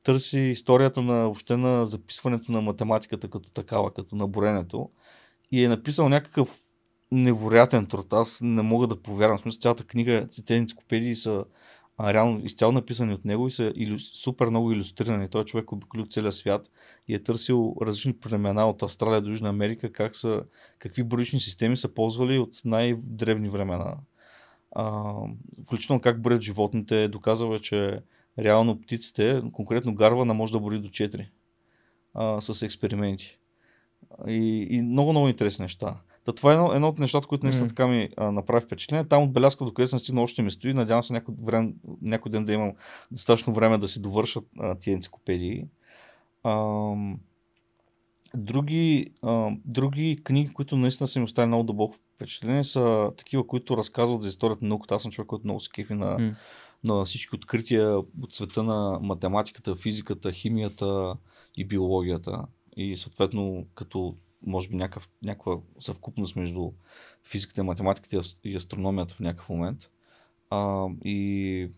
търси 0.03 0.39
историята 0.39 1.01
на 1.01 1.13
въобще 1.13 1.57
на 1.57 1.85
записването 1.85 2.51
на 2.51 2.61
математиката 2.61 3.29
като 3.29 3.49
такава, 3.49 3.93
като 3.93 4.15
наборенето. 4.15 4.89
И 5.51 5.63
е 5.63 5.69
написал 5.69 6.09
някакъв 6.09 6.63
невероятен 7.11 7.85
труд. 7.85 8.13
Аз 8.13 8.41
не 8.43 8.61
мога 8.61 8.87
да 8.87 9.01
повярвам. 9.01 9.37
В 9.37 9.41
смисъл, 9.41 9.59
цялата 9.59 9.83
книга, 9.83 10.27
тези 10.45 10.59
енциклопедии 10.59 11.15
са 11.15 11.45
а, 11.97 12.13
реално 12.13 12.45
изцяло 12.45 12.71
написани 12.71 13.13
от 13.13 13.25
него 13.25 13.47
и 13.47 13.51
са 13.51 13.73
илю... 13.75 13.99
супер 13.99 14.47
много 14.47 14.71
иллюстрирани. 14.71 15.29
Той 15.29 15.45
човек 15.45 15.71
обиколи 15.71 16.09
целия 16.09 16.31
свят 16.31 16.71
и 17.07 17.15
е 17.15 17.23
търсил 17.23 17.75
различни 17.81 18.13
племена 18.13 18.69
от 18.69 18.83
Австралия 18.83 19.21
до 19.21 19.29
Южна 19.29 19.49
Америка, 19.49 19.91
как 19.91 20.15
са, 20.15 20.43
какви 20.79 21.03
броични 21.03 21.39
системи 21.39 21.77
са 21.77 21.87
ползвали 21.87 22.39
от 22.39 22.61
най-древни 22.65 23.49
времена. 23.49 23.97
А, 24.71 25.13
включително 25.65 26.01
как 26.01 26.21
броят 26.21 26.41
животните. 26.41 27.07
Доказва, 27.07 27.59
че 27.59 27.99
реално 28.39 28.81
птиците, 28.81 29.41
конкретно 29.51 29.95
гарвана 29.95 30.33
може 30.33 30.53
да 30.53 30.59
бори 30.59 30.79
до 30.79 30.89
4 30.89 31.27
а, 32.13 32.41
с 32.41 32.61
експерименти. 32.61 33.37
И, 34.27 34.67
и 34.69 34.81
много, 34.81 35.11
много 35.11 35.27
интересни 35.27 35.63
неща. 35.63 35.97
Та 36.25 36.31
това 36.31 36.51
е 36.51 36.53
едно, 36.53 36.73
едно 36.73 36.87
от 36.87 36.99
нещата, 36.99 37.27
които 37.27 37.45
наистина 37.45 37.67
така 37.67 37.87
ми 37.87 38.09
а, 38.17 38.31
направи 38.31 38.65
впечатление. 38.65 39.07
Там 39.07 39.23
отбелязка, 39.23 39.65
докъде 39.65 39.87
съм 39.87 39.99
стигнал, 39.99 40.23
още 40.23 40.41
ми 40.41 40.51
стои. 40.51 40.73
Надявам 40.73 41.03
се 41.03 41.13
някой, 41.13 41.35
време, 41.43 41.73
някой 42.01 42.31
ден 42.31 42.45
да 42.45 42.53
имам 42.53 42.73
достатъчно 43.11 43.53
време 43.53 43.77
да 43.77 43.87
си 43.87 44.01
довършат 44.01 44.43
а, 44.59 44.75
тия 44.75 44.93
енциклопедии. 44.93 45.65
А, 46.43 46.93
други, 48.35 49.11
а, 49.21 49.51
други 49.65 50.19
книги, 50.23 50.53
които 50.53 50.77
наистина 50.77 51.07
са 51.07 51.19
ми 51.19 51.25
оставили 51.25 51.47
много 51.47 51.63
дълбоко 51.63 51.95
впечатление, 52.15 52.63
са 52.63 53.11
такива, 53.17 53.47
които 53.47 53.77
разказват 53.77 54.21
за 54.21 54.27
историята 54.27 54.65
на 54.65 54.69
науката. 54.69 54.95
Аз 54.95 55.01
съм 55.01 55.11
човек, 55.11 55.27
който 55.27 55.47
много 55.47 55.59
се 55.59 55.69
кефи 55.71 55.93
на, 55.93 56.17
mm. 56.17 56.35
на 56.83 57.05
всички 57.05 57.35
открития 57.35 57.97
от 57.97 58.33
света 58.33 58.63
на 58.63 58.99
математиката, 59.01 59.75
физиката, 59.75 60.31
химията 60.31 61.15
и 61.57 61.65
биологията. 61.65 62.45
И 62.77 62.95
съответно, 62.95 63.65
като 63.75 64.15
може 64.45 64.69
би 64.69 64.75
някакъв, 64.75 65.09
някаква 65.23 65.57
съвкупност 65.79 66.35
между 66.35 66.71
физиката, 67.23 67.63
математиката 67.63 68.21
и 68.43 68.55
астрономията 68.55 69.13
в 69.13 69.19
някакъв 69.19 69.49
момент. 69.49 69.89
А, 70.49 70.87
и 71.05 71.69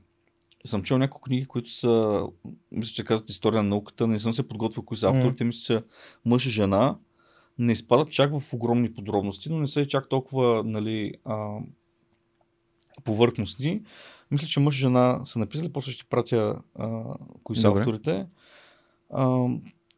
съм 0.65 0.83
чел 0.83 0.97
няколко 0.97 1.21
книги, 1.21 1.45
които 1.45 1.71
са, 1.71 2.23
мисля, 2.71 2.93
че 2.93 3.03
казват 3.03 3.29
история 3.29 3.63
на 3.63 3.69
науката, 3.69 4.07
не 4.07 4.19
съм 4.19 4.33
се 4.33 4.47
подготвил 4.47 4.83
кои 4.83 4.97
са 4.97 5.09
авторите, 5.09 5.43
mm. 5.43 5.47
мисля, 5.47 5.79
че 5.79 5.85
мъж 6.25 6.45
и 6.45 6.49
жена, 6.49 6.97
не 7.59 7.71
изпадат 7.71 8.11
чак 8.11 8.39
в 8.39 8.53
огромни 8.53 8.93
подробности, 8.93 9.49
но 9.49 9.59
не 9.59 9.67
са 9.67 9.81
и 9.81 9.87
чак 9.87 10.09
толкова 10.09 10.63
нали, 10.65 11.13
а, 11.25 11.57
повърхностни. 13.03 13.81
Мисля, 14.31 14.47
че 14.47 14.59
мъж 14.59 14.75
и 14.75 14.79
жена 14.79 15.21
са 15.25 15.39
написали, 15.39 15.73
после 15.73 15.91
ще 15.91 16.05
пратя 16.05 16.61
а, 16.75 17.03
кои 17.43 17.55
са 17.55 17.67
Добре. 17.67 17.81
авторите. 17.81 18.27
А, 19.09 19.47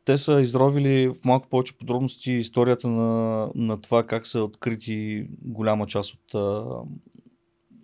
те 0.06 0.18
са 0.18 0.42
изровили 0.42 1.08
в 1.08 1.26
малко 1.26 1.50
повече 1.50 1.78
подробности 1.78 2.32
историята 2.32 2.88
на, 2.88 3.50
на 3.56 3.82
това 3.82 4.04
как 4.04 4.28
са 4.28 4.44
открити 4.44 5.28
голяма 5.42 5.88
част 5.88 6.14
от, 6.14 6.34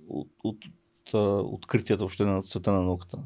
от, 0.09 0.27
от, 0.43 0.65
от 1.13 1.13
откритията 1.53 2.03
въобще 2.03 2.25
на 2.25 2.43
света 2.43 2.71
на 2.71 2.81
науката. 2.81 3.17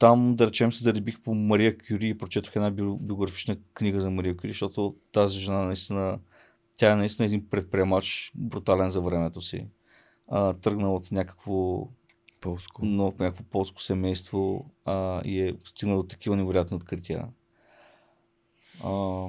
Там, 0.00 0.36
да 0.36 0.46
речем, 0.46 0.72
се 0.72 0.84
заребих 0.84 1.20
по 1.20 1.34
Мария 1.34 1.78
Кюри 1.78 2.08
и 2.08 2.18
прочетох 2.18 2.56
една 2.56 2.70
биографична 3.00 3.56
книга 3.74 4.00
за 4.00 4.10
Мария 4.10 4.36
Кюри, 4.36 4.50
защото 4.50 4.96
тази 5.12 5.38
жена 5.38 5.62
наистина, 5.62 6.18
тя 6.76 6.92
е 6.92 6.96
наистина 6.96 7.26
един 7.26 7.48
предприемач, 7.48 8.32
брутален 8.34 8.90
за 8.90 9.00
времето 9.00 9.40
си. 9.40 9.66
А, 10.28 10.52
тръгнал 10.52 10.94
от 10.94 11.12
някакво 11.12 11.88
полско, 12.40 12.84
но, 12.84 13.06
от 13.06 13.20
някакво 13.20 13.44
полско 13.44 13.82
семейство 13.82 14.70
а, 14.84 15.22
и 15.24 15.40
е 15.40 15.54
стигнал 15.64 15.96
до 15.96 16.02
такива 16.02 16.36
невероятни 16.36 16.76
открития. 16.76 17.28
А, 18.84 19.24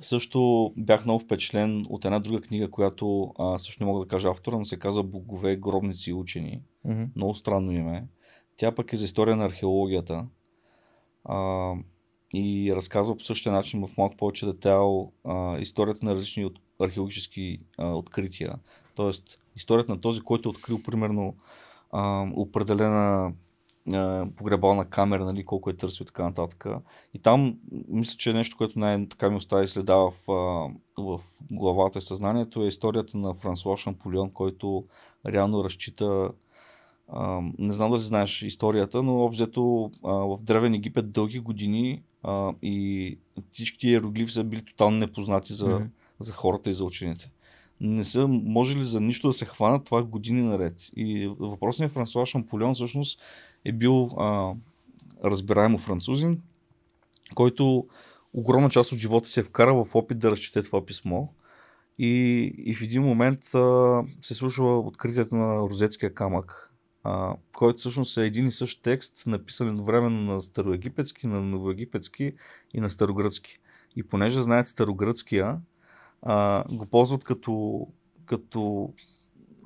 също 0.00 0.72
бях 0.76 1.04
много 1.04 1.20
впечатлен 1.20 1.86
от 1.88 2.04
една 2.04 2.18
друга 2.18 2.40
книга, 2.40 2.70
която 2.70 3.34
а, 3.38 3.58
също 3.58 3.82
не 3.82 3.86
мога 3.86 4.04
да 4.04 4.08
кажа 4.08 4.28
автора, 4.28 4.58
но 4.58 4.64
се 4.64 4.78
казва 4.78 5.02
Богове, 5.02 5.56
гробници 5.56 6.10
и 6.10 6.14
учени. 6.14 6.62
Mm-hmm. 6.86 7.08
Много 7.16 7.34
странно 7.34 7.72
име. 7.72 8.06
Тя 8.56 8.72
пък 8.72 8.92
е 8.92 8.96
за 8.96 9.04
история 9.04 9.36
на 9.36 9.44
археологията. 9.44 10.26
А, 11.24 11.72
и 12.34 12.72
разказва 12.76 13.16
по 13.16 13.22
същия 13.22 13.52
начин 13.52 13.86
в 13.86 13.96
малко 13.98 14.16
повече 14.16 14.46
детайл 14.46 15.12
а, 15.24 15.58
историята 15.58 16.04
на 16.04 16.14
различни 16.14 16.44
от, 16.44 16.58
археологически 16.80 17.60
а, 17.78 17.86
открития. 17.86 18.54
Тоест, 18.94 19.40
историята 19.56 19.92
на 19.92 20.00
този, 20.00 20.20
който 20.20 20.48
е 20.48 20.50
открил 20.50 20.82
примерно 20.82 21.36
а, 21.92 22.26
определена 22.34 23.32
погребална 24.36 24.84
камера, 24.84 25.24
нали, 25.24 25.44
колко 25.44 25.70
е 25.70 25.76
търсил 25.76 26.02
и 26.04 26.06
така 26.06 26.22
нататък. 26.22 26.66
И 27.14 27.18
там, 27.18 27.58
мисля, 27.88 28.16
че 28.16 28.32
нещо, 28.32 28.56
което 28.56 28.78
най-така 28.78 29.30
ми 29.30 29.36
остави 29.36 29.68
следа 29.68 29.96
в, 29.96 30.12
в 30.98 31.20
главата 31.50 31.98
и 31.98 32.02
съзнанието 32.02 32.64
е 32.64 32.68
историята 32.68 33.18
на 33.18 33.34
Франсуа 33.34 33.76
Шамполион, 33.76 34.30
който 34.30 34.84
реално 35.26 35.64
разчита 35.64 36.30
не 37.58 37.74
знам 37.74 37.90
дали 37.90 38.00
знаеш 38.00 38.42
историята, 38.42 39.02
но 39.02 39.24
обзето 39.24 39.90
в 40.02 40.38
Древен 40.40 40.74
Египет 40.74 41.12
дълги 41.12 41.38
години 41.38 42.02
а, 42.22 42.52
и 42.62 43.18
всички 43.50 43.88
иероглифи 43.88 44.32
са 44.32 44.44
били 44.44 44.64
тотално 44.64 44.96
непознати 44.96 45.52
за, 45.52 45.66
mm-hmm. 45.66 45.86
за 46.18 46.32
хората 46.32 46.70
и 46.70 46.74
за 46.74 46.84
учените. 46.84 47.30
Не 47.80 48.04
са 48.04 48.28
можели 48.28 48.84
за 48.84 49.00
нищо 49.00 49.26
да 49.26 49.32
се 49.32 49.44
хванат 49.44 49.84
това 49.84 50.02
години 50.02 50.42
наред. 50.42 50.90
И 50.96 51.34
въпросният 51.38 51.92
Франсуа 51.92 52.26
Шамполион 52.26 52.74
всъщност 52.74 53.20
е 53.64 53.72
бил 53.72 54.04
а, 54.04 54.54
разбираемо 55.24 55.78
французин, 55.78 56.40
който 57.34 57.86
огромна 58.32 58.70
част 58.70 58.92
от 58.92 58.98
живота 58.98 59.28
се 59.28 59.40
е 59.40 59.42
вкарал 59.42 59.84
в 59.84 59.94
опит 59.94 60.18
да 60.18 60.30
разчете 60.30 60.62
това 60.62 60.86
писмо. 60.86 61.26
И, 61.98 62.42
и 62.58 62.74
в 62.74 62.82
един 62.82 63.02
момент 63.02 63.54
а, 63.54 64.02
се 64.22 64.34
случва 64.34 64.78
откритието 64.78 65.36
на 65.36 65.56
Розетския 65.56 66.14
камък, 66.14 66.72
а, 67.04 67.36
който 67.52 67.78
всъщност 67.78 68.16
е 68.16 68.26
един 68.26 68.46
и 68.46 68.50
същ 68.50 68.82
текст, 68.82 69.26
написан 69.26 69.68
едновременно 69.68 70.34
на 70.34 70.42
староегипетски, 70.42 71.26
на 71.26 71.40
новоегипетски 71.40 72.32
и 72.74 72.80
на 72.80 72.90
старогръцки. 72.90 73.58
И 73.96 74.02
понеже 74.02 74.42
знаят 74.42 74.68
старогръцкия, 74.68 75.60
а, 76.22 76.64
го 76.70 76.86
ползват 76.86 77.24
като, 77.24 77.86
като 78.26 78.92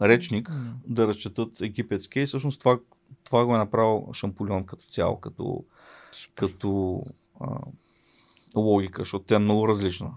речник 0.03 0.49
mm. 0.49 0.73
да 0.87 1.07
разчетат 1.07 1.61
египетски. 1.61 2.21
И 2.21 2.27
всъщност 2.27 2.59
това, 2.59 2.79
това 3.27 3.45
го 3.45 3.55
е 3.55 3.59
направил 3.59 4.09
Шампулион 4.13 4.65
като 4.65 4.87
цяло, 4.87 5.21
като, 5.21 5.65
като 6.35 7.03
а, 7.41 7.59
логика, 8.57 9.01
защото 9.01 9.25
тя 9.25 9.35
е 9.35 9.39
много 9.39 9.69
различна. 9.69 10.11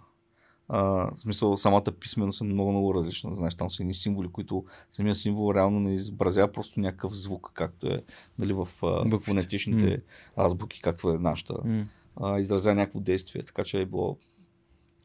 А, 0.67 0.81
в 0.81 1.11
смисъл, 1.15 1.57
самата 1.57 1.91
писменост 1.99 2.41
е 2.41 2.43
много, 2.43 2.71
много 2.71 2.93
различна. 2.93 3.33
Знаеш, 3.33 3.55
там 3.55 3.69
са 3.69 3.83
едни 3.83 3.93
символи, 3.93 4.27
които 4.31 4.65
самия 4.91 5.15
символ 5.15 5.55
реално 5.55 5.79
не 5.79 5.93
изобразява 5.93 6.51
просто 6.51 6.79
някакъв 6.79 7.13
звук, 7.13 7.51
както 7.53 7.87
е 7.87 8.03
нали, 8.39 8.53
в 8.53 8.67
а, 8.83 9.19
фонетичните 9.19 9.85
mm. 9.85 10.01
азбуки, 10.37 10.81
както 10.81 11.09
е 11.09 11.17
нашата. 11.17 11.53
Mm. 11.53 11.85
А, 12.21 12.39
изразява 12.39 12.75
някакво 12.75 12.99
действие, 12.99 13.43
така 13.43 13.63
че 13.63 13.81
е 13.81 13.85
било 13.85 14.17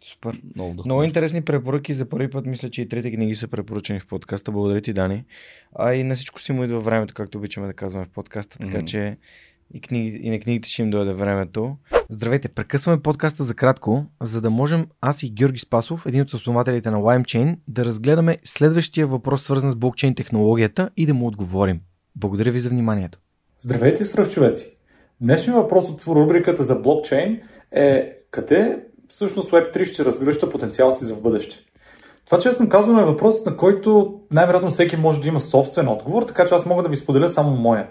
Супер. 0.04 0.40
Много, 0.54 0.82
Много 0.86 1.02
интересни 1.02 1.42
препоръки. 1.42 1.94
За 1.94 2.08
първи 2.08 2.30
път 2.30 2.46
мисля, 2.46 2.70
че 2.70 2.82
и 2.82 2.88
трите 2.88 3.12
книги 3.14 3.34
са 3.34 3.48
препоръчени 3.48 4.00
в 4.00 4.06
подкаста. 4.06 4.52
Благодаря 4.52 4.80
ти, 4.80 4.92
Дани. 4.92 5.24
А 5.74 5.94
и 5.94 6.04
на 6.04 6.14
всичко 6.14 6.40
си 6.40 6.52
му 6.52 6.64
идва 6.64 6.80
времето, 6.80 7.14
както 7.14 7.38
обичаме 7.38 7.66
да 7.66 7.72
казваме 7.72 8.06
в 8.06 8.08
подкаста. 8.08 8.58
Така 8.58 8.78
mm-hmm. 8.78 8.84
че 8.84 9.16
и, 9.74 9.80
книги, 9.80 10.20
и 10.22 10.30
на 10.30 10.40
книгите 10.40 10.68
ще 10.68 10.82
им 10.82 10.90
дойде 10.90 11.12
времето. 11.12 11.76
Здравейте, 12.08 12.48
прекъсваме 12.48 13.02
подкаста 13.02 13.44
за 13.44 13.54
кратко, 13.54 14.06
за 14.22 14.40
да 14.40 14.50
можем 14.50 14.86
аз 15.00 15.22
и 15.22 15.30
Георги 15.30 15.58
Спасов, 15.58 16.06
един 16.06 16.20
от 16.20 16.32
основателите 16.32 16.90
на 16.90 16.98
LimeChain, 16.98 17.56
да 17.68 17.84
разгледаме 17.84 18.38
следващия 18.44 19.06
въпрос, 19.06 19.42
свързан 19.42 19.70
с 19.70 19.76
блокчейн 19.76 20.14
технологията 20.14 20.90
и 20.96 21.06
да 21.06 21.14
му 21.14 21.26
отговорим. 21.26 21.80
Благодаря 22.16 22.50
ви 22.50 22.60
за 22.60 22.68
вниманието. 22.68 23.18
Здравейте, 23.60 24.04
свръхчовеци! 24.04 24.76
Днешният 25.20 25.62
въпрос 25.62 25.84
от 25.88 26.06
рубриката 26.06 26.64
за 26.64 26.80
блокчейн 26.80 27.40
е 27.72 28.12
къде 28.30 28.84
всъщност 29.08 29.50
Web3 29.50 29.84
ще 29.84 30.04
разгръща 30.04 30.50
потенциал 30.50 30.92
си 30.92 31.04
за 31.04 31.14
в 31.14 31.22
бъдеще. 31.22 31.56
Това 32.26 32.38
честно 32.38 32.68
казвам 32.68 32.98
е 32.98 33.04
въпрос, 33.04 33.44
на 33.46 33.56
който 33.56 34.20
най-вероятно 34.30 34.70
всеки 34.70 34.96
може 34.96 35.20
да 35.20 35.28
има 35.28 35.40
собствен 35.40 35.88
отговор, 35.88 36.22
така 36.22 36.46
че 36.46 36.54
аз 36.54 36.66
мога 36.66 36.82
да 36.82 36.88
ви 36.88 36.96
споделя 36.96 37.28
само 37.28 37.56
моя. 37.56 37.88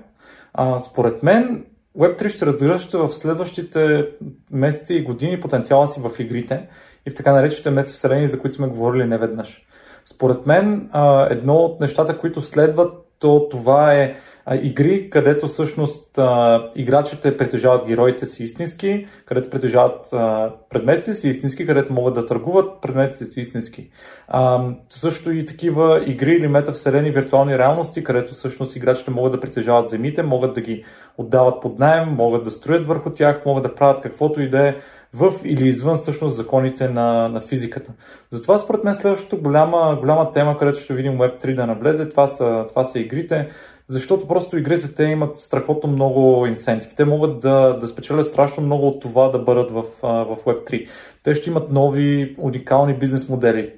А, 0.53 0.79
според 0.79 1.23
мен 1.23 1.65
Web3 1.97 2.29
ще 2.29 2.45
разгръща 2.45 3.07
в 3.07 3.13
следващите 3.13 4.09
месеци 4.51 4.95
и 4.95 5.03
години 5.03 5.41
потенциала 5.41 5.87
си 5.87 6.01
в 6.01 6.19
игрите 6.19 6.67
и 7.07 7.11
в 7.11 7.15
така 7.15 7.31
наречените 7.31 7.69
метавселени, 7.69 8.27
за 8.27 8.39
които 8.39 8.55
сме 8.55 8.67
говорили 8.67 9.05
неведнъж. 9.05 9.65
Според 10.05 10.45
мен 10.45 10.89
едно 11.29 11.55
от 11.55 11.79
нещата, 11.79 12.17
които 12.17 12.41
следват, 12.41 12.93
то 13.19 13.49
това 13.49 13.93
е 13.93 14.15
а, 14.45 14.55
игри, 14.55 15.09
където 15.09 15.47
всъщност 15.47 16.17
а, 16.17 16.61
играчите 16.75 17.37
притежават 17.37 17.87
героите 17.87 18.25
си 18.25 18.43
истински, 18.43 19.07
където 19.25 19.49
притежават 19.49 20.13
а, 20.13 20.51
предметите 20.69 21.15
си 21.15 21.29
истински, 21.29 21.65
където 21.65 21.93
могат 21.93 22.13
да 22.13 22.25
търгуват 22.25 22.81
предметите 22.81 23.25
си 23.25 23.41
истински. 23.41 23.89
А, 24.27 24.69
също 24.89 25.31
и 25.31 25.45
такива 25.45 26.03
игри 26.07 26.31
или 26.31 26.47
метавселени 26.47 27.11
виртуални 27.11 27.57
реалности, 27.57 28.03
където 28.03 28.33
всъщност 28.33 28.75
играчите 28.75 29.11
могат 29.11 29.31
да 29.31 29.39
притежават 29.39 29.89
земите, 29.89 30.23
могат 30.23 30.53
да 30.53 30.61
ги 30.61 30.85
отдават 31.17 31.61
под 31.61 31.79
найем, 31.79 32.09
могат 32.09 32.43
да 32.43 32.51
строят 32.51 32.87
върху 32.87 33.09
тях, 33.09 33.45
могат 33.45 33.63
да 33.63 33.75
правят 33.75 34.01
каквото 34.01 34.41
и 34.41 34.49
да 34.49 34.67
е 34.67 34.75
в 35.13 35.33
или 35.43 35.67
извън 35.67 35.95
всъщност 35.95 36.35
законите 36.35 36.89
на, 36.89 37.27
на 37.27 37.41
физиката. 37.41 37.91
Затова 38.31 38.57
според 38.57 38.83
мен 38.83 38.95
следващото 38.95 39.41
голяма, 39.41 39.97
голяма 39.99 40.31
тема, 40.31 40.57
където 40.57 40.79
ще 40.79 40.93
видим 40.93 41.17
Web3 41.17 41.55
да 41.55 41.67
навлезе, 41.67 42.09
това 42.09 42.27
са, 42.27 42.65
това 42.69 42.83
са 42.83 42.99
игрите, 42.99 43.49
защото 43.87 44.27
просто 44.27 44.57
игрите 44.57 44.95
те 44.95 45.03
имат 45.03 45.37
страхотно 45.37 45.91
много 45.91 46.45
инсентив. 46.45 46.95
Те 46.95 47.05
могат 47.05 47.39
да, 47.39 47.77
да 47.81 47.87
спечелят 47.87 48.25
страшно 48.25 48.63
много 48.63 48.87
от 48.87 49.01
това 49.01 49.29
да 49.29 49.39
бъдат 49.39 49.71
в, 49.71 49.83
в 50.01 50.37
Web3. 50.45 50.87
Те 51.23 51.35
ще 51.35 51.49
имат 51.49 51.71
нови 51.71 52.35
уникални 52.39 52.93
бизнес 52.93 53.29
модели. 53.29 53.73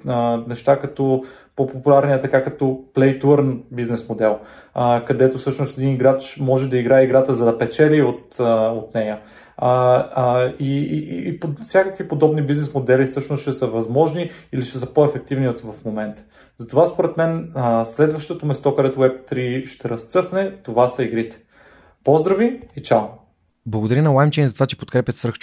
Неща 0.46 0.80
като 0.80 1.24
по-популярния 1.56 2.20
така 2.20 2.44
като 2.44 2.64
Play 2.94 3.22
to 3.22 3.24
Earn 3.24 3.58
бизнес 3.70 4.08
модел, 4.08 4.38
където 5.06 5.38
всъщност 5.38 5.78
един 5.78 5.92
играч 5.92 6.36
може 6.40 6.68
да 6.68 6.78
играе 6.78 7.04
играта 7.04 7.34
за 7.34 7.44
да 7.44 7.58
печели 7.58 8.02
от, 8.02 8.36
от 8.74 8.94
нея. 8.94 9.18
А, 9.56 9.96
а, 10.14 10.52
и, 10.58 10.78
и, 10.78 11.28
и 11.28 11.40
под, 11.40 11.50
всякакви 11.62 12.08
подобни 12.08 12.42
бизнес 12.42 12.74
модели 12.74 13.06
всъщност 13.06 13.42
ще 13.42 13.52
са 13.52 13.66
възможни 13.66 14.30
или 14.52 14.62
ще 14.62 14.78
са 14.78 14.94
по-ефективни 14.94 15.48
от 15.48 15.60
в 15.60 15.84
момента. 15.84 16.22
Затова 16.58 16.86
според 16.86 17.16
мен 17.16 17.52
следващото 17.84 18.46
место, 18.46 18.76
където 18.76 19.00
Web3 19.00 19.66
ще 19.66 19.88
разцъфне, 19.88 20.52
това 20.64 20.88
са 20.88 21.04
игрите. 21.04 21.38
Поздрави 22.04 22.60
и 22.76 22.82
чао! 22.82 23.02
Благодаря 23.66 24.02
на 24.02 24.10
LimeChain 24.10 24.44
за 24.44 24.54
това, 24.54 24.66
че 24.66 24.78
подкрепят 24.78 25.16
свърх 25.16 25.34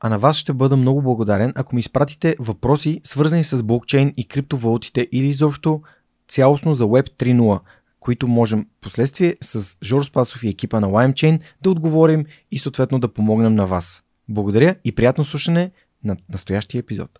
а 0.00 0.08
на 0.08 0.18
вас 0.18 0.36
ще 0.36 0.52
бъда 0.52 0.76
много 0.76 1.02
благодарен, 1.02 1.52
ако 1.56 1.74
ми 1.74 1.80
изпратите 1.80 2.36
въпроси, 2.38 3.00
свързани 3.04 3.44
с 3.44 3.62
блокчейн 3.62 4.12
и 4.16 4.28
криптовалутите 4.28 5.08
или 5.12 5.26
изобщо 5.26 5.82
цялостно 6.28 6.74
за 6.74 6.84
Web 6.84 7.10
3.0 7.10 7.60
които 8.04 8.28
можем 8.28 8.66
последствие 8.80 9.36
с 9.40 9.76
Жор 9.84 10.02
Спасов 10.02 10.44
и 10.44 10.48
екипа 10.48 10.80
на 10.80 10.88
LimeChain 10.88 11.40
да 11.62 11.70
отговорим 11.70 12.24
и 12.50 12.58
съответно 12.58 12.98
да 12.98 13.08
помогнем 13.08 13.54
на 13.54 13.66
вас. 13.66 14.04
Благодаря 14.28 14.74
и 14.84 14.94
приятно 14.94 15.24
слушане 15.24 15.70
на 16.04 16.16
настоящия 16.32 16.78
епизод. 16.78 17.10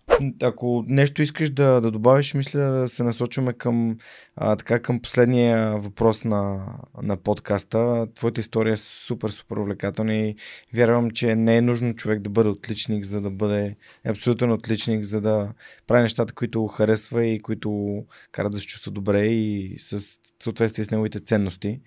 Ако 0.41 0.83
нещо 0.87 1.21
искаш 1.21 1.49
да, 1.49 1.81
да 1.81 1.91
добавиш, 1.91 2.33
мисля 2.33 2.59
да 2.59 2.87
се 2.87 3.03
насочваме 3.03 3.53
към, 3.53 3.97
а, 4.35 4.55
така, 4.55 4.79
към 4.79 4.99
последния 4.99 5.77
въпрос 5.77 6.23
на, 6.23 6.65
на 7.03 7.17
подкаста. 7.17 8.07
Твоята 8.15 8.41
история 8.41 8.73
е 8.73 8.77
супер, 8.77 9.29
супер 9.29 9.55
увлекателна 9.55 10.15
и 10.15 10.35
вярвам, 10.73 11.11
че 11.11 11.35
не 11.35 11.57
е 11.57 11.61
нужно 11.61 11.95
човек 11.95 12.21
да 12.21 12.29
бъде 12.29 12.49
отличник, 12.49 13.05
за 13.05 13.21
да 13.21 13.29
бъде 13.29 13.75
абсолютно 14.05 14.53
отличник, 14.53 15.03
за 15.03 15.21
да 15.21 15.53
прави 15.87 16.01
нещата, 16.01 16.33
които 16.33 16.67
харесва 16.67 17.25
и 17.25 17.39
които 17.39 18.03
карат 18.31 18.51
да 18.51 18.59
се 18.59 18.65
чувства 18.65 18.91
добре 18.91 19.25
и 19.25 19.75
с 19.77 20.19
съответствие 20.43 20.85
с 20.85 20.91
неговите 20.91 21.19
ценности. 21.19 21.79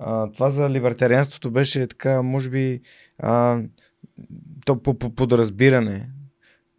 А, 0.00 0.32
това 0.32 0.50
за 0.50 0.70
либертарианството 0.70 1.50
беше 1.50 1.86
така, 1.86 2.22
може 2.22 2.50
би, 2.50 2.80
а, 3.18 3.62
то 4.66 4.82
по, 4.82 4.98
по 4.98 5.14
подразбиране, 5.14 6.08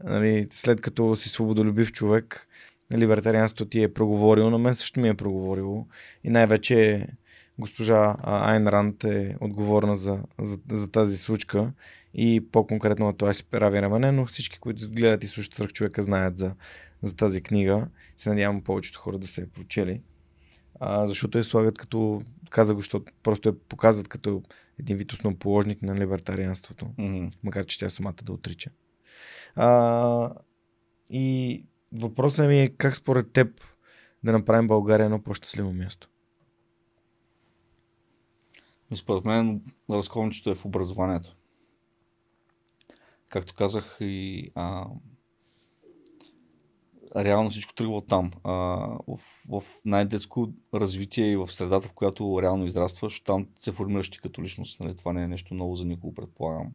Нали, 0.03 0.47
след 0.51 0.81
като 0.81 1.15
си 1.15 1.29
свободолюбив 1.29 1.91
човек, 1.91 2.47
либертарианството 2.97 3.69
ти 3.69 3.83
е 3.83 3.93
проговорило, 3.93 4.49
на 4.49 4.57
мен 4.57 4.75
също 4.75 4.99
ми 4.99 5.09
е 5.09 5.13
проговорило. 5.13 5.87
И 6.23 6.29
най-вече 6.29 7.07
госпожа 7.59 8.15
Айн 8.23 8.67
Ранд 8.67 9.03
е 9.03 9.35
отговорна 9.41 9.95
за, 9.95 10.19
за, 10.39 10.57
за 10.71 10.91
тази 10.91 11.17
случка 11.17 11.71
и 12.13 12.47
по-конкретно 12.51 13.05
на 13.05 13.17
това 13.17 13.33
си 13.33 13.43
прави 13.43 13.81
рамене, 13.81 14.11
но 14.11 14.25
всички, 14.25 14.59
които 14.59 14.83
гледат 14.91 15.23
и 15.23 15.27
слушат 15.27 15.55
свърх 15.55 15.71
човека, 15.71 16.01
знаят 16.01 16.37
за, 16.37 16.51
за 17.03 17.15
тази 17.15 17.41
книга. 17.41 17.87
Се 18.17 18.29
надявам 18.29 18.61
повечето 18.61 18.99
хора 18.99 19.17
да 19.17 19.27
се 19.27 19.41
е 19.41 19.47
прочели. 19.47 20.01
А, 20.79 21.07
защото 21.07 21.37
я 21.37 21.43
слагат 21.43 21.77
като, 21.77 22.23
каза 22.49 22.73
го, 22.73 22.79
защото 22.79 23.11
просто 23.23 23.49
я 23.49 23.59
показват 23.59 24.07
като 24.07 24.43
един 24.79 24.97
вид 24.97 25.11
основоположник 25.11 25.81
на 25.81 25.95
либертарианството, 25.95 26.85
mm-hmm. 26.85 27.33
макар 27.43 27.65
че 27.65 27.79
тя 27.79 27.89
самата 27.89 28.15
да 28.23 28.33
отрича. 28.33 28.69
А, 29.55 30.33
и 31.09 31.63
въпросът 31.91 32.47
ми 32.47 32.61
е 32.61 32.69
как 32.69 32.95
според 32.95 33.31
теб 33.31 33.61
да 34.23 34.31
направим 34.31 34.67
България 34.67 35.05
едно 35.05 35.23
по-щастливо 35.23 35.73
място? 35.73 36.09
Според 38.95 39.25
мен 39.25 39.61
разковничето 39.91 40.49
е 40.49 40.55
в 40.55 40.65
образованието. 40.65 41.35
Както 43.29 43.53
казах 43.53 43.97
и 44.01 44.51
а, 44.55 44.85
реално 47.15 47.49
всичко 47.49 47.73
тръгва 47.73 47.97
от 47.97 48.07
там. 48.07 48.31
А, 48.43 48.51
в, 49.07 49.19
в 49.49 49.63
най-детско 49.85 50.49
развитие 50.73 51.31
и 51.31 51.37
в 51.37 51.51
средата, 51.51 51.87
в 51.87 51.93
която 51.93 52.41
реално 52.41 52.65
израстваш, 52.65 53.19
там 53.19 53.47
се 53.59 53.71
формираш 53.71 54.09
ти 54.09 54.19
като 54.19 54.43
личност. 54.43 54.79
Нали? 54.79 54.97
Това 54.97 55.13
не 55.13 55.23
е 55.23 55.27
нещо 55.27 55.53
ново 55.53 55.75
за 55.75 55.85
никого, 55.85 56.13
предполагам. 56.13 56.71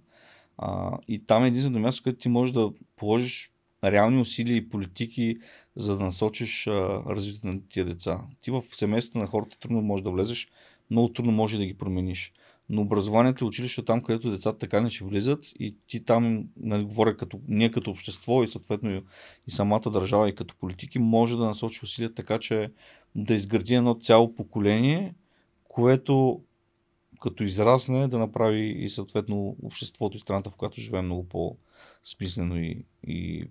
А, 0.59 0.99
и 1.09 1.19
там 1.19 1.45
е 1.45 1.49
единственото 1.49 1.81
място, 1.81 2.03
където 2.03 2.23
ти 2.23 2.29
можеш 2.29 2.53
да 2.53 2.71
положиш 2.97 3.51
реални 3.85 4.21
усилия 4.21 4.57
и 4.57 4.69
политики, 4.69 5.37
за 5.77 5.97
да 5.97 6.05
насочиш 6.05 6.67
а, 6.67 7.03
развитието 7.07 7.47
на 7.47 7.61
тия 7.69 7.85
деца. 7.85 8.21
Ти 8.41 8.51
в 8.51 8.63
семейството 8.73 9.19
на 9.19 9.27
хората 9.27 9.59
трудно 9.59 9.83
можеш 9.83 10.05
да 10.05 10.11
влезеш, 10.11 10.49
много 10.91 11.13
трудно 11.13 11.33
може 11.33 11.59
да 11.59 11.67
ги 11.67 11.79
промениш. 11.79 12.33
Но 12.71 12.83
образованието 12.83 13.51
и 13.59 13.65
е 13.65 13.85
там, 13.85 14.01
където 14.01 14.31
децата 14.31 14.59
така 14.59 14.81
не 14.81 14.91
ще 14.91 15.05
влизат 15.05 15.53
и 15.59 15.77
ти 15.87 16.05
там, 16.05 16.49
нали, 16.57 16.85
говоря 16.85 17.17
като, 17.17 17.41
ние 17.49 17.71
като 17.71 17.91
общество 17.91 18.43
и 18.43 18.49
съответно 18.49 18.91
и, 18.91 19.03
и 19.47 19.51
самата 19.51 19.91
държава 19.93 20.29
и 20.29 20.35
като 20.35 20.55
политики, 20.57 20.99
може 20.99 21.37
да 21.37 21.45
насочи 21.45 21.81
усилия 21.83 22.15
така, 22.15 22.39
че 22.39 22.71
да 23.15 23.35
изгради 23.35 23.75
едно 23.75 23.95
цяло 23.95 24.35
поколение, 24.35 25.15
което 25.69 26.41
като 27.25 27.45
израсне, 27.45 28.09
да 28.09 28.19
направи 28.19 28.61
и 28.61 28.89
съответно 28.89 29.57
обществото 29.63 30.17
и 30.17 30.21
страната, 30.21 30.51
в 30.51 30.57
която 30.57 30.81
живеем 30.81 31.05
много 31.05 31.29
по-смислено 31.29 32.57
и, 32.57 32.85
и, 33.07 33.49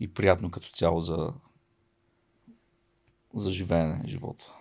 и 0.00 0.14
приятно 0.14 0.50
като 0.50 0.70
цяло 0.70 1.00
за, 1.00 1.32
за 3.34 3.50
живеене 3.50 4.02
живота. 4.06 4.52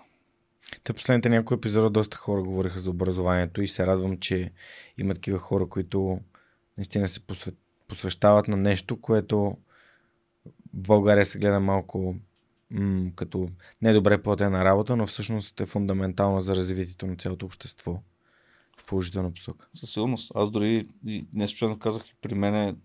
Те 0.83 0.93
последните 0.93 1.29
няколко 1.29 1.53
епизода 1.53 1.89
доста 1.89 2.17
хора 2.17 2.43
говориха 2.43 2.79
за 2.79 2.89
образованието 2.89 3.61
и 3.61 3.67
се 3.67 3.87
радвам, 3.87 4.19
че 4.19 4.51
има 4.97 5.13
такива 5.13 5.39
хора, 5.39 5.69
които 5.69 6.19
наистина 6.77 7.07
се 7.07 7.19
посвещават 7.87 8.47
на 8.47 8.57
нещо, 8.57 9.01
което 9.01 9.57
в 10.45 10.51
България 10.73 11.25
се 11.25 11.39
гледа 11.39 11.59
малко 11.59 12.15
м- 12.73 13.11
като 13.15 13.49
недобре 13.81 14.23
платена 14.23 14.65
работа, 14.65 14.95
но 14.95 15.07
всъщност 15.07 15.59
е 15.59 15.65
фундаментална 15.65 16.41
за 16.41 16.55
развитието 16.55 17.07
на 17.07 17.15
цялото 17.15 17.45
общество 17.45 17.99
в 18.77 18.85
положителна 18.85 19.31
посока. 19.31 19.67
Със 19.75 19.91
сигурност. 19.91 20.31
Аз 20.35 20.51
дори 20.51 20.87
не 21.33 21.47
случайно 21.47 21.79
казах 21.79 22.03
при 22.21 22.35
мен 22.35 22.77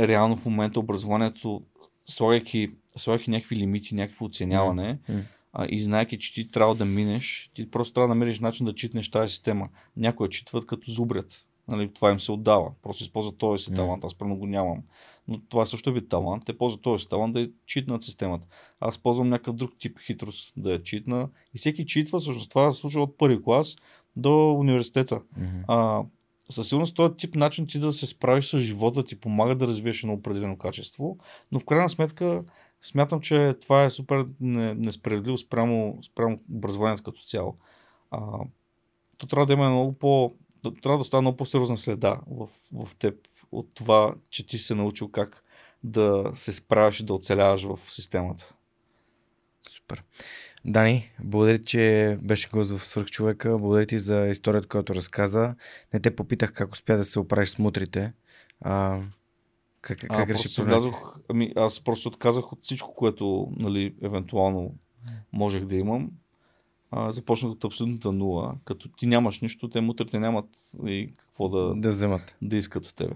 реално 0.00 0.36
в 0.36 0.44
момента 0.44 0.80
образованието, 0.80 1.62
слагайки, 2.06 2.70
слагайки 2.96 3.30
някакви 3.30 3.56
лимити, 3.56 3.94
някакво 3.94 4.24
оценяване, 4.24 4.98
а, 5.52 5.66
и 5.68 5.80
знаеки, 5.80 6.18
че 6.18 6.34
ти 6.34 6.50
трябва 6.50 6.74
да 6.74 6.84
минеш, 6.84 7.50
ти 7.54 7.70
просто 7.70 7.94
трябва 7.94 8.08
да 8.08 8.14
намериш 8.14 8.40
начин 8.40 8.66
да 8.66 8.74
читнеш 8.74 9.10
тази 9.10 9.30
система. 9.30 9.68
Някои 9.96 10.30
читват 10.30 10.66
като 10.66 10.90
зубрят. 10.90 11.44
Нали, 11.68 11.92
това 11.94 12.10
им 12.10 12.20
се 12.20 12.32
отдава. 12.32 12.70
Просто 12.82 13.02
използват 13.02 13.38
този 13.38 13.64
си 13.64 13.74
талант. 13.74 14.04
Аз 14.04 14.14
прямо 14.14 14.36
го 14.36 14.46
нямам 14.46 14.82
но 15.28 15.40
това 15.48 15.62
е 15.62 15.66
също 15.66 15.92
вид 15.92 16.08
талант. 16.08 16.42
Те 16.46 16.58
ползват 16.58 16.82
този 16.82 17.08
талант 17.08 17.32
да 17.32 17.40
е 17.40 17.46
читнат 17.66 18.02
системата. 18.02 18.46
Аз 18.80 18.98
ползвам 18.98 19.28
някакъв 19.28 19.54
друг 19.54 19.70
тип 19.78 19.98
хитрост 20.06 20.52
да 20.56 20.72
я 20.72 20.82
читна. 20.82 21.28
И 21.54 21.58
всеки 21.58 21.86
читва, 21.86 22.18
всъщност 22.18 22.50
това 22.50 22.72
се 22.72 22.80
случва 22.80 23.02
от 23.02 23.18
първи 23.18 23.42
клас 23.42 23.76
до 24.16 24.52
университета. 24.52 25.20
Mm-hmm. 25.38 25.64
А, 25.68 26.04
със 26.50 26.68
сигурност 26.68 26.94
този 26.94 27.14
тип 27.16 27.34
начин 27.34 27.66
ти 27.66 27.78
да 27.78 27.92
се 27.92 28.06
справиш 28.06 28.44
с 28.44 28.60
живота 28.60 29.04
ти 29.04 29.20
помага 29.20 29.54
да 29.54 29.66
развиеш 29.66 30.02
едно 30.02 30.14
определено 30.14 30.58
качество, 30.58 31.18
но 31.52 31.60
в 31.60 31.64
крайна 31.64 31.88
сметка 31.88 32.44
смятам, 32.82 33.20
че 33.20 33.54
това 33.60 33.84
е 33.84 33.90
супер 33.90 34.26
несправедливо 34.40 35.38
спрямо, 35.38 35.98
спрямо 36.02 36.40
образованието 36.54 37.02
като 37.02 37.22
цяло. 37.22 37.56
А, 38.10 38.20
то 39.16 39.26
трябва 39.26 39.46
да 39.46 39.52
има 39.52 39.70
много 39.70 39.92
по... 39.92 40.34
Трябва 40.82 40.98
да 40.98 41.04
стане 41.04 41.20
много 41.20 41.36
по-сериозна 41.36 41.76
следа 41.76 42.20
в, 42.30 42.48
в 42.72 42.96
теб 42.96 43.27
от 43.52 43.74
това, 43.74 44.14
че 44.30 44.46
ти 44.46 44.58
се 44.58 44.74
научил 44.74 45.08
как 45.08 45.44
да 45.84 46.30
се 46.34 46.52
справяш 46.52 47.00
и 47.00 47.04
да 47.04 47.14
оцеляваш 47.14 47.64
в 47.64 47.78
системата. 47.86 48.54
Супер. 49.70 50.02
Дани, 50.64 51.10
благодаря, 51.24 51.62
че 51.62 52.18
беше 52.22 52.48
гост 52.48 52.70
в 52.70 52.86
Свърхчовека. 52.86 53.58
Благодаря 53.58 53.86
ти 53.86 53.98
за 53.98 54.26
историята, 54.26 54.68
която 54.68 54.94
разказа. 54.94 55.54
Не 55.94 56.00
те 56.00 56.16
попитах 56.16 56.52
как 56.52 56.72
успя 56.72 56.96
да 56.96 57.04
се 57.04 57.18
оправиш 57.20 57.48
с 57.48 57.58
мутрите. 57.58 58.12
А, 58.60 59.00
как, 59.80 59.98
как 59.98 60.10
а, 60.10 60.26
реши 60.26 60.62
влязох, 60.62 61.18
ами, 61.28 61.52
Аз 61.56 61.80
просто 61.80 62.08
отказах 62.08 62.52
от 62.52 62.58
всичко, 62.62 62.94
което 62.94 63.52
нали, 63.56 63.94
евентуално 64.02 64.74
можех 65.32 65.64
да 65.64 65.76
имам. 65.76 66.10
а, 66.90 67.10
започнах 67.10 67.52
от 67.52 67.64
абсолютната 67.64 68.12
нула. 68.12 68.54
Като 68.64 68.88
ти 68.88 69.06
нямаш 69.06 69.40
нищо, 69.40 69.68
те 69.68 69.80
мутрите 69.80 70.18
нямат 70.18 70.46
и 70.86 71.14
какво 71.16 71.48
да, 71.48 71.74
да 71.74 71.90
вземат. 71.90 72.36
Да 72.42 72.56
искат 72.56 72.86
от 72.86 72.94
тебе. 72.94 73.14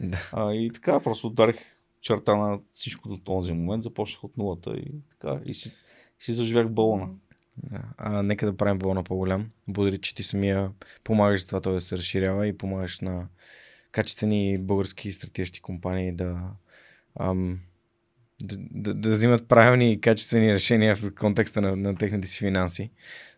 Да. 0.00 0.28
А, 0.32 0.52
и 0.52 0.70
така, 0.70 1.00
просто 1.00 1.26
ударих 1.26 1.56
черта 2.00 2.36
на 2.36 2.60
всичко 2.72 3.08
до 3.08 3.16
този 3.16 3.52
момент, 3.52 3.82
започнах 3.82 4.24
от 4.24 4.36
нулата 4.36 4.70
и 4.76 4.92
така, 5.10 5.40
и 5.46 5.54
си, 5.54 5.72
и 6.20 6.24
си 6.24 6.32
заживях 6.32 6.70
балона. 6.70 7.08
Да. 7.56 7.82
А, 7.96 8.22
нека 8.22 8.46
да 8.46 8.56
правим 8.56 8.78
балона 8.78 9.02
по-голям. 9.04 9.50
Благодаря, 9.68 9.98
че 9.98 10.14
ти 10.14 10.22
самия 10.22 10.70
помагаш 11.04 11.40
за 11.40 11.46
това 11.46 11.60
той 11.60 11.72
да 11.72 11.80
се 11.80 11.96
разширява 11.96 12.46
и 12.46 12.58
помагаш 12.58 13.00
на 13.00 13.28
качествени 13.92 14.58
български 14.58 15.12
стратегически 15.12 15.60
компании 15.60 16.12
да, 16.12 16.40
ам, 17.20 17.58
да, 18.42 18.56
да, 18.58 18.94
да 18.94 19.10
взимат 19.10 19.48
правилни 19.48 19.92
и 19.92 20.00
качествени 20.00 20.54
решения 20.54 20.96
в 20.96 21.14
контекста 21.14 21.60
на, 21.60 21.76
на 21.76 21.96
техните 21.96 22.28
си 22.28 22.38
финанси. 22.38 22.90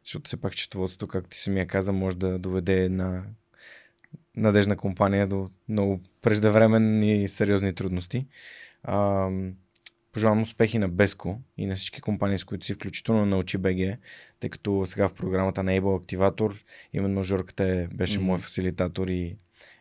Защото 0.05 0.27
все 0.27 0.37
пак 0.37 0.55
счетоводството, 0.55 1.09
както 1.09 1.31
ти 1.31 1.39
самия 1.39 1.67
каза, 1.67 1.93
може 1.93 2.17
да 2.17 2.39
доведе 2.39 2.89
на 2.89 3.25
надежна 4.37 4.77
компания 4.77 5.27
до 5.27 5.51
много 5.69 6.01
преждевременни 6.23 7.25
и 7.25 7.29
сериозни 7.29 7.75
трудности. 7.75 8.27
Ам, 8.83 9.55
Пожелавам 10.15 10.43
успехи 10.43 10.79
на 10.79 10.89
Беско 10.89 11.41
и 11.59 11.67
на 11.67 11.75
всички 11.75 12.01
компании, 12.01 12.39
с 12.39 12.45
които 12.45 12.67
си 12.67 12.75
включително 12.75 13.27
научи 13.27 13.59
БГ, 13.59 13.99
тъй 14.41 14.51
като 14.51 14.87
сега 14.87 15.09
в 15.09 15.15
програмата 15.15 15.63
на 15.63 15.71
Able 15.71 16.01
Активатор, 16.01 16.65
именно 16.93 17.23
Жорката 17.23 17.65
е, 17.65 17.87
беше 17.87 18.19
mm-hmm. 18.19 18.23
мой 18.23 18.39
фасилитатор 18.39 19.09
и 19.09 19.37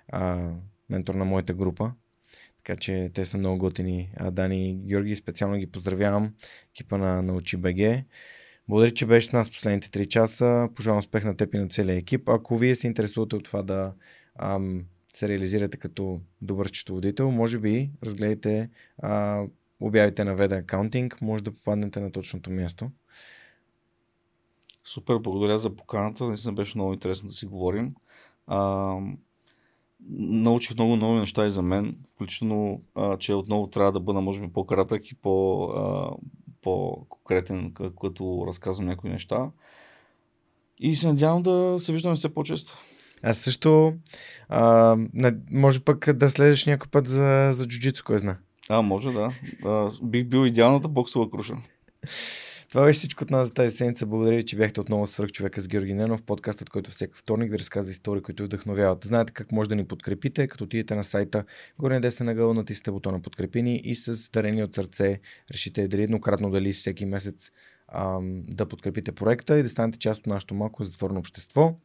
а, 0.08 0.52
ментор 0.90 1.16
на 1.16 1.26
моята 1.26 1.53
група. 1.53 1.92
Така 2.58 2.76
че 2.76 3.12
те 3.14 3.26
са 3.26 3.38
много 3.38 3.58
готини. 3.58 4.10
А, 4.18 4.32
Дани 4.32 4.70
и 4.70 4.76
Георги, 4.76 5.16
специално 5.16 5.58
ги 5.58 5.72
поздравявам. 5.72 6.34
Екипа 6.72 6.98
на 6.98 7.22
Научи 7.22 7.58
БГ. 7.58 8.03
Благодаря, 8.68 8.94
че 8.94 9.06
беше 9.06 9.28
с 9.28 9.32
нас 9.32 9.52
последните 9.52 9.88
3 9.88 10.08
часа. 10.08 10.70
Пожелавам 10.76 11.00
успех 11.00 11.24
на 11.24 11.38
теб 11.38 11.53
и 11.53 11.58
на 11.58 11.68
целия 11.68 11.95
екип. 11.95 12.30
Ако 12.30 12.58
вие 12.58 12.76
се 12.76 12.88
интересувате 12.88 13.36
от 13.36 13.44
това 13.44 13.64
да 13.64 13.94
ам, 14.36 14.86
се 15.14 15.28
реализирате 15.28 15.78
като 15.78 16.20
добър 16.42 16.68
счетоводител, 16.68 17.32
може 17.32 17.60
би 17.60 17.92
разгледайте 18.03 18.70
а, 18.98 19.44
обявите 19.80 20.24
на 20.24 20.36
Веда 20.36 20.64
Accounting, 20.64 21.22
може 21.22 21.44
да 21.44 21.52
попаднете 21.52 22.00
на 22.00 22.12
точното 22.12 22.52
място. 22.52 22.92
Супер, 24.84 25.18
благодаря 25.18 25.60
за 25.60 25.76
поканата. 25.76 26.28
Наистина 26.28 26.53
беше 26.53 26.78
много 26.78 26.94
интересно 26.94 27.28
да 27.28 27.34
си 27.34 27.45
говорим. 27.45 27.95
А, 28.48 28.98
научих 30.10 30.76
много 30.76 30.95
нови 30.95 31.20
неща 31.20 31.48
и 31.48 31.52
за 31.52 31.62
мен, 31.62 31.98
включително, 32.10 32.82
а, 32.95 33.18
че 33.18 33.34
отново 33.34 33.68
трябва 33.68 33.92
да 33.92 34.00
бъда, 34.00 34.22
може 34.22 34.42
би, 34.42 34.53
по-кратък 34.53 35.12
и 35.12 35.16
по, 35.16 35.64
а, 35.64 36.12
по-конкретен, 36.62 37.74
като 37.74 38.44
разказвам 38.48 38.88
някои 38.88 39.10
неща. 39.10 39.52
И 40.80 40.95
се 40.95 41.08
надявам 41.08 41.44
да 41.44 41.76
се 41.80 41.94
виждаме 41.94 42.16
все 42.16 42.34
по-често. 42.34 42.78
Аз 43.24 43.38
също, 43.38 43.93
а, 44.50 44.98
може 45.52 45.80
пък 45.80 46.14
да 46.14 46.30
следеш 46.30 46.66
някой 46.66 46.88
път 46.92 47.08
за, 47.08 47.50
за 47.52 47.68
джуджицу, 47.68 48.03
кой 48.03 48.19
знае. 48.19 48.35
А, 48.69 48.82
може 48.82 49.11
да. 49.11 49.32
А, 49.66 49.92
бих 50.03 50.26
бил 50.26 50.45
идеалната 50.45 50.88
боксова 50.88 51.32
круша. 51.32 51.53
Това 52.69 52.85
беше 52.85 52.98
всичко 52.98 53.24
от 53.24 53.30
нас 53.30 53.48
за 53.48 53.53
тази 53.53 53.76
седмица. 53.76 54.06
Благодаря 54.06 54.35
ви, 54.35 54.45
че 54.45 54.56
бяхте 54.56 54.82
отново 54.82 55.08
свърх 55.08 55.32
човека 55.32 55.61
с 55.61 55.68
Георги 55.68 55.93
Ненов, 55.93 56.24
подкастът, 56.24 56.69
който 56.69 56.92
всеки 56.92 57.14
вторник 57.16 57.52
ви 57.52 57.60
разказва 57.60 57.92
истории, 57.92 58.22
които 58.22 58.43
вдъхновяват. 58.43 59.06
Знаете 59.06 59.34
как 59.34 59.52
може 59.52 59.69
да 59.69 59.76
ни 59.76 59.88
подкрепите, 59.88 60.48
като 60.48 60.64
отидете 60.64 60.95
на 60.95 61.03
сайта, 61.03 61.43
горе 61.80 62.00
десен 62.00 62.27
ъгъл, 62.27 62.53
натиснете 62.53 62.92
бутона 62.92 63.22
подкрепини 63.22 63.82
и 63.84 63.95
с 63.95 64.30
дарени 64.32 64.64
от 64.64 64.76
сърце 64.76 65.19
решите 65.52 65.88
дали 65.88 66.03
еднократно, 66.03 66.52
дали 66.52 66.72
всеки 66.72 67.06
месец 67.06 67.52
ам, 67.88 68.43
да 68.48 68.66
подкрепите 68.66 69.11
проекта 69.11 69.60
и 69.60 69.64
да 69.64 69.69
станете 69.69 70.00
част 70.00 70.19
от 70.19 70.27
нашето 70.27 70.56
малко 70.56 70.84
затворено 70.84 71.19
общество. 71.19 71.76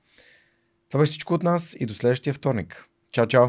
Това 0.89 1.01
беше 1.01 1.11
всичко 1.11 1.35
от 1.35 1.43
нас 1.43 1.77
и 1.81 1.87
до 1.87 1.95
следващия 1.95 2.35
вторник. 2.35 2.89
Чао, 3.13 3.27
чао! 3.27 3.47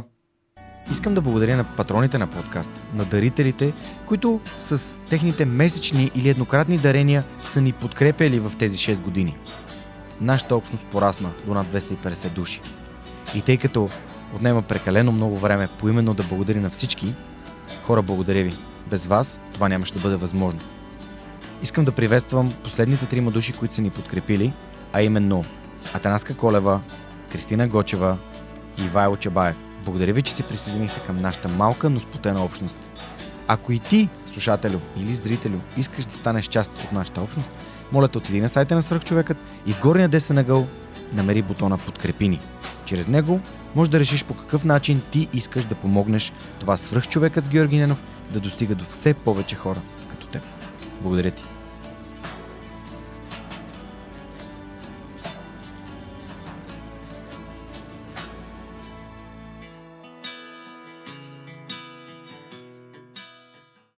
Искам 0.92 1.14
да 1.14 1.22
благодаря 1.22 1.58
на 1.58 1.76
патроните 1.78 2.18
на 2.18 2.28
подкаст, 2.28 2.70
на 2.94 3.06
дарителите, 3.06 3.74
които 4.08 4.42
с 4.60 4.98
техните 5.10 5.46
месечни 5.46 6.12
или 6.16 6.30
еднократни 6.30 6.78
дарения 6.78 7.24
са 7.40 7.62
ни 7.62 7.72
подкрепяли 7.72 8.40
в 8.40 8.52
тези 8.60 8.78
6 8.78 9.02
години. 9.02 9.38
Нашата 10.22 10.56
общност 10.56 10.86
порасна 10.86 11.32
до 11.46 11.54
над 11.54 11.68
250 11.68 12.30
души. 12.30 12.62
И 13.36 13.42
тъй 13.42 13.58
като 13.58 13.90
отнема 14.36 14.62
прекалено 14.62 15.12
много 15.12 15.38
време 15.38 15.70
поименно 15.80 16.14
да 16.14 16.24
благодаря 16.24 16.62
на 16.62 16.70
всички, 16.70 17.14
хора 17.84 18.02
благодаря 18.02 18.44
ви. 18.44 18.54
Без 18.90 19.06
вас 19.06 19.40
това 19.54 19.70
нямаше 19.70 19.94
да 19.94 20.00
бъде 20.00 20.16
възможно. 20.16 20.60
Искам 21.64 21.86
да 21.86 21.92
приветствам 21.92 22.52
последните 22.64 23.06
трима 23.06 23.32
души, 23.32 23.54
които 23.54 23.76
са 23.76 23.82
ни 23.82 23.90
подкрепили, 23.90 24.54
а 24.94 25.02
именно 25.02 25.44
Атанаска 25.94 26.38
Колева, 26.38 26.82
Кристина 27.32 27.68
Гочева 27.68 28.18
и 28.82 28.86
Ивайло 28.86 29.18
Чабаев. 29.18 29.56
Благодаря 29.86 30.14
ви, 30.14 30.22
че 30.22 30.34
се 30.34 30.44
присъединихте 30.44 31.00
към 31.08 31.18
нашата 31.18 31.48
малка, 31.48 31.90
но 31.90 32.00
спотена 32.00 32.44
общност. 32.44 32.78
Ако 33.48 33.72
и 33.72 33.80
ти, 33.80 34.10
слушателю 34.26 34.80
или 34.98 35.16
зрителю, 35.16 35.58
искаш 35.78 36.06
да 36.06 36.14
станеш 36.14 36.48
част 36.48 36.72
от 36.84 36.92
нашата 36.92 37.22
общност, 37.22 37.50
моля 37.92 38.08
те 38.08 38.18
отиди 38.18 38.42
на 38.42 38.50
сайта 38.50 38.76
на 38.76 38.82
Свърхчовекът 38.82 39.38
и 39.66 39.74
в 39.74 39.80
горния 39.80 40.10
десен 40.10 40.38
ъгъл 40.38 40.68
намери 41.14 41.42
бутона 41.42 41.78
Подкрепи 41.78 42.28
ни. 42.28 42.40
Чрез 42.86 43.08
него 43.08 43.40
можеш 43.76 43.92
да 43.92 44.00
решиш 44.00 44.26
по 44.26 44.34
какъв 44.34 44.66
начин 44.66 45.02
ти 45.12 45.28
искаш 45.34 45.66
да 45.66 45.76
помогнеш 45.76 46.34
това 46.60 46.78
свръхчовекът 46.78 47.46
с 47.46 47.50
Георги 47.50 47.78
Ненов 47.78 48.04
да 48.32 48.40
достига 48.40 48.76
до 48.76 48.86
все 48.86 49.14
повече 49.14 49.56
хора 49.56 49.82
като 50.10 50.28
теб. 50.28 50.44
Благодаря 51.02 51.32
ти! 51.32 51.59